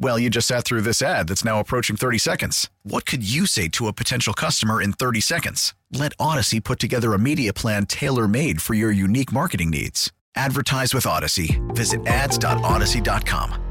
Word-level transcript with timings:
Well, 0.00 0.18
you 0.18 0.30
just 0.30 0.46
sat 0.46 0.64
through 0.64 0.82
this 0.82 1.02
ad 1.02 1.26
that's 1.28 1.44
now 1.44 1.58
approaching 1.58 1.96
30 1.96 2.18
seconds. 2.18 2.70
What 2.84 3.04
could 3.04 3.28
you 3.28 3.46
say 3.46 3.68
to 3.68 3.88
a 3.88 3.92
potential 3.92 4.32
customer 4.32 4.80
in 4.80 4.92
30 4.92 5.20
seconds? 5.20 5.74
Let 5.92 6.16
Audacy 6.18 6.62
put 6.62 6.78
together 6.78 7.14
a 7.14 7.18
media 7.18 7.52
plan 7.52 7.86
tailor 7.86 8.28
made 8.28 8.62
for 8.62 8.74
your 8.74 8.92
unique 8.92 9.32
marketing 9.32 9.70
needs. 9.70 10.12
Advertise 10.36 10.94
with 10.94 11.04
Audacy. 11.04 11.58
Visit 11.74 12.06
ads.audacy.com. 12.06 13.64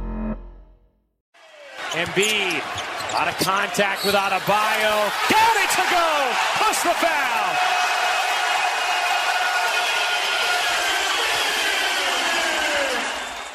Embiid, 1.92 2.62
out 3.16 3.30
of 3.30 3.38
contact 3.38 4.04
with 4.04 4.14
Adebayo. 4.14 5.10
Down 5.30 5.56
it 5.64 5.70
to 5.72 5.86
go! 5.90 6.32
Plus 6.58 6.84
the 6.84 6.90
foul! 6.90 7.57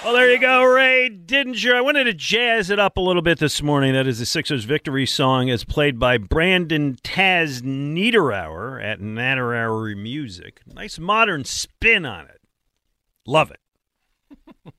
Well, 0.04 0.14
there 0.14 0.32
you 0.32 0.40
go, 0.40 0.64
Ray 0.64 1.10
Didinger. 1.10 1.76
I 1.76 1.80
wanted 1.80 2.04
to 2.04 2.12
jazz 2.12 2.70
it 2.70 2.80
up 2.80 2.96
a 2.96 3.00
little 3.00 3.22
bit 3.22 3.38
this 3.38 3.62
morning. 3.62 3.92
That 3.92 4.08
is 4.08 4.18
the 4.18 4.26
Sixers' 4.26 4.64
victory 4.64 5.06
song, 5.06 5.48
as 5.48 5.62
played 5.62 6.00
by 6.00 6.18
Brandon 6.18 6.96
Taz 7.04 7.62
Niederauer 7.62 8.82
at 8.82 8.98
Niederauer 8.98 9.96
Music. 9.96 10.60
Nice 10.66 10.98
modern 10.98 11.44
spin 11.44 12.04
on 12.04 12.26
it. 12.26 12.40
Love 13.26 13.52
it. 13.52 13.60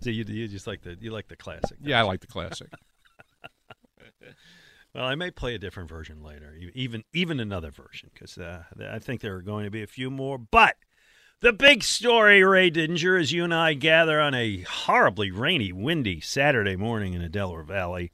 so 0.00 0.10
you, 0.10 0.22
you 0.28 0.46
just 0.48 0.66
like 0.66 0.82
the 0.82 0.98
you 1.00 1.12
like 1.12 1.28
the 1.28 1.36
classic. 1.36 1.78
Yeah, 1.80 2.00
I 2.00 2.02
like 2.02 2.20
the 2.20 2.26
classic. 2.26 2.68
Well, 4.94 5.06
I 5.06 5.14
may 5.14 5.30
play 5.30 5.54
a 5.54 5.58
different 5.58 5.88
version 5.88 6.22
later, 6.22 6.54
even 6.74 7.02
even 7.14 7.40
another 7.40 7.70
version, 7.70 8.10
because 8.12 8.36
uh, 8.36 8.64
I 8.90 8.98
think 8.98 9.22
there 9.22 9.34
are 9.34 9.40
going 9.40 9.64
to 9.64 9.70
be 9.70 9.82
a 9.82 9.86
few 9.86 10.10
more. 10.10 10.36
But 10.36 10.76
the 11.42 11.52
big 11.52 11.82
story, 11.82 12.42
Ray 12.44 12.70
Dinger, 12.70 13.16
as 13.16 13.32
you 13.32 13.42
and 13.42 13.52
I 13.52 13.74
gather 13.74 14.20
on 14.20 14.32
a 14.32 14.60
horribly 14.60 15.32
rainy, 15.32 15.72
windy 15.72 16.20
Saturday 16.20 16.76
morning 16.76 17.14
in 17.14 17.20
the 17.20 17.28
Delaware 17.28 17.64
Valley, 17.64 18.12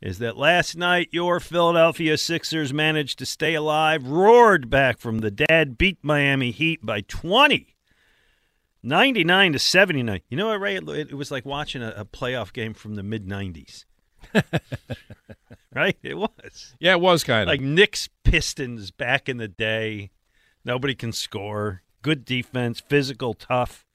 is 0.00 0.18
that 0.20 0.36
last 0.36 0.76
night 0.76 1.08
your 1.10 1.40
Philadelphia 1.40 2.16
Sixers 2.16 2.72
managed 2.72 3.18
to 3.18 3.26
stay 3.26 3.54
alive, 3.54 4.06
roared 4.06 4.70
back 4.70 5.00
from 5.00 5.18
the 5.18 5.30
dead, 5.30 5.76
beat 5.76 5.98
Miami 6.02 6.52
Heat 6.52 6.86
by 6.86 7.00
20. 7.02 7.74
99 8.84 9.52
to 9.52 9.58
79. 9.58 10.20
You 10.28 10.36
know 10.36 10.48
what, 10.48 10.60
Ray? 10.60 10.76
It, 10.76 10.88
it 10.88 11.14
was 11.14 11.32
like 11.32 11.44
watching 11.44 11.82
a, 11.82 11.90
a 11.96 12.04
playoff 12.04 12.52
game 12.52 12.74
from 12.74 12.94
the 12.94 13.02
mid 13.02 13.26
90s. 13.26 13.84
right? 15.74 15.96
It 16.02 16.14
was. 16.14 16.74
Yeah, 16.78 16.92
it 16.92 17.00
was 17.00 17.24
kind 17.24 17.42
of. 17.42 17.48
Like 17.48 17.60
Knicks 17.60 18.08
Pistons 18.22 18.92
back 18.92 19.28
in 19.28 19.38
the 19.38 19.48
day. 19.48 20.10
Nobody 20.64 20.94
can 20.94 21.12
score. 21.12 21.82
Good 22.02 22.24
defense, 22.24 22.80
physical, 22.80 23.34
tough. 23.34 23.86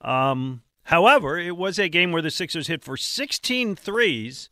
Um, 0.00 0.62
however, 0.84 1.38
it 1.38 1.56
was 1.56 1.78
a 1.78 1.88
game 1.88 2.12
where 2.12 2.22
the 2.22 2.30
Sixers 2.30 2.68
hit 2.68 2.84
for 2.84 2.96
16 2.96 3.76
threes, 3.76 4.50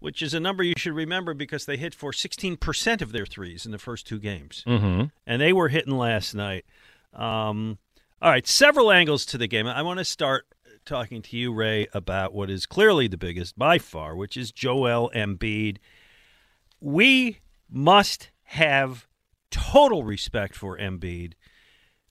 which 0.00 0.20
is 0.20 0.34
a 0.34 0.40
number 0.40 0.62
you 0.62 0.74
should 0.76 0.94
remember 0.94 1.32
because 1.32 1.64
they 1.64 1.76
hit 1.76 1.94
for 1.94 2.12
16% 2.12 3.02
of 3.02 3.12
their 3.12 3.26
threes 3.26 3.64
in 3.64 3.72
the 3.72 3.78
first 3.78 4.06
two 4.06 4.18
games. 4.18 4.64
mm-hmm. 4.66 5.04
And 5.26 5.40
they 5.40 5.52
were 5.52 5.68
hitting 5.68 5.96
last 5.96 6.34
night. 6.34 6.64
Um, 7.12 7.78
all 8.20 8.30
right, 8.30 8.46
several 8.46 8.90
angles 8.90 9.24
to 9.26 9.38
the 9.38 9.46
game. 9.46 9.66
I 9.66 9.82
want 9.82 9.98
to 9.98 10.04
start 10.04 10.46
talking 10.84 11.22
to 11.22 11.36
you, 11.36 11.52
Ray, 11.52 11.88
about 11.94 12.34
what 12.34 12.50
is 12.50 12.66
clearly 12.66 13.08
the 13.08 13.16
biggest 13.16 13.58
by 13.58 13.78
far, 13.78 14.14
which 14.16 14.36
is 14.36 14.52
Joel 14.52 15.10
Embiid. 15.14 15.78
We 16.80 17.38
must 17.70 18.30
have 18.44 19.06
total 19.50 20.02
respect 20.04 20.54
for 20.54 20.78
Embiid. 20.78 21.34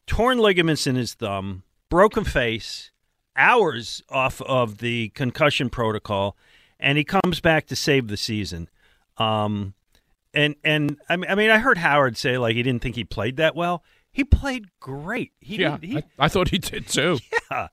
Torn 0.05 0.37
ligaments 0.37 0.85
in 0.85 0.95
his 0.95 1.13
thumb, 1.13 1.63
broken 1.89 2.23
face, 2.23 2.91
hours 3.35 4.01
off 4.09 4.41
of 4.41 4.79
the 4.79 5.09
concussion 5.09 5.69
protocol, 5.69 6.35
and 6.79 6.97
he 6.97 7.03
comes 7.03 7.39
back 7.39 7.67
to 7.67 7.75
save 7.75 8.07
the 8.07 8.17
season. 8.17 8.69
Um, 9.17 9.73
and 10.33 10.55
and 10.63 10.97
I 11.09 11.15
mean, 11.15 11.29
I 11.29 11.35
mean, 11.35 11.49
I 11.49 11.59
heard 11.59 11.77
Howard 11.77 12.17
say 12.17 12.37
like 12.37 12.55
he 12.55 12.63
didn't 12.63 12.81
think 12.81 12.95
he 12.95 13.03
played 13.03 13.37
that 13.37 13.55
well. 13.55 13.83
He 14.11 14.23
played 14.23 14.65
great. 14.79 15.31
He 15.39 15.57
yeah, 15.57 15.77
did, 15.77 15.89
he, 15.89 15.97
I, 15.97 16.03
I 16.19 16.27
thought 16.27 16.49
he 16.49 16.57
did 16.59 16.87
too. 16.87 17.19
yeah, 17.51 17.67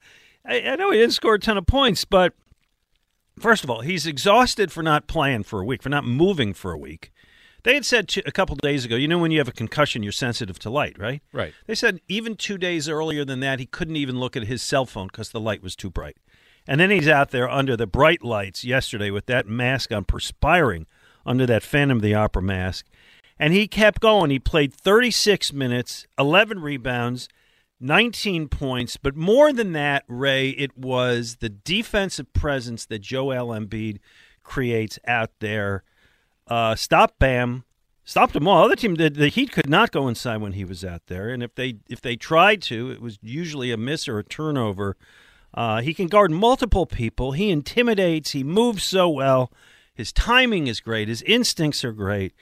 I, 0.45 0.61
I 0.63 0.77
know 0.77 0.91
he 0.91 0.99
didn't 0.99 1.15
score 1.15 1.35
a 1.35 1.39
ton 1.39 1.59
of 1.59 1.67
points, 1.67 2.05
but 2.05 2.33
first 3.39 3.65
of 3.65 3.71
all, 3.71 3.81
he's 3.81 4.07
exhausted 4.07 4.73
for 4.73 4.83
not 4.83 5.07
playing 5.07 5.43
for 5.43 5.61
a 5.61 5.65
week, 5.65 5.83
for 5.83 5.89
not 5.89 6.05
moving 6.05 6.55
for 6.55 6.73
a 6.73 6.79
week. 6.79 7.13
They 7.63 7.75
had 7.75 7.85
said 7.85 8.09
to, 8.09 8.23
a 8.27 8.33
couple 8.33 8.57
days 8.57 8.85
ago, 8.85 8.97
you 8.97 9.09
know, 9.09 9.19
when 9.19 9.31
you 9.31 9.39
have 9.39 9.49
a 9.49 9.53
concussion, 9.53 10.03
you're 10.03 10.13
sensitive 10.13 10.59
to 10.61 10.71
light, 10.71 10.99
right? 10.99 11.23
Right. 11.33 11.55
They 11.67 11.75
said 11.75 12.01
even 12.09 12.37
two 12.37 12.59
days 12.59 12.89
earlier 12.89 13.25
than 13.25 13.41
that, 13.41 13.59
he 13.59 13.67
couldn't 13.67 13.97
even 13.97 14.19
look 14.19 14.37
at 14.37 14.45
his 14.45 14.63
cell 14.63 14.87
phone 14.87 15.09
because 15.09 15.31
the 15.31 15.41
light 15.41 15.63
was 15.63 15.77
too 15.77 15.91
bright. 15.91 16.17
And 16.67 16.81
then 16.81 16.91
he's 16.91 17.09
out 17.09 17.31
there 17.31 17.49
under 17.49 17.77
the 17.77 17.87
bright 17.87 18.23
lights 18.23 18.65
yesterday 18.65 19.11
with 19.11 19.27
that 19.27 19.47
mask 19.47 19.93
on, 19.93 20.05
perspiring 20.05 20.87
under 21.27 21.47
that 21.47 21.63
Phantom 21.63 21.99
of 21.99 22.03
the 22.03 22.15
Opera 22.15 22.43
mask. 22.43 22.87
And 23.39 23.53
he 23.53 23.67
kept 23.67 24.01
going. 24.01 24.31
He 24.31 24.39
played 24.39 24.73
36 24.73 25.53
minutes, 25.53 26.07
11 26.19 26.61
rebounds, 26.61 27.29
19 27.81 28.49
points. 28.49 28.97
But 28.99 29.17
more 29.17 29.53
than 29.53 29.73
that, 29.73 30.05
Ray, 30.07 30.51
it 30.51 30.77
was 30.77 31.37
the 31.37 31.49
defensive 31.49 32.33
presence 32.33 32.85
that 32.87 33.01
Joel 33.01 33.49
Embiid 33.49 33.99
creates 34.43 34.99
out 35.07 35.31
there. 35.41 35.83
Uh, 36.51 36.75
stop 36.75 37.19
Bam, 37.21 37.65
stopped 38.05 38.33
them 38.33 38.49
all. 38.49 38.65
Other 38.65 38.75
team, 38.75 38.97
the, 38.97 39.09
the 39.09 39.29
Heat 39.29 39.53
could 39.53 39.71
not 39.71 39.93
go 39.93 40.09
inside 40.09 40.39
when 40.39 40.53
he 40.53 40.65
was 40.65 40.85
out 40.85 41.07
there, 41.07 41.29
and 41.29 41.43
if 41.43 41.55
they 41.55 41.77
if 41.89 42.01
they 42.01 42.17
tried 42.17 42.61
to, 42.63 42.91
it 42.91 43.01
was 43.01 43.19
usually 43.23 43.71
a 43.71 43.77
miss 43.77 44.09
or 44.09 44.19
a 44.19 44.25
turnover. 44.25 44.97
Uh, 45.55 45.81
he 45.81 45.95
can 45.95 46.09
guard 46.09 46.31
multiple 46.31 46.87
people. 46.87 47.33
He 47.33 47.51
intimidates. 47.51 48.33
He 48.33 48.45
moves 48.45 48.85
so 48.85 49.09
well. 49.09 49.53
His 49.95 50.13
timing 50.13 50.67
is 50.67 50.81
great. 50.81 51.09
His 51.09 51.23
instincts 51.23 51.85
are 51.85 51.93
great. 51.93 52.35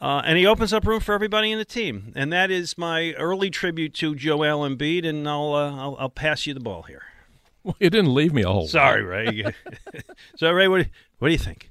Uh, 0.00 0.22
and 0.24 0.38
he 0.38 0.46
opens 0.46 0.72
up 0.72 0.86
room 0.86 1.00
for 1.00 1.14
everybody 1.14 1.50
in 1.50 1.58
the 1.58 1.64
team. 1.64 2.12
And 2.14 2.32
that 2.32 2.50
is 2.50 2.78
my 2.78 3.12
early 3.14 3.50
tribute 3.50 3.92
to 3.94 4.14
Joel 4.14 4.68
Embiid. 4.68 5.06
And 5.06 5.28
I'll 5.28 5.54
uh, 5.54 5.76
I'll, 5.76 5.96
I'll 5.98 6.10
pass 6.10 6.46
you 6.46 6.54
the 6.54 6.60
ball 6.60 6.82
here. 6.82 7.02
Well, 7.62 7.76
you 7.78 7.90
didn't 7.90 8.14
leave 8.14 8.32
me 8.32 8.42
a 8.42 8.48
whole. 8.48 8.68
Sorry, 8.68 9.02
Ray. 9.02 9.44
so, 10.36 10.50
Ray, 10.50 10.68
what, 10.68 10.86
what 11.18 11.28
do 11.28 11.32
you 11.32 11.38
think? 11.38 11.68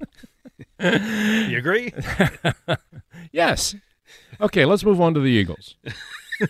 You 0.79 1.57
agree? 1.57 1.93
yes. 3.31 3.75
Okay, 4.41 4.65
let's 4.65 4.83
move 4.83 4.99
on 5.01 5.13
to 5.13 5.19
the 5.19 5.27
Eagles. 5.27 5.75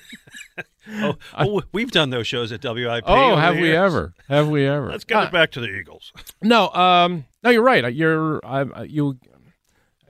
oh, 1.02 1.16
oh, 1.38 1.62
we've 1.72 1.92
done 1.92 2.10
those 2.10 2.28
shows 2.28 2.52
at 2.52 2.64
WIP. 2.64 3.04
Oh, 3.06 3.36
have 3.36 3.56
we 3.58 3.76
ever? 3.76 4.14
Have 4.28 4.48
we 4.50 4.66
ever? 4.66 4.90
Let's 4.90 5.04
get 5.04 5.18
Uh, 5.18 5.26
it 5.28 5.32
back 5.32 5.52
to 5.52 5.60
the 5.60 5.68
Eagles. 5.68 6.14
No, 6.42 6.70
um, 6.70 7.26
no, 7.44 7.50
you're 7.50 7.64
right. 7.64 7.94
You're, 7.94 8.46
I, 8.46 8.84
you, 8.84 9.18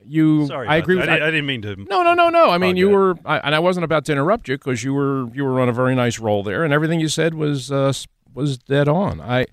you. 0.04 0.48
Sorry, 0.48 0.68
I 0.68 0.78
agree 0.78 0.96
with. 0.96 1.10
I, 1.10 1.16
I 1.16 1.32
didn't 1.32 1.46
mean 1.46 1.62
to. 1.64 1.76
No, 1.76 2.04
no, 2.04 2.14
no, 2.14 2.30
no. 2.30 2.50
I 2.50 2.58
mean, 2.58 2.76
you 2.78 2.90
were, 2.90 3.16
I, 3.26 3.40
and 3.40 3.56
I 3.56 3.60
wasn't 3.60 3.84
about 3.84 4.06
to 4.06 4.12
interrupt 4.12 4.48
you 4.48 4.58
because 4.58 4.84
you 4.84 4.94
were, 4.94 5.28
you 5.34 5.44
were 5.46 5.60
on 5.62 5.70
a 5.70 5.74
very 5.74 5.96
nice 5.96 6.20
roll 6.20 6.44
there, 6.44 6.64
and 6.64 6.74
everything 6.74 7.00
you 7.00 7.10
said 7.10 7.34
was, 7.34 7.72
uh, 7.72 7.94
was 8.34 8.58
dead 8.58 8.88
on. 8.88 9.22
I, 9.22 9.46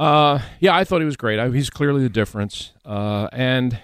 uh, 0.00 0.40
yeah, 0.60 0.74
I 0.74 0.84
thought 0.84 1.00
he 1.00 1.04
was 1.04 1.18
great. 1.18 1.38
I, 1.38 1.50
he's 1.50 1.68
clearly 1.68 2.02
the 2.02 2.08
difference, 2.08 2.72
uh, 2.86 3.28
and 3.32 3.78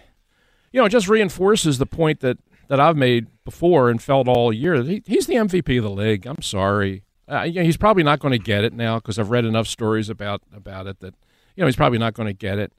you 0.72 0.80
know, 0.80 0.86
it 0.86 0.88
just 0.88 1.08
reinforces 1.08 1.76
the 1.76 1.84
point 1.84 2.20
that 2.20 2.38
that 2.68 2.80
I've 2.80 2.96
made 2.96 3.26
before 3.44 3.90
and 3.90 4.00
felt 4.02 4.26
all 4.26 4.50
year. 4.50 4.82
He, 4.82 5.02
he's 5.04 5.26
the 5.26 5.34
MVP 5.34 5.76
of 5.76 5.84
the 5.84 5.90
league. 5.90 6.26
I'm 6.26 6.40
sorry. 6.40 7.04
Uh, 7.30 7.42
you 7.42 7.60
know, 7.60 7.64
he's 7.64 7.76
probably 7.76 8.02
not 8.02 8.20
going 8.20 8.32
to 8.32 8.38
get 8.38 8.64
it 8.64 8.72
now 8.72 8.96
because 8.96 9.18
I've 9.18 9.28
read 9.28 9.44
enough 9.44 9.66
stories 9.66 10.08
about 10.08 10.40
about 10.54 10.86
it 10.86 11.00
that 11.00 11.14
you 11.54 11.60
know 11.60 11.66
he's 11.66 11.76
probably 11.76 11.98
not 11.98 12.14
going 12.14 12.28
to 12.28 12.32
get 12.32 12.58
it. 12.58 12.72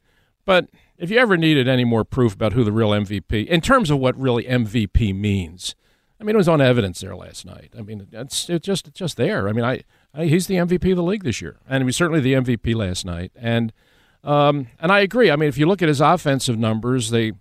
But 0.43 0.69
if 0.97 1.11
you 1.11 1.19
ever 1.19 1.37
needed 1.37 1.67
any 1.67 1.85
more 1.85 2.03
proof 2.03 2.33
about 2.33 2.53
who 2.53 2.63
the 2.63 2.71
real 2.71 2.89
MVP, 2.89 3.45
in 3.45 3.61
terms 3.61 3.91
of 3.91 3.99
what 3.99 4.19
really 4.19 4.45
MVP 4.45 5.13
means, 5.13 5.75
I 6.19 6.23
mean, 6.23 6.35
it 6.35 6.39
was 6.39 6.49
on 6.49 6.59
evidence 6.59 7.01
there 7.01 7.15
last 7.15 7.45
night. 7.45 7.73
I 7.77 7.83
mean, 7.83 8.07
it's 8.11 8.49
it's 8.49 8.65
just 8.65 8.87
it's 8.87 8.97
just 8.97 9.15
there. 9.15 9.47
I 9.47 9.51
mean, 9.51 9.63
I, 9.63 9.83
He's 10.17 10.47
the 10.47 10.55
MVP 10.55 10.91
of 10.91 10.97
the 10.97 11.03
league 11.03 11.23
this 11.23 11.41
year, 11.41 11.57
and 11.69 11.81
he 11.81 11.85
was 11.85 11.95
certainly 11.95 12.19
the 12.21 12.33
MVP 12.33 12.75
last 12.75 13.05
night. 13.05 13.31
And 13.35 13.71
Um, 14.23 14.67
and 14.79 14.91
I 14.91 14.99
agree. 14.99 15.31
I 15.31 15.35
mean, 15.35 15.47
if 15.47 15.57
you 15.57 15.67
look 15.67 15.81
at 15.81 15.87
his 15.87 16.01
offensive 16.01 16.57
numbers, 16.57 17.11
they, 17.11 17.33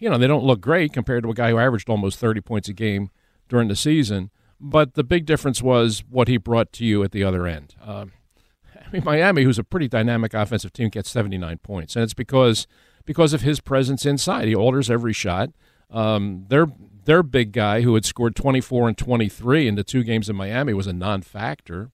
you 0.00 0.10
know, 0.10 0.18
they 0.18 0.26
don't 0.26 0.44
look 0.44 0.60
great 0.60 0.92
compared 0.92 1.22
to 1.22 1.30
a 1.30 1.34
guy 1.34 1.50
who 1.50 1.58
averaged 1.58 1.88
almost 1.88 2.18
30 2.18 2.40
points 2.42 2.68
a 2.68 2.72
game 2.72 3.10
during 3.48 3.68
the 3.68 3.76
season. 3.76 4.30
But 4.60 4.94
the 4.94 5.04
big 5.04 5.24
difference 5.24 5.62
was 5.62 6.04
what 6.10 6.28
he 6.28 6.36
brought 6.36 6.72
to 6.74 6.84
you 6.84 7.02
at 7.02 7.12
the 7.12 7.24
other 7.24 7.46
end. 7.46 7.74
Um, 7.80 8.12
I 8.74 8.90
mean, 8.92 9.02
Miami, 9.04 9.44
who's 9.44 9.58
a 9.58 9.64
pretty 9.64 9.88
dynamic 9.88 10.34
offensive 10.34 10.72
team, 10.72 10.90
gets 10.90 11.10
79 11.10 11.58
points, 11.58 11.96
and 11.96 12.02
it's 12.02 12.12
because 12.14 12.66
because 13.04 13.32
of 13.32 13.42
his 13.42 13.60
presence 13.60 14.04
inside. 14.04 14.46
He 14.46 14.54
alters 14.54 14.90
every 14.90 15.12
shot. 15.12 15.50
Um, 15.90 16.44
their 16.48 16.66
their 17.04 17.22
big 17.22 17.52
guy, 17.52 17.80
who 17.80 17.94
had 17.94 18.04
scored 18.04 18.36
24 18.36 18.88
and 18.88 18.98
23 18.98 19.66
in 19.66 19.74
the 19.74 19.84
two 19.84 20.04
games 20.04 20.28
in 20.28 20.36
Miami, 20.36 20.74
was 20.74 20.86
a 20.86 20.92
non-factor. 20.92 21.90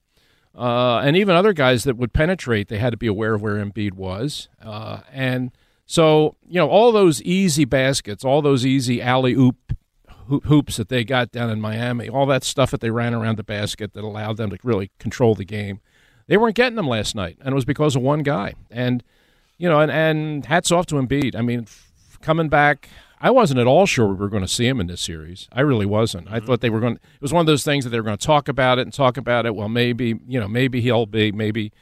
Uh, 0.56 0.98
and 1.00 1.16
even 1.16 1.36
other 1.36 1.52
guys 1.52 1.84
that 1.84 1.96
would 1.96 2.12
penetrate, 2.12 2.68
they 2.68 2.78
had 2.78 2.90
to 2.90 2.96
be 2.96 3.06
aware 3.06 3.34
of 3.34 3.42
where 3.42 3.56
Embiid 3.56 3.92
was. 3.92 4.48
Uh, 4.62 5.00
and 5.12 5.52
so, 5.84 6.36
you 6.48 6.54
know, 6.54 6.68
all 6.68 6.92
those 6.92 7.20
easy 7.22 7.64
baskets, 7.64 8.24
all 8.24 8.40
those 8.40 8.64
easy 8.64 9.02
alley 9.02 9.34
oop 9.34 9.76
hoops 10.28 10.76
that 10.76 10.88
they 10.88 11.04
got 11.04 11.30
down 11.30 11.50
in 11.50 11.60
Miami, 11.60 12.08
all 12.08 12.26
that 12.26 12.42
stuff 12.42 12.70
that 12.72 12.80
they 12.80 12.90
ran 12.90 13.14
around 13.14 13.36
the 13.36 13.44
basket 13.44 13.92
that 13.92 14.02
allowed 14.02 14.36
them 14.36 14.50
to 14.50 14.58
really 14.64 14.90
control 14.98 15.34
the 15.34 15.44
game, 15.44 15.80
they 16.26 16.36
weren't 16.36 16.56
getting 16.56 16.74
them 16.74 16.88
last 16.88 17.14
night. 17.14 17.36
And 17.40 17.52
it 17.52 17.54
was 17.54 17.64
because 17.64 17.94
of 17.94 18.02
one 18.02 18.22
guy. 18.22 18.54
And, 18.70 19.04
you 19.58 19.68
know, 19.68 19.80
and, 19.80 19.92
and 19.92 20.46
hats 20.46 20.72
off 20.72 20.86
to 20.86 20.96
Embiid. 20.96 21.36
I 21.36 21.42
mean, 21.42 21.60
f- 21.60 22.18
coming 22.20 22.48
back, 22.48 22.88
I 23.20 23.30
wasn't 23.30 23.60
at 23.60 23.66
all 23.66 23.86
sure 23.86 24.08
we 24.08 24.14
were 24.14 24.28
going 24.28 24.42
to 24.42 24.48
see 24.48 24.66
him 24.66 24.80
in 24.80 24.88
this 24.88 25.00
series. 25.00 25.48
I 25.52 25.62
really 25.62 25.86
wasn't. 25.86 26.26
Mm-hmm. 26.26 26.34
I 26.34 26.40
thought 26.40 26.60
they 26.60 26.70
were 26.70 26.80
going. 26.80 26.94
It 26.94 27.22
was 27.22 27.32
one 27.32 27.40
of 27.40 27.46
those 27.46 27.64
things 27.64 27.84
that 27.84 27.90
they 27.90 27.98
were 27.98 28.04
going 28.04 28.18
to 28.18 28.26
talk 28.26 28.48
about 28.48 28.78
it 28.78 28.82
and 28.82 28.92
talk 28.92 29.16
about 29.16 29.46
it. 29.46 29.54
Well, 29.54 29.68
maybe 29.68 30.20
you 30.26 30.38
know, 30.38 30.48
maybe 30.48 30.80
he'll 30.80 31.06
be, 31.06 31.32
maybe. 31.32 31.72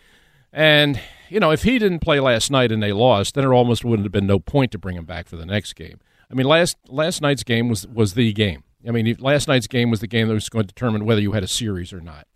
And 0.53 1.01
you 1.29 1.41
know, 1.41 1.51
if 1.51 1.65
he 1.65 1.79
didn't 1.79 2.01
play 2.01 2.21
last 2.21 2.51
night 2.51 2.71
and 2.71 2.83
they 2.83 2.93
lost, 2.93 3.35
then 3.35 3.45
it 3.45 3.49
almost 3.49 3.85
wouldn't 3.85 4.05
have 4.05 4.13
been 4.13 4.27
no 4.27 4.39
point 4.39 4.71
to 4.73 4.79
bring 4.79 4.97
him 4.97 5.05
back 5.05 5.27
for 5.27 5.37
the 5.37 5.47
next 5.47 5.75
game. 5.75 6.01
I 6.31 6.35
mean, 6.35 6.47
last 6.47 6.77
last 6.89 7.21
night's 7.21 7.43
game 7.43 7.69
was 7.69 7.87
was 7.87 8.15
the 8.15 8.33
game. 8.33 8.63
I 8.87 8.91
mean, 8.91 9.17
last 9.19 9.49
night's 9.49 9.67
game 9.67 9.91
was 9.91 10.01
the 10.01 10.07
game 10.07 10.29
that 10.29 10.35
was 10.35 10.49
going 10.49 10.65
to 10.65 10.73
determine 10.73 11.05
whether 11.05 11.21
you 11.21 11.33
had 11.33 11.43
a 11.43 11.49
series 11.49 11.93
or 11.93 12.01
not. 12.01 12.27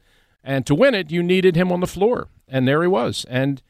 And 0.43 0.67
to 0.67 0.75
win 0.75 0.95
it, 0.95 1.11
you 1.11 1.23
needed 1.23 1.57
him 1.57 1.71
on 1.71 1.81
the 1.81 1.87
floor, 1.87 2.29
and 2.49 2.67
there 2.67 2.81
he 2.81 2.89
was, 2.89 3.27
and 3.29 3.61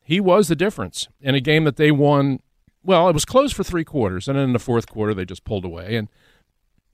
he 0.00 0.20
was 0.20 0.48
the 0.48 0.56
difference 0.56 1.08
in 1.20 1.34
a 1.34 1.40
game 1.40 1.64
that 1.64 1.76
they 1.76 1.90
won 1.90 2.40
well, 2.84 3.08
it 3.08 3.12
was 3.12 3.24
closed 3.24 3.56
for 3.56 3.64
three 3.64 3.84
quarters, 3.84 4.28
and 4.28 4.36
then 4.36 4.44
in 4.44 4.52
the 4.52 4.58
fourth 4.58 4.86
quarter 4.86 5.14
they 5.14 5.24
just 5.24 5.44
pulled 5.44 5.64
away. 5.64 5.96
And 5.96 6.08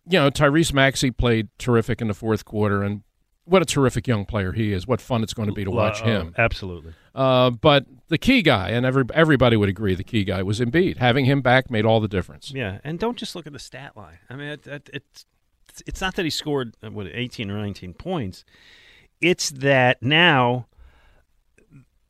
you 0.06 0.19
know, 0.19 0.31
Tyrese 0.31 0.72
Maxey 0.72 1.10
played 1.10 1.48
terrific 1.58 2.00
in 2.00 2.08
the 2.08 2.14
fourth 2.14 2.44
quarter, 2.44 2.82
and 2.82 3.02
what 3.44 3.62
a 3.62 3.64
terrific 3.64 4.06
young 4.06 4.25
player 4.25 4.52
he 4.52 4.72
is. 4.72 4.87
What 4.87 5.00
fun 5.00 5.22
it's 5.22 5.34
going 5.34 5.48
to 5.48 5.54
be 5.54 5.64
to 5.64 5.70
watch 5.70 6.02
uh, 6.02 6.06
him. 6.06 6.34
Absolutely. 6.38 6.94
Uh, 7.14 7.50
but 7.50 7.87
the 8.08 8.19
key 8.19 8.42
guy, 8.42 8.70
and 8.70 8.87
every, 8.87 9.04
everybody 9.12 9.56
would 9.56 9.69
agree, 9.69 9.94
the 9.94 10.04
key 10.04 10.25
guy 10.25 10.42
was 10.42 10.60
Embiid. 10.60 10.98
Having 10.98 11.25
him 11.25 11.42
back 11.42 11.70
made 11.70 11.84
all 11.84 12.00
the 12.00 12.08
difference. 12.08 12.52
Yeah, 12.52 12.78
and 12.84 12.98
don't 12.98 13.16
just 13.16 13.34
look 13.34 13.46
at 13.46 13.52
the 13.52 13.58
stat 13.58 13.96
line. 13.96 14.19
I 14.28 14.36
mean, 14.36 14.48
it, 14.48 14.66
it, 14.66 14.90
it's 14.93 15.26
it's 15.86 16.00
not 16.00 16.16
that 16.16 16.25
he 16.25 16.31
scored 16.31 16.76
uh, 16.82 16.90
what 16.90 17.06
18 17.06 17.50
or 17.50 17.58
19 17.58 17.94
points. 17.94 18.44
It's 19.20 19.50
that 19.50 20.02
now 20.02 20.66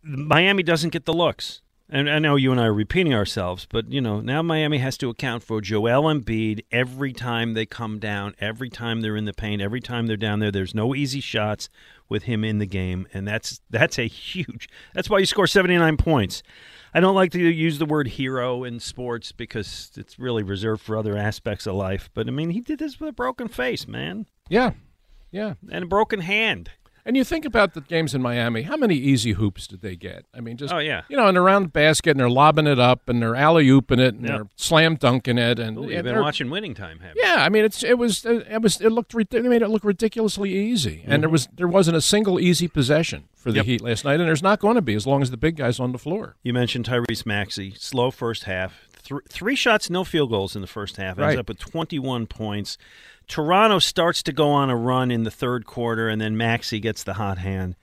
Miami 0.03 0.63
doesn't 0.63 0.91
get 0.91 1.05
the 1.05 1.13
looks. 1.13 1.63
And 1.93 2.09
I 2.09 2.21
know 2.21 2.37
you 2.37 2.53
and 2.53 2.61
I 2.61 2.67
are 2.67 2.73
repeating 2.73 3.13
ourselves, 3.13 3.67
but 3.69 3.91
you 3.91 4.01
know 4.01 4.21
now 4.21 4.43
Miami 4.43 4.79
has 4.79 4.97
to 4.99 5.11
account 5.11 5.43
for 5.43 5.61
Joel 5.61 6.05
Embiid 6.05 6.65
every 6.71 7.13
time 7.13 7.55
they 7.55 7.67
come 7.67 7.99
down, 7.99 8.37
every 8.39 8.71
time 8.71 9.01
they're 9.01 9.17
in 9.17 9.25
the 9.25 9.33
paint, 9.33 9.61
every 9.61 9.81
time 9.81 10.07
they're 10.07 10.17
down 10.17 10.39
there. 10.39 10.53
There's 10.53 10.75
no 10.75 10.95
easy 10.95 11.21
shots 11.21 11.69
with 12.09 12.25
him 12.25 12.45
in 12.45 12.59
the 12.59 12.67
game, 12.67 13.09
and 13.13 13.27
that's 13.27 13.61
that's 13.71 13.99
a 13.99 14.07
huge. 14.07 14.69
That's 14.95 15.11
why 15.11 15.19
you 15.19 15.27
score 15.27 15.49
79 15.49 15.97
points. 15.97 16.45
I 16.95 17.01
don't 17.01 17.15
like 17.15 17.33
to 17.33 17.41
use 17.41 17.79
the 17.79 17.87
word 17.87 18.09
hero 18.09 18.63
in 18.63 18.79
sports 18.79 19.33
because 19.33 19.91
it's 19.97 20.19
really 20.19 20.45
reserved 20.45 20.83
for 20.83 20.97
other 20.97 21.17
aspects 21.17 21.67
of 21.67 21.75
life. 21.75 22.09
But 22.15 22.29
I 22.29 22.31
mean, 22.31 22.51
he 22.51 22.61
did 22.61 22.79
this 22.79 23.01
with 23.01 23.09
a 23.09 23.13
broken 23.13 23.49
face, 23.49 23.89
man. 23.89 24.27
Yeah, 24.49 24.73
yeah, 25.33 25.55
and 25.71 25.85
a 25.85 25.89
broken 25.89 26.21
hand. 26.21 26.71
And 27.05 27.17
you 27.17 27.25
think 27.25 27.45
about 27.45 27.75
the 27.75 27.81
games 27.81 28.15
in 28.15 28.23
Miami, 28.23 28.63
how 28.63 28.77
many 28.77 28.95
easy 28.95 29.33
hoops 29.33 29.67
did 29.67 29.81
they 29.81 29.97
get? 29.97 30.27
I 30.35 30.41
mean, 30.41 30.57
just 30.57 30.73
oh 30.73 30.79
yeah, 30.79 31.03
you 31.09 31.17
know, 31.17 31.27
and 31.27 31.39
around 31.39 31.63
the 31.65 31.69
basket, 31.69 32.13
and 32.13 32.21
they're 32.21 32.31
lobbing 32.31 32.67
it 32.67 32.79
up, 32.79 33.09
and 33.09 33.23
they're 33.23 33.37
alley 33.37 33.67
ooping 33.67 33.99
it, 33.99 34.15
and 34.15 34.23
yep. 34.23 34.29
they're 34.29 34.47
slam 34.57 34.97
dunking 34.97 35.39
it, 35.39 35.59
and 35.59 35.79
Ooh, 35.79 35.89
you've 35.89 36.05
been 36.05 36.21
watching 36.21 36.51
Winning 36.51 36.75
Time, 36.75 36.99
have 37.01 37.17
you? 37.17 37.23
Yeah, 37.23 37.37
I 37.39 37.49
mean, 37.49 37.65
it's 37.65 37.83
it 37.83 37.99
was 37.99 38.25
it 38.25 38.63
was 38.63 38.81
it 38.81 38.91
looked 38.91 39.15
they 39.31 39.41
made 39.41 39.63
it 39.63 39.69
look 39.69 39.85
ridiculously 39.85 40.53
easy, 40.53 40.99
mm-hmm. 40.99 41.13
and 41.13 41.23
there 41.23 41.31
was 41.31 41.49
there 41.55 41.69
wasn't 41.69 41.97
a 41.97 42.01
single 42.01 42.39
easy 42.39 42.69
possession 42.69 43.29
for 43.35 43.51
the 43.51 43.59
yep. 43.59 43.67
Heat 43.67 43.81
last 43.81 44.05
night, 44.05 44.21
and 44.21 44.29
there's 44.29 44.43
not 44.43 44.61
going 44.61 44.75
to 44.75 44.83
be 44.83 44.95
as 44.95 45.07
long 45.07 45.23
as 45.23 45.31
the 45.31 45.37
big 45.37 45.57
guys 45.57 45.81
on 45.81 45.93
the 45.93 45.99
floor. 45.99 46.37
You 46.43 46.53
mentioned 46.53 46.87
Tyrese 46.87 47.25
Maxey, 47.25 47.75
slow 47.77 48.11
first 48.11 48.45
half, 48.45 48.89
Th- 49.03 49.21
three 49.29 49.57
shots, 49.57 49.91
no 49.91 50.05
field 50.05 50.31
goals 50.31 50.55
in 50.55 50.61
the 50.61 50.69
first 50.69 50.97
half, 50.97 51.19
ends 51.19 51.21
right. 51.21 51.39
up 51.39 51.49
with 51.49 51.59
21 51.59 52.27
points. 52.27 52.77
Toronto 53.31 53.79
starts 53.79 54.25
to 54.25 54.33
go 54.33 54.51
on 54.51 54.71
a 54.71 54.77
run 54.77 55.13
in 55.13 55.23
the 55.23 55.31
third 55.31 55.65
quarter, 55.65 56.09
and 56.09 56.21
then 56.21 56.37
Maxey 56.37 56.81
gets 56.81 57.05
the 57.05 57.15
hot 57.15 57.39
hand. 57.39 57.77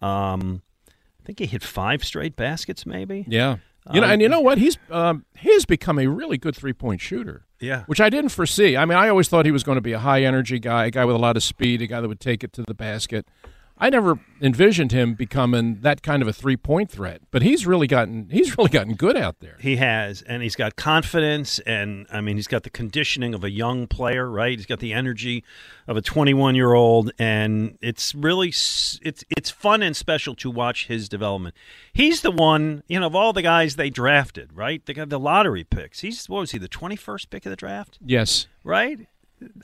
Um, 0.00 0.62
I 0.88 1.26
think 1.26 1.38
he 1.40 1.46
hit 1.46 1.62
five 1.62 2.02
straight 2.02 2.36
baskets, 2.36 2.86
maybe. 2.86 3.26
Yeah. 3.28 3.58
You 3.92 4.00
know, 4.00 4.06
um, 4.06 4.12
and 4.14 4.22
you 4.22 4.30
know 4.30 4.40
what? 4.40 4.56
He's 4.56 4.78
um, 4.90 5.26
he's 5.36 5.66
become 5.66 5.98
a 5.98 6.06
really 6.06 6.38
good 6.38 6.56
three 6.56 6.72
point 6.72 7.02
shooter. 7.02 7.44
Yeah, 7.60 7.84
which 7.84 8.00
I 8.00 8.08
didn't 8.08 8.30
foresee. 8.30 8.78
I 8.78 8.86
mean, 8.86 8.96
I 8.96 9.10
always 9.10 9.28
thought 9.28 9.44
he 9.44 9.52
was 9.52 9.62
going 9.62 9.76
to 9.76 9.82
be 9.82 9.92
a 9.92 9.98
high 9.98 10.22
energy 10.22 10.58
guy, 10.58 10.86
a 10.86 10.90
guy 10.90 11.04
with 11.04 11.16
a 11.16 11.18
lot 11.18 11.36
of 11.36 11.42
speed, 11.42 11.82
a 11.82 11.86
guy 11.86 12.00
that 12.00 12.08
would 12.08 12.20
take 12.20 12.42
it 12.42 12.54
to 12.54 12.62
the 12.62 12.72
basket. 12.72 13.28
I 13.76 13.90
never 13.90 14.20
envisioned 14.40 14.92
him 14.92 15.14
becoming 15.14 15.80
that 15.80 16.00
kind 16.02 16.22
of 16.22 16.28
a 16.28 16.32
three 16.32 16.56
point 16.56 16.90
threat, 16.90 17.22
but 17.32 17.42
he's 17.42 17.66
really 17.66 17.88
gotten 17.88 18.28
he's 18.30 18.56
really 18.56 18.70
gotten 18.70 18.94
good 18.94 19.16
out 19.16 19.40
there. 19.40 19.56
He 19.60 19.76
has, 19.76 20.22
and 20.22 20.44
he's 20.44 20.54
got 20.54 20.76
confidence, 20.76 21.58
and 21.60 22.06
I 22.12 22.20
mean 22.20 22.36
he's 22.36 22.46
got 22.46 22.62
the 22.62 22.70
conditioning 22.70 23.34
of 23.34 23.42
a 23.42 23.50
young 23.50 23.88
player, 23.88 24.30
right? 24.30 24.56
He's 24.56 24.66
got 24.66 24.78
the 24.78 24.92
energy 24.92 25.42
of 25.88 25.96
a 25.96 26.02
21 26.02 26.54
year 26.54 26.72
old, 26.72 27.10
and 27.18 27.76
it's 27.82 28.14
really 28.14 28.48
it's 28.48 29.00
it's 29.02 29.50
fun 29.50 29.82
and 29.82 29.96
special 29.96 30.36
to 30.36 30.50
watch 30.50 30.86
his 30.86 31.08
development. 31.08 31.56
He's 31.92 32.20
the 32.20 32.30
one, 32.30 32.84
you 32.86 33.00
know, 33.00 33.06
of 33.06 33.16
all 33.16 33.32
the 33.32 33.42
guys 33.42 33.74
they 33.74 33.90
drafted, 33.90 34.52
right? 34.52 34.86
They 34.86 34.94
got 34.94 35.08
the 35.08 35.18
lottery 35.18 35.64
picks. 35.64 36.00
He's 36.00 36.28
what 36.28 36.40
was 36.40 36.52
he, 36.52 36.58
the 36.58 36.68
21st 36.68 37.28
pick 37.28 37.44
of 37.44 37.50
the 37.50 37.56
draft? 37.56 37.98
Yes, 38.04 38.46
right. 38.62 39.08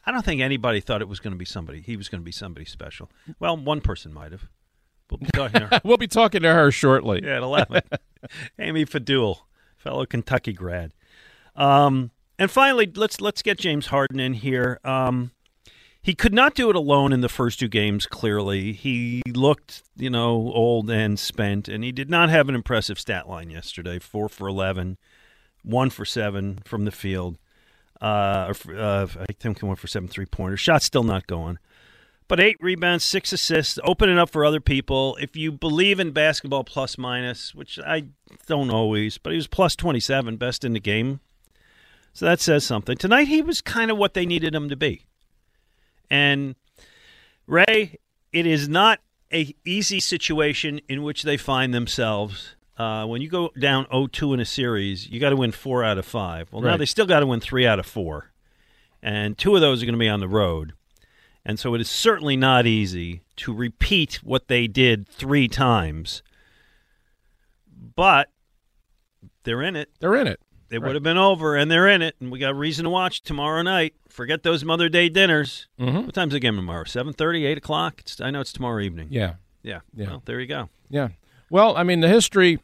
I 0.05 0.13
don't 0.13 0.25
think 0.25 0.41
anybody 0.41 0.81
thought 0.81 1.03
it 1.03 1.09
was 1.09 1.21
going 1.21 1.33
to 1.33 1.39
be 1.39 1.45
somebody. 1.45 1.81
He 1.81 1.97
was 1.97 2.09
going 2.09 2.21
to 2.21 2.25
be 2.25 2.33
somebody 2.33 2.65
special. 2.65 3.11
Well, 3.39 3.57
one 3.57 3.81
person 3.81 4.13
might 4.13 4.33
have. 4.33 4.49
We'll 5.11 5.19
be 5.19 5.27
talking 5.27 5.61
to 5.61 5.67
her, 5.67 5.81
we'll 5.85 5.97
be 5.97 6.07
talking 6.07 6.43
to 6.43 6.53
her 6.53 6.71
shortly. 6.71 7.23
Yeah, 7.25 7.37
at 7.37 7.43
11. 7.43 7.83
Amy 8.59 8.85
Fadool, 8.85 9.39
fellow 9.77 10.07
Kentucky 10.07 10.53
grad. 10.53 10.93
Um, 11.57 12.11
and 12.39 12.51
finally, 12.51 12.91
let's 12.95 13.21
let's 13.21 13.43
get 13.43 13.59
James 13.59 13.87
Harden 13.87 14.21
in 14.21 14.35
here. 14.35 14.81
Um, 14.85 15.33
he 16.03 16.15
could 16.15 16.33
not 16.33 16.55
do 16.55 16.71
it 16.71 16.77
alone 16.77 17.13
in 17.13 17.21
the 17.21 17.29
first 17.29 17.61
two 17.61 17.69
games. 17.69 18.07
Clearly, 18.07 18.73
he 18.73 19.23
looked, 19.29 19.83
you 19.97 20.09
know, 20.09 20.51
old 20.55 20.91
and 20.91 21.19
spent, 21.19 21.69
and 21.69 21.85
he 21.85 21.93
did 21.93 22.09
not 22.09 22.31
have 22.31 22.49
an 22.49 22.55
impressive 22.55 22.99
stat 22.99 23.29
line 23.29 23.51
yesterday. 23.51 23.99
Four 23.99 24.31
for 24.31 24.49
eleven, 24.49 24.97
one 25.63 25.91
for 25.91 26.05
seven 26.07 26.61
from 26.65 26.87
the 26.87 26.91
field. 26.91 27.37
Uh, 28.01 28.55
uh, 28.75 29.07
I 29.19 29.33
think 29.33 29.61
he 29.61 29.67
went 29.67 29.79
for 29.79 29.87
seven 29.87 30.09
three 30.09 30.27
pointers. 30.27 30.61
Shot's 30.61 30.87
still 30.87 31.03
not 31.03 31.27
going. 31.27 31.59
But 32.29 32.39
eight 32.39 32.59
rebounds, 32.61 33.03
six 33.03 33.33
assists, 33.33 33.79
opening 33.83 34.17
up 34.17 34.31
for 34.31 34.45
other 34.45 34.61
people. 34.61 35.17
If 35.21 35.35
you 35.35 35.51
believe 35.51 35.99
in 35.99 36.13
basketball 36.13 36.63
plus 36.63 36.97
minus, 36.97 37.57
which 37.57 37.79
I 37.85 38.05
don't 38.47 38.71
always, 38.71 39.19
but 39.19 39.33
he 39.33 39.37
was 39.37 39.49
plus 39.49 39.75
27, 39.75 40.37
best 40.37 40.65
in 40.65 40.73
the 40.73 40.79
game. 40.79 41.19
So 42.13 42.27
that 42.27 42.41
says 42.41 42.65
something. 42.65 42.97
Tonight 42.97 43.27
he 43.27 43.43
was 43.43 43.61
kind 43.61 43.91
of 43.91 43.99
what 43.99 44.15
they 44.15 44.27
needed 44.27 44.55
him 44.55 44.69
to 44.69 44.77
be. 44.77 45.07
And 46.09 46.55
Ray, 47.49 47.99
it 48.33 48.47
is 48.47 48.69
not 48.69 49.01
a 49.33 49.53
easy 49.65 49.99
situation 49.99 50.81
in 50.89 51.03
which 51.03 51.25
they 51.25 51.37
find 51.37 51.75
themselves 51.75 52.55
uh, 52.81 53.05
when 53.05 53.21
you 53.21 53.29
go 53.29 53.51
down 53.59 53.85
0-2 53.87 54.33
in 54.33 54.41
a 54.41 54.45
series, 54.47 55.07
you 55.07 55.21
got 55.21 55.31
to 55.31 55.37
win 55.37 55.53
four 55.53 55.85
out 55.85 55.99
of 55.99 56.07
five. 56.07 56.51
Well, 56.51 56.63
right. 56.63 56.71
now 56.71 56.77
they 56.79 56.87
still 56.87 57.05
got 57.05 57.21
to 57.21 57.27
win 57.27 57.39
three 57.39 57.67
out 57.67 57.79
of 57.79 57.85
four, 57.85 58.31
and 59.03 59.37
two 59.37 59.55
of 59.55 59.61
those 59.61 59.83
are 59.83 59.87
going 59.87 59.97
to 59.97 59.99
be 59.99 60.09
on 60.09 60.21
the 60.21 60.29
road. 60.29 60.73
And 61.45 61.59
so 61.59 61.75
it 61.75 61.83
is 61.83 61.91
certainly 61.91 62.39
not 62.39 62.67
easy 62.67 63.21
to 63.37 63.53
repeat 63.53 64.21
what 64.25 64.49
they 64.49 64.67
did 64.67 65.07
three 65.07 65.47
times. 65.47 66.23
But 67.95 68.31
they're 69.45 69.63
in 69.63 69.77
it. 69.77 69.91
They're 70.01 70.17
in 70.17 70.27
it. 70.27 70.41
It 70.71 70.79
right. 70.79 70.87
would 70.87 70.95
have 70.95 71.03
been 71.03 71.19
over, 71.19 71.57
and 71.57 71.71
they're 71.71 71.89
in 71.89 72.01
it, 72.01 72.17
and 72.19 72.33
we 72.33 72.39
got 72.39 72.57
reason 72.57 72.85
to 72.85 72.91
watch 72.91 73.21
tomorrow 73.21 73.61
night. 73.61 73.93
Forget 74.09 74.43
those 74.43 74.65
Mother 74.65 74.89
Day 74.89 75.11
dinners. 75.11 75.69
Mm-hmm. 75.79 76.07
What 76.07 76.15
time's 76.15 76.33
the 76.33 76.41
game 76.41 76.57
tomorrow? 76.57 76.85
7.30, 76.85 77.45
8 77.45 77.59
o'clock? 77.59 78.01
It's, 78.01 78.23
I 78.23 78.31
know 78.31 78.41
it's 78.41 78.55
tomorrow 78.55 78.81
evening. 78.81 79.09
Yeah. 79.11 79.35
Yeah. 79.63 79.81
Yeah. 79.95 80.07
Well, 80.07 80.23
there 80.25 80.41
you 80.41 80.47
go. 80.47 80.71
Yeah. 80.89 81.09
Well, 81.51 81.77
I 81.77 81.83
mean, 81.83 82.01
the 82.01 82.09
history 82.09 82.61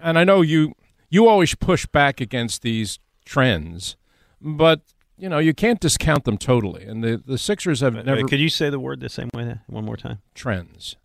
and 0.00 0.18
I 0.18 0.24
know 0.24 0.40
you 0.40 0.74
you 1.08 1.28
always 1.28 1.54
push 1.54 1.86
back 1.86 2.20
against 2.20 2.62
these 2.62 2.98
trends, 3.24 3.96
but 4.40 4.80
you 5.16 5.28
know 5.28 5.38
you 5.38 5.54
can't 5.54 5.80
discount 5.80 6.24
them 6.24 6.38
totally. 6.38 6.84
And 6.84 7.02
the 7.02 7.22
the 7.24 7.38
Sixers 7.38 7.80
have 7.80 7.94
never. 7.94 8.22
Wait, 8.22 8.28
could 8.28 8.40
you 8.40 8.48
say 8.48 8.70
the 8.70 8.80
word 8.80 9.00
the 9.00 9.08
same 9.08 9.30
way 9.34 9.58
one 9.66 9.84
more 9.84 9.96
time? 9.96 10.20
Trends. 10.34 10.96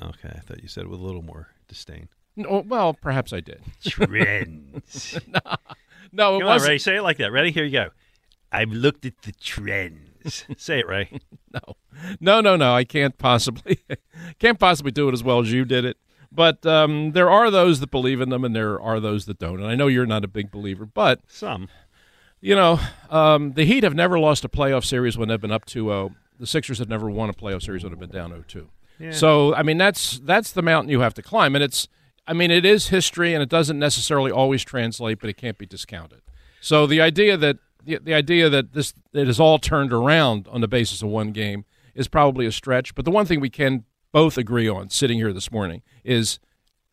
Okay, 0.00 0.30
I 0.34 0.40
thought 0.40 0.62
you 0.62 0.68
said 0.68 0.84
it 0.84 0.90
with 0.90 1.00
a 1.00 1.04
little 1.04 1.22
more 1.22 1.48
disdain. 1.68 2.08
No, 2.36 2.48
oh, 2.50 2.64
well, 2.66 2.92
perhaps 2.92 3.32
I 3.32 3.40
did. 3.40 3.62
Trends. 3.86 5.18
No, 6.12 6.36
it 6.36 6.40
Come 6.40 6.48
on, 6.48 6.54
wasn't. 6.54 6.70
Ray. 6.70 6.78
Say 6.78 6.96
it 6.96 7.02
like 7.02 7.18
that. 7.18 7.32
Ready? 7.32 7.50
Here 7.50 7.64
you 7.64 7.72
go. 7.72 7.88
I've 8.52 8.70
looked 8.70 9.04
at 9.04 9.22
the 9.22 9.32
trends. 9.32 10.44
say 10.56 10.80
it, 10.80 10.86
Ray. 10.86 11.20
No, 11.52 11.76
no, 12.20 12.40
no, 12.40 12.56
no. 12.56 12.74
I 12.74 12.84
can't 12.84 13.16
possibly 13.18 13.80
can't 14.38 14.58
possibly 14.58 14.92
do 14.92 15.08
it 15.08 15.12
as 15.12 15.22
well 15.22 15.40
as 15.40 15.52
you 15.52 15.64
did 15.64 15.84
it. 15.84 15.96
But 16.36 16.66
um, 16.66 17.12
there 17.12 17.30
are 17.30 17.50
those 17.50 17.80
that 17.80 17.90
believe 17.90 18.20
in 18.20 18.28
them, 18.28 18.44
and 18.44 18.54
there 18.54 18.78
are 18.78 19.00
those 19.00 19.24
that 19.24 19.38
don't. 19.38 19.58
And 19.58 19.66
I 19.66 19.74
know 19.74 19.86
you're 19.86 20.04
not 20.04 20.22
a 20.22 20.28
big 20.28 20.50
believer, 20.50 20.84
but 20.84 21.20
Some. 21.26 21.68
you 22.42 22.54
know, 22.54 22.78
um, 23.08 23.54
the 23.54 23.64
Heat 23.64 23.82
have 23.82 23.94
never 23.94 24.18
lost 24.18 24.44
a 24.44 24.48
playoff 24.48 24.84
series 24.84 25.16
when 25.16 25.30
they've 25.30 25.40
been 25.40 25.50
up 25.50 25.64
2-0. 25.64 26.14
The 26.38 26.46
Sixers 26.46 26.78
have 26.78 26.90
never 26.90 27.08
won 27.08 27.30
a 27.30 27.32
playoff 27.32 27.62
series 27.62 27.82
when 27.82 27.92
they've 27.92 27.98
been 27.98 28.10
down 28.10 28.30
0-2. 28.30 28.66
So, 29.12 29.54
I 29.54 29.62
mean, 29.62 29.78
that's 29.78 30.18
that's 30.18 30.52
the 30.52 30.62
mountain 30.62 30.90
you 30.90 31.00
have 31.00 31.14
to 31.14 31.22
climb, 31.22 31.54
and 31.54 31.64
it's, 31.64 31.88
I 32.26 32.34
mean, 32.34 32.50
it 32.50 32.66
is 32.66 32.88
history, 32.88 33.32
and 33.32 33.42
it 33.42 33.48
doesn't 33.48 33.78
necessarily 33.78 34.30
always 34.30 34.62
translate, 34.62 35.20
but 35.20 35.30
it 35.30 35.38
can't 35.38 35.56
be 35.58 35.66
discounted. 35.66 36.20
So 36.60 36.86
the 36.86 37.00
idea 37.00 37.36
that 37.38 37.58
the, 37.84 37.98
the 38.02 38.14
idea 38.14 38.50
that 38.50 38.72
this 38.74 38.92
it 39.14 39.28
is 39.28 39.40
all 39.40 39.58
turned 39.58 39.92
around 39.92 40.48
on 40.48 40.60
the 40.60 40.68
basis 40.68 41.00
of 41.00 41.08
one 41.08 41.32
game 41.32 41.64
is 41.94 42.08
probably 42.08 42.44
a 42.44 42.52
stretch. 42.52 42.94
But 42.94 43.04
the 43.04 43.10
one 43.10 43.24
thing 43.24 43.40
we 43.40 43.50
can 43.50 43.84
both 44.16 44.38
agree 44.38 44.66
on, 44.66 44.88
sitting 44.88 45.18
here 45.18 45.30
this 45.30 45.52
morning, 45.52 45.82
is 46.02 46.38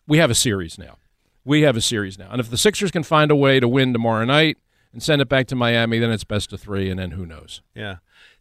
we 0.05 0.17
have 0.17 0.29
a 0.29 0.35
series 0.35 0.77
now. 0.77 0.97
We 1.45 1.61
have 1.61 1.77
a 1.77 1.81
series 1.81 2.19
now, 2.19 2.27
and 2.29 2.41
if 2.41 2.49
the 2.49 2.57
Sixers 2.57 2.91
can 2.91 3.03
find 3.03 3.31
a 3.31 3.35
way 3.35 3.61
to 3.61 3.67
win 3.67 3.93
tomorrow 3.93 4.25
night 4.25 4.57
and 4.91 5.01
send 5.01 5.21
it 5.21 5.29
back 5.29 5.47
to 5.47 5.55
Miami, 5.55 5.99
then 5.99 6.11
it's 6.11 6.25
best 6.25 6.51
of 6.51 6.59
three, 6.59 6.89
and 6.89 6.99
then 6.99 7.11
who 7.11 7.25
knows? 7.25 7.61
Yeah. 7.73 7.97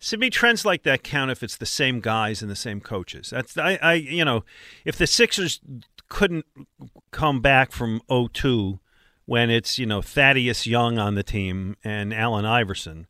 To 0.09 0.17
me, 0.17 0.31
trends 0.31 0.65
like 0.65 0.83
that 0.83 1.05
count 1.05 1.31
if 1.31 1.45
it's 1.45 1.57
the 1.57 1.65
same 1.65 2.01
guys 2.01 2.43
and 2.43 2.51
the 2.51 2.57
same 2.57 2.81
coaches. 2.81 3.31
That's 3.31 3.57
I, 3.57 3.79
I 3.81 3.93
you 3.95 4.25
know, 4.25 4.45
if 4.85 4.99
the 4.99 5.07
Sixers 5.07 5.61
couldn't 6.09 6.47
come 7.13 7.41
back 7.41 7.71
from 7.71 8.01
0-2 8.11 8.81
when 9.27 9.49
it's 9.49 9.79
you 9.79 9.87
know 9.87 10.03
Thaddeus 10.03 10.67
Young 10.67 10.99
on 10.99 11.15
the 11.15 11.23
team 11.23 11.77
and 11.85 12.13
Allen 12.13 12.45
Iverson, 12.45 13.07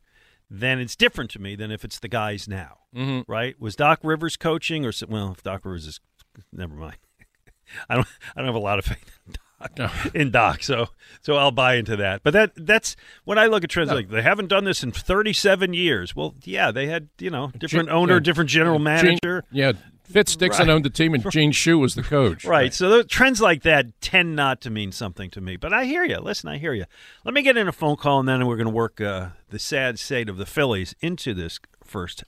then 0.55 0.79
it's 0.79 0.95
different 0.95 1.31
to 1.31 1.39
me 1.39 1.55
than 1.55 1.71
if 1.71 1.83
it's 1.83 1.99
the 1.99 2.07
guys 2.07 2.47
now. 2.47 2.77
Mhm. 2.95 3.23
Right? 3.27 3.59
Was 3.59 3.75
Doc 3.75 3.99
Rivers 4.03 4.37
coaching 4.37 4.85
or 4.85 4.91
well, 5.09 5.31
if 5.31 5.41
Doc 5.41 5.65
Rivers 5.65 5.87
is 5.87 5.99
never 6.53 6.75
mind. 6.75 6.97
I 7.89 7.95
don't 7.95 8.07
I 8.35 8.39
don't 8.41 8.45
have 8.47 8.55
a 8.55 8.59
lot 8.59 8.77
of 8.77 8.85
faith 8.85 9.17
in 9.25 9.33
Doc, 9.75 9.91
in 10.15 10.29
Doc 10.31 10.61
so 10.63 10.89
so 11.21 11.37
I'll 11.37 11.51
buy 11.51 11.75
into 11.75 11.95
that. 11.95 12.21
But 12.23 12.33
that 12.33 12.51
that's 12.55 12.95
when 13.23 13.39
I 13.39 13.47
look 13.47 13.63
at 13.63 13.69
trends 13.71 13.91
like 13.91 14.09
they 14.09 14.21
haven't 14.21 14.47
done 14.49 14.63
this 14.65 14.83
in 14.83 14.91
37 14.91 15.73
years. 15.73 16.15
Well, 16.15 16.35
yeah, 16.43 16.69
they 16.71 16.85
had, 16.87 17.09
you 17.19 17.29
know, 17.31 17.51
different 17.57 17.87
Gene- 17.89 17.95
owner, 17.95 18.13
yeah. 18.15 18.19
different 18.19 18.49
general 18.51 18.77
Gene- 18.77 18.83
manager. 18.83 19.43
yeah, 19.51 19.71
Fitz 20.03 20.35
Dixon 20.35 20.67
Right. 20.67 20.73
owned 20.73 20.85
the 20.85 20.89
team, 20.89 21.13
and 21.13 21.29
Gene 21.31 21.51
Shue 21.53 21.79
was 21.79 21.95
the 21.95 22.03
coach. 22.03 22.45
Right. 22.45 22.73
So 22.73 22.89
the 22.89 23.03
trends 23.03 23.41
like 23.41 23.63
that 23.63 23.99
tend 24.01 24.35
not 24.35 24.61
to 24.61 24.69
mean 24.69 24.91
something 24.91 25.29
to 25.31 25.41
me. 25.41 25.55
But 25.55 25.73
I 25.73 25.85
hear 25.85 26.03
you. 26.03 26.17
Listen, 26.19 26.49
I 26.49 26.57
hear 26.57 26.73
you. 26.73 26.85
Let 27.23 27.33
me 27.33 27.41
get 27.41 27.55
in 27.57 27.67
a 27.67 27.71
phone 27.71 27.95
call, 27.95 28.19
and 28.19 28.27
then 28.27 28.45
we're 28.45 28.57
going 28.57 28.67
to 28.67 28.73
work 28.73 28.99
uh, 28.99 29.29
the 29.49 29.59
sad 29.59 29.99
state 29.99 30.29
of 30.29 30.37
the 30.37 30.45
Phillies 30.45 30.93
into 30.99 31.33
this 31.33 31.59
first 31.83 32.23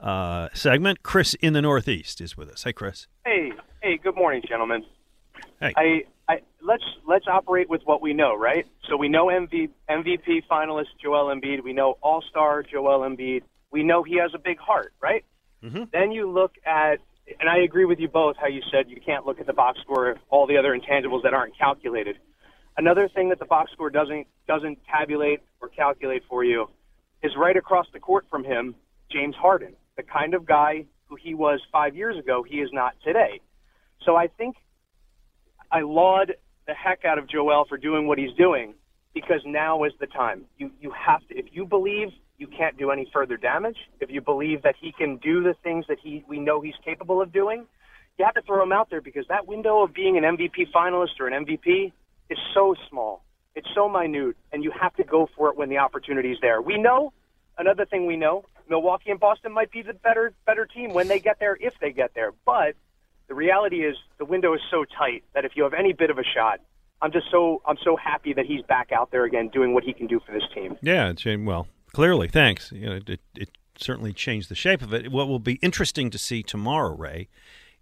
uh, 0.00 0.48
segment. 0.54 1.02
Chris 1.02 1.34
in 1.34 1.52
the 1.52 1.62
Northeast 1.62 2.20
is 2.20 2.36
with 2.36 2.48
us. 2.50 2.64
Hey, 2.64 2.72
Chris. 2.72 3.06
Hey, 3.24 3.52
hey, 3.82 3.96
good 3.96 4.16
morning, 4.16 4.42
gentlemen. 4.48 4.84
Hey. 5.60 5.72
I, 5.76 6.02
I 6.28 6.40
let's 6.62 6.82
let's 7.06 7.26
operate 7.28 7.68
with 7.70 7.82
what 7.84 8.02
we 8.02 8.12
know, 8.12 8.34
right? 8.36 8.66
So 8.88 8.96
we 8.96 9.08
know 9.08 9.26
MV, 9.26 9.70
MVP 9.88 10.42
finalist 10.50 10.86
Joel 11.02 11.34
Embiid. 11.34 11.62
We 11.62 11.72
know 11.72 11.96
All 12.02 12.22
Star 12.28 12.62
Joel 12.62 13.00
Embiid. 13.08 13.42
We 13.70 13.82
know 13.82 14.02
he 14.02 14.18
has 14.18 14.32
a 14.34 14.38
big 14.38 14.58
heart, 14.58 14.92
right? 15.00 15.24
Mm-hmm. 15.64 15.84
Then 15.92 16.12
you 16.12 16.30
look 16.30 16.52
at, 16.66 16.98
and 17.40 17.48
I 17.48 17.58
agree 17.58 17.84
with 17.84 17.98
you 17.98 18.08
both. 18.08 18.36
How 18.38 18.48
you 18.48 18.60
said 18.70 18.88
you 18.88 19.00
can't 19.04 19.24
look 19.24 19.40
at 19.40 19.46
the 19.46 19.52
box 19.52 19.78
score 19.80 20.10
of 20.10 20.18
all 20.28 20.46
the 20.46 20.58
other 20.58 20.78
intangibles 20.78 21.22
that 21.22 21.32
aren't 21.32 21.56
calculated. 21.56 22.16
Another 22.76 23.08
thing 23.08 23.28
that 23.30 23.38
the 23.38 23.44
box 23.44 23.72
score 23.72 23.88
doesn't 23.88 24.26
doesn't 24.46 24.78
tabulate 24.90 25.40
or 25.60 25.68
calculate 25.68 26.22
for 26.28 26.44
you 26.44 26.68
is 27.22 27.32
right 27.38 27.56
across 27.56 27.86
the 27.92 28.00
court 28.00 28.26
from 28.28 28.44
him, 28.44 28.74
James 29.10 29.34
Harden, 29.36 29.74
the 29.96 30.02
kind 30.02 30.34
of 30.34 30.44
guy 30.44 30.84
who 31.06 31.16
he 31.16 31.34
was 31.34 31.60
five 31.72 31.94
years 31.96 32.18
ago. 32.18 32.42
He 32.42 32.56
is 32.56 32.68
not 32.72 32.94
today. 33.04 33.40
So 34.04 34.16
I 34.16 34.26
think 34.26 34.56
I 35.70 35.80
laud 35.80 36.34
the 36.66 36.74
heck 36.74 37.04
out 37.04 37.18
of 37.18 37.28
Joel 37.28 37.64
for 37.68 37.78
doing 37.78 38.06
what 38.06 38.18
he's 38.18 38.32
doing 38.36 38.74
because 39.14 39.40
now 39.46 39.84
is 39.84 39.92
the 40.00 40.06
time. 40.06 40.44
You 40.58 40.70
you 40.80 40.92
have 40.92 41.26
to 41.28 41.38
if 41.38 41.46
you 41.52 41.64
believe 41.64 42.08
you 42.44 42.56
can't 42.56 42.76
do 42.76 42.90
any 42.90 43.08
further 43.10 43.38
damage, 43.38 43.76
if 44.00 44.10
you 44.10 44.20
believe 44.20 44.62
that 44.62 44.74
he 44.78 44.92
can 44.92 45.16
do 45.16 45.42
the 45.42 45.54
things 45.62 45.86
that 45.88 45.98
he 46.02 46.24
we 46.28 46.38
know 46.38 46.60
he's 46.60 46.74
capable 46.84 47.22
of 47.22 47.32
doing, 47.32 47.66
you 48.18 48.24
have 48.24 48.34
to 48.34 48.42
throw 48.42 48.62
him 48.62 48.72
out 48.72 48.90
there 48.90 49.00
because 49.00 49.24
that 49.28 49.46
window 49.46 49.82
of 49.82 49.94
being 49.94 50.18
an 50.18 50.24
MVP 50.24 50.70
finalist 50.74 51.20
or 51.20 51.28
an 51.28 51.46
MVP 51.46 51.92
is 52.28 52.38
so 52.52 52.74
small. 52.90 53.22
It's 53.54 53.68
so 53.74 53.88
minute 53.88 54.36
and 54.52 54.62
you 54.62 54.72
have 54.78 54.94
to 54.96 55.04
go 55.04 55.28
for 55.36 55.48
it 55.48 55.56
when 55.56 55.70
the 55.70 55.78
opportunity 55.78 56.32
is 56.32 56.38
there. 56.42 56.60
We 56.60 56.76
know 56.76 57.12
another 57.56 57.86
thing 57.86 58.06
we 58.06 58.16
know, 58.16 58.44
Milwaukee 58.68 59.10
and 59.10 59.20
Boston 59.20 59.52
might 59.52 59.70
be 59.70 59.80
the 59.80 59.94
better 59.94 60.34
better 60.44 60.66
team 60.66 60.92
when 60.92 61.08
they 61.08 61.20
get 61.20 61.38
there 61.40 61.56
if 61.58 61.72
they 61.80 61.92
get 61.92 62.12
there. 62.14 62.32
But 62.44 62.74
the 63.28 63.34
reality 63.34 63.86
is 63.86 63.96
the 64.18 64.26
window 64.26 64.52
is 64.54 64.60
so 64.70 64.84
tight 64.84 65.24
that 65.34 65.46
if 65.46 65.52
you 65.54 65.62
have 65.62 65.72
any 65.72 65.94
bit 65.94 66.10
of 66.10 66.18
a 66.18 66.24
shot, 66.24 66.60
I'm 67.00 67.10
just 67.10 67.26
so 67.30 67.62
I'm 67.64 67.78
so 67.82 67.96
happy 67.96 68.34
that 68.34 68.44
he's 68.44 68.62
back 68.62 68.92
out 68.92 69.10
there 69.12 69.24
again 69.24 69.48
doing 69.48 69.72
what 69.72 69.84
he 69.84 69.94
can 69.94 70.08
do 70.08 70.20
for 70.26 70.32
this 70.32 70.44
team. 70.54 70.76
Yeah, 70.82 71.08
it 71.08 71.16
changed, 71.16 71.46
well, 71.46 71.68
clearly, 71.94 72.28
thanks. 72.28 72.70
You 72.72 72.86
know, 72.86 73.00
it, 73.06 73.20
it 73.36 73.48
certainly 73.78 74.12
changed 74.12 74.48
the 74.50 74.54
shape 74.54 74.82
of 74.82 74.92
it. 74.92 75.10
What 75.10 75.28
will 75.28 75.38
be 75.38 75.54
interesting 75.62 76.10
to 76.10 76.18
see 76.18 76.42
tomorrow, 76.42 76.94
Ray, 76.94 77.28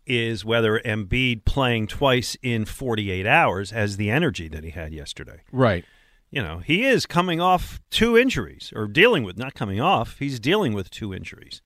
is 0.06 0.44
whether 0.44 0.80
Embiid 0.80 1.44
playing 1.44 1.86
twice 1.88 2.36
in 2.42 2.64
48 2.64 3.26
hours 3.26 3.70
has 3.70 3.96
the 3.96 4.10
energy 4.10 4.48
that 4.48 4.64
he 4.64 4.70
had 4.70 4.92
yesterday. 4.92 5.40
Right. 5.52 5.84
You 6.30 6.42
know, 6.42 6.58
he 6.58 6.84
is 6.84 7.04
coming 7.06 7.40
off 7.40 7.80
two 7.90 8.16
injuries, 8.16 8.72
or 8.74 8.86
dealing 8.86 9.22
with, 9.22 9.36
not 9.36 9.54
coming 9.54 9.80
off, 9.80 10.18
he's 10.18 10.40
dealing 10.40 10.72
with 10.72 10.90
two 10.90 11.12
injuries. 11.12 11.60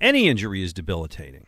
Any 0.00 0.28
injury 0.28 0.62
is 0.62 0.72
debilitating. 0.72 1.46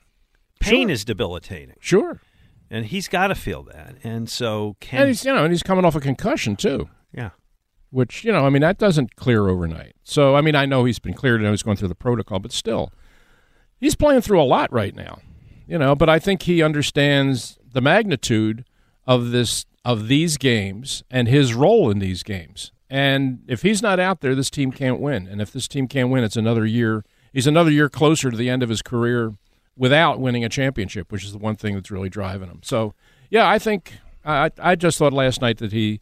Pain 0.61 0.89
Sure. 0.89 0.91
is 0.91 1.05
debilitating. 1.05 1.77
Sure. 1.81 2.21
And 2.69 2.87
he's 2.87 3.07
got 3.07 3.29
to 3.29 3.35
feel 3.37 3.63
that. 3.65 3.95
And 4.03 4.29
so 4.29 4.77
can. 4.81 5.01
And 5.03 5.09
he's 5.09 5.25
you 5.25 5.33
know, 5.33 5.45
and 5.45 5.53
he's 5.53 5.63
coming 5.63 5.85
off 5.85 5.95
a 5.95 6.01
concussion 6.01 6.57
too. 6.57 6.89
Yeah. 7.13 7.31
Which 7.91 8.25
you 8.25 8.33
know, 8.33 8.45
I 8.47 8.51
mean, 8.51 8.63
that 8.63 8.79
doesn't 8.79 9.17
clear 9.17 9.49
overnight. 9.49 9.95
So 10.05 10.35
I 10.35 10.41
mean, 10.41 10.55
I 10.55 10.67
know 10.67 10.85
he's 10.85 10.99
been 10.99 11.15
cleared. 11.15 11.41
and 11.41 11.51
he's 11.51 11.63
going 11.63 11.77
through 11.77 11.89
the 11.89 11.95
protocol, 11.95 12.39
but 12.39 12.53
still, 12.53 12.93
he's 13.79 13.95
playing 13.95 14.21
through 14.23 14.41
a 14.41 14.45
lot 14.45 14.73
right 14.73 14.95
now. 14.95 15.21
You 15.67 15.79
know, 15.79 15.95
but 15.95 16.09
I 16.09 16.19
think 16.19 16.43
he 16.43 16.63
understands 16.63 17.59
the 17.73 17.81
magnitude 17.81 18.65
of 19.07 19.31
this 19.31 19.67
of 19.85 20.09
these 20.09 20.37
games 20.37 21.05
and 21.11 21.29
his 21.29 21.55
role 21.55 21.91
in 21.91 21.99
these 22.01 22.23
games. 22.23 22.73
And 22.89 23.41
if 23.49 23.63
he's 23.63 23.83
not 23.83 23.99
out 23.99 24.21
there, 24.21 24.35
this 24.35 24.51
team 24.51 24.73
can't 24.73 25.01
win. 25.01 25.27
And 25.27 25.41
if 25.41 25.53
this 25.53 25.67
team 25.67 25.89
can't 25.89 26.11
win, 26.11 26.25
it's 26.25 26.37
another 26.37 26.65
year. 26.67 27.05
He's 27.33 27.47
another 27.47 27.71
year 27.71 27.89
closer 27.89 28.31
to 28.31 28.37
the 28.37 28.49
end 28.49 28.63
of 28.63 28.69
his 28.69 28.83
career 28.83 29.35
without 29.77 30.21
winning 30.21 30.45
a 30.45 30.49
championship, 30.49 31.13
which 31.13 31.25
is 31.25 31.33
the 31.33 31.39
one 31.39 31.57
thing 31.57 31.75
that's 31.75 31.91
really 31.91 32.09
driving 32.09 32.49
him. 32.49 32.61
So, 32.63 32.95
yeah, 33.31 33.49
I 33.49 33.59
think 33.59 33.95
I 34.25 34.51
I 34.59 34.75
just 34.75 34.99
thought 34.99 35.13
last 35.13 35.41
night 35.41 35.59
that 35.59 35.73
he, 35.73 36.01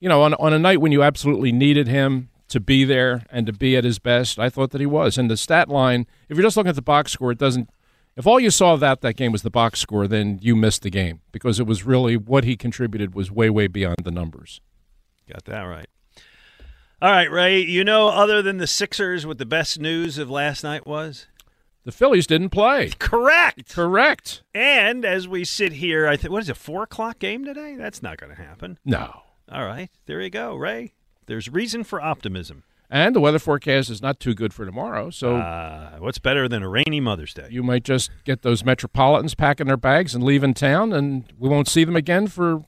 you 0.00 0.08
know, 0.08 0.22
on 0.22 0.34
on 0.34 0.52
a 0.52 0.58
night 0.58 0.80
when 0.80 0.92
you 0.92 1.02
absolutely 1.02 1.52
needed 1.52 1.88
him 1.88 2.28
to 2.48 2.60
be 2.60 2.84
there 2.84 3.24
and 3.30 3.46
to 3.46 3.52
be 3.52 3.76
at 3.76 3.84
his 3.84 3.98
best, 3.98 4.38
I 4.38 4.48
thought 4.48 4.70
that 4.70 4.80
he 4.80 4.86
was. 4.86 5.18
And 5.18 5.30
the 5.30 5.36
stat 5.36 5.68
line, 5.68 6.06
if 6.28 6.36
you're 6.36 6.46
just 6.46 6.56
looking 6.56 6.70
at 6.70 6.76
the 6.76 6.82
box 6.82 7.12
score, 7.12 7.32
it 7.32 7.38
doesn't. 7.38 7.68
If 8.16 8.26
all 8.26 8.40
you 8.40 8.50
saw 8.50 8.72
of 8.74 8.80
that 8.80 9.02
that 9.02 9.14
game 9.14 9.32
was 9.32 9.42
the 9.42 9.50
box 9.50 9.80
score, 9.80 10.06
then 10.08 10.38
you 10.40 10.56
missed 10.56 10.82
the 10.82 10.90
game 10.90 11.20
because 11.32 11.60
it 11.60 11.66
was 11.66 11.84
really 11.84 12.16
what 12.16 12.44
he 12.44 12.56
contributed 12.56 13.14
was 13.14 13.30
way 13.30 13.50
way 13.50 13.66
beyond 13.66 13.96
the 14.04 14.10
numbers. 14.10 14.60
Got 15.28 15.44
that 15.46 15.62
right. 15.62 15.86
All 17.02 17.10
right, 17.10 17.30
Ray. 17.30 17.60
You 17.60 17.84
know, 17.84 18.08
other 18.08 18.40
than 18.40 18.56
the 18.56 18.66
Sixers, 18.66 19.26
what 19.26 19.36
the 19.36 19.44
best 19.44 19.78
news 19.78 20.16
of 20.16 20.30
last 20.30 20.64
night 20.64 20.86
was? 20.86 21.26
The 21.84 21.92
Phillies 21.92 22.26
didn't 22.26 22.50
play. 22.50 22.90
Correct. 22.98 23.74
Correct. 23.74 24.42
And 24.54 25.04
as 25.04 25.28
we 25.28 25.44
sit 25.44 25.74
here, 25.74 26.08
I 26.08 26.16
think 26.16 26.32
what 26.32 26.42
is 26.42 26.48
it, 26.48 26.56
four 26.56 26.82
o'clock 26.84 27.18
game 27.18 27.44
today? 27.44 27.76
That's 27.76 28.02
not 28.02 28.16
going 28.16 28.34
to 28.34 28.42
happen. 28.42 28.78
No. 28.84 29.22
All 29.50 29.64
right, 29.64 29.90
there 30.06 30.20
you 30.20 30.30
go, 30.30 30.54
Ray. 30.56 30.94
There's 31.26 31.48
reason 31.48 31.84
for 31.84 32.00
optimism. 32.00 32.64
And 32.88 33.16
the 33.16 33.20
weather 33.20 33.40
forecast 33.40 33.90
is 33.90 34.00
not 34.00 34.20
too 34.20 34.32
good 34.34 34.54
for 34.54 34.64
tomorrow, 34.64 35.10
so 35.10 35.36
Uh, 35.36 35.96
what's 35.98 36.18
better 36.18 36.48
than 36.48 36.62
a 36.62 36.68
rainy 36.68 37.00
Mother's 37.00 37.34
Day? 37.34 37.48
you 37.50 37.62
might 37.64 37.82
just 37.82 38.10
get 38.24 38.42
those 38.42 38.64
Metropolitans 38.64 39.34
packing 39.34 39.66
their 39.66 39.76
bags 39.76 40.14
and 40.14 40.22
leaving 40.22 40.54
town, 40.54 40.92
and 40.92 41.24
we 41.38 41.48
won't 41.48 41.66
see 41.68 41.82
them 41.84 41.96
again 41.96 42.28
for. 42.28 42.64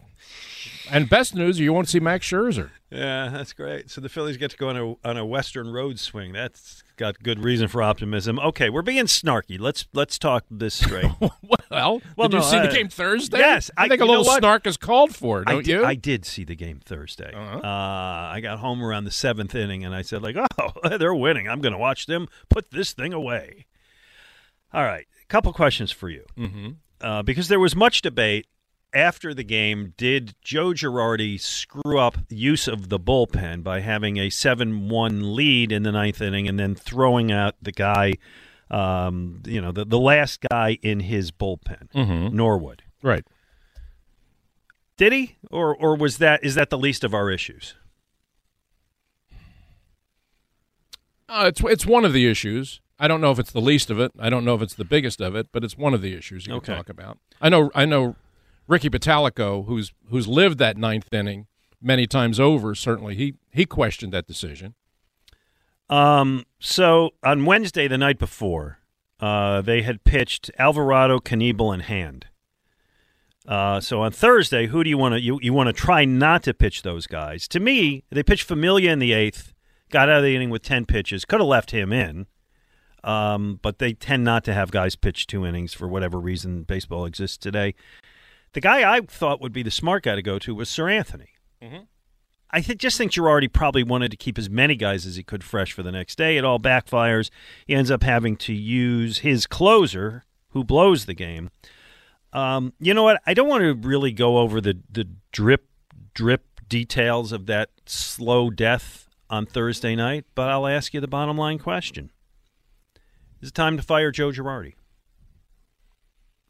And 0.90 1.08
best 1.08 1.34
news, 1.34 1.60
you 1.60 1.72
won't 1.72 1.88
see 1.88 2.00
Max 2.00 2.26
Scherzer. 2.26 2.70
Yeah, 2.90 3.28
that's 3.28 3.52
great. 3.52 3.90
So 3.90 4.00
the 4.00 4.08
Phillies 4.08 4.36
get 4.38 4.50
to 4.52 4.56
go 4.56 4.70
on 4.70 4.76
a 4.76 5.08
on 5.08 5.16
a 5.18 5.24
Western 5.26 5.70
road 5.70 5.98
swing. 6.00 6.32
That's 6.32 6.82
got 6.98 7.22
good 7.22 7.42
reason 7.42 7.68
for 7.68 7.82
optimism. 7.82 8.38
Okay, 8.38 8.68
we're 8.68 8.82
being 8.82 9.06
snarky. 9.06 9.58
Let's 9.58 9.86
let's 9.94 10.18
talk 10.18 10.44
this 10.50 10.74
straight. 10.74 11.10
Well, 11.70 12.00
Well, 12.16 12.28
did 12.28 12.38
you 12.38 12.42
see 12.44 12.56
I- 12.56 12.66
the 12.66 12.72
game 12.72 12.88
Thursday? 12.88 13.38
Yes, 13.38 13.70
I, 13.76 13.84
I- 13.84 13.88
think 13.88 14.00
a 14.00 14.04
little 14.06 14.24
snark 14.24 14.66
is 14.66 14.78
called 14.78 15.14
for, 15.14 15.44
I 15.46 15.52
don't 15.52 15.64
did, 15.64 15.72
you? 15.72 15.84
I 15.84 15.94
did 15.94 16.24
see 16.24 16.42
the 16.42 16.56
game 16.56 16.80
Thursday. 16.82 17.30
Uh-huh. 17.34 17.58
Uh, 17.58 18.32
I 18.32 18.40
got 18.42 18.58
home 18.58 18.82
around 18.82 19.04
the 19.04 19.10
seventh 19.10 19.54
inning, 19.54 19.84
and 19.84 19.94
I 19.94 20.00
said, 20.00 20.22
like, 20.22 20.36
oh, 20.58 20.96
they're 20.96 21.14
winning. 21.14 21.46
I'm 21.46 21.60
going 21.60 21.74
to 21.74 21.78
watch 21.78 22.06
them 22.06 22.26
put 22.48 22.70
this 22.70 22.94
thing 22.94 23.12
away. 23.12 23.66
All 24.72 24.82
right, 24.82 25.06
a 25.22 25.26
couple 25.26 25.52
questions 25.52 25.90
for 25.92 26.08
you, 26.08 26.24
mm-hmm. 26.38 26.68
uh, 27.02 27.22
because 27.22 27.48
there 27.48 27.60
was 27.60 27.76
much 27.76 28.00
debate 28.00 28.46
after 28.94 29.34
the 29.34 29.44
game, 29.44 29.94
did 29.96 30.34
Joe 30.42 30.68
Girardi 30.70 31.40
screw 31.40 31.98
up 31.98 32.18
use 32.28 32.66
of 32.68 32.88
the 32.88 32.98
bullpen 32.98 33.62
by 33.62 33.80
having 33.80 34.16
a 34.18 34.30
7 34.30 34.88
1 34.88 35.34
lead 35.34 35.72
in 35.72 35.82
the 35.82 35.92
ninth 35.92 36.20
inning 36.20 36.48
and 36.48 36.58
then 36.58 36.74
throwing 36.74 37.30
out 37.30 37.54
the 37.60 37.72
guy, 37.72 38.14
um, 38.70 39.42
you 39.46 39.60
know, 39.60 39.72
the, 39.72 39.84
the 39.84 39.98
last 39.98 40.40
guy 40.50 40.78
in 40.82 41.00
his 41.00 41.30
bullpen, 41.30 41.90
Mhm. 41.94 42.32
Norwood? 42.32 42.82
Right. 43.02 43.24
Did 44.96 45.12
he? 45.12 45.36
Or, 45.50 45.76
or 45.76 45.96
was 45.96 46.18
that 46.18 46.42
is 46.42 46.54
that 46.56 46.70
the 46.70 46.78
least 46.78 47.04
of 47.04 47.14
our 47.14 47.30
issues? 47.30 47.74
Uh, 51.28 51.44
it's 51.48 51.60
it's 51.64 51.86
one 51.86 52.04
of 52.04 52.12
the 52.12 52.26
issues. 52.28 52.80
I 52.98 53.06
don't 53.06 53.20
know 53.20 53.30
if 53.30 53.38
it's 53.38 53.52
the 53.52 53.60
least 53.60 53.90
of 53.90 54.00
it. 54.00 54.12
I 54.18 54.28
don't 54.30 54.44
know 54.44 54.54
if 54.54 54.62
it's 54.62 54.74
the 54.74 54.84
biggest 54.84 55.20
of 55.20 55.36
it, 55.36 55.48
but 55.52 55.62
it's 55.62 55.76
one 55.76 55.94
of 55.94 56.00
the 56.02 56.14
issues 56.14 56.46
you 56.46 56.54
Okay. 56.54 56.66
can 56.66 56.76
talk 56.76 56.88
about. 56.88 57.18
I 57.40 57.48
know 57.48 57.70
I 57.74 57.84
know 57.84 58.16
Ricky 58.68 58.90
Bottalico, 58.90 59.66
who's 59.66 59.92
who's 60.10 60.28
lived 60.28 60.58
that 60.58 60.76
ninth 60.76 61.12
inning 61.12 61.46
many 61.80 62.06
times 62.06 62.38
over. 62.38 62.74
Certainly, 62.74 63.16
he 63.16 63.34
he 63.50 63.64
questioned 63.64 64.12
that 64.12 64.26
decision. 64.26 64.74
Um, 65.88 66.44
so 66.60 67.10
on 67.24 67.46
Wednesday, 67.46 67.88
the 67.88 67.96
night 67.96 68.18
before, 68.18 68.78
uh, 69.20 69.62
they 69.62 69.80
had 69.82 70.04
pitched 70.04 70.50
Alvarado, 70.58 71.18
Knebel, 71.18 71.72
and 71.72 71.82
Hand. 71.82 72.26
Uh, 73.46 73.80
so 73.80 74.02
on 74.02 74.12
Thursday, 74.12 74.66
who 74.66 74.84
do 74.84 74.90
you 74.90 74.98
want 74.98 75.14
to 75.14 75.20
you, 75.22 75.38
you 75.40 75.54
want 75.54 75.68
to 75.68 75.72
try 75.72 76.04
not 76.04 76.42
to 76.42 76.52
pitch 76.52 76.82
those 76.82 77.06
guys? 77.06 77.48
To 77.48 77.60
me, 77.60 78.04
they 78.10 78.22
pitched 78.22 78.44
Familia 78.44 78.92
in 78.92 78.98
the 78.98 79.14
eighth, 79.14 79.54
got 79.90 80.10
out 80.10 80.18
of 80.18 80.24
the 80.24 80.36
inning 80.36 80.50
with 80.50 80.62
ten 80.62 80.84
pitches, 80.84 81.24
could 81.24 81.40
have 81.40 81.48
left 81.48 81.70
him 81.70 81.90
in, 81.90 82.26
um, 83.02 83.58
but 83.62 83.78
they 83.78 83.94
tend 83.94 84.24
not 84.24 84.44
to 84.44 84.52
have 84.52 84.70
guys 84.70 84.94
pitch 84.94 85.26
two 85.26 85.46
innings 85.46 85.72
for 85.72 85.88
whatever 85.88 86.20
reason. 86.20 86.64
Baseball 86.64 87.06
exists 87.06 87.38
today. 87.38 87.74
The 88.52 88.60
guy 88.60 88.90
I 88.96 89.00
thought 89.00 89.40
would 89.40 89.52
be 89.52 89.62
the 89.62 89.70
smart 89.70 90.04
guy 90.04 90.14
to 90.14 90.22
go 90.22 90.38
to 90.38 90.54
was 90.54 90.68
Seranthony. 90.68 91.28
I 92.50 92.60
th- 92.62 92.78
just 92.78 92.96
think 92.96 93.12
Girardi 93.12 93.52
probably 93.52 93.82
wanted 93.82 94.10
to 94.10 94.16
keep 94.16 94.38
as 94.38 94.48
many 94.48 94.74
guys 94.74 95.04
as 95.04 95.16
he 95.16 95.22
could 95.22 95.44
fresh 95.44 95.72
for 95.72 95.82
the 95.82 95.92
next 95.92 96.16
day. 96.16 96.36
It 96.38 96.44
all 96.44 96.58
backfires. 96.58 97.28
He 97.66 97.74
ends 97.74 97.90
up 97.90 98.02
having 98.02 98.36
to 98.38 98.54
use 98.54 99.18
his 99.18 99.46
closer, 99.46 100.24
who 100.50 100.64
blows 100.64 101.04
the 101.04 101.14
game. 101.14 101.50
Um, 102.32 102.72
you 102.80 102.94
know 102.94 103.02
what? 103.02 103.20
I 103.26 103.34
don't 103.34 103.48
want 103.48 103.62
to 103.64 103.74
really 103.74 104.12
go 104.12 104.38
over 104.38 104.60
the, 104.60 104.78
the 104.90 105.08
drip, 105.30 105.66
drip 106.14 106.44
details 106.68 107.32
of 107.32 107.46
that 107.46 107.70
slow 107.86 108.48
death 108.50 109.08
on 109.28 109.44
Thursday 109.44 109.94
night, 109.94 110.24
but 110.34 110.48
I'll 110.48 110.66
ask 110.66 110.94
you 110.94 111.00
the 111.00 111.06
bottom 111.08 111.36
line 111.36 111.58
question. 111.58 112.10
Is 113.42 113.50
it 113.50 113.54
time 113.54 113.76
to 113.76 113.82
fire 113.82 114.10
Joe 114.10 114.30
Girardi? 114.30 114.72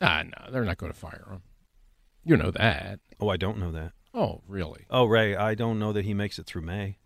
Ah, 0.01 0.23
no, 0.23 0.51
they're 0.53 0.65
not 0.65 0.79
going 0.79 0.93
to 0.93 0.99
fire 0.99 1.27
him. 1.29 1.43
You 2.29 2.37
know 2.37 2.51
that. 2.51 3.01
Oh, 3.19 3.31
I 3.31 3.39
don't 3.39 3.57
know 3.57 3.73
that. 3.73 3.93
Oh, 4.13 4.43
really? 4.47 4.85
Oh, 4.91 5.07
Ray, 5.07 5.35
I 5.35 5.55
don't 5.55 5.79
know 5.79 5.95
that 5.95 6.05
he 6.05 6.13
makes 6.13 6.39
it 6.39 6.45
through 6.45 6.61
May. 6.61 6.99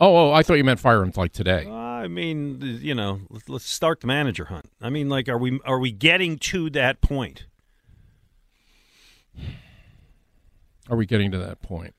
Oh, 0.00 0.28
oh, 0.28 0.32
I 0.32 0.44
thought 0.44 0.54
you 0.54 0.62
meant 0.62 0.78
fire 0.78 1.02
him 1.02 1.10
like 1.16 1.32
today. 1.32 1.66
I 1.68 2.06
mean, 2.06 2.60
you 2.60 2.94
know, 2.94 3.22
let's, 3.28 3.48
let's 3.48 3.68
start 3.68 4.00
the 4.00 4.06
manager 4.06 4.44
hunt. 4.44 4.70
I 4.80 4.88
mean, 4.88 5.08
like, 5.08 5.28
are 5.28 5.36
we 5.36 5.58
are 5.64 5.80
we 5.80 5.90
getting 5.90 6.38
to 6.38 6.70
that 6.70 7.00
point? 7.00 7.46
Are 10.88 10.96
we 10.96 11.06
getting 11.06 11.32
to 11.32 11.38
that 11.38 11.60
point? 11.60 11.96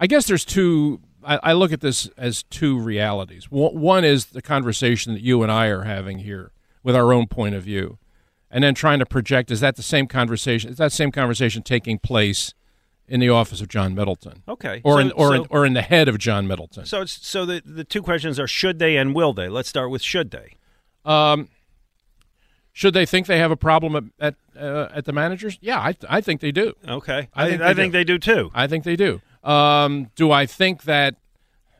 I 0.00 0.08
guess 0.08 0.26
there's 0.26 0.44
two. 0.44 1.00
I, 1.22 1.38
I 1.44 1.52
look 1.52 1.72
at 1.72 1.80
this 1.80 2.08
as 2.16 2.42
two 2.42 2.76
realities. 2.76 3.52
One, 3.52 3.78
one 3.78 4.04
is 4.04 4.26
the 4.26 4.42
conversation 4.42 5.12
that 5.12 5.22
you 5.22 5.44
and 5.44 5.52
I 5.52 5.66
are 5.66 5.82
having 5.82 6.18
here 6.18 6.50
with 6.82 6.96
our 6.96 7.12
own 7.12 7.28
point 7.28 7.54
of 7.54 7.62
view, 7.62 7.98
and 8.50 8.62
then 8.64 8.74
trying 8.74 8.98
to 8.98 9.06
project 9.06 9.50
is 9.50 9.60
that 9.60 9.76
the 9.76 9.82
same 9.82 10.06
conversation? 10.06 10.70
Is 10.70 10.76
that 10.78 10.92
same 10.92 11.12
conversation 11.12 11.62
taking 11.62 11.98
place 11.98 12.54
in 13.06 13.20
the 13.20 13.28
office 13.28 13.60
of 13.60 13.68
John 13.68 13.94
Middleton? 13.94 14.42
Okay, 14.48 14.80
or 14.84 14.94
so- 14.94 14.98
in 14.98 15.12
or 15.12 15.34
in, 15.34 15.46
or 15.50 15.66
in 15.66 15.72
the 15.74 15.82
head 15.82 16.08
of 16.08 16.18
John 16.18 16.46
Middleton? 16.46 16.84
So 16.86 17.02
it's 17.02 17.26
so 17.26 17.44
the 17.46 17.62
the 17.64 17.84
two 17.84 18.02
questions 18.02 18.38
are 18.40 18.46
should 18.46 18.78
they 18.78 18.96
and 18.96 19.14
will 19.14 19.32
they? 19.32 19.48
Let's 19.48 19.68
start 19.68 19.90
with 19.90 20.02
should 20.02 20.30
they. 20.30 20.56
Um, 21.04 21.48
should 22.72 22.94
they 22.94 23.04
think 23.06 23.26
they 23.26 23.38
have 23.38 23.50
a 23.50 23.56
problem 23.56 23.96
at 24.20 24.34
at, 24.56 24.62
uh, 24.62 24.88
at 24.94 25.04
the 25.04 25.12
managers? 25.12 25.58
Yeah, 25.60 25.78
I 25.80 25.94
I 26.08 26.20
think 26.20 26.40
they 26.40 26.52
do. 26.52 26.74
Okay, 26.86 27.28
I 27.34 27.48
think 27.48 27.62
I 27.62 27.72
they 27.72 27.82
think 27.82 27.92
do. 27.92 27.98
they 27.98 28.04
do 28.04 28.18
too. 28.18 28.50
I 28.54 28.66
think 28.66 28.84
they 28.84 28.96
do. 28.96 29.20
Um, 29.42 30.10
do 30.14 30.30
I 30.30 30.46
think 30.46 30.82
that 30.84 31.16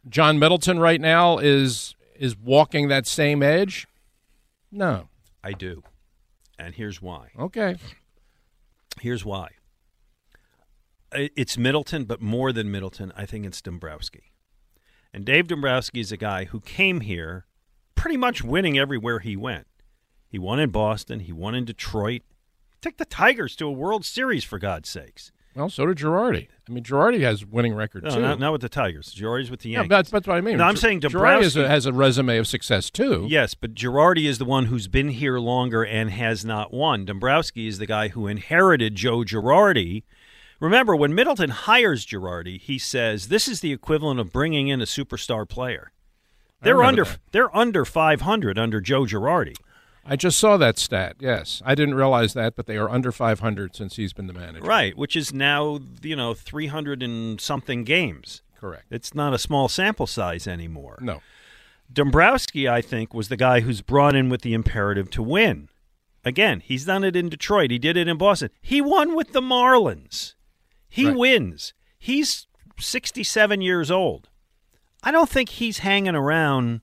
John 0.08 0.38
Middleton 0.38 0.78
right 0.80 1.00
now 1.00 1.38
is 1.38 1.94
is 2.16 2.36
walking 2.36 2.88
that 2.88 3.06
same 3.06 3.42
edge? 3.42 3.86
No. 4.72 5.08
I 5.42 5.52
do, 5.52 5.82
and 6.60 6.74
here's 6.74 7.00
why. 7.02 7.30
Okay. 7.38 7.76
Here's 9.00 9.24
why. 9.24 9.50
It's 11.12 11.58
Middleton, 11.58 12.04
but 12.04 12.20
more 12.20 12.52
than 12.52 12.70
Middleton, 12.70 13.12
I 13.16 13.26
think 13.26 13.44
it's 13.44 13.60
Dombrowski. 13.60 14.32
And 15.12 15.24
Dave 15.24 15.48
Dombrowski 15.48 16.00
is 16.00 16.12
a 16.12 16.16
guy 16.16 16.44
who 16.44 16.60
came 16.60 17.00
here 17.00 17.46
pretty 17.96 18.16
much 18.16 18.44
winning 18.44 18.78
everywhere 18.78 19.18
he 19.18 19.36
went. 19.36 19.66
He 20.28 20.38
won 20.38 20.60
in 20.60 20.70
Boston. 20.70 21.20
He 21.20 21.32
won 21.32 21.56
in 21.56 21.64
Detroit. 21.64 22.22
Took 22.80 22.96
the 22.96 23.04
Tigers 23.04 23.56
to 23.56 23.66
a 23.66 23.72
World 23.72 24.04
Series, 24.04 24.44
for 24.44 24.60
God's 24.60 24.88
sakes. 24.88 25.32
Well, 25.56 25.68
so 25.68 25.84
did 25.86 25.96
Girardi. 25.98 26.46
I 26.68 26.72
mean, 26.72 26.84
Girardi 26.84 27.20
has 27.22 27.44
winning 27.44 27.74
record 27.74 28.04
No, 28.04 28.10
too. 28.10 28.20
not, 28.20 28.38
not 28.38 28.52
with 28.52 28.60
the 28.60 28.68
Tigers. 28.68 29.12
Girardi's 29.14 29.50
with 29.50 29.60
the 29.60 29.70
Yeah, 29.70 29.78
Yankees. 29.78 29.88
that's, 29.90 30.10
that's 30.10 30.26
what 30.28 30.36
I 30.36 30.40
mean. 30.40 30.58
No, 30.58 30.64
I'm 30.64 30.76
Gi- 30.76 30.80
saying 30.80 31.00
Girardi 31.00 31.10
Dombrowski 31.12 31.42
has 31.44 31.56
a, 31.56 31.68
has 31.68 31.86
a 31.86 31.92
resume 31.92 32.36
of 32.38 32.46
success 32.46 32.88
too. 32.90 33.26
Yes, 33.28 33.54
but 33.54 33.74
Girardi 33.74 34.26
is 34.28 34.38
the 34.38 34.44
one 34.44 34.66
who's 34.66 34.86
been 34.86 35.08
here 35.08 35.38
longer 35.40 35.84
and 35.84 36.10
has 36.10 36.44
not 36.44 36.72
won. 36.72 37.04
Dombrowski 37.04 37.66
is 37.66 37.78
the 37.78 37.86
guy 37.86 38.08
who 38.08 38.28
inherited 38.28 38.94
Joe 38.94 39.18
Girardi. 39.24 40.04
Remember, 40.60 40.94
when 40.94 41.14
Middleton 41.14 41.50
hires 41.50 42.06
Girardi, 42.06 42.60
he 42.60 42.78
says 42.78 43.26
this 43.28 43.48
is 43.48 43.60
the 43.60 43.72
equivalent 43.72 44.20
of 44.20 44.32
bringing 44.32 44.68
in 44.68 44.80
a 44.80 44.84
superstar 44.84 45.48
player. 45.48 45.90
They're 46.62 46.84
under 46.84 47.04
that. 47.04 47.18
they're 47.32 47.56
under 47.56 47.84
500 47.86 48.58
under 48.58 48.80
Joe 48.80 49.02
Girardi. 49.02 49.54
I 50.10 50.16
just 50.16 50.38
saw 50.38 50.56
that 50.56 50.76
stat. 50.76 51.16
Yes, 51.20 51.62
I 51.64 51.76
didn't 51.76 51.94
realize 51.94 52.34
that, 52.34 52.56
but 52.56 52.66
they 52.66 52.76
are 52.76 52.90
under 52.90 53.12
500 53.12 53.76
since 53.76 53.94
he's 53.94 54.12
been 54.12 54.26
the 54.26 54.32
manager. 54.32 54.66
Right, 54.66 54.96
which 54.98 55.14
is 55.14 55.32
now, 55.32 55.78
you 56.02 56.16
know, 56.16 56.34
300 56.34 57.00
and 57.02 57.40
something 57.40 57.84
games. 57.84 58.42
Correct. 58.58 58.86
It's 58.90 59.14
not 59.14 59.32
a 59.32 59.38
small 59.38 59.68
sample 59.68 60.08
size 60.08 60.48
anymore. 60.48 60.98
No. 61.00 61.22
Dombrowski, 61.92 62.68
I 62.68 62.82
think, 62.82 63.14
was 63.14 63.28
the 63.28 63.36
guy 63.36 63.60
who's 63.60 63.82
brought 63.82 64.16
in 64.16 64.28
with 64.28 64.42
the 64.42 64.52
imperative 64.52 65.10
to 65.10 65.22
win. 65.22 65.68
Again, 66.24 66.60
he's 66.60 66.84
done 66.84 67.04
it 67.04 67.16
in 67.16 67.28
Detroit. 67.28 67.70
He 67.70 67.78
did 67.78 67.96
it 67.96 68.08
in 68.08 68.18
Boston. 68.18 68.50
He 68.60 68.80
won 68.80 69.14
with 69.14 69.32
the 69.32 69.40
Marlins. 69.40 70.34
He 70.88 71.06
Right. 71.06 71.16
wins. 71.16 71.72
He's 71.98 72.48
67 72.78 73.60
years 73.62 73.90
old. 73.90 74.28
I 75.02 75.10
don't 75.12 75.30
think 75.30 75.50
he's 75.50 75.78
hanging 75.78 76.14
around 76.16 76.80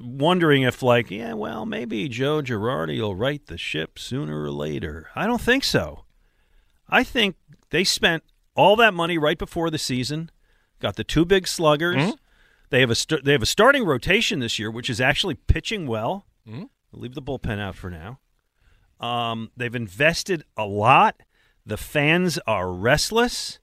wondering 0.00 0.62
if, 0.62 0.82
like, 0.82 1.10
yeah, 1.10 1.32
well, 1.34 1.66
maybe 1.66 2.08
Joe 2.08 2.40
Girardi 2.42 3.00
will 3.00 3.14
right 3.14 3.44
the 3.46 3.58
ship 3.58 3.98
sooner 3.98 4.42
or 4.44 4.50
later. 4.50 5.08
I 5.14 5.26
don't 5.26 5.40
think 5.40 5.64
so. 5.64 6.04
I 6.88 7.04
think 7.04 7.36
they 7.70 7.84
spent 7.84 8.22
all 8.54 8.76
that 8.76 8.94
money 8.94 9.18
right 9.18 9.38
before 9.38 9.70
the 9.70 9.78
season, 9.78 10.30
got 10.80 10.96
the 10.96 11.04
two 11.04 11.24
big 11.24 11.46
sluggers. 11.48 11.96
Mhm. 11.96 12.18
They 12.70 12.80
have 12.80 12.90
a 12.90 12.94
st- 12.94 13.24
they 13.24 13.32
have 13.32 13.42
a 13.42 13.46
starting 13.46 13.84
rotation 13.84 14.38
this 14.40 14.58
year, 14.58 14.70
which 14.70 14.88
is 14.90 15.00
actually 15.00 15.34
pitching 15.34 15.86
well. 15.86 16.26
Mhm. 16.46 16.68
I'll 16.92 17.00
leave 17.00 17.14
the 17.14 17.22
bullpen 17.22 17.58
out 17.58 17.74
for 17.74 17.90
now. 17.90 18.20
Um, 19.00 19.50
they've 19.56 19.74
invested 19.74 20.44
a 20.56 20.64
lot. 20.66 21.20
The 21.66 21.76
fans 21.76 22.38
are 22.46 22.72
restless. 22.72 23.58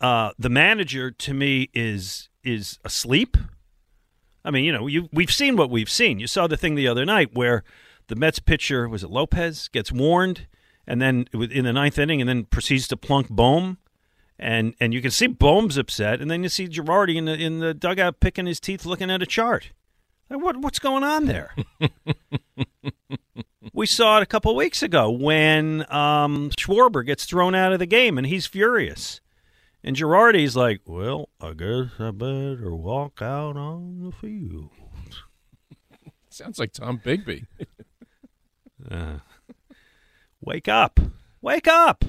Uh, 0.00 0.32
the 0.38 0.48
manager, 0.48 1.10
to 1.10 1.34
me, 1.34 1.68
is 1.74 2.28
is 2.44 2.78
asleep. 2.84 3.36
I 4.44 4.50
mean, 4.50 4.64
you 4.64 4.72
know, 4.72 4.86
you 4.86 5.08
we've 5.12 5.32
seen 5.32 5.56
what 5.56 5.70
we've 5.70 5.90
seen. 5.90 6.18
You 6.18 6.26
saw 6.26 6.46
the 6.46 6.56
thing 6.56 6.74
the 6.74 6.88
other 6.88 7.04
night 7.04 7.34
where 7.34 7.64
the 8.08 8.16
Mets 8.16 8.38
pitcher 8.38 8.88
was 8.88 9.02
it 9.02 9.10
Lopez 9.10 9.68
gets 9.68 9.92
warned, 9.92 10.46
and 10.86 11.00
then 11.00 11.26
in 11.32 11.64
the 11.64 11.72
ninth 11.72 11.98
inning, 11.98 12.20
and 12.20 12.28
then 12.28 12.44
proceeds 12.44 12.88
to 12.88 12.96
plunk 12.96 13.28
Bohm, 13.28 13.78
and 14.38 14.74
and 14.80 14.94
you 14.94 15.02
can 15.02 15.10
see 15.10 15.28
Bohm's 15.28 15.76
upset, 15.76 16.20
and 16.20 16.30
then 16.30 16.42
you 16.42 16.48
see 16.48 16.66
Girardi 16.66 17.16
in 17.16 17.26
the 17.26 17.34
in 17.34 17.60
the 17.60 17.74
dugout 17.74 18.20
picking 18.20 18.46
his 18.46 18.60
teeth, 18.60 18.86
looking 18.86 19.10
at 19.10 19.22
a 19.22 19.26
chart. 19.26 19.72
Like, 20.30 20.40
what 20.40 20.56
what's 20.58 20.78
going 20.78 21.04
on 21.04 21.26
there? 21.26 21.54
we 23.72 23.86
saw 23.86 24.18
it 24.18 24.22
a 24.22 24.26
couple 24.26 24.54
weeks 24.54 24.82
ago 24.82 25.10
when 25.10 25.82
um, 25.92 26.50
Schwarber 26.50 27.04
gets 27.04 27.24
thrown 27.24 27.54
out 27.54 27.72
of 27.72 27.78
the 27.78 27.86
game, 27.86 28.18
and 28.18 28.26
he's 28.26 28.46
furious. 28.46 29.20
And 29.84 29.94
Girardi's 29.96 30.56
like, 30.56 30.80
"Well, 30.86 31.28
I 31.40 31.52
guess 31.52 31.90
I 31.98 32.10
better 32.10 32.74
walk 32.74 33.22
out 33.22 33.56
on 33.56 34.00
the 34.02 34.12
field." 34.12 34.70
Sounds 36.30 36.58
like 36.58 36.72
Tom 36.72 37.00
Bigby. 37.04 37.46
Uh, 38.88 39.18
wake 40.40 40.68
up. 40.68 41.00
Wake 41.42 41.66
up. 41.66 42.04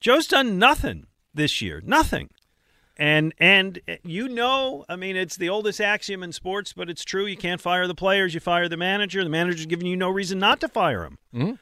Joe's 0.00 0.26
done 0.28 0.58
nothing 0.58 1.06
this 1.34 1.60
year. 1.62 1.80
Nothing. 1.84 2.28
And 2.96 3.34
and 3.38 3.80
you 4.04 4.28
know, 4.28 4.84
I 4.88 4.96
mean, 4.96 5.16
it's 5.16 5.36
the 5.36 5.48
oldest 5.48 5.80
axiom 5.80 6.22
in 6.22 6.32
sports, 6.32 6.72
but 6.74 6.88
it's 6.90 7.04
true. 7.04 7.24
You 7.26 7.36
can't 7.36 7.60
fire 7.60 7.86
the 7.86 7.94
players, 7.94 8.32
you 8.34 8.40
fire 8.40 8.68
the 8.68 8.76
manager. 8.76 9.24
The 9.24 9.30
manager's 9.30 9.66
giving 9.66 9.86
you 9.86 9.96
no 9.96 10.10
reason 10.10 10.38
not 10.38 10.60
to 10.60 10.68
fire 10.68 11.04
him. 11.04 11.18
Mhm. 11.34 11.58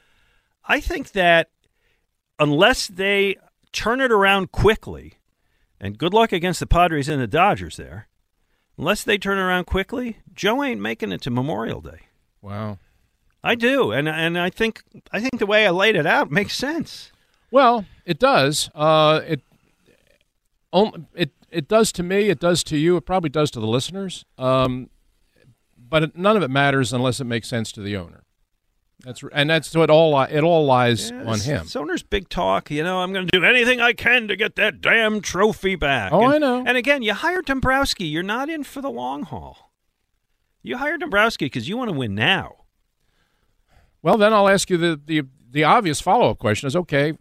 I 0.65 0.81
think 0.81 1.13
that 1.13 1.49
unless 2.37 2.87
they 2.87 3.37
turn 3.75 4.01
it 4.01 4.11
around 4.11 4.51
quickly, 4.51 5.15
and 5.79 5.97
good 5.97 6.13
luck 6.13 6.31
against 6.31 6.59
the 6.59 6.65
Padres 6.65 7.09
and 7.09 7.21
the 7.21 7.27
Dodgers 7.27 7.77
there. 7.77 8.07
Unless 8.77 9.03
they 9.03 9.17
turn 9.17 9.37
around 9.37 9.65
quickly, 9.65 10.17
Joe 10.33 10.63
ain't 10.63 10.81
making 10.81 11.11
it 11.11 11.21
to 11.21 11.29
Memorial 11.29 11.81
Day. 11.81 12.07
Wow. 12.41 12.79
I 13.43 13.53
do, 13.53 13.91
and 13.91 14.09
and 14.09 14.39
I 14.39 14.49
think 14.49 14.81
I 15.11 15.19
think 15.19 15.37
the 15.37 15.45
way 15.45 15.67
I 15.67 15.69
laid 15.69 15.95
it 15.95 16.07
out 16.07 16.31
makes 16.31 16.55
sense. 16.55 17.11
Well, 17.51 17.85
it 18.03 18.17
does. 18.17 18.71
Uh, 18.73 19.21
it, 19.25 19.41
it 21.13 21.31
it 21.51 21.67
does 21.67 21.91
to 21.93 22.03
me. 22.03 22.29
It 22.29 22.39
does 22.39 22.63
to 22.65 22.77
you. 22.77 22.97
It 22.97 23.05
probably 23.05 23.29
does 23.29 23.51
to 23.51 23.59
the 23.59 23.67
listeners. 23.67 24.25
Um, 24.39 24.89
but 25.77 26.17
none 26.17 26.35
of 26.35 26.41
it 26.41 26.49
matters 26.49 26.91
unless 26.91 27.19
it 27.19 27.25
makes 27.25 27.47
sense 27.47 27.71
to 27.73 27.81
the 27.81 27.95
owner. 27.95 28.24
That's 29.05 29.23
and 29.33 29.47
that's 29.47 29.75
what 29.75 29.91
all 29.91 30.19
it 30.23 30.43
all 30.43 30.65
lies 30.65 31.11
Yeah, 31.11 31.25
on 31.25 31.39
him. 31.39 31.63
This 31.65 31.75
owner's 31.75 32.01
big 32.01 32.27
talk. 32.27 32.71
You 32.71 32.83
know, 32.83 33.01
I'm 33.01 33.13
going 33.13 33.27
to 33.27 33.39
do 33.39 33.45
anything 33.45 33.79
I 33.79 33.93
can 33.93 34.27
to 34.27 34.35
get 34.35 34.55
that 34.55 34.81
damn 34.81 35.21
trophy 35.21 35.75
back. 35.75 36.11
Oh, 36.11 36.23
and, 36.23 36.33
I 36.33 36.37
know. 36.39 36.63
And 36.65 36.75
again, 36.75 37.03
you 37.03 37.13
hired 37.13 37.45
Dombrowski. 37.45 38.05
You're 38.05 38.23
not 38.23 38.49
in 38.49 38.63
for 38.63 38.81
the 38.81 38.89
long 38.89 39.21
haul. 39.21 39.71
You 40.63 40.77
hired 40.77 41.01
Dombrowski 41.01 41.45
because 41.45 41.69
you 41.69 41.77
want 41.77 41.89
to 41.89 41.95
win 41.95 42.15
now. 42.15 42.55
Well, 44.01 44.17
then 44.17 44.33
I'll 44.33 44.49
ask 44.49 44.71
you 44.71 44.77
the 44.77 44.99
the, 45.05 45.21
the 45.51 45.63
obvious 45.63 46.01
follow 46.01 46.31
up 46.31 46.39
question: 46.39 46.65
Is 46.65 46.75
okay? 46.75 47.13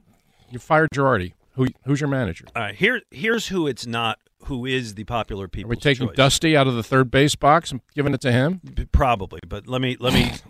You 0.50 0.58
fired 0.58 0.88
Girardi. 0.94 1.34
Who 1.56 1.66
who's 1.84 2.00
your 2.00 2.08
manager? 2.08 2.46
Right, 2.56 2.74
here 2.74 3.02
here's 3.10 3.48
who 3.48 3.66
it's 3.66 3.86
not. 3.86 4.18
Who 4.46 4.66
is 4.66 4.94
the 4.94 5.04
popular 5.04 5.48
people? 5.48 5.70
Are 5.70 5.74
we 5.74 5.76
taking 5.76 6.08
Dusty 6.14 6.56
out 6.56 6.66
of 6.66 6.74
the 6.74 6.82
third 6.82 7.10
base 7.10 7.34
box 7.34 7.70
and 7.70 7.80
giving 7.94 8.14
it 8.14 8.20
to 8.22 8.32
him? 8.32 8.60
Probably, 8.92 9.40
but 9.46 9.66
let 9.66 9.80
me 9.80 9.96
let 9.98 10.12
me. 10.12 10.32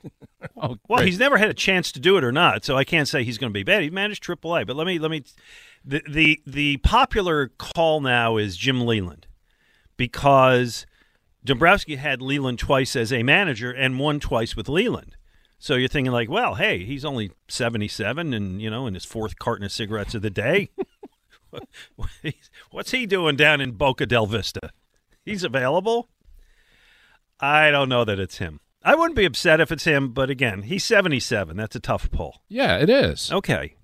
Oh, 0.61 0.77
well, 0.89 1.03
he's 1.03 1.19
never 1.19 1.39
had 1.39 1.49
a 1.49 1.55
chance 1.55 1.91
to 1.93 2.01
do 2.01 2.19
it 2.19 2.25
or 2.25 2.31
not, 2.31 2.67
so 2.67 2.77
I 2.77 2.85
can't 2.85 3.09
say 3.09 3.25
he's 3.25 3.39
going 3.39 3.51
to 3.51 3.55
be 3.55 3.63
bad. 3.63 3.83
He 3.83 3.89
managed 3.89 4.23
AAA, 4.23 4.67
but 4.67 4.77
let 4.77 4.87
me 4.87 4.99
let 4.99 5.11
me. 5.11 5.25
The 5.85 6.03
the 6.09 6.43
the 6.47 6.77
popular 6.79 7.49
call 7.49 8.01
now 8.03 8.37
is 8.37 8.57
Jim 8.57 8.83
Leyland 8.83 9.27
because 9.97 10.87
Dombrowski 11.45 11.97
had 11.97 12.21
Leyland 12.23 12.59
twice 12.59 12.97
as 12.97 13.13
a 13.13 13.23
manager 13.23 13.71
and 13.71 13.99
won 13.99 14.21
twice 14.21 14.57
with 14.57 14.69
Leyland. 14.69 15.17
So 15.59 15.77
you're 15.77 15.89
thinking 15.89 16.13
like, 16.13 16.29
well, 16.29 16.57
hey, 16.57 16.85
he's 16.85 17.05
only 17.05 17.33
77 17.49 18.35
and 18.35 18.61
you 18.61 18.71
know 18.71 18.87
in 18.87 18.95
his 18.95 19.05
fourth 19.05 19.39
carton 19.39 19.65
of 19.65 19.73
cigarettes 19.73 20.15
of 20.15 20.23
the 20.23 20.31
day. 20.31 20.71
What's 22.71 22.91
he 22.91 23.07
doing 23.07 23.37
down 23.37 23.61
in 23.61 23.73
Boca 23.73 24.07
del 24.07 24.27
Vista? 24.27 24.71
He's 25.25 25.45
available. 25.45 26.09
I 27.41 27.71
don't 27.71 27.89
know 27.89 28.05
that 28.05 28.19
it's 28.19 28.39
him. 28.39 28.61
I 28.83 28.95
wouldn't 28.95 29.17
be 29.17 29.25
upset 29.25 29.61
if 29.61 29.73
it's 29.73 29.85
him, 29.85 30.11
but 30.11 30.29
again, 30.29 30.63
he's 30.63 30.85
77. 30.85 31.57
That's 31.57 31.75
a 31.75 31.81
tough 31.81 32.11
pull. 32.11 32.43
Yeah, 32.49 32.77
it 32.79 32.91
is. 32.91 33.33
Okay. 33.33 33.77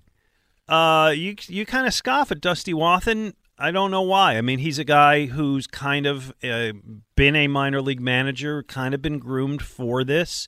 Uh, 0.69 1.11
you 1.15 1.35
you 1.47 1.65
kind 1.65 1.87
of 1.87 1.93
scoff 1.93 2.31
at 2.31 2.39
Dusty 2.39 2.73
Wathan. 2.73 3.33
I 3.57 3.71
don't 3.71 3.91
know 3.91 4.03
why. 4.03 4.37
I 4.37 4.41
mean, 4.41 4.59
he's 4.59 4.79
a 4.79 4.83
guy 4.83 5.25
who's 5.25 5.67
kind 5.67 6.05
of 6.05 6.33
uh, 6.43 6.71
been 7.15 7.35
a 7.35 7.47
minor 7.47 7.81
league 7.81 7.99
manager, 7.99 8.63
kind 8.63 8.93
of 8.93 9.01
been 9.01 9.19
groomed 9.19 9.61
for 9.61 10.03
this. 10.03 10.47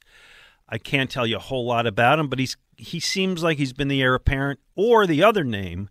I 0.69 0.77
can't 0.77 1.09
tell 1.09 1.27
you 1.27 1.35
a 1.35 1.39
whole 1.39 1.65
lot 1.65 1.85
about 1.85 2.19
him, 2.19 2.27
but 2.27 2.39
he's 2.39 2.55
he 2.77 2.99
seems 2.99 3.43
like 3.43 3.57
he's 3.57 3.73
been 3.73 3.87
the 3.87 4.01
heir 4.01 4.13
apparent. 4.15 4.59
Or 4.75 5.05
the 5.05 5.23
other 5.23 5.43
name 5.43 5.89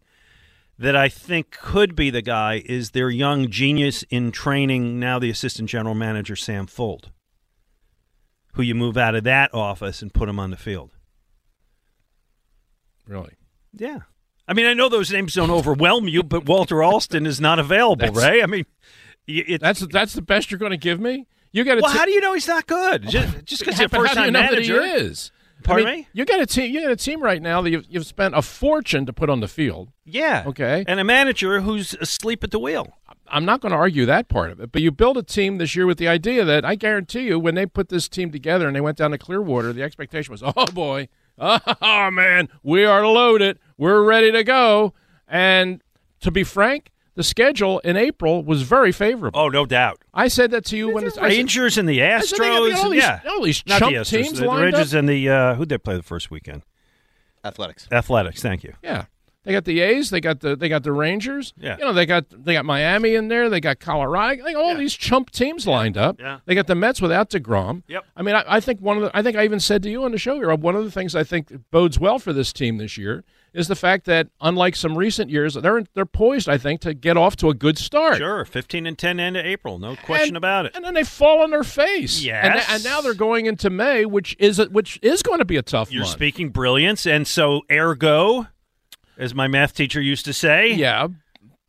that 0.78 0.96
I 0.96 1.08
think 1.08 1.50
could 1.50 1.94
be 1.94 2.10
the 2.10 2.22
guy 2.22 2.62
is 2.64 2.90
their 2.90 3.10
young 3.10 3.48
genius 3.50 4.02
in 4.10 4.32
training, 4.32 4.98
now 4.98 5.18
the 5.18 5.30
assistant 5.30 5.68
general 5.68 5.94
manager 5.94 6.34
Sam 6.36 6.66
Fuld, 6.66 7.10
who 8.54 8.62
you 8.62 8.74
move 8.74 8.96
out 8.96 9.14
of 9.14 9.24
that 9.24 9.52
office 9.54 10.02
and 10.02 10.12
put 10.12 10.28
him 10.28 10.38
on 10.38 10.50
the 10.50 10.56
field. 10.56 10.92
Really? 13.06 13.34
Yeah. 13.76 14.00
I 14.48 14.54
mean, 14.54 14.66
I 14.66 14.74
know 14.74 14.88
those 14.88 15.10
names 15.12 15.34
don't 15.34 15.50
overwhelm 15.50 16.08
you, 16.08 16.22
but 16.22 16.46
Walter 16.46 16.82
Alston 16.82 17.26
is 17.26 17.40
not 17.40 17.58
available, 17.58 18.06
That's- 18.12 18.16
Ray. 18.30 18.42
I 18.42 18.46
mean, 18.46 18.66
it, 19.26 19.60
That's 19.60 19.80
that's 19.86 20.14
the 20.14 20.22
best 20.22 20.50
you're 20.50 20.58
going 20.58 20.72
to 20.72 20.76
give 20.76 21.00
me. 21.00 21.26
You 21.52 21.64
got 21.64 21.74
to. 21.76 21.80
well, 21.82 21.92
how 21.92 22.04
do 22.06 22.10
you 22.10 22.20
know 22.20 22.32
he's 22.32 22.48
not 22.48 22.66
good? 22.66 23.08
Just 23.08 23.44
just 23.44 23.60
because 23.60 23.78
he's 23.78 23.86
a 23.86 23.88
first 23.88 24.14
time 24.14 24.32
know 24.32 24.40
manager. 24.40 24.80
that 24.80 24.98
he 24.98 25.04
is? 25.04 25.31
Pardon 25.62 25.86
I 25.86 25.90
mean, 25.90 26.00
me? 26.00 26.08
You 26.12 26.24
got 26.24 26.40
a 26.40 26.46
team. 26.46 26.72
You 26.72 26.82
got 26.82 26.90
a 26.90 26.96
team 26.96 27.22
right 27.22 27.40
now 27.40 27.62
that 27.62 27.70
you've, 27.70 27.86
you've 27.88 28.06
spent 28.06 28.34
a 28.34 28.42
fortune 28.42 29.06
to 29.06 29.12
put 29.12 29.30
on 29.30 29.40
the 29.40 29.48
field. 29.48 29.90
Yeah. 30.04 30.44
Okay. 30.46 30.84
And 30.86 31.00
a 31.00 31.04
manager 31.04 31.60
who's 31.60 31.94
asleep 31.94 32.44
at 32.44 32.50
the 32.50 32.58
wheel. 32.58 32.92
I'm 33.28 33.46
not 33.46 33.60
going 33.62 33.72
to 33.72 33.78
argue 33.78 34.04
that 34.06 34.28
part 34.28 34.50
of 34.50 34.60
it, 34.60 34.72
but 34.72 34.82
you 34.82 34.90
build 34.90 35.16
a 35.16 35.22
team 35.22 35.56
this 35.56 35.74
year 35.74 35.86
with 35.86 35.96
the 35.96 36.06
idea 36.06 36.44
that 36.44 36.66
I 36.66 36.74
guarantee 36.74 37.22
you, 37.22 37.38
when 37.38 37.54
they 37.54 37.64
put 37.64 37.88
this 37.88 38.06
team 38.08 38.30
together 38.30 38.66
and 38.66 38.76
they 38.76 38.80
went 38.80 38.98
down 38.98 39.12
to 39.12 39.18
Clearwater, 39.18 39.72
the 39.72 39.82
expectation 39.82 40.32
was, 40.32 40.42
oh 40.56 40.66
boy, 40.66 41.08
oh 41.38 42.10
man, 42.10 42.48
we 42.62 42.84
are 42.84 43.06
loaded, 43.06 43.58
we're 43.78 44.02
ready 44.02 44.30
to 44.32 44.44
go. 44.44 44.92
And 45.26 45.82
to 46.20 46.30
be 46.30 46.44
frank, 46.44 46.91
the 47.14 47.22
schedule 47.22 47.78
in 47.80 47.96
April 47.96 48.42
was 48.42 48.62
very 48.62 48.92
favorable. 48.92 49.38
Oh, 49.38 49.48
no 49.48 49.66
doubt. 49.66 50.00
I 50.14 50.28
said 50.28 50.50
that 50.52 50.64
to 50.66 50.76
you 50.76 50.88
when 50.92 51.04
The 51.04 51.08
it's 51.08 51.18
I 51.18 51.22
said- 51.28 51.36
Rangers 51.36 51.78
and 51.78 51.88
the 51.88 52.02
I 52.02 52.20
said 52.20 52.38
they 52.38 52.44
Astros. 52.44 52.74
all 52.76 52.90
these- 52.90 53.02
yeah. 53.02 53.20
all 53.28 53.42
these 53.42 53.62
Not 53.66 53.78
chump 53.80 53.92
the 53.92 53.98
Astros. 54.00 54.08
teams 54.10 54.32
the, 54.32 54.40
the 54.40 54.46
lined 54.46 54.62
Rangers 54.64 54.94
up. 54.94 54.98
and 55.00 55.08
the 55.08 55.28
uh, 55.28 55.54
who'd 55.56 55.68
they 55.68 55.78
play 55.78 55.96
the 55.96 56.02
first 56.02 56.30
weekend? 56.30 56.62
Athletics. 57.44 57.88
Athletics. 57.90 58.40
Thank 58.40 58.62
you. 58.64 58.74
Yeah. 58.82 59.06
They 59.44 59.50
got 59.50 59.64
the 59.64 59.80
A's. 59.80 60.10
They 60.10 60.20
got 60.20 60.38
the 60.38 60.54
they 60.54 60.68
got 60.68 60.84
the 60.84 60.92
Rangers. 60.92 61.52
Yeah. 61.56 61.76
You 61.76 61.84
know 61.84 61.92
they 61.92 62.06
got 62.06 62.26
they 62.30 62.52
got 62.52 62.64
Miami 62.64 63.16
in 63.16 63.26
there. 63.26 63.50
They 63.50 63.60
got 63.60 63.80
Colorado. 63.80 64.44
They 64.44 64.52
got 64.52 64.62
all 64.62 64.76
these 64.76 64.94
chump 64.94 65.30
teams 65.30 65.66
lined 65.66 65.98
up. 65.98 66.20
Yeah. 66.20 66.38
They 66.46 66.54
got 66.54 66.68
the 66.68 66.76
Mets 66.76 67.02
without 67.02 67.30
Degrom. 67.30 67.82
Yep. 67.88 68.04
I 68.16 68.22
mean, 68.22 68.36
I, 68.36 68.44
I 68.46 68.60
think 68.60 68.80
one 68.80 68.98
of 68.98 69.02
the 69.02 69.10
I 69.12 69.20
think 69.24 69.36
I 69.36 69.42
even 69.42 69.58
said 69.58 69.82
to 69.82 69.90
you 69.90 70.04
on 70.04 70.12
the 70.12 70.18
show 70.18 70.36
here 70.36 70.54
one 70.54 70.76
of 70.76 70.84
the 70.84 70.92
things 70.92 71.16
I 71.16 71.24
think 71.24 71.52
bodes 71.72 71.98
well 71.98 72.20
for 72.20 72.32
this 72.32 72.52
team 72.52 72.76
this 72.78 72.96
year 72.96 73.24
is 73.54 73.68
the 73.68 73.76
fact 73.76 74.06
that 74.06 74.28
unlike 74.40 74.74
some 74.76 74.96
recent 74.96 75.30
years, 75.30 75.54
they're 75.54 75.82
they're 75.94 76.06
poised 76.06 76.48
I 76.48 76.58
think 76.58 76.80
to 76.82 76.94
get 76.94 77.16
off 77.16 77.36
to 77.36 77.50
a 77.50 77.54
good 77.54 77.76
start. 77.78 78.16
Sure. 78.16 78.44
15 78.44 78.86
and 78.86 78.98
10 78.98 79.20
end 79.20 79.36
of 79.36 79.44
April. 79.44 79.78
No 79.78 79.94
question 79.96 80.28
And- 80.28 80.36
about 80.38 80.66
it. 80.66 80.72
And 80.74 80.84
then 80.84 80.94
they 80.94 81.04
fall 81.04 81.42
on 81.42 81.50
their 81.50 81.64
face. 81.64 82.22
Yes. 82.22 82.44
And, 82.68 82.74
and 82.76 82.84
now 82.84 83.00
they're 83.00 83.14
going 83.14 83.46
into 83.46 83.68
May, 83.70 84.04
which 84.04 84.34
is 84.38 84.58
a, 84.58 84.66
which 84.66 84.98
is 85.02 85.22
going 85.22 85.38
to 85.40 85.44
be 85.44 85.56
a 85.56 85.62
tough 85.62 85.92
You're 85.92 86.02
month. 86.02 86.12
speaking 86.12 86.48
brilliance. 86.50 87.06
And 87.06 87.26
so, 87.26 87.60
ergo, 87.70 88.46
as 89.18 89.34
my 89.34 89.46
math 89.48 89.74
teacher 89.74 90.00
used 90.00 90.24
to 90.24 90.32
say, 90.32 90.72
Yeah. 90.72 91.08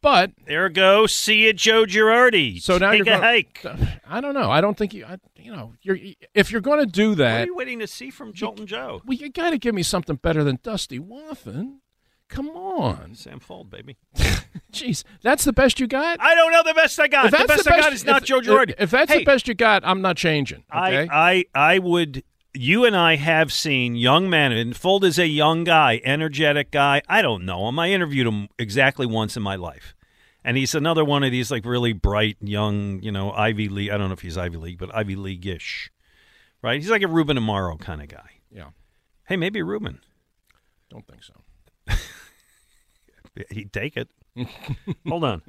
But 0.03 0.31
there 0.45 0.69
go. 0.69 1.07
see 1.07 1.45
you, 1.45 1.53
Joe 1.53 1.85
Girardi. 1.85 2.61
So 2.61 2.77
now 2.77 2.91
Take 2.91 2.99
you're 3.05 3.15
a 3.15 3.17
gonna- 3.17 3.25
hike. 3.25 3.65
I 4.07 4.21
don't 4.21 4.35
know. 4.35 4.51
I 4.51 4.61
don't 4.61 4.77
think 4.77 4.93
you. 4.93 5.05
I, 5.05 5.17
you 5.35 5.51
know, 5.55 5.73
you're 5.81 5.97
if 6.35 6.51
you're 6.51 6.61
going 6.61 6.79
to 6.79 6.85
do 6.85 7.15
that. 7.15 7.31
What 7.39 7.41
are 7.41 7.45
you 7.45 7.55
waiting 7.55 7.79
to 7.79 7.87
see 7.87 8.09
from 8.11 8.33
Jolton 8.33 8.65
Joe? 8.65 9.01
well, 9.05 9.17
you 9.17 9.29
got 9.31 9.49
to 9.51 9.57
give 9.57 9.73
me 9.73 9.81
something 9.81 10.17
better 10.17 10.43
than 10.43 10.59
Dusty 10.61 10.99
Wathan. 10.99 11.77
Come 12.29 12.49
on, 12.49 13.15
Sam 13.15 13.39
Fuld, 13.39 13.69
baby. 13.69 13.95
jeez, 14.71 15.03
that's 15.21 15.43
the 15.45 15.53
best 15.53 15.79
you 15.79 15.87
got. 15.87 16.19
I 16.19 16.33
don't 16.35 16.51
know 16.51 16.63
the 16.63 16.73
best 16.73 16.99
I 16.99 17.07
got. 17.07 17.25
If 17.25 17.31
The 17.31 17.37
that's 17.37 17.63
best, 17.63 17.67
I 17.71 17.79
got 17.79 17.93
is 17.93 18.05
not 18.05 18.23
Joe 18.23 18.39
Girardi. 18.41 18.71
If, 18.71 18.79
if 18.81 18.91
that's 18.91 19.11
Hey, 19.11 19.19
the 19.19 19.25
best 19.25 19.47
you 19.47 19.53
got, 19.53 19.83
I'm 19.85 20.01
not 20.01 20.17
changing. 20.17 20.63
Okay. 20.75 21.07
I, 21.11 21.45
I, 21.55 21.73
I 21.73 21.79
would. 21.79 22.23
You 22.55 22.85
and 22.85 22.95
I 22.95 23.15
have 23.15 23.51
seen 23.51 23.95
young 23.95 24.29
men, 24.29 24.51
and 24.51 24.73
Fuld 24.75 25.03
is 25.03 25.17
a 25.17 25.25
young 25.27 25.63
guy, 25.63 25.99
energetic 26.03 26.69
guy. 26.69 27.01
I 27.09 27.21
don't 27.23 27.45
know 27.45 27.67
him. 27.67 27.79
I 27.79 27.89
interviewed 27.91 28.27
him 28.27 28.47
exactly 28.59 29.07
once 29.07 29.35
in 29.35 29.41
my 29.41 29.55
life, 29.55 29.95
and 30.43 30.55
he's 30.55 30.75
another 30.75 31.03
one 31.03 31.23
of 31.23 31.31
these 31.31 31.49
like 31.49 31.65
really 31.65 31.93
bright, 31.93 32.37
young, 32.41 33.01
you 33.01 33.11
know, 33.11 33.31
Ivy 33.31 33.69
League. 33.69 33.89
I 33.89 33.97
don't 33.97 34.09
know 34.09 34.13
if 34.13 34.21
he's 34.21 34.37
Ivy 34.37 34.57
League, 34.57 34.77
but 34.77 34.93
Ivy 34.95 35.15
League 35.15 35.45
ish, 35.47 35.91
right? 36.61 36.79
He's 36.79 36.91
like 36.91 37.01
a 37.01 37.07
Ruben 37.07 37.37
Amaro 37.37 37.79
kind 37.79 38.01
of 38.03 38.07
guy. 38.07 38.29
yeah, 38.51 38.69
Hey, 39.25 39.35
maybe 39.35 39.63
Ruben. 39.63 39.99
don't 40.91 41.07
think 41.07 41.23
so. 41.23 41.33
He'd 43.49 43.73
take 43.73 43.97
it. 43.97 44.09
Hold 45.07 45.23
on. 45.23 45.41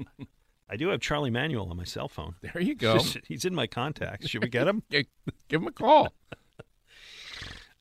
I 0.70 0.76
do 0.76 0.88
have 0.88 1.00
Charlie 1.00 1.28
Manuel 1.30 1.68
on 1.70 1.76
my 1.76 1.84
cell 1.84 2.08
phone. 2.08 2.36
There 2.40 2.62
you 2.62 2.74
go. 2.74 2.98
He's 3.28 3.44
in 3.44 3.54
my 3.54 3.66
contacts. 3.66 4.28
Should 4.30 4.42
we 4.42 4.48
get 4.48 4.66
him? 4.66 4.82
Give 4.90 5.06
him 5.50 5.66
a 5.66 5.72
call. 5.72 6.14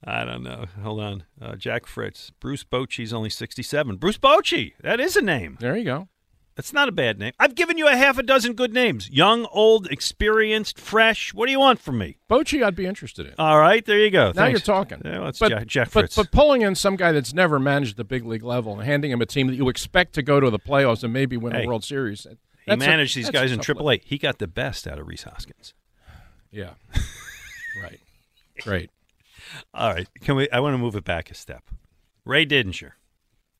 I 0.05 0.25
don't 0.25 0.43
know. 0.43 0.65
Hold 0.81 0.99
on. 1.01 1.23
Uh, 1.41 1.55
Jack 1.55 1.85
Fritz. 1.85 2.31
Bruce 2.39 2.63
Bochy's 2.63 3.13
only 3.13 3.29
67. 3.29 3.95
Bruce 3.97 4.17
Bochy. 4.17 4.73
That 4.81 4.99
is 4.99 5.15
a 5.15 5.21
name. 5.21 5.57
There 5.59 5.77
you 5.77 5.85
go. 5.85 6.07
That's 6.55 6.71
not 6.71 6.87
a 6.87 6.91
bad 6.91 7.17
name. 7.17 7.31
I've 7.39 7.55
given 7.55 7.79
you 7.79 7.87
a 7.87 7.95
half 7.95 8.19
a 8.19 8.23
dozen 8.23 8.53
good 8.53 8.73
names. 8.73 9.09
Young, 9.09 9.45
old, 9.51 9.87
experienced, 9.89 10.79
fresh. 10.79 11.33
What 11.33 11.47
do 11.47 11.51
you 11.51 11.59
want 11.59 11.79
from 11.79 11.97
me? 11.97 12.17
Bochy, 12.29 12.63
I'd 12.63 12.75
be 12.75 12.85
interested 12.85 13.25
in. 13.25 13.33
All 13.39 13.57
right. 13.59 13.83
There 13.83 13.97
you 13.97 14.11
go. 14.11 14.27
now 14.27 14.33
Thanks. 14.33 14.67
you're 14.67 14.75
talking. 14.75 15.01
Yeah, 15.03 15.19
well, 15.19 15.31
but, 15.39 15.49
Jack, 15.49 15.65
Jack 15.67 15.87
but, 15.87 16.01
Fritz. 16.01 16.15
but 16.15 16.31
pulling 16.31 16.61
in 16.61 16.75
some 16.75 16.95
guy 16.95 17.11
that's 17.11 17.33
never 17.33 17.57
managed 17.57 17.97
the 17.97 18.03
big 18.03 18.23
league 18.25 18.43
level 18.43 18.73
and 18.73 18.83
handing 18.83 19.09
him 19.09 19.19
a 19.21 19.25
team 19.25 19.47
that 19.47 19.55
you 19.55 19.67
expect 19.67 20.13
to 20.13 20.21
go 20.21 20.39
to 20.39 20.51
the 20.51 20.59
playoffs 20.59 21.03
and 21.03 21.11
maybe 21.11 21.37
win 21.37 21.53
Hey, 21.53 21.63
a 21.63 21.67
World 21.67 21.83
Series. 21.83 22.23
he 22.23 22.29
that's 22.67 22.83
a- 22.83 22.87
managed 22.87 23.15
these 23.15 23.31
guys 23.31 23.51
in 23.51 23.59
AAA. 23.59 24.01
He 24.03 24.19
got 24.19 24.37
the 24.37 24.47
best 24.47 24.85
out 24.87 24.99
of 24.99 25.07
Rhys 25.07 25.23
Hoskins. 25.23 25.73
Yeah. 26.51 26.73
right. 27.81 27.99
Great. 28.61 28.91
All 29.73 29.93
right. 29.93 30.07
Can 30.21 30.35
we? 30.35 30.49
I 30.51 30.59
want 30.59 30.73
to 30.73 30.77
move 30.77 30.95
it 30.95 31.03
back 31.03 31.29
a 31.31 31.33
step. 31.35 31.63
Ray 32.25 32.45
Didinger. 32.45 32.91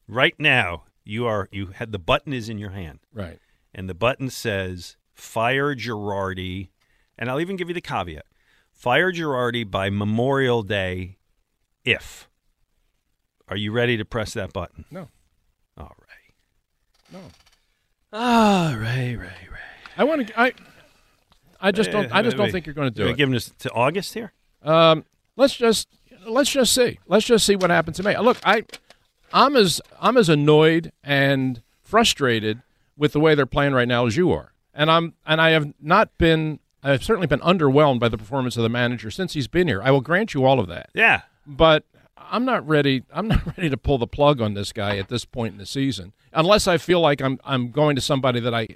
Right 0.08 0.36
now, 0.40 0.84
you 1.04 1.26
are 1.26 1.48
you 1.52 1.68
had 1.68 1.92
the 1.92 2.00
button 2.00 2.34
is 2.34 2.50
in 2.50 2.58
your 2.58 2.72
hand, 2.72 3.00
Right. 3.14 3.40
and 3.74 3.90
the 3.90 3.94
button 3.94 4.30
says 4.30 4.98
fire 5.14 5.76
Girardi, 5.76 6.70
and 7.18 7.30
I'll 7.30 7.40
even 7.40 7.56
give 7.56 7.68
you 7.70 7.74
the 7.74 7.82
caveat: 7.82 8.26
fire 8.72 9.12
Girardi 9.12 9.70
by 9.70 9.90
Memorial 9.90 10.64
Day, 10.64 11.18
if. 11.86 12.30
Are 13.50 13.58
you 13.58 13.72
ready 13.72 13.98
to 13.98 14.06
press 14.06 14.34
that 14.34 14.54
button? 14.54 14.86
No. 14.90 15.10
All 15.78 15.96
right. 16.00 17.12
No. 17.12 17.20
Ah, 18.12 18.76
Ray, 18.78 19.16
Ray, 19.16 19.26
Ray. 19.52 19.60
I 19.98 20.04
want 20.06 20.28
to. 20.28 20.40
I. 20.40 20.54
I 21.60 21.72
just 21.72 21.92
don't. 21.92 22.12
I 22.14 22.22
just 22.22 22.36
don't 22.38 22.52
think 22.52 22.66
you're 22.66 22.76
going 22.76 22.90
to 22.90 22.94
do 22.94 23.08
it. 23.08 23.18
giving 23.18 23.36
us 23.36 23.52
to 23.60 23.72
August 23.72 24.14
here. 24.14 24.34
Um, 24.64 25.06
let's 25.36 25.56
just 25.56 25.88
let's 26.28 26.52
just 26.52 26.74
see. 26.74 27.00
Let's 27.08 27.26
just 27.26 27.46
see 27.46 27.56
what 27.56 27.70
happens 27.70 27.98
to 27.98 28.04
me. 28.04 28.18
Look, 28.18 28.38
I 28.46 28.64
I'm 29.32 29.56
as 29.56 29.82
I'm 30.02 30.18
as 30.18 30.30
annoyed 30.30 30.92
and 31.04 31.62
frustrated 31.82 32.62
with 32.98 33.14
the 33.14 33.20
way 33.20 33.36
they're 33.36 33.46
playing 33.46 33.74
right 33.74 33.88
now 33.88 34.06
as 34.06 34.16
you 34.18 34.32
are, 34.32 34.54
and 34.74 34.90
I'm 34.92 35.14
and 35.26 35.42
I 35.42 35.52
have 35.52 35.74
not 35.82 36.18
been. 36.18 36.60
I've 36.86 37.04
certainly 37.04 37.28
been 37.28 37.40
underwhelmed 37.40 38.00
by 38.00 38.10
the 38.10 38.18
performance 38.18 38.58
of 38.58 38.64
the 38.64 38.70
manager 38.70 39.10
since 39.10 39.34
he's 39.34 39.48
been 39.48 39.68
here. 39.70 39.82
I 39.82 39.90
will 39.92 40.02
grant 40.02 40.34
you 40.34 40.44
all 40.44 40.60
of 40.60 40.68
that, 40.68 40.90
Yeah. 40.94 41.22
but 41.48 41.86
I'm 42.18 42.44
not 42.44 42.68
ready. 42.68 43.04
I'm 43.14 43.30
not 43.30 43.46
ready 43.58 43.70
to 43.70 43.78
pull 43.78 43.98
the 43.98 44.06
plug 44.08 44.42
on 44.42 44.54
this 44.54 44.74
guy 44.74 44.98
at 44.98 45.08
this 45.08 45.24
point 45.24 45.54
in 45.54 45.60
the 45.60 45.66
season, 45.66 46.12
unless 46.34 46.68
I 46.68 46.78
feel 46.78 47.00
like 47.00 47.22
I'm 47.22 47.40
I'm 47.46 47.72
going 47.72 47.96
to 47.96 48.02
somebody 48.02 48.40
that 48.42 48.54
I 48.54 48.68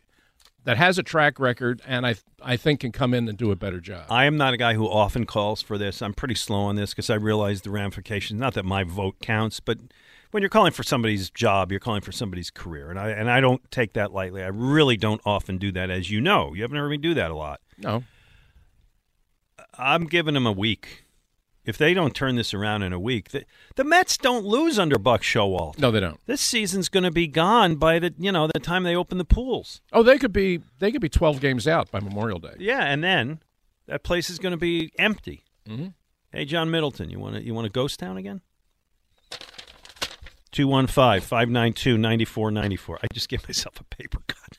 that 0.68 0.76
has 0.76 0.98
a 0.98 1.04
track 1.04 1.40
record 1.40 1.82
and 1.88 2.06
I 2.06 2.16
I 2.42 2.58
think 2.58 2.82
can 2.82 2.92
come 2.92 3.14
in 3.14 3.30
and 3.30 3.38
do 3.38 3.52
a 3.52 3.56
better 3.56 3.80
job. 3.80 4.06
I 4.10 4.26
am 4.26 4.36
not 4.36 4.54
a 4.54 4.58
guy 4.58 4.74
who 4.74 4.86
often 4.86 5.26
calls 5.26 5.62
for 5.62 5.78
this. 5.78 6.02
I'm 6.02 6.14
pretty 6.14 6.36
slow 6.36 6.60
on 6.60 6.76
this 6.76 6.90
because 6.90 7.10
I 7.10 7.16
realize 7.16 7.62
the 7.62 7.70
ramifications. 7.70 8.38
Not 8.38 8.54
that 8.56 8.66
my 8.66 8.84
vote 8.84 9.16
counts, 9.22 9.62
but 9.62 9.78
when 10.32 10.44
you're 10.44 10.50
calling 10.50 10.74
for 10.74 10.84
somebody's 10.84 11.30
job, 11.30 11.72
you're 11.72 11.80
calling 11.80 12.02
for 12.02 12.12
somebody's 12.12 12.52
career, 12.52 12.90
and 12.90 13.00
I 13.00 13.12
and 13.12 13.32
I 13.32 13.40
don't 13.40 13.62
take 13.72 13.94
that 13.94 14.12
lightly. 14.12 14.44
I 14.44 14.48
really 14.48 14.98
don't 14.98 15.22
often 15.26 15.58
do 15.58 15.72
that, 15.72 15.90
as 15.90 16.12
you 16.12 16.20
know. 16.20 16.54
You 16.54 16.64
haven't 16.64 16.78
heard 16.78 16.90
me 16.90 16.98
do 16.98 17.14
that 17.14 17.32
a 17.32 17.36
lot. 17.36 17.62
No, 17.78 18.04
I'm 19.78 20.06
giving 20.06 20.34
them 20.34 20.46
a 20.46 20.52
week. 20.52 21.06
If 21.68 21.78
they 21.78 21.94
don't 21.94 22.16
turn 22.16 22.36
this 22.38 22.54
around 22.54 22.82
in 22.84 22.94
a 22.94 23.00
week, 23.00 23.30
the, 23.32 23.44
the 23.76 23.84
Mets 23.84 24.18
don't 24.18 24.46
lose 24.46 24.80
under 24.80 24.98
Buck 24.98 25.22
Showalter. 25.22 25.78
no, 25.78 25.92
they 25.92 26.00
don't. 26.00 26.20
This 26.26 26.42
season's 26.42 26.88
going 26.90 27.04
to 27.04 27.12
be 27.12 27.28
gone 27.28 27.76
by 27.76 28.00
the 28.00 28.14
you 28.18 28.32
know 28.32 28.48
the 28.48 28.60
time 28.60 28.84
they 28.84 28.96
open 28.96 29.18
the 29.20 29.26
pools. 29.26 29.82
Oh, 29.94 30.02
they 30.02 30.18
could 30.18 30.34
be 30.34 30.62
they 30.80 30.92
could 30.92 31.02
be 31.02 31.10
12 31.10 31.40
games 31.42 31.68
out 31.68 31.92
by 31.92 32.00
Memorial 32.00 32.40
Day. 32.40 32.56
Yeah, 32.58 32.84
and 32.86 33.04
then 33.04 33.42
that 33.86 34.04
place 34.04 34.30
is 34.30 34.40
going 34.40 34.54
to 34.54 34.58
be 34.58 34.92
empty. 34.98 35.44
Mhm. 35.68 35.94
Hey, 36.32 36.46
John 36.46 36.72
Middleton, 36.72 37.10
you 37.10 37.20
want 37.20 37.36
to 37.36 37.44
you 37.44 37.54
want 37.54 37.68
a 37.68 37.70
ghost 37.70 38.00
town 38.00 38.18
again? 38.18 38.42
215-592-9494. 40.54 42.98
I 43.04 43.08
just 43.14 43.30
gave 43.30 43.48
myself 43.48 43.80
a 43.80 43.84
paper 43.84 44.20
cut. 44.28 44.58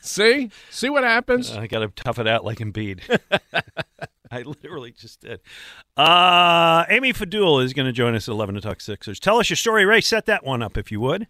See? 0.00 0.50
See 0.70 0.88
what 0.90 1.04
happens? 1.04 1.52
I 1.52 1.66
got 1.66 1.80
to 1.80 1.88
tough 1.88 2.18
it 2.18 2.26
out 2.26 2.44
like 2.44 2.58
Embiid. 2.58 3.20
I 4.36 4.42
literally 4.42 4.92
just 4.92 5.20
did. 5.22 5.40
Uh, 5.96 6.84
Amy 6.90 7.14
Fadool 7.14 7.64
is 7.64 7.72
going 7.72 7.86
to 7.86 7.92
join 7.92 8.14
us 8.14 8.28
at 8.28 8.32
11 8.32 8.56
to 8.56 8.60
talk 8.60 8.82
Sixers. 8.82 9.18
Tell 9.18 9.38
us 9.38 9.48
your 9.48 9.56
story, 9.56 9.86
Ray. 9.86 10.02
Set 10.02 10.26
that 10.26 10.44
one 10.44 10.62
up 10.62 10.76
if 10.76 10.92
you 10.92 11.00
would. 11.00 11.26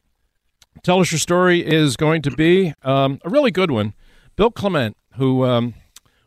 Tell 0.83 1.01
us 1.01 1.13
your 1.13 1.21
story 1.21 1.65
is 1.65 1.97
going 1.97 2.21
to 2.23 2.33
be 2.33 2.75
um, 2.83 3.21
a 3.25 3.31
really 3.31 3.53
good 3.53 3.71
one. 3.71 3.95
Bill 4.35 4.51
Clement, 4.51 4.97
who 5.15 5.45
um, 5.45 5.75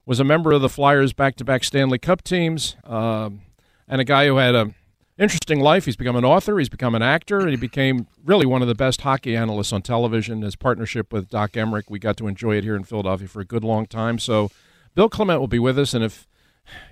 was 0.06 0.22
a 0.22 0.24
member 0.24 0.54
of 0.54 0.62
the 0.62 0.70
Flyers 0.70 1.12
back-to-back 1.12 1.66
Stanley 1.66 2.00
Cup 2.00 2.24
teams, 2.24 2.78
um, 2.86 3.42
and 3.88 4.00
a 4.00 4.06
guy 4.06 4.26
who 4.28 4.38
had 4.38 4.56
a 4.56 4.74
interesting 5.18 5.60
life. 5.60 5.84
He's 5.84 5.98
become 5.98 6.16
an 6.16 6.24
author. 6.24 6.58
He's 6.60 6.70
become 6.70 6.96
an 6.96 7.02
actor, 7.02 7.40
and 7.40 7.50
he 7.50 7.58
became 7.58 8.08
really 8.24 8.46
one 8.46 8.62
of 8.62 8.70
the 8.70 8.74
best 8.74 9.02
hockey 9.02 9.36
analysts 9.36 9.74
on 9.74 9.82
television. 9.82 10.44
His 10.44 10.56
partnership 10.56 11.12
with 11.12 11.28
Doc 11.28 11.52
Emrick, 11.52 11.90
we 11.90 12.00
got 12.00 12.16
to 12.18 12.28
enjoy 12.28 12.56
it 12.56 12.64
here 12.64 12.78
in 12.78 12.86
Philadelphia 12.86 13.28
for 13.28 13.42
a 13.42 13.46
good 13.46 13.66
long 13.66 13.86
time. 13.86 14.18
So, 14.18 14.50
Bill 14.96 15.10
Clement 15.10 15.40
will 15.40 15.48
be 15.48 15.60
with 15.60 15.78
us, 15.78 15.94
and 15.94 16.04
if 16.04 16.26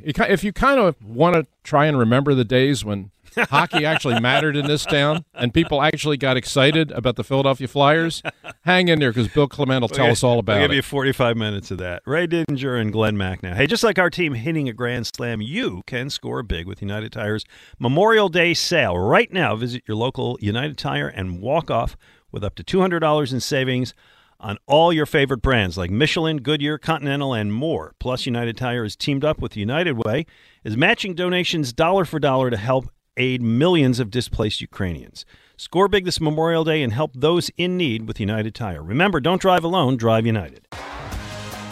if 0.02 0.44
you 0.44 0.54
kind 0.54 0.80
of 0.80 0.96
want 1.04 1.36
to 1.36 1.46
try 1.64 1.86
and 1.86 1.98
remember 1.98 2.34
the 2.34 2.46
days 2.46 2.84
when 2.86 3.12
hockey 3.50 3.86
actually 3.86 4.20
mattered 4.20 4.56
in 4.56 4.68
this 4.68 4.86
town 4.86 5.24
and 5.34 5.54
people 5.54 5.82
actually 5.82 6.18
got 6.18 6.38
excited 6.38 6.92
about 6.92 7.16
the 7.16 7.24
Philadelphia 7.24 7.68
Flyers, 7.68 8.24
hang 8.62 8.88
in 8.88 9.00
there 9.00 9.12
because 9.12 9.28
Bill 9.28 9.48
Clement 9.48 9.82
will 9.82 9.90
tell 9.90 10.10
us 10.10 10.24
all 10.24 10.38
I'll 10.38 10.60
give 10.60 10.72
it. 10.72 10.76
you 10.76 10.82
45 10.82 11.38
minutes 11.38 11.72
of 11.72 11.78
that. 11.80 12.02
Ray 12.06 12.28
Dinger 12.28 12.76
and 12.76 12.92
Glen 12.92 13.16
Macnow. 13.16 13.56
Hey, 13.56 13.68
just 13.68 13.84
like 13.84 14.00
our 14.00 14.10
team 14.10 14.34
hitting 14.34 14.68
a 14.70 14.74
grand 14.74 15.08
slam, 15.08 15.42
you 15.42 15.84
can 15.86 16.10
score 16.10 16.42
big 16.44 16.68
with 16.68 16.82
United 16.82 17.12
Tire's 17.12 17.46
Memorial 17.80 18.30
Day 18.30 18.54
sale. 18.54 18.98
Right 18.98 19.32
now, 19.32 19.56
visit 19.56 19.84
your 19.88 19.98
local 19.98 20.38
United 20.42 20.78
Tire 20.78 21.08
and 21.08 21.40
walk 21.42 21.70
off 21.70 21.96
with 22.32 22.44
up 22.44 22.56
to 22.56 22.64
$200 22.64 23.34
in 23.34 23.40
savings 23.40 23.94
on 24.40 24.58
all 24.68 24.94
your 24.94 25.06
favorite 25.06 25.42
brands 25.42 25.78
like 25.78 25.90
Michelin, 25.90 26.38
Goodyear, 26.38 26.78
Continental, 26.78 27.34
and 27.34 27.54
more. 27.54 27.96
Plus, 28.00 28.26
United 28.26 28.58
Tire 28.58 28.84
is 28.84 28.96
teamed 28.96 29.26
up 29.26 29.40
with 29.40 29.58
United 29.58 29.94
Way, 29.94 30.26
is 30.64 30.78
matching 30.78 31.16
donations 31.16 31.74
dollar 31.74 32.06
for 32.06 32.20
dollar 32.20 32.50
to 32.50 32.58
help 32.58 32.90
aid 33.18 33.42
millions 33.42 34.00
of 34.00 34.12
displaced 34.12 34.62
Ukrainians. 34.62 35.26
Score 35.58 35.88
big 35.88 36.06
this 36.06 36.22
Memorial 36.22 36.64
Day 36.64 36.84
and 36.84 36.94
help 36.94 37.12
those 37.16 37.50
in 37.58 37.78
need 37.78 38.08
with 38.08 38.20
United 38.20 38.54
Tire. 38.54 38.84
Remember, 38.84 39.20
don't 39.20 39.42
drive 39.42 39.64
alone, 39.64 39.98
drive 39.98 40.26
United. 40.26 40.68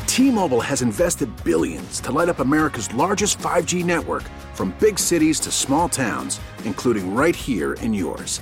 T-Mobile 0.07 0.61
has 0.61 0.81
invested 0.81 1.29
billions 1.43 1.99
to 1.99 2.11
light 2.11 2.29
up 2.29 2.39
America's 2.39 2.91
largest 2.93 3.37
5G 3.39 3.83
network 3.83 4.23
from 4.53 4.73
big 4.79 4.97
cities 4.97 5.39
to 5.41 5.51
small 5.51 5.89
towns, 5.89 6.39
including 6.63 7.13
right 7.13 7.35
here 7.35 7.73
in 7.73 7.93
yours. 7.93 8.41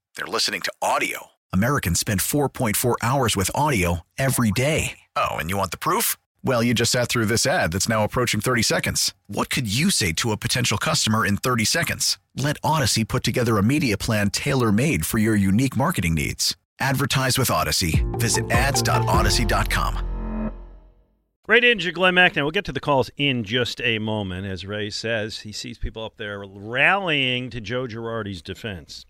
they're 0.15 0.27
listening 0.27 0.61
to 0.61 0.73
audio. 0.81 1.27
Americans 1.51 1.99
spend 1.99 2.19
4.4 2.19 2.95
hours 3.01 3.35
with 3.35 3.49
audio 3.55 4.01
every 4.19 4.51
day. 4.51 4.99
Oh, 5.15 5.31
and 5.31 5.49
you 5.49 5.57
want 5.57 5.71
the 5.71 5.77
proof? 5.77 6.15
Well, 6.43 6.61
you 6.61 6.73
just 6.75 6.91
sat 6.91 7.09
through 7.09 7.25
this 7.25 7.45
ad 7.47 7.71
that's 7.71 7.89
now 7.89 8.03
approaching 8.03 8.39
30 8.39 8.61
seconds. 8.61 9.15
What 9.27 9.49
could 9.49 9.71
you 9.71 9.89
say 9.89 10.11
to 10.13 10.31
a 10.31 10.37
potential 10.37 10.77
customer 10.77 11.25
in 11.25 11.37
30 11.37 11.65
seconds? 11.65 12.19
Let 12.35 12.61
Audacy 12.61 13.07
put 13.07 13.23
together 13.23 13.57
a 13.57 13.63
media 13.63 13.97
plan 13.97 14.29
tailor 14.29 14.71
made 14.71 15.05
for 15.05 15.17
your 15.17 15.35
unique 15.35 15.75
marketing 15.75 16.13
needs. 16.13 16.55
Advertise 16.79 17.37
with 17.37 17.49
Audacy. 17.49 18.03
Visit 18.19 18.49
ads.audacy.com. 18.51 20.07
Ray 21.47 21.59
Dinger, 21.59 21.91
Glen 21.91 22.13
Macnow. 22.13 22.35
Now, 22.37 22.43
we'll 22.43 22.51
get 22.51 22.65
to 22.65 22.71
the 22.71 22.79
calls 22.79 23.09
in 23.17 23.43
just 23.43 23.81
a 23.81 23.99
moment. 23.99 24.47
As 24.47 24.65
Ray 24.65 24.89
says, 24.89 25.39
he 25.39 25.51
sees 25.51 25.77
people 25.77 26.03
up 26.03 26.15
there 26.17 26.45
rallying 26.45 27.49
to 27.49 27.59
Joe 27.59 27.87
Girardi's 27.87 28.41
defense. 28.41 29.05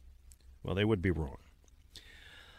Well, 0.63 0.75
they 0.75 0.85
would 0.85 1.01
be 1.01 1.11
wrong. 1.11 1.37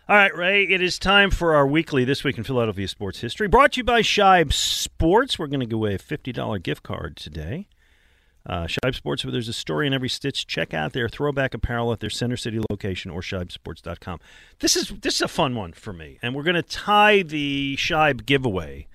All 0.08 0.16
right, 0.16 0.36
Ray, 0.36 0.64
it 0.64 0.82
is 0.82 0.98
time 0.98 1.30
for 1.30 1.54
our 1.54 1.66
weekly 1.66 2.04
This 2.04 2.24
Week 2.24 2.36
in 2.36 2.44
Philadelphia 2.44 2.88
Sports 2.88 3.20
History. 3.20 3.46
Brought 3.46 3.72
to 3.72 3.80
you 3.80 3.84
by 3.84 4.02
Shibe 4.02 4.52
Sports. 4.52 5.38
We're 5.38 5.46
going 5.46 5.60
to 5.60 5.66
give 5.66 5.78
away 5.78 5.94
a 5.94 5.98
$50 5.98 6.62
gift 6.62 6.82
card 6.82 7.16
today. 7.16 7.68
Uh, 8.44 8.66
Shibe 8.66 8.96
Sports, 8.96 9.24
where 9.24 9.30
there's 9.30 9.48
a 9.48 9.52
story 9.52 9.86
in 9.86 9.94
every 9.94 10.08
stitch. 10.08 10.48
Check 10.48 10.74
out 10.74 10.92
their 10.92 11.08
throwback 11.08 11.54
apparel 11.54 11.92
at 11.92 12.00
their 12.00 12.10
Center 12.10 12.36
City 12.36 12.58
location 12.68 13.12
or 13.12 13.20
shibesports.com. 13.20 14.18
This 14.58 14.74
is 14.74 14.88
this 14.88 15.14
is 15.14 15.22
a 15.22 15.28
fun 15.28 15.54
one 15.54 15.72
for 15.72 15.92
me, 15.92 16.18
and 16.20 16.34
we're 16.34 16.42
going 16.42 16.56
to 16.56 16.62
tie 16.62 17.22
the 17.22 17.76
Shibe 17.78 18.26
giveaway 18.26 18.88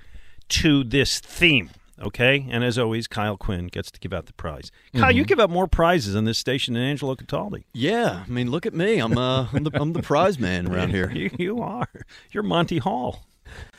to 0.50 0.84
this 0.84 1.22
theme. 1.22 1.70
Okay, 2.00 2.46
and 2.50 2.64
as 2.64 2.78
always, 2.78 3.08
Kyle 3.08 3.38
Quinn 3.38 3.68
gets 3.68 3.90
to 3.90 4.00
give 4.00 4.14
out 4.14 4.28
the 4.28 4.34
prize. 4.34 4.72
Kyle, 4.96 5.12
you 5.12 5.26
give 5.26 5.40
out 5.40 5.50
more 5.50 5.68
prizes 5.68 6.16
on 6.16 6.26
this 6.26 6.38
station 6.38 6.76
than 6.76 6.84
Angelo 6.84 7.16
Cataldi. 7.16 7.64
Yeah, 7.74 8.24
I 8.26 8.30
mean, 8.30 8.52
look 8.52 8.68
at 8.68 8.74
me. 8.74 9.00
I'm 9.00 9.18
uh, 9.18 9.48
I'm 9.54 9.64
the 9.64 9.72
I'm 9.74 9.94
the 9.94 10.04
prize 10.04 10.38
man 10.38 10.68
around 10.72 10.92
here. 10.92 11.10
You, 11.12 11.32
you 11.40 11.60
are. 11.62 11.90
You're 12.32 12.44
Monty 12.44 12.78
Hall. 12.78 13.26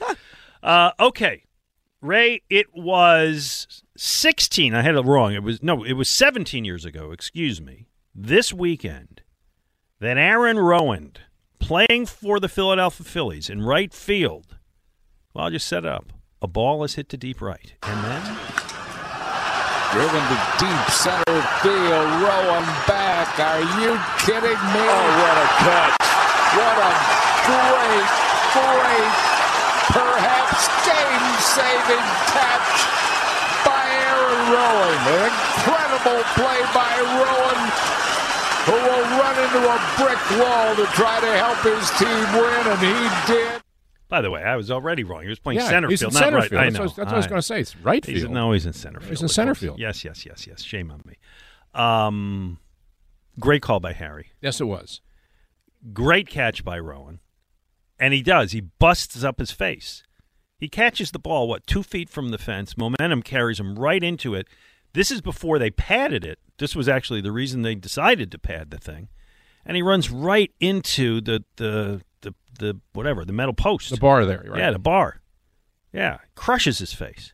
uh, 0.62 0.90
okay, 0.98 1.44
Ray. 2.00 2.42
It 2.50 2.74
was 2.74 3.82
16. 3.96 4.74
I 4.74 4.82
had 4.82 4.96
it 4.96 5.02
wrong. 5.02 5.34
It 5.34 5.44
was 5.44 5.62
no. 5.62 5.84
It 5.84 5.92
was 5.92 6.08
17 6.08 6.64
years 6.64 6.84
ago. 6.84 7.12
Excuse 7.12 7.60
me. 7.60 7.86
This 8.12 8.52
weekend, 8.52 9.22
that 10.00 10.18
Aaron 10.18 10.56
Rowand 10.56 11.18
playing 11.60 12.06
for 12.06 12.40
the 12.40 12.48
Philadelphia 12.48 13.06
Phillies 13.06 13.48
in 13.48 13.62
right 13.62 13.94
field. 13.94 14.56
Well, 15.32 15.44
I'll 15.44 15.50
just 15.52 15.68
set 15.68 15.84
it 15.84 15.90
up. 15.90 16.12
A 16.40 16.46
ball 16.46 16.84
is 16.84 16.94
hit 16.94 17.08
to 17.08 17.16
deep 17.16 17.40
right, 17.40 17.74
and 17.82 18.04
then 18.04 18.22
Driven 19.90 20.20
to 20.20 20.38
deep 20.60 20.84
center 20.92 21.40
field, 21.64 22.10
Rowand 22.20 22.68
back. 22.86 23.40
Are 23.40 23.64
you 23.80 23.96
kidding 24.20 24.60
me? 24.70 24.84
Oh, 24.84 25.08
what 25.18 25.36
a 25.40 25.48
catch. 25.64 25.96
What 26.60 26.76
a 26.78 26.92
great, 27.48 28.10
great, 28.52 29.16
perhaps 29.96 30.68
game-saving 30.84 32.06
catch 32.30 32.70
by 33.64 33.82
Aaron 34.06 34.42
Rowand. 34.52 35.02
An 35.08 35.26
incredible 35.26 36.22
play 36.36 36.60
by 36.70 36.94
Rowand, 37.18 37.72
who 38.68 38.76
will 38.78 39.06
run 39.18 39.36
into 39.40 39.62
a 39.66 39.78
brick 39.96 40.22
wall 40.38 40.76
to 40.76 40.84
try 40.94 41.18
to 41.18 41.32
help 41.42 41.58
his 41.64 41.90
team 41.98 42.26
win, 42.38 42.62
and 42.70 42.78
he 42.78 43.32
did. 43.32 43.67
By 44.08 44.20
the 44.22 44.30
way, 44.30 44.42
I 44.42 44.56
was 44.56 44.70
already 44.70 45.04
wrong. 45.04 45.22
He 45.22 45.28
was 45.28 45.38
playing 45.38 45.60
Yeah, 45.60 45.68
center 45.68 45.88
he's 45.88 46.00
field, 46.00 46.12
in 46.12 46.14
not 46.14 46.20
center 46.24 46.36
right. 46.38 46.48
field. 46.50 46.60
I 46.60 46.64
That's 46.64 46.74
know. 46.78 46.84
what- 46.84 46.96
that's 46.96 47.06
what 47.06 47.14
I 47.14 47.16
was 47.18 47.26
gonna 47.26 47.42
say. 47.42 47.60
It's 47.60 47.76
right 47.76 48.04
He's 48.04 48.22
field. 48.22 48.32
no, 48.32 48.52
he's 48.52 48.64
in 48.66 48.72
center 48.72 49.00
field. 49.00 49.10
He's 49.10 49.22
in 49.22 49.28
center 49.28 49.54
field. 49.54 49.78
Yes, 49.78 50.04
yes, 50.04 50.24
yes, 50.24 50.46
yes. 50.46 50.62
Shame 50.62 50.90
on 50.90 51.02
me. 51.04 51.16
Um, 51.74 52.58
great 53.38 53.62
call 53.62 53.80
by 53.80 53.92
Harry. 53.92 54.28
Yes, 54.40 54.60
it 54.60 54.64
was. 54.64 55.00
Great 55.92 56.26
catch 56.28 56.64
by 56.64 56.78
Rowand. 56.78 57.18
And 58.00 58.14
he 58.14 58.22
does. 58.22 58.52
He 58.52 58.60
busts 58.60 59.22
up 59.24 59.38
his 59.38 59.50
face. 59.50 60.04
He 60.58 60.68
catches 60.68 61.10
the 61.12 61.18
ball, 61.18 61.46
what, 61.48 61.66
two 61.66 61.82
feet 61.82 62.08
from 62.08 62.30
the 62.30 62.38
fence. 62.38 62.76
Momentum 62.76 63.22
carries 63.22 63.60
him 63.60 63.76
right 63.78 64.02
into 64.02 64.34
it. 64.34 64.48
This 64.92 65.10
is 65.10 65.20
before 65.20 65.58
they 65.58 65.70
padded 65.70 66.24
it. 66.24 66.38
This 66.58 66.74
was 66.74 66.88
actually 66.88 67.20
the 67.20 67.30
reason 67.30 67.62
they 67.62 67.74
decided 67.74 68.32
to 68.32 68.38
pad 68.38 68.70
the 68.70 68.78
thing. 68.78 69.08
And 69.64 69.76
he 69.76 69.82
runs 69.82 70.10
right 70.10 70.50
into 70.60 71.20
the 71.20 71.44
the 71.56 72.00
the, 72.58 72.74
the 72.74 72.80
whatever, 72.92 73.24
the 73.24 73.32
metal 73.32 73.54
post. 73.54 73.90
The 73.90 73.96
bar 73.96 74.24
there, 74.24 74.44
right? 74.46 74.58
Yeah, 74.58 74.70
the 74.70 74.78
bar. 74.78 75.20
Yeah, 75.92 76.18
crushes 76.34 76.78
his 76.78 76.92
face. 76.92 77.32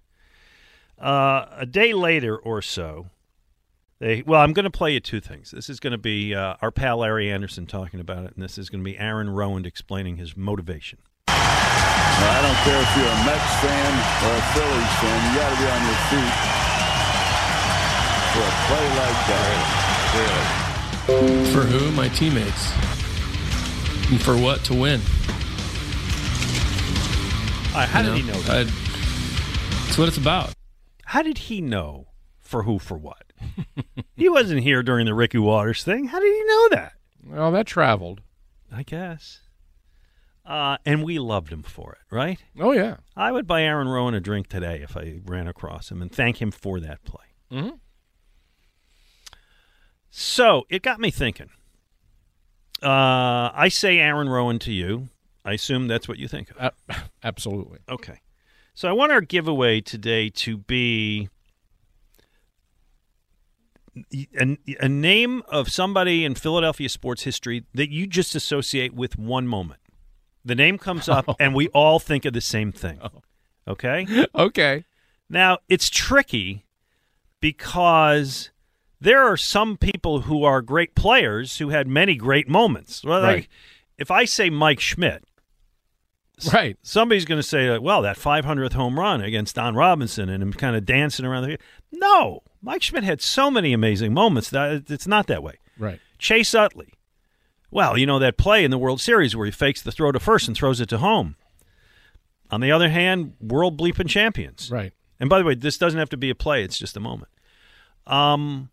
Uh, 0.98 1.46
a 1.56 1.66
day 1.66 1.92
later 1.92 2.36
or 2.36 2.62
so, 2.62 3.10
they 3.98 4.22
well, 4.22 4.40
I'm 4.40 4.52
going 4.52 4.64
to 4.64 4.70
play 4.70 4.92
you 4.92 5.00
two 5.00 5.20
things. 5.20 5.50
This 5.50 5.68
is 5.68 5.80
going 5.80 5.92
to 5.92 5.98
be 5.98 6.34
uh, 6.34 6.56
our 6.62 6.70
pal 6.70 6.98
Larry 6.98 7.30
Andersen 7.30 7.66
talking 7.66 8.00
about 8.00 8.24
it, 8.24 8.34
and 8.34 8.42
this 8.42 8.58
is 8.58 8.70
going 8.70 8.82
to 8.82 8.84
be 8.84 8.96
Aaron 8.98 9.28
Rowand 9.28 9.66
explaining 9.66 10.16
his 10.16 10.36
motivation. 10.36 11.00
I 11.26 12.40
don't 12.40 12.56
care 12.62 12.80
if 12.80 12.96
you're 12.96 13.10
a 13.10 13.20
Mets 13.26 13.54
fan 13.60 13.92
or 14.22 14.32
a 14.38 14.44
Phillies 14.54 14.92
fan, 15.02 15.18
you 15.28 15.40
got 15.40 15.50
to 15.50 15.58
be 15.58 15.66
on 15.68 15.82
your 15.82 16.00
feet 16.08 16.34
for 18.34 18.40
a 18.40 18.54
play 18.66 18.86
like 18.98 19.20
that. 19.30 19.56
Really. 20.14 21.52
For 21.52 21.62
who? 21.62 21.90
My 21.92 22.08
teammates. 22.08 22.72
And 24.10 24.22
for 24.22 24.36
what? 24.36 24.62
To 24.66 24.74
win. 24.74 25.00
Uh, 27.74 27.86
how 27.86 28.00
You 28.02 28.06
did 28.10 28.16
he 28.16 28.22
know 28.22 28.40
that? 28.42 28.66
I- 28.68 29.84
That's 29.86 29.98
what 29.98 30.08
it's 30.08 30.16
about. 30.18 30.52
How 31.06 31.22
did 31.22 31.38
he 31.38 31.60
know 31.60 32.08
for 32.40 32.62
who 32.64 32.78
for 32.78 32.96
what? 32.96 33.32
he 34.16 34.28
wasn't 34.28 34.62
here 34.62 34.82
during 34.82 35.06
the 35.06 35.14
Ricky 35.14 35.38
Watters 35.38 35.82
thing. 35.82 36.06
How 36.06 36.20
did 36.20 36.32
he 36.34 36.44
know 36.44 36.68
that? 36.70 36.92
Well, 37.26 37.50
that 37.52 37.66
traveled. 37.66 38.20
I 38.72 38.82
guess. 38.84 39.40
Uh, 40.46 40.76
and 40.84 41.02
we 41.02 41.18
loved 41.18 41.50
him 41.52 41.62
for 41.62 41.92
it, 41.92 42.14
right? 42.14 42.38
Oh 42.60 42.72
yeah. 42.72 42.96
I 43.16 43.32
would 43.32 43.46
buy 43.46 43.62
Aaron 43.62 43.88
Rowand 43.88 44.14
a 44.14 44.20
drink 44.20 44.48
today 44.48 44.80
if 44.82 44.96
I 44.96 45.20
ran 45.24 45.48
across 45.48 45.90
him 45.90 46.02
and 46.02 46.12
thank 46.12 46.40
him 46.42 46.50
for 46.50 46.80
that 46.80 47.02
play. 47.04 47.24
Mhm. 47.50 47.78
So 50.10 50.64
it 50.68 50.82
got 50.82 51.00
me 51.00 51.10
thinking. 51.10 51.48
Uh, 52.82 53.50
I 53.54 53.68
say 53.70 53.98
Aaron 53.98 54.28
Rowand 54.28 54.60
to 54.60 54.72
you. 54.72 55.08
I 55.44 55.52
assume 55.52 55.88
that's 55.88 56.08
what 56.08 56.18
you 56.18 56.28
think 56.28 56.50
of. 56.50 56.56
Uh, 56.58 56.94
absolutely. 57.24 57.78
Okay. 57.88 58.20
So 58.74 58.88
I 58.88 58.92
want 58.92 59.12
our 59.12 59.20
giveaway 59.20 59.80
today 59.80 60.30
to 60.30 60.56
be 60.56 61.28
a, 64.38 64.58
a 64.80 64.88
name 64.88 65.42
of 65.48 65.70
somebody 65.70 66.24
in 66.24 66.34
Philadelphia 66.34 66.88
sports 66.88 67.22
history 67.22 67.64
that 67.74 67.90
you 67.90 68.06
just 68.06 68.34
associate 68.34 68.94
with 68.94 69.18
one 69.18 69.46
moment. 69.46 69.80
The 70.44 70.54
name 70.54 70.78
comes 70.78 71.08
up, 71.08 71.24
and 71.40 71.54
we 71.54 71.68
all 71.68 71.98
think 71.98 72.24
of 72.24 72.32
the 72.32 72.40
same 72.40 72.72
thing. 72.72 73.00
Okay? 73.66 74.06
Okay. 74.34 74.84
Now, 75.30 75.58
it's 75.68 75.88
tricky 75.88 76.66
because 77.40 78.50
there 79.04 79.22
are 79.22 79.36
some 79.36 79.76
people 79.76 80.22
who 80.22 80.44
are 80.44 80.60
great 80.62 80.94
players 80.94 81.58
who 81.58 81.68
had 81.68 81.86
many 81.86 82.14
great 82.16 82.48
moments. 82.48 83.04
Well, 83.04 83.20
like, 83.20 83.34
Right. 83.34 83.48
if 83.98 84.10
I 84.10 84.24
say 84.24 84.50
Mike 84.50 84.80
Schmidt, 84.80 85.24
Right. 86.52 86.76
somebody's 86.82 87.24
going 87.24 87.38
to 87.38 87.46
say, 87.46 87.68
uh, 87.68 87.80
well, 87.80 88.02
that 88.02 88.16
500th 88.18 88.72
home 88.72 88.98
run 88.98 89.20
against 89.20 89.54
Don 89.54 89.74
Robinson 89.76 90.28
and 90.28 90.42
him 90.42 90.52
kind 90.52 90.74
of 90.74 90.84
dancing 90.84 91.24
around 91.24 91.42
the. 91.42 91.48
Field. 91.48 91.60
No, 91.92 92.42
Mike 92.60 92.82
Schmidt 92.82 93.04
had 93.04 93.22
so 93.22 93.50
many 93.50 93.72
amazing 93.72 94.12
moments 94.12 94.50
that 94.50 94.90
it's 94.90 95.06
not 95.06 95.26
that 95.28 95.42
way. 95.42 95.58
Right. 95.78 96.00
Chase 96.18 96.54
Utley. 96.54 96.92
Well, 97.70 97.96
you 97.98 98.06
know 98.06 98.18
that 98.18 98.36
play 98.36 98.64
in 98.64 98.70
the 98.70 98.78
World 98.78 99.00
Series 99.00 99.36
where 99.36 99.46
he 99.46 99.52
fakes 99.52 99.82
the 99.82 99.92
throw 99.92 100.12
to 100.12 100.18
first 100.20 100.48
and 100.48 100.56
throws 100.56 100.80
it 100.80 100.88
to 100.90 100.98
home. 100.98 101.36
On 102.50 102.60
the 102.60 102.70
other 102.72 102.88
hand, 102.88 103.34
world 103.40 103.78
bleeping 103.78 104.08
champions. 104.08 104.70
Right. 104.70 104.92
And 105.20 105.28
by 105.30 105.38
the 105.38 105.44
way, 105.44 105.54
this 105.54 105.78
doesn't 105.78 105.98
have 105.98 106.10
to 106.10 106.16
be 106.16 106.30
a 106.30 106.34
play, 106.34 106.62
it's 106.64 106.78
just 106.78 106.96
a 106.96 107.00
moment. 107.00 107.30
Um 108.06 108.70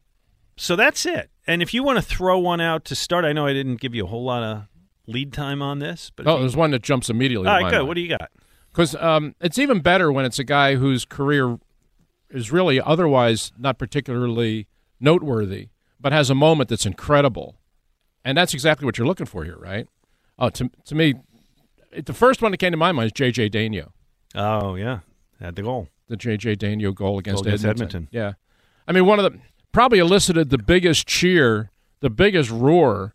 so 0.62 0.76
that's 0.76 1.06
it. 1.06 1.30
And 1.48 1.62
if 1.62 1.74
you 1.74 1.84
want 1.84 1.98
to 1.98 2.02
throw 2.04 2.38
one 2.40 2.62
out 2.62 2.86
to 2.86 2.96
start, 2.96 3.26
I 3.26 3.34
know 3.34 3.46
I 3.48 3.54
didn't 3.54 3.80
give 3.82 3.96
you 3.96 4.04
a 4.06 4.08
whole 4.08 4.24
lot 4.24 4.44
of 4.44 4.64
lead 5.08 5.34
time 5.34 5.62
on 5.62 5.80
this, 5.80 6.12
but 6.16 6.28
Oh, 6.28 6.36
you- 6.36 6.40
there's 6.42 6.56
one 6.56 6.72
that 6.72 6.82
jumps 6.84 7.10
immediately. 7.10 7.48
All 7.48 7.62
right, 7.62 7.72
good. 7.72 7.88
What 7.88 7.96
do 7.96 8.02
you 8.02 8.10
got? 8.10 8.30
Because 8.72 8.96
um, 8.96 9.36
it's 9.42 9.58
even 9.58 9.80
better 9.82 10.12
when 10.12 10.24
it's 10.24 10.40
a 10.40 10.44
guy 10.44 10.76
whose 10.76 11.04
career 11.04 11.58
is 12.30 12.52
really 12.52 12.80
otherwise 12.80 13.52
not 13.58 13.78
particularly 13.78 14.68
noteworthy, 15.00 15.70
but 16.00 16.14
has 16.14 16.30
a 16.30 16.36
moment 16.36 16.70
that's 16.70 16.86
incredible, 16.86 17.58
and 18.24 18.38
that's 18.38 18.54
exactly 18.54 18.86
what 18.86 18.98
you're 18.98 19.08
looking 19.08 19.26
for 19.26 19.44
here, 19.44 19.58
right? 19.58 19.88
Oh, 20.40 20.50
to 20.50 20.70
to 20.86 20.96
me, 20.96 21.16
it- 21.92 22.06
the 22.06 22.14
first 22.14 22.42
one 22.42 22.52
that 22.52 22.58
came 22.58 22.72
to 22.72 22.78
my 22.78 22.92
mind 22.94 23.08
is 23.08 23.12
J.J. 23.12 23.50
Daigneault, 23.50 23.92
Oh 24.36 24.76
yeah, 24.76 25.00
had 25.42 25.56
the 25.56 25.64
goal. 25.64 25.90
the 26.08 26.16
J.J. 26.16 26.56
Daigneault 26.56 26.96
goal 26.96 27.20
against, 27.20 27.46
against 27.46 27.66
Edmonton. 27.66 28.04
Edmonton. 28.04 28.08
Yeah, 28.12 28.34
I 28.88 28.94
mean, 28.94 29.06
one 29.06 29.20
of 29.20 29.32
the 29.34 29.38
probably 29.72 30.00
elicited 30.00 30.50
the 30.50 30.58
biggest 30.58 31.08
cheer, 31.08 31.72
the 32.02 32.10
biggest 32.10 32.50
roar 32.50 33.14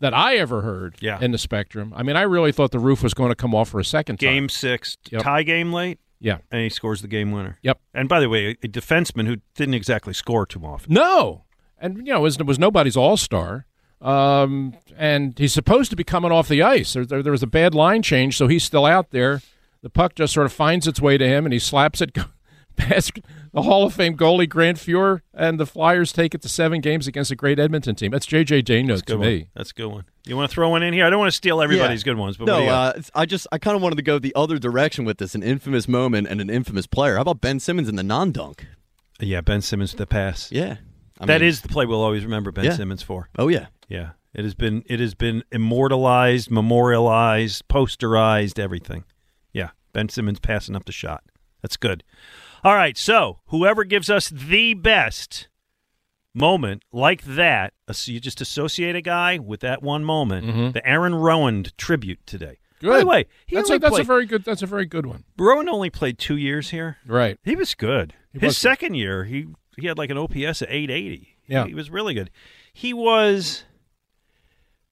that 0.00 0.12
I 0.12 0.36
ever 0.36 0.60
heard 0.62 0.96
Yeah. 1.00 1.18
in 1.20 1.30
the 1.32 1.38
Spectrum. 1.38 1.92
I 1.96 2.02
mean, 2.02 2.16
I 2.16 2.22
really 2.22 2.52
thought 2.52 2.70
the 2.70 2.78
roof 2.78 3.02
was 3.02 3.14
going 3.14 3.30
to 3.30 3.34
come 3.34 3.54
off 3.54 3.70
for 3.70 3.80
a 3.80 3.84
second 3.84 4.18
time. 4.20 4.28
Game 4.30 4.48
six, 4.48 4.96
Yep. 5.10 5.22
tie 5.22 5.42
game 5.42 5.72
late, 5.72 5.98
Yeah. 6.20 6.38
and 6.50 6.60
he 6.62 6.68
scores 6.68 7.00
the 7.02 7.08
game 7.08 7.32
winner. 7.32 7.58
Yep. 7.62 7.78
And 7.94 8.08
by 8.08 8.20
the 8.20 8.28
way, 8.28 8.50
a 8.62 8.68
defenseman 8.68 9.26
who 9.26 9.36
didn't 9.54 9.74
exactly 9.74 10.12
score 10.12 10.44
too 10.44 10.60
often. 10.64 10.92
No, 10.92 11.44
and 11.78 11.98
you 11.98 12.12
know, 12.12 12.18
it 12.18 12.22
was, 12.22 12.36
it 12.38 12.46
was 12.46 12.58
nobody's 12.58 12.96
all 12.96 13.16
star. 13.16 13.64
Um, 14.02 14.74
and 14.98 15.38
he's 15.38 15.54
supposed 15.54 15.88
to 15.90 15.96
be 15.96 16.04
coming 16.04 16.30
off 16.30 16.48
the 16.48 16.62
ice. 16.62 16.92
There, 16.92 17.06
there, 17.06 17.22
there 17.22 17.32
was 17.32 17.42
a 17.42 17.46
bad 17.46 17.74
line 17.74 18.02
change, 18.02 18.36
so 18.36 18.46
he's 18.48 18.62
still 18.64 18.84
out 18.84 19.10
there. 19.10 19.40
The 19.82 19.88
puck 19.88 20.14
just 20.14 20.34
sort 20.34 20.44
of 20.44 20.52
finds 20.52 20.86
its 20.86 21.00
way 21.00 21.16
to 21.16 21.26
him, 21.26 21.46
and 21.46 21.52
he 21.54 21.58
slaps 21.58 22.02
it 22.02 22.12
past 22.76 23.12
the 23.52 23.62
Hall 23.62 23.84
of 23.86 23.94
Fame 23.94 24.16
goalie 24.16 24.48
Grant 24.48 24.78
Fuhr, 24.78 25.20
and 25.34 25.58
the 25.58 25.66
Flyers 25.66 26.12
take 26.12 26.34
it 26.34 26.42
to 26.42 26.48
seven 26.48 26.80
games 26.80 27.06
against 27.06 27.30
a 27.30 27.36
great 27.36 27.58
Edmonton 27.58 27.94
team. 27.94 28.10
That's 28.12 28.26
J.J. 28.26 28.62
Daigneault 28.62 28.98
to 29.06 29.16
Good 29.16 29.20
me. 29.20 29.48
That's 29.54 29.70
a 29.70 29.74
good 29.74 29.86
one. 29.88 30.04
You 30.26 30.36
want 30.36 30.50
to 30.50 30.54
throw 30.54 30.68
one 30.68 30.82
in 30.82 30.92
here? 30.92 31.06
I 31.06 31.10
don't 31.10 31.18
want 31.18 31.30
to 31.30 31.36
steal 31.36 31.60
everybody's 31.62 32.00
Yeah. 32.02 32.12
good 32.12 32.18
ones, 32.18 32.36
but 32.36 32.46
no, 32.46 32.66
uh, 32.68 33.00
I 33.14 33.26
just 33.26 33.46
I 33.52 33.58
kind 33.58 33.76
of 33.76 33.82
wanted 33.82 33.96
to 33.96 34.02
go 34.02 34.18
the 34.18 34.34
other 34.34 34.58
direction 34.58 35.04
with 35.04 35.18
this, 35.18 35.34
an 35.34 35.42
infamous 35.42 35.86
moment 35.88 36.26
and 36.28 36.40
an 36.40 36.50
infamous 36.50 36.86
player. 36.86 37.14
How 37.16 37.22
about 37.22 37.40
Ben 37.40 37.60
Simmons 37.60 37.88
in 37.88 37.96
the 37.96 38.02
non-dunk? 38.02 38.66
yeah, 39.20 39.40
Ben 39.40 39.62
Simmons 39.62 39.92
to 39.92 39.96
the 39.96 40.06
pass. 40.06 40.50
Yeah, 40.52 40.76
I 41.20 41.26
That 41.26 41.40
mean- 41.40 41.48
is 41.48 41.60
the 41.62 41.68
play 41.68 41.86
we'll 41.86 42.02
always 42.02 42.24
remember 42.24 42.50
Ben 42.52 42.64
Yeah. 42.66 42.74
Simmons 42.76 43.02
for. 43.02 43.28
Oh 43.38 43.48
yeah, 43.48 43.66
Yeah, 43.88 44.10
it 44.34 44.44
has 44.44 44.54
been 44.54 44.82
it 44.86 44.98
has 45.00 45.14
been 45.14 45.42
immortalized, 45.52 46.50
memorialized, 46.50 47.66
posterized, 47.68 48.58
everything. 48.58 49.04
Yeah, 49.52 49.70
Ben 49.92 50.08
Simmons 50.08 50.40
passing 50.40 50.74
up 50.76 50.84
the 50.84 50.92
shot. 50.92 51.22
That's 51.62 51.76
good. 51.76 52.02
All 52.64 52.74
right, 52.74 52.96
so 52.96 53.40
whoever 53.46 53.84
gives 53.84 54.10
us 54.10 54.28
the 54.28 54.74
best 54.74 55.48
moment 56.34 56.82
like 56.92 57.22
that, 57.22 57.72
you 58.04 58.20
just 58.20 58.40
associate 58.40 58.94
a 58.96 59.00
guy 59.00 59.38
with 59.38 59.60
that 59.60 59.82
one 59.82 60.04
moment. 60.04 60.74
The 60.74 60.86
Aaron 60.86 61.12
Rowand 61.14 61.76
tribute 61.76 62.26
today. 62.26 62.58
Good. 62.80 62.90
By 62.90 62.98
the 63.00 63.06
way, 63.06 63.26
he 63.46 63.56
that's 63.56 63.70
a, 63.70 63.78
that's 63.78 63.98
a 63.98 64.04
very 64.04 64.26
good. 64.26 64.44
That's 64.44 64.62
a 64.62 64.66
very 64.66 64.84
good 64.84 65.06
one. 65.06 65.24
Rowand 65.38 65.68
only 65.68 65.88
played 65.88 66.18
two 66.18 66.36
years 66.36 66.70
here. 66.70 66.98
Right. 67.06 67.38
He 67.42 67.56
was 67.56 67.74
good. 67.74 68.12
He 68.34 68.38
His 68.38 68.48
was 68.48 68.56
good. 68.56 68.60
second 68.60 68.94
year, 68.94 69.24
he 69.24 69.46
he 69.78 69.86
had 69.86 69.96
like 69.96 70.10
an 70.10 70.18
OPS 70.18 70.60
of 70.60 70.68
880. 70.68 71.36
Yeah. 71.46 71.64
He 71.66 71.74
was 71.74 71.88
really 71.90 72.12
good. 72.12 72.30
He 72.74 72.92
was 72.92 73.64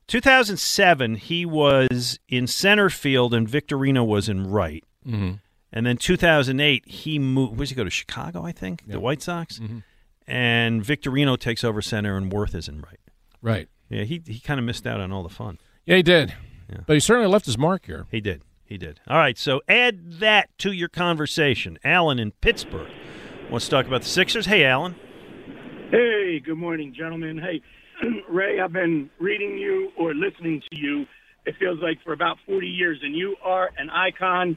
2007, 0.06 1.16
he 1.16 1.46
was 1.46 2.18
in 2.28 2.46
center 2.46 2.90
field 2.90 3.34
and 3.34 3.48
Victorino 3.48 4.04
was 4.04 4.28
in 4.28 4.46
right. 4.50 4.84
Mm-hmm. 5.06 5.32
And 5.74 5.84
then 5.84 5.96
2008, 5.96 6.88
he 6.88 7.18
moved. 7.18 7.58
Where's 7.58 7.70
he 7.70 7.74
go 7.74 7.82
to 7.82 7.90
Chicago? 7.90 8.44
I 8.44 8.52
think 8.52 8.86
the 8.86 9.00
White 9.00 9.20
Sox. 9.20 9.58
Mm-hmm. 9.58 9.78
And 10.26 10.82
Victorino 10.82 11.36
takes 11.36 11.64
over 11.64 11.82
center, 11.82 12.16
and 12.16 12.32
Werth 12.32 12.54
is 12.54 12.68
in 12.68 12.80
right. 12.80 13.00
Right. 13.42 13.68
Yeah, 13.90 14.04
he 14.04 14.22
he 14.24 14.38
kind 14.38 14.58
of 14.60 14.64
missed 14.64 14.86
out 14.86 15.00
on 15.00 15.12
all 15.12 15.24
the 15.24 15.28
fun. 15.28 15.58
Yeah, 15.84 15.96
he 15.96 16.02
did. 16.02 16.32
Yeah. 16.70 16.78
But 16.86 16.94
he 16.94 17.00
certainly 17.00 17.28
left 17.28 17.44
his 17.44 17.58
mark 17.58 17.86
here. 17.86 18.06
He 18.10 18.20
did. 18.20 18.42
He 18.64 18.78
did. 18.78 19.00
All 19.06 19.18
right, 19.18 19.36
so 19.36 19.60
add 19.68 20.20
that 20.20 20.48
to 20.58 20.72
your 20.72 20.88
conversation. 20.88 21.78
Alan 21.84 22.18
in 22.18 22.30
Pittsburgh 22.30 22.90
wants 23.50 23.66
to 23.66 23.70
talk 23.70 23.86
about 23.86 24.02
the 24.02 24.08
Sixers. 24.08 24.46
Hey, 24.46 24.64
Alan. 24.64 24.94
Hey, 25.90 26.40
good 26.40 26.56
morning, 26.56 26.94
gentlemen. 26.96 27.38
Hey, 27.38 27.60
Ray, 28.30 28.60
I've 28.60 28.72
been 28.72 29.10
reading 29.20 29.58
you 29.58 29.90
or 29.98 30.14
listening 30.14 30.62
to 30.70 30.78
you. 30.78 31.04
It 31.44 31.56
feels 31.58 31.78
like 31.82 32.02
for 32.02 32.14
about 32.14 32.38
40 32.46 32.66
years, 32.66 32.98
and 33.02 33.14
you 33.14 33.36
are 33.44 33.70
an 33.76 33.90
icon. 33.90 34.56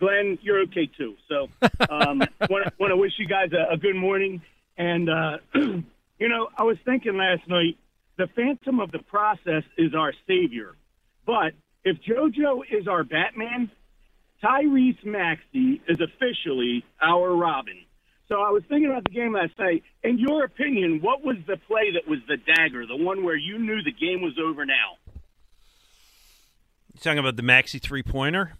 Glen, 0.00 0.38
you're 0.42 0.60
okay 0.62 0.86
too. 0.86 1.14
So, 1.28 1.48
um, 1.90 2.22
want 2.48 2.72
want 2.78 2.90
to 2.90 2.96
wish 2.96 3.12
you 3.18 3.26
guys 3.26 3.50
a, 3.52 3.74
a 3.74 3.76
good 3.76 3.96
morning. 3.96 4.42
And 4.76 5.10
uh, 5.10 5.38
you 5.54 6.28
know, 6.28 6.48
I 6.56 6.62
was 6.62 6.76
thinking 6.84 7.16
last 7.16 7.48
night, 7.48 7.76
the 8.16 8.28
Phantom 8.34 8.80
of 8.80 8.92
the 8.92 9.00
Process 9.00 9.64
is 9.76 9.94
our 9.94 10.12
savior, 10.26 10.74
but 11.26 11.52
if 11.84 11.98
JoJo 12.02 12.62
is 12.70 12.86
our 12.86 13.04
Batman, 13.04 13.70
Tyrese 14.42 15.04
Maxey 15.04 15.80
is 15.88 15.98
officially 16.00 16.84
our 17.02 17.34
Robin. 17.34 17.78
So 18.28 18.42
I 18.42 18.50
was 18.50 18.62
thinking 18.68 18.90
about 18.90 19.04
the 19.04 19.10
game 19.10 19.32
last 19.32 19.58
night. 19.58 19.82
In 20.04 20.18
your 20.18 20.44
opinion, 20.44 21.00
what 21.00 21.24
was 21.24 21.36
the 21.46 21.56
play 21.56 21.92
that 21.92 22.06
was 22.06 22.18
the 22.28 22.36
dagger, 22.36 22.86
the 22.86 22.96
one 22.96 23.24
where 23.24 23.36
you 23.36 23.58
knew 23.58 23.82
the 23.82 23.92
game 23.92 24.20
was 24.20 24.38
over 24.38 24.66
now? 24.66 24.98
You're 26.94 27.02
talking 27.02 27.18
about 27.18 27.36
the 27.36 27.42
Maxey 27.42 27.78
three 27.78 28.02
pointer? 28.02 28.58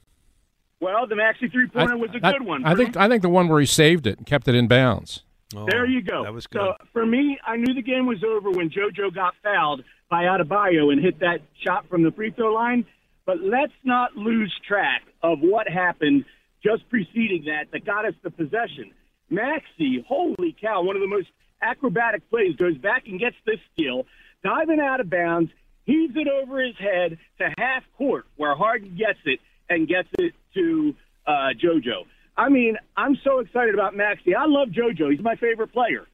Well, 0.80 1.06
the 1.06 1.16
Maxey 1.16 1.48
three 1.48 1.66
pointer 1.68 1.96
was 1.96 2.10
a 2.14 2.24
I- 2.26 2.32
good 2.32 2.42
one. 2.42 2.64
I 2.64 2.74
think 2.74 2.96
I 2.96 3.08
think 3.08 3.22
the 3.22 3.28
one 3.28 3.48
where 3.48 3.60
he 3.60 3.66
saved 3.66 4.06
it 4.06 4.18
and 4.18 4.26
kept 4.26 4.48
it 4.48 4.54
in 4.54 4.68
bounds. 4.68 5.24
Oh, 5.56 5.66
there 5.68 5.86
you 5.86 6.02
go. 6.02 6.18
Oh, 6.20 6.24
That 6.24 6.34
was 6.34 6.46
good. 6.46 6.60
So 6.60 6.74
for 6.92 7.06
me, 7.06 7.38
I 7.46 7.56
knew 7.56 7.72
the 7.74 7.82
game 7.82 8.04
was 8.06 8.22
over 8.22 8.50
when 8.50 8.68
JoJo 8.68 9.14
got 9.14 9.34
fouled 9.42 9.82
by 10.10 10.24
Adebayo 10.24 10.92
and 10.92 11.02
hit 11.02 11.20
that 11.20 11.40
shot 11.66 11.88
from 11.88 12.02
the 12.02 12.10
free 12.12 12.30
throw 12.30 12.52
line. 12.52 12.84
But 13.24 13.40
let's 13.42 13.72
not 13.82 14.14
lose 14.16 14.54
track 14.66 15.02
of 15.22 15.38
what 15.40 15.66
happened 15.68 16.24
just 16.62 16.88
preceding 16.90 17.44
that 17.46 17.70
that 17.72 17.84
got 17.86 18.04
us 18.04 18.14
the 18.22 18.30
possession. 18.30 18.92
Maxey, 19.30 20.04
holy 20.06 20.54
cow, 20.60 20.82
one 20.82 20.96
of 20.96 21.02
the 21.02 21.08
most 21.08 21.28
acrobatic 21.62 22.28
plays, 22.30 22.54
goes 22.56 22.76
back 22.78 23.06
and 23.06 23.18
gets 23.18 23.36
this 23.46 23.58
steal, 23.72 24.06
diving 24.44 24.80
out 24.80 25.00
of 25.00 25.10
bounds, 25.10 25.50
heaves 25.84 26.14
it 26.16 26.28
over 26.28 26.62
his 26.62 26.76
head 26.78 27.18
to 27.38 27.52
half 27.58 27.82
court 27.96 28.26
where 28.36 28.54
Harden 28.54 28.96
gets 28.96 29.18
it 29.24 29.40
and 29.70 29.86
gets 29.88 30.08
it 30.18 30.34
to 30.58 30.94
uh, 31.26 31.30
JoJo. 31.62 32.04
I 32.36 32.48
mean, 32.48 32.76
I'm 32.96 33.16
so 33.24 33.40
excited 33.40 33.74
about 33.74 33.96
Maxey. 33.96 34.34
I 34.34 34.46
love 34.46 34.68
JoJo. 34.68 35.10
He's 35.10 35.20
my 35.20 35.34
favorite 35.36 35.72
player. 35.72 36.06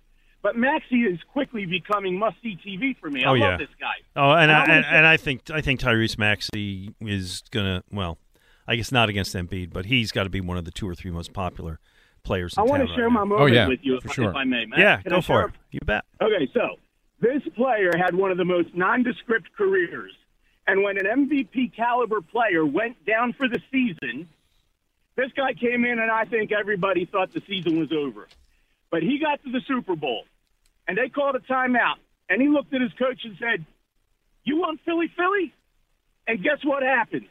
But 0.43 0.57
Maxey 0.57 1.03
is 1.05 1.19
quickly 1.33 1.65
becoming 1.65 2.19
must-see 2.19 2.59
TV 2.67 2.99
for 2.99 3.11
me. 3.11 3.25
I 3.25 3.31
oh 3.31 3.33
love 3.33 3.39
yeah. 3.39 3.57
this 3.57 3.69
guy. 3.81 3.95
Oh, 4.15 4.31
and 4.33 4.53
I, 4.53 4.63
I'm 4.63 4.71
and, 4.71 4.85
and 4.85 5.07
I 5.07 5.17
think 5.17 5.51
I 5.51 5.63
think 5.63 5.81
Tyrese 5.81 6.19
Maxey 6.19 6.95
is 7.01 7.43
gonna 7.51 7.83
well, 7.91 8.19
I 8.69 8.77
guess 8.77 8.93
not 8.93 9.09
against 9.09 9.35
Embiid, 9.35 9.73
but 9.73 9.87
he's 9.87 10.13
got 10.13 10.25
to 10.25 10.31
be 10.31 10.43
one 10.43 10.59
of 10.59 10.67
the 10.67 10.71
two 10.71 10.87
or 10.87 10.95
three 10.95 11.11
most 11.11 11.33
popular 11.33 11.81
players. 12.25 12.55
In 12.59 12.61
I 12.61 12.65
want 12.65 12.87
to 12.87 12.95
share 12.95 13.09
now. 13.09 13.21
my 13.21 13.25
moment 13.25 13.69
with 13.71 13.81
you, 13.83 13.97
if, 13.97 14.19
if 14.19 14.35
I 14.35 14.45
may, 14.45 14.67
Matt. 14.67 14.79
Yeah, 14.79 15.01
Can 15.01 15.13
go 15.13 15.23
for 15.23 15.47
it. 15.47 15.53
You 15.71 15.81
bet. 15.87 16.05
Okay, 16.21 16.47
so 16.53 16.77
this 17.21 17.43
player 17.57 17.93
had 17.97 18.15
one 18.15 18.31
of 18.31 18.37
the 18.37 18.45
most 18.45 18.69
nondescript 18.75 19.49
careers. 19.57 20.13
And 20.67 20.83
when 20.83 20.99
an 20.99 21.29
MVP 21.29 21.75
caliber 21.75 22.21
player 22.21 22.65
went 22.65 23.05
down 23.05 23.33
for 23.35 23.49
the 23.49 23.61
season, 23.71 24.29
this 25.17 25.31
guy 25.37 25.53
came 25.53 25.85
in 25.85 25.99
and 25.99 26.11
I 26.11 26.25
think 26.25 26.53
everybody 26.53 27.05
thought 27.05 27.33
the 27.33 27.43
season 27.47 27.79
was 27.79 27.93
over. 27.93 28.27
But 28.91 29.03
he 29.03 29.19
got 29.19 29.43
to 29.45 29.51
the 29.51 29.61
Super 29.67 29.95
Bowl 29.95 30.25
and 30.89 30.97
they 30.97 31.09
called 31.09 31.37
a 31.37 31.41
timeout. 31.41 31.97
And 32.29 32.41
he 32.41 32.49
looked 32.49 32.73
at 32.73 32.81
his 32.81 32.93
coach 32.95 33.21
and 33.25 33.37
said, 33.39 33.65
You 34.45 34.57
want 34.57 34.81
Philly 34.85 35.13
Philly? 35.15 35.53
And 36.27 36.43
guess 36.43 36.65
what 36.65 36.83
happened? 36.83 37.27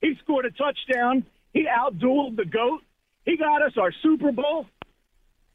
He 0.00 0.14
scored 0.22 0.44
a 0.44 0.50
touchdown. 0.50 1.26
He 1.52 1.66
outdueled 1.66 2.36
the 2.36 2.44
GOAT. 2.44 2.82
He 3.24 3.36
got 3.36 3.62
us 3.62 3.72
our 3.76 3.92
Super 4.02 4.30
Bowl. 4.30 4.66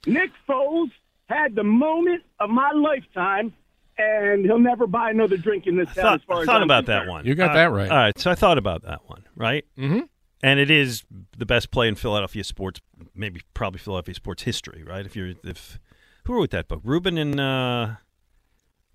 Nick 0.06 0.32
Foles 0.48 0.92
had 1.28 1.56
the 1.56 1.64
moment 1.64 2.24
of 2.40 2.50
my 2.50 2.72
lifetime, 2.72 3.54
and 4.02 4.46
he'll 4.46 4.60
never 4.60 4.88
buy 4.88 5.10
another 5.12 5.38
drink 5.38 5.68
in 5.68 5.76
this 5.78 5.88
town. 5.88 5.96
thought, 5.96 6.14
as 6.16 6.24
far 6.24 6.38
I 6.38 6.42
as 6.42 6.46
thought 6.46 6.56
I'm 6.58 6.64
about 6.64 6.86
concerned. 6.86 7.08
that 7.08 7.12
one. 7.12 7.26
You 7.26 7.36
got 7.36 7.52
Uh, 7.52 7.54
that 7.56 7.66
right. 7.72 7.90
All 7.92 7.98
right, 7.98 8.18
so 8.20 8.32
I 8.32 8.36
thought 8.36 8.58
about 8.58 8.84
that 8.84 9.02
one, 9.08 9.24
right? 9.36 9.66
Mm-hmm. 9.78 10.00
And 10.44 10.60
it 10.60 10.72
is 10.72 11.04
the 11.38 11.46
best 11.46 11.70
play 11.72 11.88
in 11.88 11.96
Philadelphia 11.96 12.44
sports, 12.44 12.82
maybe 13.14 13.42
probably 13.54 13.78
Philadelphia 13.80 14.16
sports 14.16 14.44
history, 14.44 14.84
right? 14.84 15.06
If 15.06 15.16
you're 15.16 15.34
if 15.44 15.80
who 16.26 16.34
wrote 16.34 16.50
that 16.52 16.68
book? 16.68 16.82
Ruben 16.84 17.18
and 17.18 17.40
uh, 17.40 17.90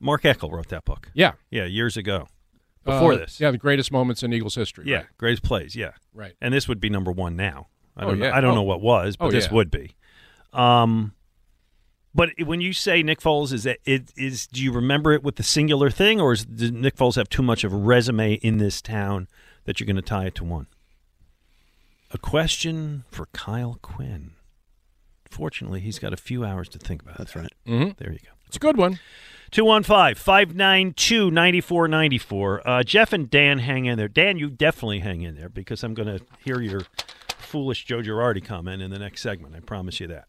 Mark 0.01 0.23
Eckel 0.23 0.51
wrote 0.51 0.69
that 0.69 0.85
book. 0.85 1.11
Yeah. 1.15 1.33
yeah, 1.51 1.65
years 1.65 1.97
ago, 1.97 2.27
before 2.85 3.13
Uh, 3.15 3.17
this. 3.19 3.41
Yeah, 3.41 3.51
the 3.53 3.59
greatest 3.59 3.91
moments 3.93 4.23
in 4.23 4.33
Eagles 4.33 4.55
history. 4.57 4.85
Yeah, 4.89 4.97
right. 4.97 5.07
greatest 5.19 5.43
plays. 5.43 5.75
Yeah, 5.77 5.93
Right. 6.13 6.35
And 6.41 6.53
this 6.53 6.67
would 6.69 6.81
be 6.81 6.91
number 6.91 7.13
one 7.13 7.37
now. 7.37 7.69
I 7.97 8.05
Oh, 8.05 8.09
don't. 8.11 8.19
know, 8.19 8.27
yeah. 8.27 8.37
I 8.37 8.41
don't 8.41 8.53
Oh. 8.53 8.57
know 8.57 8.63
what 8.63 8.81
was, 8.81 9.17
but 9.17 9.27
Oh, 9.27 9.31
this 9.31 9.47
yeah. 9.47 9.55
would 9.55 9.71
be. 9.71 9.95
Um, 10.53 11.13
but 12.17 12.31
when 12.45 12.63
you 12.63 12.73
say 12.73 13.03
Nick 13.03 13.21
Foles, 13.21 13.53
is 13.53 13.65
that 13.65 13.79
it 13.85 14.11
is? 14.17 14.47
Do 14.47 14.63
you 14.63 14.73
remember 14.73 15.13
it 15.13 15.23
with 15.23 15.37
the 15.37 15.43
singular 15.43 15.91
thing, 15.91 16.19
or 16.21 16.33
is, 16.33 16.47
does 16.47 16.73
Nick 16.73 16.97
Foles 16.97 17.17
have 17.17 17.29
too 17.29 17.43
much 17.43 17.63
of 17.63 17.75
a 17.75 17.77
resume 17.77 18.35
in 18.35 18.57
this 18.57 18.81
town 18.81 19.29
that 19.67 19.79
you're 19.79 19.87
going 19.87 19.97
to 19.97 20.03
tie 20.03 20.25
it 20.25 20.35
to 20.37 20.45
one? 20.45 20.67
A 22.13 22.19
question 22.19 23.05
for 23.11 23.27
Kyle 23.35 23.79
Quinn. 23.83 24.31
Fortunately, 25.29 25.81
he's 25.81 25.99
got 25.99 26.15
a 26.15 26.17
few 26.17 26.43
hours 26.43 26.71
to 26.71 26.79
think 26.79 27.03
about. 27.03 27.19
That's 27.19 27.37
right. 27.37 27.53
Mm-hmm. 27.67 27.91
There 27.99 28.13
you 28.13 28.21
go. 28.21 28.31
It's 28.47 28.57
a 28.57 28.61
good 28.61 28.79
one. 28.79 28.99
215 29.51 30.15
592 30.15 31.31
9494. 31.31 32.69
Uh, 32.69 32.83
Jeff 32.83 33.13
and 33.13 33.29
Dan 33.29 33.59
hang 33.59 33.85
in 33.85 33.99
there. 33.99 34.09
Dan, 34.09 34.39
you 34.39 34.49
definitely 34.49 35.01
hang 35.01 35.21
in 35.21 35.37
there 35.37 35.51
because 35.51 35.85
I'm 35.85 35.93
going 35.93 36.19
to 36.19 36.25
hear 36.45 36.63
your 36.63 36.83
foolish 37.27 37.85
Joe 37.85 38.01
Girardi 38.01 38.43
comment 38.45 38.81
in 38.81 38.91
the 38.91 38.99
next 38.99 39.21
segment. 39.21 39.55
I 39.55 39.61
promise 39.61 40.01
you 40.01 40.07
that. 40.07 40.27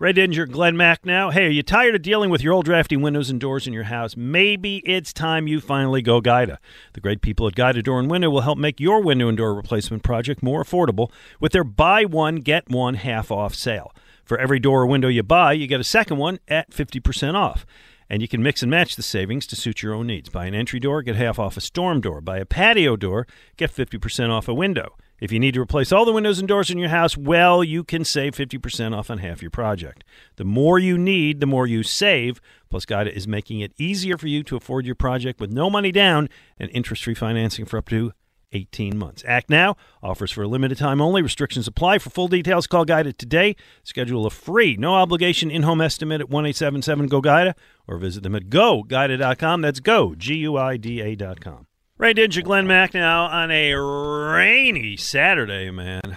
Ray 0.00 0.14
Didinger, 0.14 0.50
Glenn 0.50 0.78
Mack 0.78 1.04
now. 1.04 1.28
Hey, 1.28 1.44
are 1.44 1.50
you 1.50 1.62
tired 1.62 1.94
of 1.94 2.00
dealing 2.00 2.30
with 2.30 2.42
your 2.42 2.54
old 2.54 2.64
drafty 2.64 2.96
windows 2.96 3.28
and 3.28 3.38
doors 3.38 3.66
in 3.66 3.74
your 3.74 3.82
house? 3.82 4.16
Maybe 4.16 4.78
it's 4.86 5.12
time 5.12 5.46
you 5.46 5.60
finally 5.60 6.00
go 6.00 6.22
Guida. 6.22 6.58
The 6.94 7.02
great 7.02 7.20
people 7.20 7.46
at 7.46 7.54
Guida 7.54 7.82
Door 7.82 8.00
and 8.00 8.10
Window 8.10 8.30
will 8.30 8.40
help 8.40 8.56
make 8.56 8.80
your 8.80 9.02
window 9.02 9.28
and 9.28 9.36
door 9.36 9.52
replacement 9.52 10.02
project 10.02 10.42
more 10.42 10.64
affordable 10.64 11.12
with 11.38 11.52
their 11.52 11.64
buy 11.64 12.06
one, 12.06 12.36
get 12.36 12.70
one 12.70 12.94
half 12.94 13.30
off 13.30 13.54
sale. 13.54 13.92
For 14.24 14.38
every 14.38 14.58
door 14.58 14.80
or 14.80 14.86
window 14.86 15.08
you 15.08 15.22
buy, 15.22 15.52
you 15.52 15.66
get 15.66 15.80
a 15.80 15.84
second 15.84 16.16
one 16.16 16.38
at 16.48 16.70
50% 16.70 17.34
off. 17.34 17.66
And 18.08 18.22
you 18.22 18.28
can 18.28 18.42
mix 18.42 18.62
and 18.62 18.70
match 18.70 18.96
the 18.96 19.02
savings 19.02 19.46
to 19.48 19.54
suit 19.54 19.82
your 19.82 19.92
own 19.92 20.06
needs. 20.06 20.30
Buy 20.30 20.46
an 20.46 20.54
entry 20.54 20.80
door, 20.80 21.02
get 21.02 21.16
half 21.16 21.38
off 21.38 21.58
a 21.58 21.60
storm 21.60 22.00
door. 22.00 22.22
Buy 22.22 22.38
a 22.38 22.46
patio 22.46 22.96
door, 22.96 23.26
get 23.58 23.70
50% 23.70 24.30
off 24.30 24.48
a 24.48 24.54
window. 24.54 24.96
If 25.20 25.30
you 25.30 25.38
need 25.38 25.54
to 25.54 25.60
replace 25.60 25.92
all 25.92 26.04
the 26.04 26.12
windows 26.12 26.38
and 26.38 26.48
doors 26.48 26.70
in 26.70 26.78
your 26.78 26.88
house, 26.88 27.16
well, 27.16 27.62
you 27.62 27.84
can 27.84 28.04
save 28.04 28.34
50% 28.34 28.96
off 28.96 29.10
on 29.10 29.18
half 29.18 29.42
your 29.42 29.50
project. 29.50 30.02
The 30.36 30.44
more 30.44 30.78
you 30.78 30.96
need, 30.96 31.40
the 31.40 31.46
more 31.46 31.66
you 31.66 31.82
save. 31.82 32.40
Plus, 32.70 32.86
Guida 32.86 33.14
is 33.14 33.28
making 33.28 33.60
it 33.60 33.72
easier 33.78 34.16
for 34.16 34.28
you 34.28 34.42
to 34.44 34.56
afford 34.56 34.86
your 34.86 34.94
project 34.94 35.38
with 35.40 35.52
no 35.52 35.68
money 35.68 35.92
down 35.92 36.28
and 36.58 36.70
interest 36.70 37.04
free 37.04 37.14
financing 37.14 37.66
for 37.66 37.76
up 37.76 37.88
to 37.90 38.12
18 38.52 38.96
months. 38.96 39.22
Act 39.26 39.50
now. 39.50 39.76
Offers 40.02 40.30
for 40.30 40.42
a 40.42 40.48
limited 40.48 40.78
time 40.78 41.00
only. 41.00 41.22
Restrictions 41.22 41.68
apply. 41.68 41.98
For 41.98 42.10
full 42.10 42.28
details, 42.28 42.66
call 42.66 42.84
Guida 42.84 43.12
today. 43.12 43.56
Schedule 43.82 44.26
a 44.26 44.30
free, 44.30 44.76
no 44.76 44.94
obligation 44.94 45.50
in 45.50 45.62
home 45.62 45.80
estimate 45.80 46.20
at 46.20 46.30
1 46.30 46.46
877 46.46 47.06
GO 47.06 47.20
GUIDA 47.20 47.54
or 47.86 47.98
visit 47.98 48.22
them 48.22 48.34
at 48.34 48.44
goguida.com. 48.44 49.60
That's 49.60 49.80
go, 49.80 50.14
G 50.14 50.36
U 50.36 50.56
I 50.56 50.76
D 50.76 51.00
A.com. 51.00 51.66
Ray 52.00 52.14
Didinger, 52.14 52.42
Glenn 52.42 52.66
Mack 52.66 52.94
now 52.94 53.26
on 53.26 53.50
a 53.50 53.74
rainy 53.74 54.96
Saturday, 54.96 55.70
man. 55.70 56.16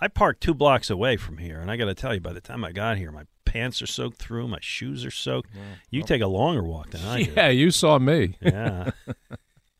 I 0.00 0.08
parked 0.08 0.40
two 0.40 0.54
blocks 0.54 0.90
away 0.90 1.16
from 1.18 1.38
here, 1.38 1.60
and 1.60 1.70
I 1.70 1.76
got 1.76 1.84
to 1.84 1.94
tell 1.94 2.12
you, 2.12 2.20
by 2.20 2.32
the 2.32 2.40
time 2.40 2.64
I 2.64 2.72
got 2.72 2.96
here, 2.96 3.12
my 3.12 3.22
pants 3.44 3.80
are 3.80 3.86
soaked 3.86 4.16
through, 4.16 4.48
my 4.48 4.58
shoes 4.60 5.04
are 5.04 5.10
soaked. 5.12 5.48
You 5.88 6.02
take 6.02 6.20
a 6.20 6.26
longer 6.26 6.64
walk 6.64 6.90
than 6.90 7.02
I 7.02 7.22
do. 7.22 7.32
Yeah, 7.36 7.48
you 7.48 7.70
saw 7.70 8.00
me. 8.00 8.38
Yeah. 8.40 8.90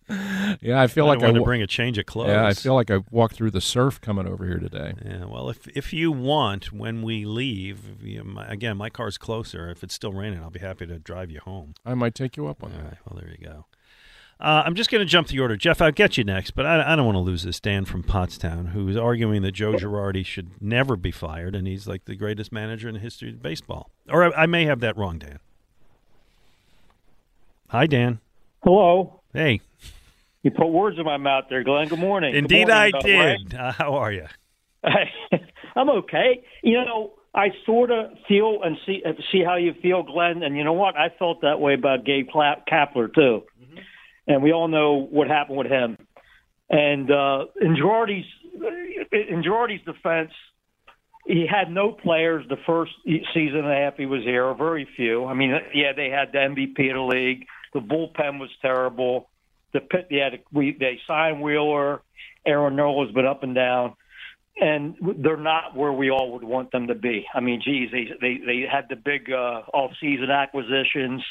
yeah, 0.60 0.80
I 0.80 0.86
feel 0.86 1.06
I 1.06 1.08
like 1.08 1.18
I 1.18 1.26
wanted 1.26 1.40
to 1.40 1.44
bring 1.44 1.62
a 1.62 1.66
change 1.66 1.98
of 1.98 2.06
clothes. 2.06 2.28
Yeah, 2.28 2.46
I 2.46 2.54
feel 2.54 2.74
like 2.74 2.92
I 2.92 3.00
walked 3.10 3.34
through 3.34 3.50
the 3.50 3.60
surf 3.60 4.00
coming 4.00 4.28
over 4.28 4.46
here 4.46 4.60
today. 4.60 4.94
Yeah, 5.04 5.24
well, 5.24 5.50
if 5.50 5.66
if 5.66 5.92
you 5.92 6.12
want, 6.12 6.72
when 6.72 7.02
we 7.02 7.24
leave, 7.24 8.00
you, 8.04 8.22
my, 8.22 8.46
again, 8.46 8.76
my 8.76 8.88
car's 8.88 9.18
closer. 9.18 9.68
If 9.68 9.82
it's 9.82 9.94
still 9.94 10.12
raining, 10.12 10.44
I'll 10.44 10.50
be 10.50 10.60
happy 10.60 10.86
to 10.86 11.00
drive 11.00 11.32
you 11.32 11.40
home. 11.40 11.74
I 11.84 11.94
might 11.94 12.14
take 12.14 12.36
you 12.36 12.46
up 12.46 12.62
on 12.62 12.70
All 12.70 12.78
that. 12.78 12.84
right, 12.84 12.98
well, 13.04 13.20
there 13.20 13.32
you 13.32 13.44
go. 13.44 13.66
Uh, 14.40 14.62
I'm 14.64 14.74
just 14.74 14.90
going 14.90 15.00
to 15.00 15.06
jump 15.06 15.28
the 15.28 15.38
order. 15.38 15.54
Jeff, 15.54 15.82
I'll 15.82 15.92
get 15.92 16.16
you 16.16 16.24
next, 16.24 16.52
but 16.52 16.64
I, 16.64 16.92
I 16.92 16.96
don't 16.96 17.04
want 17.04 17.16
to 17.16 17.20
lose 17.20 17.42
this 17.42 17.60
Dan 17.60 17.84
from 17.84 18.02
Pottstown, 18.02 18.70
who's 18.70 18.96
arguing 18.96 19.42
that 19.42 19.52
Joe 19.52 19.74
Girardi 19.74 20.24
should 20.24 20.62
never 20.62 20.96
be 20.96 21.10
fired, 21.10 21.54
and 21.54 21.66
he's 21.66 21.86
like 21.86 22.06
the 22.06 22.16
greatest 22.16 22.50
manager 22.50 22.88
in 22.88 22.94
the 22.94 23.00
history 23.00 23.28
of 23.28 23.42
baseball. 23.42 23.90
Or 24.08 24.24
I, 24.24 24.44
I 24.44 24.46
may 24.46 24.64
have 24.64 24.80
that 24.80 24.96
wrong, 24.96 25.18
Dan. 25.18 25.40
Hi, 27.68 27.86
Dan. 27.86 28.20
Hello. 28.64 29.20
Hey. 29.34 29.60
You 30.42 30.50
put 30.50 30.68
words 30.68 30.98
in 30.98 31.04
my 31.04 31.18
mouth 31.18 31.44
there, 31.50 31.62
Glen. 31.62 31.88
Good 31.88 31.98
morning. 31.98 32.32
Good 32.32 32.38
Indeed, 32.38 32.68
morning, 32.68 32.92
I 32.94 33.00
did. 33.02 33.54
Uh, 33.54 33.72
how 33.72 33.94
are 33.94 34.10
you? 34.10 34.26
I'm 35.76 35.90
okay. 35.90 36.42
You 36.62 36.82
know, 36.82 37.12
I 37.34 37.48
sort 37.66 37.90
of 37.90 38.12
feel 38.26 38.60
and 38.64 38.78
see 38.86 39.02
see 39.30 39.44
how 39.44 39.56
you 39.56 39.74
feel, 39.82 40.02
Glen. 40.02 40.42
And 40.42 40.56
you 40.56 40.64
know 40.64 40.72
what? 40.72 40.96
I 40.96 41.10
felt 41.18 41.42
that 41.42 41.60
way 41.60 41.74
about 41.74 42.06
Gabe 42.06 42.26
Kapler 42.28 43.14
too. 43.14 43.42
And 44.26 44.42
we 44.42 44.52
all 44.52 44.68
know 44.68 45.06
what 45.10 45.28
happened 45.28 45.58
with 45.58 45.66
him. 45.66 45.96
And 46.68 47.10
uh, 47.10 47.46
in 47.60 47.76
Girardi's 47.76 48.26
in 49.12 49.42
Girardi's 49.42 49.84
defense, 49.84 50.30
he 51.26 51.46
had 51.46 51.70
no 51.70 51.92
players 51.92 52.46
the 52.48 52.56
first 52.66 52.92
season 53.04 53.58
and 53.58 53.72
a 53.72 53.74
half 53.74 53.96
he 53.96 54.06
was 54.06 54.22
here, 54.22 54.44
or 54.44 54.54
very 54.54 54.88
few. 54.96 55.26
I 55.26 55.34
mean, 55.34 55.52
yeah, 55.74 55.92
they 55.94 56.10
had 56.10 56.32
the 56.32 56.38
MVP 56.38 56.90
of 56.90 56.96
the 56.96 57.16
league. 57.16 57.46
The 57.72 57.80
bullpen 57.80 58.38
was 58.38 58.50
terrible. 58.62 59.28
The 59.72 59.80
pit, 59.80 60.08
they 60.10 60.16
had 60.16 60.40
we 60.52 60.76
they 60.78 61.00
signed 61.06 61.40
Wheeler. 61.42 62.02
Aaron 62.46 62.76
Nola's 62.76 63.12
been 63.12 63.26
up 63.26 63.42
and 63.42 63.54
down, 63.54 63.94
and 64.60 64.96
they're 65.18 65.36
not 65.36 65.76
where 65.76 65.92
we 65.92 66.10
all 66.10 66.32
would 66.32 66.44
want 66.44 66.72
them 66.72 66.86
to 66.88 66.94
be. 66.94 67.26
I 67.34 67.40
mean, 67.40 67.60
geez, 67.64 67.90
they 67.92 68.08
they 68.20 68.38
they 68.44 68.64
had 68.70 68.86
the 68.88 68.96
big 68.96 69.30
uh, 69.30 69.62
off-season 69.72 70.30
acquisitions, 70.30 71.22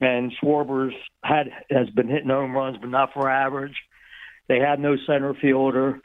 and 0.00 0.32
Schwarber's 0.40 0.94
had 1.22 1.48
has 1.70 1.88
been 1.90 2.08
hitting 2.08 2.28
home 2.28 2.54
runs, 2.54 2.78
but 2.80 2.90
not 2.90 3.12
for 3.12 3.30
average. 3.30 3.76
They 4.48 4.58
had 4.58 4.80
no 4.80 4.96
center 5.06 5.34
fielder, 5.34 6.00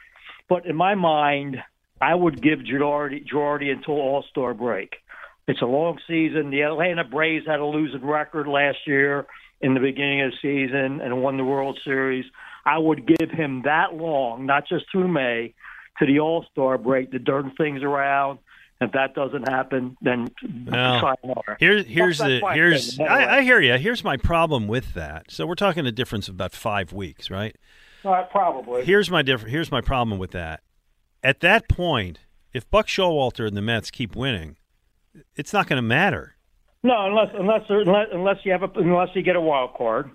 but 0.50 0.66
in 0.66 0.76
my 0.76 0.96
mind, 0.96 1.58
I 2.02 2.14
would 2.14 2.42
give 2.42 2.60
Girardi, 2.60 3.26
Girardi 3.26 3.72
until 3.72 3.96
All 3.96 4.26
Star 4.30 4.54
break. 4.54 4.96
It's 5.48 5.62
a 5.62 5.66
long 5.66 6.00
season. 6.08 6.52
The 6.52 6.62
Atlanta 6.62 7.04
Braves 7.04 7.46
had 7.48 7.60
a 7.60 7.66
losing 7.66 8.06
record 8.06 8.48
last 8.48 8.80
year 8.86 9.26
in 9.62 9.74
the 9.74 9.80
beginning 9.80 10.22
of 10.22 10.32
the 10.32 10.38
season 10.42 11.02
and 11.02 11.22
won 11.22 11.38
the 11.38 11.44
World 11.44 11.80
Series. 11.84 12.26
I 12.66 12.78
would 12.78 13.06
give 13.06 13.30
him 13.30 13.62
that 13.66 13.94
long, 13.94 14.46
not 14.46 14.68
just 14.68 14.86
through 14.92 15.08
May, 15.10 15.54
to 16.00 16.06
the 16.06 16.20
All 16.20 16.46
Star 16.52 16.78
break 16.78 17.12
to 17.12 17.20
turn 17.20 17.52
things 17.58 17.84
around. 17.84 18.40
If 18.84 18.92
that 18.92 19.16
doesn't 19.16 19.48
happen, 19.48 19.98
then 20.02 20.30
Well, 20.68 21.00
sayonara. 21.00 21.58
Here's 21.60 21.86
here's 21.86 22.18
That's 22.18 22.42
the 22.42 22.54
here's 22.54 23.00
anyway. 23.00 23.14
I, 23.14 23.38
I 23.38 23.42
hear 23.42 23.60
you. 23.60 23.78
Here's 23.78 24.04
my 24.04 24.18
problem 24.18 24.68
with 24.68 24.94
that. 24.94 25.32
So 25.32 25.46
we're 25.46 25.56
talking 25.56 25.86
a 25.86 25.92
difference 25.92 26.28
of 26.28 26.36
about 26.36 26.54
five 26.54 26.94
weeks, 26.94 27.30
right? 27.30 27.56
Uh, 28.06 28.24
probably. 28.32 28.84
Here's 28.84 29.10
my 29.10 29.22
diff- 29.22 29.44
Here's 29.44 29.72
my 29.72 29.82
problem 29.82 30.20
with 30.20 30.32
that. 30.32 30.62
At 31.24 31.40
that 31.40 31.70
point, 31.70 32.20
if 32.52 32.70
Buck 32.70 32.88
Showalter 32.88 33.48
and 33.48 33.56
the 33.56 33.62
Mets 33.62 33.90
keep 33.90 34.16
winning, 34.16 34.58
it's 35.36 35.54
not 35.54 35.68
going 35.68 35.78
to 35.78 35.82
matter. 35.88 36.36
No, 36.84 37.06
unless 37.08 37.30
unless 37.34 37.62
unless 37.70 38.08
unless 38.12 38.38
you 38.44 38.52
have 38.52 38.64
a 38.64 38.70
unless 38.76 39.10
you 39.16 39.22
get 39.22 39.38
a 39.38 39.42
wild 39.42 39.74
card. 39.76 40.12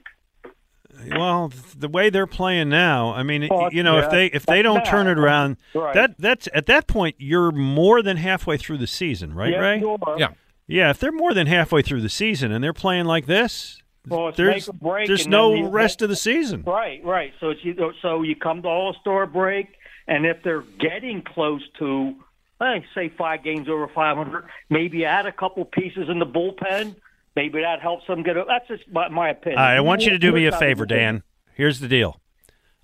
Well, 1.11 1.53
the 1.77 1.89
way 1.89 2.11
they're 2.11 2.27
playing 2.27 2.69
now, 2.69 3.13
I 3.13 3.23
mean, 3.23 3.47
Well, 3.51 3.73
you 3.73 3.83
know, 3.83 3.99
if 3.99 4.11
they 4.11 4.27
if 4.27 4.45
they 4.47 4.63
don't 4.63 4.79
that's 4.79 4.91
turn 4.91 5.07
it 5.07 5.19
around, 5.19 5.57
Right. 5.75 5.95
that 5.95 6.15
that's 6.19 6.49
at 6.53 6.67
that 6.67 6.87
point 6.87 7.17
you're 7.19 7.53
more 7.53 8.03
than 8.03 8.17
halfway 8.17 8.57
through 8.57 8.79
the 8.79 8.87
season, 8.87 9.35
right, 9.35 9.51
Yes, 9.53 9.61
Ray? 9.61 9.79
you 9.81 9.97
are. 10.03 10.19
Yeah. 10.19 10.29
Yeah, 10.67 10.91
if 10.91 10.99
they're 10.99 11.13
more 11.13 11.33
than 11.33 11.47
halfway 11.47 11.81
through 11.83 12.03
the 12.03 12.09
season 12.11 12.53
and 12.53 12.63
they're 12.63 12.73
playing 12.75 13.07
like 13.07 13.27
this, 13.27 13.83
Well, 14.07 14.33
there's 14.33 14.69
break, 14.69 15.07
there's 15.07 15.27
no 15.27 15.55
you- 15.55 15.69
rest 15.69 16.03
of 16.03 16.09
the 16.11 16.17
season. 16.17 16.63
Right, 16.67 17.03
right. 17.05 17.33
So 17.41 17.51
it's 17.51 17.61
either, 17.65 17.93
so 18.03 18.23
you 18.23 18.37
come 18.37 18.61
to 18.63 18.69
All 18.69 18.95
Star 19.01 19.27
break, 19.27 19.69
and 20.07 20.27
if 20.27 20.43
they're 20.43 20.65
getting 20.79 21.23
close 21.23 21.63
to, 21.79 22.15
I 22.61 22.85
say 22.95 23.09
five 23.17 23.43
games 23.45 23.69
over 23.69 23.89
500, 23.89 24.45
maybe 24.69 25.05
add 25.05 25.25
a 25.27 25.33
couple 25.33 25.65
pieces 25.65 26.09
in 26.11 26.19
the 26.19 26.27
bullpen. 26.27 26.97
Maybe 27.39 27.61
that 27.61 27.81
helps 27.81 28.05
them 28.09 28.25
get. 28.25 28.37
A, 28.37 28.45
that's 28.49 28.67
just 28.67 28.83
my, 28.91 29.09
my 29.09 29.31
opinion. 29.31 29.61
Right, 29.61 29.77
I 29.77 29.81
want 29.81 30.03
you 30.03 30.11
to 30.11 30.19
do 30.19 30.33
me 30.33 30.47
a 30.47 30.59
favor, 30.59 30.85
Dan. 30.85 31.23
Here's 31.55 31.79
the 31.79 31.87
deal. 31.87 32.21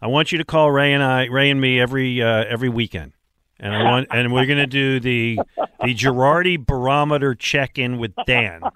I 0.01 0.07
want 0.07 0.31
you 0.31 0.39
to 0.39 0.45
call 0.45 0.71
Ray 0.71 0.93
and 0.93 1.03
I, 1.03 1.25
Ray 1.25 1.51
and 1.51 1.61
me 1.61 1.81
every 1.81 2.23
uh, 2.23 2.45
every 2.45 2.69
weekend, 2.69 3.15
and 3.59 3.75
I 3.75 3.83
want 3.83 4.07
and 4.13 4.33
we're 4.33 4.47
going 4.47 4.61
to 4.61 4.69
do 4.69 5.01
the 5.01 5.41
the 5.57 5.93
Girardi 5.93 6.65
barometer 6.65 7.35
check 7.35 7.79
in 7.79 7.99
with 7.99 8.13
Dan. 8.29 8.63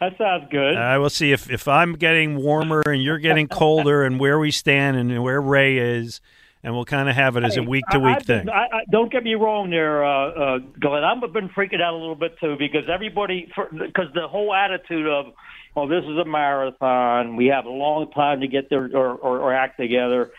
That 0.00 0.18
sounds 0.18 0.48
good. 0.50 0.76
I 0.76 0.98
will 0.98 1.10
see 1.10 1.30
if 1.30 1.48
if 1.48 1.68
I'm 1.68 1.92
getting 1.92 2.34
warmer 2.34 2.82
and 2.84 3.00
you're 3.00 3.20
getting 3.20 3.46
colder, 3.46 4.02
and 4.02 4.18
where 4.18 4.36
we 4.36 4.50
stand 4.50 4.96
and 4.96 5.22
where 5.22 5.40
Ray 5.40 5.78
is, 5.78 6.20
and 6.64 6.74
we'll 6.74 6.84
kind 6.84 7.08
of 7.08 7.16
have 7.16 7.36
it 7.36 7.44
as 7.44 7.56
a 7.56 7.62
week 7.62 7.84
to 7.90 7.98
week 7.98 8.22
thing. 8.22 8.48
I, 8.48 8.66
I, 8.72 8.84
don't 8.90 9.10
get 9.10 9.24
me 9.24 9.34
wrong 9.34 9.70
there, 9.70 10.04
uh, 10.04 10.28
uh, 10.28 10.58
Glen. 10.80 11.02
I've 11.02 11.32
been 11.32 11.48
freaking 11.48 11.80
out 11.80 11.94
a 11.94 11.96
little 11.96 12.14
bit 12.14 12.38
too 12.38 12.56
because 12.58 12.84
everybody, 12.92 13.50
because 13.70 14.06
the 14.14 14.28
whole 14.28 14.54
attitude 14.54 15.06
of, 15.06 15.32
oh, 15.76 15.88
this 15.88 16.04
is 16.04 16.16
a 16.18 16.24
marathon. 16.24 17.36
We 17.36 17.46
have 17.46 17.64
a 17.64 17.70
long 17.70 18.10
time 18.12 18.40
to 18.40 18.46
get 18.46 18.70
there 18.70 18.84
or, 18.94 19.14
or, 19.14 19.38
or 19.40 19.54
act 19.54 19.78
together, 19.78 20.30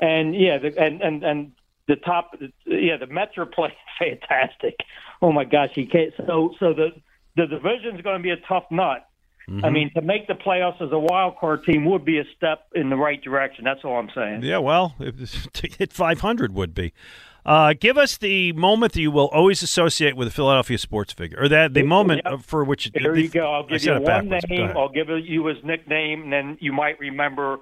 and 0.00 0.34
yeah, 0.34 0.58
the, 0.58 0.78
and 0.78 1.02
and 1.02 1.22
and 1.22 1.52
the 1.88 1.96
top, 1.96 2.34
yeah, 2.64 2.96
the 2.96 3.06
Mets 3.06 3.36
are 3.36 3.46
playing 3.46 3.74
fantastic. 3.98 4.76
Oh 5.20 5.32
my 5.32 5.44
gosh, 5.44 5.70
he 5.74 5.86
can't. 5.86 6.12
So 6.26 6.54
so 6.58 6.72
the 6.72 6.90
the 7.36 7.46
division's 7.46 8.00
going 8.00 8.16
to 8.16 8.22
be 8.22 8.30
a 8.30 8.36
tough 8.48 8.64
nut. 8.70 9.06
I 9.62 9.70
mean, 9.70 9.92
to 9.94 10.02
make 10.02 10.26
the 10.26 10.34
playoffs 10.34 10.82
as 10.82 10.90
a 10.90 10.98
wild 10.98 11.36
card 11.38 11.62
team 11.64 11.84
would 11.84 12.04
be 12.04 12.18
a 12.18 12.24
step 12.36 12.66
in 12.74 12.90
the 12.90 12.96
right 12.96 13.22
direction. 13.22 13.64
That's 13.64 13.80
all 13.84 13.96
I'm 13.96 14.10
saying. 14.14 14.42
Yeah, 14.42 14.58
well, 14.58 14.96
to 15.52 15.68
hit 15.68 15.92
500 15.92 16.52
would 16.54 16.74
be. 16.74 16.92
Uh, 17.44 17.72
give 17.78 17.96
us 17.96 18.18
the 18.18 18.52
moment 18.54 18.92
that 18.94 19.00
you 19.00 19.12
will 19.12 19.28
always 19.28 19.62
associate 19.62 20.16
with 20.16 20.26
a 20.26 20.30
Philadelphia 20.32 20.76
sports 20.78 21.12
figure, 21.12 21.38
or 21.40 21.48
that 21.48 21.74
the 21.74 21.84
moment 21.84 22.22
Yep. 22.24 22.40
for 22.42 22.64
which. 22.64 22.90
There 22.92 23.14
you 23.16 23.28
go. 23.28 23.46
I'll 23.52 23.64
I 23.64 23.68
give 23.68 23.82
said 23.82 23.86
you 23.90 23.94
it 23.98 24.02
one 24.02 24.28
backwards. 24.28 24.44
Name. 24.48 24.72
I'll 24.76 24.88
give 24.88 25.08
you 25.10 25.46
his 25.46 25.58
nickname, 25.62 26.24
and 26.24 26.32
then 26.32 26.58
you 26.60 26.72
might 26.72 26.98
remember 26.98 27.58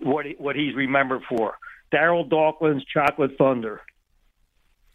what 0.00 0.26
he, 0.26 0.34
what 0.38 0.56
he's 0.56 0.74
remembered 0.74 1.22
for. 1.28 1.54
Daryl 1.94 2.28
Dawkins, 2.28 2.84
Chocolate 2.92 3.38
Thunder. 3.38 3.80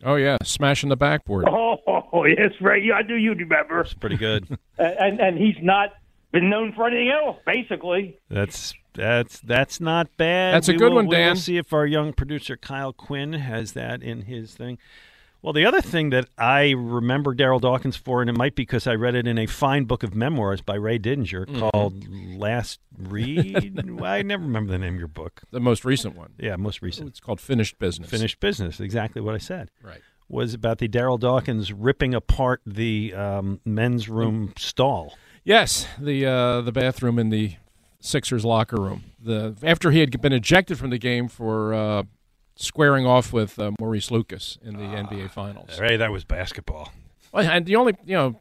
Oh 0.03 0.15
yeah, 0.15 0.37
smashing 0.43 0.89
the 0.89 0.97
backboard. 0.97 1.45
Oh 1.47 2.25
yes, 2.27 2.51
right. 2.59 2.83
I 2.93 3.01
do. 3.01 3.15
you'd 3.15 3.39
remember? 3.39 3.79
It's 3.79 3.93
pretty 3.93 4.17
good. 4.17 4.45
And 4.77 4.97
and, 4.99 5.19
and 5.21 5.37
he's 5.37 5.55
not 5.61 5.93
been 6.33 6.49
known 6.49 6.73
for 6.73 6.87
anything 6.87 7.09
else, 7.11 7.37
basically. 7.45 8.17
That's 8.29 8.73
that's 8.93 9.39
that's 9.39 9.79
not 9.79 10.09
bad. 10.17 10.53
That's 10.55 10.67
a 10.67 10.73
We 10.73 10.77
good 10.79 10.89
will- 10.89 10.95
one, 10.95 11.07
we 11.07 11.15
will 11.15 11.23
Dan. 11.23 11.35
see 11.37 11.55
if 11.57 11.71
our 11.71 11.85
young 11.85 12.11
producer 12.11 12.57
Kyle 12.57 12.91
Quinn 12.93 13.33
has 13.33 13.71
that 13.73 14.03
in 14.03 14.23
his 14.23 14.53
thing. 14.53 14.77
Well, 15.41 15.51
the 15.51 15.65
other 15.65 15.81
thing 15.81 16.11
that 16.11 16.29
I 16.37 16.69
remember 16.71 17.35
Daryl 17.35 17.59
Dawkins 17.59 17.97
for, 17.97 18.21
and 18.21 18.29
it 18.29 18.37
might 18.37 18.55
be 18.55 18.61
because 18.63 18.87
I 18.87 18.93
read 18.95 19.13
it 19.13 19.27
in 19.27 19.37
a 19.37 19.45
fine 19.45 19.83
book 19.83 20.01
of 20.01 20.15
memoirs 20.15 20.61
by 20.61 20.75
Ray 20.75 20.97
Didinger 20.99 21.45
Mhm. 21.45 21.59
called 21.71 22.07
Last 22.37 22.79
Read. 22.97 23.77
I 24.01 24.21
never 24.21 24.43
remember 24.43 24.71
the 24.71 24.77
name 24.77 24.93
of 24.93 24.99
your 24.99 25.09
book. 25.09 25.41
The 25.51 25.59
most 25.59 25.83
recent 25.83 26.15
one. 26.15 26.31
Yeah, 26.39 26.55
most 26.55 26.81
recent. 26.81 27.09
It's 27.09 27.19
called 27.19 27.41
Finished 27.41 27.77
Business. 27.77 28.09
Finished 28.09 28.39
Business, 28.39 28.79
exactly 28.79 29.21
what 29.21 29.35
I 29.35 29.39
said. 29.39 29.69
Right. 29.83 29.99
Was 30.29 30.53
about 30.53 30.77
the 30.77 30.87
Daryl 30.87 31.19
Dawkins 31.19 31.73
ripping 31.73 32.13
apart 32.15 32.61
the 32.65 33.13
um, 33.13 33.59
men's 33.65 34.07
room 34.07 34.53
stall. 34.57 35.13
Yes, 35.43 35.87
the 35.99 36.25
uh, 36.25 36.61
the 36.61 36.71
bathroom 36.71 37.19
in 37.19 37.29
the 37.29 37.55
Sixers 37.99 38.45
locker 38.45 38.81
room. 38.81 39.03
The 39.19 39.55
after 39.63 39.91
he 39.91 39.99
had 39.99 40.21
been 40.21 40.33
ejected 40.33 40.77
from 40.77 40.89
the 40.89 40.97
game 40.97 41.27
for 41.27 41.73
uh, 41.73 42.03
squaring 42.55 43.05
off 43.05 43.33
with 43.33 43.59
uh, 43.59 43.71
Maurice 43.79 44.11
Lucas 44.11 44.57
in 44.63 44.77
the 44.77 44.83
NBA 44.83 45.31
Finals. 45.31 45.77
Hey, 45.77 45.97
that 45.97 46.11
was 46.11 46.23
basketball. 46.23 46.91
Well, 47.31 47.49
and 47.49 47.65
the 47.65 47.75
only 47.75 47.95
you 48.05 48.15
know, 48.15 48.39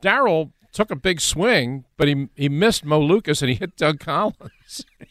Daryl 0.00 0.52
took 0.72 0.90
a 0.90 0.96
big 0.96 1.20
swing, 1.20 1.84
but 1.96 2.08
he 2.08 2.28
he 2.36 2.48
missed 2.48 2.84
Mo 2.84 3.00
Lucas 3.00 3.42
and 3.42 3.48
he 3.48 3.56
hit 3.56 3.76
Doug 3.76 3.98
Collins. 3.98 4.84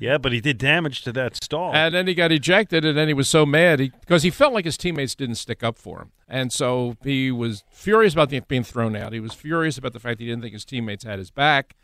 Yeah, 0.00 0.18
but 0.18 0.32
he 0.32 0.40
did 0.40 0.58
damage 0.58 1.02
to 1.02 1.12
that 1.12 1.36
stall. 1.36 1.72
And 1.72 1.94
then 1.94 2.06
he 2.06 2.14
got 2.14 2.32
ejected, 2.32 2.84
and 2.84 2.98
then 2.98 3.08
he 3.08 3.14
was 3.14 3.28
so 3.28 3.46
mad 3.46 3.78
because 3.78 4.22
he, 4.22 4.30
felt 4.30 4.52
like 4.52 4.64
his 4.64 4.76
teammates 4.76 5.14
didn't 5.14 5.36
stick 5.36 5.62
up 5.62 5.78
for 5.78 6.00
him, 6.00 6.12
and 6.28 6.52
so 6.52 6.96
he 7.04 7.30
was 7.30 7.62
furious 7.70 8.12
about 8.12 8.30
being 8.48 8.64
thrown 8.64 8.96
out. 8.96 9.12
He 9.12 9.20
was 9.20 9.34
furious 9.34 9.78
about 9.78 9.92
the 9.92 10.00
fact 10.00 10.20
he 10.20 10.26
didn't 10.26 10.42
think 10.42 10.54
his 10.54 10.64
teammates 10.64 11.04
had 11.04 11.18
his 11.18 11.30
back. 11.30 11.76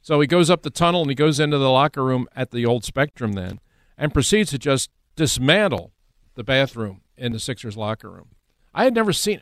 So 0.00 0.20
he 0.20 0.26
goes 0.26 0.50
up 0.50 0.62
the 0.62 0.70
tunnel 0.70 1.00
and 1.00 1.10
he 1.10 1.14
goes 1.14 1.40
into 1.40 1.56
the 1.56 1.70
locker 1.70 2.04
room 2.04 2.28
at 2.36 2.50
the 2.50 2.66
old 2.66 2.84
Spectrum 2.84 3.32
then, 3.32 3.58
and 3.96 4.12
proceeds 4.12 4.50
to 4.50 4.58
just 4.58 4.90
dismantle 5.16 5.92
the 6.34 6.44
bathroom 6.44 7.00
in 7.16 7.32
the 7.32 7.40
Sixers 7.40 7.76
locker 7.76 8.10
room. 8.10 8.28
I 8.74 8.84
had 8.84 8.94
never 8.94 9.12
seen. 9.12 9.40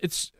It's. 0.00 0.32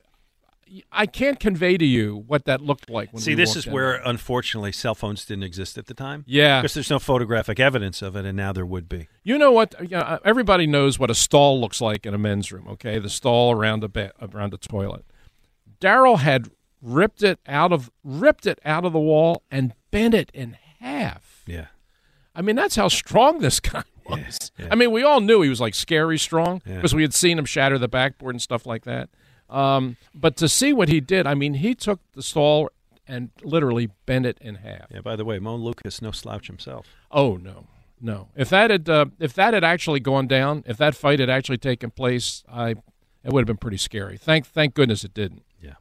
I 0.90 1.06
can't 1.06 1.38
convey 1.38 1.76
to 1.78 1.84
you 1.84 2.24
what 2.26 2.44
that 2.46 2.60
looked 2.60 2.90
like. 2.90 3.12
When 3.12 3.22
See, 3.22 3.34
this 3.34 3.54
is 3.54 3.66
where, 3.66 3.92
there. 3.92 4.02
unfortunately, 4.04 4.72
cell 4.72 4.94
phones 4.96 5.24
didn't 5.24 5.44
exist 5.44 5.78
at 5.78 5.86
the 5.86 5.94
time. 5.94 6.24
Yeah. 6.26 6.60
Because 6.60 6.74
there's 6.74 6.90
no 6.90 6.98
photographic 6.98 7.60
evidence 7.60 8.02
of 8.02 8.16
it, 8.16 8.24
and 8.24 8.36
now 8.36 8.52
there 8.52 8.66
would 8.66 8.88
be. 8.88 9.08
You 9.22 9.38
know 9.38 9.52
what? 9.52 9.74
You 9.80 9.96
uh, 9.96 10.00
know, 10.00 10.18
everybody 10.24 10.66
knows 10.66 10.98
what 10.98 11.10
a 11.10 11.14
stall 11.14 11.60
looks 11.60 11.80
like 11.80 12.04
in 12.04 12.14
a 12.14 12.18
men's 12.18 12.50
room. 12.50 12.66
Okay, 12.68 12.98
the 12.98 13.08
stall 13.10 13.52
around 13.52 13.80
the 13.80 13.88
ba- 13.88 14.12
around 14.20 14.52
the 14.52 14.58
toilet. 14.58 15.04
Daryl 15.80 16.18
had 16.18 16.50
ripped 16.82 17.22
it 17.22 17.38
out 17.46 17.72
of 17.72 17.90
ripped 18.02 18.46
it 18.46 18.58
out 18.64 18.84
of 18.84 18.92
the 18.92 18.98
wall 18.98 19.42
and 19.50 19.72
bent 19.90 20.14
it 20.14 20.30
in 20.34 20.56
half. 20.80 21.42
Yeah. 21.46 21.66
I 22.34 22.42
mean, 22.42 22.56
that's 22.56 22.76
how 22.76 22.88
strong 22.88 23.38
this 23.38 23.60
guy 23.60 23.82
was. 24.08 24.50
I 24.70 24.74
mean, 24.74 24.90
we 24.92 25.02
all 25.02 25.20
knew 25.20 25.42
he 25.42 25.48
was 25.48 25.60
like 25.60 25.74
scary 25.74 26.18
strong 26.18 26.60
Yeah. 26.66 26.76
because 26.76 26.94
we 26.94 27.02
had 27.02 27.14
seen 27.14 27.38
him 27.38 27.44
shatter 27.44 27.78
the 27.78 27.88
backboard 27.88 28.34
and 28.34 28.42
stuff 28.42 28.66
like 28.66 28.84
that. 28.84 29.08
Um, 29.48 29.96
but 30.14 30.36
to 30.38 30.48
see 30.48 30.72
what 30.72 30.88
he 30.88 31.00
did, 31.00 31.26
I 31.26 31.34
mean, 31.34 31.54
he 31.54 31.74
took 31.74 32.00
the 32.12 32.22
stall 32.22 32.70
and 33.06 33.30
literally 33.42 33.90
bent 34.04 34.26
it 34.26 34.38
in 34.40 34.56
half. 34.56 34.86
Yeah, 34.90 35.00
by 35.00 35.16
the 35.16 35.24
way, 35.24 35.38
Mo 35.38 35.56
Lucas, 35.56 36.02
no 36.02 36.10
slouch 36.10 36.48
himself. 36.48 36.86
Oh 37.10 37.36
no, 37.36 37.66
no. 38.00 38.28
If 38.34 38.48
that 38.50 38.70
had 38.70 38.88
uh, 38.88 39.06
if 39.20 39.32
that 39.34 39.54
had 39.54 39.64
actually 39.64 40.00
gone 40.00 40.26
down, 40.26 40.64
if 40.66 40.76
that 40.78 40.94
fight 40.94 41.20
had 41.20 41.30
actually 41.30 41.58
taken 41.58 41.90
place, 41.90 42.42
I 42.50 42.70
it 43.22 43.32
would 43.32 43.40
have 43.40 43.46
been 43.46 43.56
pretty 43.56 43.76
scary. 43.76 44.16
Thank 44.16 44.46
thank 44.46 44.74
goodness 44.74 45.04
it 45.04 45.14
didn't. 45.14 45.44
Yeah. 45.60 45.74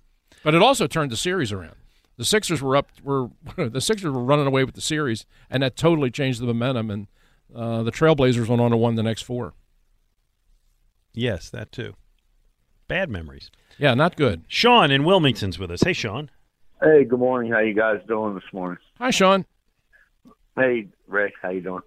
But 0.44 0.56
it 0.56 0.62
also 0.62 0.88
turned 0.88 1.12
the 1.12 1.18
series 1.18 1.52
around. 1.52 1.76
The 2.18 2.26
Sixers 2.26 2.62
were 2.62 2.76
up 2.76 2.90
were 3.04 3.30
the 3.58 3.82
Sixers 3.82 4.12
were 4.12 4.24
running 4.24 4.48
away 4.48 4.64
with 4.64 4.76
the 4.76 4.82
series, 4.82 5.26
and 5.50 5.64
that 5.64 5.76
totally 5.76 6.12
changed 6.12 6.42
the 6.42 6.46
momentum. 6.46 6.92
And 6.92 7.08
uh, 7.56 7.84
the 7.84 7.92
Trailblazers 7.92 8.48
went 8.48 8.62
on 8.62 8.72
to 8.72 8.78
win 8.78 8.96
the 8.96 9.04
next 9.04 9.24
four. 9.24 9.54
Yes, 11.14 11.50
that 11.50 11.72
too. 11.72 11.96
Bad 12.88 13.10
memories. 13.10 13.50
Yeah, 13.78 13.94
not 13.96 14.16
good. 14.16 14.44
Sean 14.48 14.92
in 14.92 15.04
Wilmington's 15.04 15.58
with 15.58 15.72
us. 15.72 15.82
Hey, 15.82 15.94
Sean. 15.94 16.30
Hey, 16.82 17.04
good 17.04 17.20
morning. 17.20 17.52
How 17.52 17.60
you 17.60 17.74
guys 17.74 18.00
doing 18.08 18.36
this 18.36 18.44
morning? 18.54 18.78
Hi, 19.00 19.10
Sean. 19.10 19.46
Hey, 20.56 20.88
Rick. 21.08 21.34
How 21.42 21.50
you 21.50 21.62
doing? 21.62 21.82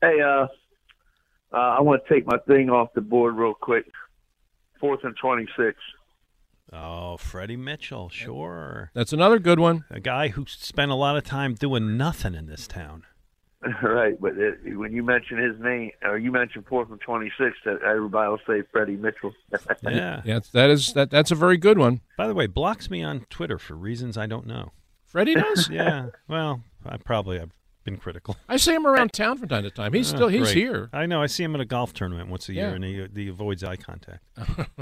Hey, 0.00 0.20
uh, 0.20 0.46
uh, 1.52 1.56
I 1.56 1.80
want 1.82 2.02
to 2.04 2.14
take 2.14 2.26
my 2.26 2.38
thing 2.48 2.68
off 2.68 2.92
the 2.94 3.00
board 3.00 3.36
real 3.36 3.54
quick. 3.54 3.84
Fourth 4.80 5.00
and 5.04 5.14
twenty-six. 5.20 5.78
Oh, 6.72 7.16
Freddie 7.16 7.56
Mitchell, 7.56 8.08
sure. 8.08 8.90
That's 8.94 9.12
another 9.12 9.38
good 9.38 9.58
one. 9.58 9.84
A 9.90 10.00
guy 10.00 10.28
who 10.28 10.44
spent 10.48 10.90
a 10.90 10.94
lot 10.94 11.16
of 11.16 11.24
time 11.24 11.54
doing 11.54 11.96
nothing 11.96 12.34
in 12.34 12.46
this 12.46 12.66
town. 12.66 13.04
right, 13.82 14.18
but 14.20 14.38
it, 14.38 14.76
when 14.78 14.92
you 14.92 15.02
mention 15.02 15.36
his 15.36 15.60
name, 15.60 15.90
or 16.02 16.16
you 16.16 16.32
mention 16.32 16.62
fourth 16.68 16.90
and 16.90 17.00
twenty-six, 17.00 17.58
that 17.66 17.82
everybody 17.82 18.30
will 18.30 18.38
say 18.46 18.62
Freddie 18.72 18.96
Mitchell. 18.96 19.32
Yeah. 19.82 20.22
Yeah, 20.24 20.40
that 20.52 20.70
is 20.70 20.92
that. 20.94 21.10
That's 21.10 21.30
a 21.30 21.34
very 21.34 21.56
good 21.58 21.78
one. 21.78 22.00
By 22.16 22.26
the 22.26 22.34
way, 22.34 22.46
blocks 22.46 22.88
me 22.90 23.02
on 23.02 23.26
Twitter 23.28 23.58
for 23.58 23.74
reasons 23.74 24.16
I 24.16 24.26
don't 24.26 24.46
know. 24.46 24.72
Freddie 25.04 25.34
does. 25.34 25.68
yeah. 25.72 26.06
Well, 26.28 26.62
I 26.86 26.96
probably 26.96 27.38
have 27.38 27.50
been 27.84 27.96
critical. 27.98 28.36
I 28.48 28.56
see 28.56 28.72
him 28.74 28.86
around 28.86 29.12
town 29.12 29.36
from 29.38 29.48
time 29.48 29.64
to 29.64 29.70
time. 29.70 29.92
He's 29.92 30.12
Oh, 30.12 30.16
still 30.16 30.28
he's 30.28 30.42
great. 30.52 30.56
here. 30.56 30.88
I 30.92 31.06
know. 31.06 31.20
I 31.22 31.26
see 31.26 31.42
him 31.42 31.54
at 31.54 31.60
a 31.60 31.64
golf 31.66 31.92
tournament 31.92 32.30
once 32.30 32.48
a 32.48 32.54
year, 32.54 32.68
and 32.74 32.84
he, 32.84 33.06
he 33.14 33.28
avoids 33.28 33.62
eye 33.64 33.76
contact. 33.76 34.22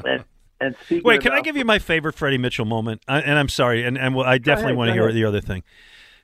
and, 0.05 0.25
and 0.61 0.77
Wait, 1.05 1.21
can 1.23 1.33
I 1.33 1.41
give 1.41 1.57
you 1.57 1.65
my 1.65 1.79
favorite 1.79 2.15
Freddie 2.15 2.39
Mitchell 2.39 2.65
moment? 2.65 3.03
I, 3.09 3.21
and 3.21 3.39
I'm 3.39 3.49
sorry, 3.49 3.85
and, 3.85 3.97
and 3.99 4.21
I 4.21 4.39
definitely 4.39 4.73
ahead, 4.73 4.77
want 4.77 4.89
to 4.89 4.93
hear 4.95 5.05
ahead. 5.05 5.15
the 5.15 5.25
other 5.25 5.41
thing. 5.41 5.63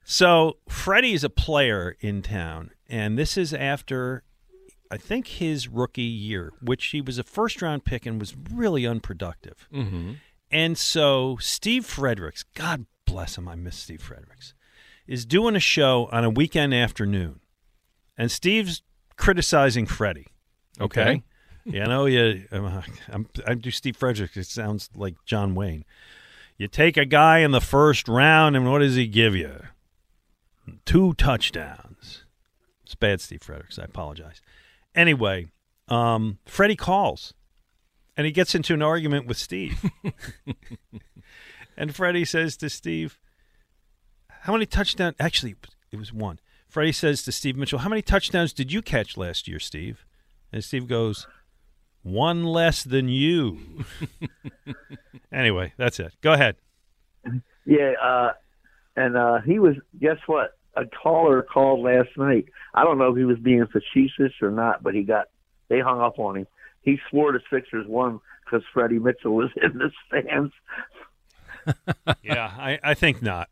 So 0.04 0.58
Freddie's 0.68 1.24
a 1.24 1.30
player 1.30 1.96
in 2.00 2.22
town, 2.22 2.70
and 2.88 3.18
this 3.18 3.36
is 3.36 3.52
after 3.54 4.22
I 4.90 4.96
think 4.98 5.26
his 5.26 5.66
rookie 5.66 6.02
year, 6.02 6.52
which 6.60 6.86
he 6.86 7.00
was 7.00 7.18
a 7.18 7.22
first 7.22 7.62
round 7.62 7.84
pick 7.84 8.06
and 8.06 8.20
was 8.20 8.34
really 8.52 8.86
unproductive. 8.86 9.66
Mhm. 9.72 10.16
And 10.50 10.78
so 10.78 11.36
Steve 11.40 11.84
Fredericks, 11.86 12.44
God 12.54 12.86
bless 13.06 13.36
him, 13.38 13.48
I 13.48 13.54
miss 13.56 13.76
Steve 13.76 14.02
Fredericks, 14.02 14.54
is 15.06 15.24
doing 15.26 15.56
a 15.56 15.60
show 15.60 16.08
on 16.12 16.22
a 16.22 16.30
weekend 16.30 16.74
afternoon, 16.74 17.40
and 18.16 18.30
Steve's 18.30 18.82
criticizing 19.16 19.86
Freddie. 19.86 20.28
Okay. 20.80 21.00
Okay. 21.00 21.22
you 21.66 21.84
know, 21.86 22.04
you 22.04 22.46
I'm, 22.52 22.82
I'm, 23.10 23.26
I 23.46 23.54
do 23.54 23.70
Steve 23.70 23.96
Fredericks. 23.96 24.36
It 24.36 24.46
sounds 24.46 24.90
like 24.94 25.14
John 25.24 25.54
Wayne. 25.54 25.84
You 26.58 26.68
take 26.68 26.96
a 26.98 27.06
guy 27.06 27.38
in 27.38 27.50
the 27.52 27.60
first 27.60 28.06
round, 28.06 28.54
and 28.54 28.70
what 28.70 28.80
does 28.80 28.94
he 28.96 29.06
give 29.06 29.34
you? 29.34 29.60
Two 30.84 31.14
touchdowns. 31.14 32.24
It's 32.84 32.94
bad, 32.94 33.20
Steve 33.20 33.42
Fredericks. 33.42 33.78
I 33.78 33.84
apologize. 33.84 34.40
Anyway, 34.94 35.46
um, 35.88 36.38
Freddie 36.46 36.76
calls, 36.76 37.34
and 38.16 38.26
he 38.26 38.32
gets 38.32 38.54
into 38.54 38.74
an 38.74 38.82
argument 38.82 39.26
with 39.26 39.36
Steve. 39.36 39.90
and 41.76 41.94
Freddie 41.94 42.24
says 42.24 42.56
to 42.58 42.68
Steve, 42.70 43.18
"How 44.28 44.52
many 44.52 44.66
touchdowns? 44.66 45.16
Actually, 45.18 45.56
it 45.90 45.96
was 45.96 46.12
one." 46.12 46.38
Freddie 46.68 46.92
says 46.92 47.22
to 47.24 47.32
Steve 47.32 47.56
Mitchell, 47.56 47.80
"How 47.80 47.88
many 47.88 48.02
touchdowns 48.02 48.52
did 48.52 48.72
you 48.72 48.82
catch 48.82 49.16
last 49.16 49.48
year, 49.48 49.58
Steve?" 49.58 50.04
And 50.52 50.62
Steve 50.62 50.86
goes, 50.86 51.26
"One 52.02 52.44
less 52.44 52.84
than 52.84 53.08
you." 53.08 53.84
anyway, 55.32 55.72
that's 55.76 55.98
it. 55.98 56.14
Go 56.20 56.32
ahead. 56.32 56.56
Yeah, 57.66 57.92
uh, 58.00 58.32
and 58.96 59.16
uh, 59.16 59.40
he 59.40 59.58
was. 59.58 59.74
Guess 60.00 60.18
what? 60.26 60.56
A 60.76 60.84
caller 60.86 61.42
called 61.42 61.84
last 61.84 62.08
night. 62.16 62.46
I 62.74 62.82
don't 62.82 62.98
know 62.98 63.10
if 63.10 63.16
he 63.16 63.24
was 63.24 63.38
being 63.38 63.66
facetious 63.66 64.32
or 64.42 64.50
not, 64.50 64.82
but 64.82 64.94
he 64.94 65.02
got. 65.02 65.28
They 65.68 65.80
hung 65.80 66.00
up 66.00 66.18
on 66.18 66.36
him. 66.36 66.46
He 66.82 66.98
swore 67.08 67.32
the 67.32 67.40
Sixers 67.50 67.86
won 67.86 68.20
because 68.44 68.62
Freddie 68.72 68.98
Mitchell 68.98 69.34
was 69.34 69.50
in 69.62 69.78
the 69.78 69.90
stands. 70.08 70.52
yeah, 72.22 72.52
I, 72.58 72.78
I 72.82 72.94
think 72.94 73.22
not. 73.22 73.48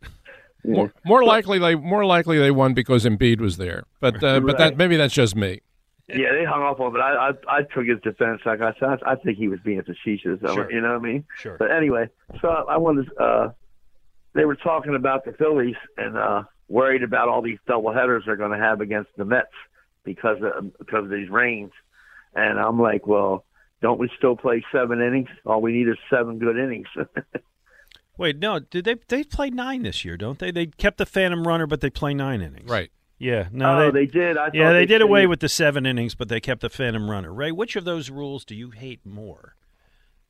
More, 0.64 0.92
more 1.04 1.24
likely 1.24 1.58
they 1.58 1.74
more 1.74 2.04
likely 2.04 2.38
they 2.38 2.50
won 2.50 2.74
because 2.74 3.04
Embiid 3.04 3.40
was 3.40 3.56
there. 3.56 3.84
But 4.00 4.22
uh, 4.22 4.40
but 4.40 4.58
that 4.58 4.76
maybe 4.76 4.96
that's 4.96 5.14
just 5.14 5.34
me. 5.34 5.60
Yeah, 6.08 6.32
they 6.32 6.44
hung 6.44 6.62
up 6.62 6.78
on 6.78 6.88
him, 6.88 6.92
but 6.92 7.00
I, 7.00 7.30
I 7.30 7.58
I 7.58 7.62
took 7.62 7.86
his 7.86 8.00
defense. 8.02 8.42
Like 8.44 8.60
I 8.60 8.72
said, 8.78 9.00
I, 9.04 9.12
I 9.12 9.16
think 9.16 9.38
he 9.38 9.48
was 9.48 9.60
being 9.64 9.82
facetious. 9.82 10.38
Sure. 10.40 10.70
You 10.70 10.80
know 10.80 10.92
what 10.92 11.00
I 11.00 11.12
mean? 11.12 11.24
Sure. 11.38 11.56
But 11.58 11.70
anyway, 11.72 12.08
so 12.40 12.48
I 12.48 12.76
wanted. 12.76 13.10
Uh, 13.18 13.50
they 14.34 14.44
were 14.44 14.56
talking 14.56 14.94
about 14.94 15.24
the 15.24 15.32
Phillies 15.32 15.76
and 15.96 16.16
uh, 16.16 16.42
worried 16.68 17.02
about 17.02 17.28
all 17.28 17.42
these 17.42 17.58
double 17.66 17.92
headers 17.92 18.24
they're 18.26 18.36
going 18.36 18.52
to 18.58 18.64
have 18.64 18.80
against 18.80 19.10
the 19.16 19.24
Mets 19.24 19.48
because 20.04 20.38
of 20.42 20.76
because 20.78 21.04
of 21.04 21.10
these 21.10 21.28
rains. 21.30 21.72
And 22.34 22.58
I'm 22.58 22.80
like, 22.80 23.06
well, 23.06 23.44
don't 23.82 23.98
we 24.00 24.10
still 24.16 24.36
play 24.36 24.64
seven 24.72 25.00
innings? 25.02 25.28
All 25.44 25.60
we 25.60 25.72
need 25.72 25.88
is 25.88 25.96
seven 26.08 26.38
good 26.38 26.56
innings. 26.56 26.86
Wait, 28.18 28.38
no, 28.38 28.58
did 28.58 28.84
they 28.84 28.96
they 29.08 29.24
play 29.24 29.50
nine 29.50 29.82
this 29.82 30.04
year? 30.04 30.16
Don't 30.16 30.38
they? 30.38 30.50
They 30.50 30.66
kept 30.66 30.98
the 30.98 31.06
Phantom 31.06 31.46
Runner, 31.46 31.66
but 31.66 31.80
they 31.80 31.90
play 31.90 32.14
nine 32.14 32.40
innings. 32.42 32.68
Right. 32.70 32.90
Yeah. 33.18 33.48
No, 33.52 33.78
Oh, 33.78 33.90
they, 33.90 34.00
they 34.04 34.06
did? 34.12 34.36
I 34.36 34.50
yeah, 34.52 34.72
they, 34.72 34.80
they 34.80 34.86
did 34.86 35.00
away 35.02 35.20
changed- 35.20 35.30
with 35.30 35.40
the 35.40 35.48
seven 35.48 35.86
innings, 35.86 36.14
but 36.14 36.28
they 36.28 36.40
kept 36.40 36.60
the 36.60 36.68
Phantom 36.68 37.10
Runner. 37.10 37.32
Ray, 37.32 37.52
which 37.52 37.76
of 37.76 37.84
those 37.84 38.10
rules 38.10 38.44
do 38.44 38.54
you 38.54 38.70
hate 38.70 39.00
more? 39.06 39.54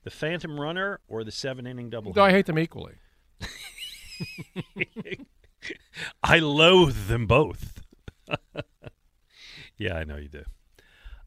The 0.05 0.11
Phantom 0.11 0.61
Runner 0.61 1.01
or 1.09 1.25
the 1.25 1.31
seven 1.33 1.67
inning 1.67 1.89
double? 1.91 2.19
I 2.21 2.31
hate 2.31 2.47
them 2.47 2.59
equally. 2.59 2.95
I 6.23 6.39
loathe 6.39 7.09
them 7.09 7.27
both. 7.27 7.81
yeah, 9.79 9.97
I 9.97 10.05
know 10.05 10.16
you 10.16 10.29
do. 10.29 10.43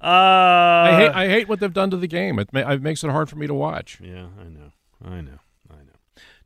Uh, 0.02 0.08
I 0.08 0.96
hate 0.98 1.12
I 1.12 1.30
hate 1.30 1.50
what 1.50 1.60
they've 1.60 1.74
done 1.74 1.90
to 1.92 1.98
the 1.98 2.08
game. 2.08 2.38
It, 2.38 2.52
ma- 2.52 2.70
it 2.72 2.82
makes 2.82 3.04
it 3.04 3.10
hard 3.10 3.30
for 3.30 3.38
me 3.38 3.48
to 3.48 3.54
watch. 3.54 4.00
Yeah, 4.02 4.28
I 4.40 4.50
know. 4.50 4.72
I 5.04 5.22
know. 5.22 5.40
I 5.70 5.78
know. 5.78 5.94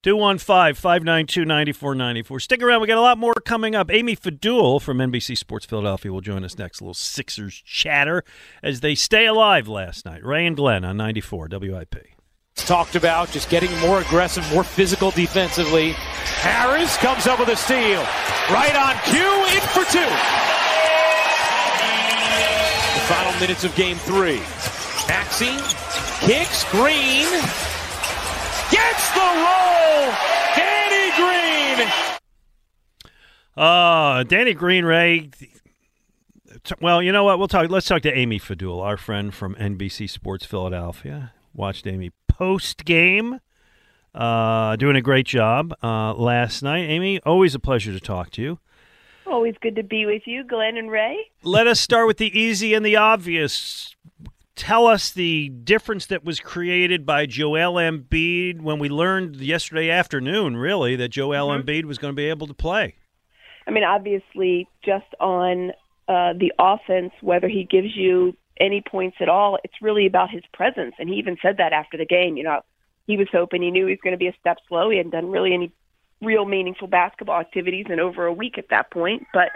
215 0.02 0.76
592 0.76 1.46
9494. 1.46 2.40
Stick 2.40 2.64
around. 2.64 2.82
We 2.82 2.88
got 2.88 2.98
a 2.98 3.02
lot 3.02 3.18
more 3.18 3.34
coming 3.34 3.76
up. 3.76 3.92
Amy 3.92 4.16
Fadool 4.16 4.82
from 4.82 5.00
NBC 5.00 5.38
Sports 5.38 5.66
Philadelphia 5.66 6.12
will 6.12 6.22
join 6.22 6.46
us 6.46 6.58
next. 6.58 6.80
A 6.80 6.84
little 6.84 6.94
Sixers 6.94 7.62
chatter 7.66 8.24
as 8.64 8.80
they 8.80 8.96
stay 8.96 9.26
alive 9.26 9.68
last 9.68 10.06
night. 10.06 10.24
Ray 10.24 10.46
and 10.46 10.56
Glen 10.56 10.86
on 10.86 10.96
94 10.96 11.50
WIP. 11.52 11.96
Talked 12.66 12.96
about, 12.96 13.32
just 13.32 13.50
getting 13.50 13.76
more 13.80 14.02
aggressive, 14.02 14.48
more 14.54 14.64
physical 14.64 15.12
defensively. 15.12 15.94
Harris 15.94 16.96
comes 16.98 17.26
up 17.28 17.40
with 17.40 17.50
a 17.50 17.56
steal. 17.56 18.02
Right 18.52 18.76
on 18.76 18.96
cue, 19.06 19.46
in 19.56 19.62
for 19.70 19.84
two. 19.92 20.00
The 22.94 23.02
final 23.08 23.40
minutes 23.40 23.64
of 23.64 23.76
game 23.76 23.98
three. 23.98 24.42
Maxine 25.08 25.60
kicks, 26.22 26.64
Green 26.72 27.26
gets 28.72 29.14
the 29.14 29.20
roll. 29.20 30.14
Danny 30.56 31.12
Green. 31.18 31.88
Uh, 33.58 34.24
Danny 34.24 34.54
Green, 34.54 34.86
Ray. 34.86 35.32
Well, 36.80 37.02
you 37.02 37.12
know 37.12 37.24
what? 37.24 37.40
We'll 37.40 37.48
talk. 37.48 37.70
Let's 37.70 37.88
talk 37.88 38.04
to 38.04 38.16
Amy 38.16 38.40
Fadool, 38.40 38.84
our 38.84 38.98
friend 38.98 39.34
from 39.34 39.56
NBC 39.56 40.10
Sports 40.10 40.46
Philadelphia. 40.46 41.34
Watched 41.54 41.88
Amy 41.88 42.12
post 42.40 42.86
game, 42.86 43.42
uh, 44.16 44.78
doing 44.78 44.96
a 44.96 45.02
great 45.02 45.26
job 45.26 45.76
uh, 45.84 46.14
last 46.14 46.64
night. 46.64 46.90
Amy, 46.90 47.20
always 47.26 47.54
a 47.54 47.60
pleasure 47.60 47.92
to 47.92 48.00
talk 48.00 48.32
to 48.32 48.42
you. 48.42 48.60
Always 49.28 49.56
good 49.62 49.76
to 49.76 49.84
be 49.84 50.06
with 50.06 50.22
you, 50.26 50.46
Glen 50.46 50.78
and 50.78 50.90
Ray. 50.90 51.18
Let 51.44 51.68
us 51.68 51.82
start 51.82 52.08
with 52.08 52.18
the 52.18 52.40
easy 52.40 52.74
and 52.74 52.86
the 52.86 52.96
obvious. 52.96 53.94
Tell 54.56 54.88
us 54.88 55.12
the 55.12 55.50
difference 55.50 56.06
that 56.06 56.24
was 56.24 56.40
created 56.40 57.06
by 57.06 57.26
Joel 57.26 57.76
Embiid 57.76 58.62
when 58.62 58.80
we 58.80 58.88
learned 58.88 59.36
yesterday 59.36 59.90
afternoon, 59.90 60.56
really, 60.56 60.96
that 60.96 61.10
Joel 61.10 61.50
Embiid 61.50 61.84
was 61.84 61.98
going 61.98 62.14
to 62.14 62.16
be 62.16 62.30
able 62.30 62.48
to 62.48 62.54
play. 62.54 62.96
I 63.68 63.72
mean, 63.72 63.84
obviously, 63.84 64.66
just 64.84 65.14
on 65.20 65.72
uh, 66.08 66.34
the 66.34 66.54
offense, 66.58 67.12
whether 67.20 67.50
he 67.50 67.66
gives 67.66 67.96
you 67.98 68.38
any 68.60 68.82
points 68.82 69.18
at 69.22 69.30
all, 69.30 69.58
it's 69.64 69.82
really 69.82 70.06
about 70.06 70.30
his 70.30 70.44
presence. 70.54 70.96
And 71.00 71.10
he 71.10 71.16
even 71.16 71.38
said 71.42 71.58
that 71.58 71.74
after 71.74 71.98
the 71.98 72.06
game. 72.06 72.38
You 72.38 72.44
know, 72.44 72.62
he 73.08 73.18
was 73.18 73.28
hoping 73.32 73.62
he 73.62 73.72
knew 73.72 73.86
he 73.86 73.94
was 73.94 74.02
going 74.04 74.14
to 74.14 74.18
be 74.18 74.28
a 74.28 74.36
step 74.40 74.58
slow. 74.68 74.90
He 74.90 74.98
hadn't 74.98 75.12
done 75.12 75.32
really 75.32 75.54
any 75.54 75.72
real 76.22 76.46
meaningful 76.46 76.88
basketball 76.88 77.40
activities 77.40 77.86
in 77.90 78.00
over 78.00 78.26
a 78.26 78.34
week 78.34 78.58
at 78.58 78.70
that 78.70 78.92
point. 78.92 79.26
But, 79.34 79.52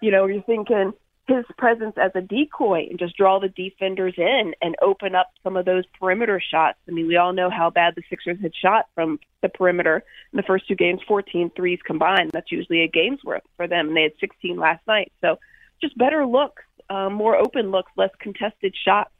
you 0.00 0.10
know, 0.10 0.26
you're 0.26 0.42
thinking 0.42 0.92
his 1.28 1.44
presence 1.58 1.94
as 2.00 2.12
a 2.14 2.20
decoy 2.20 2.86
and 2.88 2.98
just 2.98 3.16
draw 3.16 3.40
the 3.40 3.48
defenders 3.48 4.14
in 4.16 4.54
and 4.62 4.76
open 4.80 5.14
up 5.14 5.30
some 5.42 5.56
of 5.56 5.64
those 5.64 5.84
perimeter 5.98 6.40
shots. 6.40 6.78
I 6.88 6.92
mean, 6.92 7.06
we 7.06 7.16
all 7.16 7.32
know 7.32 7.50
how 7.50 7.68
bad 7.68 7.94
the 7.96 8.02
Sixers 8.08 8.40
had 8.40 8.54
shot 8.54 8.86
from 8.94 9.18
the 9.42 9.48
perimeter 9.48 10.04
in 10.32 10.36
the 10.36 10.44
first 10.44 10.68
two 10.68 10.76
games, 10.76 11.00
14 11.06 11.50
threes 11.56 11.80
combined. 11.84 12.30
That's 12.32 12.52
usually 12.52 12.82
a 12.82 12.88
game's 12.88 13.24
worth 13.24 13.42
for 13.56 13.66
them. 13.66 13.88
And 13.88 13.96
they 13.96 14.04
had 14.04 14.12
16 14.20 14.56
last 14.56 14.86
night. 14.86 15.12
So 15.20 15.38
just 15.80 15.96
better 15.98 16.26
looks, 16.26 16.62
um, 16.90 17.12
more 17.14 17.36
open 17.36 17.70
looks, 17.70 17.90
less 17.96 18.10
contested 18.20 18.74
shots 18.84 19.10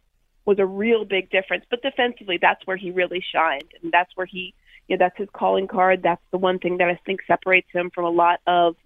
was 0.44 0.58
a 0.58 0.66
real 0.66 1.04
big 1.04 1.30
difference. 1.30 1.64
But 1.68 1.82
defensively, 1.82 2.38
that's 2.40 2.64
where 2.66 2.76
he 2.76 2.90
really 2.90 3.22
shined. 3.32 3.72
And 3.82 3.92
that's 3.92 4.10
where 4.14 4.26
he, 4.26 4.54
you 4.88 4.96
know, 4.96 5.04
that's 5.04 5.18
his 5.18 5.28
calling 5.32 5.66
card. 5.66 6.02
That's 6.02 6.22
the 6.30 6.38
one 6.38 6.58
thing 6.58 6.78
that 6.78 6.88
I 6.88 6.98
think 7.04 7.20
separates 7.26 7.68
him 7.72 7.90
from 7.92 8.04
a 8.04 8.10
lot 8.10 8.40
of 8.46 8.76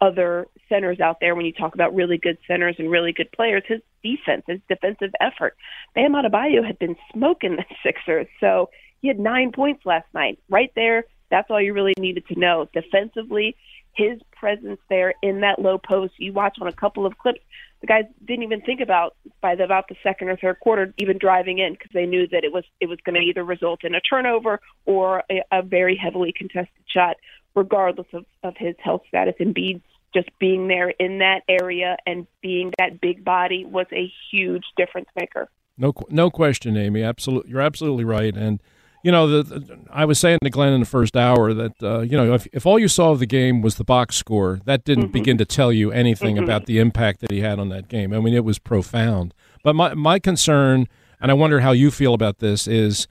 other 0.00 0.46
centers 0.68 0.98
out 0.98 1.18
there 1.20 1.34
when 1.34 1.44
you 1.44 1.52
talk 1.52 1.74
about 1.74 1.94
really 1.94 2.16
good 2.16 2.38
centers 2.48 2.76
and 2.78 2.90
really 2.90 3.12
good 3.12 3.30
players, 3.32 3.62
his 3.66 3.80
defense, 4.02 4.42
his 4.46 4.60
defensive 4.68 5.10
effort. 5.20 5.56
Bam 5.94 6.12
Adebayo 6.12 6.66
had 6.66 6.78
been 6.78 6.96
smoking 7.12 7.56
the 7.56 7.64
Sixers, 7.82 8.26
so 8.40 8.70
he 9.02 9.08
had 9.08 9.18
nine 9.18 9.52
points 9.52 9.84
last 9.84 10.06
night. 10.14 10.38
Right 10.48 10.72
there, 10.74 11.04
that's 11.30 11.50
all 11.50 11.60
you 11.60 11.74
really 11.74 11.94
needed 11.98 12.26
to 12.28 12.38
know. 12.38 12.66
Defensively, 12.72 13.56
his 13.94 14.20
presence 14.32 14.80
there 14.88 15.14
in 15.22 15.40
that 15.40 15.58
low 15.60 15.78
post, 15.78 16.14
you 16.18 16.32
watch 16.32 16.58
on 16.60 16.66
a 16.66 16.72
couple 16.72 17.06
of 17.06 17.18
clips, 17.18 17.40
the 17.80 17.86
guys 17.86 18.04
didn't 18.24 18.42
even 18.42 18.60
think 18.60 18.80
about 18.80 19.16
by 19.40 19.54
the, 19.54 19.64
about 19.64 19.88
the 19.88 19.96
second 20.02 20.28
or 20.28 20.36
third 20.36 20.60
quarter 20.60 20.92
even 20.98 21.18
driving 21.18 21.58
in 21.58 21.72
because 21.72 21.90
they 21.92 22.06
knew 22.06 22.26
that 22.28 22.44
it 22.44 22.52
was 22.52 22.64
it 22.80 22.86
was 22.86 22.98
going 23.04 23.14
to 23.14 23.20
either 23.20 23.42
result 23.42 23.84
in 23.84 23.94
a 23.94 24.00
turnover 24.00 24.60
or 24.84 25.22
a, 25.30 25.42
a 25.50 25.62
very 25.62 25.96
heavily 25.96 26.32
contested 26.36 26.84
shot, 26.86 27.16
regardless 27.54 28.06
of, 28.12 28.26
of 28.42 28.54
his 28.56 28.74
health 28.82 29.02
status. 29.08 29.34
Embiid's 29.40 29.82
just 30.12 30.28
being 30.38 30.68
there 30.68 30.90
in 30.90 31.18
that 31.18 31.42
area 31.48 31.96
and 32.06 32.26
being 32.42 32.72
that 32.78 33.00
big 33.00 33.24
body 33.24 33.64
was 33.64 33.86
a 33.92 34.12
huge 34.30 34.64
difference 34.76 35.08
maker. 35.16 35.48
No, 35.78 35.94
no 36.10 36.30
question, 36.30 36.76
Amy. 36.76 37.02
Absolutely, 37.02 37.50
you're 37.50 37.60
absolutely 37.60 38.04
right. 38.04 38.36
And 38.36 38.60
you 39.02 39.10
know, 39.12 39.26
the, 39.42 39.42
the, 39.58 39.78
I 39.90 40.04
was 40.04 40.18
saying 40.18 40.38
to 40.44 40.50
Glen 40.50 40.72
in 40.72 40.80
the 40.80 40.86
first 40.86 41.16
hour 41.16 41.52
that 41.54 41.82
uh, 41.82 42.00
you 42.00 42.16
know 42.16 42.34
if, 42.34 42.46
if 42.52 42.66
all 42.66 42.78
you 42.78 42.88
saw 42.88 43.10
of 43.12 43.18
the 43.18 43.26
game 43.26 43.62
was 43.62 43.76
the 43.76 43.84
box 43.84 44.16
score, 44.16 44.60
that 44.64 44.84
didn't 44.84 45.04
Mm-hmm. 45.04 45.12
begin 45.12 45.38
to 45.38 45.44
tell 45.44 45.72
you 45.72 45.90
anything 45.92 46.36
Mhm. 46.36 46.44
about 46.44 46.66
the 46.66 46.78
impact 46.78 47.20
that 47.20 47.30
he 47.30 47.40
had 47.40 47.58
on 47.58 47.68
that 47.70 47.88
game. 47.88 48.12
I 48.12 48.20
mean, 48.20 48.34
it 48.34 48.44
was 48.44 48.58
profound. 48.58 49.34
But 49.62 49.74
my 49.74 49.94
my 49.94 50.18
concern, 50.18 50.86
and 51.20 51.30
I 51.30 51.34
wonder 51.34 51.60
how 51.60 51.72
you 51.72 51.90
feel 51.90 52.14
about 52.14 52.38
this, 52.38 52.66
is 52.68 53.06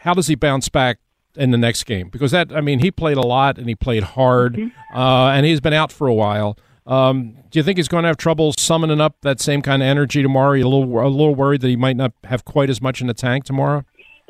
how 0.00 0.14
does 0.14 0.26
he 0.26 0.34
bounce 0.34 0.68
back 0.68 0.98
in 1.34 1.50
the 1.50 1.58
next 1.58 1.84
game? 1.84 2.08
Because 2.08 2.30
that, 2.30 2.50
I 2.54 2.60
mean, 2.60 2.78
he 2.78 2.90
played 2.90 3.16
a 3.16 3.26
lot 3.26 3.58
and 3.58 3.68
he 3.68 3.74
played 3.74 4.02
hard, 4.02 4.54
Mm-hmm. 4.54 4.96
uh, 4.98 5.30
and 5.32 5.44
he's 5.46 5.60
been 5.60 5.72
out 5.74 5.92
for 5.92 6.06
a 6.06 6.14
while. 6.14 6.56
Um, 6.86 7.34
do 7.50 7.58
you 7.58 7.64
think 7.64 7.78
he's 7.78 7.88
going 7.88 8.04
to 8.04 8.06
have 8.08 8.16
trouble 8.16 8.52
summoning 8.56 9.00
up 9.00 9.16
that 9.22 9.40
same 9.40 9.60
kind 9.60 9.82
of 9.82 9.86
energy 9.88 10.22
tomorrow? 10.22 10.50
Are 10.50 10.56
you 10.56 10.66
a 10.66 10.68
little 10.68 11.00
a 11.00 11.08
little 11.08 11.34
worried 11.34 11.60
that 11.62 11.68
he 11.68 11.74
might 11.76 11.96
not 11.96 12.12
have 12.24 12.44
quite 12.44 12.70
as 12.70 12.80
much 12.80 13.00
in 13.00 13.08
the 13.08 13.14
tank 13.14 13.44
tomorrow? 13.44 13.84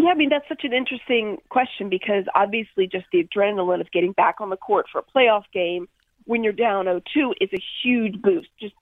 Yeah, 0.06 0.12
I 0.12 0.14
mean 0.14 0.28
that's 0.28 0.48
such 0.48 0.62
an 0.62 0.72
interesting 0.72 1.38
question 1.48 1.88
because 1.88 2.26
obviously 2.32 2.86
just 2.86 3.06
the 3.10 3.24
adrenaline 3.24 3.80
of 3.80 3.90
getting 3.90 4.12
back 4.12 4.40
on 4.40 4.50
the 4.50 4.56
court 4.56 4.86
for 4.92 5.00
a 5.00 5.02
playoff 5.02 5.42
game 5.52 5.88
when 6.26 6.44
you're 6.44 6.52
down 6.52 6.84
0-2 6.84 7.32
is 7.40 7.50
a 7.52 7.60
huge 7.82 8.22
boost. 8.22 8.46
Just 8.60 8.74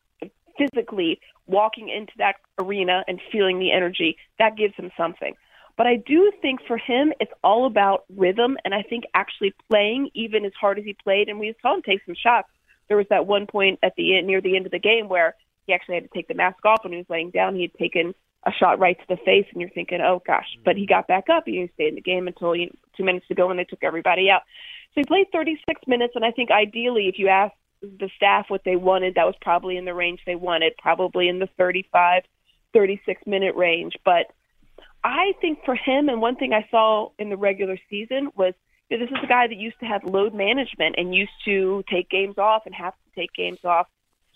physically 0.58 1.18
walking 1.46 1.88
into 1.88 2.12
that 2.18 2.34
arena 2.60 3.04
and 3.08 3.22
feeling 3.32 3.58
the 3.58 3.72
energy 3.72 4.18
that 4.38 4.54
gives 4.54 4.74
him 4.74 4.90
something. 4.98 5.34
But 5.78 5.86
I 5.86 5.96
do 5.96 6.30
think 6.42 6.60
for 6.68 6.76
him 6.76 7.14
it's 7.18 7.32
all 7.42 7.64
about 7.64 8.04
rhythm 8.14 8.58
and 8.62 8.74
I 8.74 8.82
think 8.82 9.04
actually 9.14 9.54
playing 9.70 10.10
even 10.12 10.44
as 10.44 10.52
hard 10.60 10.78
as 10.78 10.84
he 10.84 10.92
played 10.92 11.30
and 11.30 11.40
we 11.40 11.54
saw 11.62 11.74
him 11.74 11.80
take 11.80 12.04
some 12.04 12.14
shots. 12.14 12.48
There 12.88 12.98
was 12.98 13.06
that 13.08 13.26
one 13.26 13.46
point 13.46 13.78
at 13.82 13.94
the 13.96 14.18
end 14.18 14.26
near 14.26 14.42
the 14.42 14.56
end 14.56 14.66
of 14.66 14.72
the 14.72 14.78
game 14.78 15.08
where 15.08 15.36
he 15.66 15.72
actually 15.72 15.94
had 15.94 16.04
to 16.04 16.10
take 16.14 16.28
the 16.28 16.34
mask 16.34 16.62
off 16.66 16.84
when 16.84 16.92
he 16.92 16.98
was 16.98 17.08
laying 17.08 17.30
down. 17.30 17.54
He 17.54 17.62
had 17.62 17.74
taken 17.78 18.14
a 18.46 18.52
shot 18.52 18.78
right 18.78 18.98
to 18.98 19.04
the 19.08 19.16
face, 19.24 19.46
and 19.52 19.60
you're 19.60 19.70
thinking, 19.70 20.00
oh 20.00 20.22
gosh. 20.26 20.46
But 20.64 20.76
he 20.76 20.86
got 20.86 21.08
back 21.08 21.24
up 21.30 21.46
and 21.46 21.54
he 21.54 21.70
stayed 21.74 21.88
in 21.88 21.94
the 21.94 22.00
game 22.00 22.26
until 22.26 22.54
you 22.54 22.66
know, 22.66 22.72
two 22.96 23.04
minutes 23.04 23.26
to 23.28 23.34
go 23.34 23.48
when 23.48 23.56
they 23.56 23.64
took 23.64 23.82
everybody 23.82 24.30
out. 24.30 24.42
So 24.94 25.00
he 25.00 25.04
played 25.04 25.26
36 25.32 25.80
minutes, 25.86 26.14
and 26.14 26.24
I 26.24 26.30
think 26.30 26.50
ideally, 26.50 27.08
if 27.08 27.18
you 27.18 27.28
ask 27.28 27.52
the 27.82 28.08
staff 28.16 28.46
what 28.48 28.62
they 28.64 28.76
wanted, 28.76 29.16
that 29.16 29.26
was 29.26 29.34
probably 29.40 29.76
in 29.76 29.84
the 29.84 29.94
range 29.94 30.20
they 30.26 30.36
wanted, 30.36 30.74
probably 30.78 31.28
in 31.28 31.38
the 31.38 31.48
35, 31.58 32.22
36 32.72 33.22
minute 33.26 33.54
range. 33.56 33.94
But 34.04 34.30
I 35.02 35.32
think 35.40 35.60
for 35.64 35.74
him, 35.74 36.08
and 36.08 36.20
one 36.20 36.36
thing 36.36 36.52
I 36.52 36.66
saw 36.70 37.10
in 37.18 37.28
the 37.28 37.36
regular 37.36 37.78
season 37.90 38.30
was 38.36 38.54
you 38.88 38.98
know, 38.98 39.06
this 39.06 39.12
is 39.12 39.24
a 39.24 39.26
guy 39.26 39.46
that 39.46 39.56
used 39.56 39.78
to 39.80 39.86
have 39.86 40.04
load 40.04 40.34
management 40.34 40.96
and 40.98 41.14
used 41.14 41.32
to 41.46 41.82
take 41.90 42.10
games 42.10 42.38
off 42.38 42.62
and 42.66 42.74
have 42.74 42.92
to 42.92 43.20
take 43.20 43.32
games 43.32 43.64
off. 43.64 43.86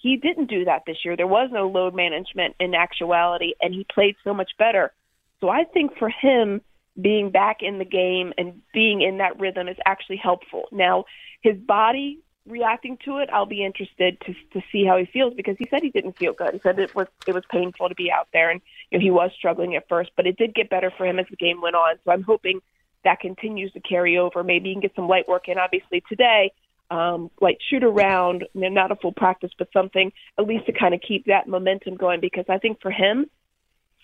He 0.00 0.16
didn't 0.16 0.46
do 0.46 0.64
that 0.64 0.82
this 0.86 0.98
year. 1.04 1.16
There 1.16 1.26
was 1.26 1.50
no 1.52 1.68
load 1.68 1.94
management 1.94 2.54
in 2.60 2.74
actuality, 2.74 3.54
and 3.60 3.74
he 3.74 3.84
played 3.92 4.16
so 4.24 4.32
much 4.32 4.52
better. 4.58 4.92
So 5.40 5.48
I 5.48 5.64
think 5.64 5.96
for 5.98 6.08
him, 6.08 6.60
being 7.00 7.30
back 7.30 7.58
in 7.62 7.78
the 7.78 7.84
game 7.84 8.32
and 8.38 8.60
being 8.72 9.02
in 9.02 9.18
that 9.18 9.38
rhythm 9.38 9.68
is 9.68 9.76
actually 9.86 10.16
helpful. 10.16 10.64
Now, 10.72 11.04
his 11.42 11.56
body 11.56 12.20
reacting 12.46 12.98
to 13.04 13.18
it, 13.18 13.28
I'll 13.32 13.46
be 13.46 13.64
interested 13.64 14.20
to 14.22 14.34
to 14.52 14.64
see 14.72 14.84
how 14.84 14.96
he 14.96 15.04
feels 15.06 15.34
because 15.34 15.56
he 15.58 15.66
said 15.70 15.82
he 15.82 15.90
didn't 15.90 16.18
feel 16.18 16.32
good. 16.32 16.54
He 16.54 16.60
said 16.60 16.78
it 16.78 16.94
was 16.94 17.06
it 17.26 17.34
was 17.34 17.44
painful 17.50 17.88
to 17.88 17.94
be 17.94 18.10
out 18.10 18.28
there, 18.32 18.50
and 18.50 18.60
you 18.90 18.98
know 18.98 19.02
he 19.02 19.10
was 19.10 19.30
struggling 19.36 19.76
at 19.76 19.88
first, 19.88 20.10
but 20.16 20.26
it 20.26 20.36
did 20.36 20.54
get 20.54 20.70
better 20.70 20.92
for 20.96 21.06
him 21.06 21.18
as 21.18 21.26
the 21.30 21.36
game 21.36 21.60
went 21.60 21.76
on. 21.76 21.96
So 22.04 22.10
I'm 22.10 22.22
hoping 22.22 22.60
that 23.04 23.20
continues 23.20 23.72
to 23.72 23.80
carry 23.80 24.18
over. 24.18 24.42
Maybe 24.42 24.70
he 24.70 24.74
can 24.74 24.82
get 24.82 24.94
some 24.96 25.08
light 25.08 25.28
work 25.28 25.48
in. 25.48 25.58
Obviously 25.58 26.02
today, 26.08 26.52
um, 26.90 27.30
like 27.40 27.58
shoot 27.68 27.84
around, 27.84 28.44
not 28.54 28.90
a 28.90 28.96
full 28.96 29.12
practice, 29.12 29.50
but 29.58 29.68
something 29.72 30.12
at 30.38 30.46
least 30.46 30.66
to 30.66 30.72
kind 30.72 30.94
of 30.94 31.00
keep 31.00 31.26
that 31.26 31.48
momentum 31.48 31.96
going. 31.96 32.20
Because 32.20 32.46
I 32.48 32.58
think 32.58 32.80
for 32.80 32.90
him, 32.90 33.26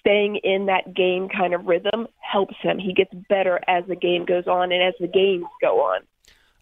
staying 0.00 0.36
in 0.36 0.66
that 0.66 0.94
game 0.94 1.28
kind 1.28 1.54
of 1.54 1.66
rhythm 1.66 2.06
helps 2.20 2.56
him. 2.60 2.78
He 2.78 2.92
gets 2.92 3.12
better 3.28 3.60
as 3.66 3.84
the 3.86 3.96
game 3.96 4.24
goes 4.24 4.46
on 4.46 4.70
and 4.70 4.82
as 4.82 4.94
the 5.00 5.08
games 5.08 5.46
go 5.60 5.80
on. 5.80 6.02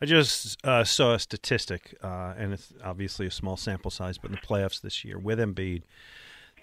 I 0.01 0.05
just 0.05 0.65
uh, 0.67 0.83
saw 0.83 1.15
a 1.15 1.19
statistic, 1.19 1.97
uh, 2.03 2.35
and 2.37 2.53
it's 2.53 2.73
obviously 2.83 3.27
a 3.27 3.31
small 3.31 3.57
sample 3.57 3.91
size, 3.91 4.19
but 4.19 4.33
in 4.33 4.37
the 4.41 4.47
playoffs 4.47 4.81
this 4.81 5.05
year 5.05 5.17
with 5.17 5.39
Embiid, 5.39 5.83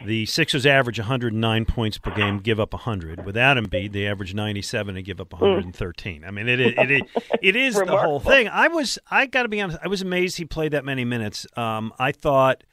the 0.05 0.25
Sixers 0.25 0.65
average 0.65 0.99
109 0.99 1.65
points 1.65 1.97
per 1.97 2.11
game, 2.15 2.39
give 2.39 2.59
up 2.59 2.73
100. 2.73 3.25
Without 3.25 3.57
Embiid, 3.57 3.91
they 3.91 4.07
average 4.07 4.33
97 4.33 4.95
and 4.95 5.05
give 5.05 5.19
up 5.19 5.33
113. 5.33 6.23
I 6.23 6.31
mean, 6.31 6.47
it 6.47 6.59
it 6.59 6.91
it, 6.91 7.03
it 7.41 7.55
is 7.55 7.75
the 7.75 7.97
whole 7.97 8.19
thing. 8.19 8.47
I 8.47 8.67
was 8.69 8.97
I 9.09 9.25
got 9.25 9.43
to 9.43 9.49
be 9.49 9.59
honest, 9.61 9.79
I 9.83 9.87
was 9.87 10.01
amazed 10.01 10.37
he 10.37 10.45
played 10.45 10.71
that 10.71 10.85
many 10.85 11.03
minutes. 11.03 11.45
Um, 11.57 11.93
I 11.99 12.11
thought, 12.11 12.63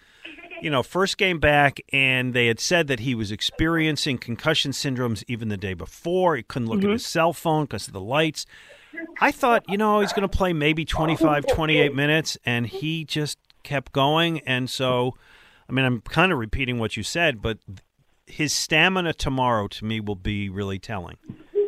you 0.63 0.71
know, 0.71 0.83
first 0.83 1.19
game 1.19 1.41
back, 1.41 1.81
and 1.93 2.33
they 2.33 2.47
had 2.47 2.61
said 2.61 2.87
that 2.87 3.01
he 3.01 3.15
was 3.15 3.33
experiencing 3.33 4.19
concussion 4.19 4.71
syndromes 4.71 5.25
even 5.27 5.49
the 5.49 5.57
day 5.57 5.75
before. 5.75 6.37
He 6.37 6.43
couldn't 6.43 6.69
look 6.69 6.85
at 6.85 6.91
his 6.91 7.05
cell 7.05 7.33
phone 7.33 7.65
because 7.65 7.87
of 7.89 7.93
the 7.93 8.01
lights. 8.01 8.47
I 9.21 9.31
thought, 9.33 9.65
you 9.69 9.77
know, 9.77 10.01
he's 10.01 10.13
going 10.13 10.29
to 10.29 10.37
play 10.37 10.53
maybe 10.53 10.85
25, 10.85 11.47
28 11.47 11.95
minutes, 11.95 12.39
and 12.47 12.67
he 12.67 13.05
just 13.05 13.39
kept 13.63 13.93
going. 13.93 14.41
And 14.41 14.71
so, 14.71 15.17
I 15.69 15.73
mean, 15.73 15.85
I'm 15.85 16.01
kind 16.03 16.33
of 16.33 16.39
repeating 16.39 16.79
what 16.79 16.97
you 16.97 17.03
said, 17.03 17.43
but 17.43 17.59
his 18.27 18.53
stamina 18.53 19.13
tomorrow 19.13 19.69
to 19.69 19.85
me 19.85 20.01
will 20.01 20.17
be 20.17 20.49
really 20.49 20.79
telling. 20.79 21.17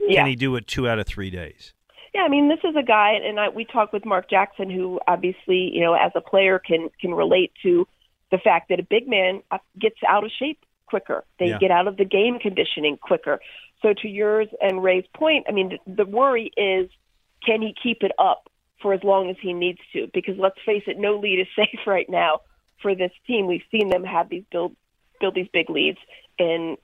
Yeah. 0.09 0.21
Can 0.21 0.27
he 0.27 0.37
do 0.37 0.55
it 0.57 0.67
two 0.67 0.89
out 0.89 0.99
of 0.99 1.07
three 1.07 1.31
days? 1.31 1.75
Yeah, 2.15 2.23
I 2.23 2.29
mean, 2.29 2.49
this 2.49 2.61
is 2.65 2.75
a 2.77 2.83
guy, 2.83 3.13
and 3.13 3.39
I, 3.39 3.49
we 3.51 3.65
talked 3.65 3.93
with 3.93 4.05
Mark 4.05 4.31
Jackson, 4.31 4.71
who 4.71 4.99
obviously, 5.07 5.71
you 5.73 5.81
know, 5.81 5.95
as 5.95 6.11
a 6.15 6.21
player 6.21 6.59
can 6.59 6.89
can 7.01 7.13
relate 7.15 7.53
to 7.63 7.87
the 8.31 8.39
fact 8.39 8.71
that 8.71 8.81
a 8.81 8.83
big 8.83 9.09
man 9.09 9.43
uh, 9.51 9.59
gets 9.79 9.97
out 10.07 10.25
of 10.25 10.31
shape 10.39 10.59
quicker. 10.87 11.25
They 11.39 11.49
Yeah. 11.49 11.59
get 11.59 11.71
out 11.71 11.87
of 11.87 11.97
the 11.97 12.05
game 12.05 12.39
conditioning 12.39 12.97
quicker. 12.97 13.41
So 13.83 13.93
to 14.03 14.09
yours 14.09 14.49
and 14.61 14.83
Ray's 14.83 15.05
point, 15.15 15.47
I 15.49 15.53
mean, 15.53 15.79
the, 15.87 16.05
the 16.05 16.11
worry 16.11 16.51
is 16.57 16.91
can 17.45 17.63
he 17.63 17.75
keep 17.81 18.03
it 18.03 18.13
up 18.19 18.51
for 18.83 18.93
as 18.93 19.03
long 19.05 19.31
as 19.31 19.37
he 19.41 19.53
needs 19.53 19.79
to? 19.93 20.09
Because 20.13 20.37
let's 20.39 20.59
face 20.65 20.83
it, 20.87 20.99
no 20.99 21.19
lead 21.19 21.41
is 21.41 21.47
safe 21.57 21.81
right 21.87 22.09
now 22.09 22.41
for 22.83 22.95
this 22.95 23.13
team. 23.27 23.47
We've 23.47 23.63
seen 23.71 23.89
them 23.89 24.05
have 24.05 24.29
these 24.29 24.45
build 24.51 24.77
build 25.21 25.35
these 25.35 25.49
big 25.53 25.69
leads, 25.71 25.99
and 26.39 26.77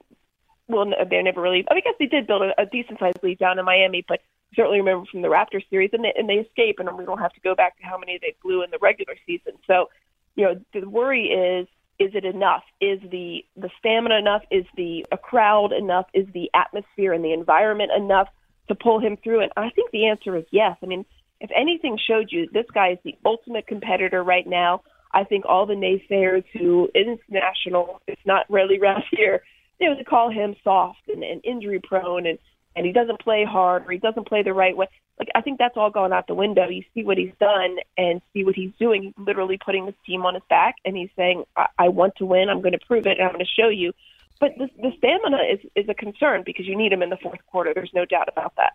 well, 0.68 0.86
they're 1.10 1.22
never 1.22 1.40
really. 1.40 1.64
I 1.70 1.80
guess 1.80 1.94
they 1.98 2.06
did 2.06 2.26
build 2.26 2.42
a, 2.42 2.60
a 2.60 2.66
decent 2.66 2.98
sized 2.98 3.18
lead 3.22 3.38
down 3.38 3.58
in 3.58 3.64
Miami, 3.64 4.04
but 4.06 4.20
certainly 4.54 4.78
remember 4.78 5.06
from 5.10 5.22
the 5.22 5.28
Raptors 5.28 5.68
series, 5.70 5.90
and 5.92 6.04
they, 6.04 6.12
and 6.16 6.28
they 6.28 6.34
escape, 6.34 6.76
and 6.78 6.90
we 6.96 7.04
don't 7.04 7.18
have 7.18 7.32
to 7.32 7.40
go 7.40 7.54
back 7.54 7.76
to 7.78 7.84
how 7.84 7.98
many 7.98 8.18
they 8.20 8.34
blew 8.42 8.62
in 8.62 8.70
the 8.70 8.78
regular 8.80 9.14
season. 9.26 9.52
So, 9.66 9.90
you 10.36 10.44
know, 10.44 10.60
the 10.72 10.88
worry 10.88 11.26
is. 11.26 11.68
Is 11.96 12.10
it 12.12 12.24
enough? 12.24 12.64
Is 12.80 12.98
the 13.08 13.44
the 13.56 13.70
stamina 13.78 14.16
enough? 14.16 14.42
Is 14.50 14.64
the 14.76 15.06
a 15.12 15.16
crowd 15.16 15.72
enough? 15.72 16.06
Is 16.12 16.26
the 16.34 16.50
atmosphere 16.52 17.12
and 17.12 17.24
the 17.24 17.32
environment 17.32 17.92
enough 17.96 18.26
to 18.66 18.74
pull 18.74 18.98
him 18.98 19.16
through? 19.22 19.42
And 19.42 19.52
I 19.56 19.70
think 19.70 19.92
the 19.92 20.08
answer 20.08 20.36
is 20.36 20.44
yes. 20.50 20.76
I 20.82 20.86
mean, 20.86 21.04
if 21.40 21.50
anything 21.54 21.96
showed 22.04 22.32
you 22.32 22.48
this 22.52 22.66
guy 22.74 22.90
is 22.94 22.98
the 23.04 23.16
ultimate 23.24 23.68
competitor 23.68 24.24
right 24.24 24.44
now, 24.44 24.82
I 25.14 25.24
think 25.24 25.44
all 25.46 25.64
the 25.64 25.74
naysayers 25.74 26.44
who 26.52 26.90
national, 27.28 28.02
it's 28.06 28.20
not 28.26 28.50
really 28.50 28.78
around 28.78 29.04
here, 29.10 29.42
know, 29.88 29.96
to 29.96 30.04
call 30.04 30.30
him 30.30 30.56
soft 30.64 31.08
and, 31.08 31.22
and 31.22 31.40
injury 31.44 31.80
prone 31.80 32.26
and 32.26 32.38
and 32.76 32.84
he 32.84 32.92
doesn't 32.92 33.20
play 33.20 33.44
hard 33.44 33.86
or 33.86 33.92
he 33.92 33.98
doesn't 33.98 34.26
play 34.26 34.42
the 34.42 34.52
right 34.52 34.76
way. 34.76 34.88
Like 35.18 35.28
I 35.36 35.42
think 35.42 35.58
that's 35.60 35.76
all 35.76 35.90
gone 35.90 36.12
out 36.12 36.26
the 36.26 36.34
window. 36.34 36.68
You 36.68 36.82
see 36.92 37.04
what 37.04 37.18
he's 37.18 37.32
done 37.38 37.76
and 37.96 38.20
see 38.32 38.44
what 38.44 38.56
he's 38.56 38.72
doing. 38.80 39.02
He's 39.04 39.14
literally 39.16 39.58
putting 39.64 39.86
his 39.86 39.94
team 40.04 40.26
on 40.26 40.34
his 40.34 40.42
back 40.50 40.74
and 40.84 40.96
he's 40.96 41.10
saying, 41.14 41.44
I, 41.56 41.66
I 41.78 41.88
want 41.88 42.16
to 42.16 42.26
win. 42.26 42.48
I'm 42.48 42.62
going 42.62 42.72
to 42.72 42.84
prove 42.84 43.06
it 43.06 43.18
and 43.18 43.28
I'm 43.28 43.32
going 43.32 43.44
to 43.44 43.62
show 43.62 43.68
you. 43.68 43.92
But 44.40 44.54
the, 44.58 44.68
the 44.82 44.90
stamina 44.98 45.38
is 45.52 45.60
is 45.76 45.88
a 45.88 45.94
concern 45.94 46.42
because 46.44 46.66
you 46.66 46.76
need 46.76 46.92
him 46.92 47.02
in 47.02 47.10
the 47.10 47.16
fourth 47.16 47.46
quarter. 47.46 47.72
There's 47.72 47.94
no 47.94 48.04
doubt 48.04 48.28
about 48.28 48.56
that. 48.56 48.72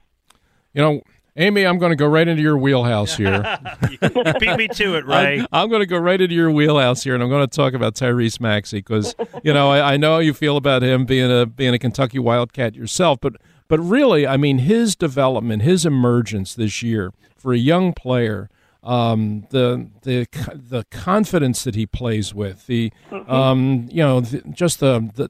You 0.74 0.82
know, 0.82 1.02
Amy, 1.40 1.66
I'm 1.66 1.80
going 1.80 1.92
to 1.92 1.96
go 1.96 2.06
right 2.06 2.28
into 2.28 2.44
your 2.44 2.58
wheelhouse 2.58 3.16
here. 3.16 3.58
Beat 4.40 4.58
me 4.58 4.68
to 4.68 4.96
it, 4.96 5.06
Ray. 5.06 5.40
I'm, 5.40 5.48
I'm 5.54 5.70
going 5.70 5.80
to 5.80 5.86
go 5.86 5.98
right 5.98 6.20
into 6.20 6.36
your 6.36 6.52
wheelhouse 6.52 7.02
here, 7.02 7.14
and 7.14 7.24
I'm 7.24 7.30
going 7.30 7.48
to 7.48 7.56
talk 7.56 7.74
about 7.74 7.96
Tyrese 7.96 8.42
Maxey 8.42 8.80
because 8.80 9.16
you 9.42 9.54
know 9.54 9.72
I, 9.72 9.94
I 9.94 9.98
know 9.98 10.16
how 10.16 10.20
you 10.20 10.34
feel 10.34 10.58
about 10.58 10.84
him 10.84 11.06
being 11.06 11.32
a 11.32 11.46
being 11.46 11.74
a 11.74 11.80
Kentucky 11.80 12.20
Wildcat 12.20 12.76
yourself, 12.76 13.20
but 13.22 13.38
but 13.70 13.80
really, 13.80 14.28
I 14.28 14.36
mean, 14.36 14.58
his 14.58 14.98
development, 14.98 15.62
his 15.62 15.86
emergence 15.86 16.56
this 16.56 16.84
year 16.84 17.14
for 17.38 17.54
a 17.54 17.58
young 17.58 17.94
player, 17.94 18.50
um, 18.84 19.48
the 19.50 19.88
the 20.02 20.28
the 20.54 20.86
confidence 20.92 21.64
that 21.64 21.74
he 21.74 21.86
plays 21.86 22.34
with, 22.34 22.68
the 22.68 22.92
um, 23.30 23.88
you 23.90 24.04
know, 24.04 24.20
the, 24.20 24.42
just 24.52 24.82
the 24.82 25.10
the 25.16 25.30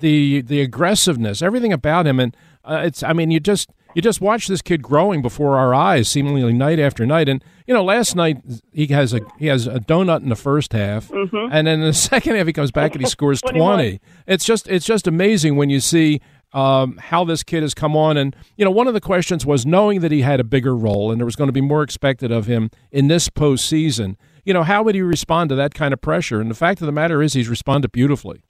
the 0.00 0.42
the 0.42 0.60
aggressiveness, 0.60 1.40
everything 1.40 1.72
about 1.72 2.06
him, 2.06 2.20
and 2.20 2.36
uh, 2.62 2.82
it's 2.84 3.02
I 3.02 3.14
mean, 3.14 3.30
you 3.30 3.40
just 3.40 3.70
you 3.94 4.02
just 4.02 4.20
watch 4.20 4.46
this 4.48 4.60
kid 4.62 4.82
growing 4.82 5.22
before 5.22 5.56
our 5.56 5.74
eyes, 5.74 6.08
seemingly 6.08 6.52
night 6.52 6.78
after 6.78 7.06
night. 7.06 7.28
And 7.28 7.42
you 7.66 7.74
know, 7.74 7.82
last 7.84 8.14
night 8.16 8.38
he 8.72 8.86
has 8.88 9.12
a 9.14 9.20
he 9.38 9.46
has 9.46 9.66
a 9.66 9.80
donut 9.80 10.22
in 10.22 10.28
the 10.28 10.36
first 10.36 10.72
half, 10.72 11.08
Mhm. 11.08 11.48
and 11.52 11.66
then 11.66 11.80
in 11.80 11.86
the 11.86 11.92
second 12.10 12.36
half 12.36 12.46
he 12.46 12.52
comes 12.52 12.70
back 12.70 12.92
and 12.94 13.02
he 13.02 13.08
scores 13.08 13.40
twenty. 13.46 14.00
It's 14.26 14.44
just 14.44 14.68
it's 14.68 14.86
just 14.86 15.06
amazing 15.06 15.56
when 15.56 15.70
you 15.70 15.80
see 15.80 16.20
um, 16.52 16.98
how 16.98 17.24
this 17.24 17.42
kid 17.42 17.62
has 17.62 17.74
come 17.74 17.96
on. 17.96 18.16
And 18.16 18.36
you 18.56 18.64
know, 18.64 18.70
one 18.70 18.86
of 18.86 18.94
the 18.94 19.00
questions 19.00 19.44
was 19.44 19.66
knowing 19.66 20.00
that 20.00 20.12
he 20.12 20.20
had 20.22 20.38
a 20.38 20.44
bigger 20.44 20.76
role 20.76 21.10
and 21.10 21.20
there 21.20 21.24
was 21.26 21.34
going 21.36 21.48
to 21.48 21.52
be 21.52 21.60
more 21.60 21.82
expected 21.82 22.30
of 22.30 22.46
him 22.46 22.70
in 22.92 23.08
this 23.08 23.28
postseason. 23.28 24.14
you 24.44 24.52
know, 24.54 24.62
how 24.62 24.82
would 24.82 24.94
he 24.94 25.00
respond 25.02 25.48
to 25.48 25.54
that 25.56 25.72
kind 25.74 25.92
of 25.94 26.00
pressure? 26.00 26.40
And 26.40 26.50
the 26.50 26.54
fact 26.54 26.80
of 26.82 26.86
the 26.86 26.92
matter 26.92 27.22
is, 27.22 27.32
he's 27.32 27.48
responded 27.48 27.90
beautifully. 27.92 28.42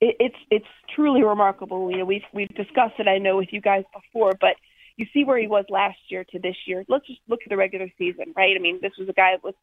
It's 0.00 0.36
it's 0.50 0.66
truly 0.94 1.22
remarkable. 1.22 1.90
You 1.90 1.98
know, 1.98 2.04
we've 2.04 2.22
we've 2.34 2.54
discussed 2.54 2.94
it. 2.98 3.06
I 3.08 3.18
know 3.18 3.36
with 3.36 3.48
you 3.52 3.60
guys 3.60 3.84
before, 3.94 4.32
but 4.40 4.56
you 4.96 5.06
see 5.12 5.24
where 5.24 5.38
he 5.38 5.46
was 5.46 5.64
last 5.68 5.98
year 6.08 6.24
to 6.24 6.38
this 6.38 6.56
year. 6.66 6.84
Let's 6.88 7.06
just 7.06 7.20
look 7.28 7.40
at 7.44 7.50
the 7.50 7.56
regular 7.56 7.88
season, 7.98 8.32
right? 8.34 8.56
I 8.56 8.60
mean, 8.60 8.78
this 8.80 8.92
was 8.98 9.08
a 9.08 9.12
guy 9.12 9.32
that 9.32 9.44
was, 9.44 9.54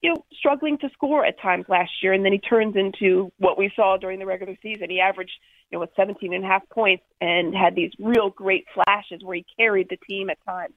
you 0.00 0.10
know, 0.10 0.24
struggling 0.38 0.78
to 0.78 0.88
score 0.94 1.24
at 1.24 1.40
times 1.40 1.66
last 1.68 1.90
year, 2.02 2.12
and 2.12 2.24
then 2.24 2.32
he 2.32 2.38
turns 2.38 2.74
into 2.76 3.30
what 3.38 3.58
we 3.58 3.70
saw 3.76 3.96
during 3.98 4.18
the 4.18 4.26
regular 4.26 4.56
season. 4.62 4.88
He 4.88 5.00
averaged, 5.00 5.32
you 5.70 5.76
know, 5.76 5.80
with 5.80 5.90
17 5.96 6.32
and 6.32 6.44
a 6.44 6.46
half 6.46 6.66
points 6.70 7.04
and 7.20 7.54
had 7.54 7.74
these 7.74 7.92
real 7.98 8.30
great 8.30 8.64
flashes 8.72 9.22
where 9.22 9.36
he 9.36 9.46
carried 9.58 9.88
the 9.90 9.98
team 10.08 10.30
at 10.30 10.38
times. 10.46 10.74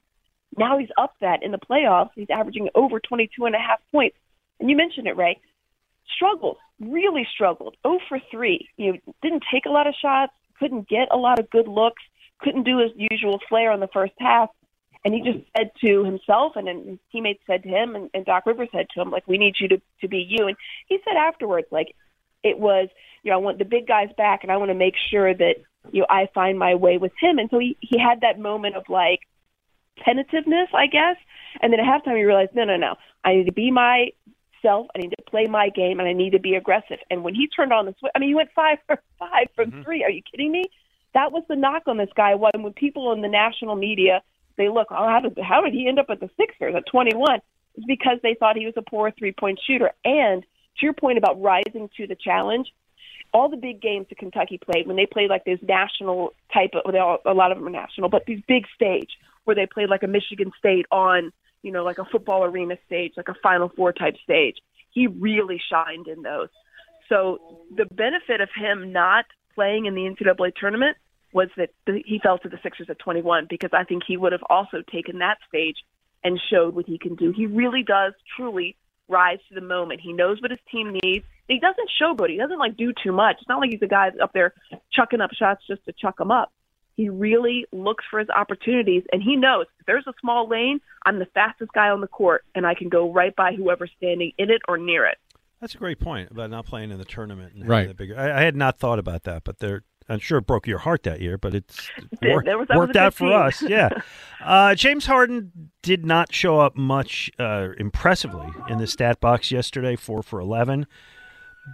Now 0.57 0.77
he's 0.77 0.89
up 0.97 1.15
that 1.21 1.43
in 1.43 1.51
the 1.51 1.59
playoffs. 1.59 2.09
He's 2.15 2.29
averaging 2.29 2.67
over 2.75 2.99
22 2.99 3.45
and 3.45 3.55
a 3.55 3.59
half 3.59 3.79
points. 3.91 4.17
And 4.59 4.69
you 4.69 4.75
mentioned 4.75 5.07
it, 5.07 5.15
Ray. 5.15 5.39
Struggled, 6.15 6.57
really 6.81 7.25
struggled. 7.33 7.77
0 7.87 7.99
for 8.09 8.19
3. 8.29 8.67
You 8.75 8.93
know, 8.93 8.99
didn't 9.23 9.43
take 9.51 9.65
a 9.65 9.69
lot 9.71 9.87
of 9.87 9.93
shots, 10.01 10.33
couldn't 10.59 10.89
get 10.89 11.07
a 11.09 11.15
lot 11.15 11.39
of 11.39 11.49
good 11.49 11.69
looks 11.69 12.03
couldn't 12.41 12.63
do 12.63 12.79
his 12.79 12.91
usual 12.95 13.39
flair 13.47 13.71
in 13.71 13.79
the 13.79 13.87
first 13.87 14.13
half. 14.19 14.49
And 15.03 15.13
he 15.15 15.21
just 15.21 15.43
said 15.57 15.71
to 15.83 16.03
himself, 16.03 16.53
and 16.55 16.67
then 16.67 16.85
his 16.85 16.99
teammates 17.11 17.41
said 17.47 17.63
to 17.63 17.69
him, 17.69 17.95
and, 17.95 18.09
and 18.13 18.23
Doc 18.23 18.45
Rivers 18.45 18.69
said 18.71 18.87
to 18.93 19.01
him, 19.01 19.09
like, 19.09 19.27
we 19.27 19.39
need 19.39 19.55
you 19.59 19.67
to, 19.69 19.81
to 20.01 20.07
be 20.07 20.19
you. 20.29 20.47
And 20.47 20.55
he 20.87 20.99
said 21.03 21.17
afterwards, 21.17 21.67
like, 21.71 21.95
it 22.43 22.59
was, 22.59 22.87
you 23.23 23.31
know, 23.31 23.37
I 23.37 23.39
want 23.39 23.57
the 23.57 23.65
big 23.65 23.87
guys 23.87 24.09
back, 24.15 24.43
and 24.43 24.51
I 24.51 24.57
want 24.57 24.69
to 24.69 24.75
make 24.75 24.93
sure 25.09 25.33
that, 25.33 25.55
you 25.91 26.01
know, 26.01 26.07
I 26.07 26.27
find 26.35 26.59
my 26.59 26.75
way 26.75 26.97
with 26.99 27.13
him. 27.19 27.39
And 27.39 27.49
so 27.49 27.57
he, 27.57 27.77
he 27.79 27.99
had 27.99 28.21
that 28.21 28.39
moment 28.39 28.75
of, 28.75 28.83
like, 28.89 29.21
tentativeness, 30.05 30.69
I 30.73 30.85
guess. 30.85 31.17
And 31.61 31.73
then 31.73 31.79
at 31.79 31.85
halftime, 31.87 32.17
he 32.17 32.23
realized, 32.23 32.51
no, 32.53 32.65
no, 32.65 32.77
no, 32.77 32.95
I 33.23 33.33
need 33.33 33.45
to 33.45 33.51
be 33.51 33.71
my 33.71 34.11
myself. 34.63 34.87
I 34.95 34.99
need 34.99 35.09
to 35.09 35.23
play 35.29 35.47
my 35.47 35.69
game, 35.69 35.99
and 35.99 36.07
I 36.07 36.13
need 36.13 36.31
to 36.31 36.39
be 36.39 36.55
aggressive. 36.55 36.99
And 37.09 37.23
when 37.23 37.35
he 37.35 37.47
turned 37.47 37.73
on 37.73 37.85
the 37.85 37.95
switch, 37.99 38.11
I 38.15 38.19
mean, 38.19 38.29
he 38.29 38.35
went 38.35 38.49
five 38.55 38.77
for 38.87 39.01
five 39.19 39.47
from 39.55 39.71
mm-hmm. 39.71 39.83
three. 39.83 40.03
Are 40.03 40.09
you 40.09 40.21
kidding 40.29 40.51
me? 40.51 40.65
That 41.13 41.31
was 41.31 41.43
the 41.47 41.55
knock 41.55 41.83
on 41.87 41.97
this 41.97 42.09
guy. 42.15 42.35
When 42.35 42.63
when 42.63 42.73
people 42.73 43.11
in 43.11 43.21
the 43.21 43.27
national 43.27 43.75
media 43.75 44.21
say, 44.57 44.69
"Look, 44.69 44.87
oh, 44.91 45.07
how 45.07 45.19
did 45.19 45.37
how 45.43 45.61
did 45.61 45.73
he 45.73 45.87
end 45.87 45.99
up 45.99 46.09
at 46.09 46.19
the 46.19 46.29
Sixers 46.37 46.75
at 46.75 46.85
21?" 46.87 47.39
It's 47.75 47.85
because 47.85 48.17
they 48.21 48.35
thought 48.35 48.57
he 48.57 48.65
was 48.65 48.75
a 48.77 48.81
poor 48.81 49.11
three 49.11 49.31
point 49.31 49.59
shooter. 49.65 49.91
And 50.03 50.43
to 50.43 50.85
your 50.85 50.93
point 50.93 51.17
about 51.17 51.41
rising 51.41 51.89
to 51.97 52.07
the 52.07 52.15
challenge, 52.15 52.67
all 53.33 53.49
the 53.49 53.57
big 53.57 53.81
games 53.81 54.07
that 54.09 54.17
Kentucky 54.17 54.57
played 54.57 54.87
when 54.87 54.95
they 54.95 55.05
played 55.05 55.29
like 55.29 55.45
this 55.45 55.59
national 55.61 56.33
type 56.53 56.71
of, 56.73 56.93
all, 56.95 57.19
a 57.25 57.33
lot 57.33 57.51
of 57.51 57.57
them 57.57 57.67
are 57.67 57.71
national, 57.71 58.09
but 58.09 58.25
these 58.25 58.41
big 58.47 58.65
stage 58.75 59.11
where 59.45 59.55
they 59.55 59.65
played 59.65 59.89
like 59.89 60.03
a 60.03 60.07
Michigan 60.07 60.51
State 60.57 60.85
on, 60.91 61.31
you 61.63 61.71
know, 61.71 61.83
like 61.83 61.97
a 61.97 62.05
football 62.05 62.43
arena 62.43 62.75
stage, 62.85 63.13
like 63.17 63.29
a 63.29 63.35
Final 63.41 63.69
Four 63.69 63.93
type 63.93 64.15
stage. 64.23 64.57
He 64.91 65.07
really 65.07 65.61
shined 65.69 66.07
in 66.07 66.21
those. 66.21 66.49
So 67.07 67.39
the 67.75 67.85
benefit 67.85 68.41
of 68.41 68.49
him 68.55 68.91
not 68.91 69.25
playing 69.55 69.85
in 69.85 69.95
the 69.95 70.01
NCAA 70.01 70.53
tournament 70.55 70.97
was 71.33 71.49
that 71.57 71.69
the, 71.85 72.01
he 72.05 72.19
fell 72.19 72.37
to 72.39 72.49
the 72.49 72.59
Sixers 72.63 72.89
at 72.89 72.99
21 72.99 73.47
because 73.49 73.71
I 73.73 73.83
think 73.83 74.03
he 74.07 74.17
would 74.17 74.31
have 74.31 74.43
also 74.49 74.81
taken 74.91 75.19
that 75.19 75.37
stage 75.47 75.77
and 76.23 76.39
showed 76.49 76.75
what 76.75 76.85
he 76.85 76.97
can 76.97 77.15
do. 77.15 77.33
He 77.35 77.45
really 77.47 77.83
does 77.83 78.13
truly 78.35 78.75
rise 79.07 79.39
to 79.49 79.55
the 79.55 79.61
moment. 79.61 80.01
He 80.01 80.13
knows 80.13 80.41
what 80.41 80.51
his 80.51 80.59
team 80.71 80.97
needs. 81.03 81.25
He 81.47 81.59
doesn't 81.59 81.89
showboat. 82.01 82.29
He 82.29 82.37
doesn't 82.37 82.59
like 82.59 82.77
do 82.77 82.93
too 83.03 83.11
much. 83.11 83.37
It's 83.39 83.49
not 83.49 83.59
like 83.59 83.71
he's 83.71 83.81
a 83.81 83.87
guy 83.87 84.11
up 84.21 84.33
there 84.33 84.53
chucking 84.93 85.21
up 85.21 85.31
shots 85.33 85.61
just 85.67 85.83
to 85.85 85.93
chuck 85.93 86.17
them 86.17 86.31
up. 86.31 86.51
He 86.95 87.09
really 87.09 87.65
looks 87.71 88.03
for 88.09 88.19
his 88.19 88.29
opportunities, 88.29 89.03
and 89.11 89.23
he 89.23 89.35
knows 89.35 89.65
if 89.79 89.85
there's 89.85 90.05
a 90.07 90.13
small 90.21 90.47
lane, 90.47 90.81
I'm 91.05 91.19
the 91.19 91.25
fastest 91.25 91.71
guy 91.73 91.89
on 91.89 92.01
the 92.01 92.07
court, 92.07 92.45
and 92.53 92.65
I 92.65 92.75
can 92.75 92.89
go 92.89 93.11
right 93.11 93.35
by 93.35 93.53
whoever's 93.53 93.91
standing 93.97 94.33
in 94.37 94.49
it 94.51 94.61
or 94.67 94.77
near 94.77 95.05
it. 95.05 95.17
That's 95.61 95.75
a 95.75 95.77
great 95.77 95.99
point 95.99 96.31
about 96.31 96.49
not 96.49 96.65
playing 96.65 96.91
in 96.91 96.97
the 96.97 97.05
tournament. 97.05 97.53
And 97.53 97.67
right. 97.67 97.87
The 97.87 97.93
bigger, 97.93 98.19
I, 98.19 98.39
I, 98.39 98.41
had 98.41 98.55
not 98.55 98.79
thought 98.79 98.99
about 98.99 99.23
that, 99.23 99.43
but 99.43 99.59
they're. 99.59 99.83
I'm 100.09 100.19
sure 100.19 100.39
it 100.39 100.47
broke 100.47 100.67
your 100.67 100.79
heart 100.79 101.03
that 101.03 101.21
year, 101.21 101.37
but 101.37 101.55
it's 101.55 101.89
it 102.21 102.33
worked, 102.33 102.47
was, 102.47 102.67
worked 102.75 102.95
out 102.95 103.13
for 103.13 103.31
us. 103.31 103.61
Yeah. 103.61 103.89
uh, 104.43 104.75
James 104.75 105.05
Harden 105.05 105.71
did 105.81 106.05
not 106.05 106.33
show 106.33 106.59
up 106.59 106.75
much 106.75 107.31
uh, 107.39 107.69
impressively 107.77 108.49
in 108.69 108.77
the 108.77 108.87
stat 108.87 109.19
box 109.19 109.51
yesterday, 109.51 109.95
four 109.95 110.23
for 110.23 110.39
11. 110.39 110.87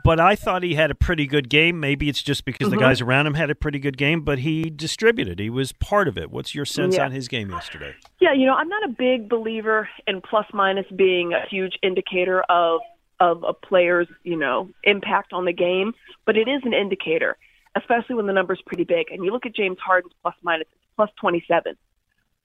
But 0.04 0.20
I 0.20 0.36
thought 0.36 0.64
he 0.64 0.76
had 0.76 0.92
a 0.92 0.96
pretty 0.96 1.26
good 1.28 1.50
game. 1.50 1.80
Maybe 1.80 2.10
it's 2.10 2.22
just 2.22 2.44
because 2.44 2.68
mm-hmm. 2.68 2.78
the 2.78 2.82
guys 2.82 3.00
around 3.00 3.26
him 3.26 3.36
had 3.36 3.50
a 3.50 3.56
pretty 3.56 3.80
good 3.80 3.98
game, 3.98 4.22
but 4.22 4.40
he 4.40 4.70
distributed. 4.70 5.40
He 5.40 5.50
was 5.50 5.72
part 5.72 6.08
of 6.08 6.18
it. 6.18 6.30
What's 6.30 6.54
your 6.54 6.66
sense 6.66 6.98
yeah. 6.98 7.06
on 7.06 7.12
his 7.12 7.28
game 7.28 7.50
yesterday? 7.50 7.96
Yeah, 8.20 8.34
you 8.34 8.46
know, 8.46 8.54
I'm 8.54 8.68
not 8.68 8.84
a 8.84 8.90
big 8.90 9.30
believer 9.30 9.88
in 10.06 10.22
plus 10.22 10.46
minus 10.54 10.86
being 10.96 11.34
a 11.34 11.48
huge 11.50 11.78
indicator 11.82 12.42
of 12.50 12.82
of 13.20 13.44
a 13.44 13.54
player's, 13.54 14.08
you 14.24 14.38
know, 14.38 14.70
impact 14.84 15.34
on 15.34 15.46
the 15.46 15.54
game, 15.54 15.94
but 16.26 16.38
it 16.38 16.48
is 16.48 16.62
an 16.66 16.74
indicator, 16.74 17.36
especially 17.78 18.16
when 18.16 18.28
the 18.28 18.34
number's 18.34 18.62
pretty 18.66 18.84
big. 18.84 19.12
And 19.12 19.24
you 19.24 19.32
look 19.32 19.46
at 19.46 19.56
James 19.56 19.78
Harden's 19.84 20.14
plus 20.22 20.36
minus, 20.42 20.68
plus 20.96 21.10
27. 21.20 21.76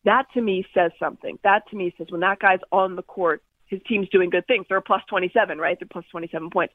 That 0.04 0.26
to 0.34 0.40
me 0.40 0.66
says 0.74 0.90
something. 0.98 1.38
That 1.44 1.68
to 1.70 1.76
me 1.76 1.94
says 1.96 2.08
when 2.10 2.20
that 2.20 2.40
guy's 2.40 2.60
on 2.70 2.96
the 2.96 3.02
court, 3.02 3.42
his 3.66 3.80
team's 3.88 4.08
doing 4.08 4.30
good 4.30 4.46
things. 4.46 4.66
They're 4.68 4.80
plus 4.80 5.02
27, 5.08 5.58
right? 5.58 5.78
They're 5.78 5.88
plus 5.90 6.04
27 6.10 6.50
points. 6.50 6.74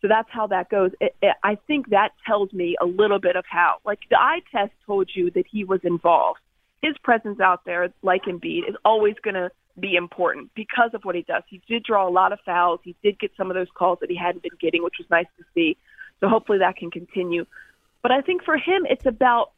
So 0.00 0.08
that's 0.08 0.28
how 0.30 0.48
that 0.48 0.68
goes. 0.68 0.90
It, 1.00 1.14
it, 1.22 1.36
I 1.44 1.56
think 1.66 1.90
that 1.90 2.10
tells 2.26 2.52
me 2.52 2.76
a 2.80 2.86
little 2.86 3.20
bit 3.20 3.36
of 3.36 3.44
how, 3.48 3.76
like 3.84 4.00
the 4.10 4.18
eye 4.18 4.40
test 4.50 4.72
told 4.84 5.10
you 5.14 5.30
that 5.30 5.44
he 5.50 5.64
was 5.64 5.80
involved. 5.84 6.40
His 6.82 6.98
presence 7.04 7.38
out 7.38 7.64
there, 7.64 7.92
like 8.02 8.24
Embiid, 8.24 8.68
is 8.68 8.74
always 8.84 9.14
going 9.22 9.34
to 9.34 9.50
be 9.78 9.94
important 9.94 10.50
because 10.54 10.90
of 10.94 11.04
what 11.04 11.14
he 11.14 11.22
does. 11.22 11.44
He 11.48 11.62
did 11.68 11.84
draw 11.84 12.08
a 12.08 12.10
lot 12.10 12.32
of 12.32 12.40
fouls. 12.44 12.80
He 12.82 12.96
did 13.02 13.20
get 13.20 13.30
some 13.36 13.50
of 13.50 13.54
those 13.54 13.68
calls 13.72 13.98
that 14.00 14.10
he 14.10 14.16
hadn't 14.16 14.42
been 14.42 14.58
getting, 14.60 14.82
which 14.82 14.96
was 14.98 15.08
nice 15.08 15.26
to 15.38 15.44
see. 15.54 15.76
So 16.20 16.28
hopefully 16.28 16.58
that 16.58 16.76
can 16.76 16.90
continue. 16.90 17.46
But 18.02 18.12
I 18.12 18.20
think 18.20 18.42
for 18.44 18.56
him, 18.56 18.86
it's 18.88 19.06
about 19.06 19.52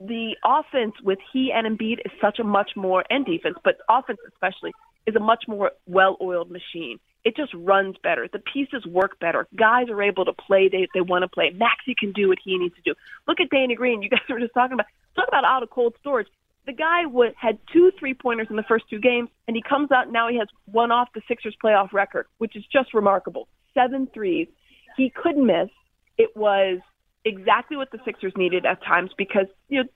the 0.00 0.36
offense 0.44 0.94
with 1.02 1.18
he 1.32 1.52
and 1.52 1.66
Embiid 1.66 2.00
is 2.04 2.12
such 2.20 2.38
a 2.38 2.44
much 2.44 2.72
more 2.76 3.04
and 3.08 3.24
defense, 3.24 3.56
but 3.64 3.78
offense 3.88 4.18
especially 4.28 4.72
is 5.06 5.14
a 5.16 5.20
much 5.20 5.44
more 5.48 5.72
well-oiled 5.86 6.50
machine. 6.50 6.98
It 7.24 7.36
just 7.36 7.52
runs 7.54 7.96
better. 8.02 8.28
The 8.30 8.40
pieces 8.40 8.84
work 8.84 9.18
better. 9.18 9.46
Guys 9.56 9.88
are 9.88 10.02
able 10.02 10.26
to 10.26 10.32
play 10.34 10.68
they 10.68 10.86
they 10.92 11.00
want 11.00 11.22
to 11.22 11.28
play. 11.28 11.50
Maxey 11.50 11.94
can 11.98 12.12
do 12.12 12.28
what 12.28 12.38
he 12.44 12.58
needs 12.58 12.74
to 12.74 12.82
do. 12.82 12.94
Look 13.26 13.40
at 13.40 13.48
Danny 13.48 13.74
Green. 13.74 14.02
You 14.02 14.10
guys 14.10 14.20
were 14.28 14.40
just 14.40 14.52
talking 14.52 14.74
about 14.74 14.86
talk 15.16 15.28
about 15.28 15.44
out 15.44 15.62
of 15.62 15.70
cold 15.70 15.94
storage 16.00 16.28
the 16.66 16.72
guy 16.72 17.06
would 17.06 17.34
had 17.36 17.58
two 17.72 17.92
three 17.98 18.14
pointers 18.14 18.46
in 18.50 18.56
the 18.56 18.62
first 18.62 18.84
two 18.88 18.98
games, 18.98 19.28
and 19.46 19.56
he 19.56 19.62
comes 19.62 19.90
out 19.92 20.10
now 20.10 20.28
he 20.28 20.38
has 20.38 20.48
one 20.66 20.90
off 20.90 21.08
the 21.14 21.22
Sixers 21.28 21.56
playoff 21.62 21.92
record, 21.92 22.26
which 22.38 22.56
is 22.56 22.64
just 22.72 22.94
remarkable. 22.94 23.48
Seven 23.74 24.08
threes. 24.12 24.48
He 24.96 25.10
couldn't 25.10 25.46
miss. 25.46 25.68
It 26.16 26.30
was 26.36 26.78
exactly 27.24 27.76
what 27.76 27.90
the 27.90 27.98
Sixers 28.04 28.32
needed 28.36 28.66
at 28.66 28.82
times 28.82 29.10
because 29.16 29.46
you 29.68 29.82
know, 29.82 29.88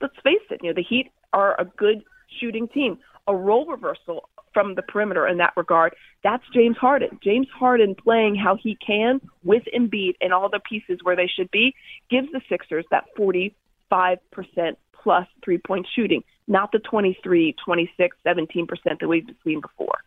let's 0.00 0.16
face 0.22 0.40
it, 0.50 0.60
you 0.62 0.70
know 0.70 0.74
the 0.74 0.82
Heat 0.82 1.10
are 1.32 1.60
a 1.60 1.64
good 1.64 2.02
shooting 2.40 2.68
team. 2.68 2.98
A 3.26 3.34
role 3.34 3.66
reversal 3.66 4.28
from 4.52 4.74
the 4.74 4.82
perimeter 4.82 5.26
in 5.26 5.38
that 5.38 5.52
regard. 5.56 5.94
That's 6.22 6.44
James 6.54 6.76
Harden. 6.76 7.18
James 7.22 7.48
Harden 7.52 7.94
playing 7.94 8.36
how 8.36 8.56
he 8.56 8.76
can 8.86 9.20
with 9.42 9.62
Embiid 9.74 10.14
and 10.20 10.32
all 10.32 10.48
the 10.48 10.60
pieces 10.60 11.00
where 11.02 11.16
they 11.16 11.26
should 11.26 11.50
be 11.50 11.74
gives 12.10 12.28
the 12.32 12.40
Sixers 12.48 12.84
that 12.90 13.04
45% 13.18 13.52
plus 15.02 15.26
three 15.44 15.58
point 15.58 15.86
shooting, 15.94 16.22
not 16.46 16.70
the 16.72 16.78
23, 16.78 17.54
26, 17.64 18.16
17% 18.26 18.66
that 19.00 19.08
we've 19.08 19.26
seen 19.44 19.60
before. 19.60 19.98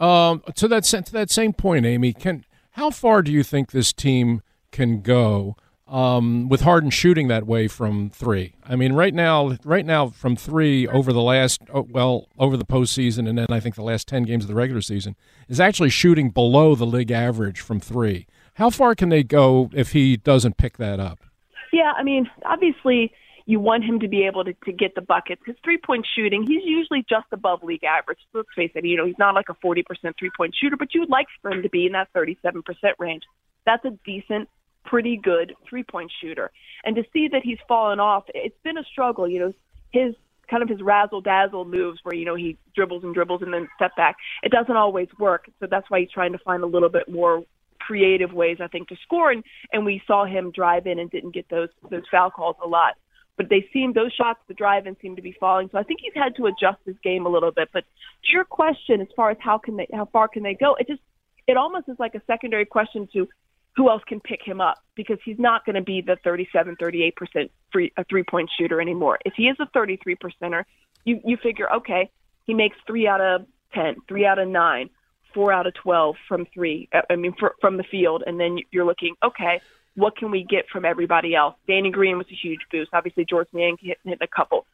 Um, 0.00 0.42
to 0.56 0.66
that 0.68 0.84
to 0.84 1.12
that 1.12 1.30
same 1.30 1.52
point, 1.52 1.86
Amy, 1.86 2.12
can 2.12 2.44
how 2.72 2.90
far 2.90 3.22
do 3.22 3.30
you 3.30 3.42
think 3.42 3.70
this 3.70 3.92
team 3.92 4.42
can 4.72 5.00
go 5.00 5.56
um, 5.86 6.48
with 6.48 6.62
Harden 6.62 6.90
shooting 6.90 7.28
that 7.28 7.46
way 7.46 7.68
from 7.68 8.10
three? 8.10 8.54
I 8.64 8.74
mean, 8.74 8.92
right 8.92 9.14
now, 9.14 9.56
right 9.64 9.86
now 9.86 10.08
from 10.08 10.34
three 10.34 10.88
over 10.88 11.12
the 11.12 11.22
last 11.22 11.60
oh, 11.72 11.86
well 11.88 12.26
over 12.38 12.56
the 12.56 12.64
postseason, 12.64 13.28
and 13.28 13.38
then 13.38 13.46
I 13.50 13.60
think 13.60 13.76
the 13.76 13.84
last 13.84 14.08
ten 14.08 14.24
games 14.24 14.44
of 14.44 14.48
the 14.48 14.54
regular 14.54 14.82
season 14.82 15.14
is 15.48 15.60
actually 15.60 15.90
shooting 15.90 16.30
below 16.30 16.74
the 16.74 16.86
league 16.86 17.12
average 17.12 17.60
from 17.60 17.78
three. 17.78 18.26
How 18.54 18.70
far 18.70 18.94
can 18.94 19.08
they 19.08 19.22
go 19.22 19.70
if 19.72 19.92
he 19.92 20.16
doesn't 20.16 20.56
pick 20.56 20.76
that 20.78 20.98
up? 20.98 21.24
Yeah, 21.72 21.92
I 21.96 22.02
mean, 22.02 22.28
obviously 22.44 23.12
you 23.46 23.60
want 23.60 23.84
him 23.84 24.00
to 24.00 24.08
be 24.08 24.24
able 24.26 24.44
to, 24.44 24.54
to 24.64 24.72
get 24.72 24.94
the 24.94 25.00
buckets. 25.00 25.42
His 25.46 25.56
three 25.64 25.78
point 25.78 26.06
shooting, 26.14 26.44
he's 26.46 26.62
usually 26.64 27.04
just 27.08 27.26
above 27.32 27.62
league 27.62 27.84
average. 27.84 28.18
Let's 28.32 28.48
face 28.54 28.70
it, 28.74 28.84
you 28.84 28.96
know, 28.96 29.06
he's 29.06 29.18
not 29.18 29.34
like 29.34 29.48
a 29.48 29.54
40% 29.54 29.84
three 30.18 30.30
point 30.36 30.54
shooter, 30.58 30.76
but 30.76 30.94
you 30.94 31.00
would 31.00 31.10
like 31.10 31.26
for 31.40 31.50
him 31.50 31.62
to 31.62 31.68
be 31.68 31.86
in 31.86 31.92
that 31.92 32.08
37% 32.14 32.62
range. 32.98 33.22
That's 33.64 33.84
a 33.84 33.90
decent, 34.04 34.48
pretty 34.84 35.16
good 35.16 35.54
three 35.68 35.84
point 35.84 36.10
shooter. 36.20 36.50
And 36.84 36.96
to 36.96 37.04
see 37.12 37.28
that 37.28 37.42
he's 37.42 37.58
fallen 37.68 38.00
off, 38.00 38.24
it's 38.34 38.58
been 38.64 38.78
a 38.78 38.84
struggle. 38.84 39.28
You 39.28 39.40
know, 39.40 39.52
his 39.90 40.14
kind 40.50 40.62
of 40.62 40.68
his 40.68 40.82
razzle 40.82 41.20
dazzle 41.20 41.64
moves 41.64 42.00
where, 42.02 42.14
you 42.14 42.24
know, 42.24 42.34
he 42.34 42.58
dribbles 42.74 43.04
and 43.04 43.14
dribbles 43.14 43.42
and 43.42 43.54
then 43.54 43.68
step 43.76 43.96
back. 43.96 44.16
It 44.42 44.52
doesn't 44.52 44.76
always 44.76 45.08
work. 45.18 45.48
So 45.60 45.66
that's 45.70 45.88
why 45.88 46.00
he's 46.00 46.10
trying 46.10 46.32
to 46.32 46.38
find 46.38 46.62
a 46.62 46.66
little 46.66 46.90
bit 46.90 47.08
more 47.08 47.44
creative 47.78 48.32
ways, 48.32 48.58
I 48.60 48.66
think, 48.66 48.88
to 48.88 48.96
score. 49.02 49.30
And, 49.30 49.42
and 49.72 49.84
we 49.84 50.02
saw 50.06 50.24
him 50.26 50.50
drive 50.50 50.86
in 50.86 50.98
and 50.98 51.10
didn't 51.10 51.32
get 51.32 51.48
those, 51.48 51.68
those 51.90 52.02
foul 52.10 52.30
calls 52.30 52.56
a 52.62 52.68
lot. 52.68 52.94
but 53.36 53.48
they 53.48 53.66
seem 53.72 53.92
those 53.92 54.12
shots, 54.12 54.40
the 54.48 54.54
drive-in 54.54 54.96
seem 55.00 55.16
to 55.16 55.22
be 55.22 55.34
falling. 55.38 55.68
So 55.72 55.78
I 55.78 55.82
think 55.82 56.00
he's 56.02 56.12
had 56.14 56.36
to 56.36 56.46
adjust 56.46 56.78
his 56.84 56.96
game 57.02 57.26
a 57.26 57.28
little 57.28 57.50
bit. 57.50 57.68
But 57.72 57.84
to 58.24 58.32
your 58.32 58.44
question, 58.44 59.00
as 59.00 59.08
far 59.16 59.30
as 59.30 59.38
how 59.40 59.58
can 59.58 59.76
they, 59.76 59.88
how 59.92 60.06
far 60.06 60.28
can 60.28 60.42
they 60.42 60.54
go? 60.54 60.74
It 60.78 60.86
just, 60.86 61.00
it 61.46 61.56
almost 61.56 61.88
is 61.88 61.96
like 61.98 62.14
a 62.14 62.22
secondary 62.26 62.66
question 62.66 63.08
to 63.14 63.28
who 63.76 63.88
else 63.88 64.02
can 64.06 64.20
pick 64.20 64.40
him 64.44 64.60
up 64.60 64.78
because 64.94 65.18
he's 65.24 65.38
not 65.38 65.64
going 65.64 65.76
to 65.76 65.82
be 65.82 66.00
the 66.00 66.16
37, 66.24 66.76
38 66.78 67.16
percent 67.16 67.50
free 67.72 67.92
a 67.96 68.04
three-point 68.04 68.50
shooter 68.58 68.80
anymore. 68.80 69.18
If 69.24 69.34
he 69.36 69.44
is 69.44 69.56
a 69.60 69.66
33 69.72 70.16
percenter, 70.16 70.64
you 71.04 71.20
you 71.24 71.36
figure 71.42 71.72
okay, 71.74 72.10
he 72.44 72.54
makes 72.54 72.76
three 72.86 73.06
out 73.06 73.20
of 73.20 73.46
ten, 73.74 73.96
three 74.08 74.26
out 74.26 74.38
of 74.38 74.48
nine, 74.48 74.90
four 75.34 75.52
out 75.52 75.66
of 75.66 75.74
12 75.74 76.16
from 76.28 76.46
three. 76.52 76.88
uh, 76.92 77.00
I 77.08 77.16
mean, 77.16 77.34
for, 77.38 77.54
from 77.60 77.76
the 77.76 77.84
field, 77.84 78.22
and 78.26 78.38
then 78.38 78.58
you're 78.70 78.84
looking 78.84 79.14
okay 79.24 79.60
what 79.94 80.16
can 80.16 80.30
we 80.30 80.44
get 80.44 80.68
from 80.70 80.84
everybody 80.84 81.34
else? 81.34 81.54
Danny 81.66 81.90
Green 81.90 82.16
was 82.16 82.26
a 82.30 82.34
huge 82.34 82.60
boost. 82.70 82.90
Obviously, 82.92 83.24
George 83.28 83.48
Niang 83.52 83.76
hit, 83.80 83.98
hit 84.04 84.18
a 84.22 84.26
couple. 84.26 84.66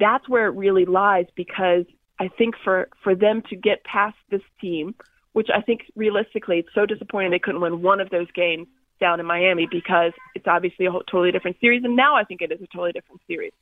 That's 0.00 0.28
where 0.28 0.46
it 0.46 0.56
really 0.56 0.86
lies 0.86 1.26
because 1.36 1.84
I 2.18 2.28
think 2.28 2.54
for 2.64 2.88
for 3.02 3.14
them 3.14 3.42
to 3.50 3.56
get 3.56 3.84
past 3.84 4.16
this 4.30 4.42
team, 4.60 4.94
which 5.34 5.48
I 5.54 5.60
think 5.60 5.82
realistically, 5.94 6.60
it's 6.60 6.74
so 6.74 6.86
disappointing 6.86 7.30
they 7.30 7.38
couldn't 7.38 7.60
win 7.60 7.82
one 7.82 8.00
of 8.00 8.08
those 8.08 8.30
games 8.34 8.66
down 9.00 9.20
in 9.20 9.26
Miami 9.26 9.68
because 9.70 10.12
it's 10.34 10.46
obviously 10.46 10.86
a 10.86 10.90
whole, 10.90 11.02
totally 11.02 11.32
different 11.32 11.58
series, 11.60 11.84
and 11.84 11.94
now 11.94 12.16
I 12.16 12.24
think 12.24 12.40
it 12.40 12.50
is 12.50 12.62
a 12.62 12.66
totally 12.68 12.92
different 12.92 13.20
series. 13.26 13.52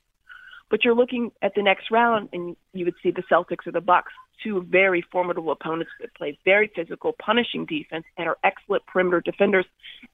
But 0.69 0.85
you're 0.85 0.95
looking 0.95 1.31
at 1.41 1.53
the 1.55 1.63
next 1.63 1.91
round, 1.91 2.29
and 2.31 2.55
you 2.73 2.85
would 2.85 2.95
see 3.03 3.11
the 3.11 3.23
Celtics 3.23 3.67
or 3.67 3.71
the 3.71 3.81
Bucks, 3.81 4.13
two 4.43 4.65
very 4.69 5.03
formidable 5.11 5.51
opponents 5.51 5.91
that 5.99 6.13
play 6.15 6.37
very 6.45 6.71
physical, 6.75 7.13
punishing 7.23 7.65
defense, 7.65 8.05
and 8.17 8.27
are 8.27 8.37
excellent 8.43 8.85
perimeter 8.85 9.21
defenders. 9.21 9.65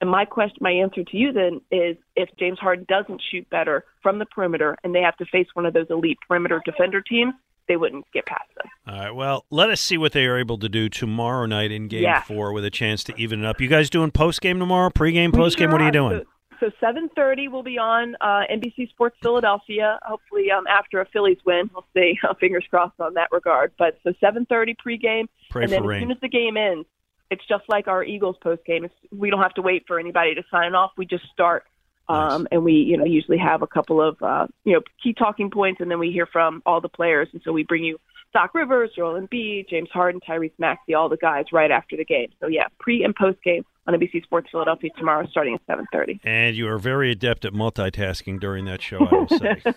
And 0.01 0.09
my 0.09 0.25
question, 0.25 0.57
my 0.61 0.71
answer 0.71 1.03
to 1.03 1.17
you 1.17 1.31
then 1.33 1.61
is, 1.71 1.97
if 2.15 2.29
James 2.37 2.59
Harden 2.59 2.85
doesn't 2.89 3.21
shoot 3.31 3.49
better 3.49 3.83
from 4.01 4.19
the 4.19 4.25
perimeter, 4.25 4.77
and 4.83 4.95
they 4.95 5.01
have 5.01 5.17
to 5.17 5.25
face 5.25 5.47
one 5.53 5.65
of 5.65 5.73
those 5.73 5.87
elite 5.89 6.19
perimeter 6.27 6.61
defender 6.65 7.01
teams, 7.01 7.33
they 7.69 7.77
wouldn't 7.77 8.05
get 8.11 8.25
past 8.25 8.49
them. 8.57 8.67
All 8.87 8.99
right. 8.99 9.15
Well, 9.15 9.45
let 9.49 9.69
us 9.69 9.79
see 9.79 9.97
what 9.97 10.11
they 10.11 10.25
are 10.25 10.37
able 10.37 10.57
to 10.57 10.67
do 10.67 10.89
tomorrow 10.89 11.45
night 11.45 11.71
in 11.71 11.87
Game 11.87 12.03
Yeah. 12.03 12.21
Four 12.23 12.51
with 12.51 12.65
a 12.65 12.69
chance 12.69 13.03
to 13.05 13.13
even 13.15 13.39
it 13.41 13.45
up. 13.45 13.61
You 13.61 13.69
guys 13.69 13.89
doing 13.89 14.11
post 14.11 14.41
game 14.41 14.59
tomorrow? 14.59 14.89
Pre 14.89 15.13
game, 15.13 15.31
post 15.31 15.57
game? 15.57 15.67
sure 15.67 15.73
What 15.73 15.81
are 15.81 15.85
you 15.85 15.91
doing? 15.91 16.25
So, 16.59 16.71
so 16.81 16.85
7:30 16.85 17.49
will 17.49 17.63
be 17.63 17.77
on 17.77 18.15
uh, 18.19 18.41
NBC 18.51 18.89
Sports 18.89 19.15
Philadelphia. 19.21 19.99
Hopefully, 20.03 20.51
um, 20.51 20.65
after 20.67 20.99
a 20.99 21.05
Phillies 21.05 21.37
win, 21.45 21.69
we'll 21.73 21.85
see. 21.93 22.19
Fingers 22.39 22.65
crossed 22.69 22.99
on 22.99 23.13
that 23.13 23.29
regard. 23.31 23.71
But 23.77 23.99
so 24.03 24.11
7:30 24.21 24.75
pregame, 24.85 25.27
Pray 25.49 25.63
and 25.63 25.71
then 25.71 25.83
for 25.83 25.93
as 25.93 26.01
soon 26.01 26.11
as 26.11 26.17
the 26.21 26.27
game 26.27 26.57
ends, 26.57 26.87
it's 27.29 27.45
just 27.47 27.63
like 27.69 27.87
our 27.87 28.03
Eagles 28.03 28.35
postgame. 28.43 28.83
It's, 28.85 28.93
we 29.11 29.29
don't 29.29 29.41
have 29.41 29.53
to 29.53 29.61
wait 29.61 29.85
for 29.87 29.99
anybody 29.99 30.35
to 30.35 30.43
sign 30.51 30.73
off. 30.73 30.91
We 30.97 31.05
just 31.05 31.23
start. 31.31 31.63
Um, 32.09 32.47
and 32.51 32.63
we, 32.63 32.73
you 32.73 32.97
know, 32.97 33.05
usually 33.05 33.37
have 33.37 33.61
a 33.61 33.67
couple 33.67 34.01
of, 34.01 34.21
uh, 34.21 34.47
you 34.63 34.73
know, 34.73 34.81
key 35.01 35.13
talking 35.13 35.51
points, 35.51 35.79
and 35.79 35.91
then 35.91 35.99
we 35.99 36.11
hear 36.11 36.25
from 36.25 36.63
all 36.65 36.81
the 36.81 36.89
players. 36.89 37.27
And 37.33 37.41
so 37.45 37.51
we 37.53 37.63
bring 37.63 37.83
you 37.83 37.99
Doc 38.33 38.53
Rivers, 38.53 38.91
Joel 38.95 39.21
Embiid, 39.21 39.69
James 39.69 39.89
Harden, 39.91 40.19
Tyrese 40.27 40.51
Maxey, 40.57 40.93
all 40.93 41.07
the 41.07 41.17
guys 41.17 41.45
right 41.51 41.71
after 41.71 41.95
the 41.95 42.05
game. 42.05 42.29
So 42.39 42.47
yeah, 42.47 42.67
pre 42.79 43.03
and 43.03 43.15
post 43.15 43.41
game 43.43 43.63
on 43.87 43.93
NBC 43.93 44.23
Sports 44.23 44.49
Philadelphia 44.51 44.89
tomorrow, 44.97 45.27
starting 45.29 45.55
at 45.55 45.65
7:30. 45.67 46.19
And 46.23 46.55
you 46.55 46.67
are 46.67 46.77
very 46.77 47.11
adept 47.11 47.45
at 47.45 47.53
multitasking 47.53 48.39
during 48.39 48.65
that 48.65 48.81
show. 48.81 49.05
I 49.05 49.15
will 49.15 49.27
say. 49.27 49.61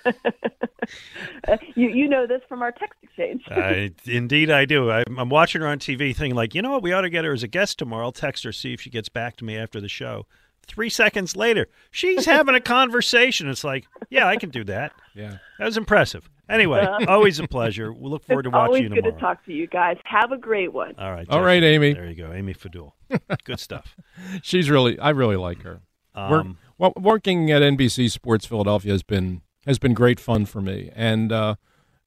You 1.76 1.88
you 1.88 2.08
know 2.08 2.26
this 2.26 2.40
from 2.48 2.60
our 2.60 2.72
text 2.72 2.98
exchange. 3.02 3.44
I, 3.48 3.92
indeed, 4.04 4.50
I 4.50 4.64
do. 4.64 4.90
I, 4.90 5.04
I'm 5.16 5.28
watching 5.28 5.60
her 5.60 5.68
on 5.68 5.78
TV, 5.78 6.14
thinking 6.14 6.34
like, 6.34 6.56
you 6.56 6.62
know 6.62 6.72
what, 6.72 6.82
we 6.82 6.92
ought 6.92 7.02
to 7.02 7.10
get 7.10 7.24
her 7.24 7.32
as 7.32 7.44
a 7.44 7.48
guest 7.48 7.78
tomorrow. 7.78 8.06
I'll 8.06 8.12
text 8.12 8.42
her, 8.42 8.52
see 8.52 8.72
if 8.72 8.80
she 8.80 8.90
gets 8.90 9.08
back 9.08 9.36
to 9.36 9.44
me 9.44 9.56
after 9.56 9.80
the 9.80 9.88
show. 9.88 10.26
Three 10.66 10.88
seconds 10.88 11.36
later, 11.36 11.68
she's 11.90 12.24
having 12.24 12.54
a 12.54 12.60
conversation. 12.60 13.48
It's 13.48 13.64
like, 13.64 13.84
yeah, 14.10 14.26
I 14.26 14.36
can 14.36 14.50
do 14.50 14.64
that. 14.64 14.92
Yeah, 15.14 15.38
that 15.58 15.64
was 15.66 15.76
impressive. 15.76 16.28
Anyway, 16.48 16.80
always 17.08 17.38
a 17.40 17.46
pleasure. 17.48 17.92
We 17.92 18.08
look 18.08 18.24
forward 18.24 18.44
to 18.44 18.48
it's 18.48 18.54
watching 18.54 18.86
always 18.86 18.88
good 18.92 19.04
to 19.04 19.12
talk 19.12 19.44
to 19.46 19.52
you 19.52 19.66
guys. 19.66 19.96
Have 20.04 20.32
a 20.32 20.38
great 20.38 20.72
one. 20.72 20.94
All 20.98 21.10
right. 21.12 21.26
All 21.28 21.38
Jackie. 21.38 21.44
Amy. 21.64 21.92
There 21.94 22.06
you 22.08 22.14
go, 22.14 22.32
Amy 22.32 22.54
Fadool. 22.54 22.92
Good 23.44 23.60
stuff. 23.60 23.96
She's 24.42 24.70
really, 24.70 24.98
I 24.98 25.10
really 25.10 25.36
like 25.36 25.62
her. 25.62 25.80
Work- 26.16 26.44
Um, 26.46 26.58
well, 26.78 26.92
working 26.96 27.50
at 27.50 27.62
NBC 27.62 28.10
Sports 28.10 28.46
Philadelphia 28.46 28.92
has 28.92 29.02
been 29.02 29.42
has 29.66 29.78
been 29.78 29.94
great 29.94 30.18
fun 30.18 30.46
for 30.46 30.60
me, 30.60 30.90
and 30.94 31.30
uh, 31.32 31.54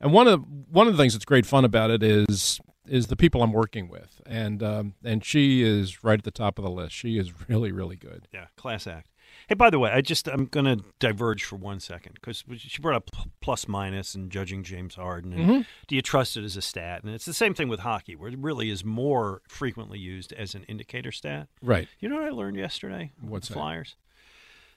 and 0.01 0.11
one 0.11 0.27
of 0.27 0.43
one 0.69 0.87
of 0.87 0.93
the 0.93 1.01
things 1.01 1.13
that's 1.13 1.25
great 1.25 1.45
fun 1.45 1.63
about 1.65 1.89
it 1.91 2.03
is 2.03 2.59
is 2.87 3.07
the 3.07 3.15
people 3.15 3.41
I'm 3.43 3.51
working 3.53 3.87
with, 3.89 4.21
and 4.25 4.61
um, 4.63 4.93
and 5.03 5.23
she 5.23 5.61
is 5.63 6.03
right 6.03 6.19
at 6.19 6.23
the 6.23 6.31
top 6.31 6.57
of 6.59 6.63
the 6.65 6.71
list. 6.71 6.93
She 6.95 7.17
is 7.17 7.31
really 7.47 7.71
really 7.71 7.95
good. 7.95 8.27
Yeah, 8.33 8.47
class 8.55 8.87
act. 8.87 9.09
Hey, 9.47 9.55
by 9.55 9.69
the 9.69 9.77
way, 9.79 9.91
I 9.91 10.01
just 10.01 10.27
I'm 10.27 10.45
going 10.45 10.65
to 10.65 10.83
diverge 10.99 11.43
for 11.43 11.55
one 11.57 11.79
second 11.79 12.13
because 12.15 12.43
she 12.57 12.81
brought 12.81 12.95
up 12.95 13.11
plus 13.41 13.67
minus 13.67 14.15
and 14.15 14.31
judging 14.31 14.63
James 14.63 14.95
Harden. 14.95 15.33
And 15.33 15.49
Mhm. 15.49 15.65
Do 15.87 15.95
you 15.95 16.01
trust 16.01 16.35
it 16.37 16.43
as 16.43 16.55
a 16.57 16.61
stat? 16.61 17.03
And 17.03 17.13
it's 17.13 17.25
the 17.25 17.33
same 17.33 17.53
thing 17.53 17.67
with 17.67 17.81
hockey, 17.81 18.15
where 18.15 18.29
it 18.31 18.39
really 18.39 18.69
is 18.71 18.83
more 18.85 19.41
frequently 19.47 19.99
used 19.99 20.31
as 20.33 20.55
an 20.55 20.63
indicator 20.63 21.11
stat. 21.11 21.47
Right. 21.61 21.87
You 21.99 22.09
know 22.09 22.15
what 22.15 22.25
I 22.25 22.29
learned 22.29 22.57
yesterday? 22.57 23.11
What's 23.21 23.49
that? 23.49 23.55
Flyers? 23.55 23.95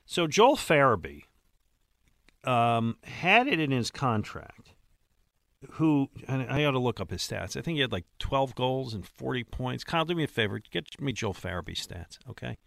So 0.05 0.27
Joel 0.27 0.57
Farabee 0.57 1.23
um, 2.45 2.97
had 3.05 3.47
it 3.47 3.61
in 3.61 3.71
his 3.71 3.91
contract. 3.91 4.73
Who 5.73 6.09
I 6.29 6.65
ought 6.65 6.73
to 6.73 6.79
look 6.79 7.01
up 7.01 7.11
his 7.11 7.23
stats. 7.23 7.57
I 7.57 7.63
think 7.63 7.77
he 7.77 7.81
had 7.81 7.93
like 7.93 8.05
12 8.21 8.55
goals 8.55 8.95
and 8.95 9.07
40 9.07 9.45
points. 9.45 9.83
Kyle, 9.85 10.05
do 10.05 10.15
me 10.15 10.25
a 10.25 10.29
favor, 10.29 10.61
get 10.71 11.01
me 11.01 11.13
Joel 11.13 11.35
Farabee's 11.35 11.87
stats, 11.87 12.19
okay? 12.31 12.59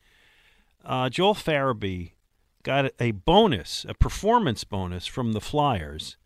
uh, 0.84 1.10
Joel 1.10 1.36
Farabee 1.36 2.12
got 2.64 2.92
a 3.00 3.12
bonus, 3.12 3.86
a 3.88 3.94
performance 3.94 4.64
bonus 4.64 5.08
from 5.08 5.34
the 5.34 5.42
Flyers 5.42 6.18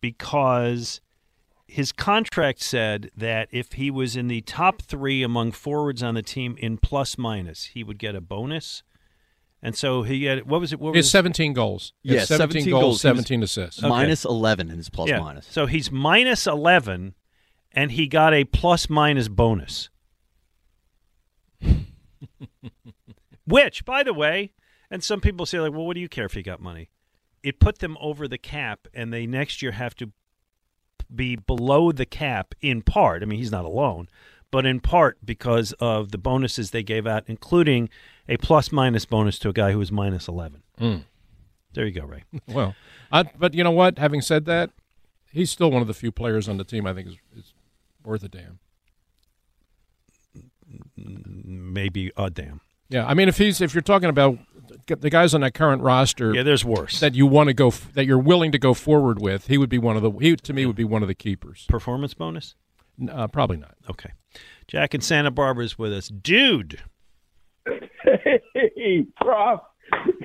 because 0.00 1.00
his 1.66 1.92
contract 1.92 2.62
said 2.62 3.10
that 3.16 3.48
if 3.50 3.72
he 3.74 3.90
was 3.90 4.16
in 4.16 4.28
the 4.28 4.40
top 4.42 4.82
three 4.82 5.22
among 5.22 5.52
forwards 5.52 6.02
on 6.02 6.14
the 6.14 6.22
team 6.22 6.56
in 6.58 6.78
plus 6.78 7.18
minus, 7.18 7.64
he 7.66 7.84
would 7.84 7.98
get 7.98 8.14
a 8.14 8.20
bonus. 8.20 8.82
And 9.62 9.76
so 9.76 10.02
he 10.02 10.24
had 10.24 10.46
what 10.46 10.60
was 10.60 10.72
it? 10.72 10.78
What 10.78 10.92
He 10.94 10.98
has 10.98 11.06
was 11.06 11.10
17 11.10 11.52
goals. 11.52 11.92
He 12.02 12.14
Yeah, 12.14 12.24
17, 12.24 12.70
goals, 12.70 12.82
He 12.82 12.88
was 12.88 13.00
17 13.00 13.42
assists. 13.42 13.82
Minus 13.82 14.24
11 14.24 14.70
in 14.70 14.76
his 14.76 14.88
plus 14.88 15.08
yeah. 15.08 15.18
minus. 15.18 15.46
So 15.46 15.66
he's 15.66 15.90
minus 15.90 16.46
eleven, 16.46 17.14
and 17.72 17.90
he 17.92 18.06
got 18.06 18.32
a 18.32 18.44
plus 18.44 18.88
minus 18.88 19.28
bonus. 19.28 19.90
Which, 23.46 23.84
by 23.84 24.02
the 24.02 24.14
way, 24.14 24.52
and 24.90 25.02
some 25.02 25.20
people 25.20 25.46
say 25.46 25.58
like, 25.58 25.72
well, 25.72 25.86
what 25.86 25.94
do 25.94 26.00
you 26.00 26.08
care 26.08 26.26
if 26.26 26.34
he 26.34 26.42
got 26.42 26.60
money? 26.60 26.90
It 27.42 27.60
put 27.60 27.78
them 27.78 27.96
over 28.00 28.28
the 28.28 28.38
cap, 28.38 28.86
and 28.94 29.12
they 29.12 29.26
next 29.26 29.62
year 29.62 29.72
have 29.72 29.94
to 29.96 30.12
be 31.14 31.36
below 31.36 31.90
the 31.92 32.06
cap 32.06 32.54
in 32.60 32.82
part. 32.82 33.22
I 33.22 33.26
mean, 33.26 33.38
he's 33.38 33.50
not 33.50 33.64
alone, 33.64 34.08
but 34.50 34.64
in 34.66 34.80
part 34.80 35.18
because 35.24 35.72
of 35.80 36.10
the 36.12 36.18
bonuses 36.18 36.70
they 36.70 36.82
gave 36.82 37.06
out, 37.06 37.24
including 37.26 37.88
a 38.28 38.36
plus 38.36 38.72
minus 38.72 39.04
bonus 39.04 39.38
to 39.40 39.48
a 39.48 39.52
guy 39.52 39.72
who 39.72 39.78
was 39.78 39.92
minus 39.92 40.28
eleven. 40.28 40.62
Mm. 40.80 41.04
There 41.74 41.86
you 41.86 41.92
go, 41.92 42.06
Ray. 42.06 42.24
Well, 42.48 42.74
I, 43.12 43.22
but 43.24 43.54
you 43.54 43.62
know 43.64 43.70
what? 43.70 43.98
Having 43.98 44.22
said 44.22 44.44
that, 44.46 44.70
he's 45.32 45.50
still 45.50 45.70
one 45.70 45.82
of 45.82 45.88
the 45.88 45.94
few 45.94 46.10
players 46.12 46.48
on 46.48 46.56
the 46.56 46.64
team 46.64 46.86
I 46.86 46.94
think 46.94 47.08
is, 47.08 47.16
is 47.36 47.54
worth 48.04 48.22
a 48.24 48.28
damn. 48.28 48.58
Maybe 50.96 52.10
a 52.16 52.30
damn. 52.30 52.60
Yeah, 52.90 53.06
I 53.06 53.14
mean, 53.14 53.28
if 53.28 53.38
he's 53.38 53.60
if 53.60 53.74
you're 53.74 53.82
talking 53.82 54.08
about 54.08 54.38
the 54.86 55.10
guys 55.10 55.34
on 55.34 55.42
that 55.42 55.54
current 55.54 55.82
roster, 55.82 56.34
Yeah, 56.34 56.42
there's 56.42 56.64
worse. 56.64 57.00
that 57.00 57.14
you 57.14 57.26
want 57.26 57.48
to 57.48 57.54
go 57.54 57.70
that 57.94 58.06
you're 58.06 58.18
willing 58.18 58.52
to 58.52 58.58
go 58.58 58.74
forward 58.74 59.20
with. 59.20 59.46
He 59.46 59.58
would 59.58 59.68
be 59.68 59.78
one 59.78 59.96
of 59.96 60.02
the 60.02 60.10
he 60.12 60.36
to 60.36 60.52
me 60.52 60.66
would 60.66 60.76
be 60.76 60.84
one 60.84 61.02
of 61.02 61.08
the 61.08 61.14
keepers. 61.14 61.66
Performance 61.68 62.14
bonus? 62.14 62.54
Uh, 63.10 63.26
probably 63.28 63.58
not. 63.58 63.74
Okay. 63.90 64.10
Jack 64.66 64.94
in 64.94 65.00
Santa 65.00 65.30
Barbara 65.30 65.64
is 65.64 65.78
with 65.78 65.92
us. 65.92 66.08
Dude. 66.08 66.82
Hey, 68.04 69.06
Prof. 69.20 69.60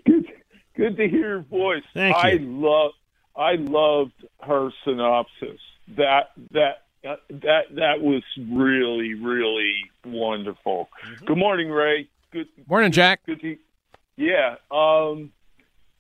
Good, 0.05 0.31
good 0.75 0.97
to 0.97 1.07
hear 1.07 1.29
your 1.29 1.41
voice. 1.41 1.83
Thank 1.93 2.15
you. 2.15 2.21
I 2.21 2.33
love, 2.41 2.91
I 3.35 3.55
loved 3.55 4.25
her 4.41 4.69
synopsis. 4.83 5.59
That 5.97 6.31
that 6.51 6.83
uh, 7.07 7.15
that 7.29 7.63
that 7.75 8.01
was 8.01 8.23
really 8.37 9.13
really 9.15 9.75
wonderful. 10.05 10.89
Mm-hmm. 11.05 11.25
Good 11.25 11.37
morning, 11.37 11.69
Ray. 11.69 12.07
Good 12.31 12.47
Morning, 12.67 12.91
Jack. 12.91 13.25
Good 13.25 13.41
to, 13.41 13.57
yeah. 14.15 14.55
Um, 14.71 15.31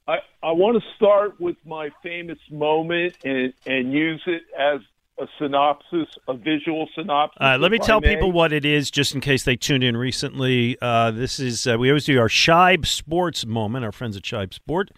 I 0.07 0.19
I 0.41 0.51
want 0.51 0.81
to 0.81 0.89
start 0.95 1.39
with 1.39 1.57
my 1.65 1.89
famous 2.01 2.39
moment 2.49 3.17
and 3.23 3.53
and 3.65 3.91
use 3.91 4.21
it 4.25 4.43
as 4.57 4.79
a 5.19 5.27
synopsis, 5.37 6.07
a 6.27 6.33
visual 6.33 6.87
synopsis. 6.95 7.37
Uh, 7.39 7.57
let 7.59 7.71
me 7.71 7.77
tell 7.77 8.01
may. 8.01 8.15
people 8.15 8.31
what 8.31 8.51
it 8.51 8.65
is, 8.65 8.89
just 8.89 9.13
in 9.13 9.21
case 9.21 9.43
they 9.43 9.55
tuned 9.55 9.83
in 9.83 9.95
recently. 9.95 10.77
Uh, 10.81 11.11
this 11.11 11.39
is 11.39 11.67
uh, 11.67 11.77
we 11.77 11.89
always 11.89 12.05
do 12.05 12.19
our 12.19 12.27
Shibe 12.27 12.85
Sports 12.85 13.45
moment. 13.45 13.85
Our 13.85 13.91
friends 13.91 14.17
at 14.17 14.23
Shibe 14.23 14.53
Sport, 14.53 14.91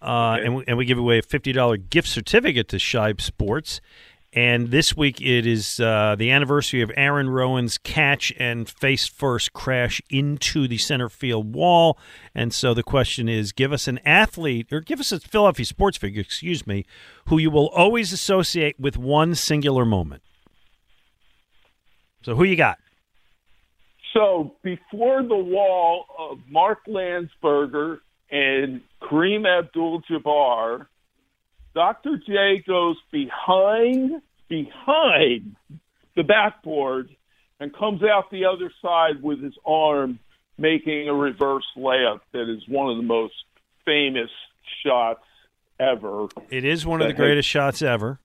uh, 0.00 0.38
and 0.42 0.56
we, 0.56 0.64
and 0.68 0.78
we 0.78 0.84
give 0.84 0.98
away 0.98 1.18
a 1.18 1.22
fifty 1.22 1.52
dollar 1.52 1.76
gift 1.76 2.08
certificate 2.08 2.68
to 2.68 2.76
Shibe 2.76 3.20
Sports. 3.20 3.80
And 4.34 4.70
this 4.70 4.94
week 4.94 5.22
it 5.22 5.46
is 5.46 5.80
uh, 5.80 6.14
the 6.18 6.30
anniversary 6.30 6.82
of 6.82 6.92
Aaron 6.96 7.30
Rowand's 7.30 7.78
catch 7.78 8.32
and 8.38 8.68
face 8.68 9.06
first 9.06 9.54
crash 9.54 10.02
into 10.10 10.68
the 10.68 10.76
center 10.76 11.08
field 11.08 11.54
wall. 11.54 11.98
And 12.34 12.52
so 12.52 12.74
the 12.74 12.82
question 12.82 13.28
is 13.28 13.52
give 13.52 13.72
us 13.72 13.88
an 13.88 13.98
athlete, 14.04 14.70
or 14.70 14.80
give 14.80 15.00
us 15.00 15.12
a 15.12 15.20
Philadelphia 15.20 15.64
sports 15.64 15.96
figure, 15.96 16.20
excuse 16.20 16.66
me, 16.66 16.84
who 17.28 17.38
you 17.38 17.50
will 17.50 17.68
always 17.68 18.12
associate 18.12 18.78
with 18.78 18.98
one 18.98 19.34
singular 19.34 19.86
moment. 19.86 20.22
So 22.22 22.34
who 22.34 22.44
you 22.44 22.56
got? 22.56 22.78
So 24.12 24.56
before 24.62 25.22
the 25.22 25.36
wall 25.36 26.04
of 26.18 26.38
Mark 26.50 26.80
Landsberger 26.86 28.00
and 28.30 28.82
Kareem 29.02 29.46
Abdul-Jabbar, 29.46 30.86
Dr. 31.78 32.16
J 32.26 32.60
goes 32.66 32.96
behind 33.12 34.20
behind 34.48 35.54
the 36.16 36.24
backboard 36.24 37.08
and 37.60 37.72
comes 37.72 38.02
out 38.02 38.32
the 38.32 38.46
other 38.46 38.72
side 38.82 39.22
with 39.22 39.40
his 39.40 39.54
arm 39.64 40.18
making 40.58 41.08
a 41.08 41.14
reverse 41.14 41.62
layup 41.76 42.18
that 42.32 42.52
is 42.52 42.66
one 42.66 42.90
of 42.90 42.96
the 42.96 43.04
most 43.04 43.34
famous 43.84 44.28
shots 44.84 45.22
ever. 45.78 46.26
It 46.50 46.64
is 46.64 46.84
one 46.84 47.00
of 47.00 47.06
the 47.06 47.12
That 47.12 47.16
has- 47.16 47.24
greatest 47.24 47.48
shots 47.48 47.80
ever. 47.80 48.18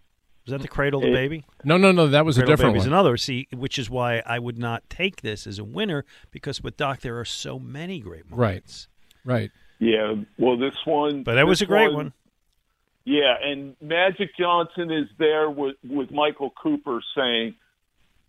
Was 0.48 0.52
that 0.54 0.62
the 0.64 0.68
cradle 0.68 1.02
to 1.02 1.10
It- 1.10 1.14
baby? 1.14 1.46
No, 1.64 1.78
no, 1.78 1.92
no. 1.92 2.08
That 2.08 2.26
was 2.26 2.40
a 2.40 2.46
different 2.48 2.74
Baby's 2.74 2.88
one. 2.88 2.94
another. 2.94 3.18
See, 3.18 3.48
which 3.54 3.78
is 3.78 3.88
why 3.88 4.24
I 4.26 4.40
would 4.40 4.58
not 4.58 4.90
take 4.90 5.22
this 5.22 5.46
as 5.46 5.60
a 5.60 5.64
winner 5.64 6.06
because 6.32 6.64
with 6.64 6.76
Doc 6.76 7.02
there 7.02 7.20
are 7.20 7.26
so 7.26 7.60
many 7.60 8.00
great 8.00 8.28
moments. 8.32 8.88
Right. 9.24 9.42
Right. 9.42 9.52
Yeah, 9.78 10.16
well, 10.40 10.58
this 10.58 10.76
one. 10.86 11.22
But 11.22 11.36
that 11.36 11.46
was 11.46 11.62
a 11.62 11.68
great 11.68 11.94
one. 11.94 12.14
Yeah, 13.06 13.36
and 13.44 13.76
Magic 13.82 14.30
Johnson 14.38 14.92
is 14.92 15.08
there 15.20 15.50
with 15.50 15.76
with 15.88 16.12
Michael 16.12 16.52
Cooper 16.52 17.02
saying, 17.16 17.56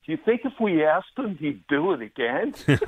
"Do 0.05 0.13
you 0.13 0.19
think 0.25 0.43
if 0.45 0.55
we 0.61 0.85
asked 0.85 1.17
him, 1.17 1.37
he'd 1.37 1.65
do 1.69 1.93
it 1.93 2.03
again?" 2.03 2.55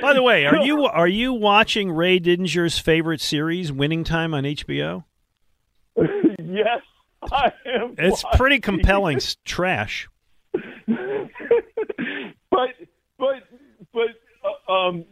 By 0.00 0.14
the 0.14 0.22
way, 0.22 0.46
are 0.46 0.64
you 0.64 0.86
are 0.86 1.06
you 1.06 1.32
watching 1.32 1.92
Ray 1.92 2.18
Didinger's 2.18 2.78
favorite 2.78 3.20
series, 3.20 3.70
Winning 3.70 4.02
Time 4.02 4.34
on 4.34 4.42
HBO? 4.42 5.04
yes, 5.96 6.80
I 7.30 7.52
am. 7.64 7.94
It's 7.98 8.24
watching. 8.24 8.38
pretty 8.38 8.60
compelling 8.60 9.20
trash. 9.44 10.08
but 10.52 11.30
but 13.18 13.42
but 13.92 14.08
uh, 14.68 14.72
um, 14.72 15.04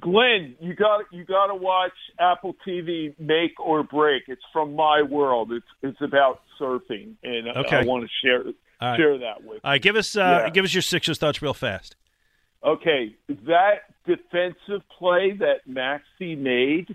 Glenn, 0.00 0.54
you 0.60 0.74
got 0.74 1.04
you 1.12 1.24
got 1.24 1.46
to 1.46 1.54
watch 1.54 1.92
Apple 2.18 2.54
TV 2.66 3.14
Make 3.18 3.58
or 3.58 3.82
Break. 3.82 4.24
It's 4.28 4.42
from 4.52 4.74
my 4.76 5.00
world. 5.02 5.50
It's 5.52 5.66
it's 5.82 6.00
about 6.02 6.42
surfing, 6.60 7.14
and 7.22 7.48
I- 7.48 7.60
Okay. 7.60 7.76
I 7.78 7.84
want 7.84 8.04
to 8.04 8.10
share 8.26 8.42
right. 8.80 8.96
share 8.96 9.16
that 9.18 9.42
with. 9.44 9.60
All 9.64 9.70
right, 9.70 9.80
give 9.80 9.96
us 9.96 10.14
uh, 10.16 10.42
Yeah. 10.44 10.50
give 10.50 10.64
us 10.64 10.74
your 10.74 10.82
Sixers 10.82 11.18
thoughts 11.18 11.40
real 11.40 11.54
fast. 11.54 11.96
Okay, 12.64 13.14
that 13.46 13.82
defensive 14.06 14.82
play 14.98 15.32
that 15.38 15.66
Maxey 15.66 16.36
made 16.36 16.94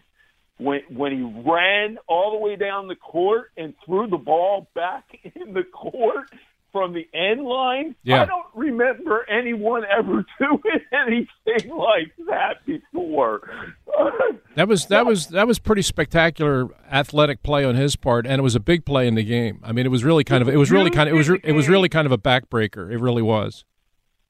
when 0.57 0.82
when 0.89 1.11
he 1.11 1.21
ran 1.49 1.97
all 2.07 2.32
the 2.32 2.38
way 2.38 2.55
down 2.55 2.88
the 2.88 2.95
court 2.95 3.51
and 3.57 3.73
threw 3.86 4.07
the 4.07 4.17
ball 4.17 4.67
back 4.75 5.05
in 5.36 5.53
the 5.53 5.63
court 5.63 6.30
from 6.72 6.93
the 6.93 7.07
end 7.13 7.43
line. 7.43 7.95
Yeah. 8.03 8.24
I 8.24 8.26
don't 8.26 8.47
remember 8.53 9.26
anyone 9.30 9.84
ever 9.86 10.26
doing 10.39 10.80
anything 10.91 11.76
like 11.76 12.13
that 12.28 12.65
before. 12.65 13.49
That 14.55 14.68
was 14.68 14.88
that 14.88 15.05
was 15.05 15.28
that 15.28 15.45
was 15.45 15.59
pretty 15.59 15.84
spectacular 15.84 16.68
athletic 16.91 17.43
play 17.43 17.63
on 17.63 17.76
his 17.76 17.95
part, 17.95 18.26
and 18.26 18.39
it 18.39 18.41
was 18.41 18.55
a 18.55 18.59
big 18.59 18.86
play 18.86 19.07
in 19.07 19.13
the 19.13 19.24
game. 19.24 19.59
I 19.63 19.72
mean, 19.72 19.86
it 19.86 19.89
was 19.89 20.03
really 20.03 20.24
kind 20.24 20.41
of 20.41 20.49
it 20.49 20.57
was 20.57 20.72
really 20.72 20.89
kind 20.89 21.07
of 21.07 21.13
it 21.13 21.18
was 21.18 21.30
it 21.30 21.51
was 21.51 21.70
really 21.70 21.89
kind 21.89 22.07
of 22.07 22.11
a 22.11 22.18
backbreaker. 22.18 22.91
It 22.91 22.97
really 22.97 23.22
was. 23.22 23.65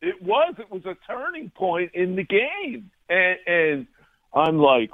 It 0.01 0.21
was. 0.21 0.55
It 0.59 0.69
was 0.69 0.85
a 0.85 0.97
turning 1.09 1.49
point 1.51 1.91
in 1.93 2.17
the 2.17 2.25
game, 2.25 2.91
and, 3.07 3.37
and 3.47 3.87
I'm 4.33 4.57
like, 4.57 4.91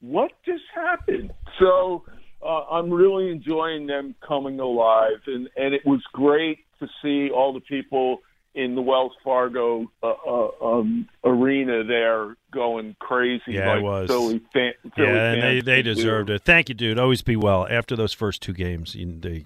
what 0.00 0.30
just 0.44 0.62
happened? 0.72 1.32
So 1.58 2.04
uh, 2.46 2.64
I'm 2.70 2.90
really 2.90 3.30
enjoying 3.30 3.86
them 3.86 4.14
coming 4.26 4.60
alive, 4.60 5.20
and 5.26 5.48
and 5.56 5.74
it 5.74 5.84
was 5.84 6.02
great 6.12 6.58
to 6.80 6.88
see 7.02 7.30
all 7.30 7.52
the 7.52 7.60
people 7.60 8.18
in 8.54 8.74
the 8.74 8.80
Wells 8.80 9.12
Fargo 9.22 9.90
uh, 10.02 10.12
uh, 10.26 10.48
um, 10.64 11.08
arena 11.24 11.84
there 11.84 12.36
going 12.52 12.96
crazy. 12.98 13.42
Yeah, 13.48 13.68
like 13.68 13.78
it 13.78 13.82
was. 13.82 14.08
Philly 14.08 14.40
fan, 14.52 14.72
Philly 14.96 15.08
yeah, 15.08 15.32
and 15.32 15.42
they, 15.42 15.56
fans 15.56 15.64
they 15.64 15.82
do. 15.82 15.94
deserved 15.94 16.30
it. 16.30 16.42
Thank 16.44 16.68
you, 16.68 16.74
dude. 16.74 16.98
Always 16.98 17.22
be 17.22 17.36
well. 17.36 17.66
After 17.68 17.94
those 17.94 18.14
first 18.14 18.42
two 18.42 18.54
games, 18.54 18.94
you, 18.94 19.18
they 19.20 19.44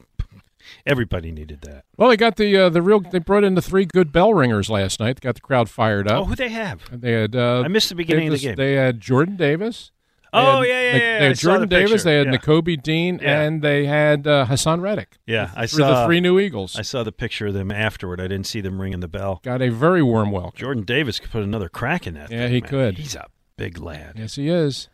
everybody 0.86 1.32
needed 1.32 1.62
that. 1.62 1.84
Well, 1.96 2.08
they 2.08 2.16
got 2.16 2.36
the 2.36 2.56
uh, 2.56 2.68
the 2.68 2.82
real. 2.82 3.00
They 3.00 3.18
brought 3.18 3.44
in 3.44 3.54
the 3.54 3.62
three 3.62 3.84
good 3.84 4.12
bell 4.12 4.32
ringers 4.32 4.70
last 4.70 5.00
night. 5.00 5.20
They 5.20 5.26
got 5.26 5.34
the 5.34 5.40
crowd 5.40 5.68
fired 5.68 6.08
up. 6.08 6.22
Oh, 6.22 6.24
who 6.24 6.36
they 6.36 6.48
have? 6.48 7.00
They 7.00 7.12
had. 7.12 7.34
Uh, 7.34 7.62
I 7.64 7.68
missed 7.68 7.88
the 7.88 7.94
beginning 7.96 8.28
of 8.28 8.34
the 8.34 8.38
game. 8.38 8.54
They 8.56 8.74
had 8.74 9.00
Jordan 9.00 9.36
Davis. 9.36 9.90
Oh, 10.32 10.62
yeah, 10.62 10.80
yeah, 10.80 10.96
yeah, 10.96 11.18
They 11.20 11.26
had 11.28 11.38
Jordan 11.38 11.60
the 11.62 11.66
Davis. 11.66 12.02
They 12.04 12.16
had 12.16 12.26
Yeah. 12.26 12.36
Nakobe 12.38 12.82
Dean, 12.82 13.18
Yeah. 13.22 13.40
and 13.40 13.62
they 13.62 13.86
had 13.86 14.26
uh, 14.26 14.46
Haason 14.46 14.80
Reddick. 14.80 15.18
Yeah, 15.26 15.50
I 15.56 15.66
saw 15.66 16.00
the 16.02 16.06
three 16.06 16.20
new 16.20 16.38
Eagles. 16.38 16.76
I 16.78 16.82
saw 16.82 17.02
the 17.02 17.12
picture 17.12 17.48
of 17.48 17.54
them 17.54 17.70
afterward. 17.70 18.20
I 18.20 18.28
didn't 18.28 18.46
see 18.46 18.60
them 18.60 18.80
ringing 18.80 19.00
the 19.00 19.08
bell. 19.08 19.40
Got 19.42 19.62
a 19.62 19.70
very 19.70 20.02
warm 20.02 20.30
welcome. 20.30 20.58
Jordan 20.58 20.84
Davis 20.84 21.18
could 21.20 21.30
put 21.30 21.42
another 21.42 21.68
crack 21.68 22.06
in 22.06 22.14
that. 22.14 22.30
Yeah, 22.30 22.44
thing, 22.46 22.54
he 22.54 22.60
man. 22.60 22.70
could. 22.70 22.98
He's 22.98 23.14
a 23.14 23.26
big 23.56 23.78
lad. 23.78 24.14
Yes, 24.16 24.36
he 24.36 24.48
is. 24.48 24.88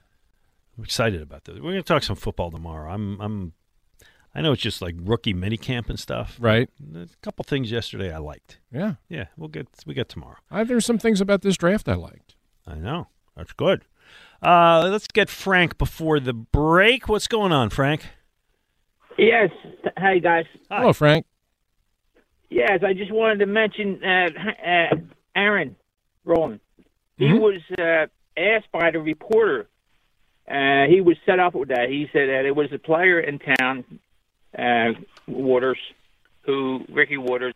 I'm 0.78 0.84
excited 0.84 1.22
about 1.22 1.44
this. 1.44 1.54
We're 1.56 1.72
going 1.72 1.76
to 1.76 1.82
talk 1.82 2.02
some 2.02 2.16
football 2.16 2.50
tomorrow. 2.50 2.92
I'm 2.92 3.18
I'm 3.20 3.52
I 4.34 4.42
know 4.42 4.52
it's 4.52 4.60
just 4.60 4.82
like 4.82 4.94
rookie 4.98 5.32
minicamp 5.32 5.88
and 5.88 5.98
stuff. 5.98 6.36
Right. 6.38 6.68
There's 6.78 7.12
a 7.14 7.16
couple 7.22 7.42
things 7.44 7.70
yesterday 7.70 8.12
I 8.12 8.18
liked. 8.18 8.58
Yeah. 8.70 8.94
Yeah, 9.08 9.26
we'll 9.38 9.48
get 9.48 9.68
we 9.86 9.94
get 9.94 10.10
tomorrow. 10.10 10.36
I, 10.50 10.64
there's 10.64 10.84
some 10.84 10.98
things 10.98 11.22
about 11.22 11.40
this 11.40 11.56
draft 11.56 11.88
I 11.88 11.94
liked. 11.94 12.34
I 12.66 12.74
know. 12.74 13.08
That's 13.34 13.54
good. 13.54 13.84
Uh, 14.42 14.88
let's 14.90 15.06
get 15.06 15.28
Frank 15.30 15.78
before 15.78 16.20
the 16.20 16.32
break. 16.32 17.08
What's 17.08 17.26
going 17.26 17.52
on, 17.52 17.70
Frank? 17.70 18.06
Yes. 19.18 19.50
Hey, 19.98 20.20
guys. 20.20 20.44
Hello, 20.70 20.92
Frank. 20.92 21.24
Yes, 22.50 22.80
I 22.86 22.92
just 22.92 23.10
wanted 23.10 23.38
to 23.40 23.46
mention 23.46 24.02
uh, 24.04 24.28
uh, 24.64 24.96
Aaron 25.34 25.74
Rowand. 26.26 26.60
He 27.18 27.26
Mhm. 27.26 27.40
was 27.40 27.62
uh, 27.78 28.06
asked 28.38 28.70
by 28.72 28.90
the 28.90 29.00
reporter. 29.00 29.66
Uh, 30.48 30.84
he 30.86 31.00
was 31.00 31.16
set 31.26 31.40
up 31.40 31.54
with 31.54 31.70
that. 31.70 31.88
He 31.88 32.08
said 32.12 32.28
that 32.28 32.44
it 32.44 32.54
was 32.54 32.70
a 32.72 32.78
player 32.78 33.18
in 33.18 33.38
town, 33.40 33.84
uh, 34.56 34.92
Watters, 35.26 35.78
who 36.42 36.84
Ricky 36.88 37.16
Watters, 37.16 37.54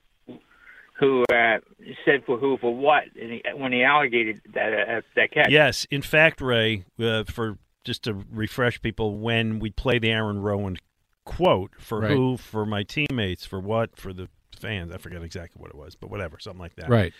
who 1.01 1.25
uh, 1.33 1.59
said 2.05 2.23
for 2.27 2.39
who 2.39 2.59
for 2.59 2.75
what, 2.75 3.05
and 3.21 3.33
he, 3.33 3.43
when 3.57 3.73
he 3.73 3.83
allocated 3.83 4.41
that 4.55 4.73
uh, 4.73 5.01
that 5.17 5.33
catch. 5.33 5.51
Yes, 5.51 5.87
in 5.91 6.03
fact, 6.03 6.41
Ray, 6.41 6.85
uh, 7.01 7.25
for 7.25 7.59
just 7.85 8.05
to 8.05 8.25
refresh 8.31 8.81
people, 8.83 9.19
when 9.19 9.59
we 9.59 9.71
play 9.71 9.99
the 9.99 10.11
Aaron 10.11 10.43
Rowand 10.43 10.79
quote 11.25 11.73
for 11.79 12.01
Right. 12.01 12.11
who, 12.11 12.37
for 12.37 12.67
my 12.67 12.83
teammates, 12.83 13.47
for 13.47 13.59
what, 13.59 13.97
for 13.97 14.13
the 14.13 14.29
fans, 14.59 14.93
I 14.93 14.99
forget 14.99 15.23
exactly 15.23 15.61
what 15.61 15.71
it 15.71 15.77
was, 15.77 15.97
but 15.97 16.11
whatever, 16.11 16.39
something 16.39 16.61
like 16.61 16.77
that. 16.77 16.91
Right. 16.91 17.13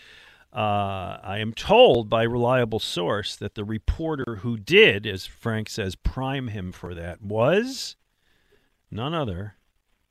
Uh, 0.53 1.17
I 1.23 1.39
am 1.39 1.53
told 1.53 2.09
by 2.09 2.23
reliable 2.23 2.79
source 2.79 3.35
that 3.37 3.55
the 3.55 3.63
reporter 3.63 4.37
who 4.41 4.57
did, 4.57 5.07
as 5.07 5.25
Frank 5.25 5.69
says, 5.69 5.95
prime 5.95 6.49
him 6.49 6.71
for 6.71 6.93
that 6.93 7.21
was 7.21 7.95
none 8.91 9.13
other 9.13 9.55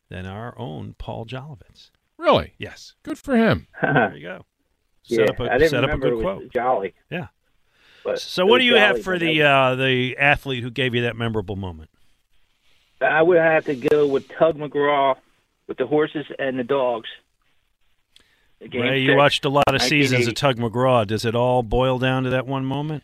than 0.08 0.24
our 0.24 0.58
own 0.58 0.94
Paul 0.98 1.26
Jolovitz. 1.26 1.90
Really? 2.20 2.52
Yes. 2.58 2.94
Good 3.02 3.18
for 3.18 3.34
him. 3.34 3.66
There 3.80 4.14
you 4.14 4.22
go. 4.22 4.44
Yeah, 5.04 5.16
Set 5.16 5.30
up 5.30 5.40
a, 5.40 5.52
I 5.52 5.58
didn't 5.58 5.70
set 5.70 5.84
up 5.84 5.90
a 5.90 5.94
remember 5.94 6.10
good 6.10 6.12
it 6.12 6.16
was 6.24 6.38
quote. 6.38 6.52
Jolly. 6.52 6.94
Yeah. 7.10 7.28
But 8.04 8.20
So, 8.20 8.44
what 8.44 8.58
do 8.58 8.64
you 8.64 8.76
have 8.76 9.02
for 9.02 9.18
the 9.18 9.42
uh, 9.42 9.74
the 9.74 10.16
athlete 10.18 10.62
who 10.62 10.70
gave 10.70 10.94
you 10.94 11.02
that 11.02 11.16
memorable 11.16 11.56
moment? 11.56 11.90
I 13.00 13.22
would 13.22 13.38
have 13.38 13.64
to 13.64 13.74
go 13.74 14.06
with 14.06 14.28
Tug 14.28 14.56
McGraw 14.58 15.16
with 15.66 15.78
the 15.78 15.86
horses 15.86 16.26
and 16.38 16.58
the 16.58 16.64
dogs. 16.64 17.08
The 18.60 18.68
game 18.68 18.82
Ray, 18.82 19.00
you 19.00 19.16
watched 19.16 19.46
a 19.46 19.48
lot 19.48 19.74
of 19.74 19.80
seasons 19.80 20.26
of 20.26 20.34
Tug 20.34 20.58
McGraw. 20.58 21.06
Does 21.06 21.24
it 21.24 21.34
all 21.34 21.62
boil 21.62 21.98
down 21.98 22.24
to 22.24 22.30
that 22.30 22.46
one 22.46 22.66
moment? 22.66 23.02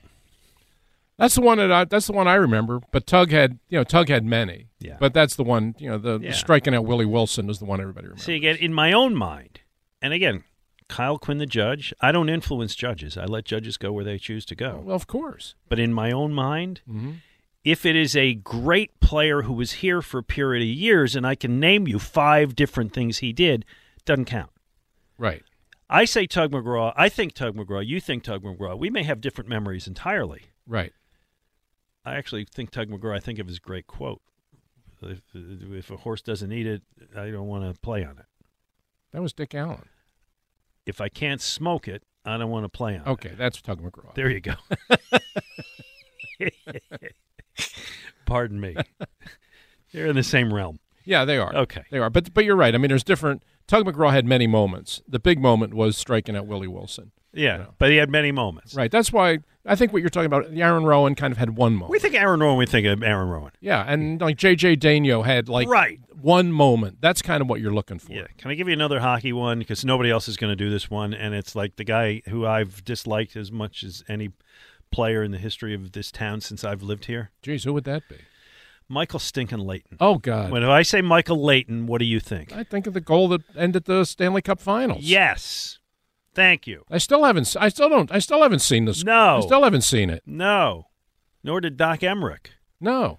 That's 1.19 1.35
the 1.35 1.41
one 1.41 1.59
that 1.59 1.73
I, 1.73 1.85
that's 1.85 2.07
the 2.07 2.13
one 2.13 2.29
I 2.29 2.35
remember. 2.35 2.81
But 2.93 3.07
Tug 3.07 3.31
had 3.31 3.59
you 3.69 3.79
know 3.79 3.85
Tug 3.85 4.09
had 4.09 4.25
many. 4.25 4.69
Yeah. 4.81 4.97
But 5.01 5.15
that's 5.15 5.37
the 5.37 5.45
one 5.45 5.75
you 5.79 5.89
know 5.89 5.99
the, 5.99 6.19
Yeah. 6.21 6.31
the 6.31 6.35
striking 6.37 6.75
out 6.75 6.85
Willie 6.85 7.07
Wilson 7.07 7.49
is 7.51 7.59
the 7.59 7.65
one 7.65 7.81
everybody 7.81 8.07
remembers. 8.07 8.25
See, 8.25 8.37
again, 8.37 8.57
in 8.57 8.73
my 8.75 8.93
own 8.93 9.15
mind, 9.15 9.61
and 10.03 10.13
again, 10.13 10.45
Kyle 10.89 11.19
Quinn, 11.19 11.39
the 11.39 11.47
judge, 11.47 11.93
I 12.01 12.13
don't 12.13 12.29
influence 12.29 12.75
judges. 12.75 13.17
I 13.17 13.25
let 13.25 13.45
judges 13.45 13.77
go 13.77 13.93
where 13.93 14.05
they 14.05 14.19
choose 14.19 14.45
to 14.47 14.55
go. 14.55 14.83
Well, 14.85 14.95
of 14.95 15.07
course. 15.07 15.55
But 15.69 15.79
in 15.79 15.93
my 15.93 16.13
own 16.13 16.33
mind, 16.33 16.83
Mhm. 16.89 17.17
if 17.65 17.85
it 17.87 17.97
is 17.97 18.15
a 18.15 18.35
great 18.35 19.01
player 19.01 19.43
who 19.43 19.53
was 19.55 19.73
here 19.73 20.01
for 20.03 20.19
a 20.19 20.23
period 20.23 20.63
of 20.63 20.69
years 20.69 21.17
and 21.17 21.27
I 21.27 21.35
can 21.35 21.59
name 21.59 21.89
you 21.89 21.99
five 21.99 22.55
different 22.55 22.93
things 22.93 23.19
he 23.19 23.33
did, 23.33 23.65
doesn't 24.05 24.27
count. 24.27 24.51
Right. 25.19 25.43
I 25.89 26.05
say 26.05 26.27
Tug 26.27 26.53
McGraw. 26.53 26.93
I 26.97 27.09
think 27.09 27.33
Tug 27.35 27.57
McGraw. 27.57 27.85
You 27.85 28.01
think 28.01 28.23
Tug 28.23 28.43
McGraw. 28.45 28.79
We 28.79 28.91
may 28.91 29.03
have 29.05 29.21
different 29.21 29.49
memories 29.49 29.87
entirely. 29.89 30.43
Right. 30.69 30.93
I 32.07 32.15
actually 32.15 32.45
think 32.45 32.71
Tug 32.71 32.89
McGraw. 32.89 33.17
I 33.17 33.21
think 33.21 33.41
of 33.41 33.49
his 33.49 33.59
great 33.59 33.89
quote. 33.89 34.23
If, 35.03 35.21
if 35.35 35.91
a 35.91 35.97
horse 35.97 36.23
doesn't 36.23 36.53
eat 36.53 36.67
it, 36.67 36.83
I 37.17 37.31
don't 37.31 37.49
want 37.49 37.65
to 37.71 37.79
play 37.81 38.05
on 38.05 38.19
it. 38.19 38.25
That 39.13 39.21
was 39.23 39.33
Dick 39.33 39.55
Allen. 39.55 39.89
If 40.87 41.01
I 41.01 41.09
can't 41.09 41.41
smoke 41.41 41.89
it, 41.89 42.05
I 42.25 42.39
don't 42.39 42.51
want 42.51 42.65
to 42.65 42.69
play 42.69 42.97
on 42.97 43.03
it. 43.03 43.09
Okay, 43.09 43.33
that's 43.37 43.61
Tug 43.61 43.83
McGraw. 43.83 44.15
There 44.15 44.31
you 44.31 44.41
go. 44.41 44.55
Pardon 48.25 48.61
me. 48.61 48.77
They're 49.93 50.07
in 50.07 50.17
the 50.17 50.23
same 50.23 50.55
realm. 50.55 50.79
Yeah, 51.05 51.25
they 51.25 51.39
are. 51.39 51.55
Okay. 51.55 51.85
They 51.91 51.99
are. 51.99 52.11
But 52.11 52.33
but 52.35 52.45
you're 52.45 52.57
right. 52.57 52.75
I 52.75 52.79
mean, 52.79 52.89
there's 52.89 53.05
different. 53.05 53.43
Tug 53.67 53.85
McGraw 53.85 54.13
had 54.13 54.27
many 54.27 54.47
moments. 54.47 55.03
The 55.09 55.19
big 55.19 55.41
moment 55.41 55.75
was 55.75 55.97
striking 55.97 56.37
out 56.37 56.47
Willie 56.47 56.69
Wilson. 56.69 57.11
Yeah, 57.37 57.67
but 57.79 57.91
he 57.91 57.97
had 57.97 58.11
many 58.11 58.33
moments. 58.33 58.75
Right. 58.75 58.91
That's 58.91 59.13
why 59.13 59.39
I 59.65 59.75
think 59.77 59.93
what 59.93 60.01
you're 60.01 60.11
talking 60.11 60.27
about. 60.27 60.47
Aaron 60.53 60.85
Rowand 60.85 61.17
kind 61.17 61.33
of 61.33 61.39
had 61.39 61.57
one 61.57 61.75
moment. 61.75 61.91
We 61.91 61.99
think 61.99 62.15
Aaron 62.15 62.41
Rowand. 62.41 62.59
We 62.59 62.67
think 62.67 62.87
of 62.87 63.03
Aaron 63.03 63.29
Rowand. 63.29 63.51
Yeah, 63.61 63.85
and 63.87 64.21
like 64.21 64.37
J.J. 64.37 64.77
Daigneault 64.77 65.25
had 65.25 65.49
like 65.49 65.69
Right. 65.69 66.01
one 66.21 66.53
moment. 66.53 66.99
That's 67.01 67.23
kind 67.23 67.41
of 67.43 67.49
what 67.49 67.61
you're 67.61 67.75
looking 67.75 67.99
for. 67.99 68.13
Yeah. 68.13 68.27
Can 68.39 68.51
I 68.51 68.55
give 68.55 68.69
you 68.69 68.75
another 68.75 69.01
hockey 69.01 69.33
one? 69.33 69.59
Because 69.59 69.85
nobody 69.85 70.11
else 70.11 70.29
is 70.29 70.37
going 70.37 70.51
to 70.53 70.57
do 70.57 70.71
this 70.71 70.89
one, 70.91 71.13
and 71.15 71.35
it's 71.35 71.55
like 71.57 71.77
the 71.77 71.85
guy 71.85 72.23
who 72.29 72.47
I've 72.47 72.85
disliked 72.85 73.37
as 73.37 73.51
much 73.53 73.83
as 73.83 74.03
any 74.09 74.31
player 74.93 75.23
in 75.23 75.33
the 75.33 75.39
history 75.39 75.75
of 75.75 75.93
this 75.93 76.13
town 76.13 76.41
since 76.41 76.63
I've 76.65 76.83
lived 76.83 77.07
here. 77.07 77.31
Geez, 77.43 77.65
who 77.65 77.73
would 77.73 77.85
that 77.85 78.09
be? 78.09 78.17
Michael 78.89 79.19
Stinkin' 79.19 79.59
Leighton. 79.59 79.97
Oh 79.99 80.19
God. 80.19 80.53
When 80.53 80.63
I 80.63 80.83
say 80.83 81.03
Michael 81.03 81.43
Leighton, 81.43 81.87
what 81.89 81.99
do 81.99 82.05
you 82.05 82.21
think? 82.21 82.53
I 82.53 82.63
think 82.63 82.87
of 82.87 82.95
the 82.95 83.01
goal 83.01 83.27
that 83.31 83.41
ended 83.57 83.85
the 83.87 84.05
Stanley 84.05 84.43
Cup 84.43 84.61
Finals. 84.61 85.03
Yes. 85.03 85.81
Thank 86.37 86.67
you. 86.69 86.85
I 86.91 86.99
still 86.99 87.25
haven't. 87.25 87.57
I 87.59 87.69
still 87.71 87.89
don't. 87.89 88.13
I 88.13 88.21
still 88.21 88.43
haven't 88.43 88.61
seen 88.61 88.85
this. 88.85 89.03
No. 89.03 89.39
I 89.39 89.41
still 89.41 89.65
haven't 89.65 89.83
seen 89.83 90.09
it. 90.11 90.23
No. 90.25 90.87
Nor 91.43 91.61
did 91.61 91.77
Doc 91.77 92.01
Emrick, 92.01 92.49
No. 92.81 93.19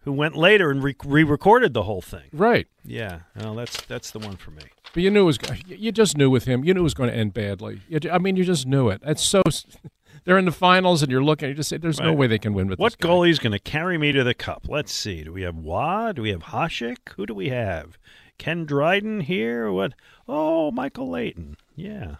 who 0.00 0.12
went 0.12 0.36
later 0.36 0.70
and 0.70 0.82
re- 0.82 0.94
re-recorded 1.04 1.74
the 1.74 1.82
whole 1.82 2.00
thing. 2.02 2.28
Right. 2.32 2.68
Yeah. 2.84 3.20
Well, 3.38 3.54
that's 3.56 3.80
that's 3.82 4.10
the 4.12 4.20
one 4.20 4.36
for 4.36 4.52
me. 4.52 4.62
But 4.94 5.02
you 5.02 5.10
knew 5.10 5.22
it 5.22 5.24
was. 5.24 5.38
You 5.66 5.90
just 5.92 6.16
knew 6.16 6.30
with 6.30 6.44
him. 6.44 6.64
You 6.64 6.72
knew 6.72 6.80
it 6.80 6.84
was 6.84 6.94
going 6.94 7.10
to 7.10 7.16
end 7.16 7.34
badly. 7.34 7.82
You, 7.88 7.98
I 8.10 8.18
mean, 8.18 8.36
you 8.36 8.44
just 8.44 8.66
knew 8.66 8.88
it. 8.88 9.02
It's 9.04 9.22
so. 9.22 9.42
They're 10.24 10.38
in 10.38 10.44
the 10.44 10.52
finals, 10.52 11.02
and 11.02 11.10
you're 11.12 11.22
looking. 11.22 11.48
You 11.48 11.54
just 11.54 11.68
say, 11.68 11.76
"There's 11.76 12.00
no 12.00 12.12
way 12.12 12.26
they 12.26 12.38
can 12.38 12.52
win 12.54 12.66
with 12.68 12.78
What 12.78 12.92
this 12.92 12.96
guy." 12.96 13.08
goalie's 13.08 13.38
going 13.38 13.52
to 13.52 13.58
carry 13.58 13.96
me 13.98 14.12
to 14.12 14.24
the 14.24 14.34
cup? 14.34 14.66
Let's 14.68 14.92
see. 14.92 15.22
Do 15.24 15.32
we 15.32 15.42
have 15.42 15.56
Wad? 15.56 16.16
Do 16.16 16.22
we 16.22 16.30
have 16.30 16.44
Hasek? 16.44 16.96
Who 17.16 17.26
do 17.26 17.34
we 17.34 17.48
have? 17.50 17.96
Ken 18.38 18.64
Dryden 18.64 19.20
here? 19.20 19.70
What? 19.70 19.92
Oh, 20.28 20.70
Michael 20.72 21.08
Leighton. 21.10 21.56
Yeah. 21.76 22.16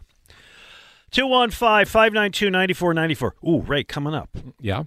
215 1.16 1.86
592 1.86 2.50
9494. 2.50 3.36
Ooh, 3.48 3.62
Ray, 3.62 3.84
coming 3.84 4.12
up. 4.12 4.36
Yeah. 4.60 4.84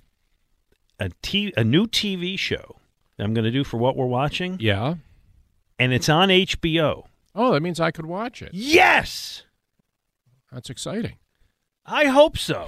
A, 1.00 1.10
t- 1.24 1.52
a 1.58 1.64
new 1.64 1.88
TV 1.88 2.38
show 2.38 2.76
that 3.18 3.24
I'm 3.24 3.34
going 3.34 3.46
to 3.46 3.52
do 3.52 3.64
for 3.64 3.78
what 3.78 3.98
we're 3.98 4.06
watching. 4.06 4.58
Yeah. 4.60 4.96
And 5.80 5.92
it's 5.92 6.08
on 6.08 6.30
HBO. 6.30 7.06
Oh, 7.34 7.54
that 7.54 7.64
means 7.64 7.80
I 7.80 7.90
could 7.90 8.06
watch 8.06 8.44
it. 8.44 8.52
Yes! 8.54 9.42
That's 10.52 10.70
exciting. 10.70 11.18
I 11.84 12.06
hope 12.06 12.38
so. 12.38 12.68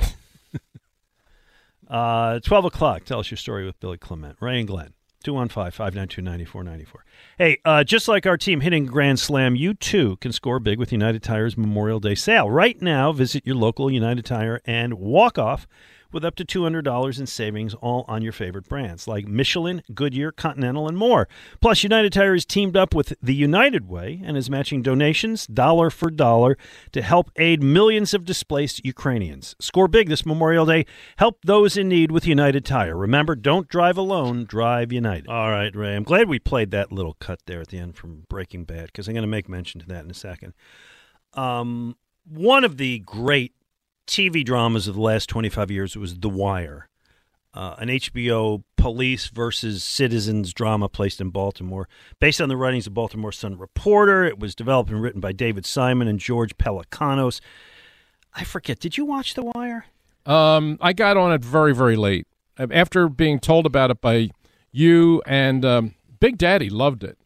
uh, 1.88 2.40
12 2.40 2.66
o'clock. 2.66 3.06
Tell 3.06 3.20
us 3.20 3.30
your 3.30 3.38
story 3.38 3.64
with 3.64 3.80
Billy 3.80 4.00
Clement. 4.00 4.38
Ray 4.40 4.58
and 4.58 4.68
Glenn. 4.68 4.94
215 5.24 5.72
592 5.72 6.22
9494. 6.22 7.06
Hey, 7.38 7.58
uh, 7.66 7.84
just 7.84 8.08
like 8.08 8.26
our 8.26 8.38
team 8.38 8.62
hitting 8.62 8.86
Grand 8.86 9.20
Slam, 9.20 9.56
you 9.56 9.74
too 9.74 10.18
can 10.18 10.32
score 10.32 10.60
big 10.60 10.80
with 10.80 10.92
United 10.92 11.24
Tire's 11.24 11.58
Memorial 11.58 12.00
Day 12.00 12.16
sale. 12.16 12.50
Right 12.50 12.82
now, 12.82 13.12
visit 13.12 13.46
your 13.46 13.56
local 13.56 13.92
United 13.92 14.26
Tire 14.26 14.62
and 14.66 14.96
walk 14.96 15.38
off 15.38 15.68
with 16.14 16.26
up 16.26 16.36
to 16.36 16.46
$200 16.46 17.20
in 17.20 17.28
savings, 17.28 17.74
all 17.76 18.06
on 18.08 18.22
your 18.22 18.32
favorite 18.32 18.68
brands 18.68 19.08
like 19.08 19.28
Michelin, 19.28 19.84
Goodyear, 19.94 20.32
Continental, 20.32 20.88
and 20.88 20.98
more. 20.98 21.28
Plus, 21.60 21.84
United 21.84 22.14
Tire 22.14 22.36
is 22.36 22.46
teamed 22.46 22.78
up 22.78 22.94
with 22.94 23.14
the 23.22 23.34
United 23.34 23.88
Way 23.88 24.22
and 24.24 24.38
is 24.38 24.50
matching 24.50 24.82
donations 24.82 25.48
dollar 25.48 25.90
for 25.90 26.10
dollar 26.10 26.58
to 26.92 27.02
help 27.02 27.32
aid 27.36 27.62
millions 27.64 28.14
of 28.14 28.26
displaced 28.26 28.84
Ukrainians. 28.86 29.56
Score 29.60 29.88
big 29.88 30.10
this 30.10 30.26
Memorial 30.26 30.66
Day. 30.66 30.86
Help 31.18 31.40
those 31.44 31.78
in 31.78 31.90
need 31.90 32.12
with 32.12 32.28
United 32.28 32.66
Tire. 32.66 32.96
Remember, 32.96 33.36
don't 33.36 33.68
drive 33.68 33.98
alone, 33.98 34.46
drive 34.46 34.92
United. 34.92 35.28
All 35.28 35.50
right, 35.52 35.76
Ray. 35.76 35.96
I'm 35.96 36.04
glad 36.04 36.28
we 36.28 36.40
played 36.40 36.72
that 36.72 36.92
little 36.92 37.16
cut 37.16 37.40
there 37.46 37.62
at 37.62 37.70
the 37.70 37.78
end 37.78 37.96
from 37.96 38.26
Breaking 38.30 38.64
Bad 38.66 38.88
because 38.88 39.08
I'm 39.08 39.14
going 39.14 39.24
to 39.24 39.28
make 39.28 39.50
mention 39.50 39.82
to 39.82 39.88
that 39.88 40.04
in 40.04 40.12
a 40.12 40.16
second. 40.16 40.54
Um, 41.34 41.96
one 42.26 42.64
of 42.64 42.78
the 42.78 43.00
great 43.00 43.54
TV 44.08 44.44
dramas 44.44 44.88
of 44.88 44.96
the 44.96 45.02
last 45.02 45.30
25 45.30 45.72
years 45.72 45.96
was 45.96 46.20
The 46.20 46.30
Wire, 46.30 46.90
uh, 47.54 47.76
an 47.78 47.88
HBO 47.90 48.64
police 48.76 49.28
versus 49.28 49.84
citizens 49.84 50.54
drama 50.54 50.90
placed 50.90 51.22
in 51.22 51.30
Baltimore. 51.30 51.88
Based 52.20 52.42
on 52.42 52.50
the 52.50 52.58
writings 52.58 52.88
of 52.88 52.94
Baltimore 52.94 53.32
Sun 53.32 53.58
reporter, 53.58 54.24
it 54.24 54.40
was 54.40 54.56
developed 54.56 54.90
and 54.90 55.02
written 55.02 55.22
by 55.22 55.32
David 55.32 55.66
Simon 55.66 56.08
and 56.08 56.20
George 56.20 56.58
Pelecanos. 56.58 57.40
I 58.34 58.44
forget, 58.44 58.80
did 58.80 58.98
you 58.98 59.06
watch 59.06 59.34
The 59.34 59.44
Wire? 59.44 59.86
Um, 60.26 60.78
I 60.82 60.94
got 60.94 61.18
on 61.18 61.32
it 61.32 61.44
very, 61.44 61.74
very 61.74 61.96
late. 61.96 62.28
After 62.58 63.08
being 63.10 63.40
told 63.40 63.66
about 63.66 63.92
it 63.92 64.02
by 64.02 64.30
you 64.72 65.22
and 65.26 65.66
um, 65.66 65.96
Big 66.20 66.38
Daddy 66.38 66.70
loved 66.70 67.04
it. 67.04 67.18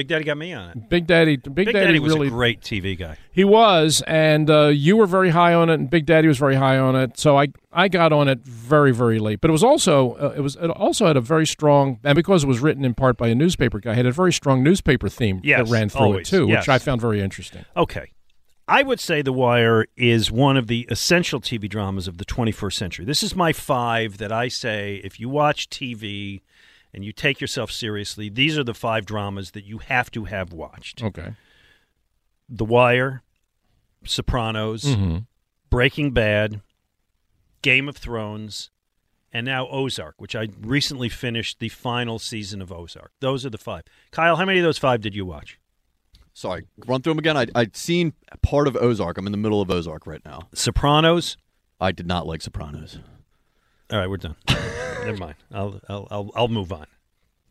Big 0.00 0.08
Daddy 0.08 0.24
got 0.24 0.38
me 0.38 0.54
on 0.54 0.70
it. 0.70 0.88
Big 0.88 1.06
Daddy, 1.06 1.36
Big, 1.36 1.54
Big 1.54 1.72
Daddy, 1.74 1.98
was 1.98 2.14
really 2.14 2.28
a 2.28 2.30
great 2.30 2.62
TV 2.62 2.98
guy. 2.98 3.18
He 3.30 3.44
was, 3.44 4.02
and 4.06 4.48
uh, 4.48 4.68
you 4.68 4.96
were 4.96 5.04
very 5.04 5.28
high 5.28 5.52
on 5.52 5.68
it, 5.68 5.74
and 5.74 5.90
Big 5.90 6.06
Daddy 6.06 6.26
was 6.26 6.38
very 6.38 6.54
high 6.54 6.78
on 6.78 6.96
it. 6.96 7.18
So 7.18 7.38
I, 7.38 7.48
I 7.70 7.88
got 7.88 8.10
on 8.10 8.26
it 8.26 8.40
very, 8.40 8.92
very 8.92 9.18
late. 9.18 9.42
But 9.42 9.50
it 9.50 9.52
was 9.52 9.62
also, 9.62 10.12
uh, 10.12 10.32
it 10.34 10.40
was, 10.40 10.56
it 10.56 10.70
also 10.70 11.06
had 11.06 11.18
a 11.18 11.20
very 11.20 11.46
strong, 11.46 12.00
and 12.02 12.16
because 12.16 12.44
it 12.44 12.46
was 12.46 12.60
written 12.60 12.82
in 12.82 12.94
part 12.94 13.18
by 13.18 13.28
a 13.28 13.34
newspaper 13.34 13.78
guy, 13.78 13.92
it 13.92 13.96
had 13.96 14.06
a 14.06 14.10
very 14.10 14.32
strong 14.32 14.62
newspaper 14.62 15.10
theme 15.10 15.42
Yes, 15.44 15.68
that 15.68 15.70
ran 15.70 15.90
through 15.90 16.00
always, 16.00 16.28
it 16.28 16.30
too, 16.30 16.48
yes. 16.48 16.62
which 16.62 16.70
I 16.70 16.78
found 16.78 17.02
very 17.02 17.20
interesting. 17.20 17.66
Okay. 17.76 18.10
I 18.66 18.82
would 18.82 19.00
say 19.00 19.20
The 19.20 19.34
Wire 19.34 19.84
is 19.98 20.30
one 20.30 20.56
of 20.56 20.66
the 20.66 20.86
essential 20.90 21.42
TV 21.42 21.68
dramas 21.68 22.08
of 22.08 22.16
the 22.16 22.24
21st 22.24 22.72
century. 22.72 23.04
This 23.04 23.22
is 23.22 23.36
my 23.36 23.52
five 23.52 24.16
that 24.16 24.32
I 24.32 24.48
say 24.48 25.02
if 25.04 25.20
you 25.20 25.28
watch 25.28 25.68
TV 25.68 26.40
and 26.92 27.04
you 27.04 27.12
take 27.12 27.40
yourself 27.40 27.70
seriously, 27.70 28.28
these 28.28 28.58
are 28.58 28.64
the 28.64 28.74
five 28.74 29.06
dramas 29.06 29.52
that 29.52 29.64
you 29.64 29.78
have 29.78 30.10
to 30.12 30.24
have 30.24 30.52
watched 30.52 31.02
Okay. 31.02 31.34
The 32.48 32.64
Wire, 32.64 33.22
Sopranos, 34.04 34.84
Mhm. 34.84 35.26
Breaking 35.70 36.10
Bad, 36.12 36.60
Game 37.62 37.88
of 37.88 37.96
Thrones, 37.96 38.70
and 39.32 39.44
now 39.46 39.68
Ozark, 39.68 40.14
which 40.20 40.34
I 40.34 40.48
recently 40.60 41.08
finished 41.08 41.60
the 41.60 41.68
final 41.68 42.18
season 42.18 42.60
of 42.60 42.72
Ozark. 42.72 43.12
Those 43.20 43.46
are 43.46 43.50
the 43.50 43.58
five. 43.58 43.82
Kyle, 44.10 44.34
how 44.36 44.44
many 44.44 44.58
of 44.58 44.64
those 44.64 44.78
five 44.78 45.00
did 45.00 45.14
you 45.14 45.24
watch? 45.24 45.58
Sorry, 46.32 46.64
run 46.86 47.02
through 47.02 47.12
them 47.12 47.18
again. 47.18 47.36
I, 47.36 47.46
I'd 47.54 47.76
seen 47.76 48.14
part 48.42 48.66
of 48.66 48.76
Ozark. 48.76 49.18
I'm 49.18 49.26
in 49.26 49.32
the 49.32 49.38
middle 49.38 49.60
of 49.60 49.70
Ozark 49.70 50.06
right 50.06 50.24
now. 50.24 50.48
Sopranos. 50.54 51.36
I 51.80 51.92
did 51.92 52.06
not 52.06 52.26
like 52.26 52.42
Sopranos. 52.42 52.98
All 53.92 53.98
right, 53.98 54.08
we're 54.08 54.16
done. 54.16 54.36
Never 55.04 55.16
mind. 55.18 55.34
I'll, 55.52 55.80
I'll 55.88 56.08
I'll 56.10 56.30
I'll 56.34 56.48
move 56.48 56.72
on. 56.72 56.80
What 56.80 56.88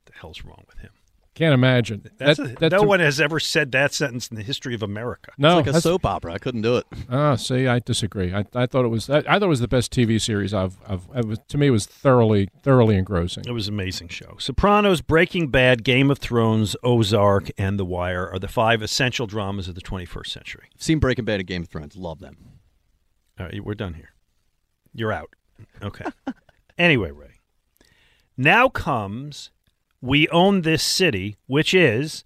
the 0.06 0.14
hell's 0.14 0.44
wrong 0.44 0.64
with 0.68 0.78
him? 0.80 0.92
Can't 1.36 1.54
imagine. 1.54 2.10
That's 2.18 2.38
That- 2.38 2.52
a- 2.52 2.56
that's 2.60 2.72
no 2.74 2.82
a- 2.82 2.86
one 2.88 3.00
has 3.00 3.20
ever 3.22 3.40
said 3.40 3.72
that 3.72 3.94
sentence 3.94 4.28
in 4.28 4.36
the 4.36 4.44
history 4.44 4.76
of 4.76 4.84
America. 4.84 5.32
No, 5.38 5.60
it's 5.60 5.68
like 5.68 5.76
a 5.76 5.82
soap 5.82 6.06
opera. 6.06 6.34
I 6.34 6.38
couldn't 6.38 6.64
do 6.64 6.76
it. 6.78 6.86
Ah, 7.10 7.36
see, 7.36 7.66
I 7.66 7.80
disagree. 7.80 8.34
I, 8.34 8.44
I 8.54 8.66
thought 8.66 8.84
it 8.84 8.90
was 8.90 9.10
I, 9.10 9.20
I 9.20 9.22
thought 9.40 9.44
it 9.44 9.48
was 9.48 9.62
the 9.62 9.68
best 9.68 9.92
TV 9.94 10.20
series 10.22 10.54
I've, 10.54 10.78
I've 10.88 11.08
it 11.16 11.26
was, 11.26 11.40
to 11.48 11.58
me 11.58 11.68
it 11.68 11.72
was 11.72 11.86
thoroughly 11.86 12.50
thoroughly 12.62 12.98
engrossing. 12.98 13.46
It 13.48 13.52
was 13.52 13.68
an 13.68 13.74
amazing 13.74 14.10
show. 14.10 14.36
Sopranos, 14.38 15.02
Breaking 15.02 15.48
Bad, 15.48 15.84
Game 15.84 16.12
of 16.12 16.18
Thrones, 16.20 16.76
Ozark, 16.84 17.50
and 17.58 17.80
The 17.80 17.86
Wire 17.86 18.30
are 18.30 18.40
the 18.40 18.48
five 18.50 18.82
essential 18.82 19.26
dramas 19.26 19.68
of 19.68 19.76
the 19.76 19.82
21st 19.82 20.28
century. 20.28 20.68
I've 20.76 20.84
Seen 20.84 21.00
Breaking 21.00 21.26
Bad 21.26 21.40
and 21.40 21.48
Game 21.48 21.62
of 21.64 21.70
Thrones. 21.70 21.96
Love 21.96 22.20
them. 22.20 22.36
All 23.40 23.46
right, 23.46 23.64
we're 23.64 23.76
done 23.76 23.94
here. 23.94 24.10
You're 24.94 25.14
out. 25.14 25.30
Okay. 25.82 26.06
anyway, 26.78 27.12
Ray. 27.12 27.29
Now 28.42 28.70
comes 28.70 29.52
We 30.00 30.26
Own 30.30 30.62
This 30.62 30.82
City, 30.82 31.36
which 31.48 31.74
is, 31.74 32.24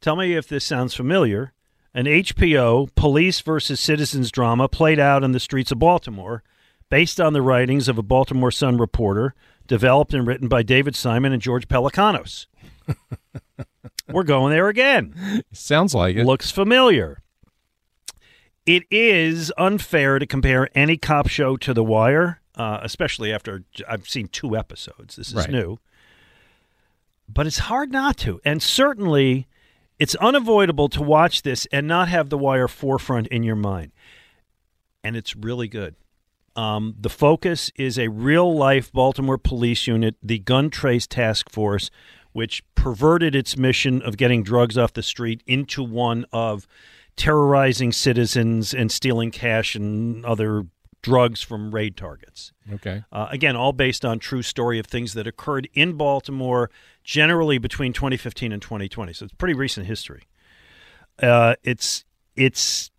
tell 0.00 0.14
me 0.14 0.34
if 0.34 0.46
this 0.46 0.64
sounds 0.64 0.94
familiar, 0.94 1.52
an 1.92 2.04
HBO 2.04 2.88
police 2.94 3.40
versus 3.40 3.80
citizens 3.80 4.30
drama 4.30 4.68
played 4.68 5.00
out 5.00 5.24
on 5.24 5.32
the 5.32 5.40
streets 5.40 5.72
of 5.72 5.80
Baltimore, 5.80 6.44
based 6.88 7.20
on 7.20 7.32
the 7.32 7.42
writings 7.42 7.88
of 7.88 7.98
a 7.98 8.02
Baltimore 8.02 8.52
Sun 8.52 8.78
reporter, 8.78 9.34
developed 9.66 10.14
and 10.14 10.24
written 10.24 10.46
by 10.46 10.62
David 10.62 10.94
Simon 10.94 11.32
and 11.32 11.42
George 11.42 11.66
Pelecanos. 11.66 12.46
We're 14.08 14.22
going 14.22 14.52
there 14.52 14.68
again. 14.68 15.42
Sounds 15.52 15.96
like 15.96 16.14
it. 16.14 16.24
Looks 16.26 16.52
familiar. 16.52 17.24
It 18.66 18.84
is 18.88 19.52
unfair 19.58 20.20
to 20.20 20.26
compare 20.26 20.68
any 20.78 20.96
cop 20.96 21.26
show 21.26 21.56
to 21.56 21.74
The 21.74 21.82
Wire, 21.82 22.40
uh, 22.56 22.80
especially 22.82 23.32
after 23.32 23.64
I've 23.88 24.08
seen 24.08 24.28
two 24.28 24.56
episodes. 24.56 25.16
This 25.16 25.28
is 25.28 25.34
Right. 25.34 25.50
new. 25.50 25.78
But 27.28 27.46
it's 27.46 27.58
hard 27.58 27.90
not 27.90 28.16
to. 28.18 28.40
And 28.44 28.62
certainly, 28.62 29.48
it's 29.98 30.14
unavoidable 30.16 30.88
to 30.90 31.02
watch 31.02 31.42
this 31.42 31.66
and 31.72 31.86
not 31.86 32.08
have 32.08 32.28
The 32.28 32.38
Wire 32.38 32.68
forefront 32.68 33.28
in 33.28 33.42
your 33.42 33.56
mind. 33.56 33.92
And 35.02 35.16
it's 35.16 35.34
really 35.34 35.68
good. 35.68 35.94
Um, 36.56 36.94
the 37.00 37.10
focus 37.10 37.70
is 37.76 37.98
a 37.98 38.08
real 38.08 38.54
life 38.56 38.92
Baltimore 38.92 39.38
police 39.38 39.86
unit, 39.86 40.16
the 40.22 40.38
Gun 40.38 40.70
Trace 40.70 41.06
Task 41.06 41.50
Force, 41.50 41.90
which 42.32 42.62
perverted 42.74 43.34
its 43.34 43.56
mission 43.56 44.02
of 44.02 44.16
getting 44.16 44.42
drugs 44.42 44.78
off 44.78 44.92
the 44.92 45.02
street 45.02 45.42
into 45.46 45.82
one 45.82 46.26
of 46.32 46.66
terrorizing 47.16 47.92
citizens 47.92 48.74
and 48.74 48.90
stealing 48.90 49.30
cash 49.30 49.74
and 49.74 50.24
other 50.24 50.66
drugs 51.04 51.42
from 51.42 51.70
raid 51.70 51.96
targets. 51.98 52.52
Okay. 52.72 53.04
Uh, 53.12 53.28
again, 53.30 53.56
all 53.56 53.72
based 53.72 54.04
on 54.04 54.18
true 54.18 54.40
story 54.40 54.78
of 54.78 54.86
things 54.86 55.12
that 55.12 55.26
occurred 55.26 55.68
in 55.74 55.92
Baltimore, 55.92 56.70
generally 57.04 57.58
between 57.58 57.92
2015 57.92 58.52
and 58.52 58.62
2020. 58.62 59.12
So 59.12 59.26
it's 59.26 59.34
pretty 59.34 59.52
recent 59.52 59.86
history. 59.86 60.22
Uh, 61.22 61.56
it's 61.62 62.04
it's 62.36 62.90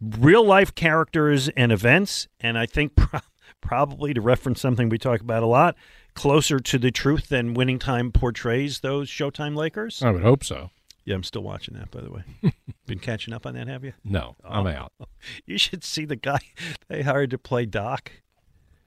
real 0.00 0.44
life 0.44 0.74
characters 0.74 1.48
and 1.50 1.70
events, 1.70 2.26
and 2.40 2.58
I 2.58 2.66
think 2.66 2.96
pro- 2.96 3.20
probably 3.60 4.12
to 4.12 4.20
reference 4.20 4.60
something 4.60 4.88
we 4.88 4.98
talk 4.98 5.20
about 5.20 5.44
a 5.44 5.46
lot, 5.46 5.76
closer 6.14 6.58
to 6.58 6.78
the 6.78 6.90
truth 6.90 7.28
than 7.28 7.54
Winning 7.54 7.78
Time 7.78 8.10
portrays 8.10 8.80
those 8.80 9.08
Showtime 9.08 9.54
Lakers. 9.54 10.02
I 10.02 10.10
would 10.10 10.22
hope 10.22 10.42
so. 10.42 10.70
Yeah, 11.04 11.14
I'm 11.16 11.22
still 11.22 11.42
watching 11.42 11.74
that, 11.74 11.90
by 11.90 12.00
the 12.00 12.10
way. 12.10 12.22
Been 12.86 12.98
catching 12.98 13.34
up 13.34 13.46
on 13.46 13.54
that, 13.54 13.68
have 13.68 13.84
you? 13.84 13.92
No, 14.04 14.36
I'm 14.44 14.66
out. 14.66 14.92
You 15.46 15.56
should 15.56 15.84
see 15.84 16.04
the 16.04 16.16
guy 16.16 16.38
they 16.88 17.02
hired 17.02 17.30
to 17.30 17.38
play 17.38 17.64
Doc. 17.64 18.12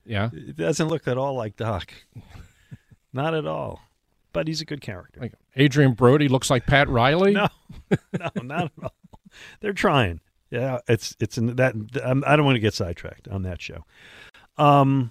Yeah. 0.04 0.30
It 0.32 0.56
doesn't 0.56 0.86
look 0.86 1.08
at 1.08 1.18
all 1.18 1.34
like 1.34 1.56
Doc. 1.56 1.92
Not 3.12 3.34
at 3.34 3.44
all. 3.44 3.80
But 4.32 4.46
he's 4.46 4.60
a 4.60 4.64
good 4.64 4.80
character. 4.80 5.20
Like 5.20 5.34
Adrien 5.58 5.94
Brody 5.94 6.28
looks 6.28 6.48
like 6.48 6.64
Pat 6.66 6.88
Riley. 6.88 7.32
No, 7.32 7.48
no, 7.90 8.30
not 8.42 8.64
at 8.66 8.72
all. 8.84 8.94
They're 9.60 9.72
trying. 9.72 10.20
Yeah, 10.50 10.78
it's 10.86 11.16
it's 11.18 11.38
in 11.38 11.56
that. 11.56 11.74
I'm, 12.04 12.22
I 12.26 12.36
don't 12.36 12.46
want 12.46 12.56
to 12.56 12.60
get 12.60 12.74
sidetracked 12.74 13.26
on 13.28 13.42
that 13.42 13.60
show. 13.60 13.84
Um, 14.56 15.10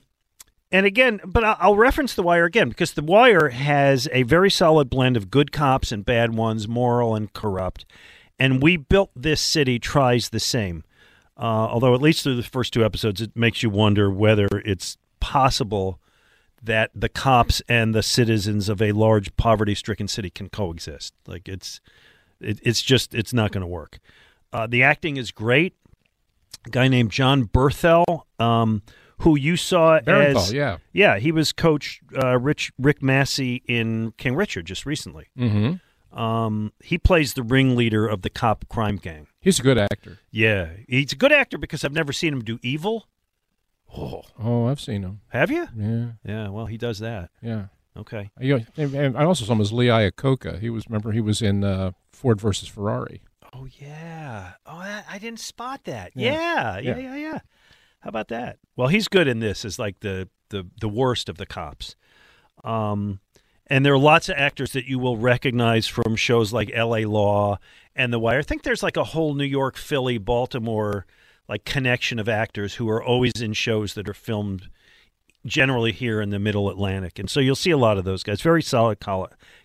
and 0.72 0.86
again, 0.86 1.22
but 1.26 1.44
I'll 1.44 1.76
reference 1.76 2.14
The 2.14 2.24
Wire 2.24 2.46
again 2.46 2.70
because 2.70 2.94
The 2.94 3.04
Wire 3.04 3.50
has 3.50 4.08
a 4.12 4.24
very 4.24 4.52
solid 4.52 4.90
blend 4.90 5.18
of 5.18 5.32
good 5.32 5.52
cops 5.52 5.92
and 5.92 6.06
bad 6.06 6.36
ones, 6.36 6.68
moral 6.68 7.16
and 7.16 7.32
corrupt. 7.32 7.86
And 8.40 8.62
we 8.62 8.78
built 8.78 9.12
this 9.16 9.42
city 9.42 9.80
tries 9.80 10.30
the 10.30 10.40
same. 10.40 10.84
Uh, 11.38 11.70
although 11.72 11.94
at 11.94 12.02
least 12.02 12.24
through 12.24 12.36
the 12.36 12.44
first 12.44 12.74
two 12.74 12.84
episodes, 12.84 13.22
it 13.22 13.36
makes 13.36 13.62
you 13.62 13.70
wonder 13.70 14.10
whether 14.10 14.48
it's 14.66 14.98
possible 15.20 16.00
that 16.62 16.90
the 16.96 17.10
cops 17.10 17.62
and 17.70 17.94
the 17.94 18.04
citizens 18.04 18.70
of 18.70 18.82
a 18.82 18.92
large 18.92 19.36
poverty-stricken 19.38 20.08
city 20.08 20.30
can 20.30 20.50
coexist. 20.50 21.14
Like 21.28 21.48
it's, 21.48 21.80
it, 22.42 22.60
it's 22.64 22.82
just 22.82 23.14
it's 23.14 23.34
not 23.34 23.52
going 23.52 23.62
to 23.62 23.68
work. 23.68 24.00
Uh, 24.52 24.66
the 24.66 24.84
acting 24.84 25.18
is 25.18 25.32
great. 25.32 25.76
A 26.66 26.70
guy 26.70 26.88
named 26.88 27.12
Jon 27.12 27.46
Bernthal, 27.46 28.24
um, 28.40 28.82
who 29.22 29.38
you 29.38 29.56
saw 29.58 30.00
Bernthal, 30.00 30.36
as 30.36 30.54
yeah. 30.54 30.78
yeah, 30.94 31.18
he 31.20 31.32
was 31.32 31.52
coach 31.52 32.02
uh, 32.22 32.38
Rich 32.40 32.72
Rick 32.78 33.00
Macci 33.02 33.62
in 33.68 34.12
King 34.18 34.36
Richard 34.36 34.66
just 34.66 34.86
recently. 34.86 35.28
Mhm. 35.38 35.82
Um, 36.12 36.72
he 36.84 36.98
plays 36.98 37.34
the 37.34 37.44
ringleader 37.44 38.08
of 38.08 38.22
the 38.22 38.30
cop 38.30 38.66
crime 38.70 38.96
gang. 38.98 39.28
He's 39.40 39.60
a 39.60 39.64
good 39.64 39.78
actor. 39.78 40.20
Yeah, 40.32 40.70
he's 40.88 41.12
a 41.14 41.16
good 41.16 41.32
actor 41.32 41.58
because 41.58 41.84
I've 41.84 41.94
never 41.94 42.12
seen 42.14 42.34
him 42.34 42.44
do 42.44 42.60
evil. 42.62 43.08
Oh, 43.96 44.24
Oh, 44.40 44.68
I've 44.68 44.80
seen 44.82 45.04
him. 45.04 45.22
have 45.30 45.50
you? 45.52 45.68
Yeah. 45.76 46.06
Yeah. 46.26 46.50
Well, 46.50 46.66
he 46.66 46.78
does 46.78 47.00
that. 47.00 47.30
Yeah. 47.42 47.66
Okay. 47.96 48.30
I, 48.40 48.66
and- 48.78 48.94
and 48.94 49.18
I 49.18 49.24
also 49.24 49.46
saw 49.46 49.54
him 49.54 49.62
as 49.62 49.72
Lee 49.74 49.88
Iacocca. 49.88 50.60
He 50.60 50.70
was 50.70 50.88
remember 50.88 51.12
he 51.12 51.22
was 51.22 51.42
in 51.42 51.64
uh, 51.64 51.92
Ford 52.12 52.40
versus 52.42 52.68
Ferrari. 52.68 53.22
Oh 53.54 53.66
yeah. 53.80 54.52
Oh, 54.66 54.80
that, 54.80 55.06
I 55.10 55.18
didn't 55.20 55.40
spot 55.40 55.86
that. 55.86 56.12
Yeah. 56.16 56.32
Yeah. 56.32 56.80
Yeah. 56.80 56.98
Yeah. 56.98 56.98
Yeah. 56.98 57.16
Yeah. 57.16 57.40
How 58.00 58.10
about 58.10 58.28
that? 58.30 58.58
Well, 58.76 58.88
he's 58.88 59.08
good 59.08 59.28
in 59.28 59.40
this 59.40 59.66
as 59.66 59.80
like 59.80 60.00
the 60.02 60.30
the 60.50 60.68
the 60.80 60.90
worst 60.90 61.30
of 61.30 61.38
the 61.38 61.46
cops. 61.46 61.96
Um, 62.64 63.20
and 63.68 63.86
there 63.86 63.94
are 63.94 64.00
lots 64.00 64.30
of 64.30 64.36
actors 64.38 64.72
that 64.74 64.86
you 64.86 64.98
will 64.98 65.18
recognize 65.18 65.88
from 65.88 66.16
shows 66.16 66.54
like 66.54 66.72
L.A. 66.74 67.06
Law 67.06 67.60
and 67.96 68.14
The 68.14 68.20
Wire. 68.20 68.40
I 68.40 68.44
think 68.44 68.64
there's 68.64 68.84
like 68.84 68.98
a 68.98 69.04
whole 69.04 69.34
New 69.34 69.44
York, 69.44 69.76
Philly, 69.76 70.18
Baltimore 70.18 71.06
like 71.50 71.66
connection 71.66 72.20
of 72.20 72.28
actors 72.28 72.76
who 72.76 72.90
are 72.90 73.02
always 73.04 73.42
in 73.42 73.54
shows 73.54 73.94
that 73.94 74.08
are 74.10 74.14
filmed 74.14 74.70
generally 75.46 75.92
here 75.92 76.22
in 76.22 76.30
the 76.30 76.40
middle 76.40 76.70
Atlantic. 76.70 77.20
And 77.20 77.30
so 77.30 77.40
you'll 77.40 77.56
see 77.56 77.72
a 77.72 77.78
lot 77.78 77.98
of 77.98 78.04
those 78.04 78.24
guys. 78.24 78.42
Very 78.42 78.62
solid 78.62 78.98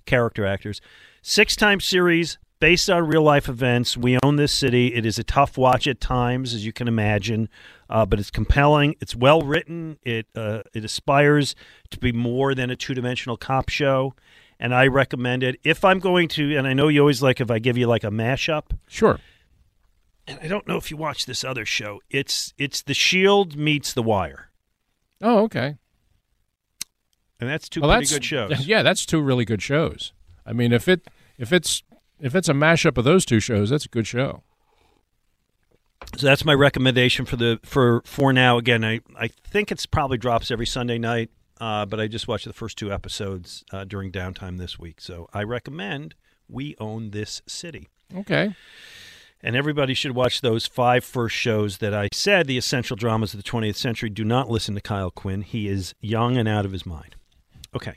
character 0.06 0.46
actors. 0.46 0.80
Six 1.22 1.56
time 1.56 1.80
series 1.80 2.38
based 2.62 2.88
on 2.88 3.04
real 3.08 3.22
life 3.24 3.48
events. 3.48 3.96
We 3.96 4.16
own 4.22 4.36
this 4.36 4.52
city. 4.52 4.94
It 4.94 5.04
is 5.04 5.18
a 5.18 5.24
tough 5.24 5.58
watch 5.58 5.88
at 5.88 6.00
times, 6.00 6.54
as 6.54 6.64
you 6.64 6.72
can 6.72 6.86
imagine, 6.86 7.48
uh, 7.90 8.06
but 8.06 8.20
it's 8.20 8.30
compelling. 8.30 8.94
It's 9.00 9.16
well 9.16 9.42
written. 9.42 9.98
It, 10.04 10.28
uh, 10.36 10.62
it 10.72 10.84
aspires 10.84 11.56
to 11.90 11.98
be 11.98 12.12
more 12.12 12.54
than 12.54 12.70
a 12.70 12.76
two 12.76 12.94
dimensional 12.94 13.36
cop 13.36 13.68
show. 13.68 14.14
And 14.60 14.72
I 14.72 14.86
recommend 14.86 15.42
it. 15.42 15.58
If 15.64 15.84
I'm 15.84 15.98
going 15.98 16.28
to, 16.28 16.56
and 16.56 16.68
I 16.68 16.72
know 16.72 16.86
you 16.86 17.00
always 17.00 17.20
like 17.20 17.40
if 17.40 17.50
I 17.50 17.58
give 17.58 17.76
you 17.76 17.88
like 17.88 18.04
a 18.04 18.10
mashup. 18.10 18.66
Sure. 18.86 19.18
And 20.28 20.38
I 20.40 20.46
don't 20.46 20.68
know 20.68 20.76
if 20.76 20.88
you 20.88 20.96
watch 20.96 21.26
this 21.26 21.42
other 21.42 21.64
show. 21.66 22.00
It's 22.10 22.54
it's 22.58 22.80
The 22.80 22.94
Shield 22.94 23.56
meets 23.56 23.92
The 23.92 24.04
Wire. 24.04 24.50
Oh, 25.20 25.38
okay. 25.46 25.78
And 27.40 27.50
that's 27.50 27.68
two 27.68 27.80
Well, 27.80 27.90
pretty 27.90 28.04
that's- 28.06 28.12
good 28.20 28.24
shows. 28.24 28.66
Yeah, 28.68 28.84
that's 28.84 29.04
two 29.04 29.20
really 29.20 29.44
good 29.44 29.62
shows. 29.62 30.12
I 30.46 30.52
mean, 30.52 30.72
if 30.72 30.86
it 30.86 31.08
if 31.38 31.52
it's 31.52 31.82
if 32.22 32.34
it's 32.36 32.48
a 32.48 32.54
mashup 32.54 32.96
of 32.96 33.04
those 33.04 33.26
two 33.26 33.40
shows, 33.40 33.70
that's 33.70 33.84
a 33.84 33.88
good 33.88 34.06
show. 34.06 34.42
So 36.16 36.26
that's 36.26 36.44
my 36.44 36.54
recommendation 36.54 37.26
for 37.26 37.36
the 37.36 37.58
for 37.64 38.02
for 38.04 38.32
now. 38.32 38.58
Again, 38.58 38.84
I 38.84 39.00
I 39.18 39.28
think 39.28 39.70
it's 39.72 39.86
probably 39.86 40.18
drops 40.18 40.50
every 40.50 40.66
Sunday 40.66 40.98
night, 40.98 41.30
uh, 41.60 41.84
but 41.84 42.00
I 42.00 42.06
just 42.06 42.28
watched 42.28 42.46
the 42.46 42.52
first 42.52 42.78
two 42.78 42.92
episodes 42.92 43.64
uh, 43.72 43.84
during 43.84 44.12
downtime 44.12 44.58
this 44.58 44.78
week. 44.78 45.00
So 45.00 45.28
I 45.32 45.42
recommend 45.42 46.14
we 46.48 46.76
own 46.78 47.10
this 47.10 47.42
city. 47.46 47.88
Okay. 48.14 48.54
And 49.44 49.56
everybody 49.56 49.94
should 49.94 50.14
watch 50.14 50.40
those 50.40 50.66
five 50.66 51.02
first 51.02 51.34
shows 51.34 51.78
that 51.78 51.92
I 51.92 52.08
said, 52.12 52.46
the 52.46 52.58
essential 52.58 52.94
dramas 52.96 53.34
of 53.34 53.42
the 53.42 53.48
20th 53.48 53.74
century. 53.74 54.08
Do 54.08 54.22
not 54.22 54.48
listen 54.48 54.76
to 54.76 54.80
Kyle 54.80 55.10
Quinn. 55.10 55.42
He 55.42 55.66
is 55.66 55.94
young 56.00 56.36
and 56.36 56.48
out 56.48 56.64
of 56.64 56.70
his 56.70 56.86
mind. 56.86 57.16
Okay. 57.74 57.96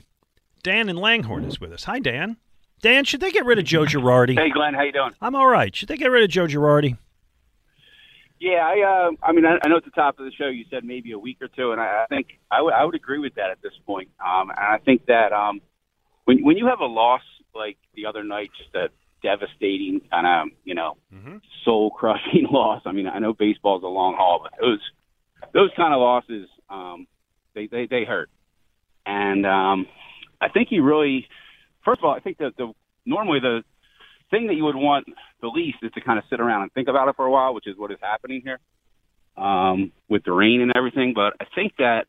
Dan 0.64 0.90
and 0.90 0.98
Langhorne 0.98 1.46
is 1.46 1.62
with 1.62 1.72
us. 1.72 1.84
Hi, 1.84 2.00
Dan. 2.00 2.38
Dan, 2.86 3.04
should 3.04 3.20
they 3.20 3.32
get 3.32 3.46
rid 3.46 3.58
of 3.58 3.66
Joe 3.66 3.86
Girardi? 3.86 4.38
Hey, 4.38 4.52
Glenn, 4.52 4.76
how 4.76 4.84
you 4.84 4.92
doing? 4.92 5.10
I'm 5.20 5.34
all 5.34 5.48
right. 5.48 5.76
Should 5.76 5.88
they 5.88 5.98
get 5.98 6.12
rid 6.12 6.24
of 6.24 6.30
Joe 6.30 6.46
Girardi? 6.46 6.96
Yeah, 8.40 8.64
I, 8.64 9.08
uh, 9.08 9.12
I 9.24 9.32
mean, 9.32 9.44
I, 9.44 9.58
I 9.64 9.70
know 9.70 9.78
at 9.78 9.86
the 9.86 9.90
top 9.90 10.20
of 10.20 10.26
the 10.26 10.32
show 10.32 10.46
you 10.46 10.66
said 10.70 10.84
maybe 10.84 11.12
a 11.12 11.18
week 11.18 11.40
or 11.42 11.48
two, 11.48 11.72
and 11.72 11.82
I, 11.82 12.04
I 12.04 12.06
think 12.10 12.38
I 12.52 12.62
would 12.62 12.76
I 12.76 12.86
would 12.86 12.94
agree 12.94 13.18
with 13.18 13.34
that 13.36 13.50
at 13.50 13.60
this 13.64 13.72
point. 13.88 14.10
Um, 14.24 14.52
and 14.52 14.60
I 14.60 14.78
think 14.86 15.08
that 15.08 15.34
um, 15.34 15.62
when 16.26 16.44
when 16.44 16.58
you 16.58 16.68
have 16.68 16.80
a 16.80 16.86
loss 16.86 17.24
like 17.56 17.78
the 17.96 18.06
other 18.06 18.24
night, 18.24 18.52
just 18.56 18.76
a 18.76 18.90
devastating 19.24 20.02
kind 20.12 20.28
of 20.28 20.56
you 20.64 20.76
know 20.76 20.96
soul 21.64 21.90
crushing 21.90 22.46
loss. 22.52 22.84
I 22.86 22.92
mean, 22.92 23.08
I 23.08 23.18
know 23.18 23.34
baseball's 23.34 23.82
a 23.82 23.88
long 23.88 24.14
haul, 24.16 24.42
but 24.44 24.54
those 24.62 24.82
those 25.56 25.72
kind 25.76 25.92
of 25.92 26.02
losses, 26.02 26.48
um, 26.70 27.08
they 27.56 27.66
they 27.66 27.88
they 27.88 28.04
hurt. 28.04 28.30
And 29.08 29.44
um, 29.48 29.88
I 30.40 30.50
think 30.50 30.68
he 30.70 30.80
really, 30.80 31.28
first 31.86 32.00
of 32.00 32.06
all, 32.06 32.12
I 32.14 32.20
think 32.20 32.38
that 32.40 32.58
the 32.58 32.74
normally 33.06 33.40
the 33.40 33.64
thing 34.32 34.48
that 34.48 34.56
you 34.56 34.64
would 34.66 34.76
want 34.76 35.08
the 35.42 35.48
least 35.48 35.78
is 35.84 35.92
to 35.94 36.02
kind 36.02 36.18
of 36.20 36.26
sit 36.30 36.40
around 36.40 36.64
and 36.64 36.74
think 36.74 36.88
about 36.88 37.08
it 37.08 37.16
for 37.16 37.26
a 37.26 37.32
while, 37.32 37.54
which 37.54 37.68
is 37.68 37.78
what 37.78 37.92
is 37.92 37.98
happening 38.02 38.42
here 38.44 38.60
um, 39.38 39.92
with 40.10 40.24
the 40.24 40.32
rain 40.32 40.62
and 40.62 40.72
everything. 40.76 41.14
But 41.14 41.34
I 41.40 41.46
think 41.54 41.74
that 41.78 42.08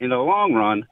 in 0.00 0.10
the 0.10 0.16
long 0.16 0.54
run 0.54 0.86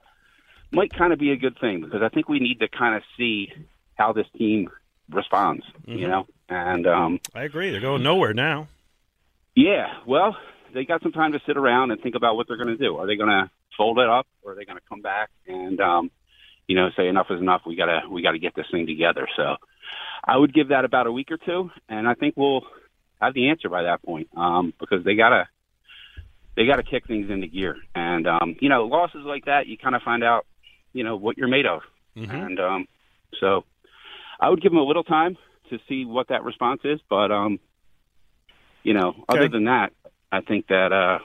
might 0.70 0.92
kind 0.92 1.12
of 1.12 1.18
be 1.18 1.30
a 1.30 1.36
good 1.36 1.58
thing 1.60 1.80
because 1.80 2.02
I 2.02 2.08
think 2.08 2.28
we 2.28 2.40
need 2.40 2.60
to 2.60 2.68
kind 2.68 2.94
of 2.96 3.02
see 3.16 3.52
how 3.96 4.12
this 4.12 4.26
team 4.36 4.68
responds, 5.10 5.64
you 5.86 6.06
Mhm. 6.06 6.08
know. 6.10 6.26
And 6.48 6.86
um, 6.86 7.20
I 7.34 7.42
agree. 7.44 7.70
They're 7.70 7.80
going 7.80 8.02
nowhere 8.02 8.34
now. 8.34 8.68
yeah, 9.54 9.98
well, 10.04 10.36
they 10.72 10.84
got 10.84 11.00
some 11.02 11.12
time 11.12 11.32
to 11.32 11.40
sit 11.46 11.56
around 11.56 11.92
and 11.92 12.00
think 12.02 12.16
about 12.16 12.34
what 12.36 12.48
they're 12.48 12.56
going 12.56 12.76
to 12.76 12.76
do. 12.76 12.96
Are 12.96 13.06
they 13.06 13.14
going 13.16 13.30
to 13.30 13.48
fold 13.76 13.98
it 14.00 14.08
up, 14.08 14.26
or 14.42 14.52
are 14.52 14.54
they 14.56 14.64
going 14.64 14.78
to 14.78 14.84
come 14.88 15.00
back 15.00 15.30
and, 15.46 15.80
um, 15.80 16.10
you 16.66 16.76
know, 16.76 16.90
say 16.96 17.08
enough 17.08 17.26
is 17.30 17.40
enough? 17.40 17.62
We 17.66 17.76
gotta 17.76 18.02
we 18.10 18.22
gotta 18.22 18.38
get 18.38 18.54
this 18.54 18.66
thing 18.70 18.86
together. 18.86 19.28
So, 19.36 19.56
I 20.24 20.36
would 20.36 20.54
give 20.54 20.68
that 20.68 20.84
about 20.84 21.06
a 21.06 21.12
week 21.12 21.30
or 21.30 21.36
two, 21.36 21.70
and 21.88 22.08
I 22.08 22.14
think 22.14 22.34
we'll 22.36 22.62
have 23.20 23.34
the 23.34 23.48
answer 23.50 23.68
by 23.68 23.84
that 23.84 24.02
point 24.02 24.28
um, 24.36 24.72
because 24.78 25.04
they 25.04 25.14
gotta 25.14 25.48
they 26.56 26.66
gotta 26.66 26.82
kick 26.82 27.06
things 27.06 27.30
into 27.30 27.46
gear. 27.46 27.76
And 27.94 28.26
um, 28.26 28.56
you 28.60 28.68
know, 28.68 28.84
losses 28.84 29.24
like 29.24 29.46
that, 29.46 29.66
you 29.66 29.76
kind 29.76 29.94
of 29.94 30.02
find 30.02 30.24
out, 30.24 30.46
you 30.92 31.04
know, 31.04 31.16
what 31.16 31.36
you're 31.36 31.48
made 31.48 31.66
of. 31.66 31.82
And 32.44 32.60
um, 32.60 32.88
so, 33.40 33.64
I 34.40 34.48
would 34.48 34.62
give 34.62 34.72
them 34.72 34.78
a 34.78 34.84
little 34.84 35.04
time 35.04 35.36
to 35.70 35.78
see 35.88 36.04
what 36.04 36.28
that 36.28 36.44
response 36.44 36.80
is, 36.84 37.00
but 37.08 37.32
um, 37.32 37.58
you 38.82 38.94
know, 38.94 39.14
other 39.28 39.48
than 39.48 39.64
that, 39.64 39.92
I 40.30 40.40
think 40.40 40.66
that 40.68 40.92
uh, 40.92 41.18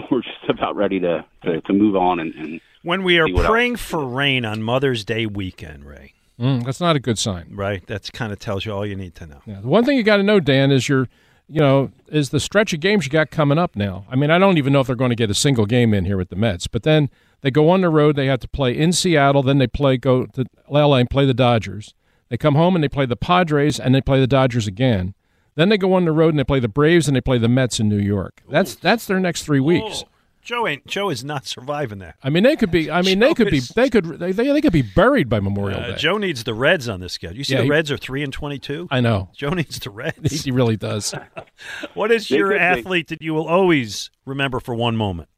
we're 0.10 0.22
just 0.22 0.48
about 0.48 0.76
ready 0.76 1.00
to, 1.00 1.24
to, 1.44 1.60
to 1.60 1.72
move 1.72 1.96
on 1.96 2.20
and, 2.20 2.34
and 2.34 2.60
When 2.84 3.02
we 3.02 3.18
are 3.18 3.26
praying 3.28 3.76
for 3.76 4.06
rain 4.06 4.44
on 4.44 4.62
Mother's 4.62 5.04
Day 5.04 5.26
weekend, 5.26 5.84
Ray. 5.84 6.12
Mm, 6.38 6.64
that's 6.64 6.80
not 6.80 6.96
a 6.96 7.00
good 7.00 7.18
sign. 7.18 7.48
Right. 7.50 7.84
That's 7.86 8.10
kind 8.10 8.32
of 8.32 8.38
tells 8.38 8.64
you 8.64 8.72
all 8.72 8.84
you 8.84 8.94
need 8.94 9.14
to 9.16 9.26
know. 9.26 9.40
Yeah. 9.46 9.60
The 9.60 9.68
one 9.68 9.84
thing 9.84 9.96
you 9.96 10.02
got 10.02 10.18
to 10.18 10.22
know, 10.22 10.38
Dan, 10.38 10.70
is 10.70 10.88
your 10.88 11.08
you 11.48 11.60
know, 11.60 11.90
is 12.08 12.30
the 12.30 12.40
stretch 12.40 12.72
of 12.72 12.80
games 12.80 13.04
you 13.04 13.10
got 13.10 13.30
coming 13.30 13.58
up 13.58 13.76
now. 13.76 14.06
I 14.10 14.16
mean, 14.16 14.30
I 14.30 14.38
don't 14.38 14.56
even 14.56 14.72
know 14.72 14.80
if 14.80 14.86
they're 14.86 14.96
going 14.96 15.10
to 15.10 15.16
get 15.16 15.30
a 15.30 15.34
single 15.34 15.66
game 15.66 15.92
in 15.92 16.04
here 16.04 16.16
with 16.16 16.30
the 16.30 16.36
Mets, 16.36 16.66
but 16.66 16.84
then 16.84 17.10
they 17.42 17.50
go 17.50 17.68
on 17.68 17.82
the 17.82 17.90
road. 17.90 18.16
They 18.16 18.26
have 18.26 18.40
to 18.40 18.48
play 18.48 18.76
in 18.76 18.92
Seattle. 18.92 19.42
Then 19.42 19.58
they 19.58 19.66
play 19.66 19.96
go 19.96 20.26
to 20.26 20.46
LA 20.70 20.96
and 20.96 21.10
play 21.10 21.26
the 21.26 21.34
Dodgers. 21.34 21.94
They 22.30 22.38
come 22.38 22.54
home 22.54 22.74
and 22.74 22.82
they 22.82 22.88
play 22.88 23.06
the 23.06 23.16
Padres 23.16 23.78
and 23.78 23.94
they 23.94 24.00
play 24.00 24.20
the 24.20 24.26
Dodgers 24.26 24.66
again. 24.66 25.14
Then 25.54 25.68
they 25.68 25.78
go 25.78 25.92
on 25.92 26.04
the 26.04 26.12
road 26.12 26.30
and 26.30 26.38
they 26.38 26.44
play 26.44 26.60
the 26.60 26.68
Braves 26.68 27.06
and 27.06 27.14
they 27.16 27.20
play 27.20 27.38
the 27.38 27.48
Mets 27.48 27.78
in 27.78 27.88
New 27.88 27.98
York. 27.98 28.42
That's 28.48 28.74
that's 28.74 29.06
their 29.06 29.20
next 29.20 29.44
three 29.44 29.60
weeks. 29.60 30.04
Joe 30.44 30.66
ain't 30.66 30.86
Joe 30.86 31.08
is 31.10 31.24
not 31.24 31.46
surviving 31.46 31.98
that. 32.00 32.16
I 32.22 32.28
mean, 32.30 32.42
they 32.44 32.54
could 32.54 32.70
be. 32.70 32.90
I 32.90 33.02
mean, 33.02 33.18
they 33.18 33.32
could 33.34 33.50
be. 33.50 33.60
They 33.60 33.88
could. 33.88 34.04
They, 34.04 34.30
they, 34.32 34.52
they 34.52 34.60
could 34.60 34.72
be 34.74 34.82
buried 34.82 35.28
by 35.28 35.40
Memorial 35.40 35.80
Uh, 35.80 35.86
Day. 35.92 35.96
Joe 35.96 36.18
needs 36.18 36.44
the 36.44 36.52
Reds 36.54 36.88
on 36.88 37.00
this 37.00 37.14
schedule. 37.14 37.36
You 37.38 37.44
see, 37.44 37.54
Yeah, 37.54 37.60
the 37.60 37.64
he- 37.64 37.70
Reds 37.70 37.90
are 37.90 37.96
three 37.96 38.22
and 38.22 38.32
twenty-two. 38.32 38.88
I 38.90 39.00
know. 39.00 39.30
Joe 39.34 39.50
needs 39.50 39.78
the 39.80 39.90
Reds. 39.90 40.44
he 40.44 40.50
really 40.50 40.76
does. 40.76 41.14
what 41.94 42.12
is 42.12 42.28
They 42.28 42.36
your 42.36 42.48
could 42.50 42.58
be. 42.58 42.60
athlete 42.60 43.08
that 43.08 43.22
you 43.22 43.32
will 43.34 43.48
always 43.48 44.10
remember 44.26 44.60
for 44.60 44.74
one 44.74 44.96
moment? 44.96 45.28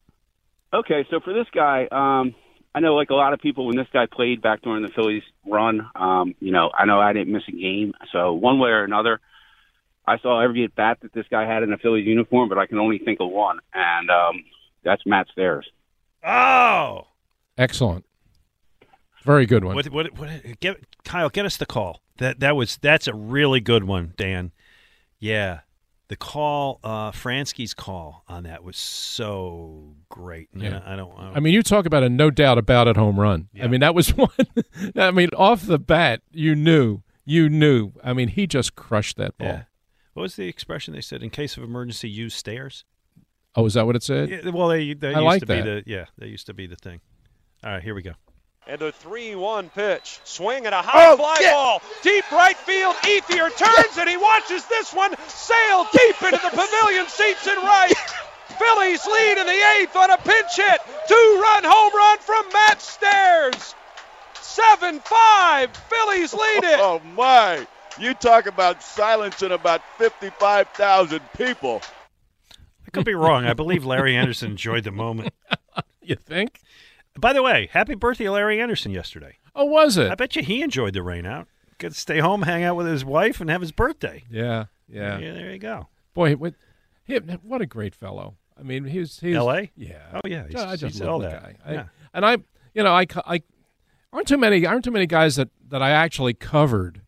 Okay, 0.74 1.06
so 1.10 1.20
for 1.20 1.32
this 1.32 1.46
guy, 1.54 1.86
um, 1.92 2.34
I 2.74 2.80
know 2.80 2.94
like 2.96 3.10
a 3.10 3.14
lot 3.14 3.32
of 3.32 3.40
people 3.40 3.66
when 3.66 3.76
this 3.76 3.86
guy 3.92 4.06
played 4.06 4.42
back 4.42 4.62
during 4.62 4.82
the 4.82 4.88
Phillies 4.90 5.22
run, 5.46 5.88
um, 5.94 6.34
you 6.40 6.50
know, 6.52 6.70
I 6.76 6.84
know 6.84 7.00
I 7.00 7.12
didn't 7.12 7.32
miss 7.32 7.44
a 7.48 7.52
game. 7.52 7.94
So 8.12 8.32
one 8.34 8.58
way 8.58 8.70
or 8.70 8.82
another, 8.84 9.20
I 10.06 10.18
saw 10.18 10.40
every 10.40 10.64
at 10.64 10.74
bat 10.74 10.98
that 11.02 11.12
this 11.14 11.26
guy 11.30 11.46
had 11.46 11.62
in 11.62 11.72
a 11.72 11.78
Phillies 11.78 12.06
uniform, 12.06 12.48
but 12.48 12.58
I 12.58 12.66
can 12.66 12.78
only 12.78 12.98
think 12.98 13.20
of 13.20 13.30
one, 13.30 13.60
and 13.72 14.10
um, 14.10 14.44
that's 14.86 15.02
Matt 15.04 15.26
Stairs. 15.32 15.66
Oh, 16.24 17.08
Excellent. 17.58 18.04
Very 19.24 19.44
good 19.46 19.64
one. 19.64 19.74
what, 19.74 19.88
what, 19.90 20.18
what, 20.18 20.30
get, 20.60 20.76
Kyle, 21.04 21.28
get 21.28 21.44
us 21.44 21.56
the 21.56 21.66
call. 21.66 22.00
That 22.18 22.40
that 22.40 22.54
was 22.56 22.78
that's 22.80 23.06
a 23.08 23.14
really 23.14 23.60
good 23.60 23.84
one, 23.84 24.14
Dan. 24.16 24.52
Yeah, 25.18 25.60
the 26.08 26.16
call, 26.16 26.78
uh, 26.84 27.10
Franzke's 27.10 27.74
call 27.74 28.22
on 28.28 28.44
that 28.44 28.62
was 28.62 28.76
so 28.76 29.96
great. 30.08 30.48
And 30.52 30.62
Yeah. 30.62 30.80
I, 30.86 30.92
I 30.92 30.96
don't. 30.96 31.12
I 31.18 31.24
don't 31.24 31.36
I 31.36 31.40
mean, 31.40 31.52
you 31.54 31.62
talk 31.62 31.86
about 31.86 32.02
a 32.04 32.08
no 32.08 32.30
doubt 32.30 32.56
about 32.58 32.86
it 32.88 32.96
home 32.96 33.18
run. 33.18 33.48
I 33.60 33.66
mean, 33.66 33.80
that 33.80 33.94
was 33.94 34.08
one. 34.16 34.28
I 34.94 35.10
mean, 35.10 35.30
off 35.36 35.66
the 35.66 35.78
bat, 35.78 36.22
you 36.30 36.54
knew, 36.54 37.00
you 37.24 37.48
knew. 37.48 37.92
I 38.04 38.12
mean, 38.12 38.28
he 38.28 38.46
just 38.46 38.76
crushed 38.76 39.16
that 39.16 39.36
ball. 39.38 39.48
Yeah. 39.48 39.62
What 40.14 40.22
was 40.22 40.36
the 40.36 40.46
expression 40.48 40.94
they 40.94 41.00
said? 41.00 41.22
In 41.22 41.30
case 41.30 41.56
of 41.56 41.64
emergency, 41.64 42.08
use 42.08 42.34
stairs. 42.34 42.84
Oh, 43.56 43.64
is 43.64 43.74
that 43.74 43.86
what 43.86 43.96
it 43.96 44.02
said? 44.02 44.28
Yeah, 44.28 44.50
well, 44.50 44.68
they, 44.68 44.92
they 44.92 45.08
I 45.14 45.20
used 45.20 45.24
like 45.24 45.40
to 45.40 45.46
that. 45.46 45.64
be 45.64 45.70
the 45.70 45.82
yeah, 45.86 46.04
they 46.18 46.26
used 46.26 46.46
to 46.46 46.54
be 46.54 46.66
the 46.66 46.76
thing. 46.76 47.00
All 47.64 47.72
right, 47.72 47.82
here 47.82 47.94
we 47.94 48.02
go. 48.02 48.12
And 48.68 48.82
a 48.82 48.90
3-1 48.90 49.72
pitch. 49.72 50.20
Swing 50.24 50.66
and 50.66 50.74
a 50.74 50.82
high 50.82 51.12
oh, 51.12 51.16
fly 51.16 51.38
ball. 51.52 51.82
Deep 52.02 52.30
right 52.32 52.56
field. 52.56 52.96
Ethier 52.96 53.56
turns 53.56 53.96
and 53.96 54.08
he 54.08 54.16
watches 54.16 54.64
this 54.66 54.92
one 54.92 55.14
sail 55.28 55.86
deep 55.92 56.20
into 56.20 56.40
the 56.42 56.50
pavilion 56.50 57.06
seats 57.06 57.46
in 57.46 57.56
right. 57.56 57.94
Phillies 58.58 59.06
lead 59.06 59.38
in 59.38 59.46
the 59.46 59.78
eighth 59.78 59.94
on 59.94 60.10
a 60.10 60.18
pinch 60.18 60.56
hit. 60.56 60.80
Two-run 61.08 61.62
home 61.64 61.94
run 61.94 62.18
from 62.18 62.52
Matt 62.52 62.82
Stairs. 62.82 63.74
7-5. 64.34 65.76
Phillies 65.76 66.34
lead 66.34 66.64
it. 66.64 66.80
Oh 66.80 67.00
my! 67.14 67.66
You 67.98 68.14
talk 68.14 68.46
about 68.46 68.82
silencing 68.82 69.52
about 69.52 69.80
fifty-five 69.96 70.68
thousand 70.70 71.22
people. 71.36 71.82
Could 72.96 73.04
be 73.06 73.14
wrong. 73.14 73.44
I 73.46 73.52
believe 73.52 73.84
Larry 73.84 74.16
Andersen 74.16 74.52
enjoyed 74.52 74.84
the 74.84 74.90
moment. 74.90 75.32
you 76.02 76.16
think? 76.16 76.60
By 77.18 77.32
the 77.32 77.42
way, 77.42 77.68
happy 77.72 77.94
birthday, 77.94 78.28
Larry 78.28 78.60
Andersen, 78.60 78.90
yesterday. 78.92 79.36
Oh, 79.54 79.64
was 79.64 79.96
it? 79.96 80.10
I 80.10 80.14
bet 80.14 80.36
you 80.36 80.42
he 80.42 80.62
enjoyed 80.62 80.92
the 80.94 81.02
rain 81.02 81.24
out. 81.26 81.48
To 81.80 81.90
stay 81.92 82.20
home, 82.20 82.42
hang 82.42 82.62
out 82.64 82.76
with 82.76 82.86
his 82.86 83.04
wife, 83.04 83.40
and 83.40 83.50
have 83.50 83.60
his 83.60 83.72
birthday. 83.72 84.24
Yeah, 84.30 84.64
yeah. 84.88 85.18
Yeah, 85.18 85.32
there 85.34 85.52
you 85.52 85.58
go. 85.58 85.88
Boy, 86.14 86.34
what, 86.34 86.54
what 87.42 87.60
a 87.60 87.66
great 87.66 87.94
fellow. 87.94 88.36
I 88.58 88.62
mean, 88.62 88.84
he's 88.84 89.20
he's 89.20 89.36
L.A.? 89.36 89.70
Yeah. 89.76 89.98
Oh, 90.14 90.20
yeah, 90.26 90.46
he's- 90.48 90.62
I 90.62 90.76
just 90.76 90.98
love 91.00 91.08
all 91.10 91.18
that. 91.20 91.42
guy. 91.42 91.54
I- 91.66 91.72
Yeah. 91.74 91.84
and 92.14 92.24
I, 92.24 92.38
you 92.74 92.82
know, 92.82 92.94
I, 92.94 93.06
I 93.26 93.42
aren't 94.12 94.26
too 94.28 94.38
many 94.38 94.64
aren't 94.64 94.84
too 94.84 94.90
many 94.90 95.06
guys 95.06 95.36
that 95.36 95.50
that 95.68 95.82
I 95.82 95.90
actually 95.90 96.32
covered 96.32 97.02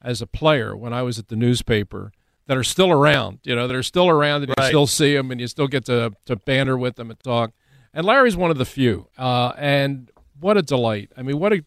as 0.00 0.22
a 0.22 0.26
player 0.26 0.74
when 0.74 0.94
I 0.94 1.02
was 1.02 1.18
at 1.18 1.28
the 1.28 1.36
newspaper 1.36 2.12
that 2.46 2.56
are 2.56 2.64
still 2.64 2.90
around. 2.90 3.40
You 3.44 3.54
know, 3.54 3.66
that 3.66 3.76
are 3.76 3.82
still 3.82 4.08
around 4.08 4.42
and 4.42 4.54
you 4.56 4.64
still 4.66 4.86
see 4.86 5.14
them 5.14 5.30
and 5.30 5.40
you 5.40 5.46
still 5.46 5.68
get 5.68 5.84
to 5.86 6.12
to 6.26 6.36
banter 6.36 6.76
with 6.76 6.96
them 6.96 7.10
and 7.10 7.18
talk. 7.20 7.52
And 7.92 8.04
Larry's 8.04 8.36
one 8.36 8.50
of 8.50 8.58
the 8.58 8.64
few. 8.64 9.08
Uh, 9.16 9.52
and 9.56 10.10
what 10.40 10.56
a 10.56 10.62
delight! 10.62 11.12
I 11.16 11.22
mean, 11.22 11.38
what 11.38 11.52
a 11.52 11.64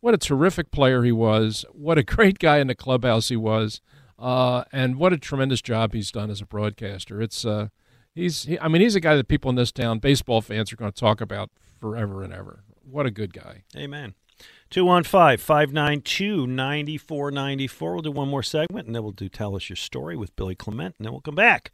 what 0.00 0.14
a 0.14 0.18
terrific 0.18 0.70
player 0.70 1.02
he 1.02 1.12
was. 1.12 1.64
What 1.72 1.98
a 1.98 2.02
great 2.16 2.38
guy 2.38 2.58
in 2.58 2.66
the 2.66 2.74
clubhouse 2.74 3.28
he 3.28 3.36
was. 3.36 3.80
Uh, 4.18 4.64
and 4.72 4.96
what 4.96 5.12
a 5.12 5.18
tremendous 5.18 5.62
job 5.62 5.92
he's 5.92 6.10
done 6.10 6.30
as 6.30 6.40
a 6.40 6.46
broadcaster. 6.46 7.22
It's 7.22 7.44
uh, 7.44 7.68
he's 8.14 8.44
he, 8.44 8.58
I 8.58 8.68
mean 8.68 8.82
he's 8.82 8.96
a 8.96 9.00
guy 9.00 9.14
that 9.16 9.28
people 9.28 9.48
in 9.50 9.56
this 9.56 9.72
town, 9.72 9.98
baseball 9.98 10.40
fans, 10.40 10.72
are 10.72 10.76
going 10.76 10.90
to 10.90 10.98
talk 10.98 11.20
about 11.20 11.50
forever 11.80 12.22
and 12.22 12.32
ever. 12.32 12.64
What 12.82 13.06
a 13.06 13.10
good 13.10 13.32
guy. 13.32 13.62
Amen. 13.76 14.14
215 14.70 15.38
592 15.38 16.46
9494. 16.46 17.92
We'll 17.92 18.02
do 18.02 18.10
one 18.10 18.28
more 18.28 18.42
segment 18.42 18.86
and 18.86 18.94
then 18.94 19.02
we'll 19.02 19.12
do 19.12 19.28
Tell 19.28 19.56
Us 19.56 19.68
Your 19.68 19.76
Story 19.76 20.16
with 20.16 20.36
Billy 20.36 20.54
Clement 20.54 20.94
and 20.98 21.06
then 21.06 21.12
we'll 21.12 21.22
come 21.22 21.34
back. 21.34 21.72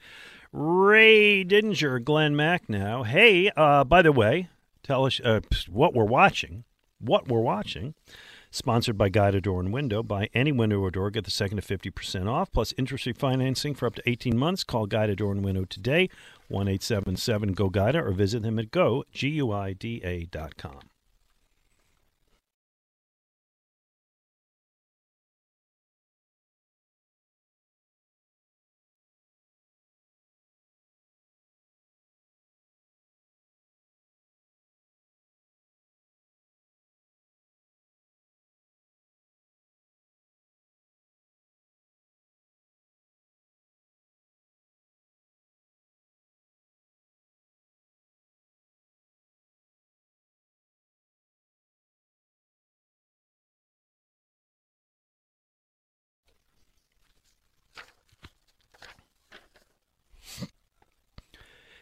Ray 0.53 1.45
Didinger, 1.45 2.03
Glenn 2.03 2.37
Mack 2.37 2.69
now. 2.69 3.03
Hey, 3.03 3.51
uh, 3.57 3.83
by 3.83 4.03
the 4.03 4.13
way, 4.13 4.49
tell 4.85 5.05
us 5.05 5.21
uh, 5.25 5.41
what 5.69 5.95
we're 5.95 6.05
watching. 6.05 6.65
What 7.01 7.27
we're 7.27 7.41
watching. 7.41 7.95
Sponsored 8.53 8.97
by 8.97 9.09
Guida 9.09 9.41
Door 9.41 9.63
and 9.63 9.73
Window. 9.73 10.05
Buy 10.05 10.29
any 10.33 10.53
window 10.53 10.79
or 10.79 10.93
door, 10.93 11.11
get 11.11 11.25
the 11.25 11.31
second 11.33 11.61
to 11.61 11.79
50% 11.79 12.29
off, 12.29 12.53
plus 12.53 12.73
interest 12.79 13.03
free 13.03 13.13
financing 13.13 13.75
for 13.75 13.87
up 13.87 13.97
to 13.97 14.09
18 14.09 14.39
months. 14.39 14.63
Call 14.63 14.87
Guida 14.87 15.17
Door 15.17 15.33
and 15.33 15.45
Window 15.45 15.65
today, 15.65 16.09
1 16.47 16.69
877 16.69 17.55
GO 17.55 17.69
GUIDA, 17.69 18.01
or 18.01 18.13
visit 18.13 18.45
them 18.45 18.61
at 18.61 18.71
go, 18.71 19.03
G-U-I-D-A 19.11 20.27
dot 20.27 20.57
com. 20.57 20.79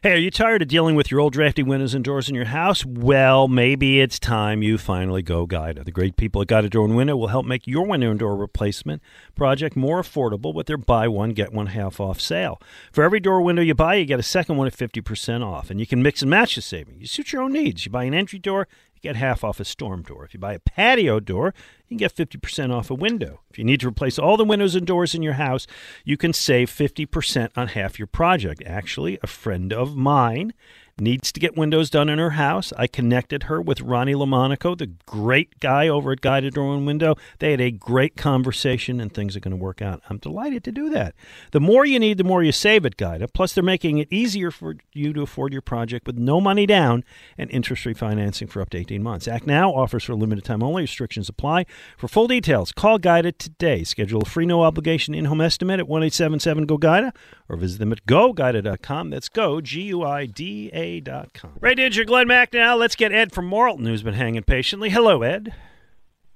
Hey, 0.05 0.15
are 0.15 0.17
you 0.17 0.33
tired 0.33 0.63
of 0.63 0.67
dealing 0.67 0.97
with 0.97 1.13
your 1.13 1.21
old 1.21 1.33
drafty 1.33 1.63
windows 1.63 1.95
and 1.95 2.05
doors 2.05 2.29
in 2.29 2.35
your 2.35 2.47
house? 2.47 2.85
Well, 2.85 3.47
maybe 3.47 4.01
it's 4.01 4.19
time 4.19 4.61
you 4.61 4.77
finally 4.77 5.23
go 5.23 5.47
Guida. 5.47 5.85
The 5.85 5.93
great 5.93 6.17
people 6.17 6.43
at 6.43 6.49
Guida 6.49 6.69
Door 6.69 6.87
and 6.87 6.97
Window 6.97 7.17
will 7.17 7.29
help 7.29 7.47
make 7.47 7.69
your 7.69 7.87
window 7.87 8.11
and 8.11 8.19
door 8.19 8.35
replacement 8.35 9.01
project 9.37 9.77
more 9.77 10.03
affordable 10.03 10.53
with 10.53 10.67
their 10.67 10.77
buy 10.77 11.07
one, 11.07 11.31
get 11.31 11.53
one 11.53 11.67
half 11.67 12.01
off 12.01 12.21
sale. 12.21 12.61
For 12.91 13.05
every 13.05 13.21
door 13.21 13.43
window 13.43 13.63
you 13.63 13.77
buy, 13.77 13.95
you 13.95 14.05
get 14.05 14.19
a 14.19 14.25
second 14.25 14.57
one 14.57 14.67
at 14.67 14.77
50% 14.77 15.47
off, 15.47 15.71
and 15.71 15.79
you 15.79 15.87
can 15.87 16.03
mix 16.03 16.21
and 16.21 16.31
match 16.33 16.57
the 16.57 16.63
saving. 16.63 16.99
You 16.99 17.07
suit 17.07 17.33
your 17.33 17.43
own 17.43 17.53
needs. 17.53 17.87
You 17.87 17.93
buy 17.93 18.03
an 18.03 18.13
entry 18.13 18.41
door, 18.41 18.67
get 19.03 19.17
half 19.17 19.45
off 19.45 19.61
a 19.61 19.65
storm 19.65 20.03
door. 20.03 20.25
If 20.25 20.35
you 20.35 20.41
buy 20.41 20.55
a 20.55 20.59
patio 20.59 21.21
door, 21.21 21.55
you 21.89 21.89
can 21.89 21.97
get 21.97 22.15
50% 22.15 22.73
off 22.73 22.91
a 22.91 22.95
window. 22.95 23.41
If 23.51 23.59
you 23.59 23.65
need 23.65 23.81
to 23.81 23.89
replace 23.89 24.19
all 24.19 24.37
the 24.37 24.45
windows 24.45 24.75
and 24.75 24.87
doors 24.87 25.15
in 25.15 25.23
your 25.23 25.35
house, 25.35 25.67
you 26.05 26.17
can 26.17 26.33
save 26.33 26.71
50% 26.71 27.51
on 27.57 27.69
half 27.69 27.99
your 27.99 28.07
project. 28.07 28.63
Actually, 28.65 29.19
a 29.23 29.27
friend 29.27 29.73
of 29.73 29.97
mine 29.97 30.55
needs 31.03 31.33
to 31.33 31.41
get 31.41 31.57
windows 31.57 31.91
done 31.91 32.09
in 32.09 32.19
her 32.19 32.31
house. 32.31 32.73
I 32.79 32.87
connected 32.87 33.45
her 33.45 33.61
with 33.61 33.81
Ronnie 33.81 34.15
Lamonaco, 34.15 34.77
the 34.79 34.87
great 34.87 35.59
guy 35.61 35.89
over 35.89 36.13
at 36.13 36.21
Guida 36.21 36.51
Door 36.51 36.75
and 36.77 36.87
Window. 36.87 37.17
They 37.39 37.51
had 37.51 37.61
a 37.61 37.71
great 37.71 38.17
conversation, 38.17 39.01
and 39.01 39.13
things 39.13 39.37
are 39.37 39.41
going 39.41 39.57
to 39.57 39.63
work 39.63 39.83
out. 39.83 40.01
I'm 40.09 40.19
delighted 40.19 40.65
to 40.65 40.73
do 40.73 40.91
that. 40.91 41.15
The 41.51 41.61
more 41.61 41.85
you 41.85 41.99
need, 41.99 42.19
the 42.19 42.25
more 42.25 42.43
you 42.43 42.53
save 42.53 42.87
at 42.87 42.97
Guida. 42.97 43.29
Plus, 43.29 43.53
they're 43.53 43.65
making 43.65 43.99
it 43.99 44.09
easier 44.13 44.51
for 44.51 44.77
you 44.93 45.13
to 45.13 45.23
afford 45.23 45.53
your 45.53 45.63
project 45.63 46.07
with 46.07 46.17
no 46.17 46.41
money 46.41 46.67
down 46.67 47.05
and 47.37 47.51
interest-free 47.51 47.95
financing 47.95 48.49
for 48.49 48.63
up 48.63 48.71
to 48.71 48.79
18 48.79 49.03
months. 49.03 49.27
Act 49.27 49.47
now 49.47 49.73
offers 49.73 50.05
for 50.05 50.13
a 50.13 50.17
limited 50.17 50.45
time 50.45 50.63
only. 50.63 50.83
Restrictions 50.83 51.29
apply. 51.29 51.67
For 51.99 52.09
full 52.09 52.29
details, 52.29 52.73
call 52.73 52.99
Guida 52.99 53.33
today. 53.33 53.85
Schedule 53.85 54.23
a 54.23 54.27
free 54.27 54.47
no 54.47 54.63
obligation 54.63 55.15
in-home 55.15 55.41
estimate 55.41 55.81
at 55.81 55.87
1-877-GO-GUIDA 55.87 57.13
or 57.49 57.57
visit 57.57 57.79
them 57.79 57.93
at 57.93 58.07
goguida.com. 58.07 59.11
That's 59.11 59.29
go, 59.29 59.61
G-U-I-D-A 59.61 60.92
dot 61.01 61.33
com. 61.33 61.53
Ray 61.61 61.75
Didinger, 61.75 62.07
Glenn 62.07 62.29
Mack 62.29 62.53
now. 62.53 62.77
Let's 62.77 62.97
get 62.97 63.13
Ed 63.13 63.33
from 63.33 63.47
Morton, 63.47 63.87
who's 63.87 64.03
been 64.03 64.15
hanging 64.15 64.43
patiently. 64.43 64.91
Hello, 64.91 65.23
Ed. 65.23 65.55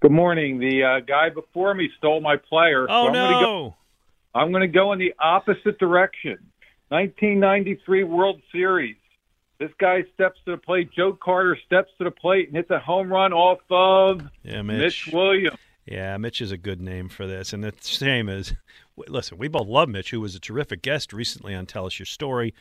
Good 0.01 0.13
morning. 0.13 0.59
The 0.59 0.85
uh, 0.85 1.01
guy 1.01 1.31
before 1.31 1.75
me 1.75 1.91
stole 1.99 2.21
my 2.21 2.37
player. 2.37 2.87
Oh, 2.89 3.07
I'm 3.07 3.13
no. 3.13 3.29
Gonna 3.31 3.47
go, 3.47 3.75
I'm 4.35 4.51
going 4.51 4.61
to 4.61 4.69
go 4.69 4.93
in 4.93 4.99
the 4.99 5.15
opposite 5.19 5.79
direction. 5.79 6.39
1993 6.91 8.05
World 8.05 8.41
Series. 8.53 8.97
This 9.59 9.71
guy 9.81 10.05
steps 10.15 10.39
to 10.45 10.53
the 10.53 10.59
plate. 10.59 10.91
Joe 10.95 11.19
Carter 11.21 11.59
steps 11.65 11.91
to 11.99 12.05
the 12.05 12.11
plate 12.11 12.49
and 12.49 12.57
hits 12.57 12.71
a 12.71 12.79
home 12.79 13.11
run 13.11 13.33
off 13.33 13.61
of 13.71 14.21
Yeah, 14.43 14.61
Mitch 14.63 15.09
Williams. 15.13 15.57
Yeah, 15.87 16.17
Mitch 16.19 16.41
is 16.41 16.53
a 16.53 16.59
good 16.59 16.81
name 16.81 17.09
for 17.09 17.27
this. 17.27 17.53
And 17.53 17.65
the 17.65 17.73
same 17.81 18.29
as, 18.29 18.55
listen, 19.09 19.39
we 19.39 19.49
both 19.49 19.67
love 19.69 19.89
Mitch, 19.89 20.11
who 20.11 20.21
was 20.21 20.35
a 20.35 20.41
terrific 20.41 20.83
guest 20.83 21.13
recently 21.13 21.55
on 21.55 21.65
Tell 21.65 21.87
Us 21.87 21.99
Your 21.99 22.07
Story. 22.07 22.53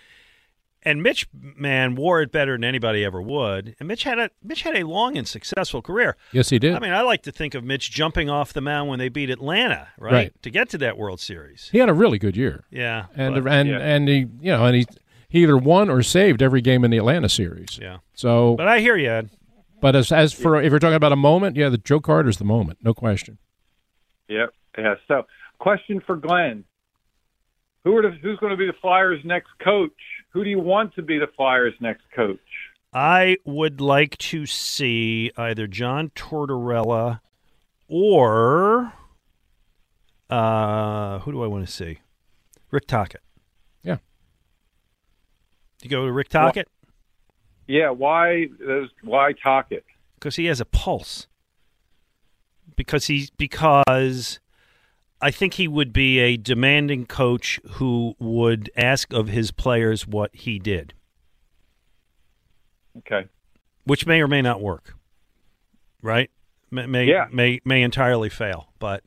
And 0.87 1.01
Mitch, 1.01 1.27
man, 1.33 1.95
wore 1.95 2.21
it 2.21 2.31
better 2.31 2.53
than 2.53 2.63
anybody 2.63 3.03
ever 3.03 3.19
would. 3.19 3.75
And 3.79 3.87
Mitch 3.87 4.03
had 4.03 4.19
a 4.19 4.29
Mitch 4.43 4.61
had 4.61 4.75
a 4.77 4.83
long 4.85 5.17
and 5.17 5.27
successful 5.27 5.81
career. 5.81 6.15
Yes, 6.31 6.49
he 6.51 6.59
did. 6.59 6.75
I 6.75 6.79
mean, 6.79 6.91
I 6.93 7.01
like 7.01 7.23
to 7.23 7.31
think 7.31 7.55
of 7.55 7.63
Mitch 7.63 7.89
jumping 7.89 8.29
off 8.29 8.53
the 8.53 8.61
mound 8.61 8.89
when 8.89 8.99
they 8.99 9.09
beat 9.09 9.31
Atlanta, 9.31 9.87
right, 9.97 10.13
Right. 10.13 10.41
to 10.43 10.51
get 10.51 10.69
to 10.69 10.77
that 10.77 10.95
World 10.95 11.19
Series. 11.19 11.69
He 11.71 11.79
had 11.79 11.89
a 11.89 11.93
really 11.93 12.19
good 12.19 12.37
year. 12.37 12.65
Yeah, 12.69 13.05
and 13.15 13.43
but- 13.43 13.51
and 13.51 13.69
yeah. 13.69 13.77
and 13.79 14.07
he 14.07 14.15
you 14.39 14.51
know 14.51 14.63
and 14.65 14.75
he 14.75 14.85
he 15.27 15.41
either 15.41 15.57
won 15.57 15.89
or 15.89 16.03
saved 16.03 16.43
every 16.43 16.61
game 16.61 16.85
in 16.85 16.91
the 16.91 16.97
Atlanta 16.97 17.29
series. 17.29 17.79
Yeah. 17.81 17.97
So, 18.13 18.55
But 18.55 18.67
I 18.67 18.79
hear 18.79 18.95
you. 18.95 19.09
Ed. 19.09 19.31
but 19.81 19.95
as 19.95 20.11
as 20.11 20.33
for 20.33 20.61
if 20.61 20.69
you're 20.69 20.77
talking 20.79 20.93
about 20.95 21.11
a 21.13 21.15
moment, 21.17 21.55
yeah, 21.57 21.69
the 21.69 21.79
Joe 21.79 21.99
Carter's 21.99 22.37
the 22.37 22.45
moment, 22.45 22.77
no 22.83 22.93
question. 22.93 23.39
Yep. 24.29 24.49
Yeah. 24.77 24.95
So, 25.07 25.23
question 25.57 25.99
for 26.05 26.15
Glenn: 26.15 26.63
Who 27.85 27.97
are 27.97 28.03
the, 28.03 28.11
who's 28.21 28.37
going 28.39 28.51
to 28.51 28.57
be 28.57 28.67
the 28.67 28.73
Flyers' 28.81 29.21
next 29.25 29.49
coach? 29.63 29.91
Who 30.35 30.43
do 30.43 30.49
you 30.49 30.59
want 30.59 30.93
to 30.95 31.01
be 31.01 31.17
the 31.17 31.29
Flyers' 31.37 31.75
next 31.79 32.03
coach? 32.13 32.37
I 32.91 33.37
would 33.45 33.79
like 33.79 34.17
to 34.17 34.45
see 34.45 35.31
either 35.37 35.65
John 35.65 36.09
Tortorella 36.09 37.21
or 37.87 38.91
uh, 40.29 41.19
who 41.19 41.31
do 41.31 41.41
I 41.41 41.47
want 41.47 41.65
to 41.65 41.71
see? 41.71 41.99
Rick 42.69 42.85
Tocchet. 42.87 43.21
Yeah. 43.81 43.99
You 45.81 45.89
go 45.89 46.05
to 46.05 46.11
Rick 46.11 46.27
Tocchet 46.27 46.67
Yeah. 47.65 47.91
Why 47.91 48.47
those? 48.59 48.89
Why 49.03 49.31
Tocchet? 49.41 49.85
because 50.15 50.35
he 50.35 50.47
has 50.47 50.59
a 50.59 50.65
pulse. 50.65 51.27
Because 52.75 53.05
he's 53.07 53.29
because 53.29 54.41
I 55.26 55.31
think 55.31 55.56
he 55.56 55.68
would 55.68 55.91
be 55.91 56.19
a 56.19 56.38
demanding 56.38 57.07
coach 57.07 57.60
who 57.72 58.14
would 58.19 58.69
ask 58.77 59.11
of 59.11 59.27
his 59.27 59.49
players 59.49 60.06
what 60.06 60.30
he 60.35 60.60
did, 60.60 60.93
Okay. 62.99 63.26
which 63.85 64.06
may 64.06 64.22
or 64.22 64.27
may 64.27 64.43
not 64.43 64.61
work. 64.61 64.93
Right? 66.03 66.30
May 66.69 66.85
may 66.85 67.06
Yeah. 67.06 67.26
may, 67.31 67.60
may 67.65 67.81
entirely 67.81 68.30
fail, 68.30 68.69
but 68.77 69.03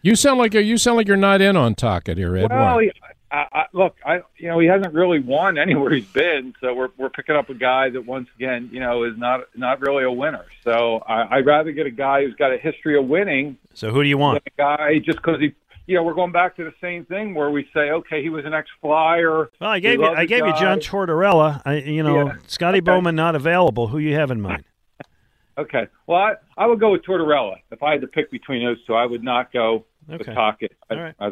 You 0.00 0.14
sound 0.16 0.38
like 0.38 0.54
you 0.54 0.78
sound 0.78 0.96
like 0.96 1.06
you're 1.06 1.18
not 1.18 1.42
in 1.42 1.54
on 1.54 1.74
Tocchet 1.74 2.16
here, 2.16 2.34
Ed. 2.34 2.48
Well, 2.50 2.76
Why? 2.76 2.84
he, 2.84 2.92
I, 3.30 3.46
I, 3.52 3.64
look, 3.72 3.96
I 4.06 4.22
you 4.38 4.48
know 4.48 4.58
he 4.58 4.66
hasn't 4.66 4.94
really 4.94 5.18
won 5.18 5.58
anywhere 5.58 5.90
he's 5.92 6.06
been, 6.06 6.54
so 6.60 6.74
we're 6.74 6.88
we're 6.96 7.10
picking 7.10 7.36
up 7.36 7.50
a 7.50 7.54
guy 7.54 7.90
that 7.90 8.06
once 8.06 8.28
again 8.36 8.70
you 8.72 8.80
know 8.80 9.04
is 9.04 9.16
not 9.18 9.42
not 9.56 9.80
really 9.80 10.04
a 10.04 10.10
winner. 10.10 10.46
So 10.64 11.02
I, 11.06 11.36
I'd 11.36 11.46
rather 11.46 11.72
get 11.72 11.86
a 11.86 11.90
guy 11.90 12.24
who's 12.24 12.34
got 12.36 12.52
a 12.52 12.58
history 12.58 12.98
of 12.98 13.06
winning 13.06 13.58
so 13.74 13.90
who 13.90 14.02
do 14.02 14.08
you 14.08 14.18
want? 14.18 14.42
a 14.46 14.50
guy 14.56 14.98
just 14.98 15.18
because 15.18 15.40
he. 15.40 15.52
You 15.86 15.94
know, 15.94 16.02
we're 16.02 16.12
going 16.12 16.32
back 16.32 16.54
to 16.56 16.64
the 16.64 16.74
same 16.82 17.06
thing 17.06 17.32
where 17.34 17.48
we 17.50 17.66
say, 17.72 17.88
okay, 17.92 18.22
he 18.22 18.28
was 18.28 18.44
an 18.44 18.52
ex-flyer. 18.52 19.48
Well, 19.58 19.70
I 19.70 19.78
gave 19.80 20.00
you 20.00 20.04
I 20.06 20.26
gave 20.26 20.44
you 20.44 20.52
John 20.58 20.80
Tortorella. 20.80 21.62
I, 21.64 21.76
you 21.76 22.02
know, 22.02 22.26
Yeah. 22.26 22.34
Scotty 22.46 22.80
Bowman 22.88 23.16
not 23.16 23.34
available. 23.34 23.86
Who 23.88 23.96
you 23.96 24.14
have 24.14 24.30
in 24.30 24.38
mind? 24.40 24.64
Okay, 25.56 25.88
well, 26.06 26.18
I, 26.18 26.34
I 26.56 26.66
would 26.66 26.78
go 26.78 26.92
with 26.92 27.02
Tortorella 27.04 27.56
if 27.72 27.82
I 27.82 27.90
had 27.92 28.00
to 28.02 28.06
pick 28.06 28.30
between 28.30 28.64
those 28.64 28.76
two. 28.86 28.94
I 28.94 29.04
would 29.06 29.24
not 29.24 29.52
go 29.52 29.86
with 30.06 30.20
Okay. 30.20 30.32
Tocchet. 30.32 30.72
I- 30.88 30.94
right. 30.94 31.14
I- 31.18 31.30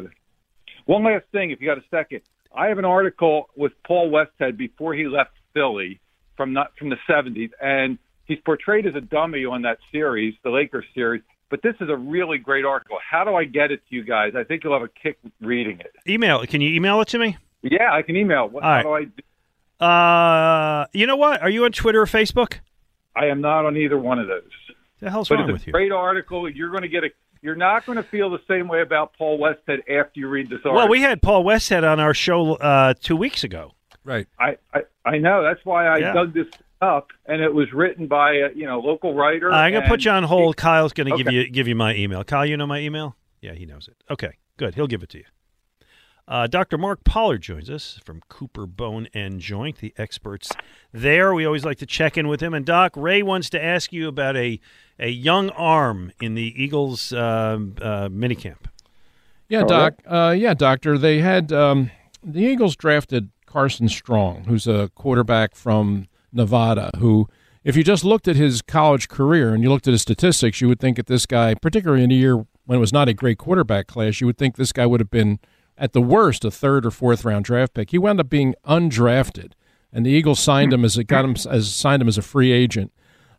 one 0.87 1.03
last 1.03 1.25
thing, 1.31 1.51
if 1.51 1.61
you 1.61 1.67
got 1.67 1.77
a 1.77 1.83
second, 1.91 2.21
I 2.55 2.67
have 2.67 2.79
an 2.79 2.85
article 2.85 3.49
with 3.55 3.71
Paul 3.85 4.09
Westhead 4.09 4.57
before 4.57 4.93
he 4.95 5.07
left 5.07 5.31
Philly 5.53 5.99
from 6.35 6.53
not 6.53 6.71
from 6.77 6.89
the 6.89 6.97
'70s, 7.07 7.51
and 7.61 7.97
he's 8.25 8.39
portrayed 8.43 8.87
as 8.87 8.95
a 8.95 9.01
dummy 9.01 9.45
on 9.45 9.61
that 9.63 9.77
series, 9.91 10.33
the 10.43 10.49
Lakers 10.49 10.85
series. 10.95 11.21
But 11.49 11.61
this 11.61 11.75
is 11.79 11.89
a 11.89 11.95
really 11.95 12.37
great 12.39 12.65
article. 12.65 12.97
How 13.09 13.23
do 13.23 13.35
I 13.35 13.45
get 13.45 13.71
it 13.71 13.81
to 13.89 13.95
you 13.95 14.03
guys? 14.03 14.33
I 14.35 14.43
think 14.43 14.63
you'll 14.63 14.73
have 14.73 14.81
a 14.81 14.89
kick 14.89 15.17
reading 15.39 15.79
it. 15.79 15.93
Email. 16.09 16.45
Can 16.45 16.59
you 16.61 16.73
email 16.73 16.99
it 17.01 17.07
to 17.09 17.19
me? 17.19 17.37
Yeah, 17.61 17.91
I 17.93 18.01
can 18.01 18.17
email. 18.17 18.49
What, 18.49 18.63
All 18.63 18.69
right. 18.69 18.77
How 18.77 18.83
do 18.83 18.93
I? 18.93 19.03
do? 19.05 19.85
Uh, 19.85 20.87
you 20.93 21.05
know 21.07 21.15
what? 21.15 21.41
Are 21.41 21.49
you 21.49 21.65
on 21.65 21.71
Twitter 21.71 22.01
or 22.01 22.05
Facebook? 22.05 22.59
I 23.15 23.27
am 23.27 23.41
not 23.41 23.65
on 23.65 23.77
either 23.77 23.97
one 23.97 24.19
of 24.19 24.27
those. 24.27 24.43
The 24.99 25.09
hell's 25.09 25.29
but 25.29 25.35
wrong 25.35 25.49
it's 25.49 25.53
with 25.53 25.63
a 25.63 25.65
you? 25.67 25.71
great 25.73 25.91
article. 25.91 26.49
You're 26.49 26.69
going 26.71 26.81
to 26.83 26.89
get 26.89 27.03
a. 27.03 27.09
You're 27.47 27.55
not 27.55 27.85
going 27.85 27.95
to 27.95 28.03
feel 28.03 28.29
the 28.29 28.41
same 28.45 28.67
way 28.67 28.81
about 28.81 29.13
Paul 29.17 29.39
Westhead 29.39 29.79
after 29.89 30.19
you 30.19 30.27
read 30.27 30.47
this 30.49 30.57
article. 30.57 30.73
Well, 30.73 30.89
we 30.89 30.99
had 30.99 31.21
Paul 31.21 31.45
Westhead 31.45 31.89
on 31.89 31.97
our 31.97 32.13
show 32.13 32.55
uh, 32.55 32.93
two 33.01 33.15
weeks 33.15 33.45
ago. 33.45 33.71
Right. 34.03 34.27
I, 34.37 34.57
I 34.73 34.81
I 35.05 35.17
know. 35.19 35.41
That's 35.43 35.63
why 35.63 35.87
I 35.87 35.97
Yeah. 35.99 36.11
dug 36.11 36.33
this 36.33 36.47
up, 36.81 37.07
and 37.25 37.41
it 37.41 37.53
was 37.53 37.71
written 37.71 38.07
by 38.07 38.33
a 38.33 38.49
you 38.53 38.65
know 38.65 38.79
local 38.81 39.13
writer. 39.13 39.49
I'm 39.49 39.71
gonna 39.71 39.87
put 39.87 40.03
you 40.03 40.11
on 40.11 40.23
hold. 40.23 40.57
Kyle's 40.57 40.91
gonna 40.91 41.15
give 41.15 41.31
you 41.31 41.49
give 41.49 41.69
you 41.69 41.75
my 41.75 41.95
email. 41.95 42.25
Kyle, 42.25 42.45
you 42.45 42.57
know 42.57 42.67
my 42.67 42.79
email? 42.79 43.15
Yeah, 43.39 43.53
he 43.53 43.65
knows 43.65 43.87
it. 43.87 43.95
Okay, 44.11 44.33
good. 44.57 44.75
He'll 44.75 44.87
give 44.87 45.01
it 45.01 45.09
to 45.11 45.19
you. 45.19 45.23
Uh, 46.27 46.45
Dr. 46.45 46.77
Mark 46.77 47.05
Pollard 47.05 47.41
joins 47.41 47.69
us 47.69 48.01
from 48.03 48.21
Cooper 48.27 48.65
Bone 48.65 49.07
and 49.13 49.39
Joint, 49.39 49.77
the 49.77 49.93
experts 49.97 50.51
there. 50.91 51.33
We 51.33 51.45
always 51.45 51.63
like 51.63 51.77
to 51.77 51.85
check 51.85 52.17
in 52.17 52.27
with 52.27 52.41
him. 52.41 52.53
And 52.53 52.65
Doc, 52.65 52.91
Ray 52.97 53.23
wants 53.23 53.49
to 53.51 53.63
ask 53.63 53.93
you 53.93 54.07
about 54.07 54.35
a 54.35 54.59
a 54.99 55.09
young 55.09 55.49
arm 55.51 56.11
in 56.19 56.33
the 56.33 56.53
Eagles 56.61 57.13
um 57.13 57.75
uh, 57.81 58.09
minicamp. 58.09 58.65
Yeah, 59.47 59.63
Doc. 59.63 59.95
Uh, 60.05 60.35
yeah, 60.37 60.53
Doctor. 60.53 60.97
They 60.97 61.19
had 61.19 61.53
um, 61.53 61.91
the 62.21 62.41
Eagles 62.41 62.75
drafted 62.75 63.29
Carson 63.45 63.87
Strong, 63.87 64.43
who's 64.45 64.67
a 64.67 64.89
quarterback 64.95 65.55
from 65.55 66.07
Nevada. 66.33 66.91
Who, 66.97 67.29
if 67.63 67.77
you 67.77 67.83
just 67.83 68.03
looked 68.03 68.27
at 68.27 68.35
his 68.35 68.61
college 68.61 69.07
career 69.07 69.53
and 69.53 69.63
you 69.63 69.69
looked 69.69 69.87
at 69.87 69.93
his 69.93 70.01
statistics, 70.01 70.59
you 70.59 70.67
would 70.67 70.81
think 70.81 70.97
that 70.97 71.07
this 71.07 71.25
guy, 71.25 71.53
particularly 71.55 72.03
in 72.03 72.11
a 72.11 72.15
year 72.15 72.45
when 72.65 72.77
it 72.77 72.81
was 72.81 72.91
not 72.91 73.07
a 73.07 73.13
great 73.13 73.37
quarterback 73.37 73.87
class, 73.87 74.19
you 74.19 74.27
would 74.27 74.37
think 74.37 74.57
this 74.57 74.73
guy 74.73 74.85
would 74.85 74.99
have 74.99 75.09
been 75.09 75.39
at 75.77 75.93
the 75.93 76.01
worst 76.01 76.43
a 76.43 76.51
third 76.51 76.85
or 76.85 76.91
fourth 76.91 77.23
round 77.23 77.45
draft 77.45 77.73
pick. 77.73 77.91
He 77.91 77.97
wound 77.97 78.19
up 78.19 78.29
being 78.29 78.55
undrafted, 78.65 79.53
and 79.91 80.05
the 80.05 80.09
Eagles 80.09 80.39
signed 80.39 80.73
him 80.73 80.83
as 80.83 80.97
a, 80.97 81.03
got 81.03 81.25
him 81.25 81.35
as 81.49 81.73
signed 81.73 82.01
him 82.01 82.07
as 82.07 82.17
a 82.17 82.21
free 82.21 82.51
agent. 82.51 82.91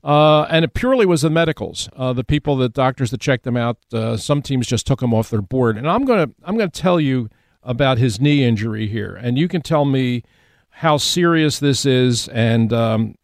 Uh, 0.05 0.43
and 0.45 0.65
it 0.65 0.75
purely 0.75 1.05
was 1.05 1.23
the 1.23 1.31
medicals, 1.31 1.89
uh, 1.97 2.13
the 2.13 2.23
people, 2.23 2.57
the 2.57 2.69
doctors 2.69 3.11
that 3.11 3.21
checked 3.21 3.47
him 3.47 3.57
out. 3.57 3.79
Uh, 3.93 4.17
some 4.17 4.41
teams 4.41 4.67
just 4.67 4.87
took 4.87 5.03
him 5.03 5.13
off 5.13 5.29
their 5.29 5.43
board. 5.43 5.77
And 5.77 5.89
I'm 5.89 6.05
gonna 6.05 6.31
I'm 6.45 6.57
gonna 6.57 6.71
tell 6.71 7.01
you 7.01 7.29
about 7.63 7.99
his 7.99 8.21
knee 8.21 8.45
injury 8.45 8.87
here, 8.87 9.15
and 9.15 9.37
you 9.37 9.49
can 9.49 9.61
tell 9.61 9.85
me 9.85 10.23
how 10.71 10.97
serious 10.97 11.59
this 11.59 11.85
is, 11.85 12.29
and 12.29 12.73
um, 12.73 13.17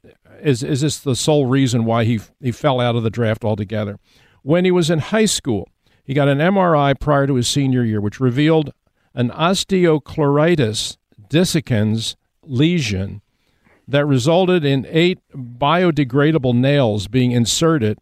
is 0.42 0.62
is 0.62 0.80
this 0.80 0.98
the 0.98 1.14
sole 1.14 1.46
reason 1.46 1.84
why 1.84 2.04
he 2.04 2.20
he 2.40 2.50
fell 2.50 2.80
out 2.80 2.96
of 2.96 3.04
the 3.04 3.10
draft 3.10 3.44
altogether? 3.44 3.98
When 4.42 4.64
he 4.64 4.70
was 4.70 4.90
in 4.90 4.98
high 4.98 5.24
school, 5.24 5.68
he 6.02 6.12
got 6.12 6.28
an 6.28 6.38
MRI 6.38 6.98
prior 6.98 7.26
to 7.26 7.36
his 7.36 7.48
senior 7.48 7.84
year, 7.84 8.00
which 8.00 8.20
revealed 8.20 8.72
an 9.14 9.30
osteochondritis 9.30 10.96
dissecans 11.28 12.16
lesion 12.42 13.22
that 13.86 14.06
resulted 14.06 14.64
in 14.64 14.86
eight 14.88 15.18
biodegradable 15.34 16.54
nails 16.54 17.06
being 17.08 17.32
inserted 17.32 17.98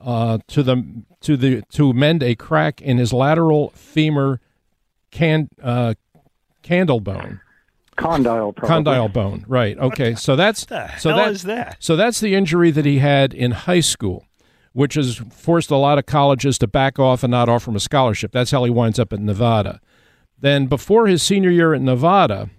uh, 0.00 0.38
to 0.48 0.62
the 0.62 1.02
to 1.20 1.36
the 1.36 1.62
to 1.72 1.92
mend 1.92 2.22
a 2.22 2.34
crack 2.34 2.80
in 2.80 2.98
his 2.98 3.12
lateral 3.12 3.70
femur 3.70 4.40
can 5.10 5.48
uh, 5.62 5.94
candle 6.62 7.00
bone. 7.00 7.40
Condyle, 7.96 8.52
probably. 8.52 8.74
Condyle 8.74 9.08
bone, 9.08 9.44
right? 9.46 9.78
Okay, 9.78 10.16
so 10.16 10.34
that's 10.34 10.64
the 10.64 10.96
so 10.98 11.10
hell 11.10 11.18
that, 11.18 11.32
is 11.32 11.42
that? 11.44 11.76
So 11.78 11.94
that's 11.94 12.18
the 12.20 12.34
injury 12.34 12.72
that 12.72 12.84
he 12.84 12.98
had 12.98 13.32
in 13.32 13.52
high 13.52 13.80
school, 13.80 14.26
which 14.72 14.94
has 14.94 15.16
forced 15.30 15.70
a 15.70 15.76
lot 15.76 15.98
of 15.98 16.06
colleges 16.06 16.58
to 16.58 16.66
back 16.66 16.98
off 16.98 17.22
and 17.22 17.30
not 17.30 17.48
offer 17.48 17.70
him 17.70 17.76
a 17.76 17.80
scholarship. 17.80 18.32
That's 18.32 18.50
how 18.50 18.64
he 18.64 18.70
winds 18.70 18.98
up 18.98 19.12
at 19.12 19.20
Nevada. 19.20 19.80
Then 20.38 20.66
before 20.66 21.06
his 21.06 21.22
senior 21.22 21.50
year 21.50 21.74
at 21.74 21.80
Nevada, 21.80 22.50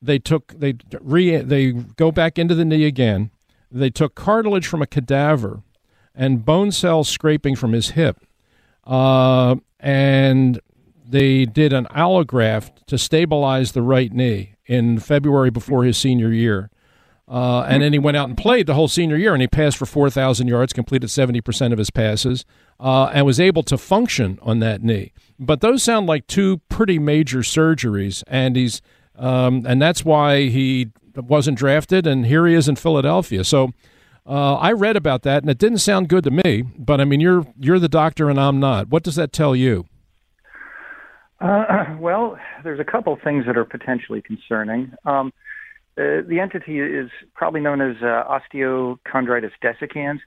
they 0.00 0.18
took 0.18 0.54
they 0.58 0.74
re 1.00 1.36
they 1.38 1.72
go 1.72 2.10
back 2.10 2.38
into 2.38 2.54
the 2.54 2.64
knee 2.64 2.84
again. 2.84 3.30
They 3.70 3.90
took 3.90 4.14
cartilage 4.14 4.66
from 4.66 4.82
a 4.82 4.86
cadaver 4.86 5.62
and 6.14 6.44
bone 6.44 6.72
cell 6.72 7.04
scraping 7.04 7.56
from 7.56 7.72
his 7.72 7.90
hip, 7.90 8.18
uh, 8.84 9.56
and 9.80 10.60
they 11.08 11.44
did 11.44 11.72
an 11.72 11.86
allograft 11.86 12.84
to 12.86 12.98
stabilize 12.98 13.72
the 13.72 13.82
right 13.82 14.12
knee 14.12 14.56
in 14.66 14.98
February 14.98 15.50
before 15.50 15.84
his 15.84 15.96
senior 15.96 16.32
year. 16.32 16.70
Uh, 17.28 17.62
and 17.62 17.82
then 17.82 17.92
he 17.92 17.98
went 17.98 18.16
out 18.16 18.28
and 18.28 18.36
played 18.36 18.66
the 18.66 18.74
whole 18.74 18.88
senior 18.88 19.16
year, 19.16 19.32
and 19.32 19.40
he 19.40 19.48
passed 19.48 19.78
for 19.78 19.86
4,000 19.86 20.48
yards, 20.48 20.72
completed 20.72 21.08
70% 21.08 21.72
of 21.72 21.78
his 21.78 21.90
passes, 21.90 22.44
uh, 22.82 23.10
and 23.14 23.24
was 23.24 23.38
able 23.38 23.62
to 23.62 23.78
function 23.78 24.38
on 24.42 24.58
that 24.58 24.82
knee. 24.82 25.12
But 25.38 25.60
those 25.60 25.82
sound 25.82 26.06
like 26.06 26.26
two 26.26 26.58
pretty 26.68 26.98
major 26.98 27.38
surgeries, 27.38 28.22
and 28.26 28.56
he's 28.56 28.82
um, 29.16 29.64
and 29.66 29.80
that's 29.80 30.04
why 30.04 30.48
he 30.48 30.90
wasn't 31.14 31.58
drafted, 31.58 32.06
and 32.06 32.26
here 32.26 32.46
he 32.46 32.54
is 32.54 32.68
in 32.68 32.76
Philadelphia. 32.76 33.44
So 33.44 33.70
uh, 34.26 34.54
I 34.56 34.72
read 34.72 34.96
about 34.96 35.22
that, 35.22 35.42
and 35.42 35.50
it 35.50 35.58
didn't 35.58 35.78
sound 35.78 36.08
good 36.08 36.24
to 36.24 36.30
me. 36.30 36.62
But 36.76 37.00
I 37.00 37.04
mean, 37.04 37.20
you're 37.20 37.46
you're 37.58 37.78
the 37.78 37.88
doctor, 37.88 38.28
and 38.28 38.40
I'm 38.40 38.58
not. 38.58 38.88
What 38.88 39.04
does 39.04 39.14
that 39.14 39.32
tell 39.32 39.54
you? 39.54 39.86
Uh, 41.40 41.96
well, 42.00 42.36
there's 42.64 42.80
a 42.80 42.84
couple 42.84 43.16
things 43.22 43.46
that 43.46 43.56
are 43.56 43.64
potentially 43.64 44.22
concerning. 44.22 44.92
Um, 45.04 45.32
uh, 45.98 46.24
the 46.26 46.38
entity 46.40 46.80
is 46.80 47.10
probably 47.34 47.60
known 47.60 47.80
as 47.80 47.96
uh, 48.02 48.24
osteochondritis 48.26 49.50
dissecans, 49.62 50.20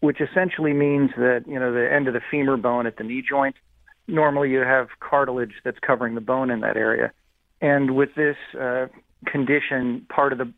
which 0.00 0.18
essentially 0.20 0.72
means 0.72 1.10
that 1.16 1.44
you 1.46 1.58
know 1.58 1.72
the 1.72 1.92
end 1.92 2.08
of 2.08 2.14
the 2.14 2.20
femur 2.30 2.56
bone 2.56 2.86
at 2.86 2.96
the 2.96 3.04
knee 3.04 3.22
joint. 3.26 3.56
Normally, 4.08 4.50
you 4.50 4.60
have 4.60 4.88
cartilage 4.98 5.52
that's 5.64 5.78
covering 5.86 6.14
the 6.14 6.20
bone 6.20 6.50
in 6.50 6.60
that 6.60 6.76
area, 6.76 7.12
and 7.60 7.94
with 7.94 8.10
this 8.16 8.36
uh, 8.58 8.86
condition, 9.26 10.06
part 10.08 10.32
of 10.32 10.38
the 10.38 10.52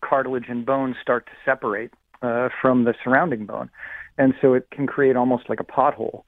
cartilage 0.00 0.46
and 0.48 0.64
bone 0.64 0.94
start 1.00 1.26
to 1.26 1.32
separate 1.44 1.90
uh, 2.22 2.48
from 2.60 2.84
the 2.84 2.94
surrounding 3.02 3.46
bone, 3.46 3.68
and 4.16 4.34
so 4.40 4.54
it 4.54 4.68
can 4.70 4.86
create 4.86 5.16
almost 5.16 5.48
like 5.48 5.60
a 5.60 5.64
pothole. 5.64 6.22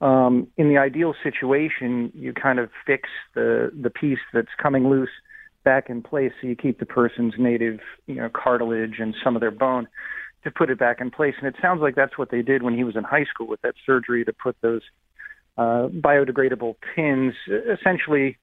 Um, 0.00 0.46
in 0.56 0.68
the 0.68 0.78
ideal 0.78 1.14
situation, 1.22 2.12
you 2.14 2.32
kind 2.32 2.58
of 2.58 2.70
fix 2.86 3.08
the 3.34 3.70
the 3.80 3.90
piece 3.90 4.20
that's 4.32 4.48
coming 4.60 4.88
loose 4.88 5.10
back 5.64 5.90
in 5.90 6.02
place, 6.02 6.32
so 6.40 6.46
you 6.46 6.56
keep 6.56 6.78
the 6.78 6.86
person's 6.86 7.34
native, 7.36 7.80
you 8.06 8.14
know, 8.14 8.30
cartilage 8.32 8.98
and 8.98 9.14
some 9.22 9.36
of 9.36 9.40
their 9.40 9.50
bone 9.50 9.86
to 10.44 10.50
put 10.50 10.70
it 10.70 10.78
back 10.78 11.00
in 11.00 11.10
place. 11.10 11.34
And 11.38 11.48
it 11.48 11.56
sounds 11.60 11.80
like 11.80 11.94
that's 11.94 12.16
what 12.16 12.30
they 12.30 12.42
did 12.42 12.62
when 12.62 12.74
he 12.74 12.84
was 12.84 12.96
in 12.96 13.04
high 13.04 13.24
school 13.24 13.46
with 13.46 13.60
that 13.62 13.74
surgery 13.84 14.24
to 14.24 14.32
put 14.32 14.56
those 14.60 14.82
uh, 15.56 15.88
biodegradable 15.88 16.76
pins, 16.94 17.34
essentially 17.48 18.38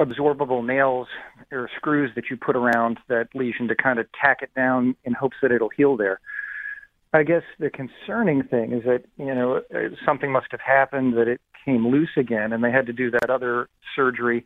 absorbable 0.00 0.64
nails 0.64 1.08
or 1.52 1.68
screws 1.76 2.10
that 2.14 2.24
you 2.30 2.36
put 2.36 2.56
around 2.56 2.98
that 3.08 3.28
lesion 3.34 3.68
to 3.68 3.74
kind 3.74 3.98
of 3.98 4.06
tack 4.20 4.38
it 4.42 4.52
down 4.54 4.96
in 5.04 5.12
hopes 5.12 5.36
that 5.42 5.52
it'll 5.52 5.68
heal 5.68 5.96
there. 5.96 6.20
I 7.12 7.22
guess 7.22 7.42
the 7.60 7.70
concerning 7.70 8.42
thing 8.42 8.72
is 8.72 8.82
that 8.84 9.04
you 9.16 9.32
know 9.34 9.62
something 10.04 10.32
must 10.32 10.48
have 10.50 10.60
happened 10.60 11.16
that 11.16 11.28
it 11.28 11.40
came 11.64 11.86
loose 11.86 12.10
again, 12.16 12.52
and 12.52 12.62
they 12.62 12.72
had 12.72 12.86
to 12.86 12.92
do 12.92 13.10
that 13.12 13.30
other 13.30 13.68
surgery, 13.94 14.44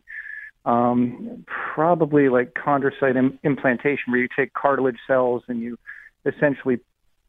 um, 0.65 1.43
probably 1.47 2.29
like 2.29 2.53
chondrocyte 2.53 3.17
Im- 3.17 3.39
implantation, 3.43 4.11
where 4.11 4.19
you 4.19 4.27
take 4.37 4.53
cartilage 4.53 4.99
cells 5.07 5.41
and 5.47 5.61
you 5.61 5.77
essentially 6.25 6.79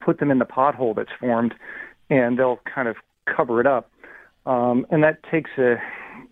put 0.01 0.19
them 0.19 0.31
in 0.31 0.39
the 0.39 0.45
pothole 0.45 0.95
that's 0.95 1.11
formed, 1.19 1.55
and 2.09 2.39
they'll 2.39 2.61
kind 2.73 2.89
of 2.89 2.97
cover 3.27 3.61
it 3.61 3.67
up, 3.67 3.91
um, 4.47 4.87
and 4.91 5.03
that 5.05 5.23
takes 5.31 5.51
a 5.59 5.77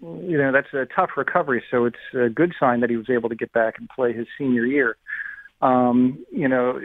you 0.02 0.38
know 0.38 0.52
that's 0.52 0.72
a 0.72 0.86
tough 0.94 1.10
recovery. 1.16 1.62
So 1.70 1.84
it's 1.84 1.96
a 2.14 2.28
good 2.28 2.54
sign 2.58 2.80
that 2.80 2.90
he 2.90 2.96
was 2.96 3.10
able 3.10 3.28
to 3.28 3.34
get 3.36 3.52
back 3.52 3.74
and 3.78 3.88
play 3.88 4.12
his 4.12 4.26
senior 4.36 4.64
year. 4.64 4.96
Um, 5.60 6.24
you 6.30 6.48
know, 6.48 6.78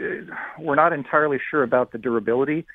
we're 0.58 0.74
not 0.74 0.92
entirely 0.92 1.38
sure 1.50 1.62
about 1.62 1.92
the 1.92 1.98
durability 1.98 2.66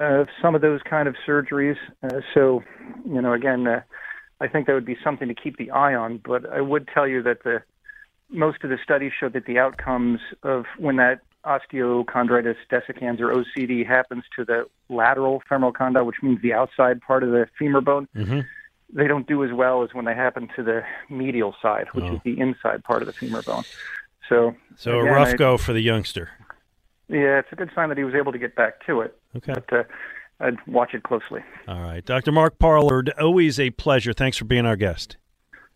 of 0.00 0.28
some 0.40 0.54
of 0.54 0.62
those 0.62 0.80
kind 0.88 1.08
of 1.08 1.16
surgeries. 1.26 1.76
Uh, 2.02 2.20
so, 2.32 2.62
you 3.04 3.20
know, 3.20 3.32
again, 3.32 3.66
uh, 3.66 3.82
I 4.40 4.48
think 4.48 4.66
that 4.66 4.72
would 4.72 4.86
be 4.86 4.96
something 5.02 5.28
to 5.28 5.34
keep 5.34 5.58
the 5.58 5.70
eye 5.70 5.94
on. 5.94 6.20
But 6.24 6.50
I 6.50 6.60
would 6.60 6.88
tell 6.92 7.06
you 7.06 7.22
that 7.24 7.42
the 7.44 7.62
most 8.30 8.62
of 8.62 8.70
the 8.70 8.78
studies 8.82 9.12
show 9.18 9.28
that 9.28 9.46
the 9.46 9.58
outcomes 9.58 10.20
of 10.42 10.64
when 10.78 10.96
that 10.96 11.20
osteochondritis 11.46 12.56
dissecans 12.70 13.20
or 13.20 13.32
OCD 13.34 13.86
happens 13.86 14.24
to 14.36 14.44
the 14.44 14.64
lateral 14.88 15.42
femoral 15.48 15.72
condyle, 15.72 16.04
which 16.04 16.16
means 16.22 16.40
the 16.42 16.52
outside 16.52 17.00
part 17.00 17.22
of 17.22 17.30
the 17.30 17.46
femur 17.58 17.80
bone, 17.80 18.08
Mm-hmm. 18.16 18.40
they 18.92 19.06
don't 19.06 19.26
do 19.26 19.44
as 19.44 19.52
well 19.52 19.82
as 19.82 19.90
when 19.92 20.04
they 20.04 20.14
happen 20.14 20.48
to 20.56 20.62
the 20.62 20.82
medial 21.10 21.54
side, 21.60 21.86
which 21.92 22.04
Oh. 22.04 22.14
is 22.14 22.20
the 22.24 22.38
inside 22.40 22.82
part 22.84 23.02
of 23.02 23.06
the 23.06 23.12
femur 23.12 23.42
bone. 23.42 23.64
So, 24.28 24.54
So 24.76 25.00
again, 25.00 25.12
a 25.12 25.16
rough 25.16 25.28
I- 25.28 25.36
go 25.36 25.56
for 25.58 25.72
the 25.72 25.80
youngster. 25.80 26.30
Yeah, 27.08 27.38
it's 27.38 27.48
a 27.52 27.56
good 27.56 27.70
sign 27.74 27.88
that 27.88 27.96
he 27.96 28.04
was 28.04 28.14
able 28.14 28.32
to 28.32 28.38
get 28.38 28.54
back 28.54 28.84
to 28.86 29.00
it. 29.00 29.16
Okay. 29.36 29.54
But 29.54 29.72
uh, 29.72 29.82
I'd 30.40 30.56
watch 30.66 30.92
it 30.92 31.02
closely. 31.04 31.40
All 31.66 31.80
right, 31.80 32.04
Dr. 32.04 32.32
Mark 32.32 32.58
Parlard, 32.58 33.10
always 33.18 33.58
a 33.58 33.70
pleasure. 33.70 34.12
Thanks 34.12 34.36
for 34.36 34.44
being 34.44 34.66
our 34.66 34.76
guest. 34.76 35.16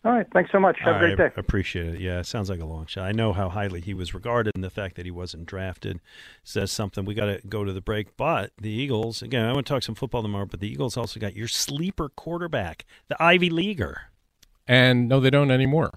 All 0.05 0.11
right. 0.11 0.27
Thanks 0.33 0.51
so 0.51 0.59
much. 0.59 0.79
Have 0.79 0.89
All 0.89 0.95
a 0.95 0.99
great 0.99 1.17
right, 1.17 1.33
day. 1.33 1.39
Appreciate 1.39 1.95
it. 1.95 2.01
Yeah, 2.01 2.19
it 2.19 2.25
sounds 2.25 2.49
like 2.49 2.59
a 2.59 2.65
long 2.65 2.87
shot. 2.87 3.05
I 3.05 3.13
know 3.13 3.31
how 3.31 3.47
highly 3.47 3.79
he 3.79 3.93
was 3.93 4.13
regarded, 4.13 4.51
and 4.53 4.63
the 4.63 4.69
fact 4.69 4.95
that 4.97 5.05
he 5.05 5.11
wasn't 5.11 5.45
drafted 5.45 6.01
says 6.43 6.71
something. 6.71 7.05
We 7.05 7.13
got 7.13 7.25
to 7.25 7.39
go 7.47 7.63
to 7.63 7.71
the 7.71 7.79
break, 7.79 8.17
but 8.17 8.51
the 8.59 8.69
Eagles 8.69 9.21
again. 9.21 9.45
I 9.45 9.53
want 9.53 9.65
to 9.65 9.73
talk 9.73 9.83
some 9.83 9.95
football 9.95 10.21
tomorrow, 10.21 10.45
but 10.45 10.59
the 10.59 10.67
Eagles 10.67 10.97
also 10.97 11.19
got 11.19 11.35
your 11.35 11.47
sleeper 11.47 12.09
quarterback, 12.09 12.85
the 13.07 13.21
Ivy 13.21 13.49
Leaguer. 13.49 14.09
And 14.67 15.07
no, 15.07 15.21
they 15.21 15.29
don't 15.29 15.51
anymore. 15.51 15.91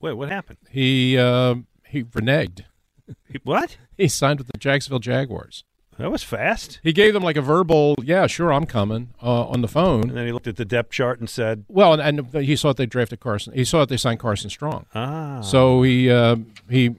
Wait, 0.00 0.14
what 0.14 0.30
happened? 0.30 0.58
He 0.70 1.18
uh, 1.18 1.56
he 1.86 2.04
reneged. 2.04 2.64
What? 3.42 3.76
He 3.98 4.08
signed 4.08 4.38
with 4.38 4.48
the 4.48 4.56
Jacksonville 4.56 4.98
Jaguars. 4.98 5.64
That 5.98 6.10
was 6.10 6.22
fast. 6.22 6.80
He 6.82 6.92
gave 6.92 7.14
them 7.14 7.22
like 7.22 7.36
a 7.36 7.42
verbal, 7.42 7.94
"Yeah, 8.02 8.26
sure, 8.26 8.52
I'm 8.52 8.66
coming," 8.66 9.10
uh, 9.22 9.46
on 9.46 9.60
the 9.62 9.68
phone. 9.68 10.08
And 10.08 10.16
then 10.16 10.26
he 10.26 10.32
looked 10.32 10.46
at 10.46 10.56
the 10.56 10.64
depth 10.64 10.90
chart 10.90 11.20
and 11.20 11.30
said, 11.30 11.64
Well, 11.68 11.94
and, 11.94 12.18
and 12.18 12.44
he 12.44 12.56
saw 12.56 12.68
that 12.68 12.76
they 12.78 12.86
drafted 12.86 13.20
Carson. 13.20 13.52
He 13.54 13.64
saw 13.64 13.80
that 13.80 13.88
they 13.88 13.96
signed 13.96 14.18
Carson 14.20 14.50
Strong. 14.50 14.86
Ah. 14.94 15.40
So 15.40 15.82
he 15.82 16.10
uh, 16.10 16.36
he 16.68 16.96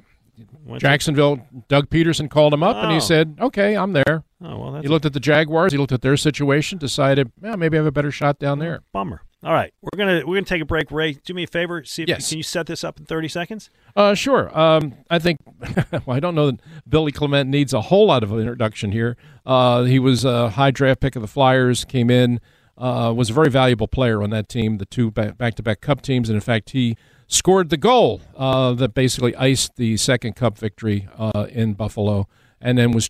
Went 0.65 0.79
to- 0.81 0.87
Jacksonville. 0.87 1.47
Doug 1.67 1.89
Pederson 1.89 2.29
called 2.29 2.53
him 2.53 2.63
up, 2.63 2.75
and 2.77 2.91
Oh. 2.91 2.93
he 2.95 2.99
said, 2.99 3.37
"Okay, 3.39 3.75
I'm 3.77 3.93
there." 3.93 4.23
Oh, 4.43 4.57
well, 4.57 4.71
that's 4.73 4.83
he 4.83 4.89
looked 4.89 5.05
at 5.05 5.13
the 5.13 5.19
Jaguars. 5.19 5.71
He 5.71 5.77
looked 5.77 5.91
at 5.91 6.01
their 6.01 6.17
situation, 6.17 6.77
decided, 6.77 7.31
yeah, 7.43 7.55
maybe 7.55 7.77
I 7.77 7.79
have 7.79 7.85
a 7.87 7.91
better 7.91 8.11
shot 8.11 8.39
down 8.39 8.59
there. 8.59 8.81
Bummer. 8.91 9.21
All 9.43 9.53
right, 9.53 9.71
we're 9.81 9.95
gonna 9.97 10.25
we're 10.25 10.35
gonna 10.37 10.45
take 10.45 10.63
a 10.63 10.65
break. 10.65 10.89
Ray, 10.91 11.13
do 11.23 11.33
me 11.35 11.43
a 11.43 11.47
favor. 11.47 11.83
See 11.83 12.01
if 12.01 12.09
Yes. 12.09 12.29
can 12.29 12.37
you 12.37 12.43
set 12.43 12.65
this 12.65 12.83
up 12.83 12.99
in 12.99 13.05
thirty 13.05 13.27
seconds? 13.27 13.69
Uh, 13.95 14.15
sure. 14.15 14.49
Um, 14.57 14.93
I 15.09 15.19
think. 15.19 15.37
well, 16.05 16.17
I 16.17 16.19
don't 16.19 16.33
know 16.33 16.47
that 16.51 16.59
Billy 16.89 17.11
Clement 17.11 17.47
needs 17.49 17.71
a 17.71 17.81
whole 17.81 18.07
lot 18.07 18.23
of 18.23 18.31
introduction 18.31 18.91
here. 18.91 19.17
Uh, 19.45 19.83
he 19.83 19.99
was 19.99 20.25
a 20.25 20.49
high 20.49 20.71
draft 20.71 20.99
pick 20.99 21.15
of 21.15 21.21
the 21.21 21.27
Flyers. 21.27 21.85
Came 21.85 22.09
in, 22.09 22.39
uh, 22.75 23.13
was 23.15 23.29
a 23.29 23.33
very 23.33 23.51
valuable 23.51 23.87
player 23.87 24.23
on 24.23 24.31
that 24.31 24.49
team, 24.49 24.79
the 24.79 24.85
two 24.85 25.11
back 25.11 25.53
to 25.55 25.61
back 25.61 25.79
Cup 25.79 26.01
teams, 26.01 26.27
and 26.27 26.35
in 26.35 26.41
fact, 26.41 26.71
he 26.71 26.97
scored 27.27 27.69
the 27.69 27.77
goal 27.77 28.21
uh, 28.37 28.73
that 28.73 28.93
basically 28.93 29.35
iced 29.35 29.75
the 29.75 29.97
second 29.97 30.35
Cup 30.35 30.57
victory 30.57 31.07
uh, 31.17 31.47
in 31.49 31.73
Buffalo, 31.73 32.27
and 32.59 32.77
then 32.77 32.91
was 32.91 33.09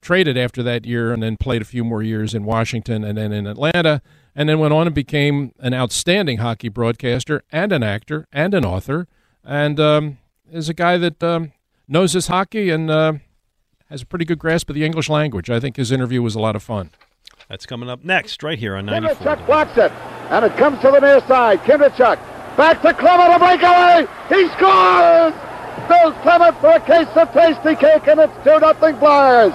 traded 0.00 0.36
after 0.36 0.62
that 0.62 0.84
year, 0.84 1.12
and 1.12 1.22
then 1.22 1.36
played 1.36 1.62
a 1.62 1.64
few 1.64 1.84
more 1.84 2.02
years 2.02 2.34
in 2.34 2.44
Washington, 2.44 3.04
and 3.04 3.18
then 3.18 3.32
in 3.32 3.46
Atlanta. 3.46 4.02
And 4.36 4.48
then 4.48 4.58
went 4.58 4.74
on 4.74 4.86
and 4.88 4.94
became 4.94 5.52
an 5.60 5.74
outstanding 5.74 6.38
hockey 6.38 6.68
broadcaster 6.68 7.44
and 7.52 7.70
an 7.70 7.84
actor 7.84 8.26
and 8.32 8.52
an 8.52 8.64
author 8.64 9.06
and 9.44 9.78
um, 9.78 10.18
is 10.50 10.68
a 10.68 10.74
guy 10.74 10.96
that 10.98 11.22
um, 11.22 11.52
knows 11.86 12.12
his 12.12 12.28
hockey 12.28 12.70
and 12.70 12.90
uh, 12.90 13.14
has 13.90 14.02
a 14.02 14.06
pretty 14.06 14.24
good 14.24 14.38
grasp 14.38 14.68
of 14.70 14.74
the 14.74 14.84
English 14.84 15.08
language. 15.08 15.50
I 15.50 15.60
think 15.60 15.76
his 15.76 15.92
interview 15.92 16.22
was 16.22 16.34
a 16.34 16.40
lot 16.40 16.56
of 16.56 16.62
fun. 16.62 16.90
That's 17.48 17.66
coming 17.66 17.90
up 17.90 18.04
next, 18.04 18.42
right 18.42 18.58
here 18.58 18.74
on 18.74 18.86
ninety 18.86 19.08
four. 19.08 19.36
Kindrachuk 19.36 19.46
blocks 19.46 19.76
it, 19.76 19.92
and 20.30 20.44
it 20.44 20.56
comes 20.56 20.80
to 20.80 20.90
the 20.90 21.00
near 21.00 21.20
side. 21.20 21.60
Kindrachuk 21.60 22.18
back 22.56 22.82
to 22.82 22.94
Clement, 22.94 23.34
a 23.34 23.38
breakaway. 23.38 24.06
He 24.28 24.48
scores! 24.56 25.34
Bill 25.88 26.12
Clement 26.22 26.56
for 26.58 26.70
a 26.70 26.80
case 26.80 27.08
of 27.16 27.28
Tastykake, 27.30 28.08
and 28.08 28.20
it's 28.20 28.44
2 28.44 28.60
nothing 28.60 28.96
Flyers. 28.98 29.52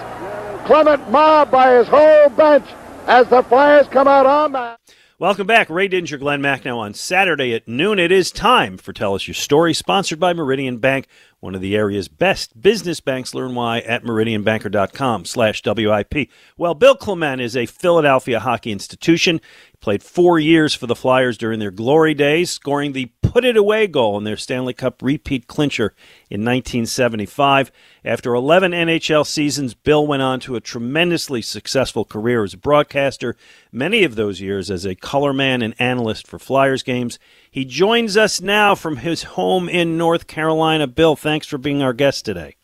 Clement 0.65 1.09
mobbed 1.09 1.51
by 1.51 1.73
his 1.75 1.87
whole 1.87 2.29
bench 2.29 2.65
as 3.07 3.27
the 3.29 3.41
Flyers 3.43 3.87
come 3.87 4.07
out 4.07 4.25
on 4.25 4.51
that. 4.51 4.79
Welcome 5.19 5.47
back. 5.47 5.69
Ray 5.69 5.89
Didinger, 5.89 6.17
Glenn 6.17 6.41
Mack 6.41 6.63
now 6.63 6.79
on 6.79 6.93
Saturday 6.93 7.53
at 7.53 7.67
noon. 7.67 7.99
It 7.99 8.09
is 8.09 8.31
time 8.31 8.77
for 8.77 8.93
Tell 8.93 9.15
Us 9.15 9.27
Your 9.27 9.35
Story, 9.35 9.73
sponsored 9.73 10.17
by 10.17 10.31
Meridian 10.31 10.77
Bank, 10.77 11.07
one 11.41 11.55
of 11.55 11.59
the 11.59 11.75
area's 11.75 12.07
best 12.07 12.61
business 12.61 13.01
banks. 13.01 13.33
Learn 13.33 13.53
why 13.53 13.79
at 13.79 14.03
meridianbanker.com 14.03 15.25
slash 15.25 15.61
WIP. 15.65 16.29
Well, 16.55 16.73
Bill 16.73 16.95
Clement 16.95 17.41
is 17.41 17.57
a 17.57 17.65
Philadelphia 17.65 18.39
hockey 18.39 18.71
institution. 18.71 19.41
Played 19.81 20.03
four 20.03 20.39
years 20.39 20.73
for 20.75 20.87
the 20.87 20.95
Flyers 20.95 21.37
during 21.37 21.59
their 21.59 21.71
glory 21.71 22.13
days, 22.13 22.51
scoring 22.51 22.91
the 22.91 23.11
put 23.21 23.45
it 23.45 23.55
away 23.55 23.87
goal 23.87 24.17
in 24.17 24.25
their 24.25 24.35
Stanley 24.35 24.73
Cup 24.73 25.01
repeat 25.01 25.47
clincher 25.47 25.93
in 26.29 26.41
1975. 26.41 27.71
After 28.03 28.33
11 28.33 28.73
NHL 28.73 29.25
seasons, 29.25 29.73
Bill 29.75 30.05
went 30.05 30.21
on 30.21 30.41
to 30.41 30.55
a 30.55 30.61
tremendously 30.61 31.41
successful 31.41 32.03
career 32.03 32.43
as 32.43 32.55
a 32.55 32.57
broadcaster, 32.57 33.37
many 33.71 34.03
of 34.03 34.15
those 34.15 34.41
years 34.41 34.69
as 34.69 34.83
a 34.83 34.95
color 34.95 35.31
man 35.31 35.61
and 35.61 35.75
analyst 35.79 36.27
for 36.27 36.39
Flyers 36.39 36.83
games. 36.83 37.17
He 37.49 37.63
joins 37.63 38.17
us 38.17 38.41
now 38.41 38.75
from 38.75 38.97
his 38.97 39.23
home 39.23 39.69
in 39.69 39.97
North 39.97 40.27
Carolina. 40.27 40.87
Bill, 40.87 41.15
thanks 41.15 41.47
for 41.47 41.57
being 41.57 41.81
our 41.81 41.93
guest 41.93 42.25
today. 42.25 42.55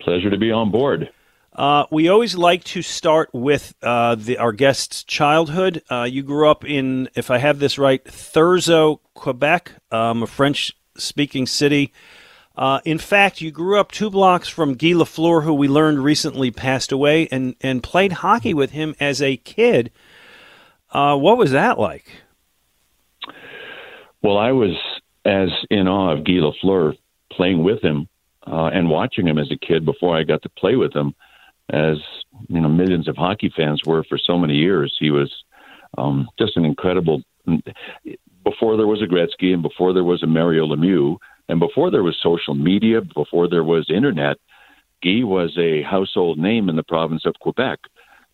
Pleasure 0.00 0.30
to 0.30 0.38
be 0.38 0.52
on 0.52 0.70
board. 0.70 1.10
Uh, 1.56 1.86
we 1.90 2.06
always 2.06 2.36
like 2.36 2.62
to 2.64 2.82
start 2.82 3.30
with 3.32 3.74
uh, 3.82 4.14
the, 4.14 4.36
our 4.36 4.52
guest's 4.52 5.02
childhood. 5.02 5.82
Uh, 5.90 6.02
you 6.02 6.22
grew 6.22 6.50
up 6.50 6.66
in, 6.66 7.08
if 7.14 7.30
I 7.30 7.38
have 7.38 7.58
this 7.58 7.78
right, 7.78 8.04
Thurso, 8.04 9.00
Quebec, 9.14 9.72
um, 9.90 10.22
a 10.22 10.26
French-speaking 10.26 11.46
city. 11.46 11.94
Uh, 12.56 12.80
in 12.84 12.98
fact, 12.98 13.40
you 13.40 13.50
grew 13.50 13.80
up 13.80 13.90
two 13.90 14.10
blocks 14.10 14.48
from 14.48 14.74
Guy 14.74 14.88
Lafleur, 14.88 15.44
who 15.44 15.54
we 15.54 15.66
learned 15.66 16.04
recently 16.04 16.50
passed 16.50 16.92
away, 16.92 17.26
and, 17.28 17.56
and 17.62 17.82
played 17.82 18.12
hockey 18.12 18.52
with 18.52 18.72
him 18.72 18.94
as 19.00 19.22
a 19.22 19.38
kid. 19.38 19.90
Uh, 20.90 21.16
what 21.16 21.38
was 21.38 21.52
that 21.52 21.78
like? 21.78 22.20
Well, 24.22 24.36
I 24.36 24.52
was 24.52 24.76
as 25.24 25.48
in 25.70 25.88
awe 25.88 26.12
of 26.12 26.24
Guy 26.24 26.34
Lafleur 26.34 26.98
playing 27.32 27.62
with 27.62 27.82
him 27.82 28.08
uh, 28.46 28.66
and 28.66 28.90
watching 28.90 29.26
him 29.26 29.38
as 29.38 29.50
a 29.50 29.56
kid 29.56 29.86
before 29.86 30.16
I 30.16 30.22
got 30.22 30.42
to 30.42 30.48
play 30.50 30.76
with 30.76 30.94
him, 30.94 31.14
as 31.70 31.96
you 32.48 32.60
know, 32.60 32.68
millions 32.68 33.08
of 33.08 33.16
hockey 33.16 33.52
fans 33.54 33.82
were 33.84 34.04
for 34.04 34.18
so 34.18 34.38
many 34.38 34.54
years. 34.54 34.94
He 34.98 35.10
was 35.10 35.32
um, 35.98 36.28
just 36.38 36.56
an 36.56 36.64
incredible. 36.64 37.22
before 38.44 38.76
there 38.76 38.86
was 38.86 39.02
a 39.02 39.06
Gretzky 39.06 39.52
and 39.52 39.62
before 39.62 39.92
there 39.92 40.04
was 40.04 40.22
a 40.22 40.26
Mario 40.26 40.66
Lemieux 40.66 41.18
and 41.48 41.60
before 41.60 41.90
there 41.90 42.02
was 42.02 42.16
social 42.22 42.54
media, 42.54 43.00
before 43.00 43.48
there 43.48 43.64
was 43.64 43.86
internet, 43.88 44.36
Guy 45.02 45.22
was 45.22 45.56
a 45.58 45.82
household 45.82 46.38
name 46.38 46.68
in 46.68 46.76
the 46.76 46.82
province 46.82 47.24
of 47.24 47.34
Quebec 47.40 47.78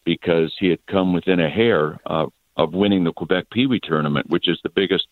because 0.04 0.54
he 0.59 0.68
had 0.68 0.84
come 0.86 1.12
within 1.12 1.40
a 1.40 1.50
hair 1.50 2.00
of, 2.06 2.32
of 2.56 2.72
winning 2.72 3.04
the 3.04 3.12
Quebec 3.12 3.50
Pee 3.50 3.66
Wee 3.66 3.80
tournament, 3.82 4.30
which 4.30 4.48
is 4.48 4.59
the 4.62 4.70
biggest 4.70 5.06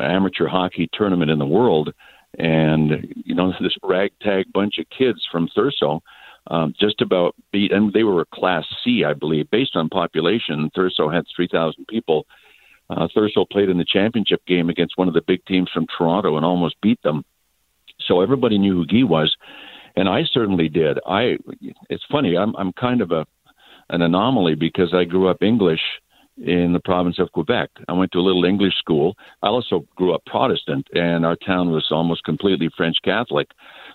amateur 0.00 0.46
hockey 0.46 0.88
tournament 0.92 1.30
in 1.30 1.38
the 1.38 1.46
world. 1.46 1.92
And, 2.38 3.14
you 3.24 3.34
know, 3.34 3.52
this 3.60 3.76
ragtag 3.82 4.52
bunch 4.52 4.78
of 4.78 4.86
kids 4.90 5.26
from 5.30 5.48
Thurso 5.48 6.00
um, 6.48 6.74
just 6.78 7.00
about 7.00 7.34
beat, 7.52 7.72
and 7.72 7.92
they 7.92 8.04
were 8.04 8.20
a 8.20 8.26
Class 8.26 8.64
C, 8.82 9.04
I 9.04 9.14
believe, 9.14 9.50
based 9.50 9.76
on 9.76 9.88
population. 9.88 10.70
Thurso 10.76 11.12
had 11.12 11.24
3,000 11.34 11.86
people. 11.88 12.26
Uh, 12.88 13.08
Thurso 13.16 13.48
played 13.48 13.68
in 13.68 13.78
the 13.78 13.84
championship 13.84 14.44
game 14.46 14.68
against 14.68 14.96
one 14.96 15.08
of 15.08 15.14
the 15.14 15.22
big 15.26 15.44
teams 15.46 15.68
from 15.72 15.86
Toronto 15.86 16.36
and 16.36 16.46
almost 16.46 16.80
beat 16.80 17.02
them. 17.02 17.24
So 18.06 18.20
everybody 18.20 18.58
knew 18.58 18.74
who 18.74 18.86
Guy 18.86 19.02
was, 19.02 19.36
and 19.96 20.08
I 20.08 20.22
certainly 20.30 20.68
did. 20.68 20.98
I. 21.06 21.38
It's 21.88 22.04
funny. 22.10 22.36
I'm 22.36 22.54
I'm 22.56 22.72
kind 22.72 23.00
of 23.00 23.10
a 23.10 23.26
an 23.88 24.02
anomaly 24.02 24.54
because 24.54 24.92
I 24.92 25.04
grew 25.04 25.28
up 25.28 25.42
English 25.42 25.80
in 26.38 26.72
the 26.72 26.80
province 26.80 27.18
of 27.18 27.32
Quebec. 27.32 27.70
I 27.88 27.92
went 27.92 28.12
to 28.12 28.18
a 28.18 28.20
little 28.20 28.44
English 28.44 28.76
school. 28.78 29.16
I 29.42 29.48
also 29.48 29.86
grew 29.96 30.14
up 30.14 30.24
Protestant, 30.26 30.86
and 30.94 31.24
our 31.24 31.36
town 31.36 31.70
was 31.70 31.86
almost 31.90 32.24
completely 32.24 32.68
French 32.76 32.96
Catholic. 33.02 33.48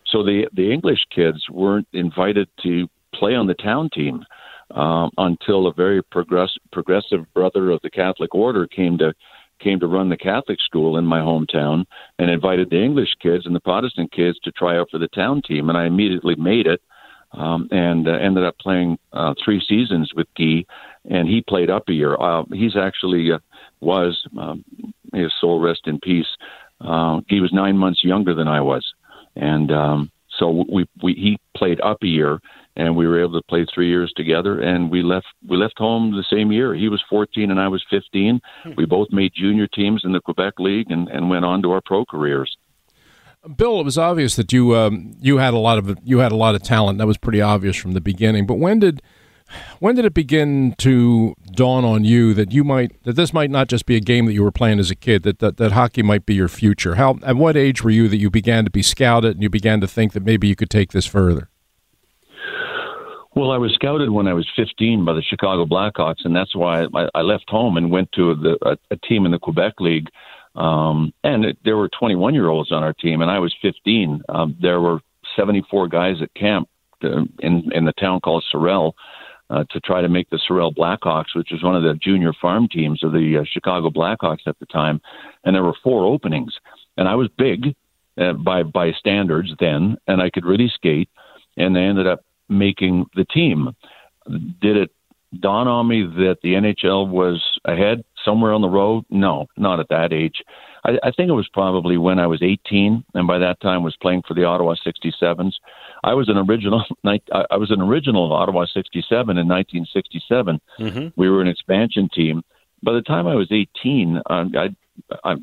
So 0.08 0.24
the 0.24 0.48
the 0.54 0.72
English 0.72 1.06
kids 1.14 1.50
weren't 1.50 1.88
invited 1.94 2.48
to 2.64 2.88
play 3.14 3.36
on 3.36 3.48
the 3.48 3.54
town 3.54 3.90
team 3.94 4.24
um, 4.72 5.12
until 5.18 5.68
a 5.68 5.74
very 5.74 6.02
progress, 6.02 6.52
progressive 6.72 7.32
brother 7.34 7.70
of 7.72 7.82
the 7.84 7.90
Catholic 7.90 8.34
order 8.34 8.68
came 8.68 8.98
to 8.98 9.14
came 9.60 9.80
to 9.80 9.88
run 9.88 10.10
the 10.10 10.18
Catholic 10.18 10.60
school 10.60 10.98
in 10.98 11.06
my 11.06 11.20
hometown 11.20 11.86
and 12.18 12.32
invited 12.32 12.72
the 12.72 12.82
English 12.82 13.14
kids 13.22 13.46
and 13.46 13.56
the 13.56 13.60
Protestant 13.60 14.12
kids 14.12 14.40
to 14.40 14.52
try 14.52 14.76
out 14.78 14.90
for 14.90 14.98
the 14.98 15.08
town 15.10 15.42
team, 15.44 15.70
and 15.70 15.78
I 15.78 15.86
immediately 15.86 16.34
made 16.36 16.66
it 16.66 16.82
um, 17.34 17.68
and 17.72 18.08
uh, 18.08 18.12
ended 18.14 18.44
up 18.44 18.58
playing 18.60 18.98
uh, 19.14 19.34
three 19.44 19.64
seasons 19.68 20.12
with 20.16 20.28
Guy, 20.38 20.66
and 21.10 21.28
he 21.28 21.42
played 21.42 21.70
up 21.70 21.90
a 21.90 21.94
year. 21.94 22.16
Uh, 22.16 22.44
he's 22.52 22.76
actually 22.76 23.32
uh, 23.32 23.40
was 23.80 24.28
um, 24.38 24.64
his 25.14 25.32
soul 25.40 25.60
rest 25.60 25.82
in 25.86 26.00
peace. 26.00 26.28
Uh, 26.80 27.22
he 27.28 27.40
was 27.40 27.52
nine 27.54 27.78
months 27.78 28.04
younger 28.04 28.34
than 28.34 28.48
I 28.48 28.62
was, 28.62 28.94
and 29.36 29.72
um, 29.72 30.12
so 30.38 30.66
we, 30.72 30.86
we 31.04 31.14
he 31.14 31.40
played 31.56 31.80
up 31.82 31.98
a 32.04 32.08
year, 32.08 32.40
and 32.76 32.96
we 32.96 33.08
were 33.08 33.22
able 33.22 33.40
to 33.40 33.48
play 33.48 33.66
three 33.74 33.90
years 33.90 34.12
together. 34.16 34.60
And 34.60 34.90
we 34.90 35.04
left 35.04 35.28
we 35.48 35.58
left 35.58 35.78
home 35.78 36.12
the 36.12 36.26
same 36.36 36.52
year. 36.52 36.74
He 36.74 36.90
was 36.90 37.04
14 37.10 37.52
and 37.52 37.60
I 37.60 37.68
was 37.68 37.84
15. 37.90 38.40
Hmm. 38.64 38.72
We 38.78 38.86
both 38.86 39.10
made 39.12 39.34
junior 39.36 39.68
teams 39.68 40.02
in 40.04 40.14
the 40.14 40.22
Quebec 40.22 40.54
League 40.60 40.90
and, 40.90 41.08
and 41.10 41.30
went 41.30 41.46
on 41.46 41.62
to 41.64 41.72
our 41.72 41.82
pro 41.86 42.06
careers. 42.06 42.56
Bill, 43.56 43.80
it 43.80 43.84
was 43.84 43.98
obvious 43.98 44.36
that 44.36 44.54
you 44.54 44.76
um, 44.76 45.16
you 45.20 45.38
had 45.38 45.54
a 45.54 45.58
lot 45.58 45.78
of 45.78 45.98
you 46.04 46.20
had 46.20 46.32
a 46.32 46.36
lot 46.36 46.56
of 46.56 46.64
talent. 46.64 47.00
That 47.00 47.08
was 47.08 47.18
pretty 47.18 47.42
obvious 47.42 47.76
from 47.76 47.94
the 47.94 48.02
beginning. 48.02 48.46
But 48.46 48.56
when 48.56 48.80
did 48.80 49.02
when 49.80 49.96
did 49.96 50.06
it 50.06 50.14
begin 50.14 50.76
to 50.80 51.36
dawn 51.54 51.84
on 51.86 52.04
you 52.04 52.34
that 52.34 52.52
you 52.52 52.64
might 52.64 52.92
that 53.04 53.14
this 53.14 53.34
might 53.34 53.50
not 53.50 53.68
just 53.68 53.86
be 53.86 53.96
a 53.96 54.00
game 54.00 54.26
that 54.26 54.34
you 54.34 54.44
were 54.44 54.52
playing 54.52 54.80
as 54.80 54.92
a 54.92 54.96
kid 54.96 55.24
that 55.24 55.40
that, 55.40 55.58
that 55.58 55.72
hockey 55.72 56.02
might 56.02 56.26
be 56.26 56.34
your 56.34 56.48
future? 56.48 56.96
How 56.96 57.18
at 57.24 57.36
what 57.36 57.58
age 57.58 57.84
were 57.84 57.90
you 57.90 58.08
that 58.08 58.18
you 58.18 58.30
began 58.30 58.66
to 58.66 58.72
be 58.72 58.84
scouted 58.84 59.36
and 59.36 59.44
you 59.44 59.50
began 59.50 59.82
to 59.82 59.88
think 59.88 60.14
that 60.14 60.24
maybe 60.24 60.48
you 60.48 60.56
could 60.56 60.70
take 60.70 60.92
this 60.92 61.06
further? 61.06 61.50
Well, 63.34 63.52
I 63.52 63.58
was 63.58 63.74
scouted 63.74 64.10
when 64.10 64.28
I 64.28 64.34
was 64.34 64.46
15 64.58 65.06
by 65.06 65.14
the 65.14 65.22
Chicago 65.22 65.66
Blackhawks, 65.66 66.26
and 66.26 66.36
that's 66.36 66.54
why 66.54 66.84
I, 66.94 67.08
I 67.16 67.22
left 67.22 67.50
home 67.50 67.78
and 67.78 67.90
went 67.90 68.12
to 68.12 68.36
the, 68.36 68.58
a, 68.62 68.78
a 68.94 68.98
team 68.98 69.26
in 69.26 69.32
the 69.32 69.40
Quebec 69.40 69.76
League 69.80 70.10
um, 70.56 71.14
and 71.24 71.46
it, 71.46 71.58
there 71.64 71.78
were 71.78 71.90
21 71.90 72.34
year 72.34 72.50
olds 72.50 72.72
on 72.72 72.84
our 72.84 72.94
team, 72.94 73.22
and 73.22 73.32
I 73.32 73.40
was 73.40 73.56
15. 73.62 74.22
Um, 74.30 74.58
there 74.62 74.82
were 74.82 75.00
74 75.36 75.88
guys 75.88 76.16
at 76.22 76.34
camp 76.34 76.68
to, 77.02 77.28
in 77.40 77.72
in 77.74 77.86
the 77.86 77.94
town 77.94 78.20
called 78.20 78.44
Sorel 78.52 78.96
uh, 79.52 79.66
to 79.70 79.80
try 79.82 80.02
to 80.02 80.10
make 80.10 80.30
the 80.30 80.40
Sorel 80.48 80.74
Blackhawks, 80.74 81.36
which 81.36 81.50
was 81.52 81.62
one 81.62 81.76
of 81.76 81.84
the 81.84 81.94
junior 81.96 82.34
farm 82.42 82.68
teams 82.70 83.04
of 83.04 83.12
the 83.12 83.40
uh, 83.42 83.46
Chicago 83.52 83.90
Blackhawks 83.90 84.48
at 84.48 84.58
the 84.60 84.66
time. 84.66 85.02
And 85.44 85.54
there 85.54 85.64
were 85.64 85.76
four 85.84 86.06
openings, 86.06 86.54
and 86.98 87.08
I 87.08 87.16
was 87.16 87.28
big 87.38 87.76
uh, 88.18 88.34
by 88.34 88.64
by 88.64 88.92
standards 88.94 89.54
then, 89.60 89.98
and 90.08 90.22
I 90.22 90.30
could 90.30 90.46
really 90.46 90.72
skate. 90.74 91.10
And 91.58 91.76
they 91.76 91.82
ended 91.82 92.08
up 92.08 92.24
making 92.48 93.08
the 93.16 93.26
team. 93.26 93.76
Did 94.62 94.78
it 94.78 94.92
dawn 95.40 95.68
on 95.68 95.88
me 95.88 96.04
that 96.04 96.38
the 96.44 96.54
NHL 96.54 97.10
was 97.10 97.42
ahead 97.66 98.04
somewhere 98.24 98.54
on 98.54 98.62
the 98.62 98.70
road? 98.70 99.06
No, 99.10 99.48
not 99.58 99.80
at 99.80 99.90
that 99.90 100.14
age. 100.14 100.44
I, 100.86 100.98
I 101.04 101.12
think 101.12 101.30
it 101.30 101.34
was 101.34 101.50
probably 101.50 101.98
when 101.98 102.20
I 102.20 102.28
was 102.28 102.42
18, 102.42 103.04
and 103.14 103.28
by 103.28 103.38
that 103.40 103.60
time 103.60 103.84
was 103.84 103.96
playing 104.02 104.24
for 104.28 104.34
the 104.34 104.46
Ottawa 104.46 104.76
67s. 104.76 105.54
I 106.04 106.14
was 106.14 106.30
an 106.30 106.38
original. 106.38 106.84
I 107.06 107.58
was 107.58 107.72
an 107.72 107.82
original 107.82 108.26
of 108.26 108.32
Ottawa 108.32 108.66
67 108.66 109.38
in 109.38 109.48
1967. 109.48 110.62
Mm-hmm. 110.80 111.08
We 111.16 111.30
were 111.30 111.42
an 111.42 111.48
expansion 111.48 112.10
team. 112.14 112.44
By 112.84 112.94
the 112.94 113.02
time 113.02 113.28
I 113.28 113.36
was 113.36 113.52
18, 113.52 114.22
um, 114.30 114.52
I, 114.58 114.70
I, 115.24 115.36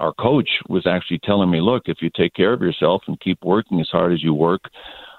our 0.00 0.12
coach 0.14 0.48
was 0.68 0.86
actually 0.86 1.20
telling 1.20 1.50
me, 1.50 1.60
"Look, 1.60 1.84
if 1.86 1.98
you 2.00 2.10
take 2.14 2.34
care 2.34 2.52
of 2.52 2.62
yourself 2.62 3.02
and 3.06 3.20
keep 3.20 3.44
working 3.44 3.80
as 3.80 3.88
hard 3.88 4.12
as 4.12 4.22
you 4.22 4.34
work, 4.34 4.62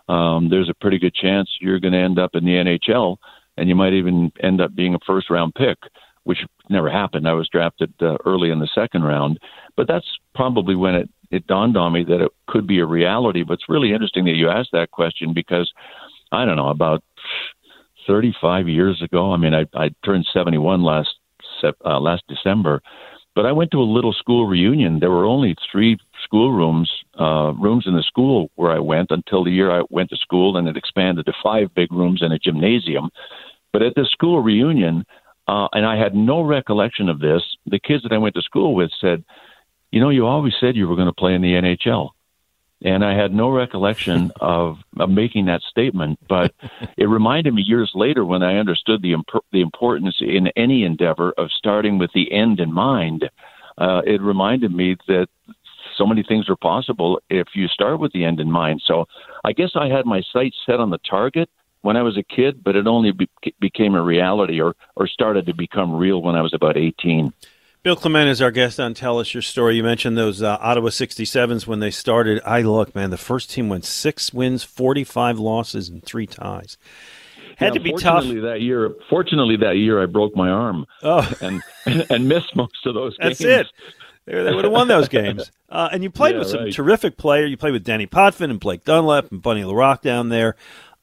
um, 0.07 0.49
there's 0.49 0.69
a 0.69 0.73
pretty 0.81 0.97
good 0.97 1.13
chance 1.13 1.49
you're 1.61 1.79
going 1.79 1.93
to 1.93 1.99
end 1.99 2.19
up 2.19 2.31
in 2.33 2.45
the 2.45 2.51
NHL." 2.51 3.17
and 3.59 3.67
you 3.67 3.75
might 3.75 3.93
even 3.93 4.31
end 4.41 4.61
up 4.61 4.73
being 4.73 4.95
a 4.95 4.99
first 5.05 5.29
round 5.29 5.53
pick, 5.53 5.77
which 6.23 6.39
never 6.69 6.89
happened. 6.89 7.27
I 7.27 7.33
was 7.33 7.49
drafted 7.49 7.93
uh, 8.01 8.17
early 8.25 8.49
in 8.49 8.59
the 8.59 8.69
second 8.73 9.03
round, 9.03 9.39
but 9.75 9.87
that's 9.87 10.07
probably 10.35 10.75
when 10.75 10.95
it 10.95 11.09
it 11.31 11.45
dawned 11.45 11.77
on 11.77 11.93
me 11.93 12.03
that 12.05 12.21
it 12.21 12.31
could 12.47 12.65
be 12.65 12.79
a 12.79 12.85
reality. 12.85 13.43
But 13.43 13.53
it's 13.53 13.69
really 13.69 13.93
interesting 13.93 14.25
that 14.25 14.35
you 14.35 14.49
asked 14.49 14.71
that 14.73 14.91
question 14.91 15.33
because 15.33 15.71
I 16.31 16.45
don't 16.45 16.55
know 16.55 16.69
about 16.69 17.03
35 18.07 18.67
years 18.67 19.01
ago. 19.01 19.31
I 19.31 19.37
mean, 19.37 19.53
I, 19.53 19.65
I 19.75 19.91
turned 20.03 20.25
71 20.33 20.83
last 20.83 21.09
uh, 21.63 21.99
last 21.99 22.23
December, 22.27 22.81
but 23.35 23.45
I 23.45 23.51
went 23.51 23.71
to 23.71 23.79
a 23.79 23.83
little 23.83 24.13
school 24.13 24.47
reunion. 24.47 24.99
There 24.99 25.11
were 25.11 25.25
only 25.25 25.55
three 25.71 25.97
school 26.23 26.51
rooms, 26.51 26.89
uh, 27.19 27.53
rooms 27.59 27.85
in 27.85 27.95
the 27.95 28.03
school 28.03 28.49
where 28.55 28.71
I 28.71 28.79
went 28.79 29.11
until 29.11 29.43
the 29.43 29.51
year 29.51 29.71
I 29.71 29.83
went 29.89 30.09
to 30.09 30.17
school, 30.17 30.57
and 30.57 30.67
it 30.67 30.77
expanded 30.77 31.25
to 31.25 31.33
five 31.43 31.73
big 31.75 31.91
rooms 31.91 32.21
and 32.21 32.33
a 32.33 32.39
gymnasium. 32.39 33.09
But 33.71 33.83
at 33.83 33.95
the 33.95 34.05
school 34.11 34.41
reunion, 34.41 35.05
uh, 35.49 35.67
and 35.73 35.83
I 35.83 35.97
had 35.97 36.13
no 36.13 36.41
recollection 36.41 37.09
of 37.09 37.19
this, 37.19 37.41
the 37.65 37.79
kids 37.79 38.03
that 38.03 38.13
I 38.13 38.19
went 38.19 38.35
to 38.35 38.41
school 38.43 38.75
with 38.75 38.91
said, 39.01 39.23
You 39.89 39.99
know, 39.99 40.09
you 40.09 40.27
always 40.27 40.53
said 40.59 40.75
you 40.75 40.87
were 40.87 40.95
going 40.95 41.07
to 41.07 41.13
play 41.13 41.33
in 41.33 41.41
the 41.41 41.53
NHL. 41.53 42.11
And 42.83 43.03
I 43.03 43.19
had 43.19 43.33
no 43.33 43.49
recollection 43.49 44.31
of, 44.39 44.77
of 44.99 45.09
making 45.09 45.47
that 45.47 45.63
statement, 45.63 46.19
but 46.29 46.53
it 46.97 47.05
reminded 47.05 47.55
me 47.55 47.63
years 47.63 47.91
later 47.95 48.23
when 48.23 48.43
I 48.43 48.57
understood 48.57 49.01
the, 49.01 49.13
imp- 49.13 49.43
the 49.51 49.61
importance 49.61 50.17
in 50.19 50.49
any 50.55 50.83
endeavor 50.83 51.33
of 51.35 51.49
starting 51.57 51.97
with 51.97 52.11
the 52.13 52.31
end 52.31 52.59
in 52.59 52.71
mind. 52.71 53.27
Uh, 53.75 54.01
it 54.05 54.21
reminded 54.21 54.71
me 54.71 54.97
that 55.07 55.29
so 55.97 56.05
many 56.05 56.21
things 56.21 56.47
are 56.47 56.57
possible 56.57 57.19
if 57.31 57.47
you 57.55 57.67
start 57.67 57.99
with 57.99 58.11
the 58.13 58.23
end 58.23 58.39
in 58.39 58.51
mind. 58.51 58.83
So 58.85 59.07
I 59.43 59.53
guess 59.53 59.71
I 59.73 59.87
had 59.87 60.05
my 60.05 60.21
sights 60.31 60.57
set 60.67 60.79
on 60.79 60.91
the 60.91 60.99
target 61.09 61.49
when 61.81 61.97
I 61.97 62.01
was 62.01 62.17
a 62.17 62.23
kid, 62.23 62.63
but 62.63 62.75
it 62.75 62.87
only 62.87 63.11
be- 63.11 63.29
became 63.59 63.95
a 63.95 64.01
reality 64.01 64.61
or, 64.61 64.75
or 64.95 65.07
started 65.07 65.45
to 65.47 65.53
become 65.53 65.93
real 65.93 66.21
when 66.21 66.35
I 66.35 66.41
was 66.41 66.53
about 66.53 66.77
18. 66.77 67.33
Bill 67.81 67.95
Clement 67.95 68.27
is 68.29 68.41
our 68.41 68.51
guest 68.51 68.77
on 68.79 68.93
Tell 68.93 69.19
Us 69.19 69.33
Your 69.33 69.41
Story. 69.41 69.77
You 69.77 69.83
mentioned 69.83 70.17
those 70.17 70.43
uh, 70.43 70.57
Ottawa 70.59 70.89
67s 70.89 71.65
when 71.65 71.79
they 71.79 71.91
started. 71.91 72.41
I 72.45 72.61
look, 72.61 72.93
man, 72.93 73.09
the 73.09 73.17
first 73.17 73.49
team 73.49 73.69
went 73.69 73.85
six 73.85 74.33
wins, 74.33 74.63
45 74.63 75.39
losses, 75.39 75.87
and 75.87 76.03
three 76.03 76.27
ties. 76.27 76.77
Had 77.55 77.67
yeah, 77.67 77.71
to 77.71 77.79
be 77.79 77.89
fortunately 77.91 78.35
tough. 78.35 78.43
That 78.43 78.61
year, 78.61 78.93
fortunately, 79.09 79.57
that 79.57 79.77
year 79.77 80.01
I 80.01 80.07
broke 80.07 80.35
my 80.35 80.49
arm. 80.49 80.85
Oh. 81.03 81.29
and 81.41 81.61
and 81.85 82.27
missed 82.27 82.53
most 82.55 82.85
of 82.85 82.93
those 82.95 83.15
That's 83.19 83.39
games. 83.39 83.49
That's 83.49 83.69
it. 83.69 83.75
They, 84.25 84.43
they 84.43 84.53
would 84.53 84.65
have 84.65 84.73
won 84.73 84.87
those 84.87 85.07
games. 85.07 85.51
Uh, 85.71 85.87
and 85.91 86.01
you 86.01 86.09
played 86.09 86.33
Yeah, 86.33 86.39
with 86.39 86.47
some 86.47 86.63
right. 86.63 86.73
terrific 86.73 87.15
players. 87.15 87.51
You 87.51 87.55
played 87.55 87.73
with 87.73 87.83
Danny 87.83 88.07
Potvin 88.07 88.49
and 88.49 88.59
Blake 88.59 88.83
Dunlop 88.85 89.31
and 89.31 89.39
Bunny 89.39 89.63
Larocque 89.63 90.01
down 90.01 90.29
there. 90.29 90.55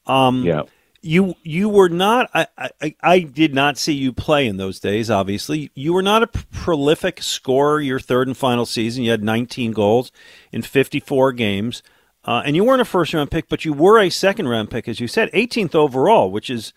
Um, 0.07 0.43
yeah. 0.43 0.63
You 1.01 1.35
you 1.43 1.69
were 1.69 1.89
not. 1.89 2.29
I, 2.33 2.47
I 2.57 2.95
I 3.01 3.19
did 3.19 3.53
not 3.53 3.77
see 3.77 3.93
you 3.93 4.11
play 4.11 4.47
in 4.47 4.57
those 4.57 4.79
days. 4.79 5.11
Obviously, 5.11 5.71
you 5.75 5.93
were 5.93 6.01
not 6.01 6.23
a 6.23 6.27
prolific 6.27 7.21
scorer. 7.21 7.79
Your 7.79 7.99
third 7.99 8.27
and 8.27 8.35
final 8.35 8.65
season, 8.65 9.03
you 9.03 9.11
had 9.11 9.23
19 9.23 9.71
goals 9.71 10.11
in 10.51 10.63
54 10.63 11.33
games, 11.33 11.83
uh, 12.27 12.41
and 12.45 12.55
you 12.55 12.63
weren't 12.63 12.81
a 12.81 12.85
first 12.85 13.13
round 13.13 13.31
pick, 13.31 13.47
but 13.47 13.63
you 13.63 13.73
were 13.73 13.99
a 13.99 14.09
second 14.09 14.47
round 14.49 14.69
pick, 14.69 14.87
as 14.87 14.99
you 14.99 15.07
said, 15.07 15.31
18th 15.31 15.75
overall, 15.75 16.29
which 16.31 16.49
is, 16.49 16.73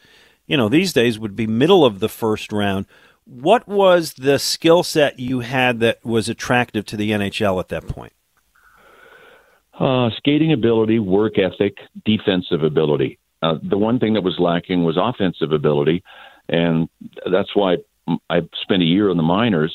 you 0.46 0.56
know, 0.56 0.68
these 0.68 0.92
days 0.92 1.18
would 1.18 1.34
be 1.34 1.46
middle 1.46 1.84
of 1.84 1.98
the 1.98 2.08
first 2.08 2.52
round. 2.52 2.86
What 3.24 3.66
was 3.66 4.14
the 4.14 4.38
skill 4.38 4.82
set 4.82 5.18
you 5.18 5.40
had 5.40 5.80
that 5.80 6.04
was 6.04 6.28
attractive 6.28 6.84
to 6.86 6.96
the 6.96 7.10
NHL 7.10 7.58
at 7.58 7.68
that 7.68 7.88
point? 7.88 8.12
Uh, 9.80 10.10
skating 10.18 10.52
ability, 10.52 10.98
work 10.98 11.38
ethic, 11.38 11.78
defensive 12.04 12.62
ability. 12.62 13.18
Uh, 13.42 13.56
the 13.62 13.78
one 13.78 13.98
thing 13.98 14.14
that 14.14 14.22
was 14.22 14.38
lacking 14.38 14.84
was 14.84 14.96
offensive 14.98 15.52
ability, 15.52 16.02
and 16.48 16.88
that's 17.30 17.54
why 17.54 17.78
I 18.28 18.40
spent 18.62 18.82
a 18.82 18.86
year 18.86 19.10
in 19.10 19.16
the 19.16 19.22
minors 19.22 19.74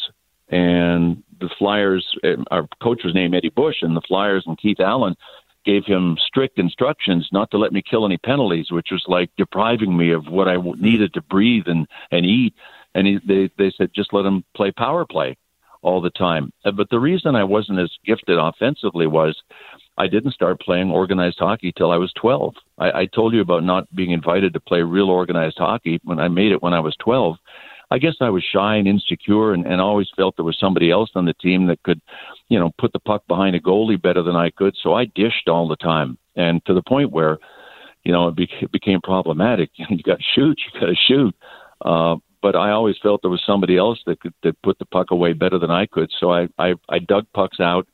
and 0.49 1.23
the 1.39 1.49
Flyers. 1.57 2.05
uh, 2.23 2.43
Our 2.51 2.67
coach 2.81 3.01
was 3.03 3.13
named 3.13 3.35
Eddie 3.35 3.49
Bush, 3.49 3.77
and 3.81 3.95
the 3.95 4.01
Flyers 4.07 4.43
and 4.45 4.57
Keith 4.57 4.79
Allen 4.79 5.15
gave 5.65 5.85
him 5.85 6.15
strict 6.23 6.59
instructions 6.59 7.27
not 7.31 7.49
to 7.49 7.57
let 7.57 7.73
me 7.73 7.81
kill 7.81 8.05
any 8.05 8.17
penalties, 8.17 8.71
which 8.71 8.89
was 8.91 9.03
like 9.07 9.31
depriving 9.35 9.97
me 9.97 10.11
of 10.11 10.27
what 10.27 10.47
I 10.47 10.57
needed 10.57 11.13
to 11.15 11.21
breathe 11.21 11.67
and 11.67 11.87
and 12.11 12.25
eat. 12.25 12.53
And 12.93 13.07
he, 13.07 13.19
they 13.25 13.49
they 13.57 13.71
said 13.75 13.89
just 13.95 14.13
let 14.13 14.25
him 14.25 14.43
play 14.55 14.71
power 14.71 15.05
play 15.05 15.37
all 15.81 16.01
the 16.01 16.11
time. 16.11 16.51
Uh, 16.63 16.71
But 16.71 16.89
the 16.89 16.99
reason 16.99 17.35
I 17.35 17.43
wasn't 17.43 17.79
as 17.79 17.91
gifted 18.05 18.37
offensively 18.37 19.07
was 19.07 19.35
I 19.97 20.07
didn't 20.07 20.33
start 20.33 20.59
playing 20.59 20.91
organized 20.91 21.39
hockey 21.39 21.71
till 21.75 21.91
I 21.91 21.97
was 21.97 22.11
12. 22.19 22.53
I, 22.77 22.91
I 22.91 23.05
told 23.05 23.33
you 23.33 23.41
about 23.41 23.63
not 23.63 23.93
being 23.95 24.11
invited 24.11 24.53
to 24.53 24.59
play 24.59 24.81
real 24.81 25.09
organized 25.09 25.57
hockey 25.57 25.99
when 26.03 26.19
I 26.19 26.27
made 26.27 26.51
it 26.51 26.61
when 26.61 26.73
I 26.73 26.79
was 26.81 26.95
12. 26.99 27.37
I 27.91 27.97
guess 27.99 28.15
I 28.19 28.29
was 28.29 28.43
shy 28.43 28.75
and 28.75 28.87
insecure 28.87 29.53
and, 29.53 29.65
and 29.65 29.79
always 29.79 30.07
felt 30.15 30.35
there 30.35 30.45
was 30.45 30.57
somebody 30.59 30.91
else 30.91 31.11
on 31.15 31.25
the 31.25 31.33
team 31.35 31.67
that 31.67 31.83
could, 31.83 32.01
you 32.49 32.59
know, 32.59 32.71
put 32.79 32.91
the 32.93 32.99
puck 32.99 33.23
behind 33.27 33.55
a 33.55 33.59
goalie 33.59 34.01
better 34.01 34.23
than 34.23 34.35
I 34.35 34.49
could. 34.49 34.75
So 34.81 34.93
I 34.95 35.05
dished 35.05 35.47
all 35.47 35.67
the 35.67 35.75
time. 35.75 36.17
And 36.35 36.65
to 36.65 36.73
the 36.73 36.81
point 36.81 37.11
where, 37.11 37.37
you 38.03 38.11
know, 38.11 38.27
it, 38.27 38.35
bec- 38.35 38.61
it 38.61 38.71
became 38.71 39.01
problematic. 39.01 39.69
You 39.89 40.01
got 40.03 40.17
to 40.17 40.23
shoot, 40.33 40.59
you 40.73 40.79
got 40.79 40.87
to 40.87 40.95
shoot. 40.95 41.35
Uh, 41.81 42.15
but 42.41 42.55
I 42.55 42.71
always 42.71 42.95
felt 43.01 43.21
there 43.21 43.31
was 43.31 43.43
somebody 43.45 43.77
else 43.77 43.99
that 44.05 44.19
could 44.19 44.33
that 44.43 44.61
put 44.61 44.77
the 44.77 44.85
puck 44.85 45.11
away 45.11 45.33
better 45.33 45.57
than 45.57 45.71
I 45.71 45.85
could. 45.85 46.11
So 46.19 46.31
I, 46.31 46.47
I, 46.59 46.73
I 46.89 46.99
dug 46.99 47.25
pucks 47.33 47.59
out. 47.59 47.87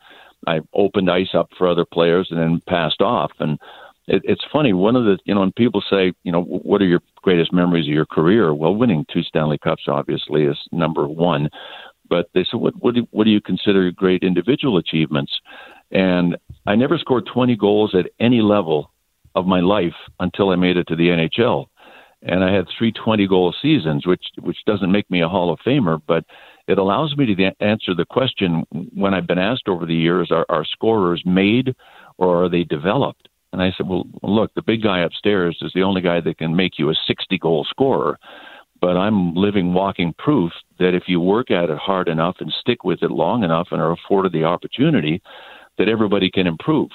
I 0.47 0.59
opened 0.73 1.09
ice 1.09 1.33
up 1.33 1.49
for 1.57 1.67
other 1.67 1.85
players 1.85 2.27
and 2.31 2.39
then 2.39 2.61
passed 2.67 3.01
off. 3.01 3.31
And 3.39 3.59
it, 4.07 4.21
it's 4.25 4.43
funny. 4.51 4.73
One 4.73 4.95
of 4.95 5.05
the, 5.05 5.17
you 5.25 5.33
know, 5.33 5.41
when 5.41 5.51
people 5.51 5.83
say, 5.89 6.13
you 6.23 6.31
know, 6.31 6.41
what 6.41 6.81
are 6.81 6.87
your 6.87 7.01
greatest 7.17 7.53
memories 7.53 7.85
of 7.85 7.93
your 7.93 8.05
career? 8.05 8.53
Well, 8.53 8.75
winning 8.75 9.05
two 9.11 9.23
Stanley 9.23 9.57
Cups 9.57 9.83
obviously 9.87 10.43
is 10.43 10.57
number 10.71 11.07
one. 11.07 11.49
But 12.09 12.29
they 12.33 12.45
said, 12.49 12.59
what, 12.59 12.73
what, 12.79 12.95
do, 12.95 13.07
what 13.11 13.23
do 13.23 13.29
you 13.29 13.39
consider 13.39 13.89
great 13.91 14.23
individual 14.23 14.77
achievements? 14.77 15.31
And 15.91 16.37
I 16.65 16.75
never 16.75 16.97
scored 16.97 17.29
20 17.31 17.55
goals 17.55 17.95
at 17.95 18.11
any 18.19 18.41
level 18.41 18.91
of 19.35 19.45
my 19.45 19.61
life 19.61 19.95
until 20.19 20.49
I 20.49 20.55
made 20.55 20.77
it 20.77 20.87
to 20.87 20.95
the 20.95 21.07
NHL. 21.07 21.67
And 22.23 22.43
I 22.43 22.53
had 22.53 22.67
three 22.77 22.91
20 22.91 23.27
goal 23.27 23.53
seasons, 23.61 24.05
which 24.05 24.23
which 24.39 24.57
doesn't 24.67 24.91
make 24.91 25.09
me 25.09 25.21
a 25.21 25.29
Hall 25.29 25.51
of 25.51 25.59
Famer, 25.65 25.99
but 26.05 26.23
it 26.71 26.77
allows 26.77 27.15
me 27.17 27.33
to 27.33 27.51
answer 27.59 27.93
the 27.93 28.05
question 28.05 28.65
when 28.71 29.13
I've 29.13 29.27
been 29.27 29.37
asked 29.37 29.67
over 29.67 29.85
the 29.85 29.95
years: 29.95 30.31
Are, 30.31 30.45
are 30.49 30.65
scorers 30.65 31.21
made 31.25 31.75
or 32.17 32.45
are 32.45 32.49
they 32.49 32.63
developed? 32.63 33.27
And 33.53 33.61
I 33.61 33.71
said, 33.75 33.87
well, 33.87 34.05
look, 34.23 34.53
the 34.53 34.61
big 34.61 34.81
guy 34.81 34.99
upstairs 34.99 35.57
is 35.61 35.71
the 35.73 35.83
only 35.83 36.01
guy 36.01 36.21
that 36.21 36.37
can 36.37 36.55
make 36.55 36.79
you 36.79 36.89
a 36.89 36.95
60 37.07 37.37
goal 37.37 37.65
scorer. 37.69 38.17
But 38.79 38.97
I'm 38.97 39.35
living, 39.35 39.73
walking 39.73 40.13
proof 40.17 40.51
that 40.79 40.95
if 40.95 41.03
you 41.07 41.19
work 41.19 41.51
at 41.51 41.69
it 41.69 41.77
hard 41.77 42.07
enough 42.07 42.37
and 42.39 42.51
stick 42.51 42.83
with 42.83 43.03
it 43.03 43.11
long 43.11 43.43
enough 43.43 43.67
and 43.71 43.81
are 43.81 43.91
afforded 43.91 44.31
the 44.31 44.45
opportunity, 44.45 45.21
that 45.77 45.89
everybody 45.89 46.31
can 46.31 46.47
improve. 46.47 46.89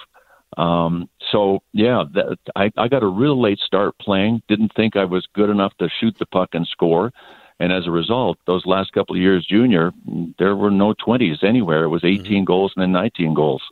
Um, 0.57 1.09
so 1.31 1.61
yeah, 1.73 2.05
that, 2.15 2.39
I, 2.57 2.70
I 2.77 2.89
got 2.89 3.03
a 3.03 3.09
real 3.09 3.40
late 3.40 3.59
start 3.59 3.94
playing. 4.01 4.43
Didn't 4.48 4.73
think 4.74 4.97
I 4.97 5.05
was 5.05 5.27
good 5.35 5.51
enough 5.51 5.77
to 5.78 5.89
shoot 6.01 6.16
the 6.19 6.27
puck 6.27 6.51
and 6.55 6.66
score. 6.66 7.12
And 7.59 7.73
as 7.73 7.87
a 7.87 7.91
result, 7.91 8.39
those 8.47 8.66
last 8.66 8.93
couple 8.93 9.16
of 9.16 9.23
years, 9.23 9.47
junior, 9.47 9.93
there 10.39 10.55
were 10.55 10.70
no 10.70 10.93
20s 10.95 11.43
anywhere. 11.43 11.85
It 11.85 11.89
was 11.89 12.05
18 12.05 12.45
goals 12.45 12.73
and 12.77 12.83
then 12.83 12.93
19 12.93 13.33
goals. 13.35 13.62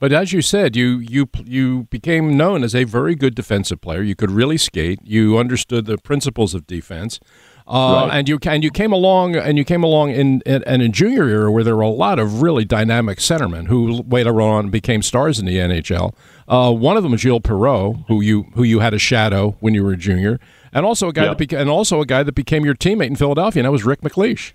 But 0.00 0.12
as 0.12 0.32
you 0.32 0.42
said, 0.42 0.74
you 0.76 0.98
you 0.98 1.28
you 1.44 1.84
became 1.84 2.36
known 2.36 2.64
as 2.64 2.74
a 2.74 2.84
very 2.84 3.14
good 3.14 3.34
defensive 3.34 3.80
player. 3.80 4.02
You 4.02 4.16
could 4.16 4.30
really 4.30 4.58
skate. 4.58 4.98
You 5.04 5.38
understood 5.38 5.86
the 5.86 5.96
principles 5.98 6.52
of 6.52 6.66
defense, 6.66 7.20
uh, 7.66 8.08
Right. 8.08 8.18
and 8.18 8.28
you 8.28 8.38
and 8.44 8.64
you 8.64 8.70
came 8.70 8.92
along 8.92 9.36
and 9.36 9.56
you 9.56 9.64
came 9.64 9.84
along 9.84 10.10
in, 10.10 10.42
in 10.44 10.64
and 10.64 10.82
in 10.82 10.92
junior 10.92 11.26
era 11.28 11.50
where 11.50 11.62
there 11.64 11.76
were 11.76 11.82
a 11.82 11.88
lot 11.88 12.18
of 12.18 12.42
really 12.42 12.64
dynamic 12.64 13.18
centermen 13.18 13.68
who 13.68 14.02
later 14.08 14.42
on 14.42 14.68
became 14.68 15.00
stars 15.00 15.38
in 15.38 15.46
the 15.46 15.56
NHL. 15.58 16.12
Uh, 16.48 16.72
one 16.72 16.96
of 16.96 17.02
them 17.04 17.12
was 17.12 17.20
Gilles 17.22 17.40
Perreault, 17.40 18.04
who 18.08 18.20
you 18.20 18.46
who 18.54 18.64
you 18.64 18.80
had 18.80 18.94
a 18.94 18.98
shadow 18.98 19.56
when 19.60 19.74
you 19.74 19.84
were 19.84 19.92
a 19.92 19.96
junior, 19.96 20.38
and 20.74 20.84
also 20.84 21.08
a 21.08 21.12
guy 21.12 21.24
that 21.26 21.38
beca- 21.38 21.58
and 21.58 21.70
also 21.70 22.00
a 22.00 22.06
guy 22.06 22.22
that 22.22 22.34
became 22.34 22.64
your 22.64 22.74
teammate 22.74 23.06
in 23.06 23.16
Philadelphia, 23.16 23.60
and 23.60 23.66
that 23.66 23.72
was 23.72 23.84
Rick 23.84 24.02
MacLeish. 24.02 24.52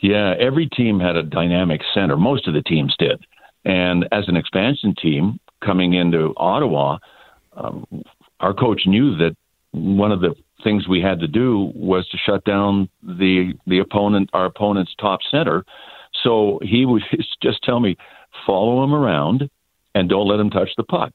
Yeah, 0.00 0.34
every 0.38 0.68
team 0.68 1.00
had 1.00 1.16
a 1.16 1.22
dynamic 1.22 1.80
center. 1.92 2.16
Most 2.16 2.46
of 2.46 2.54
the 2.54 2.62
teams 2.62 2.94
did. 2.98 3.24
And 3.64 4.06
as 4.12 4.24
an 4.28 4.36
expansion 4.36 4.94
team 5.00 5.40
coming 5.64 5.94
into 5.94 6.34
Ottawa, 6.36 6.98
um, 7.56 7.86
our 8.40 8.52
coach 8.52 8.82
knew 8.86 9.16
that 9.16 9.36
one 9.72 10.12
of 10.12 10.20
the 10.20 10.34
things 10.62 10.86
we 10.88 11.00
had 11.00 11.20
to 11.20 11.26
do 11.26 11.72
was 11.74 12.06
to 12.08 12.18
shut 12.18 12.44
down 12.44 12.88
the 13.02 13.54
the 13.66 13.78
opponent, 13.78 14.30
our 14.32 14.46
opponent's 14.46 14.94
top 15.00 15.20
center. 15.30 15.64
So 16.22 16.58
he 16.62 16.84
would 16.86 17.02
just 17.42 17.62
tell 17.62 17.80
me, 17.80 17.96
follow 18.46 18.84
him 18.84 18.94
around 18.94 19.48
and 19.94 20.08
don't 20.08 20.28
let 20.28 20.40
him 20.40 20.50
touch 20.50 20.70
the 20.76 20.84
puck. 20.84 21.12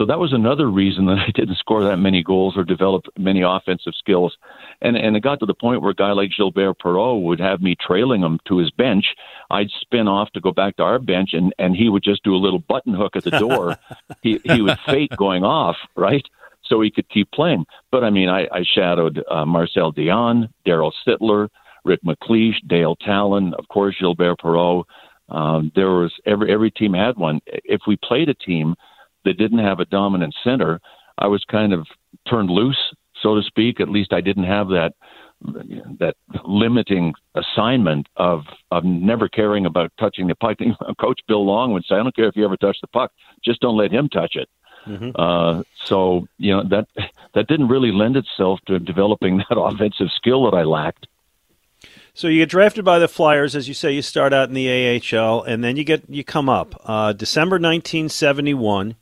So 0.00 0.06
that 0.06 0.18
was 0.18 0.32
another 0.32 0.70
reason 0.70 1.04
that 1.06 1.18
I 1.28 1.30
didn't 1.34 1.58
score 1.58 1.84
that 1.84 1.98
many 1.98 2.22
goals 2.22 2.56
or 2.56 2.64
develop 2.64 3.04
many 3.18 3.42
offensive 3.42 3.92
skills. 3.98 4.34
And 4.80 4.96
and 4.96 5.14
it 5.14 5.22
got 5.22 5.40
to 5.40 5.46
the 5.46 5.52
point 5.52 5.82
where 5.82 5.90
a 5.90 5.94
guy 5.94 6.12
like 6.12 6.30
Gilbert 6.34 6.78
Perreault 6.78 7.22
would 7.24 7.38
have 7.38 7.60
me 7.60 7.76
trailing 7.78 8.22
him 8.22 8.40
to 8.48 8.56
his 8.56 8.70
bench. 8.70 9.04
I'd 9.50 9.68
spin 9.82 10.08
off 10.08 10.30
to 10.32 10.40
go 10.40 10.52
back 10.52 10.76
to 10.76 10.84
our 10.84 10.98
bench, 10.98 11.34
and 11.34 11.52
and 11.58 11.76
he 11.76 11.90
would 11.90 12.02
just 12.02 12.24
do 12.24 12.34
a 12.34 12.40
little 12.40 12.60
button 12.60 12.94
hook 12.94 13.14
at 13.14 13.24
the 13.24 13.38
door. 13.38 13.76
he 14.22 14.40
he 14.44 14.62
would 14.62 14.78
fake 14.86 15.14
going 15.18 15.44
off, 15.44 15.76
right? 15.96 16.26
So 16.64 16.80
he 16.80 16.90
could 16.90 17.08
keep 17.10 17.30
playing. 17.32 17.66
But 17.90 18.02
I 18.02 18.08
mean, 18.08 18.30
I, 18.30 18.46
I 18.50 18.64
shadowed 18.64 19.22
uh, 19.30 19.44
Marcel 19.44 19.92
Dionne, 19.92 20.48
Darryl 20.66 20.92
Sittler, 21.06 21.48
Rick 21.84 22.00
MacLeish, 22.04 22.66
Dale 22.66 22.96
Tallon, 22.96 23.52
of 23.58 23.68
course 23.68 23.96
Gilbert 24.00 24.40
Perreault. 24.40 24.84
Um, 25.28 25.70
there 25.74 25.90
was 25.90 26.12
every 26.24 26.50
every 26.50 26.70
team 26.70 26.94
had 26.94 27.18
one. 27.18 27.40
If 27.46 27.82
we 27.86 27.96
played 27.96 28.30
a 28.30 28.34
team 28.34 28.76
that 29.24 29.38
didn't 29.38 29.58
have 29.58 29.80
a 29.80 29.84
dominant 29.84 30.34
center, 30.44 30.80
I 31.18 31.26
was 31.26 31.44
kind 31.50 31.72
of 31.72 31.86
turned 32.28 32.50
loose, 32.50 32.78
so 33.22 33.34
to 33.34 33.42
speak. 33.42 33.80
At 33.80 33.88
least 33.88 34.12
I 34.12 34.20
didn't 34.20 34.44
have 34.44 34.68
that 34.68 34.92
that 35.98 36.16
limiting 36.44 37.14
assignment 37.34 38.06
of 38.16 38.42
of 38.70 38.84
never 38.84 39.28
caring 39.28 39.66
about 39.66 39.92
touching 39.98 40.26
the 40.26 40.34
puck. 40.34 40.58
Coach 41.00 41.20
Bill 41.26 41.44
Long 41.44 41.72
would 41.72 41.84
say, 41.84 41.94
"I 41.94 42.02
don't 42.02 42.14
care 42.14 42.28
if 42.28 42.36
you 42.36 42.44
ever 42.44 42.56
touch 42.56 42.78
the 42.80 42.88
puck, 42.88 43.12
just 43.44 43.60
don't 43.60 43.76
let 43.76 43.92
him 43.92 44.08
touch 44.08 44.36
it." 44.36 44.48
Uh, 45.14 45.62
so 45.84 46.26
you 46.38 46.56
know 46.56 46.64
that 46.64 46.86
that 47.34 47.46
didn't 47.46 47.68
really 47.68 47.92
lend 47.92 48.16
itself 48.16 48.60
to 48.66 48.78
developing 48.78 49.38
that 49.48 49.58
offensive 49.58 50.08
skill 50.16 50.50
that 50.50 50.56
I 50.56 50.64
lacked. 50.64 51.06
So 52.12 52.28
you 52.28 52.40
get 52.40 52.48
drafted 52.48 52.84
by 52.84 52.98
the 52.98 53.08
Flyers, 53.08 53.54
as 53.54 53.68
you 53.68 53.74
say. 53.74 53.92
You 53.92 54.02
start 54.02 54.32
out 54.32 54.48
in 54.48 54.54
the 54.54 54.68
AHL, 54.68 55.42
and 55.42 55.62
then 55.62 55.76
you 55.76 55.84
get 55.84 56.04
you 56.08 56.24
come 56.24 56.48
up 56.48 56.74
uh, 56.84 57.12
December 57.12 57.54
1971. 57.54 58.96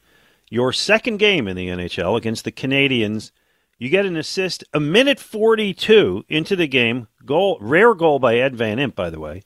Your 0.51 0.73
second 0.73 1.19
game 1.19 1.47
in 1.47 1.57
the 1.57 1.69
NHL 1.69 2.17
against 2.17 2.45
the 2.45 2.53
Canadiens, 2.53 3.33
you 3.79 3.89
get 3.91 4.07
an 4.07 4.17
assist 4.17 4.65
a 4.73 4.81
minute 4.81 5.21
42 5.21 6.25
into 6.29 6.57
the 6.57 6.67
game. 6.67 7.09
Goal, 7.25 7.59
rare 7.61 7.95
goal 7.95 8.19
by 8.19 8.37
Ed 8.37 8.57
Van 8.57 8.79
Impe, 8.79 8.95
by 8.95 9.11
the 9.11 9.21
way. 9.21 9.43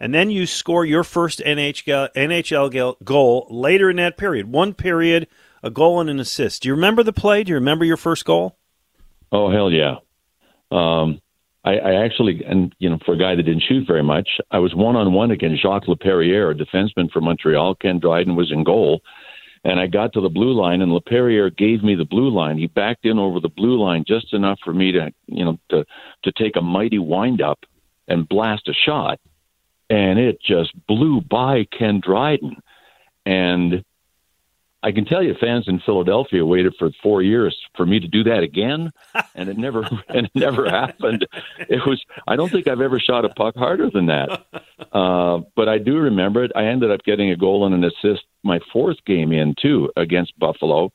And 0.00 0.12
then 0.12 0.30
you 0.30 0.46
score 0.46 0.84
your 0.84 1.04
first 1.04 1.40
NHL, 1.40 2.96
goal 3.04 3.46
later 3.48 3.88
in 3.88 3.96
that 3.96 4.16
period. 4.16 4.50
One 4.50 4.74
period, 4.74 5.28
a 5.62 5.70
goal 5.70 6.00
and 6.00 6.10
an 6.10 6.20
assist. 6.20 6.62
Do 6.62 6.68
you 6.68 6.74
remember 6.74 7.02
the 7.02 7.12
play? 7.12 7.44
Do 7.44 7.50
you 7.50 7.54
remember 7.54 7.84
your 7.84 7.96
first 7.96 8.24
goal? 8.24 8.58
Oh 9.32 9.50
hell 9.50 9.70
yeah! 9.70 9.96
Um, 10.70 11.20
I, 11.64 11.78
I 11.78 12.04
actually, 12.04 12.44
and 12.44 12.74
you 12.78 12.90
know, 12.90 12.98
for 13.06 13.14
a 13.14 13.18
guy 13.18 13.34
that 13.34 13.42
didn't 13.42 13.64
shoot 13.66 13.86
very 13.86 14.02
much, 14.02 14.28
I 14.50 14.58
was 14.58 14.74
one 14.74 14.96
on 14.96 15.12
one 15.12 15.30
against 15.30 15.62
Jacques 15.62 15.86
Laperrière, 15.86 16.50
a 16.50 16.54
defenseman 16.54 17.10
from 17.10 17.24
Montreal. 17.24 17.76
Ken 17.76 17.98
Dryden 17.98 18.36
was 18.36 18.52
in 18.52 18.64
goal, 18.64 19.00
and 19.64 19.80
I 19.80 19.86
got 19.86 20.12
to 20.12 20.20
the 20.20 20.28
blue 20.28 20.52
line, 20.52 20.82
and 20.82 20.92
Laperrière 20.92 21.56
gave 21.56 21.82
me 21.82 21.94
the 21.94 22.04
blue 22.04 22.30
line. 22.30 22.58
He 22.58 22.66
backed 22.66 23.06
in 23.06 23.18
over 23.18 23.40
the 23.40 23.48
blue 23.48 23.80
line 23.82 24.04
just 24.06 24.34
enough 24.34 24.58
for 24.62 24.74
me 24.74 24.92
to, 24.92 25.12
you 25.26 25.44
know, 25.44 25.58
to 25.70 25.84
to 26.22 26.32
take 26.32 26.56
a 26.56 26.60
mighty 26.60 26.98
wind 26.98 27.40
up 27.40 27.60
and 28.06 28.28
blast 28.28 28.68
a 28.68 28.74
shot, 28.74 29.18
and 29.88 30.18
it 30.18 30.40
just 30.42 30.72
blew 30.86 31.20
by 31.22 31.64
Ken 31.76 32.00
Dryden, 32.00 32.56
and 33.24 33.84
I 34.84 34.92
can 34.92 35.06
tell 35.06 35.22
you, 35.22 35.34
fans 35.40 35.66
in 35.66 35.80
Philadelphia 35.80 36.44
waited 36.44 36.74
for 36.78 36.90
four 37.02 37.22
years 37.22 37.58
for 37.74 37.86
me 37.86 37.98
to 38.00 38.06
do 38.06 38.22
that 38.24 38.42
again, 38.42 38.92
and 39.34 39.48
it 39.48 39.56
never 39.56 39.88
and 40.08 40.26
it 40.26 40.32
never 40.34 40.68
happened. 40.68 41.26
It 41.58 41.86
was 41.86 42.04
I 42.28 42.36
don't 42.36 42.52
think 42.52 42.68
I've 42.68 42.82
ever 42.82 43.00
shot 43.00 43.24
a 43.24 43.30
puck 43.30 43.56
harder 43.56 43.88
than 43.90 44.06
that, 44.06 44.44
uh, 44.92 45.40
but 45.56 45.70
I 45.70 45.78
do 45.78 45.96
remember 45.96 46.44
it. 46.44 46.52
I 46.54 46.66
ended 46.66 46.90
up 46.90 47.02
getting 47.02 47.30
a 47.30 47.36
goal 47.36 47.64
and 47.64 47.74
an 47.74 47.84
assist 47.84 48.24
my 48.42 48.60
fourth 48.74 48.98
game 49.06 49.32
in 49.32 49.54
too 49.60 49.90
against 49.96 50.38
Buffalo, 50.38 50.92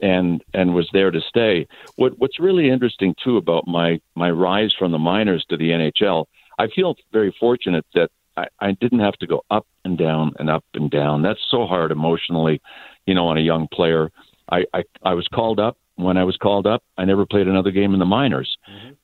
and 0.00 0.42
and 0.54 0.74
was 0.74 0.88
there 0.94 1.10
to 1.10 1.20
stay. 1.20 1.66
What 1.96 2.18
what's 2.18 2.40
really 2.40 2.70
interesting 2.70 3.14
too 3.22 3.36
about 3.36 3.68
my 3.68 4.00
my 4.14 4.30
rise 4.30 4.72
from 4.78 4.92
the 4.92 4.98
minors 4.98 5.44
to 5.50 5.58
the 5.58 5.72
NHL, 5.72 6.24
I 6.58 6.68
feel 6.68 6.96
very 7.12 7.36
fortunate 7.38 7.84
that 7.94 8.10
I, 8.36 8.46
I 8.60 8.72
didn't 8.72 9.00
have 9.00 9.14
to 9.14 9.26
go 9.26 9.44
up 9.50 9.66
and 9.84 9.98
down 9.98 10.32
and 10.38 10.50
up 10.50 10.64
and 10.74 10.90
down. 10.90 11.22
That's 11.22 11.40
so 11.50 11.66
hard 11.66 11.90
emotionally, 11.90 12.60
you 13.06 13.14
know, 13.14 13.28
on 13.28 13.38
a 13.38 13.40
young 13.42 13.68
player. 13.72 14.10
I, 14.50 14.64
I 14.72 14.84
I 15.02 15.14
was 15.14 15.26
called 15.28 15.58
up 15.58 15.76
when 15.96 16.18
I 16.18 16.24
was 16.24 16.36
called 16.36 16.66
up, 16.66 16.82
I 16.96 17.04
never 17.04 17.26
played 17.26 17.48
another 17.48 17.70
game 17.70 17.94
in 17.94 17.98
the 17.98 18.04
minors. 18.04 18.56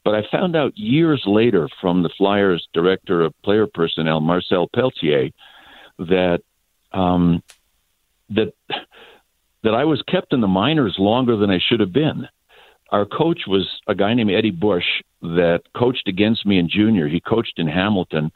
But 0.04 0.14
I 0.14 0.22
found 0.30 0.54
out 0.54 0.76
years 0.76 1.22
later 1.26 1.68
from 1.80 2.02
the 2.02 2.10
Flyers 2.16 2.66
director 2.74 3.22
of 3.22 3.34
player 3.42 3.66
personnel, 3.66 4.20
Marcel 4.20 4.68
Pelletier, 4.68 5.30
that 5.98 6.42
um, 6.92 7.42
that 8.28 8.52
that 9.62 9.74
I 9.74 9.84
was 9.84 10.02
kept 10.02 10.32
in 10.32 10.42
the 10.42 10.48
minors 10.48 10.96
longer 10.98 11.36
than 11.36 11.50
I 11.50 11.58
should 11.58 11.80
have 11.80 11.92
been. 11.92 12.28
Our 12.90 13.06
coach 13.06 13.42
was 13.46 13.66
a 13.86 13.94
guy 13.94 14.12
named 14.12 14.30
Eddie 14.30 14.50
Bush 14.50 14.84
that 15.22 15.62
coached 15.74 16.08
against 16.08 16.44
me 16.44 16.58
in 16.58 16.68
junior. 16.68 17.08
He 17.08 17.20
coached 17.20 17.54
in 17.58 17.68
Hamilton, 17.68 18.30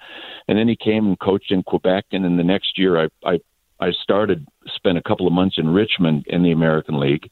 and 0.49 0.57
then 0.57 0.67
he 0.67 0.77
came 0.77 1.07
and 1.07 1.19
coached 1.19 1.53
in 1.53 1.63
Quebec. 1.63 2.07
And 2.13 2.25
then 2.25 2.39
the 2.39 2.45
next 2.45 2.79
year, 2.79 2.99
I 2.99 3.09
I, 3.23 3.41
I 3.81 3.91
started 4.03 4.47
spent 4.75 4.99
a 4.99 5.03
couple 5.03 5.27
of 5.27 5.33
months 5.33 5.59
in 5.59 5.69
Richmond 5.69 6.25
in 6.29 6.43
the 6.43 6.53
American 6.53 6.99
League. 6.99 7.31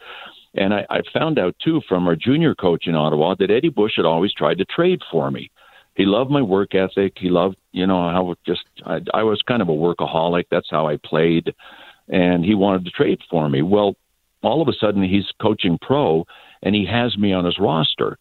And 0.54 0.72
I, 0.72 0.86
I 0.88 1.00
found 1.12 1.38
out 1.38 1.56
too 1.62 1.80
from 1.88 2.06
our 2.06 2.14
junior 2.16 2.54
coach 2.54 2.86
in 2.86 2.94
Ottawa 2.94 3.34
that 3.38 3.50
Eddie 3.50 3.70
Bush 3.70 3.92
had 3.96 4.04
always 4.04 4.32
tried 4.32 4.58
to 4.58 4.64
trade 4.64 5.00
for 5.10 5.30
me. 5.30 5.50
He 5.96 6.04
loved 6.04 6.30
my 6.30 6.42
work 6.42 6.74
ethic. 6.74 7.14
He 7.16 7.28
loved, 7.28 7.56
you 7.72 7.86
know, 7.86 8.10
how 8.10 8.34
just 8.46 8.64
I, 8.84 9.00
I 9.12 9.22
was 9.22 9.42
kind 9.46 9.62
of 9.62 9.68
a 9.68 9.72
workaholic. 9.72 10.44
That's 10.50 10.70
how 10.70 10.88
I 10.88 10.96
played, 11.04 11.54
and 12.08 12.44
he 12.44 12.54
wanted 12.54 12.84
to 12.84 12.90
trade 12.90 13.20
for 13.30 13.48
me. 13.48 13.62
Well, 13.62 13.94
all 14.42 14.60
of 14.60 14.68
a 14.68 14.72
sudden 14.72 15.02
he's 15.02 15.30
coaching 15.40 15.78
pro, 15.80 16.24
and 16.62 16.74
he 16.74 16.84
has 16.86 17.16
me 17.16 17.32
on 17.32 17.44
his 17.44 17.58
roster. 17.58 18.18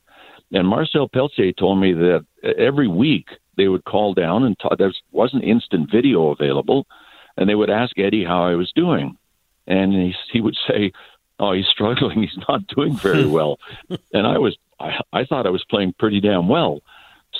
And 0.51 0.67
Marcel 0.67 1.07
Pelletier 1.07 1.51
told 1.53 1.81
me 1.81 1.93
that 1.93 2.25
every 2.57 2.87
week 2.87 3.27
they 3.57 3.67
would 3.67 3.85
call 3.85 4.13
down 4.13 4.43
and 4.43 4.57
talk, 4.59 4.77
there 4.77 4.93
wasn't 5.11 5.43
instant 5.43 5.89
video 5.91 6.27
available, 6.27 6.85
and 7.37 7.49
they 7.49 7.55
would 7.55 7.69
ask 7.69 7.97
Eddie 7.97 8.23
how 8.23 8.43
I 8.43 8.55
was 8.55 8.71
doing, 8.73 9.17
and 9.67 9.93
he 9.93 10.15
he 10.31 10.41
would 10.41 10.57
say, 10.67 10.91
"Oh, 11.39 11.53
he's 11.53 11.67
struggling. 11.67 12.21
He's 12.27 12.37
not 12.47 12.67
doing 12.67 12.95
very 12.95 13.25
well." 13.37 13.59
and 14.13 14.27
I 14.27 14.37
was 14.37 14.57
I, 14.79 14.99
I 15.11 15.25
thought 15.25 15.47
I 15.47 15.51
was 15.51 15.63
playing 15.69 15.93
pretty 15.97 16.19
damn 16.21 16.47
well. 16.47 16.81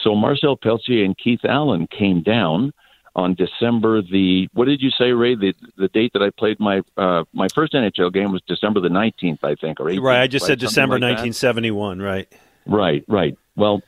So 0.03 0.15
Marcel 0.15 0.57
Pelletier 0.57 1.05
and 1.05 1.17
Keith 1.17 1.45
Allen 1.45 1.87
came 1.87 2.21
down 2.23 2.73
on 3.15 3.35
December 3.35 4.01
the 4.01 4.47
what 4.53 4.65
did 4.65 4.81
you 4.81 4.89
say, 4.89 5.11
Ray? 5.11 5.35
The 5.35 5.53
the 5.77 5.87
date 5.89 6.13
that 6.13 6.23
I 6.23 6.31
played 6.31 6.59
my 6.59 6.81
uh, 6.97 7.23
my 7.33 7.47
first 7.53 7.73
NHL 7.73 8.11
game 8.11 8.31
was 8.31 8.41
December 8.47 8.79
the 8.79 8.89
nineteenth, 8.89 9.43
I 9.43 9.55
think, 9.55 9.79
or 9.79 9.85
18th, 9.85 10.01
Right, 10.01 10.21
I 10.21 10.27
just 10.27 10.45
said 10.45 10.59
December 10.59 10.95
like 10.95 11.01
that. 11.17 11.23
1971. 11.23 11.99
Right. 11.99 12.27
Right, 12.65 13.03
right. 13.07 13.37
Well, 13.55 13.81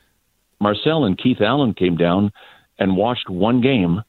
Marcel 0.60 1.04
and 1.04 1.18
Keith 1.18 1.40
Allen 1.40 1.74
came 1.74 1.96
down 1.96 2.32
and 2.78 2.96
watched 2.96 3.28
one 3.28 3.60
game, 3.60 4.02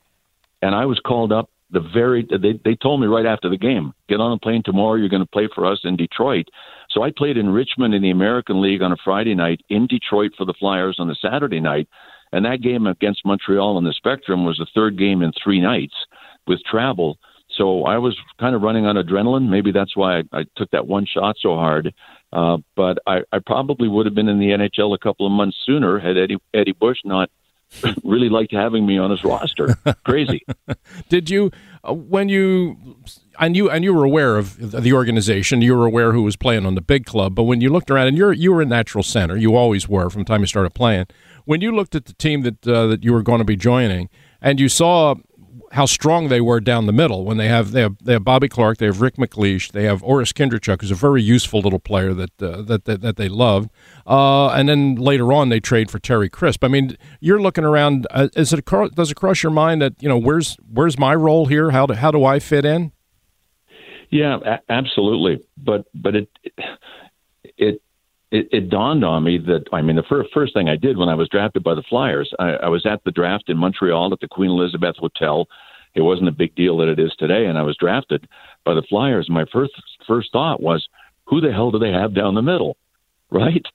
and 0.61 0.75
I 0.75 0.85
was 0.85 0.99
called 0.99 1.31
up 1.31 1.49
the 1.71 1.81
very. 1.93 2.27
They 2.29 2.59
they 2.63 2.75
told 2.75 3.01
me 3.01 3.07
right 3.07 3.25
after 3.25 3.49
the 3.49 3.57
game, 3.57 3.93
get 4.07 4.19
on 4.19 4.31
a 4.31 4.39
plane 4.39 4.63
tomorrow. 4.63 4.95
You're 4.95 5.09
going 5.09 5.23
to 5.23 5.29
play 5.29 5.49
for 5.53 5.65
us 5.65 5.79
in 5.83 5.95
Detroit. 5.95 6.47
So 6.89 7.03
I 7.03 7.11
played 7.15 7.37
in 7.37 7.49
Richmond 7.49 7.93
in 7.93 8.01
the 8.01 8.11
American 8.11 8.61
League 8.61 8.81
on 8.81 8.91
a 8.91 8.97
Friday 9.03 9.35
night, 9.35 9.61
in 9.69 9.87
Detroit 9.87 10.31
for 10.37 10.45
the 10.45 10.53
Flyers 10.57 10.97
on 10.99 11.07
the 11.07 11.17
Saturday 11.21 11.59
night, 11.59 11.87
and 12.31 12.45
that 12.45 12.61
game 12.61 12.87
against 12.87 13.25
Montreal 13.25 13.77
on 13.77 13.83
the 13.83 13.93
Spectrum 13.93 14.45
was 14.45 14.57
the 14.57 14.67
third 14.73 14.97
game 14.97 15.21
in 15.21 15.31
three 15.43 15.59
nights 15.59 15.95
with 16.47 16.63
travel. 16.63 17.17
So 17.57 17.83
I 17.85 17.97
was 17.97 18.15
kind 18.39 18.55
of 18.55 18.61
running 18.61 18.85
on 18.85 18.95
adrenaline. 18.95 19.49
Maybe 19.49 19.71
that's 19.71 19.95
why 19.95 20.19
I, 20.19 20.23
I 20.33 20.45
took 20.55 20.69
that 20.71 20.87
one 20.87 21.05
shot 21.05 21.37
so 21.39 21.55
hard. 21.55 21.93
Uh, 22.33 22.57
but 22.75 22.97
I, 23.07 23.19
I 23.31 23.39
probably 23.45 23.87
would 23.87 24.05
have 24.05 24.15
been 24.15 24.27
in 24.27 24.39
the 24.39 24.49
NHL 24.49 24.93
a 24.93 24.97
couple 24.97 25.25
of 25.25 25.31
months 25.31 25.57
sooner 25.65 25.97
had 25.97 26.17
Eddie 26.17 26.37
Eddie 26.53 26.73
Bush 26.73 26.97
not 27.05 27.29
really 28.03 28.29
liked 28.29 28.51
having 28.51 28.85
me 28.85 28.97
on 28.97 29.11
his 29.11 29.23
roster. 29.23 29.77
Crazy. 30.05 30.45
Did 31.09 31.29
you 31.29 31.51
uh, 31.87 31.93
when 31.93 32.29
you 32.29 32.97
and 33.39 33.55
you 33.55 33.69
and 33.69 33.83
you 33.83 33.93
were 33.93 34.03
aware 34.03 34.37
of 34.37 34.71
the 34.71 34.93
organization, 34.93 35.61
you 35.61 35.75
were 35.75 35.85
aware 35.85 36.13
who 36.13 36.23
was 36.23 36.35
playing 36.35 36.65
on 36.65 36.75
the 36.75 36.81
big 36.81 37.05
club, 37.05 37.35
but 37.35 37.43
when 37.43 37.61
you 37.61 37.69
looked 37.69 37.91
around 37.91 38.07
and 38.07 38.17
you're 38.17 38.33
you 38.33 38.51
were 38.51 38.61
a 38.61 38.65
natural 38.65 39.03
center, 39.03 39.37
you 39.37 39.55
always 39.55 39.87
were 39.87 40.09
from 40.09 40.23
the 40.23 40.25
time 40.25 40.41
you 40.41 40.47
started 40.47 40.73
playing. 40.73 41.07
When 41.45 41.61
you 41.61 41.75
looked 41.75 41.95
at 41.95 42.05
the 42.05 42.13
team 42.13 42.41
that 42.41 42.67
uh, 42.67 42.87
that 42.87 43.03
you 43.03 43.13
were 43.13 43.23
going 43.23 43.39
to 43.39 43.45
be 43.45 43.55
joining 43.55 44.09
and 44.41 44.59
you 44.59 44.69
saw 44.69 45.15
how 45.77 45.85
strong 45.85 46.29
they 46.29 46.41
were 46.41 46.59
down 46.59 46.87
the 46.87 46.91
middle 46.91 47.23
when 47.23 47.37
they 47.37 47.47
have 47.47 47.71
they 47.71 47.81
have 47.81 47.95
they 48.03 48.13
have 48.13 48.23
Bobby 48.23 48.49
Clarke, 48.49 48.79
they 48.79 48.87
have 48.87 48.99
Rick 48.99 49.17
MacLeish, 49.17 49.71
they 49.71 49.83
have 49.83 50.01
Orest 50.01 50.33
Kindrachuk, 50.33 50.81
who's 50.81 50.89
a 50.89 50.95
very 50.95 51.21
useful 51.21 51.59
little 51.61 51.79
player 51.79 52.15
that 52.15 52.41
uh, 52.41 52.63
that, 52.63 52.85
that 52.85 53.01
that 53.01 53.15
they 53.17 53.29
loved, 53.29 53.69
uh, 54.07 54.47
and 54.49 54.67
then 54.67 54.95
later 54.95 55.31
on 55.31 55.49
they 55.49 55.59
trade 55.59 55.91
for 55.91 55.99
Terry 55.99 56.29
Crisp. 56.29 56.63
I 56.63 56.67
mean, 56.67 56.97
you're 57.19 57.39
looking 57.39 57.63
around. 57.63 58.07
Uh, 58.09 58.27
is 58.35 58.51
it 58.51 58.65
does 58.65 59.11
it 59.11 59.15
cross 59.15 59.43
your 59.43 59.51
mind 59.51 59.79
that 59.83 59.93
you 60.01 60.09
know 60.09 60.17
where's 60.17 60.57
where's 60.67 60.97
my 60.97 61.13
role 61.13 61.45
here? 61.45 61.69
How 61.69 61.85
do 61.85 61.93
how 61.93 62.09
do 62.09 62.25
I 62.25 62.39
fit 62.39 62.65
in? 62.65 62.91
Yeah, 64.09 64.39
a- 64.43 64.71
absolutely. 64.71 65.45
But 65.57 65.85
but 65.93 66.15
it 66.15 66.27
it 67.43 67.81
it, 68.31 68.49
it 68.51 68.69
dawned 68.71 69.05
on 69.05 69.23
me 69.23 69.37
that 69.37 69.65
I 69.71 69.83
mean 69.83 69.95
the 69.95 70.03
first 70.09 70.29
first 70.33 70.55
thing 70.55 70.69
I 70.69 70.75
did 70.75 70.97
when 70.97 71.07
I 71.07 71.13
was 71.13 71.29
drafted 71.29 71.63
by 71.63 71.75
the 71.75 71.83
Flyers, 71.87 72.33
I, 72.39 72.53
I 72.53 72.67
was 72.67 72.83
at 72.87 73.03
the 73.03 73.11
draft 73.11 73.47
in 73.47 73.57
Montreal 73.57 74.11
at 74.11 74.19
the 74.19 74.27
Queen 74.27 74.49
Elizabeth 74.49 74.95
Hotel. 74.97 75.47
It 75.97 76.01
wasn't 76.01 76.29
a 76.29 76.31
big 76.31 76.53
deal 76.55 76.77
that 76.77 76.89
it 76.89 76.99
is 76.99 77.11
today, 77.17 77.47
and 77.47 77.57
I 77.57 77.63
was 77.63 77.75
drafted 77.75 78.27
by 78.63 78.75
the 78.75 78.83
Flyers. 78.87 79.29
My 79.29 79.45
first 79.51 79.73
first 80.07 80.31
thought 80.31 80.61
was, 80.61 80.87
who 81.25 81.41
the 81.41 81.51
hell 81.51 81.71
do 81.71 81.79
they 81.79 81.91
have 81.91 82.13
down 82.13 82.35
the 82.35 82.41
middle, 82.41 82.77
right? 83.31 83.65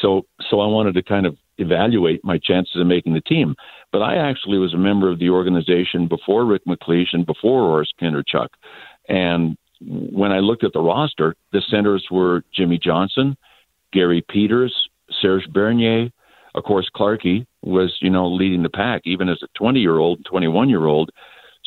So 0.00 0.26
so 0.48 0.60
I 0.60 0.66
wanted 0.66 0.94
to 0.94 1.02
kind 1.02 1.26
of 1.26 1.36
evaluate 1.58 2.24
my 2.24 2.38
chances 2.38 2.80
of 2.80 2.86
making 2.86 3.14
the 3.14 3.20
team. 3.20 3.56
But 3.90 4.02
I 4.02 4.16
actually 4.16 4.58
was 4.58 4.72
a 4.72 4.78
member 4.78 5.10
of 5.10 5.18
the 5.18 5.30
organization 5.30 6.06
before 6.08 6.46
Rick 6.46 6.62
MacLeish 6.66 7.12
and 7.12 7.26
before 7.26 7.62
Orest 7.62 7.94
Kindrachuk. 8.00 8.48
And 9.08 9.58
when 9.80 10.30
I 10.30 10.38
looked 10.38 10.64
at 10.64 10.72
the 10.72 10.80
roster, 10.80 11.34
the 11.52 11.60
centers 11.68 12.06
were 12.10 12.44
Jimmy 12.54 12.78
Johnson, 12.78 13.36
Gary 13.92 14.24
Peters, 14.28 14.74
Serge 15.20 15.46
Bernier, 15.52 16.10
of 16.54 16.64
course 16.64 16.88
Clarkey 16.94 17.46
was, 17.62 17.96
you 18.00 18.10
know, 18.10 18.28
leading 18.28 18.62
the 18.62 18.70
pack 18.70 19.02
even 19.04 19.28
as 19.28 19.42
a 19.42 19.62
20-year-old, 19.62 20.24
21-year-old. 20.24 21.10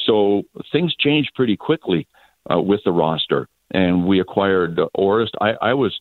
So 0.05 0.43
things 0.71 0.95
changed 0.95 1.31
pretty 1.35 1.57
quickly 1.57 2.07
uh, 2.51 2.61
with 2.61 2.81
the 2.85 2.91
roster, 2.91 3.47
and 3.71 4.05
we 4.05 4.19
acquired 4.19 4.79
uh, 4.79 4.87
Orest. 4.97 5.31
I, 5.41 5.53
I 5.61 5.73
was 5.73 5.99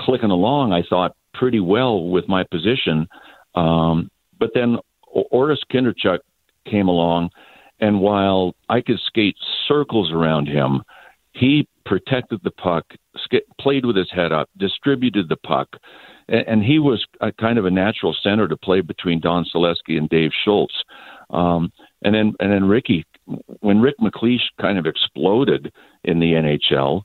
clicking 0.00 0.30
along, 0.30 0.72
I 0.72 0.82
thought, 0.88 1.16
pretty 1.34 1.60
well 1.60 2.08
with 2.08 2.28
my 2.28 2.44
position, 2.44 3.08
um, 3.54 4.10
but 4.38 4.50
then 4.54 4.78
Orest 5.32 5.64
Kindrachuk 5.72 6.18
came 6.66 6.88
along, 6.88 7.30
and 7.80 8.00
while 8.00 8.54
I 8.68 8.80
could 8.80 8.98
skate 9.06 9.36
circles 9.66 10.12
around 10.12 10.46
him, 10.46 10.82
he 11.32 11.66
protected 11.84 12.40
the 12.42 12.50
puck, 12.50 12.84
sk- 13.16 13.46
played 13.60 13.86
with 13.86 13.96
his 13.96 14.10
head 14.10 14.32
up, 14.32 14.48
distributed 14.58 15.28
the 15.28 15.36
puck, 15.36 15.68
and, 16.28 16.46
and 16.46 16.62
he 16.62 16.78
was 16.78 17.04
a 17.20 17.32
kind 17.32 17.58
of 17.58 17.64
a 17.64 17.70
natural 17.70 18.14
center 18.22 18.46
to 18.48 18.56
play 18.56 18.80
between 18.80 19.20
Don 19.20 19.46
Saleski 19.54 19.96
and 19.96 20.08
Dave 20.08 20.30
Schultz. 20.44 20.74
Um, 21.30 21.72
and 22.02 22.14
then 22.14 22.34
and 22.40 22.52
then 22.52 22.64
Ricky, 22.64 23.04
when 23.60 23.80
Rick 23.80 23.96
MacLeish 24.00 24.42
kind 24.60 24.78
of 24.78 24.86
exploded 24.86 25.72
in 26.04 26.20
the 26.20 26.32
NHL, 26.32 27.02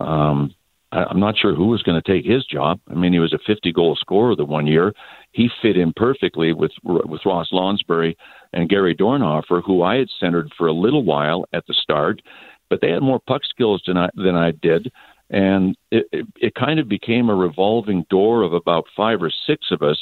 um, 0.00 0.54
I, 0.92 1.04
I'm 1.04 1.20
not 1.20 1.36
sure 1.36 1.54
who 1.54 1.68
was 1.68 1.82
going 1.82 2.00
to 2.00 2.12
take 2.12 2.30
his 2.30 2.44
job. 2.46 2.80
I 2.88 2.94
mean, 2.94 3.12
he 3.12 3.18
was 3.18 3.32
a 3.32 3.38
50 3.46 3.72
goal 3.72 3.96
scorer 3.96 4.36
the 4.36 4.44
one 4.44 4.66
year. 4.66 4.92
He 5.32 5.48
fit 5.62 5.76
in 5.76 5.92
perfectly 5.94 6.52
with 6.52 6.72
with 6.84 7.22
Ross 7.24 7.48
Lonsberry 7.52 8.16
and 8.52 8.68
Gary 8.68 8.94
Dornhoefer, 8.94 9.62
who 9.64 9.82
I 9.82 9.96
had 9.96 10.08
centered 10.20 10.52
for 10.56 10.66
a 10.66 10.72
little 10.72 11.04
while 11.04 11.46
at 11.52 11.66
the 11.66 11.74
start, 11.74 12.20
but 12.68 12.80
they 12.80 12.90
had 12.90 13.02
more 13.02 13.20
puck 13.20 13.42
skills 13.44 13.82
than 13.86 13.96
I 13.96 14.10
than 14.14 14.36
I 14.36 14.52
did. 14.52 14.92
And 15.30 15.76
it, 15.90 16.06
it, 16.12 16.26
it 16.36 16.54
kind 16.54 16.78
of 16.78 16.90
became 16.90 17.30
a 17.30 17.34
revolving 17.34 18.04
door 18.10 18.42
of 18.42 18.52
about 18.52 18.84
five 18.94 19.22
or 19.22 19.32
six 19.46 19.68
of 19.70 19.80
us 19.80 19.96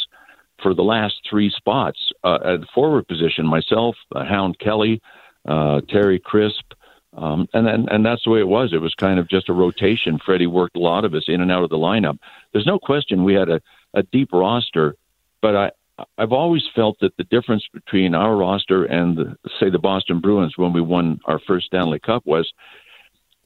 for 0.60 0.74
the 0.74 0.82
last 0.82 1.14
three 1.28 1.50
spots 1.56 1.98
uh, 2.24 2.38
at 2.44 2.60
the 2.60 2.66
forward 2.74 3.06
position. 3.06 3.46
Myself, 3.46 3.94
uh, 4.14 4.24
Hound 4.24 4.58
Kelly, 4.58 5.00
uh, 5.46 5.80
Terry 5.88 6.18
Crisp, 6.18 6.72
um, 7.16 7.48
and 7.52 7.66
then 7.66 7.88
and 7.90 8.04
that's 8.04 8.24
the 8.24 8.30
way 8.30 8.40
it 8.40 8.48
was. 8.48 8.72
It 8.72 8.80
was 8.80 8.94
kind 8.94 9.18
of 9.18 9.28
just 9.28 9.48
a 9.48 9.52
rotation. 9.52 10.18
Freddie 10.24 10.46
worked 10.46 10.76
a 10.76 10.80
lot 10.80 11.04
of 11.04 11.14
us 11.14 11.24
in 11.28 11.40
and 11.40 11.50
out 11.50 11.64
of 11.64 11.70
the 11.70 11.76
lineup. 11.76 12.18
There's 12.52 12.66
no 12.66 12.78
question 12.78 13.24
we 13.24 13.34
had 13.34 13.48
a, 13.48 13.60
a 13.94 14.02
deep 14.02 14.32
roster, 14.32 14.96
but 15.42 15.56
I 15.56 15.70
I've 16.16 16.32
always 16.32 16.62
felt 16.74 16.98
that 17.00 17.16
the 17.16 17.24
difference 17.24 17.66
between 17.72 18.14
our 18.14 18.36
roster 18.36 18.84
and 18.84 19.16
the, 19.16 19.36
say 19.58 19.70
the 19.70 19.78
Boston 19.78 20.20
Bruins 20.20 20.56
when 20.56 20.72
we 20.72 20.80
won 20.80 21.20
our 21.24 21.40
first 21.40 21.66
Stanley 21.66 21.98
Cup 21.98 22.24
was 22.26 22.50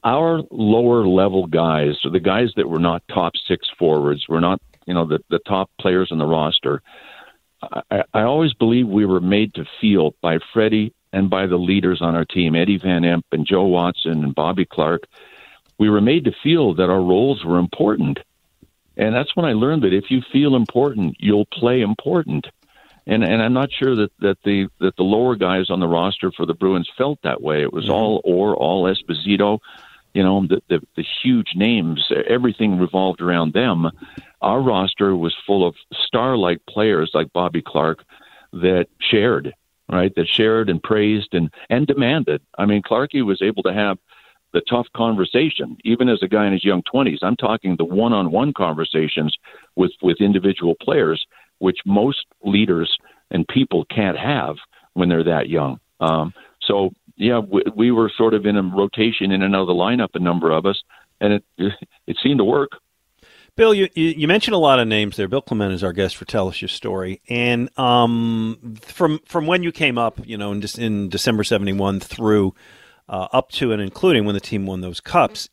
our 0.03 0.41
lower 0.51 1.07
level 1.07 1.47
guys, 1.47 1.97
so 2.01 2.09
the 2.09 2.19
guys 2.19 2.51
that 2.55 2.69
were 2.69 2.79
not 2.79 3.01
top 3.07 3.33
six 3.47 3.67
forwards, 3.79 4.27
were 4.29 4.41
not 4.41 4.61
you 4.85 4.93
know 4.93 5.05
the 5.05 5.19
the 5.29 5.39
top 5.39 5.69
players 5.79 6.11
on 6.11 6.19
the 6.19 6.25
roster. 6.25 6.81
I, 7.89 8.03
I 8.13 8.21
always 8.21 8.53
believe 8.53 8.87
we 8.87 9.05
were 9.05 9.21
made 9.21 9.55
to 9.55 9.65
feel 9.81 10.13
by 10.21 10.37
Freddie 10.53 10.93
and 11.15 11.29
by 11.29 11.47
the 11.47 11.55
leaders 11.57 12.01
on 12.01 12.13
our 12.13 12.25
team, 12.25 12.55
Eddie 12.55 12.77
Van 12.77 13.03
Impe 13.03 13.23
and 13.31 13.47
Joe 13.47 13.63
Watson 13.63 14.21
and 14.25 14.35
Bobby 14.35 14.65
Clarke. 14.65 15.07
We 15.77 15.89
were 15.89 16.01
made 16.01 16.25
to 16.25 16.33
feel 16.43 16.73
that 16.75 16.89
our 16.89 17.01
roles 17.01 17.45
were 17.45 17.57
important. 17.57 18.19
And 18.97 19.15
that's 19.15 19.33
when 19.33 19.45
I 19.45 19.53
learned 19.53 19.83
that 19.83 19.93
if 19.93 20.11
you 20.11 20.21
feel 20.33 20.55
important, 20.55 21.15
you'll 21.19 21.45
play 21.45 21.79
important. 21.79 22.47
And 23.07 23.23
and 23.23 23.41
I'm 23.41 23.53
not 23.53 23.69
sure 23.71 23.95
that, 23.95 24.11
that 24.19 24.37
the 24.43 24.67
that 24.79 24.97
the 24.97 25.03
lower 25.03 25.35
guys 25.35 25.69
on 25.69 25.79
the 25.79 25.87
roster 25.87 26.31
for 26.31 26.45
the 26.45 26.53
Bruins 26.53 26.89
felt 26.97 27.19
that 27.23 27.41
way. 27.41 27.61
It 27.61 27.71
was 27.71 27.85
mm-hmm. 27.85 27.93
all 27.93 28.21
or 28.25 28.55
all 28.55 28.83
Esposito. 28.83 29.59
you 30.15 30.23
know, 30.23 30.47
the, 30.47 30.61
the, 30.69 30.79
the 30.95 31.05
huge 31.23 31.51
names, 31.55 32.09
everything 32.27 32.79
revolved 32.79 33.21
around 33.21 33.53
them. 33.53 33.91
Our 34.41 34.61
roster 34.61 35.15
was 35.15 35.35
full 35.45 35.67
of 35.67 35.75
star 36.07 36.37
like 36.37 36.65
players 36.67 37.11
like 37.13 37.33
Bobby 37.33 37.61
Clarke 37.61 38.03
that 38.53 38.87
shared, 39.11 39.53
right? 39.91 40.13
That 40.15 40.27
shared 40.27 40.69
and 40.69 40.81
praised 40.81 41.33
and, 41.33 41.49
and 41.69 41.87
demanded. 41.87 42.41
I 42.57 42.65
mean, 42.65 42.81
Clarky 42.81 43.23
was 43.25 43.41
able 43.41 43.63
to 43.63 43.73
have 43.73 43.97
the 44.53 44.61
tough 44.61 44.87
conversation, 44.95 45.77
even 45.83 46.07
as 46.07 46.23
a 46.23 46.27
guy 46.27 46.47
in 46.47 46.53
his 46.53 46.63
young 46.63 46.81
20s. 46.83 47.19
I'm 47.21 47.35
talking 47.35 47.75
the 47.75 47.85
one 47.85 48.13
on 48.13 48.31
one 48.31 48.53
conversations 48.53 49.35
with, 49.75 49.91
with 50.01 50.21
individual 50.21 50.75
players, 50.81 51.25
which 51.59 51.79
most 51.85 52.25
leaders 52.43 52.97
and 53.31 53.47
people 53.47 53.85
can't 53.85 54.17
have 54.17 54.55
when 54.93 55.09
they're 55.09 55.25
that 55.25 55.49
young. 55.49 55.79
Um, 55.99 56.33
so, 56.61 56.91
yeah, 57.17 57.39
we, 57.39 57.63
we 57.75 57.91
were 57.91 58.11
sort 58.15 58.33
of 58.33 58.45
in 58.45 58.55
a 58.55 58.63
rotation 58.63 59.31
in 59.31 59.41
and 59.41 59.55
out 59.55 59.61
of 59.61 59.67
the 59.67 59.73
lineup, 59.73 60.09
a 60.13 60.19
number 60.19 60.51
of 60.51 60.65
us, 60.65 60.81
and 61.19 61.33
it, 61.33 61.43
it 62.07 62.17
seemed 62.23 62.39
to 62.39 62.45
work. 62.45 62.71
Bill, 63.55 63.73
you, 63.73 63.87
you 63.95 64.27
mentioned 64.27 64.53
a 64.53 64.59
lot 64.59 64.79
of 64.79 64.87
names 64.87 65.15
there. 65.15 65.29
Bill 65.29 65.41
Clement 65.41 65.73
is 65.73 65.83
our 65.83 65.93
guest 65.93 66.17
for 66.17 66.25
Tell 66.25 66.49
Us 66.49 66.61
Your 66.61 66.67
Story, 66.69 67.21
and 67.29 67.69
um, 67.79 68.75
from 68.81 69.19
from 69.25 69.47
when 69.47 69.63
you 69.63 69.71
came 69.71 69.97
up, 69.97 70.19
you 70.25 70.37
know, 70.37 70.51
in, 70.51 70.61
in 70.77 71.07
December 71.09 71.43
'71 71.45 72.01
through 72.01 72.53
uh, 73.07 73.27
up 73.31 73.51
to 73.53 73.71
and 73.71 73.81
including 73.81 74.25
when 74.25 74.33
the 74.33 74.41
team 74.41 74.65
won 74.65 74.81
those 74.81 74.99
cups, 74.99 75.47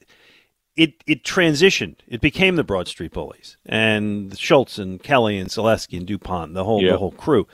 it 0.77 0.95
it 1.07 1.23
transitioned. 1.23 1.97
It 2.09 2.21
became 2.21 2.57
the 2.57 2.65
Broad 2.65 2.89
Street 2.89 3.13
Bullies 3.13 3.57
and 3.65 4.37
Schultz 4.37 4.79
and 4.79 5.01
Kelly 5.01 5.39
and 5.39 5.49
Saleski 5.49 5.97
and 5.97 6.07
Dupont, 6.07 6.55
the 6.55 6.65
whole 6.65 6.83
Yeah. 6.83 6.93
the 6.93 6.99
whole 6.99 7.13
crew. 7.13 7.47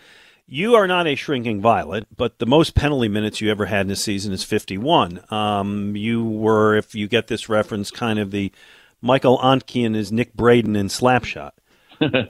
You 0.50 0.76
are 0.76 0.86
not 0.86 1.06
a 1.06 1.14
shrinking 1.14 1.60
violet, 1.60 2.06
but 2.16 2.38
the 2.38 2.46
most 2.46 2.74
penalty 2.74 3.08
minutes 3.08 3.42
you 3.42 3.50
ever 3.50 3.66
had 3.66 3.84
in 3.84 3.92
a 3.92 3.96
season 3.96 4.32
is 4.32 4.44
51. 4.44 5.20
Um, 5.30 5.94
you 5.94 6.24
were, 6.24 6.74
if 6.74 6.94
you 6.94 7.06
get 7.06 7.26
this 7.26 7.50
reference, 7.50 7.90
kind 7.90 8.18
of 8.18 8.30
the 8.30 8.50
Michael 9.00 9.38
Ontkean 9.38 9.94
is 9.96 10.10
Nick 10.12 10.34
Braden 10.34 10.76
in 10.76 10.88
Slapshot. 10.88 11.52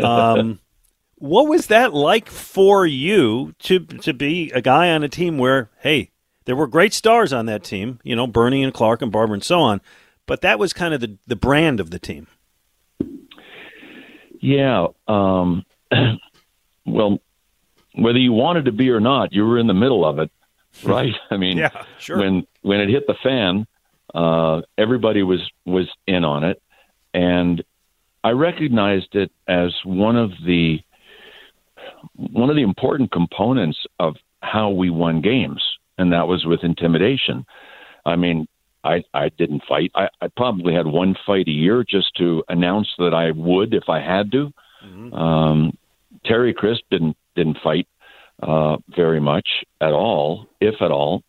Um, 0.03 0.61
what 1.16 1.49
was 1.49 1.66
that 1.69 1.93
like 1.95 2.28
for 2.28 2.86
you 2.86 3.55
to 3.61 3.81
to 3.81 4.12
be 4.12 4.51
a 4.53 4.61
guy 4.61 4.90
on 4.90 5.03
a 5.03 5.09
team 5.09 5.39
where, 5.39 5.70
hey, 5.81 6.11
there 6.45 6.57
were 6.57 6.66
great 6.66 6.93
stars 6.93 7.32
on 7.32 7.47
that 7.47 7.65
team, 7.65 8.01
you 8.05 8.16
know, 8.16 8.27
Bernie 8.27 8.62
and 8.62 8.73
Clarke 8.73 9.03
and 9.03 9.12
Barber 9.12 9.35
and 9.35 9.45
so 9.45 9.61
on, 9.61 9.81
but 10.27 10.40
that 10.43 10.59
was 10.59 10.73
kind 10.73 10.95
of 10.95 11.01
the, 11.01 11.19
the 11.27 11.36
brand 11.36 11.81
of 11.81 11.90
the 11.90 11.99
team. 11.99 12.27
Yeah. 14.40 14.89
Um, 15.07 15.65
well, 16.86 17.19
whether 17.95 18.19
you 18.19 18.32
wanted 18.32 18.66
to 18.66 18.73
be 18.73 18.90
or 18.90 19.01
not, 19.01 19.32
you 19.32 19.45
were 19.45 19.59
in 19.59 19.66
the 19.66 19.74
middle 19.74 20.05
of 20.05 20.19
it, 20.19 20.31
right? 20.85 21.15
I 21.31 21.36
mean, 21.36 21.59
Yeah, 21.59 21.85
sure. 21.99 22.19
when 22.19 22.47
when 22.62 22.81
it 22.81 22.89
hit 22.89 23.07
the 23.07 23.16
fan, 23.23 23.66
uh, 24.14 24.62
everybody 24.76 25.22
was 25.22 25.40
was 25.64 25.89
in 26.06 26.24
on 26.24 26.44
it, 26.44 26.62
and 27.14 27.62
I 28.24 28.30
recognized 28.30 29.14
it 29.14 29.30
as 29.47 29.72
one 29.85 30.16
of 30.16 30.30
the 30.44 30.80
one 32.14 32.51
of 32.51 32.56
the 32.56 32.62
important 32.62 33.12
components 33.12 33.78
of 33.98 34.16
how 34.43 34.70
we 34.70 34.90
won 34.90 35.20
games, 35.20 35.62
and 35.98 36.12
that 36.12 36.28
was 36.28 36.44
with 36.44 36.60
intimidation. 36.62 37.44
I 38.05 38.16
mean, 38.16 38.47
I 38.85 39.02
I 39.14 39.30
didn't 39.30 39.62
fight. 39.68 39.90
I, 39.94 40.09
I 40.20 40.28
probably 40.36 40.74
had 40.74 40.86
one 40.86 41.16
fight 41.26 41.48
a 41.48 41.52
year 41.52 41.85
just 41.89 42.14
to 42.16 42.44
announce 42.48 42.89
that 42.98 43.14
I 43.14 43.30
would 43.32 43.74
if 43.74 43.89
I 43.89 44.01
had 44.01 44.32
to. 44.32 44.52
Um, 45.14 45.76
Terry 46.24 46.55
Crisp 46.55 46.82
didn't 46.90 47.16
didn't 47.35 47.59
fight 47.62 47.86
uh, 48.43 48.76
very 48.94 49.20
much 49.20 49.48
at 49.80 49.93
all, 49.93 50.47
if 50.60 50.80
at 50.80 50.90
all. 50.90 51.22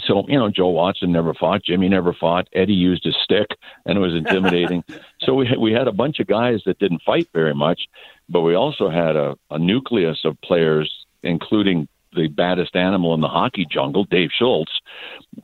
So 0.00 0.24
you 0.28 0.38
know, 0.38 0.50
Joe 0.50 0.68
Watson 0.68 1.12
never 1.12 1.34
fought. 1.34 1.64
Jimmy 1.64 1.88
never 1.88 2.12
fought. 2.12 2.48
Eddie 2.54 2.72
used 2.72 3.04
his 3.04 3.16
stick, 3.22 3.48
and 3.84 3.98
it 3.98 4.00
was 4.00 4.14
intimidating. 4.14 4.84
so 5.20 5.34
we 5.34 5.46
had, 5.46 5.58
we 5.58 5.72
had 5.72 5.88
a 5.88 5.92
bunch 5.92 6.18
of 6.18 6.26
guys 6.26 6.60
that 6.66 6.78
didn't 6.78 7.02
fight 7.04 7.28
very 7.32 7.54
much, 7.54 7.82
but 8.28 8.40
we 8.40 8.54
also 8.54 8.88
had 8.88 9.16
a, 9.16 9.36
a 9.50 9.58
nucleus 9.58 10.24
of 10.24 10.40
players, 10.40 11.06
including 11.22 11.88
the 12.14 12.28
baddest 12.28 12.76
animal 12.76 13.14
in 13.14 13.20
the 13.20 13.28
hockey 13.28 13.66
jungle, 13.70 14.04
Dave 14.04 14.30
Schultz. 14.36 14.72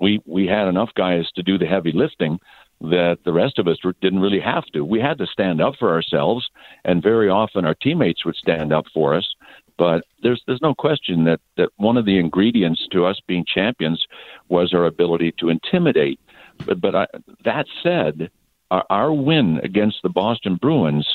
We 0.00 0.20
we 0.26 0.46
had 0.46 0.68
enough 0.68 0.90
guys 0.94 1.30
to 1.36 1.42
do 1.42 1.58
the 1.58 1.66
heavy 1.66 1.92
lifting 1.92 2.38
that 2.80 3.18
the 3.24 3.32
rest 3.32 3.58
of 3.58 3.66
us 3.66 3.78
didn't 4.00 4.20
really 4.20 4.40
have 4.40 4.64
to. 4.66 4.84
We 4.84 5.00
had 5.00 5.18
to 5.18 5.26
stand 5.26 5.60
up 5.60 5.74
for 5.78 5.92
ourselves, 5.92 6.48
and 6.84 7.02
very 7.02 7.28
often 7.28 7.64
our 7.64 7.74
teammates 7.74 8.24
would 8.24 8.36
stand 8.36 8.72
up 8.72 8.86
for 8.94 9.14
us. 9.14 9.34
But 9.78 10.04
there's 10.22 10.42
there's 10.46 10.60
no 10.60 10.74
question 10.74 11.24
that 11.24 11.40
that 11.56 11.70
one 11.76 11.96
of 11.96 12.04
the 12.04 12.18
ingredients 12.18 12.86
to 12.92 13.06
us 13.06 13.20
being 13.26 13.44
champions 13.46 14.04
was 14.48 14.74
our 14.74 14.84
ability 14.84 15.32
to 15.38 15.48
intimidate. 15.48 16.20
But 16.66 16.80
but 16.80 16.94
I, 16.94 17.06
that 17.44 17.66
said, 17.82 18.30
our, 18.70 18.84
our 18.90 19.12
win 19.12 19.60
against 19.62 19.98
the 20.02 20.08
Boston 20.08 20.56
Bruins 20.56 21.06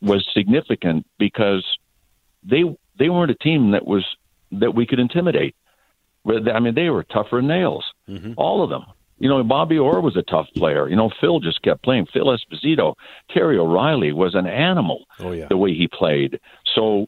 was 0.00 0.28
significant 0.32 1.06
because 1.18 1.64
they 2.44 2.64
they 2.98 3.08
weren't 3.08 3.30
a 3.30 3.36
team 3.36 3.72
that 3.72 3.86
was 3.86 4.04
that 4.52 4.74
we 4.74 4.86
could 4.86 5.00
intimidate. 5.00 5.56
I 6.26 6.60
mean, 6.60 6.74
they 6.74 6.88
were 6.88 7.02
tougher 7.04 7.36
than 7.36 7.48
nails, 7.48 7.84
mm-hmm. 8.08 8.32
all 8.36 8.62
of 8.62 8.70
them. 8.70 8.84
You 9.18 9.28
know, 9.28 9.42
Bobby 9.44 9.78
Orr 9.78 10.00
was 10.00 10.16
a 10.16 10.22
tough 10.22 10.48
player. 10.56 10.88
You 10.88 10.96
know, 10.96 11.10
Phil 11.20 11.38
just 11.38 11.62
kept 11.62 11.84
playing. 11.84 12.06
Phil 12.12 12.26
Esposito, 12.26 12.94
Terry 13.30 13.58
O'Reilly 13.58 14.12
was 14.12 14.34
an 14.34 14.46
animal. 14.46 15.04
Oh 15.20 15.32
yeah, 15.32 15.46
the 15.48 15.56
way 15.56 15.72
he 15.72 15.86
played. 15.86 16.40
So, 16.74 17.06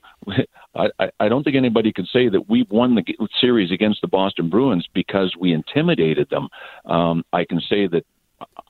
I, 0.76 1.04
I- 1.04 1.10
I 1.20 1.28
don't 1.28 1.42
think 1.42 1.56
anybody 1.56 1.92
can 1.92 2.06
say 2.06 2.28
that 2.28 2.48
we 2.48 2.66
won 2.70 2.94
the 2.94 3.04
series 3.40 3.70
against 3.70 4.00
the 4.00 4.08
Boston 4.08 4.48
Bruins 4.48 4.86
because 4.94 5.34
we 5.38 5.52
intimidated 5.52 6.28
them. 6.30 6.48
Um, 6.84 7.24
I 7.32 7.44
can 7.44 7.60
say 7.60 7.86
that 7.86 8.04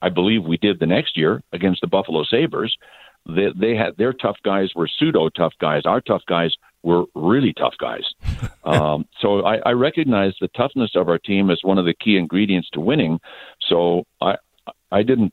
I 0.01 0.09
believe 0.09 0.45
we 0.45 0.57
did 0.59 0.79
the 0.79 0.87
next 0.87 1.17
year 1.17 1.43
against 1.53 1.81
the 1.81 1.87
Buffalo 1.89 2.25
Sabres. 2.25 2.77
They, 3.29 3.49
they 3.57 3.75
had 3.75 3.97
their 3.97 4.13
tough 4.13 4.37
guys 4.45 4.71
were 4.77 4.89
pseudo 4.99 5.29
tough 5.31 5.55
guys. 5.61 5.83
Our 5.85 6.01
tough 6.01 6.23
guys 6.29 6.55
were 6.85 7.05
really 7.17 7.53
tough 7.53 7.75
guys. 7.79 8.05
um, 8.65 9.07
so 9.21 9.45
I, 9.45 9.57
I 9.67 9.73
recognize 9.73 10.35
the 10.41 10.49
toughness 10.49 10.93
of 10.95 11.09
our 11.09 11.19
team 11.19 11.51
as 11.51 11.59
one 11.63 11.79
of 11.79 11.85
the 11.85 11.95
key 11.95 12.17
ingredients 12.17 12.69
to 12.75 12.81
winning. 12.81 13.19
So 13.69 14.05
I 14.21 14.37
I 14.93 15.03
didn't 15.03 15.33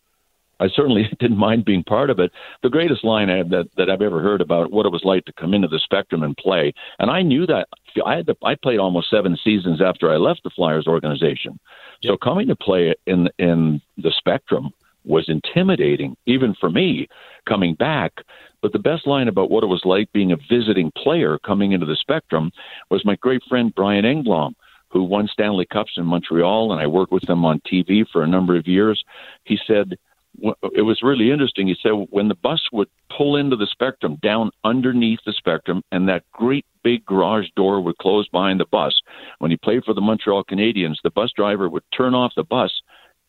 I 0.63 0.69
certainly 0.69 1.09
didn't 1.19 1.37
mind 1.37 1.65
being 1.65 1.83
part 1.83 2.09
of 2.09 2.19
it. 2.19 2.31
The 2.61 2.69
greatest 2.69 3.03
line 3.03 3.29
I, 3.29 3.43
that 3.43 3.69
that 3.77 3.89
I've 3.89 4.01
ever 4.01 4.21
heard 4.21 4.41
about 4.41 4.71
what 4.71 4.85
it 4.85 4.91
was 4.91 5.03
like 5.03 5.25
to 5.25 5.33
come 5.33 5.53
into 5.53 5.67
the 5.67 5.79
Spectrum 5.79 6.23
and 6.23 6.37
play, 6.37 6.73
and 6.99 7.11
I 7.11 7.21
knew 7.21 7.45
that 7.47 7.67
I 8.05 8.15
had 8.15 8.27
to, 8.27 8.35
I 8.43 8.55
played 8.55 8.79
almost 8.79 9.09
seven 9.09 9.37
seasons 9.43 9.81
after 9.81 10.11
I 10.11 10.17
left 10.17 10.43
the 10.43 10.49
Flyers 10.49 10.87
organization. 10.87 11.59
So 12.03 12.17
coming 12.17 12.47
to 12.47 12.55
play 12.55 12.95
in 13.05 13.29
in 13.37 13.81
the 13.97 14.11
Spectrum 14.17 14.71
was 15.05 15.27
intimidating, 15.27 16.15
even 16.25 16.55
for 16.59 16.69
me 16.69 17.07
coming 17.47 17.75
back. 17.75 18.13
But 18.61 18.71
the 18.71 18.79
best 18.79 19.05
line 19.05 19.27
about 19.27 19.51
what 19.51 19.63
it 19.63 19.67
was 19.67 19.81
like 19.83 20.09
being 20.13 20.31
a 20.31 20.37
visiting 20.49 20.91
player 20.95 21.37
coming 21.45 21.73
into 21.73 21.85
the 21.85 21.97
Spectrum 21.97 22.51
was 22.89 23.03
my 23.03 23.17
great 23.17 23.41
friend 23.49 23.75
Brian 23.75 24.05
Engblom, 24.05 24.53
who 24.87 25.03
won 25.03 25.27
Stanley 25.27 25.65
Cups 25.65 25.93
in 25.97 26.05
Montreal, 26.05 26.71
and 26.71 26.79
I 26.79 26.87
worked 26.87 27.11
with 27.11 27.29
him 27.29 27.43
on 27.43 27.59
TV 27.69 28.05
for 28.09 28.23
a 28.23 28.27
number 28.27 28.55
of 28.55 28.65
years. 28.65 29.03
He 29.43 29.59
said 29.67 29.97
it 30.41 30.81
was 30.81 31.01
really 31.03 31.31
interesting. 31.31 31.67
He 31.67 31.75
said 31.81 31.91
when 32.09 32.27
the 32.27 32.35
bus 32.35 32.61
would 32.71 32.89
pull 33.15 33.35
into 33.35 33.55
the 33.55 33.67
Spectrum 33.67 34.17
down 34.21 34.51
underneath 34.63 35.19
the 35.25 35.33
Spectrum, 35.33 35.83
and 35.91 36.09
that 36.09 36.23
great 36.31 36.65
big 36.83 37.05
garage 37.05 37.47
door 37.55 37.81
would 37.81 37.97
close 37.97 38.27
behind 38.29 38.59
the 38.59 38.65
bus. 38.65 38.99
When 39.39 39.51
he 39.51 39.57
played 39.57 39.83
for 39.85 39.93
the 39.93 40.01
Montreal 40.01 40.43
Canadiens, 40.43 40.97
the 41.03 41.11
bus 41.11 41.31
driver 41.35 41.69
would 41.69 41.83
turn 41.95 42.13
off 42.13 42.33
the 42.35 42.43
bus, 42.43 42.71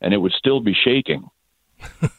and 0.00 0.14
it 0.14 0.18
would 0.18 0.32
still 0.32 0.60
be 0.60 0.74
shaking. 0.74 1.28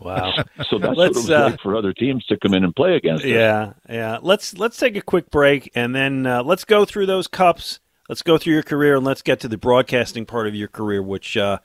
Wow. 0.00 0.32
So 0.68 0.78
that's 0.78 0.96
what 0.96 1.08
it 1.10 1.14
was 1.14 1.30
uh, 1.30 1.50
like 1.50 1.60
for 1.60 1.76
other 1.76 1.92
teams 1.92 2.24
to 2.26 2.36
come 2.38 2.54
in 2.54 2.64
and 2.64 2.74
play 2.74 2.94
against 2.94 3.24
us. 3.24 3.28
Yeah, 3.28 3.72
yeah. 3.88 4.18
Let's 4.22 4.56
let's 4.56 4.76
take 4.76 4.96
a 4.96 5.02
quick 5.02 5.30
break 5.30 5.70
and 5.74 5.94
then 5.94 6.26
uh, 6.26 6.42
let's 6.42 6.64
go 6.64 6.84
through 6.84 7.06
those 7.06 7.26
cups. 7.26 7.80
Let's 8.08 8.22
go 8.22 8.38
through 8.38 8.54
your 8.54 8.62
career 8.62 8.96
and 8.96 9.04
let's 9.04 9.22
get 9.22 9.40
to 9.40 9.48
the 9.48 9.58
broadcasting 9.58 10.26
part 10.26 10.46
of 10.46 10.54
your 10.54 10.68
career, 10.68 11.02
which, 11.02 11.36
uh, 11.36 11.58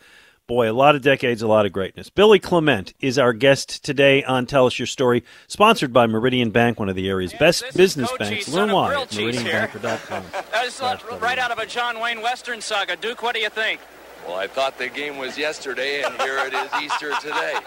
boy, 0.47 0.69
a 0.69 0.73
lot 0.73 0.95
of 0.95 1.01
decades, 1.01 1.41
a 1.41 1.47
lot 1.47 1.65
of 1.65 1.71
greatness. 1.71 2.09
Billy 2.09 2.39
Clement 2.39 2.93
is 2.99 3.17
our 3.17 3.33
guest 3.33 3.83
today 3.83 4.23
on 4.23 4.45
Tell 4.45 4.65
Us 4.65 4.77
Your 4.77 4.85
Story, 4.85 5.23
sponsored 5.47 5.93
by 5.93 6.07
Meridian 6.07 6.51
Bank, 6.51 6.79
one 6.79 6.89
of 6.89 6.95
the 6.95 7.07
area's 7.09 7.33
best 7.33 7.63
business 7.75 8.11
banks. 8.19 8.47
Learn 8.47 8.71
why 8.71 9.01
at 9.01 9.09
meridianbanker.com. 9.09 10.23
That's 10.51 10.81
not 10.81 11.21
right 11.21 11.39
out 11.39 11.51
of 11.51 11.57
a 11.57 11.65
John 11.65 11.99
Wayne 11.99 12.21
Western 12.21 12.61
saga. 12.61 12.95
Duke, 12.95 13.23
what 13.23 13.35
do 13.35 13.41
you 13.41 13.49
think? 13.49 13.79
Well, 14.27 14.35
I 14.37 14.47
thought 14.47 14.77
the 14.77 14.89
game 14.89 15.17
was 15.17 15.37
yesterday, 15.37 16.03
and 16.03 16.13
here 16.21 16.37
it 16.39 16.53
is 16.53 16.69
Easter 16.81 17.11
today. 17.21 17.53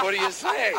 what 0.00 0.12
do 0.12 0.20
you 0.20 0.30
say? 0.30 0.72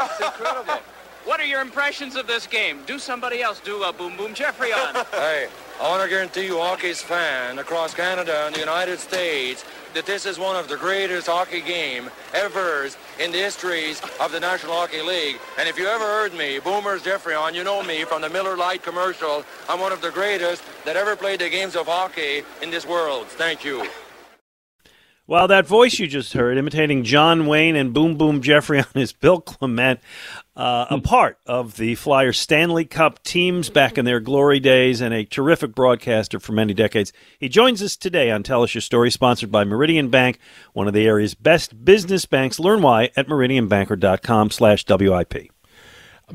It's 0.00 0.20
incredible. 0.20 0.80
What 1.24 1.40
are 1.40 1.46
your 1.46 1.62
impressions 1.62 2.16
of 2.16 2.26
this 2.26 2.46
game? 2.46 2.80
Do 2.86 2.98
somebody 2.98 3.40
else 3.42 3.60
do 3.60 3.82
a 3.84 3.92
Boom 3.92 4.16
Boom 4.16 4.34
Geoffrion. 4.34 5.06
Hey, 5.12 5.48
I 5.80 5.88
want 5.88 6.02
to 6.04 6.08
guarantee 6.08 6.46
you, 6.46 6.58
hockey's 6.58 7.02
fan 7.02 7.58
across 7.58 7.94
Canada 7.94 8.44
and 8.46 8.54
the 8.54 8.60
United 8.60 9.00
States, 9.00 9.64
that 9.92 10.06
this 10.06 10.24
is 10.24 10.38
one 10.38 10.54
of 10.54 10.68
the 10.68 10.76
greatest 10.76 11.26
hockey 11.26 11.60
game 11.60 12.10
ever 12.32 12.88
in 13.20 13.32
the 13.32 13.38
histories 13.38 14.00
of 14.20 14.30
the 14.30 14.38
National 14.38 14.72
Hockey 14.72 15.02
League. 15.02 15.36
And 15.58 15.68
if 15.68 15.76
you 15.76 15.86
ever 15.86 16.04
heard 16.04 16.32
me, 16.32 16.60
Boomers 16.60 17.02
Geoffrion, 17.02 17.54
you 17.54 17.64
know 17.64 17.82
me 17.82 18.04
from 18.04 18.22
the 18.22 18.30
Miller 18.30 18.56
Lite 18.56 18.82
commercial. 18.82 19.44
I'm 19.68 19.80
one 19.80 19.92
of 19.92 20.00
the 20.00 20.10
greatest 20.10 20.62
that 20.84 20.96
ever 20.96 21.16
played 21.16 21.40
the 21.40 21.50
games 21.50 21.74
of 21.74 21.86
hockey 21.86 22.42
in 22.62 22.70
this 22.70 22.86
world. 22.86 23.26
Thank 23.26 23.64
you. 23.64 23.86
Well, 25.26 25.48
that 25.48 25.66
voice 25.66 25.98
you 25.98 26.06
just 26.06 26.34
heard, 26.34 26.58
imitating 26.58 27.02
John 27.02 27.46
Wayne 27.46 27.76
and 27.76 27.94
Boom 27.94 28.16
Boom 28.16 28.42
Geoffrion 28.42 28.86
his 28.94 29.12
Bill 29.12 29.40
Clement, 29.40 30.00
uh, 30.56 30.86
a 30.90 31.00
part 31.00 31.38
of 31.46 31.76
the 31.76 31.94
Flyers 31.96 32.38
Stanley 32.38 32.84
Cup 32.84 33.22
teams 33.24 33.70
back 33.70 33.98
in 33.98 34.04
their 34.04 34.20
glory 34.20 34.60
days 34.60 35.00
and 35.00 35.12
a 35.12 35.24
terrific 35.24 35.74
broadcaster 35.74 36.38
for 36.38 36.52
many 36.52 36.74
decades. 36.74 37.12
He 37.38 37.48
joins 37.48 37.82
us 37.82 37.96
today 37.96 38.30
on 38.30 38.42
Tell 38.42 38.62
Us 38.62 38.74
Your 38.74 38.82
Story, 38.82 39.10
sponsored 39.10 39.50
by 39.50 39.64
Meridian 39.64 40.10
Bank, 40.10 40.38
one 40.72 40.86
of 40.86 40.94
the 40.94 41.06
area's 41.06 41.34
best 41.34 41.84
business 41.84 42.24
banks. 42.24 42.60
Learn 42.60 42.82
why 42.82 43.10
at 43.16 43.26
meridianbanker.com 43.26 44.50
slash 44.50 44.84
WIP. 44.88 45.50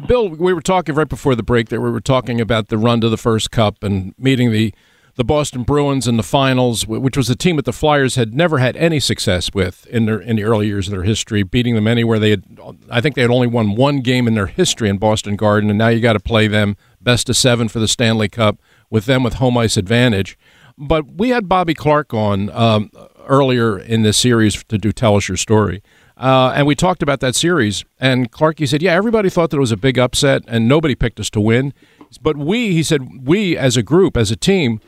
Bill, 0.06 0.30
we 0.30 0.54
were 0.54 0.62
talking 0.62 0.96
right 0.96 1.10
before 1.10 1.36
the 1.36 1.44
break 1.44 1.70
there. 1.70 1.82
We 1.82 1.90
were 1.90 2.02
talking 2.02 2.42
about 2.42 2.68
the 2.68 2.78
run 2.78 3.02
to 3.02 3.10
the 3.10 3.18
first 3.18 3.52
cup 3.52 3.84
and 3.84 4.14
meeting 4.18 4.52
the– 4.52 4.74
the 5.20 5.26
Boston 5.26 5.64
Bruins 5.64 6.08
in 6.08 6.16
the 6.16 6.24
finals, 6.24 6.88
which 6.88 7.18
was 7.18 7.30
a 7.30 7.36
team 7.36 7.58
that 7.58 7.66
the 7.66 7.74
Flyers 7.74 8.16
had 8.16 8.34
never 8.34 8.60
had 8.60 8.78
any 8.78 9.02
success 9.02 9.54
with 9.54 9.86
in 9.88 10.06
their 10.06 10.18
in 10.18 10.38
the 10.38 10.46
early 10.46 10.68
years 10.68 10.88
of 10.88 10.92
their 10.92 11.04
history, 11.04 11.44
beating 11.44 11.76
them 11.76 11.90
anywhere. 11.90 12.20
They 12.20 12.30
had, 12.30 12.46
I 12.90 13.02
think, 13.02 13.16
they 13.16 13.22
had 13.22 13.30
only 13.30 13.48
won 13.48 13.76
one 13.76 14.00
game 14.00 14.30
in 14.30 14.34
their 14.36 14.48
history 14.48 14.88
in 14.88 14.98
Boston 14.98 15.36
Garden, 15.36 15.70
and 15.70 15.78
now 15.78 15.90
you 15.90 16.00
got 16.00 16.14
to 16.14 16.22
play 16.22 16.48
them 16.48 16.78
best 17.02 17.28
of 17.28 17.36
seven 17.36 17.68
for 17.68 17.80
the 17.80 17.88
Stanley 17.90 18.30
Cup 18.30 18.60
with 18.90 19.08
them 19.08 19.22
with 19.22 19.34
home 19.34 19.58
ice 19.58 19.76
advantage. 19.76 20.40
But 20.78 21.12
we 21.12 21.32
had 21.32 21.50
Bobby 21.50 21.74
Clarke 21.74 22.14
on 22.14 22.50
um, 22.52 22.90
earlier 23.28 23.78
in 23.78 24.04
this 24.04 24.18
series 24.18 24.64
to 24.70 24.78
do 24.78 24.94
tell 24.94 25.18
us 25.18 25.28
your 25.28 25.36
story. 25.36 25.84
Uh, 26.16 26.54
and 26.56 26.66
we 26.66 26.76
talked 26.76 27.04
about 27.04 27.20
that 27.20 27.36
series, 27.36 27.84
and 28.00 28.32
Clarke, 28.32 28.60
he 28.60 28.66
said, 28.66 28.82
"Yeah, 28.82 28.94
everybody 28.94 29.30
thought 29.30 29.50
that 29.50 29.58
it 29.58 29.60
was 29.60 29.74
a 29.74 29.78
big 29.78 30.00
upset, 30.00 30.46
and 30.48 30.66
nobody 30.70 30.96
picked 30.96 31.20
us 31.20 31.30
to 31.32 31.42
win. 31.42 31.74
But 32.22 32.38
we, 32.38 32.72
he 32.72 32.84
said, 32.84 33.28
we 33.28 33.56
as 33.56 33.78
a 33.78 33.84
group, 33.84 34.18
as 34.18 34.32
a 34.32 34.36
team, 34.36 34.82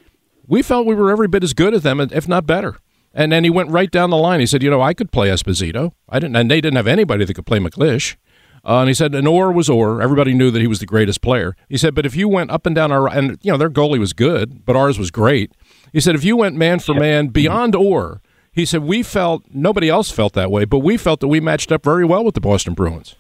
we 0.48 0.62
felt 0.62 0.86
we 0.86 0.96
were 0.96 1.12
every 1.12 1.28
bit 1.28 1.44
as 1.44 1.54
good 1.54 1.74
as 1.74 1.84
them, 1.84 2.00
if 2.00 2.28
not 2.28 2.46
better. 2.46 2.78
And 3.14 3.32
then 3.32 3.44
he 3.44 3.50
went 3.50 3.70
right 3.70 3.92
down 3.92 4.10
the 4.10 4.18
line. 4.18 4.40
He 4.40 4.46
said, 4.46 4.64
"You 4.64 4.70
know, 4.70 4.82
I 4.82 4.94
could 4.94 5.12
play 5.12 5.30
Esposito. 5.30 5.92
I 6.08 6.20
didn't, 6.20 6.36
and 6.36 6.50
they 6.50 6.62
didn't 6.62 6.78
have 6.78 6.88
anybody 6.88 7.26
that 7.26 7.34
could 7.34 7.46
play 7.46 7.60
MacLeish." 7.60 8.16
Uh, 8.64 8.80
and 8.80 8.88
he 8.88 8.94
said, 8.94 9.14
"An 9.16 9.28
Orr 9.28 9.52
was 9.52 9.70
Orr. 9.70 10.02
Everybody 10.02 10.34
knew 10.34 10.52
that 10.52 10.62
he 10.62 10.68
was 10.68 10.80
the 10.80 10.86
greatest 10.86 11.22
player." 11.22 11.56
He 11.68 11.78
said, 11.78 11.94
"But 11.94 12.06
if 12.06 12.16
you 12.16 12.30
went 12.30 12.52
up 12.52 12.66
and 12.66 12.76
down 12.76 12.92
our, 12.92 13.10
and 13.10 13.38
you 13.42 13.52
know, 13.52 13.58
their 13.58 13.70
goalie 13.70 14.00
was 14.00 14.14
good, 14.14 14.66
but 14.66 14.76
ours 14.76 14.98
was 14.98 15.12
great." 15.12 15.52
He 15.92 16.00
said, 16.00 16.16
"If 16.16 16.24
you 16.24 16.38
went 16.38 16.56
man 16.56 16.80
for 16.80 16.94
man 16.94 17.28
beyond 17.28 17.76
Orr, 17.76 18.22
he 18.54 18.66
said 18.66 18.84
we 18.84 19.04
felt 19.04 19.44
nobody 19.54 19.90
else 19.90 20.12
felt 20.12 20.34
that 20.34 20.52
way, 20.52 20.66
but 20.66 20.80
we 20.80 20.96
felt 20.96 21.20
that 21.20 21.28
we 21.28 21.40
matched 21.40 21.72
up 21.72 21.84
very 21.84 22.06
well 22.06 22.24
with 22.24 22.36
the 22.36 22.42
Boston 22.42 22.74
Bruins." 22.74 23.16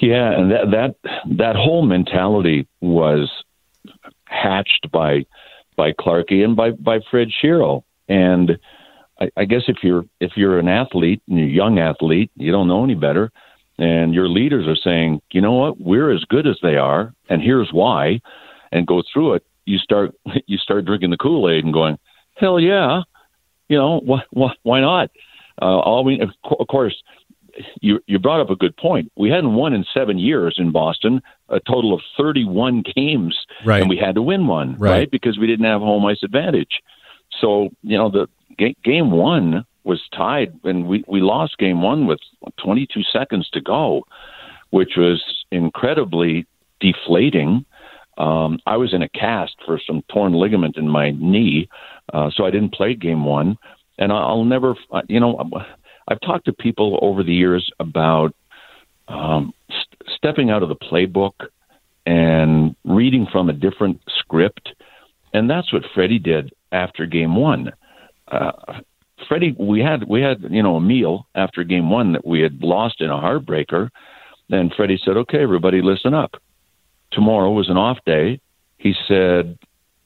Yeah, 0.00 0.32
and 0.38 0.50
that 0.50 0.70
that 0.70 1.10
that 1.36 1.56
whole 1.56 1.84
mentality 1.84 2.66
was 2.80 3.30
hatched 4.26 4.90
by 4.92 5.24
by 5.76 5.92
Clarkey 5.92 6.44
and 6.44 6.56
by 6.56 6.70
by 6.70 7.00
Fred 7.10 7.28
Shero. 7.42 7.82
And 8.08 8.58
I, 9.20 9.30
I 9.36 9.44
guess 9.44 9.62
if 9.68 9.78
you're 9.82 10.04
if 10.20 10.32
you're 10.36 10.58
an 10.58 10.68
athlete 10.68 11.22
and 11.28 11.38
you're 11.38 11.48
a 11.48 11.50
young 11.50 11.78
athlete, 11.78 12.30
you 12.36 12.52
don't 12.52 12.68
know 12.68 12.84
any 12.84 12.94
better, 12.94 13.30
and 13.78 14.14
your 14.14 14.28
leaders 14.28 14.66
are 14.66 14.76
saying, 14.76 15.20
you 15.32 15.40
know 15.40 15.52
what, 15.52 15.80
we're 15.80 16.14
as 16.14 16.24
good 16.24 16.46
as 16.46 16.56
they 16.62 16.76
are, 16.76 17.14
and 17.28 17.42
here's 17.42 17.70
why, 17.72 18.20
and 18.72 18.86
go 18.86 19.02
through 19.12 19.34
it. 19.34 19.46
You 19.66 19.78
start 19.78 20.14
you 20.46 20.58
start 20.58 20.84
drinking 20.84 21.10
the 21.10 21.16
Kool 21.16 21.50
Aid 21.50 21.64
and 21.64 21.72
going, 21.72 21.98
hell 22.34 22.60
yeah, 22.60 23.02
you 23.68 23.78
know 23.78 24.00
why 24.04 24.22
why, 24.30 24.52
why 24.62 24.80
not? 24.80 25.10
Uh, 25.60 25.78
all 25.78 26.04
we 26.04 26.20
of 26.20 26.66
course 26.68 26.94
you 27.80 28.00
you 28.06 28.18
brought 28.18 28.40
up 28.40 28.50
a 28.50 28.56
good 28.56 28.76
point. 28.76 29.10
We 29.16 29.30
hadn't 29.30 29.54
won 29.54 29.74
in 29.74 29.84
seven 29.94 30.18
years 30.18 30.56
in 30.58 30.72
Boston, 30.72 31.22
a 31.48 31.60
total 31.60 31.92
of 31.92 32.00
31 32.16 32.82
games, 32.94 33.38
right. 33.64 33.80
and 33.80 33.90
we 33.90 33.96
had 33.96 34.14
to 34.14 34.22
win 34.22 34.46
one, 34.46 34.76
right. 34.78 34.90
right? 34.90 35.10
Because 35.10 35.38
we 35.38 35.46
didn't 35.46 35.66
have 35.66 35.80
home 35.80 36.04
ice 36.06 36.22
advantage. 36.22 36.80
So 37.40 37.70
you 37.82 37.98
know 37.98 38.10
the 38.10 38.28
ga- 38.58 38.76
game 38.84 39.10
one 39.10 39.64
was 39.84 40.00
tied, 40.14 40.58
and 40.64 40.86
we 40.86 41.04
we 41.06 41.20
lost 41.20 41.58
game 41.58 41.82
one 41.82 42.06
with 42.06 42.20
22 42.62 43.02
seconds 43.12 43.48
to 43.50 43.60
go, 43.60 44.04
which 44.70 44.92
was 44.96 45.22
incredibly 45.50 46.46
deflating. 46.80 47.64
Um, 48.16 48.58
I 48.66 48.76
was 48.76 48.94
in 48.94 49.02
a 49.02 49.08
cast 49.08 49.56
for 49.66 49.80
some 49.84 50.02
torn 50.08 50.34
ligament 50.34 50.76
in 50.76 50.88
my 50.88 51.10
knee, 51.10 51.68
uh, 52.12 52.30
so 52.34 52.44
I 52.44 52.50
didn't 52.50 52.72
play 52.72 52.94
game 52.94 53.24
one. 53.24 53.58
And 53.98 54.12
I'll 54.12 54.44
never, 54.44 54.74
you 55.08 55.20
know, 55.20 55.50
I've 56.08 56.20
talked 56.20 56.46
to 56.46 56.52
people 56.52 56.98
over 57.00 57.22
the 57.22 57.32
years 57.32 57.70
about 57.78 58.34
um, 59.08 59.52
stepping 60.16 60.50
out 60.50 60.62
of 60.62 60.68
the 60.68 60.76
playbook 60.76 61.32
and 62.06 62.74
reading 62.84 63.26
from 63.30 63.48
a 63.48 63.52
different 63.52 64.00
script, 64.18 64.74
and 65.32 65.48
that's 65.48 65.72
what 65.72 65.82
Freddie 65.94 66.18
did 66.18 66.52
after 66.72 67.06
Game 67.06 67.36
One. 67.36 67.72
Uh, 68.28 68.80
Freddie, 69.28 69.56
we 69.58 69.80
had 69.80 70.04
we 70.08 70.20
had 70.20 70.42
you 70.50 70.62
know 70.62 70.76
a 70.76 70.80
meal 70.80 71.26
after 71.34 71.64
Game 71.64 71.90
One 71.90 72.12
that 72.12 72.26
we 72.26 72.40
had 72.40 72.62
lost 72.62 73.00
in 73.00 73.10
a 73.10 73.16
heartbreaker. 73.16 73.90
Then 74.48 74.70
Freddie 74.76 75.00
said, 75.04 75.16
"Okay, 75.16 75.42
everybody, 75.42 75.82
listen 75.82 76.14
up. 76.14 76.34
Tomorrow 77.12 77.52
was 77.52 77.68
an 77.68 77.76
off 77.76 77.98
day." 78.04 78.40
He 78.76 78.94
said, 79.08 79.58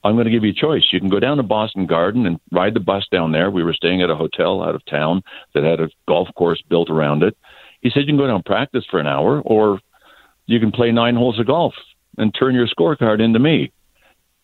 I'm 0.03 0.15
going 0.15 0.25
to 0.25 0.31
give 0.31 0.43
you 0.43 0.51
a 0.51 0.53
choice. 0.53 0.83
You 0.91 0.99
can 0.99 1.09
go 1.09 1.19
down 1.19 1.37
to 1.37 1.43
Boston 1.43 1.85
Garden 1.85 2.25
and 2.25 2.39
ride 2.51 2.73
the 2.73 2.79
bus 2.79 3.05
down 3.11 3.31
there. 3.33 3.51
We 3.51 3.63
were 3.63 3.73
staying 3.73 4.01
at 4.01 4.09
a 4.09 4.15
hotel 4.15 4.63
out 4.63 4.75
of 4.75 4.85
town 4.85 5.21
that 5.53 5.63
had 5.63 5.81
a 5.81 5.89
golf 6.07 6.29
course 6.35 6.61
built 6.69 6.89
around 6.89 7.23
it. 7.23 7.37
He 7.81 7.89
said 7.89 8.01
you 8.01 8.07
can 8.07 8.17
go 8.17 8.27
down 8.27 8.37
and 8.37 8.45
practice 8.45 8.85
for 8.89 8.99
an 8.99 9.07
hour, 9.07 9.41
or 9.41 9.79
you 10.49 10.59
can 10.59 10.71
play 10.71 10.91
nine 10.91 11.15
holes 11.15 11.39
of 11.39 11.45
golf 11.45 11.75
and 12.17 12.33
turn 12.33 12.55
your 12.55 12.67
scorecard 12.67 13.21
into 13.21 13.39
me. 13.39 13.71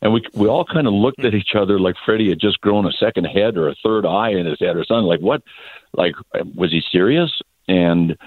And 0.01 0.13
we 0.13 0.23
we 0.35 0.47
all 0.47 0.65
kind 0.65 0.85
of 0.85 0.93
looked 0.93 1.25
at 1.25 1.33
each 1.33 1.55
other 1.55 1.79
like 1.79 1.95
Freddie 2.05 2.29
had 2.29 2.39
just 2.39 2.61
grown 2.61 2.85
a 2.85 2.91
second 2.91 3.25
head 3.25 3.57
or 3.57 3.69
a 3.69 3.75
third 3.83 4.05
eye 4.05 4.29
in 4.29 4.45
his 4.45 4.59
head 4.59 4.75
or 4.77 4.85
something. 4.85 5.07
Like 5.07 5.21
what? 5.21 5.41
Like 5.93 6.13
was 6.33 6.71
he 6.71 6.81
serious? 6.91 7.31
And 7.67 8.17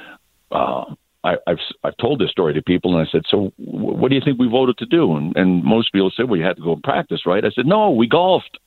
uh, 0.51 0.87
I, 1.23 1.37
I've 1.47 1.59
I've 1.85 1.97
told 1.99 2.21
this 2.21 2.31
story 2.31 2.55
to 2.55 2.63
people, 2.63 2.97
and 2.97 3.07
I 3.07 3.11
said, 3.13 3.23
"So, 3.29 3.53
what 3.57 4.09
do 4.09 4.17
you 4.17 4.23
think 4.25 4.41
we 4.41 4.49
voted 4.49 4.79
to 4.79 4.87
do?" 4.87 5.17
And, 5.17 5.37
and 5.37 5.63
most 5.63 5.93
people 5.93 6.11
said, 6.17 6.29
"Well, 6.29 6.39
you 6.39 6.45
had 6.45 6.57
to 6.57 6.63
go 6.63 6.81
practice, 6.83 7.27
right?" 7.27 7.45
I 7.45 7.51
said, 7.51 7.67
"No, 7.67 7.91
we 7.91 8.09
golfed." 8.09 8.59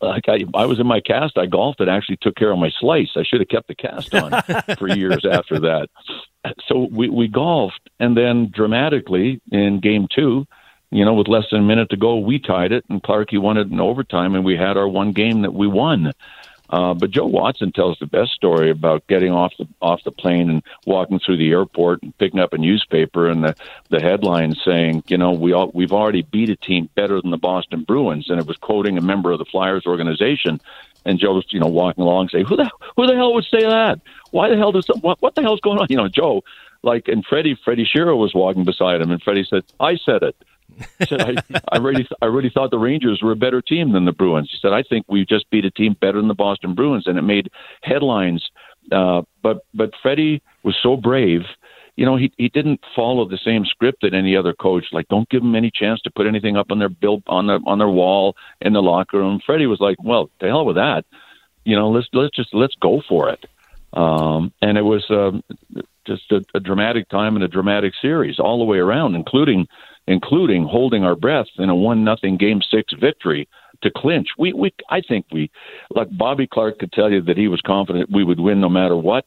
Like 0.00 0.28
I, 0.28 0.44
I 0.54 0.64
was 0.66 0.80
in 0.80 0.86
my 0.86 1.00
cast, 1.00 1.36
I 1.36 1.46
golfed 1.46 1.80
and 1.80 1.90
actually 1.90 2.18
took 2.22 2.34
care 2.36 2.50
of 2.50 2.58
my 2.58 2.70
slice. 2.80 3.10
I 3.16 3.22
should 3.22 3.40
have 3.40 3.48
kept 3.48 3.68
the 3.68 3.74
cast 3.74 4.14
on 4.14 4.76
for 4.78 4.88
years 4.88 5.26
after 5.30 5.58
that. 5.60 5.88
So 6.66 6.88
we 6.90 7.08
we 7.10 7.28
golfed, 7.28 7.90
and 7.98 8.16
then 8.16 8.50
dramatically 8.50 9.40
in 9.52 9.80
game 9.80 10.08
two, 10.14 10.46
you 10.90 11.04
know, 11.04 11.14
with 11.14 11.28
less 11.28 11.44
than 11.50 11.60
a 11.60 11.64
minute 11.64 11.90
to 11.90 11.96
go, 11.96 12.16
we 12.16 12.38
tied 12.38 12.72
it, 12.72 12.84
and 12.88 13.02
Clarkey 13.02 13.38
won 13.38 13.58
it 13.58 13.68
in 13.70 13.78
overtime, 13.78 14.34
and 14.34 14.44
we 14.44 14.56
had 14.56 14.76
our 14.76 14.88
one 14.88 15.12
game 15.12 15.42
that 15.42 15.52
we 15.52 15.66
won. 15.66 16.12
Uh, 16.70 16.94
but 16.94 17.10
Joe 17.10 17.26
Watson 17.26 17.72
tells 17.72 17.98
the 17.98 18.06
best 18.06 18.30
story 18.30 18.70
about 18.70 19.06
getting 19.08 19.32
off 19.32 19.52
the 19.58 19.66
off 19.82 20.04
the 20.04 20.12
plane 20.12 20.48
and 20.48 20.62
walking 20.86 21.18
through 21.18 21.36
the 21.36 21.50
airport 21.50 22.02
and 22.02 22.16
picking 22.18 22.38
up 22.38 22.52
a 22.52 22.58
newspaper 22.58 23.28
and 23.28 23.42
the 23.42 23.56
the 23.88 24.00
headline 24.00 24.54
saying, 24.64 25.02
you 25.08 25.18
know, 25.18 25.32
we 25.32 25.52
all 25.52 25.72
we've 25.74 25.92
already 25.92 26.22
beat 26.22 26.48
a 26.48 26.56
team 26.56 26.88
better 26.94 27.20
than 27.20 27.32
the 27.32 27.36
Boston 27.36 27.82
Bruins, 27.82 28.30
and 28.30 28.38
it 28.38 28.46
was 28.46 28.56
quoting 28.56 28.96
a 28.98 29.00
member 29.00 29.32
of 29.32 29.40
the 29.40 29.44
Flyers 29.44 29.84
organization. 29.84 30.60
And 31.04 31.18
Joe 31.18 31.34
was, 31.34 31.46
you 31.50 31.58
know, 31.58 31.66
walking 31.66 32.04
along 32.04 32.28
saying, 32.28 32.44
"Who 32.44 32.56
the 32.56 32.70
who 32.96 33.06
the 33.06 33.16
hell 33.16 33.34
would 33.34 33.44
say 33.44 33.62
that? 33.62 34.00
Why 34.30 34.48
the 34.48 34.56
hell 34.56 34.70
does 34.70 34.86
what 35.00 35.20
what 35.20 35.34
the 35.34 35.42
hell's 35.42 35.60
going 35.60 35.78
on?" 35.78 35.86
You 35.90 35.96
know, 35.96 36.08
Joe, 36.08 36.44
like, 36.82 37.08
and 37.08 37.24
Freddie 37.26 37.58
Freddie 37.64 37.88
Shero 37.92 38.16
was 38.16 38.32
walking 38.32 38.64
beside 38.64 39.00
him, 39.00 39.10
and 39.10 39.20
Freddie 39.20 39.44
said, 39.44 39.64
"I 39.80 39.96
said 39.96 40.22
it." 40.22 40.36
Said, 41.08 41.20
I, 41.20 41.34
I 41.72 41.78
really, 41.78 42.06
I 42.22 42.26
really 42.26 42.50
thought 42.50 42.70
the 42.70 42.78
Rangers 42.78 43.20
were 43.22 43.32
a 43.32 43.36
better 43.36 43.62
team 43.62 43.92
than 43.92 44.04
the 44.04 44.12
Bruins. 44.12 44.50
He 44.50 44.58
said, 44.60 44.72
I 44.72 44.82
think 44.82 45.06
we 45.08 45.24
just 45.24 45.48
beat 45.50 45.64
a 45.64 45.70
team 45.70 45.96
better 46.00 46.18
than 46.18 46.28
the 46.28 46.34
Boston 46.34 46.74
Bruins, 46.74 47.06
and 47.06 47.18
it 47.18 47.22
made 47.22 47.50
headlines. 47.82 48.48
Uh, 48.90 49.22
but, 49.42 49.64
but 49.74 49.90
Freddie 50.02 50.42
was 50.62 50.76
so 50.82 50.96
brave. 50.96 51.42
You 51.96 52.06
know, 52.06 52.16
he 52.16 52.32
he 52.38 52.48
didn't 52.48 52.80
follow 52.96 53.28
the 53.28 53.38
same 53.44 53.66
script 53.66 54.02
that 54.02 54.14
any 54.14 54.34
other 54.34 54.54
coach. 54.54 54.86
Like, 54.90 55.08
don't 55.08 55.28
give 55.28 55.42
them 55.42 55.54
any 55.54 55.70
chance 55.70 56.00
to 56.02 56.10
put 56.10 56.26
anything 56.26 56.56
up 56.56 56.70
on 56.70 56.78
their 56.78 56.88
bill 56.88 57.22
on 57.26 57.46
their 57.46 57.58
on 57.66 57.78
their 57.78 57.90
wall 57.90 58.36
in 58.62 58.72
the 58.72 58.80
locker 58.80 59.18
room. 59.18 59.40
Freddie 59.44 59.66
was 59.66 59.80
like, 59.80 59.96
well, 60.02 60.30
to 60.38 60.46
hell 60.46 60.64
with 60.64 60.76
that. 60.76 61.04
You 61.64 61.76
know, 61.76 61.90
let's 61.90 62.08
let's 62.14 62.34
just 62.34 62.54
let's 62.54 62.74
go 62.80 63.02
for 63.06 63.28
it. 63.28 63.44
Um, 63.92 64.52
and 64.62 64.78
it 64.78 64.82
was 64.82 65.04
um, 65.10 65.42
just 66.06 66.30
a, 66.32 66.42
a 66.54 66.60
dramatic 66.60 67.08
time 67.08 67.34
and 67.34 67.44
a 67.44 67.48
dramatic 67.48 67.92
series 68.00 68.38
all 68.38 68.58
the 68.58 68.64
way 68.64 68.78
around, 68.78 69.14
including 69.14 69.66
including 70.10 70.64
holding 70.64 71.04
our 71.04 71.14
breath 71.14 71.46
in 71.56 71.70
a 71.70 71.74
one 71.74 72.02
nothing 72.02 72.36
game 72.36 72.60
six 72.68 72.92
victory 72.92 73.48
to 73.82 73.90
clinch. 73.90 74.28
We 74.36 74.52
we 74.52 74.74
I 74.90 75.00
think 75.00 75.26
we 75.30 75.50
like 75.90 76.08
Bobby 76.10 76.48
Clarke 76.48 76.80
could 76.80 76.92
tell 76.92 77.10
you 77.10 77.22
that 77.22 77.36
he 77.36 77.46
was 77.46 77.60
confident 77.60 78.10
we 78.10 78.24
would 78.24 78.40
win 78.40 78.60
no 78.60 78.68
matter 78.68 78.96
what. 78.96 79.24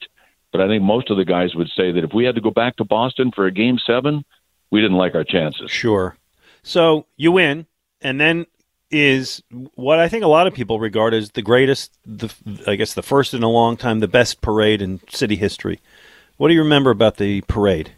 But 0.52 0.60
I 0.62 0.68
think 0.68 0.84
most 0.84 1.10
of 1.10 1.18
the 1.18 1.26
guys 1.26 1.56
would 1.56 1.70
say 1.70 1.92
that 1.94 2.04
if 2.04 2.14
we 2.14 2.26
had 2.26 2.36
to 2.36 2.42
go 2.42 2.52
back 2.52 2.76
to 2.76 2.84
Boston 2.84 3.32
for 3.32 3.48
a 3.48 3.52
game 3.52 3.80
seven, 3.80 4.24
we 4.70 4.82
didn't 4.82 4.98
like 4.98 5.16
our 5.16 5.24
chances. 5.24 5.72
Sure. 5.72 6.16
So 6.62 7.08
you 7.16 7.32
win, 7.32 7.66
and 8.02 8.20
then 8.20 8.46
is 8.92 9.42
what 9.74 10.00
I 10.00 10.08
think 10.10 10.24
a 10.24 10.28
lot 10.28 10.46
of 10.46 10.54
people 10.54 10.80
regard 10.80 11.14
as 11.14 11.32
the 11.32 11.42
greatest, 11.42 11.98
the 12.06 12.32
I 12.68 12.76
guess 12.76 12.94
the 12.94 13.02
first 13.02 13.34
in 13.34 13.42
a 13.42 13.50
long 13.50 13.78
time, 13.78 14.02
the 14.02 14.08
best 14.08 14.42
parade 14.42 14.82
in 14.82 15.00
city 15.10 15.38
history. 15.38 15.80
What 16.38 16.50
do 16.50 16.54
you 16.54 16.62
remember 16.62 16.92
about 16.92 17.18
the 17.18 17.42
parade? 17.42 17.94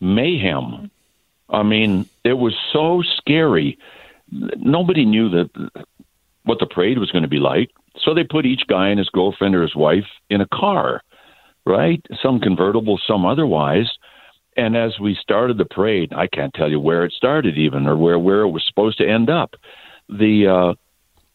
Mayhem. 0.00 0.90
I 1.48 1.62
mean, 1.62 2.08
it 2.24 2.34
was 2.34 2.54
so 2.72 3.02
scary. 3.16 3.78
Nobody 4.30 5.04
knew 5.04 5.28
that 5.30 5.50
what 6.44 6.58
the 6.58 6.66
parade 6.66 6.98
was 6.98 7.10
going 7.10 7.22
to 7.22 7.28
be 7.28 7.38
like. 7.38 7.70
so 7.96 8.14
they 8.14 8.24
put 8.24 8.46
each 8.46 8.66
guy 8.66 8.88
and 8.88 8.98
his 8.98 9.08
girlfriend 9.08 9.54
or 9.54 9.62
his 9.62 9.76
wife 9.76 10.06
in 10.28 10.40
a 10.40 10.48
car, 10.48 11.02
right? 11.64 12.04
Some 12.22 12.40
convertible, 12.40 12.98
some 13.06 13.24
otherwise. 13.24 13.90
And 14.56 14.76
as 14.76 14.98
we 15.00 15.16
started 15.20 15.58
the 15.58 15.64
parade, 15.64 16.12
I 16.12 16.26
can't 16.26 16.54
tell 16.54 16.70
you 16.70 16.78
where 16.78 17.04
it 17.04 17.12
started 17.12 17.58
even 17.58 17.86
or 17.86 17.96
where 17.96 18.18
where 18.18 18.42
it 18.42 18.50
was 18.50 18.64
supposed 18.66 18.98
to 18.98 19.08
end 19.08 19.30
up. 19.30 19.54
The 20.08 20.46
uh, 20.46 20.74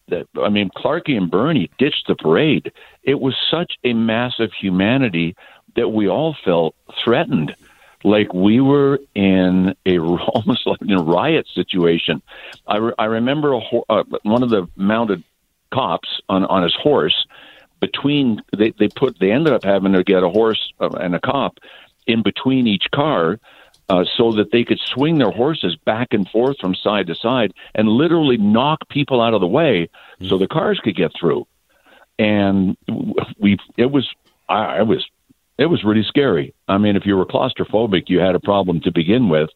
the, 0.08 0.28
I 0.42 0.50
mean, 0.50 0.70
Clarkie 0.76 1.18
and 1.18 1.30
Bernie 1.30 1.70
ditched 1.78 2.08
the 2.08 2.16
parade. 2.16 2.72
It 3.04 3.20
was 3.20 3.36
such 3.52 3.74
a 3.84 3.94
massive 3.94 4.52
humanity 4.60 5.36
that 5.76 5.90
we 5.90 6.08
all 6.08 6.36
felt 6.44 6.76
threatened, 7.04 7.56
like 8.04 8.34
we 8.34 8.62
were 8.62 9.00
in 9.16 9.76
a 9.86 10.00
almost 10.00 10.66
like 10.66 10.82
in 10.82 10.94
a 10.94 11.04
riot 11.04 11.48
situation. 11.54 12.22
I, 12.68 12.78
re- 12.78 12.94
I 12.98 13.06
remember 13.06 13.54
a, 13.54 13.60
ho- 13.60 13.86
uh, 13.90 14.04
one 14.24 14.44
of 14.44 14.50
the 14.50 14.68
mounted 14.76 15.24
cops 15.72 16.22
on 16.28 16.46
on 16.46 16.64
his 16.64 16.76
horse 16.76 17.28
between 17.80 18.42
they 18.58 18.72
they 18.72 18.88
put 18.88 19.20
they 19.20 19.32
ended 19.32 19.54
up 19.54 19.64
having 19.64 19.94
to 19.94 20.04
get 20.04 20.24
a 20.24 20.30
horse 20.30 20.74
uh, 20.80 20.90
and 20.90 21.16
a 21.16 21.20
cop 21.20 21.60
in 22.08 22.24
between 22.24 22.68
each 22.68 22.86
car 22.94 23.40
uh, 23.90 24.06
so 24.18 24.32
that 24.34 24.52
they 24.52 24.64
could 24.64 24.80
swing 24.80 25.18
their 25.18 25.32
horses 25.32 25.76
back 25.84 26.10
and 26.12 26.30
forth 26.30 26.58
from 26.60 26.76
side 26.76 27.08
to 27.08 27.16
side 27.16 27.54
and 27.74 27.90
literally 27.90 28.38
knock 28.38 28.88
people 28.90 29.20
out 29.20 29.34
of 29.34 29.42
the 29.42 29.48
way 29.48 29.90
so 30.28 30.38
the 30.38 30.48
cars 30.48 30.80
could 30.84 30.96
get 30.96 31.12
through. 31.20 31.48
And 32.20 32.78
we, 33.40 33.58
it 33.78 33.90
was, 33.90 34.08
I, 34.48 34.78
I 34.78 34.82
was, 34.84 35.06
it 35.60 35.66
was 35.66 35.84
really 35.84 36.04
scary. 36.04 36.54
I 36.70 36.78
mean, 36.78 36.96
if 36.96 37.06
you 37.06 37.18
were 37.18 37.26
claustrophobic, 37.26 38.04
you 38.08 38.20
had 38.20 38.34
a 38.34 38.40
problem 38.40 38.80
to 38.82 38.92
begin 38.92 39.30
with. 39.30 39.50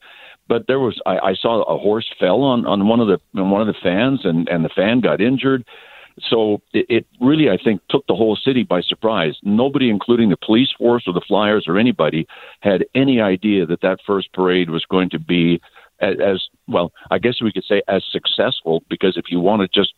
But 0.50 0.68
there 0.68 0.80
was, 0.80 1.00
I, 1.06 1.18
I 1.18 1.34
saw 1.36 1.64
a 1.64 1.78
horse 1.78 2.08
fell 2.20 2.42
on 2.42 2.66
on 2.66 2.88
one 2.88 3.00
of 3.00 3.08
the 3.08 3.20
on 3.40 3.50
one 3.50 3.62
of 3.62 3.68
the 3.68 3.80
fans, 3.82 4.20
and 4.26 4.48
and 4.50 4.66
the 4.66 4.70
fan 4.70 5.00
got 5.00 5.22
injured. 5.22 5.64
So 6.30 6.62
it, 6.74 6.86
it 6.90 7.06
really, 7.22 7.50
I 7.50 7.58
think, 7.58 7.82
took 7.90 8.06
the 8.08 8.16
whole 8.16 8.36
city 8.36 8.64
by 8.64 8.82
surprise. 8.82 9.36
Nobody, 9.42 9.90
including 9.90 10.30
the 10.30 10.38
police 10.38 10.70
force 10.78 11.06
or 11.08 11.14
the 11.14 11.26
Flyers 11.28 11.66
or 11.68 11.80
anybody, 11.80 12.28
had 12.60 12.86
any 12.94 13.22
idea 13.22 13.66
that 13.66 13.82
that 13.82 14.00
first 14.06 14.32
parade 14.34 14.70
was 14.70 14.86
going 14.86 15.10
to 15.12 15.20
be 15.20 15.60
as, 16.02 16.16
as 16.24 16.44
well. 16.68 16.92
I 17.10 17.18
guess 17.18 17.42
we 17.42 17.52
could 17.52 17.64
say 17.64 17.82
as 17.88 18.04
successful 18.12 18.84
because 18.90 19.18
if 19.18 19.26
you 19.30 19.40
want 19.40 19.62
to 19.62 19.68
just 19.80 19.94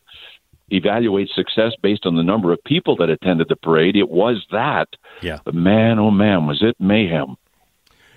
evaluate 0.70 1.30
success 1.36 1.74
based 1.82 2.06
on 2.06 2.16
the 2.16 2.24
number 2.24 2.52
of 2.52 2.64
people 2.64 2.96
that 2.98 3.10
attended 3.10 3.48
the 3.50 3.56
parade, 3.56 3.96
it 3.96 4.10
was 4.10 4.46
that. 4.52 4.88
Yeah. 5.22 5.40
But 5.46 5.56
man, 5.56 6.00
oh 6.00 6.12
man, 6.12 6.48
was 6.48 6.62
it 6.62 6.76
mayhem. 6.80 7.36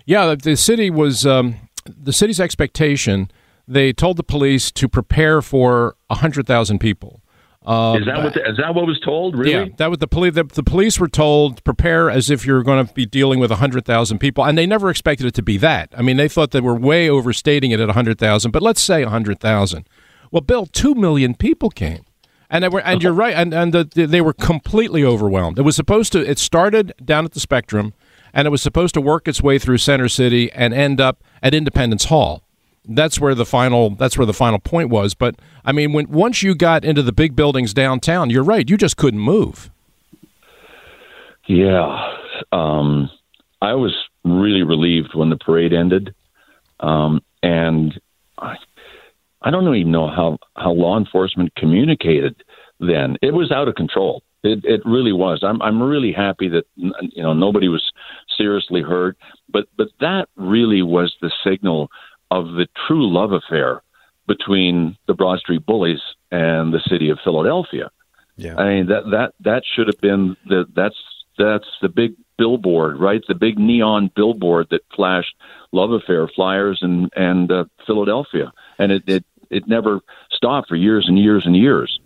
Yeah, 0.06 0.34
the 0.34 0.56
city 0.56 0.88
was 0.88 1.26
um, 1.26 1.56
the 1.84 2.12
city's 2.12 2.40
expectation. 2.40 3.30
They 3.66 3.92
told 3.92 4.16
the 4.16 4.22
police 4.22 4.70
to 4.72 4.88
prepare 4.88 5.42
for 5.42 5.96
hundred 6.10 6.46
thousand 6.46 6.78
people. 6.78 7.20
Um, 7.66 8.00
is 8.00 8.06
that 8.06 8.24
what 8.24 8.32
the, 8.32 8.48
is 8.48 8.56
that 8.56 8.74
what 8.74 8.86
was 8.86 8.98
told? 9.00 9.36
Really? 9.36 9.52
Yeah, 9.52 9.64
that 9.76 9.90
was 9.90 9.98
the 9.98 10.06
police. 10.06 10.34
The, 10.34 10.44
the 10.44 10.62
police 10.62 10.98
were 10.98 11.08
told 11.08 11.62
prepare 11.64 12.08
as 12.08 12.30
if 12.30 12.46
you're 12.46 12.62
going 12.62 12.86
to 12.86 12.94
be 12.94 13.04
dealing 13.04 13.40
with 13.40 13.50
hundred 13.50 13.84
thousand 13.84 14.20
people, 14.20 14.42
and 14.42 14.56
they 14.56 14.64
never 14.64 14.88
expected 14.88 15.26
it 15.26 15.34
to 15.34 15.42
be 15.42 15.58
that. 15.58 15.92
I 15.94 16.00
mean, 16.00 16.16
they 16.16 16.28
thought 16.28 16.52
they 16.52 16.62
were 16.62 16.74
way 16.74 17.10
overstating 17.10 17.70
it 17.70 17.80
at 17.80 17.90
hundred 17.90 18.18
thousand, 18.18 18.52
but 18.52 18.62
let's 18.62 18.80
say 18.80 19.02
hundred 19.02 19.40
thousand. 19.40 19.86
Well, 20.30 20.40
Bill, 20.40 20.64
two 20.64 20.94
million 20.94 21.34
people 21.34 21.68
came. 21.68 22.04
And 22.50 22.64
they 22.64 22.68
were, 22.68 22.80
and 22.80 23.02
you're 23.02 23.12
right, 23.12 23.34
and 23.34 23.52
and 23.52 23.72
the, 23.74 23.84
they 23.84 24.22
were 24.22 24.32
completely 24.32 25.04
overwhelmed. 25.04 25.58
It 25.58 25.62
was 25.62 25.76
supposed 25.76 26.12
to. 26.12 26.18
It 26.20 26.38
started 26.38 26.94
down 27.04 27.26
at 27.26 27.32
the 27.32 27.40
Spectrum, 27.40 27.92
and 28.32 28.46
it 28.46 28.50
was 28.50 28.62
supposed 28.62 28.94
to 28.94 29.02
work 29.02 29.28
its 29.28 29.42
way 29.42 29.58
through 29.58 29.78
Center 29.78 30.08
City 30.08 30.50
and 30.52 30.72
end 30.72 30.98
up 31.00 31.22
at 31.42 31.52
Independence 31.52 32.06
Hall. 32.06 32.42
That's 32.86 33.20
where 33.20 33.34
the 33.34 33.44
final. 33.44 33.90
That's 33.90 34.16
where 34.16 34.26
the 34.26 34.32
final 34.32 34.58
point 34.58 34.88
was. 34.88 35.12
But 35.12 35.34
I 35.62 35.72
mean, 35.72 35.92
when 35.92 36.10
once 36.10 36.42
you 36.42 36.54
got 36.54 36.86
into 36.86 37.02
the 37.02 37.12
big 37.12 37.36
buildings 37.36 37.74
downtown, 37.74 38.30
you're 38.30 38.44
right. 38.44 38.68
You 38.68 38.78
just 38.78 38.96
couldn't 38.96 39.20
move. 39.20 39.70
Yeah, 41.46 42.14
um, 42.52 43.10
I 43.60 43.74
was 43.74 43.94
really 44.24 44.62
relieved 44.62 45.14
when 45.14 45.30
the 45.30 45.36
parade 45.36 45.72
ended, 45.72 46.14
um, 46.80 47.22
and 47.42 47.98
I 49.42 49.50
don't 49.50 49.74
even 49.74 49.92
know 49.92 50.08
how 50.08 50.38
how 50.56 50.72
law 50.72 50.98
enforcement 50.98 51.54
communicated 51.56 52.42
then. 52.80 53.16
It 53.22 53.32
was 53.32 53.52
out 53.52 53.68
of 53.68 53.74
control. 53.74 54.22
It 54.42 54.64
it 54.64 54.80
really 54.84 55.12
was. 55.12 55.40
I'm 55.42 55.60
I'm 55.62 55.82
really 55.82 56.12
happy 56.12 56.48
that 56.48 56.64
you 56.76 57.22
know 57.22 57.34
nobody 57.34 57.68
was 57.68 57.82
seriously 58.36 58.82
hurt, 58.82 59.16
but 59.48 59.66
but 59.76 59.88
that 60.00 60.28
really 60.36 60.82
was 60.82 61.14
the 61.20 61.32
signal 61.44 61.90
of 62.30 62.46
the 62.52 62.66
true 62.86 63.12
love 63.12 63.32
affair 63.32 63.82
between 64.26 64.96
the 65.06 65.14
Broad 65.14 65.38
Street 65.38 65.64
Bullies 65.64 66.00
and 66.30 66.72
the 66.72 66.80
city 66.88 67.08
of 67.10 67.18
Philadelphia. 67.24 67.90
Yeah. 68.36 68.56
I 68.56 68.68
mean 68.68 68.86
that 68.86 69.10
that 69.10 69.34
that 69.40 69.62
should 69.74 69.88
have 69.88 70.00
been 70.00 70.36
the 70.46 70.64
that's 70.74 70.96
that's 71.38 71.66
the 71.80 71.88
big 71.88 72.14
billboard, 72.36 72.98
right? 73.00 73.22
The 73.26 73.34
big 73.34 73.58
neon 73.58 74.10
billboard 74.14 74.68
that 74.70 74.82
flashed 74.94 75.34
love 75.72 75.92
affair 75.92 76.28
flyers 76.28 76.78
and 76.82 77.10
and 77.14 77.50
uh, 77.50 77.64
Philadelphia, 77.86 78.52
and 78.78 78.92
it, 78.92 79.02
it 79.06 79.24
it 79.50 79.68
never 79.68 80.00
stopped 80.30 80.68
for 80.68 80.76
years 80.76 81.06
and 81.08 81.18
years 81.18 81.44
and 81.46 81.56
years. 81.56 81.98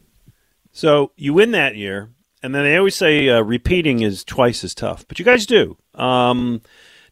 So 0.73 1.13
you 1.17 1.35
win 1.35 1.51
that 1.53 1.77
year, 1.77 2.11
and 2.43 2.55
then 2.55 2.65
they 2.65 2.77
always 2.77 2.97
say 2.97 3.29
uh, 3.29 3.41
repeating 3.41 4.01
is 4.01 4.25
twice 4.25 4.65
as 4.65 4.75
tough, 4.75 5.07
but 5.07 5.19
you 5.19 5.25
guys 5.25 5.47
do. 5.47 5.77
Um, 5.95 6.63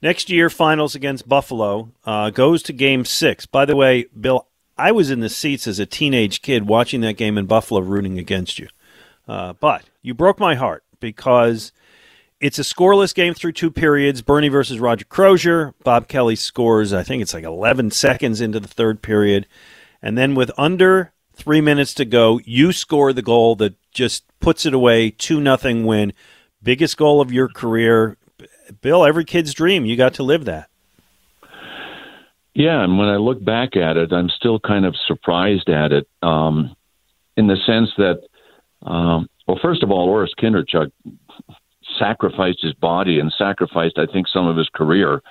next 0.02 0.30
year, 0.30 0.48
finals 0.48 0.94
against 0.94 1.28
Buffalo 1.28 1.92
uh, 2.04 2.30
goes 2.30 2.62
to 2.64 2.72
Game 2.72 3.04
Six. 3.04 3.46
By 3.46 3.64
the 3.64 3.76
way, 3.76 4.06
Bill, 4.18 4.46
I 4.78 4.92
was 4.92 5.10
in 5.10 5.20
the 5.20 5.28
seats 5.28 5.66
as 5.66 5.78
a 5.78 5.86
teenage 5.86 6.42
kid 6.42 6.66
watching 6.66 7.02
that 7.02 7.16
game 7.16 7.36
in 7.36 7.46
Buffalo, 7.46 7.80
rooting 7.80 8.18
against 8.18 8.58
you. 8.58 8.68
Uh, 9.28 9.52
but 9.52 9.84
you 10.02 10.14
broke 10.14 10.40
my 10.40 10.54
heart 10.54 10.84
because 10.98 11.72
it's 12.40 12.58
a 12.58 12.62
scoreless 12.62 13.14
game 13.14 13.34
through 13.34 13.52
two 13.52 13.70
periods. 13.70 14.22
Bernie 14.22 14.48
versus 14.48 14.80
Roger 14.80 15.04
Crozier. 15.04 15.74
Bob 15.84 16.08
Kelly 16.08 16.36
scores, 16.36 16.92
I 16.92 17.02
think 17.02 17.22
it's 17.22 17.34
like 17.34 17.44
11 17.44 17.90
seconds 17.90 18.40
into 18.40 18.58
the 18.58 18.68
third 18.68 19.02
period. 19.02 19.46
And 20.02 20.16
then 20.16 20.34
with 20.34 20.50
under 20.56 21.12
three 21.34 21.60
minutes 21.60 21.92
to 21.94 22.04
go, 22.04 22.40
you 22.44 22.72
score 22.72 23.12
the 23.12 23.22
goal 23.22 23.56
that 23.56 23.74
just 23.92 24.24
puts 24.40 24.64
it 24.64 24.72
away. 24.72 25.10
2 25.10 25.40
nothing 25.40 25.84
win. 25.84 26.14
Biggest 26.62 26.96
goal 26.96 27.20
of 27.20 27.30
your 27.30 27.48
career. 27.48 28.16
Bill, 28.80 29.04
every 29.04 29.24
kid's 29.24 29.52
dream. 29.52 29.84
You 29.84 29.96
got 29.96 30.14
to 30.14 30.22
live 30.22 30.46
that. 30.46 30.68
Yeah, 32.54 32.82
and 32.82 32.98
when 32.98 33.08
I 33.08 33.16
look 33.16 33.44
back 33.44 33.76
at 33.76 33.96
it, 33.96 34.12
I'm 34.12 34.28
still 34.28 34.58
kind 34.58 34.84
of 34.84 34.94
surprised 35.06 35.68
at 35.68 35.92
it 35.92 36.08
um, 36.22 36.74
in 37.36 37.46
the 37.46 37.56
sense 37.64 37.90
that, 37.96 38.20
um, 38.82 39.28
well, 39.46 39.58
first 39.62 39.82
of 39.82 39.90
all, 39.90 40.08
Orest 40.08 40.34
Kindrachuk 40.38 40.90
sacrificed 42.00 42.62
his 42.62 42.74
body 42.74 43.20
and 43.20 43.32
sacrificed, 43.36 43.98
I 43.98 44.06
think, 44.06 44.26
some 44.26 44.48
of 44.48 44.56
his 44.56 44.68
career 44.74 45.22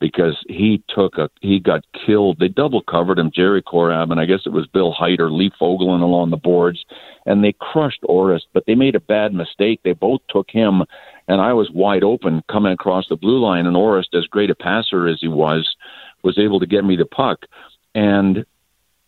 because 0.00 0.36
he 0.48 0.82
took 0.88 1.18
a 1.18 1.30
he 1.40 1.60
got 1.60 1.84
killed. 2.06 2.38
They 2.38 2.48
double 2.48 2.82
covered 2.82 3.18
him, 3.18 3.30
Jerry 3.32 3.62
Korab, 3.62 4.10
and 4.10 4.20
I 4.20 4.24
guess 4.24 4.40
it 4.44 4.52
was 4.52 4.66
Bill 4.66 4.94
Hajt, 4.94 5.30
Lee 5.30 5.52
Fogolin 5.60 6.02
along 6.02 6.30
the 6.30 6.36
boards, 6.36 6.84
and 7.26 7.44
they 7.44 7.54
crushed 7.58 8.02
Orest, 8.02 8.46
but 8.52 8.66
they 8.66 8.74
made 8.74 8.96
a 8.96 9.00
bad 9.00 9.32
mistake. 9.32 9.80
They 9.82 9.92
both 9.92 10.20
took 10.28 10.50
him, 10.50 10.82
and 11.28 11.40
I 11.40 11.52
was 11.52 11.70
wide 11.70 12.02
open 12.02 12.42
coming 12.50 12.72
across 12.72 13.08
the 13.08 13.16
blue 13.16 13.38
line, 13.38 13.66
and 13.66 13.76
Orest, 13.76 14.14
as 14.14 14.26
great 14.26 14.50
a 14.50 14.54
passer 14.54 15.06
as 15.06 15.18
he 15.20 15.28
was, 15.28 15.76
was 16.22 16.38
able 16.38 16.60
to 16.60 16.66
get 16.66 16.84
me 16.84 16.96
the 16.96 17.06
puck, 17.06 17.46
and 17.94 18.44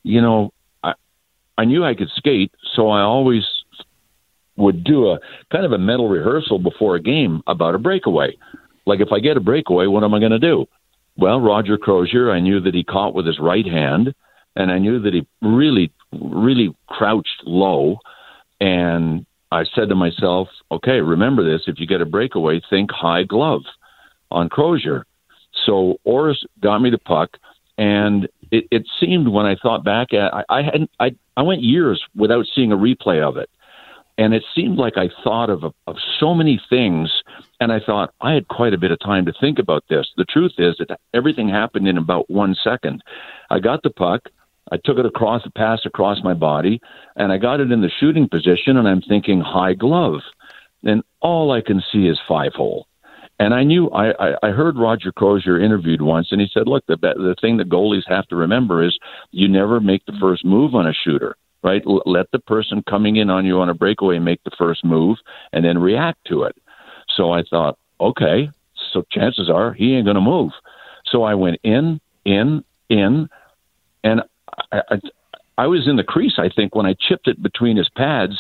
you 0.02 0.20
know, 0.20 0.52
I 0.84 0.94
I 1.58 1.64
knew 1.64 1.84
I 1.84 1.94
could 1.94 2.10
skate, 2.10 2.52
so 2.74 2.90
I 2.90 3.00
always 3.00 3.44
would 4.56 4.84
do 4.84 5.10
a 5.10 5.18
kind 5.52 5.64
of 5.64 5.72
a 5.72 5.78
mental 5.78 6.08
rehearsal 6.08 6.58
before 6.58 6.96
a 6.96 7.02
game 7.02 7.42
about 7.46 7.74
a 7.74 7.78
breakaway. 7.78 8.36
Like 8.86 9.00
if 9.00 9.08
I 9.12 9.20
get 9.20 9.36
a 9.36 9.40
breakaway, 9.40 9.86
what 9.86 10.04
am 10.04 10.14
I 10.14 10.20
going 10.20 10.32
to 10.32 10.38
do? 10.38 10.66
Well, 11.16 11.40
Roger 11.40 11.78
Crozier, 11.78 12.30
I 12.30 12.40
knew 12.40 12.60
that 12.60 12.74
he 12.74 12.84
caught 12.84 13.14
with 13.14 13.26
his 13.26 13.38
right 13.38 13.66
hand, 13.66 14.14
and 14.54 14.70
I 14.70 14.78
knew 14.78 15.00
that 15.00 15.14
he 15.14 15.26
really, 15.42 15.92
really 16.12 16.74
crouched 16.88 17.42
low. 17.44 17.98
And 18.60 19.24
I 19.50 19.64
said 19.74 19.88
to 19.88 19.94
myself, 19.94 20.48
okay, 20.70 21.00
remember 21.00 21.44
this. 21.44 21.62
If 21.66 21.78
you 21.78 21.86
get 21.86 22.00
a 22.00 22.06
breakaway, 22.06 22.60
think 22.68 22.90
high 22.92 23.22
glove 23.22 23.62
on 24.30 24.48
Crozier. 24.48 25.06
So 25.64 25.96
Orest 26.06 26.44
got 26.60 26.80
me 26.80 26.90
the 26.90 26.98
puck, 26.98 27.30
and 27.78 28.28
it, 28.50 28.66
it 28.70 28.86
seemed 29.00 29.28
when 29.28 29.46
I 29.46 29.56
thought 29.60 29.84
back 29.84 30.08
I, 30.12 30.42
I 30.48 30.62
hadn't 30.62 30.90
I 31.00 31.16
I 31.36 31.42
went 31.42 31.62
years 31.62 32.02
without 32.14 32.44
seeing 32.54 32.72
a 32.72 32.76
replay 32.76 33.22
of 33.22 33.36
it 33.36 33.50
and 34.18 34.34
it 34.34 34.44
seemed 34.54 34.78
like 34.78 34.96
I 34.96 35.10
thought 35.22 35.50
of 35.50 35.64
of 35.64 35.96
so 36.18 36.34
many 36.34 36.60
things, 36.68 37.10
and 37.60 37.72
I 37.72 37.80
thought 37.80 38.14
I 38.20 38.32
had 38.32 38.48
quite 38.48 38.74
a 38.74 38.78
bit 38.78 38.90
of 38.90 38.98
time 39.00 39.26
to 39.26 39.32
think 39.40 39.58
about 39.58 39.84
this. 39.88 40.06
The 40.16 40.24
truth 40.24 40.52
is 40.58 40.76
that 40.78 40.98
everything 41.14 41.48
happened 41.48 41.88
in 41.88 41.98
about 41.98 42.30
one 42.30 42.54
second. 42.62 43.02
I 43.50 43.58
got 43.60 43.82
the 43.82 43.90
puck, 43.90 44.28
I 44.72 44.78
took 44.84 44.98
it 44.98 45.06
across 45.06 45.44
the 45.44 45.50
pass 45.50 45.80
across 45.84 46.22
my 46.24 46.34
body, 46.34 46.80
and 47.14 47.32
I 47.32 47.38
got 47.38 47.60
it 47.60 47.70
in 47.70 47.82
the 47.82 47.90
shooting 48.00 48.28
position, 48.28 48.76
and 48.76 48.88
I'm 48.88 49.02
thinking 49.02 49.40
high 49.40 49.74
glove, 49.74 50.20
and 50.82 51.02
all 51.20 51.52
I 51.52 51.60
can 51.60 51.82
see 51.92 52.08
is 52.08 52.18
five 52.26 52.52
hole. 52.54 52.86
And 53.38 53.52
I 53.52 53.64
knew 53.64 53.90
I, 53.90 54.12
I, 54.12 54.34
I 54.42 54.50
heard 54.50 54.78
Roger 54.78 55.12
Crozier 55.12 55.60
interviewed 55.60 56.00
once, 56.00 56.28
and 56.30 56.40
he 56.40 56.48
said, 56.52 56.66
"Look, 56.66 56.84
the 56.86 56.96
the 56.96 57.36
thing 57.40 57.58
that 57.58 57.68
goalies 57.68 58.08
have 58.08 58.26
to 58.28 58.36
remember 58.36 58.82
is 58.82 58.98
you 59.30 59.46
never 59.46 59.78
make 59.78 60.04
the 60.06 60.16
first 60.18 60.44
move 60.44 60.74
on 60.74 60.86
a 60.86 60.94
shooter." 60.94 61.36
Right? 61.62 61.82
Let 61.84 62.30
the 62.32 62.38
person 62.38 62.82
coming 62.88 63.16
in 63.16 63.30
on 63.30 63.44
you 63.44 63.60
on 63.60 63.68
a 63.68 63.74
breakaway 63.74 64.18
make 64.18 64.42
the 64.44 64.50
first 64.56 64.84
move 64.84 65.18
and 65.52 65.64
then 65.64 65.78
react 65.78 66.24
to 66.26 66.44
it. 66.44 66.56
So 67.16 67.32
I 67.32 67.42
thought, 67.42 67.78
okay, 68.00 68.50
so 68.92 69.04
chances 69.10 69.50
are 69.50 69.72
he 69.72 69.94
ain't 69.94 70.06
going 70.06 70.16
to 70.16 70.20
move. 70.20 70.52
So 71.06 71.22
I 71.22 71.34
went 71.34 71.60
in, 71.62 72.00
in, 72.24 72.64
in, 72.88 73.28
and 74.04 74.22
I, 74.72 74.82
I, 74.90 75.00
I 75.58 75.66
was 75.66 75.88
in 75.88 75.96
the 75.96 76.04
crease, 76.04 76.34
I 76.38 76.48
think, 76.48 76.74
when 76.74 76.86
I 76.86 76.94
chipped 76.98 77.28
it 77.28 77.42
between 77.42 77.76
his 77.76 77.88
pads, 77.88 78.34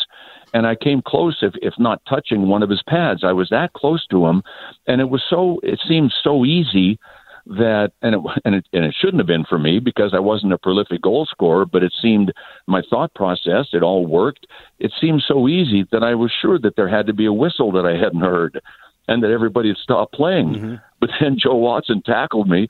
and 0.52 0.66
I 0.66 0.74
came 0.74 1.02
close, 1.02 1.38
if 1.42 1.54
if 1.60 1.74
not 1.78 2.00
touching 2.08 2.48
one 2.48 2.62
of 2.62 2.70
his 2.70 2.82
pads. 2.82 3.24
I 3.24 3.32
was 3.32 3.48
that 3.50 3.72
close 3.72 4.06
to 4.08 4.26
him, 4.26 4.42
and 4.86 5.00
it 5.00 5.10
was 5.10 5.22
so. 5.28 5.60
It 5.62 5.80
seemed 5.86 6.14
so 6.22 6.44
easy 6.44 6.98
that, 7.46 7.92
and 8.02 8.14
it 8.14 8.20
and 8.44 8.54
it, 8.56 8.66
and 8.72 8.84
it 8.84 8.94
shouldn't 8.98 9.20
have 9.20 9.26
been 9.26 9.44
for 9.44 9.58
me 9.58 9.78
because 9.78 10.12
I 10.14 10.18
wasn't 10.18 10.52
a 10.52 10.58
prolific 10.58 11.02
goal 11.02 11.26
scorer. 11.26 11.64
But 11.64 11.82
it 11.82 11.92
seemed 12.00 12.32
my 12.66 12.82
thought 12.88 13.14
process, 13.14 13.68
it 13.72 13.82
all 13.82 14.06
worked. 14.06 14.46
It 14.78 14.92
seemed 15.00 15.22
so 15.26 15.48
easy 15.48 15.86
that 15.92 16.02
I 16.02 16.14
was 16.14 16.32
sure 16.42 16.58
that 16.58 16.76
there 16.76 16.88
had 16.88 17.06
to 17.06 17.12
be 17.12 17.26
a 17.26 17.32
whistle 17.32 17.72
that 17.72 17.86
I 17.86 17.96
hadn't 17.96 18.20
heard, 18.20 18.60
and 19.08 19.22
that 19.22 19.30
everybody 19.30 19.68
had 19.68 19.78
stopped 19.78 20.14
playing. 20.14 20.54
Mm-hmm. 20.54 20.74
But 21.00 21.10
then 21.20 21.38
Joe 21.42 21.56
Watson 21.56 22.02
tackled 22.02 22.48
me, 22.48 22.68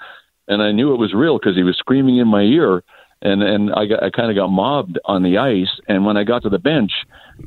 and 0.48 0.62
I 0.62 0.73
knew 0.73 0.93
it 0.93 0.98
was 0.98 1.15
real 1.15 1.39
because 1.39 1.57
he 1.57 1.62
was 1.62 1.77
screaming 1.77 2.19
in 2.19 2.28
my 2.28 2.43
ear 2.43 2.82
and 3.23 3.43
and 3.43 3.73
I 3.73 3.86
got 3.86 4.03
I 4.03 4.11
kind 4.11 4.31
of 4.31 4.36
got 4.36 4.48
mobbed 4.48 4.98
on 5.05 5.23
the 5.23 5.39
ice. 5.39 5.81
And 5.89 6.05
when 6.05 6.16
I 6.16 6.24
got 6.24 6.43
to 6.43 6.48
the 6.48 6.59
bench, 6.59 6.93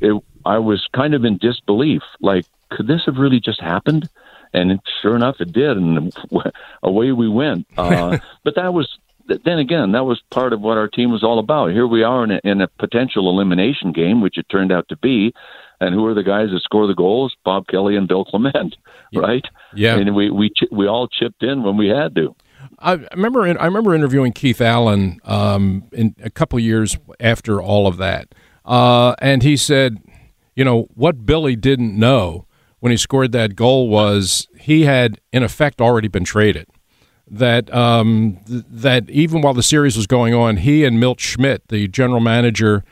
it, 0.02 0.22
I 0.46 0.58
was 0.58 0.88
kind 0.94 1.14
of 1.14 1.26
in 1.26 1.38
disbelief. 1.38 2.02
Like, 2.20 2.46
could 2.72 2.88
this 2.88 3.02
have 3.06 3.18
really 3.18 3.40
just 3.40 3.62
happened? 3.62 4.10
And 4.54 4.80
sure 5.02 5.16
enough, 5.16 5.38
it 5.40 5.52
did, 5.52 5.78
and 5.78 6.14
away 6.84 7.12
we 7.12 7.30
went. 7.30 7.68
Uh, 7.78 8.18
but 8.44 8.56
that 8.56 8.74
was 8.74 9.00
then 9.46 9.60
again, 9.60 9.92
that 9.92 10.06
was 10.06 10.22
part 10.32 10.54
of 10.54 10.62
what 10.62 10.78
our 10.78 10.88
team 10.88 11.12
was 11.12 11.24
all 11.24 11.40
about. 11.40 11.72
Here 11.72 11.88
we 11.88 12.04
are 12.04 12.24
in 12.24 12.32
a, 12.32 12.42
in 12.44 12.62
a 12.62 12.68
potential 12.68 13.30
elimination 13.30 13.92
game, 13.92 14.22
which 14.22 14.38
it 14.38 14.48
turned 14.50 14.72
out 14.72 14.88
to 14.90 14.98
be. 14.98 15.34
And 15.80 15.94
who 15.94 16.06
are 16.08 16.14
the 16.14 16.24
guys 16.24 16.50
that 16.52 16.62
score 16.62 16.88
the 16.88 16.96
goals? 16.96 17.36
Bob 17.46 17.68
Kelly 17.68 17.96
and 17.96 18.08
Bill 18.08 18.26
Clement, 18.26 18.76
right? 19.16 19.46
Yeah. 19.74 19.96
And 19.96 20.14
we 20.16 20.30
we 20.30 20.52
we 20.72 20.88
all 20.88 21.08
chipped 21.08 21.44
in 21.44 21.64
when 21.64 21.78
we 21.78 21.88
had 21.88 22.16
to. 22.16 22.36
I 22.80 22.94
remember 23.14 23.44
I 23.44 23.66
remember 23.66 23.96
interviewing 23.96 24.34
Keith 24.34 24.62
Allen 24.62 25.20
um, 25.24 25.86
in 25.94 26.16
a 26.22 26.30
couple 26.30 26.60
years 26.60 26.98
after 27.20 27.62
all 27.62 27.88
of 27.88 27.98
that, 27.98 28.36
uh, 28.66 29.16
and 29.22 29.42
he 29.42 29.56
said, 29.56 29.98
you 30.56 30.66
know, 30.66 30.90
what 30.96 31.26
Billy 31.26 31.56
didn't 31.56 31.98
know 31.98 32.46
when 32.80 32.92
he 32.92 32.98
scored 32.98 33.32
that 33.32 33.56
goal 33.56 33.90
was 33.90 34.48
he 34.60 34.84
had 34.84 35.20
in 35.32 35.44
effect 35.44 35.82
already 35.82 36.08
been 36.08 36.24
traded. 36.24 36.68
That 37.32 37.72
um, 37.74 38.40
th- 38.48 38.64
that 38.68 39.10
even 39.10 39.42
while 39.42 39.54
the 39.54 39.64
series 39.64 39.96
was 39.96 40.08
going 40.08 40.34
on, 40.34 40.58
he 40.58 40.84
and 40.84 41.00
Milt 41.00 41.20
Schmidt, 41.20 41.68
the 41.68 41.88
general 41.88 42.20
manager 42.20 42.84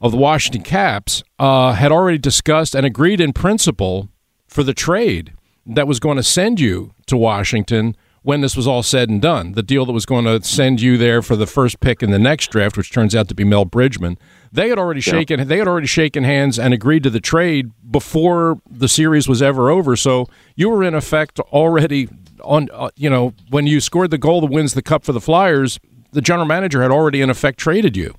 of 0.00 0.12
the 0.12 0.16
Washington 0.16 0.62
Caps, 0.62 1.22
uh, 1.38 1.72
had 1.72 1.92
already 1.92 2.18
discussed 2.18 2.74
and 2.74 2.86
agreed 2.86 3.20
in 3.20 3.32
principle 3.32 4.08
for 4.46 4.62
the 4.62 4.74
trade 4.74 5.34
that 5.66 5.86
was 5.86 6.00
going 6.00 6.16
to 6.16 6.22
send 6.22 6.60
you 6.60 6.94
to 7.06 7.16
Washington 7.16 7.96
when 8.22 8.40
this 8.40 8.56
was 8.56 8.66
all 8.66 8.82
said 8.82 9.10
and 9.10 9.20
done. 9.20 9.52
The 9.52 9.62
deal 9.62 9.84
that 9.84 9.92
was 9.92 10.06
going 10.06 10.24
to 10.24 10.42
send 10.42 10.80
you 10.80 10.96
there 10.96 11.20
for 11.20 11.36
the 11.36 11.46
first 11.46 11.80
pick 11.80 12.02
in 12.02 12.10
the 12.10 12.18
next 12.18 12.50
draft, 12.50 12.76
which 12.76 12.90
turns 12.90 13.14
out 13.14 13.28
to 13.28 13.34
be 13.34 13.44
Mel 13.44 13.66
Bridgman, 13.66 14.16
they 14.54 14.68
had 14.68 14.78
already 14.78 15.00
Yeah. 15.00 15.12
shaken 15.12 15.48
they 15.48 15.58
had 15.58 15.68
already 15.68 15.86
shaken 15.86 16.24
hands 16.24 16.58
and 16.58 16.72
agreed 16.72 17.02
to 17.02 17.10
the 17.10 17.20
trade 17.20 17.70
before 17.90 18.60
the 18.70 18.88
series 18.88 19.28
was 19.28 19.42
ever 19.42 19.68
over. 19.70 19.96
So 19.96 20.26
you 20.56 20.70
were 20.70 20.82
in 20.82 20.94
effect 20.94 21.40
already 21.52 22.08
on. 22.42 22.68
Uh, 22.72 22.88
you 22.96 23.10
know, 23.10 23.34
when 23.50 23.66
you 23.66 23.80
scored 23.80 24.10
the 24.10 24.18
goal 24.18 24.40
that 24.42 24.50
wins 24.50 24.74
the 24.74 24.82
cup 24.82 25.04
for 25.04 25.12
the 25.12 25.20
Flyers, 25.20 25.78
the 26.12 26.20
general 26.22 26.46
manager 26.46 26.82
had 26.82 26.90
already 26.90 27.20
in 27.20 27.30
effect 27.30 27.58
traded 27.58 27.96
you. 27.96 28.14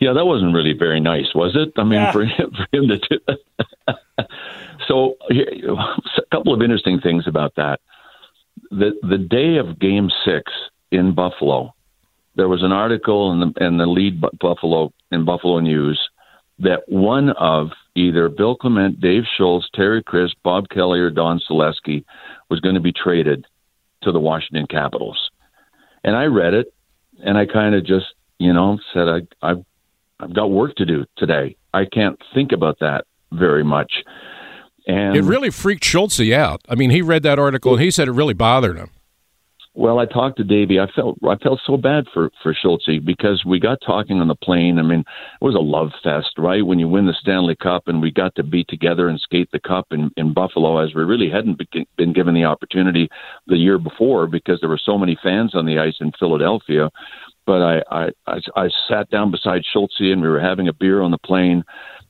Yeah, 0.00 0.12
that 0.12 0.26
wasn't 0.26 0.54
really 0.54 0.74
very 0.78 1.00
nice, 1.00 1.26
was 1.34 1.56
it? 1.56 1.72
I 1.76 1.82
mean, 1.84 2.12
for 2.12 2.24
him, 2.24 2.52
for 2.52 2.66
him 2.76 2.88
to 2.88 2.98
do. 2.98 3.18
so, 4.86 5.16
a 5.30 6.22
couple 6.32 6.54
of 6.54 6.62
interesting 6.62 7.00
things 7.00 7.24
about 7.26 7.54
that. 7.56 7.80
The 8.70 8.92
the 9.02 9.18
day 9.18 9.56
of 9.56 9.78
Game 9.80 10.08
Six 10.24 10.52
in 10.92 11.14
Buffalo, 11.14 11.74
there 12.38 12.48
was 12.48 12.62
an 12.62 12.72
article 12.72 13.32
in 13.32 13.40
the 13.40 13.66
in 13.66 13.76
the 13.76 13.86
lead 13.86 14.22
Buffalo 14.38 14.92
in 15.10 15.24
Buffalo 15.24 15.58
News 15.58 16.00
that 16.60 16.82
one 16.86 17.30
of 17.30 17.70
either 17.96 18.28
Bill 18.28 18.56
Clement, 18.56 19.00
Dave 19.00 19.24
Schultz, 19.36 19.68
Terry 19.74 20.02
Crisp, 20.02 20.36
Bob 20.44 20.68
Kelly, 20.68 21.00
or 21.00 21.10
Don 21.10 21.40
Saleski 21.40 22.04
was 22.48 22.60
going 22.60 22.76
to 22.76 22.80
be 22.80 22.92
traded 22.92 23.44
to 24.02 24.12
the 24.12 24.20
Washington 24.20 24.66
Capitals. 24.68 25.30
And 26.04 26.16
I 26.16 26.24
read 26.24 26.54
it, 26.54 26.72
and 27.24 27.36
I 27.36 27.44
kind 27.44 27.74
of 27.74 27.84
just, 27.84 28.06
you 28.38 28.52
know, 28.52 28.78
said 28.94 29.08
I 29.08 29.20
I've 29.42 29.64
I've 30.20 30.34
got 30.34 30.50
work 30.50 30.76
to 30.76 30.86
do 30.86 31.04
today. 31.16 31.56
I 31.74 31.86
can't 31.86 32.20
think 32.34 32.52
about 32.52 32.78
that 32.78 33.04
very 33.32 33.64
much. 33.64 33.92
And 34.86 35.16
it 35.16 35.22
really 35.22 35.50
freaked 35.50 35.84
Schultze 35.84 36.32
out. 36.32 36.60
I 36.68 36.76
mean, 36.76 36.90
he 36.90 37.02
read 37.02 37.24
that 37.24 37.40
article 37.40 37.74
and 37.74 37.82
he 37.82 37.90
said 37.90 38.06
it 38.06 38.12
really 38.12 38.32
bothered 38.32 38.78
him. 38.78 38.90
Well, 39.78 40.00
I 40.00 40.06
talked 40.06 40.38
to 40.38 40.44
Davey. 40.44 40.80
I 40.80 40.90
felt 40.90 41.18
I 41.22 41.36
felt 41.36 41.60
so 41.64 41.76
bad 41.76 42.06
for 42.12 42.32
for 42.42 42.52
Schultze 42.52 42.98
because 42.98 43.44
we 43.46 43.60
got 43.60 43.78
talking 43.86 44.20
on 44.20 44.26
the 44.26 44.34
plane. 44.34 44.76
I 44.76 44.82
mean, 44.82 45.04
it 45.40 45.44
was 45.44 45.54
a 45.54 45.60
love 45.60 45.92
fest, 46.02 46.30
right? 46.36 46.66
When 46.66 46.80
you 46.80 46.88
win 46.88 47.06
the 47.06 47.14
Stanley 47.20 47.54
Cup 47.54 47.86
and 47.86 48.02
we 48.02 48.10
got 48.10 48.34
to 48.34 48.42
be 48.42 48.64
together 48.64 49.06
and 49.08 49.20
skate 49.20 49.48
the 49.52 49.60
cup 49.60 49.86
in 49.92 50.10
in 50.16 50.34
Buffalo, 50.34 50.78
as 50.78 50.96
we 50.96 51.04
really 51.04 51.30
hadn't 51.30 51.58
be- 51.58 51.86
been 51.96 52.12
given 52.12 52.34
the 52.34 52.42
opportunity 52.44 53.08
the 53.46 53.56
year 53.56 53.78
before 53.78 54.26
because 54.26 54.58
there 54.58 54.68
were 54.68 54.80
so 54.84 54.98
many 54.98 55.16
fans 55.22 55.54
on 55.54 55.64
the 55.64 55.78
ice 55.78 55.98
in 56.00 56.10
Philadelphia. 56.18 56.90
But 57.46 57.62
I 57.62 57.82
I 57.88 58.08
I, 58.26 58.40
I 58.56 58.68
sat 58.88 59.08
down 59.10 59.30
beside 59.30 59.62
Schultze 59.64 60.10
and 60.10 60.20
we 60.20 60.28
were 60.28 60.40
having 60.40 60.66
a 60.66 60.72
beer 60.72 61.02
on 61.02 61.12
the 61.12 61.18
plane. 61.18 61.62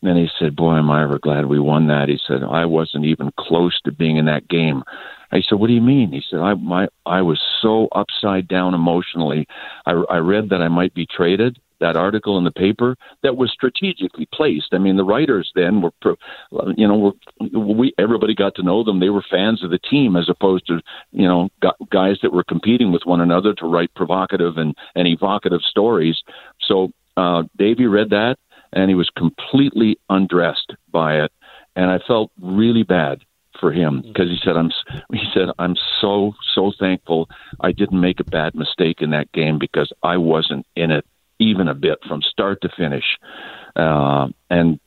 And 0.02 0.16
he 0.16 0.28
said, 0.38 0.56
"Boy, 0.56 0.76
am 0.76 0.90
I 0.90 1.02
ever 1.02 1.18
glad 1.18 1.44
we 1.44 1.60
won 1.60 1.88
that." 1.88 2.08
He 2.08 2.18
said, 2.26 2.42
"I 2.42 2.64
wasn't 2.64 3.04
even 3.04 3.30
close 3.38 3.78
to 3.82 3.92
being 3.92 4.16
in 4.16 4.24
that 4.24 4.48
game." 4.48 4.82
I 5.30 5.42
said, 5.42 5.58
"What 5.58 5.66
do 5.68 5.74
you 5.74 5.82
mean?" 5.82 6.12
He 6.12 6.22
said, 6.28 6.40
"I 6.40 6.54
my 6.54 6.88
I 7.06 7.22
was 7.22 7.40
so 7.60 7.88
upside 7.92 8.48
down 8.48 8.74
emotionally. 8.74 9.46
I, 9.86 9.92
I 10.10 10.18
read 10.18 10.48
that 10.50 10.62
I 10.62 10.68
might 10.68 10.94
be 10.94 11.06
traded. 11.06 11.58
That 11.80 11.94
article 11.94 12.36
in 12.38 12.44
the 12.44 12.50
paper 12.50 12.96
that 13.22 13.36
was 13.36 13.52
strategically 13.52 14.26
placed. 14.32 14.70
I 14.72 14.78
mean, 14.78 14.96
the 14.96 15.04
writers 15.04 15.52
then 15.54 15.80
were, 15.80 15.92
you 16.76 16.88
know, 16.88 16.98
were, 16.98 17.60
we 17.60 17.94
everybody 17.98 18.34
got 18.34 18.56
to 18.56 18.64
know 18.64 18.82
them. 18.82 18.98
They 18.98 19.10
were 19.10 19.24
fans 19.30 19.62
of 19.62 19.70
the 19.70 19.78
team 19.78 20.16
as 20.16 20.28
opposed 20.28 20.66
to 20.66 20.80
you 21.12 21.28
know 21.28 21.50
guys 21.90 22.16
that 22.22 22.32
were 22.32 22.44
competing 22.44 22.90
with 22.90 23.02
one 23.04 23.20
another 23.20 23.54
to 23.54 23.66
write 23.66 23.94
provocative 23.94 24.56
and 24.56 24.74
and 24.96 25.06
evocative 25.06 25.60
stories. 25.62 26.16
So 26.60 26.90
uh, 27.16 27.44
Davey 27.56 27.86
read 27.86 28.10
that 28.10 28.38
and 28.72 28.90
he 28.90 28.94
was 28.94 29.10
completely 29.16 29.98
undressed 30.10 30.72
by 30.90 31.22
it, 31.24 31.32
and 31.76 31.90
I 31.90 31.98
felt 32.06 32.30
really 32.40 32.82
bad 32.82 33.20
for 33.60 33.72
him 33.72 34.02
because 34.02 34.28
he 34.28 34.38
said 34.44 34.56
I'm 34.56 34.70
he 35.12 35.24
said 35.34 35.48
I'm 35.58 35.76
so 36.00 36.34
so 36.54 36.72
thankful 36.78 37.28
I 37.60 37.72
didn't 37.72 38.00
make 38.00 38.20
a 38.20 38.24
bad 38.24 38.54
mistake 38.54 39.00
in 39.00 39.10
that 39.10 39.30
game 39.32 39.58
because 39.58 39.92
I 40.02 40.16
wasn't 40.16 40.66
in 40.76 40.90
it 40.90 41.04
even 41.38 41.68
a 41.68 41.74
bit 41.74 41.98
from 42.06 42.20
start 42.22 42.60
to 42.62 42.68
finish, 42.76 43.04
uh, 43.76 44.28
and 44.50 44.80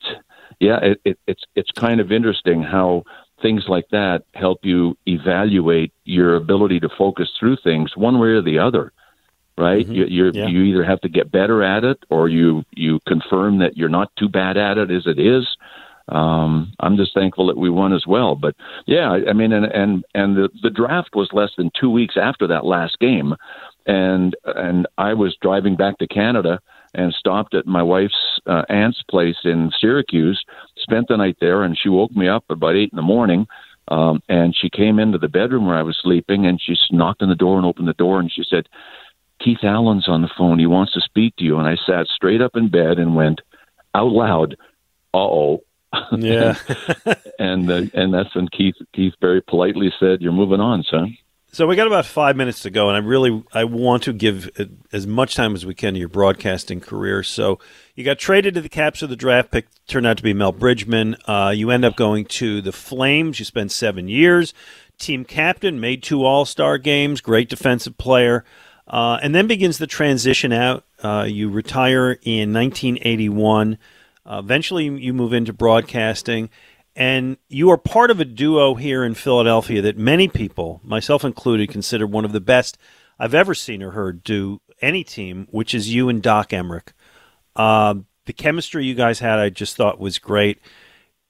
yeah, 0.60 0.78
it, 0.82 1.00
it, 1.04 1.18
it's 1.26 1.42
it's 1.54 1.70
kind 1.72 2.00
of 2.00 2.12
interesting 2.12 2.62
how 2.62 3.04
things 3.40 3.64
like 3.68 3.88
that 3.90 4.22
help 4.34 4.60
you 4.62 4.96
evaluate 5.06 5.92
your 6.04 6.36
ability 6.36 6.78
to 6.80 6.88
focus 6.96 7.28
through 7.38 7.56
things 7.64 7.96
one 7.96 8.18
way 8.18 8.28
or 8.28 8.42
the 8.42 8.58
other 8.58 8.92
right? 9.58 9.86
You 9.86 10.06
you're, 10.06 10.32
Yeah. 10.34 10.48
you 10.48 10.62
either 10.62 10.84
have 10.84 11.00
to 11.02 11.08
get 11.08 11.30
better 11.30 11.62
at 11.62 11.84
it, 11.84 11.98
or 12.10 12.28
you 12.28 12.64
you 12.74 13.00
confirm 13.06 13.58
that 13.58 13.76
you're 13.76 13.88
not 13.88 14.10
too 14.16 14.28
bad 14.28 14.56
at 14.56 14.78
it 14.78 14.90
as 14.90 15.06
it 15.06 15.18
is. 15.18 15.46
Um, 16.08 16.72
I'm 16.80 16.96
just 16.96 17.14
thankful 17.14 17.46
that 17.46 17.56
we 17.56 17.70
won 17.70 17.92
as 17.92 18.06
well. 18.06 18.34
But 18.34 18.54
yeah, 18.86 19.10
I, 19.10 19.32
mean, 19.32 19.52
and 19.52 19.66
and 19.66 20.04
and 20.14 20.36
the 20.36 20.48
the 20.62 20.70
draft 20.70 21.14
was 21.14 21.30
less 21.32 21.50
than 21.56 21.70
two 21.78 21.90
weeks 21.90 22.16
after 22.20 22.46
that 22.48 22.64
last 22.64 22.98
game, 22.98 23.34
and 23.86 24.36
and 24.44 24.86
I 24.98 25.14
was 25.14 25.36
driving 25.40 25.76
back 25.76 25.98
to 25.98 26.06
Canada 26.06 26.60
and 26.94 27.14
stopped 27.14 27.54
at 27.54 27.66
my 27.66 27.82
wife's 27.82 28.40
uh, 28.46 28.62
aunt's 28.68 29.02
place 29.08 29.38
in 29.44 29.70
Syracuse, 29.80 30.44
spent 30.76 31.08
the 31.08 31.16
night 31.16 31.38
there, 31.40 31.62
and 31.62 31.78
she 31.78 31.88
woke 31.88 32.12
me 32.12 32.28
up 32.28 32.44
about 32.50 32.76
eight 32.76 32.90
in 32.92 32.96
the 32.96 33.02
morning. 33.02 33.46
Um, 33.88 34.22
and 34.28 34.54
she 34.54 34.70
came 34.70 35.00
into 35.00 35.18
the 35.18 35.28
bedroom 35.28 35.66
where 35.66 35.76
I 35.76 35.82
was 35.82 35.98
sleeping, 36.00 36.46
and 36.46 36.60
she 36.60 36.76
knocked 36.90 37.22
on 37.22 37.28
the 37.28 37.34
door 37.34 37.56
and 37.56 37.66
opened 37.66 37.88
the 37.88 37.94
door, 37.94 38.20
and 38.20 38.30
she 38.30 38.44
said, 38.48 38.68
Keith 39.42 39.64
Allen's 39.64 40.08
on 40.08 40.22
the 40.22 40.30
phone. 40.36 40.58
He 40.58 40.66
wants 40.66 40.92
to 40.92 41.00
speak 41.00 41.36
to 41.36 41.44
you. 41.44 41.58
And 41.58 41.66
I 41.66 41.76
sat 41.86 42.06
straight 42.06 42.40
up 42.40 42.52
in 42.54 42.68
bed 42.68 42.98
and 42.98 43.16
went 43.16 43.40
out 43.94 44.12
loud, 44.12 44.56
"Uh 45.12 45.18
oh." 45.18 45.64
Yeah. 46.12 46.56
and 47.38 47.70
uh, 47.70 47.82
and 47.94 48.14
that's 48.14 48.34
when 48.34 48.48
Keith 48.48 48.76
Keith 48.94 49.14
very 49.20 49.42
politely 49.42 49.92
said, 50.00 50.20
"You're 50.20 50.32
moving 50.32 50.60
on, 50.60 50.84
son." 50.84 51.16
So 51.54 51.66
we 51.66 51.76
got 51.76 51.86
about 51.86 52.06
five 52.06 52.34
minutes 52.34 52.62
to 52.62 52.70
go, 52.70 52.88
and 52.88 52.96
I 52.96 53.00
really 53.00 53.44
I 53.52 53.64
want 53.64 54.04
to 54.04 54.14
give 54.14 54.50
as 54.90 55.06
much 55.06 55.34
time 55.34 55.54
as 55.54 55.66
we 55.66 55.74
can 55.74 55.92
to 55.92 56.00
your 56.00 56.08
broadcasting 56.08 56.80
career. 56.80 57.22
So 57.22 57.58
you 57.94 58.04
got 58.04 58.18
traded 58.18 58.54
to 58.54 58.62
the 58.62 58.70
Caps 58.70 59.00
for 59.00 59.06
the 59.06 59.16
draft 59.16 59.50
pick, 59.50 59.66
turned 59.86 60.06
out 60.06 60.16
to 60.16 60.22
be 60.22 60.32
Mel 60.32 60.52
Bridgman. 60.52 61.16
Uh, 61.26 61.52
you 61.54 61.70
end 61.70 61.84
up 61.84 61.94
going 61.94 62.24
to 62.24 62.62
the 62.62 62.72
Flames. 62.72 63.38
You 63.38 63.44
spent 63.44 63.70
seven 63.70 64.08
years, 64.08 64.54
team 64.98 65.26
captain, 65.26 65.78
made 65.78 66.02
two 66.02 66.24
All 66.24 66.46
Star 66.46 66.78
games, 66.78 67.20
great 67.20 67.50
defensive 67.50 67.98
player, 67.98 68.46
uh, 68.88 69.18
and 69.22 69.34
then 69.34 69.46
begins 69.46 69.76
the 69.76 69.86
transition 69.86 70.52
out 70.54 70.84
Uh, 71.02 71.26
you 71.28 71.50
retire 71.50 72.12
in 72.22 72.52
1981. 72.54 73.76
Uh, 74.24 74.40
eventually, 74.42 74.84
you 74.84 75.12
move 75.12 75.32
into 75.32 75.52
broadcasting, 75.52 76.50
and 76.94 77.36
you 77.48 77.70
are 77.70 77.78
part 77.78 78.10
of 78.10 78.20
a 78.20 78.24
duo 78.24 78.74
here 78.74 79.04
in 79.04 79.14
Philadelphia 79.14 79.82
that 79.82 79.98
many 79.98 80.28
people, 80.28 80.80
myself 80.84 81.24
included, 81.24 81.70
consider 81.70 82.06
one 82.06 82.24
of 82.24 82.32
the 82.32 82.40
best 82.40 82.78
I've 83.18 83.34
ever 83.34 83.54
seen 83.54 83.82
or 83.82 83.92
heard 83.92 84.22
do 84.22 84.60
any 84.80 85.04
team, 85.04 85.46
which 85.50 85.74
is 85.74 85.94
you 85.94 86.08
and 86.08 86.22
Doc 86.22 86.50
Emrick. 86.50 86.88
Uh, 87.56 87.94
the 88.26 88.32
chemistry 88.32 88.84
you 88.84 88.94
guys 88.94 89.18
had, 89.18 89.38
I 89.38 89.48
just 89.48 89.76
thought 89.76 89.98
was 89.98 90.18
great. 90.18 90.60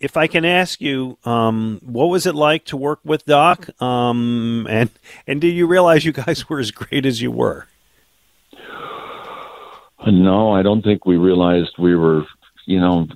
If 0.01 0.17
I 0.17 0.27
can 0.27 0.45
ask 0.45 0.81
you, 0.81 1.17
um, 1.25 1.81
what 1.83 2.07
was 2.07 2.27
it 2.27 2.35
like 2.35 2.65
to 2.67 2.77
work 2.77 3.01
with 3.05 3.25
Doc? 3.25 3.71
Um, 3.81 4.67
and 4.69 4.91
and 5.27 5.41
did 5.41 5.55
you 5.55 5.67
realize 5.67 6.05
you 6.05 6.13
guys 6.13 6.49
were 6.49 6.59
as 6.59 6.73
great 6.73 7.07
as 7.07 7.23
you 7.23 7.31
were? 7.31 7.69
No, 10.05 10.53
I 10.53 10.63
don't 10.63 10.83
think 10.83 11.07
we 11.07 11.17
realized 11.17 11.75
we 11.79 11.95
were. 11.95 12.27
You 12.67 12.81
know, 12.81 13.09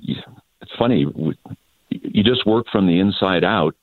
it's 0.61 0.75
funny. 0.77 1.05
You 1.89 2.23
just 2.23 2.45
work 2.45 2.67
from 2.71 2.87
the 2.87 2.99
inside 2.99 3.43
out, 3.43 3.75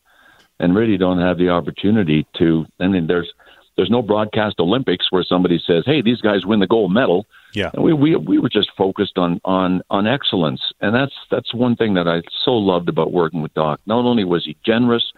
and 0.59 0.75
really 0.75 0.97
don't 0.97 1.21
have 1.21 1.39
the 1.39 1.51
opportunity 1.51 2.27
to. 2.39 2.67
I 2.81 2.89
mean, 2.89 3.07
there's 3.07 3.33
there's 3.77 3.91
no 3.91 4.03
broadcast 4.03 4.57
Olympics 4.61 5.11
where 5.11 5.25
somebody 5.25 5.61
says, 5.65 5.85
"Hey, 5.87 6.01
these 6.01 6.21
guys 6.21 6.47
win 6.47 6.61
the 6.61 6.67
gold 6.67 6.93
medal." 6.93 7.27
Yeah, 7.55 7.71
and 7.73 7.83
we 7.83 7.93
we 7.93 8.17
we 8.17 8.39
were 8.39 8.49
just 8.49 8.71
focused 8.77 9.19
on 9.19 9.41
on 9.45 9.83
on 9.91 10.07
excellence, 10.07 10.61
and 10.81 10.95
that's 10.95 11.15
that's 11.31 11.55
one 11.55 11.77
thing 11.77 11.95
that 11.95 12.07
I 12.07 12.23
so 12.45 12.53
loved 12.53 12.89
about 12.89 13.13
working 13.13 13.43
with 13.43 13.55
Doc. 13.55 13.81
Not 13.87 14.05
only 14.05 14.25
was 14.25 14.45
he 14.45 14.57
generous 14.65 15.13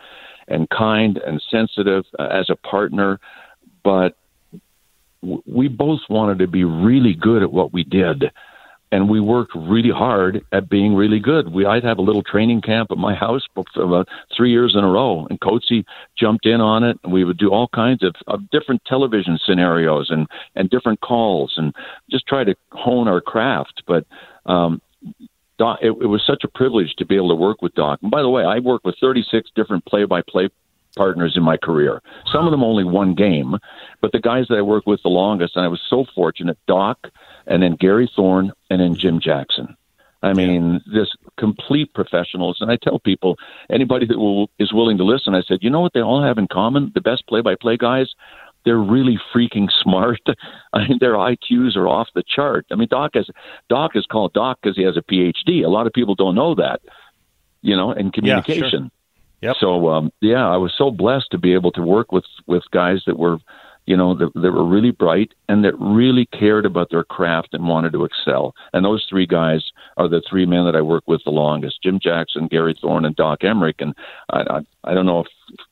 and 0.48 0.68
kind 0.70 1.18
and 1.18 1.43
sensitive 1.51 2.05
uh, 2.18 2.28
as 2.31 2.51
a 2.51 2.56
partner, 2.56 3.20
but 3.82 4.16
we 5.44 5.68
both 5.68 6.01
wanted 6.09 6.39
to 6.39 6.47
be 6.47 6.64
really 6.64 7.14
good 7.14 7.43
at 7.43 7.52
what 7.52 7.73
we 7.73 7.85
did 7.85 8.31
and 8.97 9.10
we 9.10 9.20
worked 9.20 9.52
really 9.55 9.90
hard 9.90 10.43
at 10.52 10.70
being 10.70 10.94
really 10.94 11.20
good. 11.20 11.52
We 11.52 11.66
I'd 11.66 11.85
have 11.85 11.98
a 11.98 12.02
little 12.02 12.23
training 12.23 12.62
camp 12.62 12.90
at 12.90 12.97
my 12.97 13.14
house 13.14 13.43
for 13.55 13.64
about 13.77 14.09
three 14.35 14.51
years 14.51 14.74
in 14.74 14.85
a 14.85 14.89
row, 14.89 15.27
and 15.28 15.39
Coatsy 15.39 15.85
jumped 16.18 16.47
in 16.47 16.62
on 16.62 16.82
it, 16.82 16.98
and 17.05 17.12
we 17.12 17.23
would 17.23 17.36
do 17.36 17.51
all 17.51 17.68
kinds 17.68 18.02
of, 18.02 18.14
of 18.27 18.48
different 18.51 18.82
television 18.86 19.39
scenarios 19.44 20.09
and 20.09 20.27
and 20.55 20.70
different 20.70 21.02
calls, 21.02 21.52
and 21.59 21.74
just 22.10 22.27
try 22.27 22.43
to 22.43 22.55
hone 22.73 23.06
our 23.06 23.20
craft. 23.20 23.82
But 23.86 24.06
um, 24.47 24.81
Doc, 25.59 25.81
it, 25.82 25.89
it 25.89 26.06
was 26.06 26.23
such 26.27 26.43
a 26.43 26.48
privilege 26.48 26.94
to 26.97 27.05
be 27.05 27.16
able 27.16 27.28
to 27.28 27.35
work 27.35 27.60
with 27.60 27.74
Doc. 27.74 27.98
And 28.01 28.10
by 28.10 28.23
the 28.23 28.31
way, 28.31 28.44
I 28.44 28.60
worked 28.60 28.86
with 28.86 28.97
36 28.98 29.51
different 29.55 29.85
play-by-play 29.85 30.48
partners 30.97 31.35
in 31.36 31.43
my 31.43 31.56
career. 31.56 32.01
Some 32.32 32.47
of 32.47 32.51
them 32.51 32.64
only 32.64 32.85
one 32.85 33.14
game, 33.14 33.56
but 34.01 34.12
the 34.12 34.20
guys 34.20 34.47
that 34.48 34.56
I 34.56 34.62
worked 34.62 34.86
with 34.86 35.02
the 35.02 35.09
longest, 35.09 35.56
and 35.56 35.64
I 35.64 35.68
was 35.68 35.81
so 35.89 36.05
fortunate, 36.14 36.59
Doc, 36.66 37.09
and 37.47 37.62
then 37.62 37.77
Gary 37.77 38.10
Thorne, 38.14 38.52
and 38.70 38.81
then 38.81 38.94
Jim 38.94 39.20
Jackson. 39.20 39.77
I 40.23 40.32
mean, 40.32 40.81
yeah. 40.86 41.01
this 41.01 41.09
complete 41.39 41.93
professionals. 41.94 42.59
And 42.60 42.70
I 42.70 42.77
tell 42.82 42.98
people, 42.98 43.36
anybody 43.70 44.06
that 44.06 44.18
will, 44.18 44.51
is 44.59 44.73
willing 44.73 44.98
to 44.98 45.05
listen, 45.05 45.35
I 45.35 45.43
said, 45.43 45.59
you 45.60 45.70
know 45.70 45.81
what 45.81 45.93
they 45.93 46.01
all 46.01 46.23
have 46.23 46.39
in 46.39 46.48
common? 46.48 46.90
The 46.94 47.01
best 47.01 47.27
play-by-play 47.28 47.77
guys, 47.77 48.09
they're 48.64 48.77
really 48.78 49.18
freaking 49.35 49.68
smart. 49.82 50.20
I 50.73 50.89
mean, 50.89 50.98
their 51.01 51.14
IQs 51.14 51.77
are 51.77 51.89
off 51.89 52.09
the 52.14 52.24
chart. 52.27 52.66
I 52.70 52.74
mean, 52.74 52.89
Doc 52.90 53.12
is 53.14 53.31
Doc 53.68 53.93
is 53.94 54.06
called 54.06 54.32
Doc 54.32 54.59
because 54.62 54.77
he 54.77 54.82
has 54.82 54.97
a 54.97 55.02
PhD. 55.02 55.64
A 55.64 55.68
lot 55.68 55.86
of 55.86 55.93
people 55.93 56.14
don't 56.14 56.35
know 56.35 56.55
that, 56.56 56.81
you 57.62 57.77
know, 57.77 57.93
in 57.93 58.10
communication. 58.10 58.62
Yeah, 58.62 58.68
sure. 58.70 58.90
Yep. 59.47 59.56
So 59.60 59.89
um, 59.89 60.12
yeah, 60.20 60.47
I 60.48 60.56
was 60.56 60.73
so 60.77 60.90
blessed 60.90 61.31
to 61.31 61.39
be 61.39 61.55
able 61.55 61.73
to 61.73 61.82
work 61.82 62.12
with 62.12 62.24
with 62.47 62.64
guys 62.73 63.02
that 63.06 63.18
were, 63.18 63.39
you 63.86 63.97
know, 63.97 64.14
that, 64.16 64.32
that 64.35 64.52
were 64.52 64.66
really 64.66 64.90
bright 64.90 65.32
and 65.48 65.64
that 65.64 65.78
really 65.78 66.27
cared 66.27 66.66
about 66.66 66.90
their 66.90 67.05
craft 67.05 67.51
and 67.52 67.68
wanted 67.68 67.93
to 67.93 68.05
excel. 68.05 68.55
And 68.73 68.85
those 68.85 69.06
three 69.09 69.27
guys 69.27 69.62
are 69.97 70.09
the 70.09 70.23
three 70.28 70.47
men 70.47 70.64
that 70.64 70.74
I 70.74 70.82
work 70.82 71.05
with 71.06 71.23
the 71.24 71.31
longest: 71.31 71.82
Jim 71.82 72.01
Jackson, 72.02 72.48
Gary 72.48 72.77
Thorne, 72.81 73.05
and 73.05 73.14
Doc 73.14 73.40
Emrick. 73.40 73.77
And 73.78 73.94
I 74.31 74.40
I, 74.40 74.90
I 74.90 74.94
don't 74.94 75.06
know 75.06 75.20
if 75.20 75.28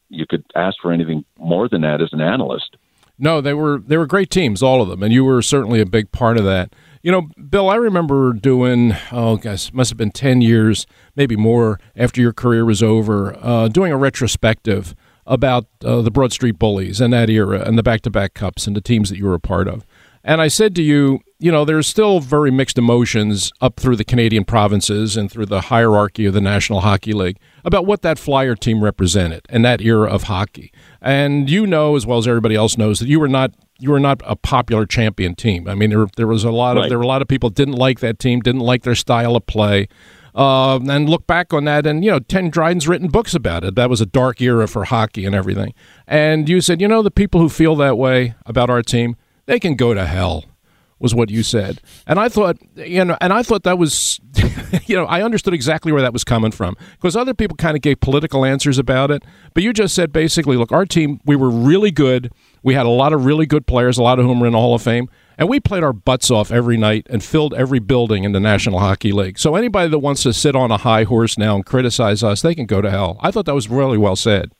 you 0.08 0.26
could 0.26 0.44
ask 0.54 0.76
for 0.80 0.92
anything 0.92 1.24
more 1.38 1.68
than 1.68 1.82
that 1.82 2.00
as 2.00 2.12
an 2.12 2.20
analyst. 2.20 2.76
No, 3.18 3.40
they 3.40 3.54
were 3.54 3.78
they 3.78 3.96
were 3.96 4.06
great 4.06 4.30
teams, 4.30 4.62
all 4.62 4.82
of 4.82 4.88
them, 4.88 5.02
and 5.02 5.12
you 5.12 5.24
were 5.24 5.42
certainly 5.42 5.80
a 5.80 5.86
big 5.86 6.10
part 6.12 6.36
of 6.36 6.44
that. 6.44 6.72
You 7.04 7.12
know, 7.12 7.28
Bill, 7.50 7.68
I 7.68 7.74
remember 7.74 8.32
doing, 8.32 8.94
oh, 9.12 9.36
guys, 9.36 9.74
must 9.74 9.90
have 9.90 9.98
been 9.98 10.10
10 10.10 10.40
years, 10.40 10.86
maybe 11.14 11.36
more, 11.36 11.78
after 11.94 12.22
your 12.22 12.32
career 12.32 12.64
was 12.64 12.82
over, 12.82 13.36
uh, 13.42 13.68
doing 13.68 13.92
a 13.92 13.96
retrospective 13.98 14.94
about 15.26 15.66
uh, 15.84 16.00
the 16.00 16.10
Broad 16.10 16.32
Street 16.32 16.58
Bullies 16.58 17.02
and 17.02 17.12
that 17.12 17.28
era 17.28 17.60
and 17.60 17.76
the 17.76 17.82
back 17.82 18.00
to 18.02 18.10
back 18.10 18.32
cups 18.32 18.66
and 18.66 18.74
the 18.74 18.80
teams 18.80 19.10
that 19.10 19.18
you 19.18 19.26
were 19.26 19.34
a 19.34 19.38
part 19.38 19.68
of. 19.68 19.84
And 20.24 20.40
I 20.40 20.48
said 20.48 20.74
to 20.76 20.82
you, 20.82 21.20
you 21.38 21.52
know, 21.52 21.66
there's 21.66 21.86
still 21.86 22.20
very 22.20 22.50
mixed 22.50 22.78
emotions 22.78 23.52
up 23.60 23.78
through 23.78 23.96
the 23.96 24.04
Canadian 24.04 24.44
provinces 24.44 25.18
and 25.18 25.30
through 25.30 25.44
the 25.46 25.62
hierarchy 25.62 26.24
of 26.24 26.32
the 26.32 26.40
National 26.40 26.80
Hockey 26.80 27.12
League 27.12 27.38
about 27.62 27.84
what 27.84 28.00
that 28.00 28.18
Flyer 28.18 28.54
team 28.54 28.82
represented 28.82 29.42
and 29.50 29.62
that 29.66 29.82
era 29.82 30.08
of 30.08 30.24
hockey. 30.24 30.72
And 31.02 31.50
you 31.50 31.66
know, 31.66 31.94
as 31.94 32.06
well 32.06 32.16
as 32.16 32.26
everybody 32.26 32.54
else 32.54 32.78
knows, 32.78 33.00
that 33.00 33.08
you 33.08 33.20
were 33.20 33.28
not 33.28 33.52
you 33.78 33.90
were 33.90 34.00
not 34.00 34.22
a 34.24 34.34
popular 34.34 34.86
champion 34.86 35.34
team. 35.34 35.68
I 35.68 35.74
mean, 35.74 35.90
there, 35.90 36.06
there 36.16 36.26
was 36.26 36.44
a 36.44 36.50
lot 36.50 36.78
of 36.78 36.88
there 36.88 36.96
were 36.96 37.04
a 37.04 37.08
lot 37.08 37.20
of 37.20 37.28
people 37.28 37.50
didn't 37.50 37.74
like 37.74 38.00
that 38.00 38.18
team, 38.18 38.40
didn't 38.40 38.62
like 38.62 38.82
their 38.82 38.94
style 38.94 39.36
of 39.36 39.46
play. 39.46 39.88
Uh, 40.34 40.80
and 40.88 41.08
look 41.08 41.28
back 41.28 41.52
on 41.54 41.64
that, 41.64 41.86
and 41.86 42.04
you 42.04 42.10
know, 42.10 42.18
Ted 42.18 42.50
Dryden's 42.50 42.88
written 42.88 43.06
books 43.06 43.34
about 43.34 43.62
it. 43.62 43.76
That 43.76 43.88
was 43.88 44.00
a 44.00 44.06
dark 44.06 44.40
era 44.40 44.66
for 44.66 44.84
hockey 44.84 45.26
and 45.26 45.32
everything. 45.32 45.74
And 46.08 46.48
you 46.48 46.60
said, 46.60 46.80
you 46.80 46.88
know, 46.88 47.02
the 47.02 47.10
people 47.12 47.40
who 47.40 47.48
feel 47.48 47.76
that 47.76 47.96
way 47.96 48.34
about 48.44 48.68
our 48.68 48.82
team, 48.82 49.14
they 49.46 49.60
can 49.60 49.74
go 49.74 49.94
to 49.94 50.06
hell 50.06 50.44
was 50.98 51.14
what 51.14 51.28
you 51.28 51.42
said. 51.42 51.80
And 52.06 52.18
I 52.18 52.28
thought, 52.28 52.56
you 52.76 53.04
know, 53.04 53.16
and 53.20 53.32
I 53.32 53.42
thought 53.42 53.64
that 53.64 53.78
was, 53.78 54.20
you 54.86 54.96
know, 54.96 55.04
I 55.04 55.22
understood 55.22 55.52
exactly 55.52 55.92
where 55.92 56.00
that 56.02 56.12
was 56.12 56.24
coming 56.24 56.50
from 56.50 56.76
because 56.92 57.16
other 57.16 57.34
people 57.34 57.56
kind 57.56 57.76
of 57.76 57.82
gave 57.82 58.00
political 58.00 58.44
answers 58.44 58.78
about 58.78 59.10
it. 59.10 59.22
But 59.52 59.62
you 59.62 59.72
just 59.72 59.94
said 59.94 60.12
basically, 60.12 60.56
look, 60.56 60.72
our 60.72 60.86
team, 60.86 61.20
we 61.26 61.36
were 61.36 61.50
really 61.50 61.90
good. 61.90 62.32
We 62.62 62.74
had 62.74 62.86
a 62.86 62.90
lot 62.90 63.12
of 63.12 63.26
really 63.26 63.44
good 63.44 63.66
players, 63.66 63.98
a 63.98 64.02
lot 64.02 64.18
of 64.18 64.24
whom 64.24 64.42
are 64.42 64.46
in 64.46 64.52
the 64.52 64.58
Hall 64.58 64.74
of 64.74 64.82
Fame. 64.82 65.10
And 65.36 65.48
we 65.48 65.60
played 65.60 65.82
our 65.82 65.92
butts 65.92 66.30
off 66.30 66.50
every 66.50 66.76
night 66.76 67.06
and 67.10 67.22
filled 67.22 67.52
every 67.54 67.80
building 67.80 68.24
in 68.24 68.32
the 68.32 68.40
National 68.40 68.78
Hockey 68.78 69.12
League. 69.12 69.38
So 69.38 69.56
anybody 69.56 69.90
that 69.90 69.98
wants 69.98 70.22
to 70.22 70.32
sit 70.32 70.54
on 70.54 70.70
a 70.70 70.78
high 70.78 71.04
horse 71.04 71.36
now 71.36 71.56
and 71.56 71.66
criticize 71.66 72.22
us, 72.22 72.40
they 72.40 72.54
can 72.54 72.66
go 72.66 72.80
to 72.80 72.90
hell. 72.90 73.18
I 73.20 73.30
thought 73.30 73.46
that 73.46 73.54
was 73.54 73.68
really 73.68 73.98
well 73.98 74.16
said. 74.16 74.52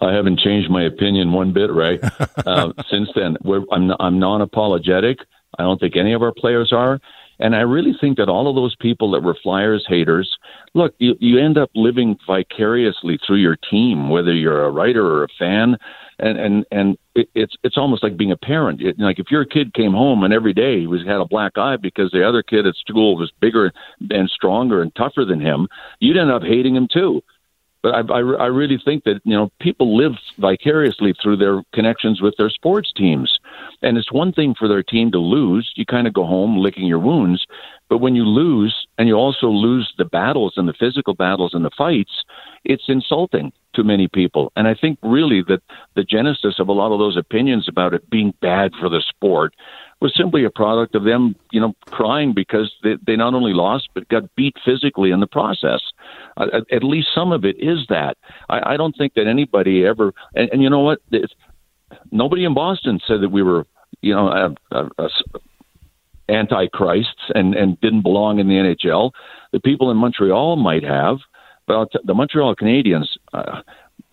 I 0.00 0.12
haven't 0.12 0.40
changed 0.40 0.70
my 0.70 0.82
opinion 0.84 1.32
one 1.32 1.52
bit, 1.52 1.70
Ray. 1.70 2.00
uh, 2.46 2.72
since 2.90 3.08
then, 3.14 3.36
We're, 3.42 3.62
I'm 3.70 3.90
I'm 4.00 4.18
non-apologetic. 4.18 5.18
I 5.58 5.62
don't 5.62 5.78
think 5.78 5.96
any 5.96 6.12
of 6.12 6.22
our 6.22 6.32
players 6.32 6.72
are, 6.72 7.00
and 7.40 7.56
I 7.56 7.60
really 7.60 7.94
think 8.00 8.18
that 8.18 8.28
all 8.28 8.48
of 8.48 8.54
those 8.54 8.76
people 8.76 9.10
that 9.12 9.22
were 9.22 9.36
Flyers 9.42 9.84
haters, 9.88 10.38
look, 10.74 10.94
you 10.98 11.16
you 11.20 11.38
end 11.38 11.58
up 11.58 11.70
living 11.74 12.16
vicariously 12.26 13.18
through 13.26 13.38
your 13.38 13.56
team, 13.70 14.10
whether 14.10 14.32
you're 14.32 14.64
a 14.64 14.70
writer 14.70 15.04
or 15.04 15.24
a 15.24 15.28
fan, 15.38 15.76
and 16.18 16.38
and 16.38 16.66
and 16.70 16.98
it, 17.14 17.28
it's 17.34 17.54
it's 17.64 17.78
almost 17.78 18.02
like 18.02 18.16
being 18.16 18.32
a 18.32 18.36
parent. 18.36 18.80
It, 18.80 18.98
like 18.98 19.18
if 19.18 19.30
your 19.30 19.44
kid 19.44 19.74
came 19.74 19.92
home 19.92 20.22
and 20.22 20.32
every 20.34 20.52
day 20.52 20.80
he 20.80 20.86
was 20.86 21.00
had 21.06 21.20
a 21.20 21.24
black 21.24 21.56
eye 21.56 21.76
because 21.76 22.10
the 22.10 22.26
other 22.26 22.42
kid 22.42 22.66
at 22.66 22.74
school 22.76 23.16
was 23.16 23.32
bigger 23.40 23.72
and 24.10 24.30
stronger 24.30 24.82
and 24.82 24.94
tougher 24.94 25.24
than 25.24 25.40
him, 25.40 25.66
you'd 25.98 26.18
end 26.18 26.30
up 26.30 26.42
hating 26.42 26.76
him 26.76 26.88
too. 26.92 27.22
But 27.82 27.94
I, 27.94 28.00
I, 28.00 28.18
I 28.18 28.46
really 28.46 28.78
think 28.84 29.04
that 29.04 29.20
you 29.24 29.36
know 29.36 29.50
people 29.60 29.96
live 29.96 30.12
vicariously 30.38 31.14
through 31.20 31.38
their 31.38 31.62
connections 31.72 32.20
with 32.20 32.34
their 32.36 32.50
sports 32.50 32.92
teams, 32.94 33.38
and 33.82 33.96
it's 33.96 34.12
one 34.12 34.32
thing 34.32 34.54
for 34.58 34.68
their 34.68 34.82
team 34.82 35.10
to 35.12 35.18
lose. 35.18 35.72
You 35.76 35.86
kind 35.86 36.06
of 36.06 36.12
go 36.12 36.24
home 36.24 36.58
licking 36.58 36.86
your 36.86 36.98
wounds, 36.98 37.46
but 37.88 37.98
when 37.98 38.14
you 38.14 38.24
lose 38.24 38.86
and 38.98 39.08
you 39.08 39.14
also 39.14 39.48
lose 39.48 39.92
the 39.98 40.04
battles 40.04 40.54
and 40.56 40.68
the 40.68 40.74
physical 40.74 41.14
battles 41.14 41.54
and 41.54 41.64
the 41.64 41.70
fights, 41.76 42.24
it's 42.64 42.84
insulting 42.88 43.52
to 43.74 43.84
many 43.84 44.08
people. 44.08 44.52
And 44.56 44.66
I 44.68 44.74
think 44.74 44.98
really 45.02 45.42
that 45.48 45.62
the 45.94 46.04
genesis 46.04 46.58
of 46.58 46.68
a 46.68 46.72
lot 46.72 46.92
of 46.92 46.98
those 46.98 47.16
opinions 47.16 47.68
about 47.68 47.94
it 47.94 48.08
being 48.10 48.34
bad 48.40 48.72
for 48.80 48.88
the 48.88 49.02
sport 49.08 49.54
was 50.00 50.14
simply 50.16 50.44
a 50.44 50.50
product 50.50 50.94
of 50.94 51.04
them, 51.04 51.36
you 51.52 51.60
know, 51.60 51.74
crying 51.86 52.32
because 52.34 52.72
they, 52.82 52.96
they 53.06 53.16
not 53.16 53.34
only 53.34 53.52
lost 53.52 53.88
but 53.94 54.08
got 54.08 54.34
beat 54.34 54.56
physically 54.64 55.10
in 55.10 55.20
the 55.20 55.26
process. 55.26 55.80
At 56.72 56.82
least 56.84 57.08
some 57.14 57.32
of 57.32 57.44
it 57.44 57.56
is 57.58 57.86
that. 57.88 58.16
I, 58.48 58.74
I 58.74 58.76
don't 58.76 58.96
think 58.96 59.14
that 59.14 59.26
anybody 59.26 59.84
ever. 59.84 60.12
And, 60.34 60.50
and 60.52 60.62
you 60.62 60.70
know 60.70 60.80
what? 60.80 61.00
It's, 61.10 61.32
nobody 62.10 62.44
in 62.44 62.54
Boston 62.54 63.00
said 63.06 63.20
that 63.22 63.30
we 63.30 63.42
were, 63.42 63.66
you 64.00 64.14
know, 64.14 64.28
a, 64.28 64.76
a, 64.76 64.88
a 64.98 65.08
antichrists 66.30 67.30
and 67.34 67.54
and 67.54 67.80
didn't 67.80 68.02
belong 68.02 68.38
in 68.38 68.48
the 68.48 68.54
NHL. 68.54 69.10
The 69.52 69.60
people 69.60 69.90
in 69.90 69.96
Montreal 69.96 70.56
might 70.56 70.84
have, 70.84 71.18
but 71.66 71.90
t- 71.92 71.98
the 72.04 72.14
Montreal 72.14 72.54
Canadiens, 72.54 73.08
uh, 73.32 73.62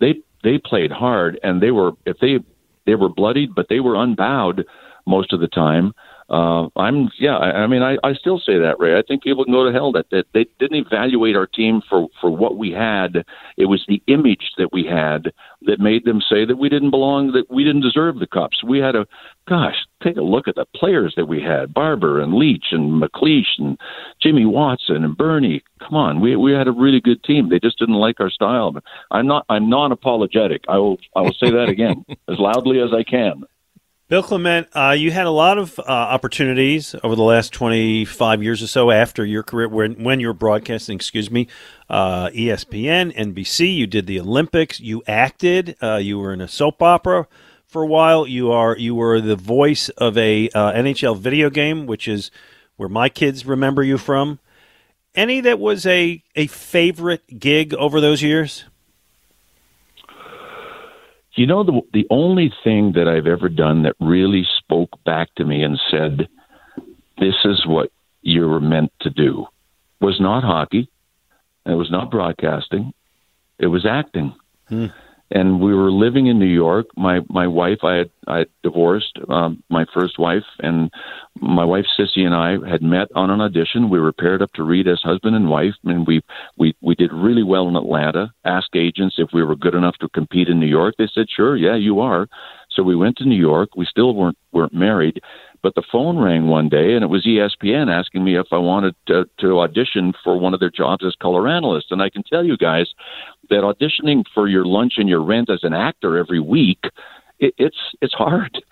they 0.00 0.16
they 0.42 0.58
played 0.58 0.90
hard 0.90 1.38
and 1.42 1.62
they 1.62 1.70
were 1.70 1.92
if 2.06 2.18
they 2.18 2.38
they 2.86 2.94
were 2.94 3.08
bloodied, 3.08 3.54
but 3.54 3.66
they 3.68 3.80
were 3.80 3.94
unbowed 3.94 4.64
most 5.06 5.32
of 5.32 5.40
the 5.40 5.48
time. 5.48 5.92
Uh, 6.30 6.68
I'm 6.76 7.08
yeah. 7.18 7.36
I, 7.38 7.62
I 7.62 7.66
mean, 7.66 7.82
I, 7.82 7.96
I 8.04 8.12
still 8.12 8.38
say 8.38 8.58
that, 8.58 8.78
Ray. 8.78 8.98
I 8.98 9.02
think 9.02 9.22
people 9.22 9.44
can 9.44 9.54
go 9.54 9.64
to 9.64 9.72
hell 9.72 9.92
that, 9.92 10.10
that 10.10 10.26
they 10.34 10.46
didn't 10.58 10.86
evaluate 10.86 11.36
our 11.36 11.46
team 11.46 11.80
for 11.88 12.08
for 12.20 12.30
what 12.30 12.58
we 12.58 12.70
had. 12.70 13.24
It 13.56 13.64
was 13.66 13.82
the 13.88 14.02
image 14.08 14.52
that 14.58 14.70
we 14.70 14.84
had 14.84 15.32
that 15.62 15.80
made 15.80 16.04
them 16.04 16.20
say 16.20 16.44
that 16.44 16.58
we 16.58 16.68
didn't 16.68 16.90
belong, 16.90 17.32
that 17.32 17.50
we 17.50 17.64
didn't 17.64 17.80
deserve 17.80 18.18
the 18.18 18.26
cups. 18.26 18.62
We 18.62 18.78
had 18.78 18.94
a 18.94 19.06
gosh, 19.48 19.76
take 20.02 20.18
a 20.18 20.22
look 20.22 20.46
at 20.48 20.56
the 20.56 20.66
players 20.76 21.14
that 21.16 21.28
we 21.28 21.40
had: 21.40 21.72
Barber 21.72 22.20
and 22.20 22.34
Leach 22.34 22.66
and 22.72 23.02
MacLeish 23.02 23.56
and 23.56 23.78
Jimmy 24.20 24.44
Watson 24.44 25.04
and 25.04 25.16
Bernie. 25.16 25.62
Come 25.80 25.94
on, 25.94 26.20
we 26.20 26.36
we 26.36 26.52
had 26.52 26.68
a 26.68 26.72
really 26.72 27.00
good 27.00 27.24
team. 27.24 27.48
They 27.48 27.58
just 27.58 27.78
didn't 27.78 27.94
like 27.94 28.20
our 28.20 28.30
style. 28.30 28.72
But 28.72 28.82
I'm 29.10 29.26
not 29.26 29.46
I'm 29.48 29.70
non 29.70 29.92
apologetic. 29.92 30.64
I 30.68 30.76
will 30.76 30.98
I 31.16 31.22
will 31.22 31.34
say 31.42 31.50
that 31.50 31.70
again 31.70 32.04
as 32.28 32.38
loudly 32.38 32.80
as 32.80 32.92
I 32.92 33.02
can. 33.02 33.44
Bill 34.08 34.22
Clement, 34.22 34.68
uh, 34.72 34.96
you 34.96 35.10
had 35.10 35.26
a 35.26 35.30
lot 35.30 35.58
of 35.58 35.78
uh, 35.78 35.82
opportunities 35.82 36.94
over 37.04 37.14
the 37.14 37.22
last 37.22 37.52
25 37.52 38.42
years 38.42 38.62
or 38.62 38.66
so 38.66 38.90
after 38.90 39.22
your 39.22 39.42
career, 39.42 39.68
when, 39.68 40.02
when 40.02 40.18
you 40.18 40.28
were 40.28 40.32
broadcasting, 40.32 40.96
excuse 40.96 41.30
me, 41.30 41.46
uh, 41.90 42.30
ESPN, 42.30 43.14
NBC. 43.14 43.74
You 43.76 43.86
did 43.86 44.06
the 44.06 44.18
Olympics. 44.18 44.80
You 44.80 45.02
acted. 45.06 45.76
Uh, 45.82 45.96
you 45.96 46.18
were 46.18 46.32
in 46.32 46.40
a 46.40 46.48
soap 46.48 46.82
opera 46.82 47.28
for 47.66 47.82
a 47.82 47.86
while. 47.86 48.26
You 48.26 48.50
are 48.50 48.74
you 48.78 48.94
were 48.94 49.20
the 49.20 49.36
voice 49.36 49.90
of 49.90 50.16
a 50.16 50.48
uh, 50.50 50.72
NHL 50.72 51.18
video 51.18 51.50
game, 51.50 51.84
which 51.84 52.08
is 52.08 52.30
where 52.76 52.88
my 52.88 53.10
kids 53.10 53.44
remember 53.44 53.82
you 53.82 53.98
from. 53.98 54.38
Any 55.14 55.42
that 55.42 55.58
was 55.58 55.84
a 55.84 56.22
a 56.34 56.46
favorite 56.46 57.38
gig 57.38 57.74
over 57.74 58.00
those 58.00 58.22
years? 58.22 58.64
You 61.38 61.46
know, 61.46 61.62
the 61.62 61.80
the 61.92 62.06
only 62.10 62.52
thing 62.64 62.94
that 62.96 63.06
I've 63.06 63.28
ever 63.28 63.48
done 63.48 63.84
that 63.84 63.94
really 64.00 64.44
spoke 64.58 64.90
back 65.04 65.32
to 65.36 65.44
me 65.44 65.62
and 65.62 65.78
said, 65.88 66.28
"This 67.16 67.36
is 67.44 67.64
what 67.64 67.92
you 68.22 68.48
were 68.48 68.60
meant 68.60 68.92
to 69.02 69.10
do," 69.10 69.46
was 70.00 70.20
not 70.20 70.42
hockey. 70.42 70.90
It 71.64 71.74
was 71.74 71.92
not 71.92 72.10
broadcasting. 72.10 72.92
It 73.60 73.68
was 73.68 73.86
acting. 73.86 74.34
Hmm 74.68 74.86
and 75.30 75.60
we 75.60 75.74
were 75.74 75.90
living 75.90 76.26
in 76.26 76.38
New 76.38 76.46
York. 76.46 76.86
My 76.96 77.20
my 77.28 77.46
wife, 77.46 77.78
I 77.82 77.94
had 77.96 78.10
I 78.26 78.38
had 78.38 78.48
divorced 78.62 79.18
um, 79.28 79.62
my 79.68 79.84
first 79.92 80.18
wife, 80.18 80.44
and 80.60 80.90
my 81.40 81.64
wife 81.64 81.84
Sissy 81.98 82.24
and 82.24 82.34
I 82.34 82.52
had 82.68 82.82
met 82.82 83.08
on 83.14 83.30
an 83.30 83.40
audition. 83.40 83.90
We 83.90 84.00
were 84.00 84.12
paired 84.12 84.42
up 84.42 84.52
to 84.54 84.62
read 84.62 84.88
as 84.88 85.00
husband 85.02 85.36
and 85.36 85.50
wife, 85.50 85.74
and 85.84 86.06
we 86.06 86.22
we 86.56 86.74
we 86.80 86.94
did 86.94 87.12
really 87.12 87.42
well 87.42 87.68
in 87.68 87.76
Atlanta. 87.76 88.32
Asked 88.44 88.74
agents 88.74 89.16
if 89.18 89.28
we 89.32 89.42
were 89.42 89.56
good 89.56 89.74
enough 89.74 89.96
to 89.98 90.08
compete 90.08 90.48
in 90.48 90.60
New 90.60 90.66
York. 90.66 90.94
They 90.98 91.08
said, 91.14 91.26
"Sure, 91.28 91.56
yeah, 91.56 91.76
you 91.76 92.00
are." 92.00 92.26
So 92.78 92.84
we 92.84 92.94
went 92.94 93.16
to 93.16 93.24
New 93.24 93.34
York. 93.34 93.70
We 93.74 93.86
still 93.86 94.14
weren't 94.14 94.38
weren't 94.52 94.72
married, 94.72 95.20
but 95.64 95.74
the 95.74 95.82
phone 95.90 96.16
rang 96.16 96.46
one 96.46 96.68
day, 96.68 96.94
and 96.94 97.02
it 97.02 97.08
was 97.08 97.26
ESPN 97.26 97.92
asking 97.92 98.22
me 98.22 98.38
if 98.38 98.46
I 98.52 98.58
wanted 98.58 98.94
to, 99.08 99.24
to 99.40 99.58
audition 99.58 100.12
for 100.22 100.38
one 100.38 100.54
of 100.54 100.60
their 100.60 100.70
jobs 100.70 101.04
as 101.04 101.16
color 101.16 101.48
analyst. 101.48 101.90
And 101.90 102.00
I 102.00 102.08
can 102.08 102.22
tell 102.22 102.44
you 102.44 102.56
guys 102.56 102.86
that 103.50 103.64
auditioning 103.64 104.22
for 104.32 104.46
your 104.46 104.64
lunch 104.64 104.92
and 104.96 105.08
your 105.08 105.24
rent 105.24 105.50
as 105.50 105.64
an 105.64 105.74
actor 105.74 106.16
every 106.16 106.38
week, 106.38 106.84
it, 107.40 107.52
it's 107.58 107.96
it's 108.00 108.14
hard. 108.14 108.62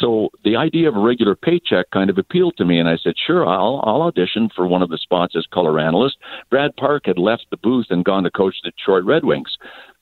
So 0.00 0.30
the 0.42 0.56
idea 0.56 0.88
of 0.88 0.96
a 0.96 1.00
regular 1.00 1.34
paycheck 1.34 1.90
kind 1.90 2.08
of 2.08 2.16
appealed 2.16 2.56
to 2.56 2.64
me, 2.64 2.78
and 2.78 2.88
I 2.88 2.96
said, 2.96 3.12
"Sure, 3.26 3.46
I'll 3.46 3.82
I'll 3.84 4.00
audition 4.00 4.48
for 4.56 4.66
one 4.66 4.80
of 4.80 4.88
the 4.88 4.96
spots 4.96 5.36
as 5.36 5.44
color 5.52 5.78
analyst." 5.78 6.16
Brad 6.48 6.74
Park 6.76 7.02
had 7.04 7.18
left 7.18 7.44
the 7.50 7.58
booth 7.58 7.88
and 7.90 8.06
gone 8.06 8.22
to 8.22 8.30
coach 8.30 8.54
the 8.64 8.70
Detroit 8.70 9.04
Red 9.04 9.24
Wings, 9.24 9.58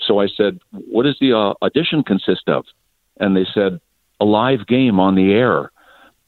so 0.06 0.20
I 0.20 0.28
said, 0.28 0.60
"What 0.70 1.02
does 1.02 1.16
the 1.20 1.32
uh, 1.32 1.54
audition 1.64 2.04
consist 2.04 2.48
of?" 2.48 2.64
And 3.18 3.36
they 3.36 3.46
said, 3.52 3.80
"A 4.20 4.24
live 4.24 4.66
game 4.66 5.00
on 5.00 5.14
the 5.14 5.32
air." 5.32 5.70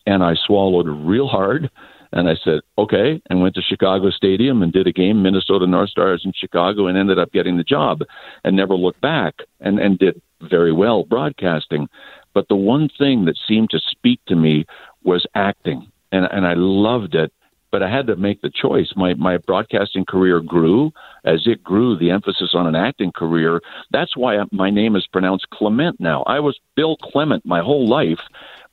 and 0.07 0.23
I 0.23 0.35
swallowed 0.35 0.89
real 0.89 1.29
hard. 1.29 1.71
And 2.13 2.29
I 2.29 2.35
said, 2.43 2.61
okay, 2.77 3.23
and 3.31 3.41
went 3.41 3.55
to 3.55 3.63
Chicago 3.63 4.11
Stadium 4.11 4.63
and 4.63 4.73
did 4.73 4.89
a 4.89 4.93
game, 4.93 5.23
Minnesota 5.23 5.65
North 5.69 5.91
Stars 5.91 6.23
in 6.25 6.33
Chicago, 6.35 6.89
and 6.89 6.99
ended 6.99 7.21
up 7.21 7.31
getting 7.31 7.57
the 7.57 7.63
job 7.63 8.01
and 8.43 8.57
never 8.57 8.75
looked 8.75 9.01
back 9.01 9.37
and, 9.61 9.79
and 9.79 9.97
did 9.97 10.21
very 10.41 10.73
well 10.73 11.05
broadcasting. 11.05 11.89
But 12.35 12.49
the 12.49 12.57
one 12.57 12.89
thing 12.99 13.27
that 13.27 13.39
seemed 13.47 13.71
to 13.71 13.79
speak 13.79 14.21
to 14.27 14.35
me 14.35 14.67
was 15.05 15.25
acting, 15.37 15.87
and, 16.11 16.27
and 16.33 16.47
I 16.47 16.55
loved 16.55 17.15
it. 17.15 17.33
But 17.73 17.83
I 17.83 17.91
had 17.91 18.09
to 18.09 18.17
make 18.17 18.43
the 18.43 18.51
choice. 18.51 18.93
My 18.97 19.15
my 19.15 19.39
broadcasting 19.39 20.05
career 20.05 20.41
grew 20.41 20.93
as 21.25 21.47
it 21.47 21.63
grew. 21.63 21.97
The 21.97 22.11
emphasis 22.11 22.51
on 22.55 22.67
an 22.67 22.75
acting 22.75 23.13
career. 23.13 23.61
That's 23.91 24.17
why 24.17 24.43
my 24.51 24.71
name 24.71 24.97
is 24.97 25.07
pronounced 25.07 25.51
Clement 25.51 26.01
now. 26.01 26.23
I 26.27 26.41
was 26.41 26.59
Bill 26.75 26.97
Clement 26.97 27.47
my 27.47 27.61
whole 27.61 27.87
life, 27.89 28.21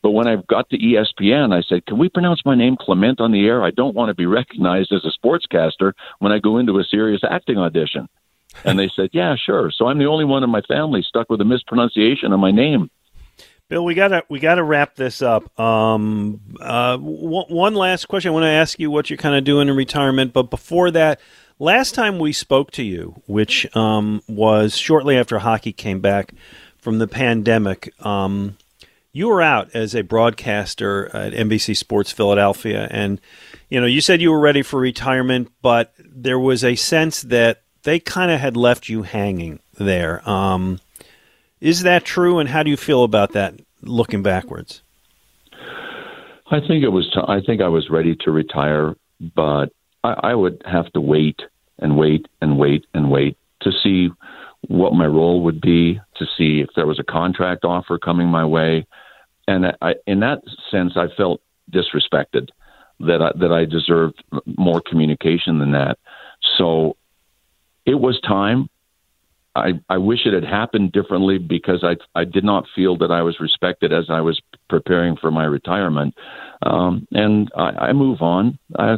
but 0.01 0.11
when 0.11 0.27
I 0.27 0.37
got 0.47 0.69
to 0.69 0.77
ESPN, 0.77 1.53
I 1.53 1.61
said, 1.61 1.85
"Can 1.85 1.97
we 1.97 2.09
pronounce 2.09 2.45
my 2.45 2.55
name 2.55 2.75
Clement 2.75 3.21
on 3.21 3.31
the 3.31 3.45
air? 3.45 3.63
I 3.63 3.71
don't 3.71 3.95
want 3.95 4.09
to 4.09 4.15
be 4.15 4.25
recognized 4.25 4.91
as 4.91 5.05
a 5.05 5.11
sportscaster 5.11 5.93
when 6.19 6.31
I 6.31 6.39
go 6.39 6.57
into 6.57 6.79
a 6.79 6.83
serious 6.83 7.21
acting 7.23 7.57
audition." 7.59 8.09
And 8.65 8.79
they 8.79 8.87
said, 8.87 9.09
"Yeah, 9.13 9.35
sure." 9.35 9.69
So 9.69 9.87
I'm 9.87 9.99
the 9.99 10.07
only 10.07 10.25
one 10.25 10.43
in 10.43 10.49
my 10.49 10.61
family 10.61 11.03
stuck 11.03 11.29
with 11.29 11.41
a 11.41 11.45
mispronunciation 11.45 12.33
of 12.33 12.39
my 12.39 12.51
name. 12.51 12.89
Bill, 13.69 13.83
we 13.83 13.95
gotta 13.95 14.23
we 14.29 14.39
gotta 14.39 14.63
wrap 14.63 14.95
this 14.95 15.21
up. 15.21 15.59
Um, 15.59 16.39
uh, 16.61 16.95
w- 16.95 17.45
one 17.49 17.75
last 17.75 18.07
question. 18.07 18.29
I 18.29 18.33
want 18.33 18.43
to 18.43 18.49
ask 18.49 18.79
you 18.79 18.89
what 18.89 19.09
you're 19.09 19.17
kind 19.17 19.35
of 19.35 19.43
doing 19.43 19.67
in 19.67 19.75
retirement, 19.75 20.31
but 20.31 20.49
before 20.49 20.89
that, 20.91 21.19
last 21.59 21.93
time 21.93 22.17
we 22.17 22.31
spoke 22.31 22.71
to 22.71 22.83
you, 22.83 23.21
which 23.27 23.75
um, 23.75 24.21
was 24.29 24.77
shortly 24.77 25.17
after 25.17 25.39
hockey 25.39 25.73
came 25.73 25.99
back 25.99 26.33
from 26.77 26.99
the 26.99 27.07
pandemic. 27.07 27.93
Um, 28.05 28.57
you 29.11 29.27
were 29.27 29.41
out 29.41 29.69
as 29.73 29.93
a 29.93 30.01
broadcaster 30.01 31.13
at 31.13 31.33
NBC 31.33 31.75
Sports 31.75 32.11
Philadelphia, 32.11 32.87
and 32.89 33.19
you 33.69 33.81
know 33.81 33.87
you 33.87 33.99
said 33.99 34.21
you 34.21 34.31
were 34.31 34.39
ready 34.39 34.61
for 34.61 34.79
retirement, 34.79 35.51
but 35.61 35.93
there 35.99 36.39
was 36.39 36.63
a 36.63 36.75
sense 36.75 37.21
that 37.23 37.63
they 37.83 37.99
kind 37.99 38.31
of 38.31 38.39
had 38.39 38.55
left 38.55 38.87
you 38.87 39.03
hanging 39.03 39.59
there. 39.77 40.27
Um, 40.29 40.79
is 41.61 41.83
that 41.83 42.05
true, 42.05 42.39
and 42.39 42.49
how 42.49 42.63
do 42.63 42.69
you 42.69 42.77
feel 42.77 43.03
about 43.03 43.33
that 43.33 43.55
looking 43.81 44.23
backwards? 44.23 44.81
I 46.49 46.59
think 46.59 46.83
it 46.83 46.89
was. 46.89 47.09
T- 47.13 47.21
I 47.27 47.41
think 47.41 47.61
I 47.61 47.67
was 47.67 47.89
ready 47.89 48.15
to 48.21 48.31
retire, 48.31 48.95
but 49.35 49.67
I, 50.03 50.13
I 50.23 50.35
would 50.35 50.61
have 50.65 50.91
to 50.93 51.01
wait 51.01 51.39
and 51.79 51.97
wait 51.97 52.27
and 52.41 52.57
wait 52.57 52.85
and 52.93 53.11
wait 53.11 53.37
to 53.61 53.71
see 53.83 54.09
what 54.67 54.93
my 54.93 55.05
role 55.05 55.43
would 55.43 55.61
be, 55.61 55.99
to 56.17 56.25
see 56.37 56.61
if 56.61 56.69
there 56.75 56.87
was 56.87 56.99
a 56.99 57.03
contract 57.03 57.63
offer 57.63 57.97
coming 57.97 58.27
my 58.27 58.45
way 58.45 58.85
and 59.47 59.65
I, 59.81 59.95
in 60.05 60.19
that 60.19 60.41
sense, 60.69 60.93
I 60.95 61.07
felt 61.15 61.41
disrespected 61.71 62.49
that 62.99 63.21
I, 63.21 63.31
that 63.39 63.51
I 63.51 63.65
deserved 63.65 64.23
more 64.57 64.81
communication 64.81 65.59
than 65.59 65.71
that. 65.71 65.97
So 66.57 66.97
it 67.85 67.95
was 67.95 68.19
time. 68.21 68.69
I, 69.57 69.73
I 69.89 69.97
wish 69.97 70.25
it 70.25 70.33
had 70.33 70.43
happened 70.43 70.91
differently 70.91 71.37
because 71.37 71.83
I 71.83 71.95
I 72.19 72.23
did 72.23 72.43
not 72.43 72.65
feel 72.75 72.97
that 72.97 73.11
I 73.11 73.21
was 73.21 73.39
respected 73.39 73.91
as 73.91 74.05
I 74.09 74.21
was 74.21 74.41
preparing 74.69 75.15
for 75.17 75.31
my 75.31 75.45
retirement, 75.45 76.15
um, 76.63 77.07
and 77.11 77.49
I, 77.55 77.89
I 77.89 77.93
move 77.93 78.21
on. 78.21 78.57
I, 78.77 78.97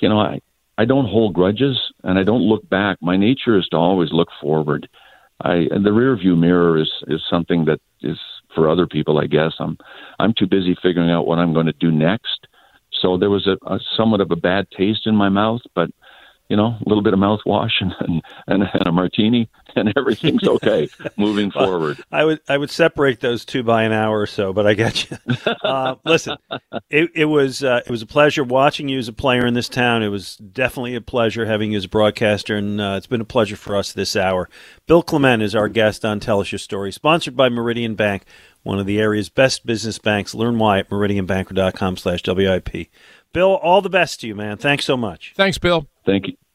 you 0.00 0.08
know, 0.08 0.18
I 0.18 0.40
I 0.78 0.84
don't 0.86 1.08
hold 1.08 1.34
grudges 1.34 1.78
and 2.04 2.18
I 2.18 2.24
don't 2.24 2.42
look 2.42 2.68
back. 2.68 2.98
My 3.02 3.16
nature 3.16 3.58
is 3.58 3.68
to 3.68 3.76
always 3.76 4.12
look 4.12 4.28
forward. 4.40 4.88
I 5.42 5.68
and 5.70 5.84
the 5.84 5.92
rear 5.92 6.16
view 6.16 6.36
mirror 6.36 6.78
is 6.78 6.90
is 7.06 7.22
something 7.28 7.66
that 7.66 7.80
is 8.00 8.18
for 8.54 8.68
other 8.68 8.86
people, 8.86 9.18
I 9.18 9.26
guess. 9.26 9.52
I'm 9.58 9.76
I'm 10.18 10.32
too 10.32 10.46
busy 10.46 10.76
figuring 10.82 11.10
out 11.10 11.26
what 11.26 11.38
I'm 11.38 11.52
going 11.52 11.66
to 11.66 11.72
do 11.72 11.90
next. 11.90 12.46
So 13.00 13.16
there 13.16 13.30
was 13.30 13.46
a, 13.46 13.56
a 13.66 13.78
somewhat 13.96 14.20
of 14.20 14.30
a 14.30 14.36
bad 14.36 14.66
taste 14.70 15.06
in 15.06 15.14
my 15.14 15.28
mouth, 15.28 15.62
but 15.74 15.90
you 16.50 16.56
know, 16.56 16.76
a 16.84 16.88
little 16.88 17.02
bit 17.02 17.14
of 17.14 17.20
mouthwash 17.20 17.80
and, 17.80 17.94
and, 18.00 18.22
and, 18.48 18.64
and 18.74 18.86
a 18.86 18.90
martini, 18.90 19.48
and 19.76 19.92
everything's 19.96 20.46
okay 20.46 20.88
moving 21.16 21.52
well, 21.54 21.64
forward. 21.64 22.02
I 22.10 22.24
would 22.24 22.40
I 22.48 22.58
would 22.58 22.70
separate 22.70 23.20
those 23.20 23.44
two 23.44 23.62
by 23.62 23.84
an 23.84 23.92
hour 23.92 24.20
or 24.20 24.26
so, 24.26 24.52
but 24.52 24.66
I 24.66 24.74
get 24.74 25.08
you. 25.08 25.16
Uh, 25.62 25.94
listen, 26.04 26.36
it, 26.88 27.10
it 27.14 27.24
was 27.26 27.62
uh, 27.62 27.80
it 27.84 27.90
was 27.90 28.02
a 28.02 28.06
pleasure 28.06 28.42
watching 28.42 28.88
you 28.88 28.98
as 28.98 29.06
a 29.06 29.12
player 29.12 29.46
in 29.46 29.54
this 29.54 29.68
town. 29.68 30.02
It 30.02 30.08
was 30.08 30.36
definitely 30.36 30.96
a 30.96 31.00
pleasure 31.00 31.46
having 31.46 31.72
you 31.72 31.78
as 31.78 31.84
a 31.84 31.88
broadcaster, 31.88 32.56
and 32.56 32.80
uh, 32.80 32.94
it's 32.96 33.06
been 33.06 33.20
a 33.20 33.26
pleasure 33.26 33.56
for 33.56 33.76
us 33.76 33.92
this 33.92 34.16
hour. 34.16 34.48
Bill 34.86 35.02
Clement 35.02 35.42
is 35.42 35.54
our 35.54 35.68
guest 35.68 36.04
on 36.04 36.18
Tell 36.18 36.40
Us 36.40 36.50
Your 36.50 36.58
Story, 36.58 36.90
sponsored 36.90 37.36
by 37.36 37.48
Meridian 37.48 37.94
Bank, 37.94 38.24
one 38.62 38.80
of 38.80 38.86
the 38.86 38.98
area's 38.98 39.28
best 39.28 39.64
business 39.64 39.98
banks. 39.98 40.34
Learn 40.34 40.58
why 40.58 40.80
at 40.80 40.90
meridianbanker.com 40.90 41.96
slash 41.96 42.22
WIP. 42.26 42.88
Bill, 43.32 43.56
all 43.56 43.80
the 43.80 43.90
best 43.90 44.20
to 44.20 44.26
you, 44.26 44.34
man. 44.34 44.56
Thanks 44.56 44.84
so 44.84 44.96
much. 44.96 45.34
Thanks, 45.36 45.58
Bill. 45.58 45.86
Thank 46.04 46.26
you. 46.26 46.36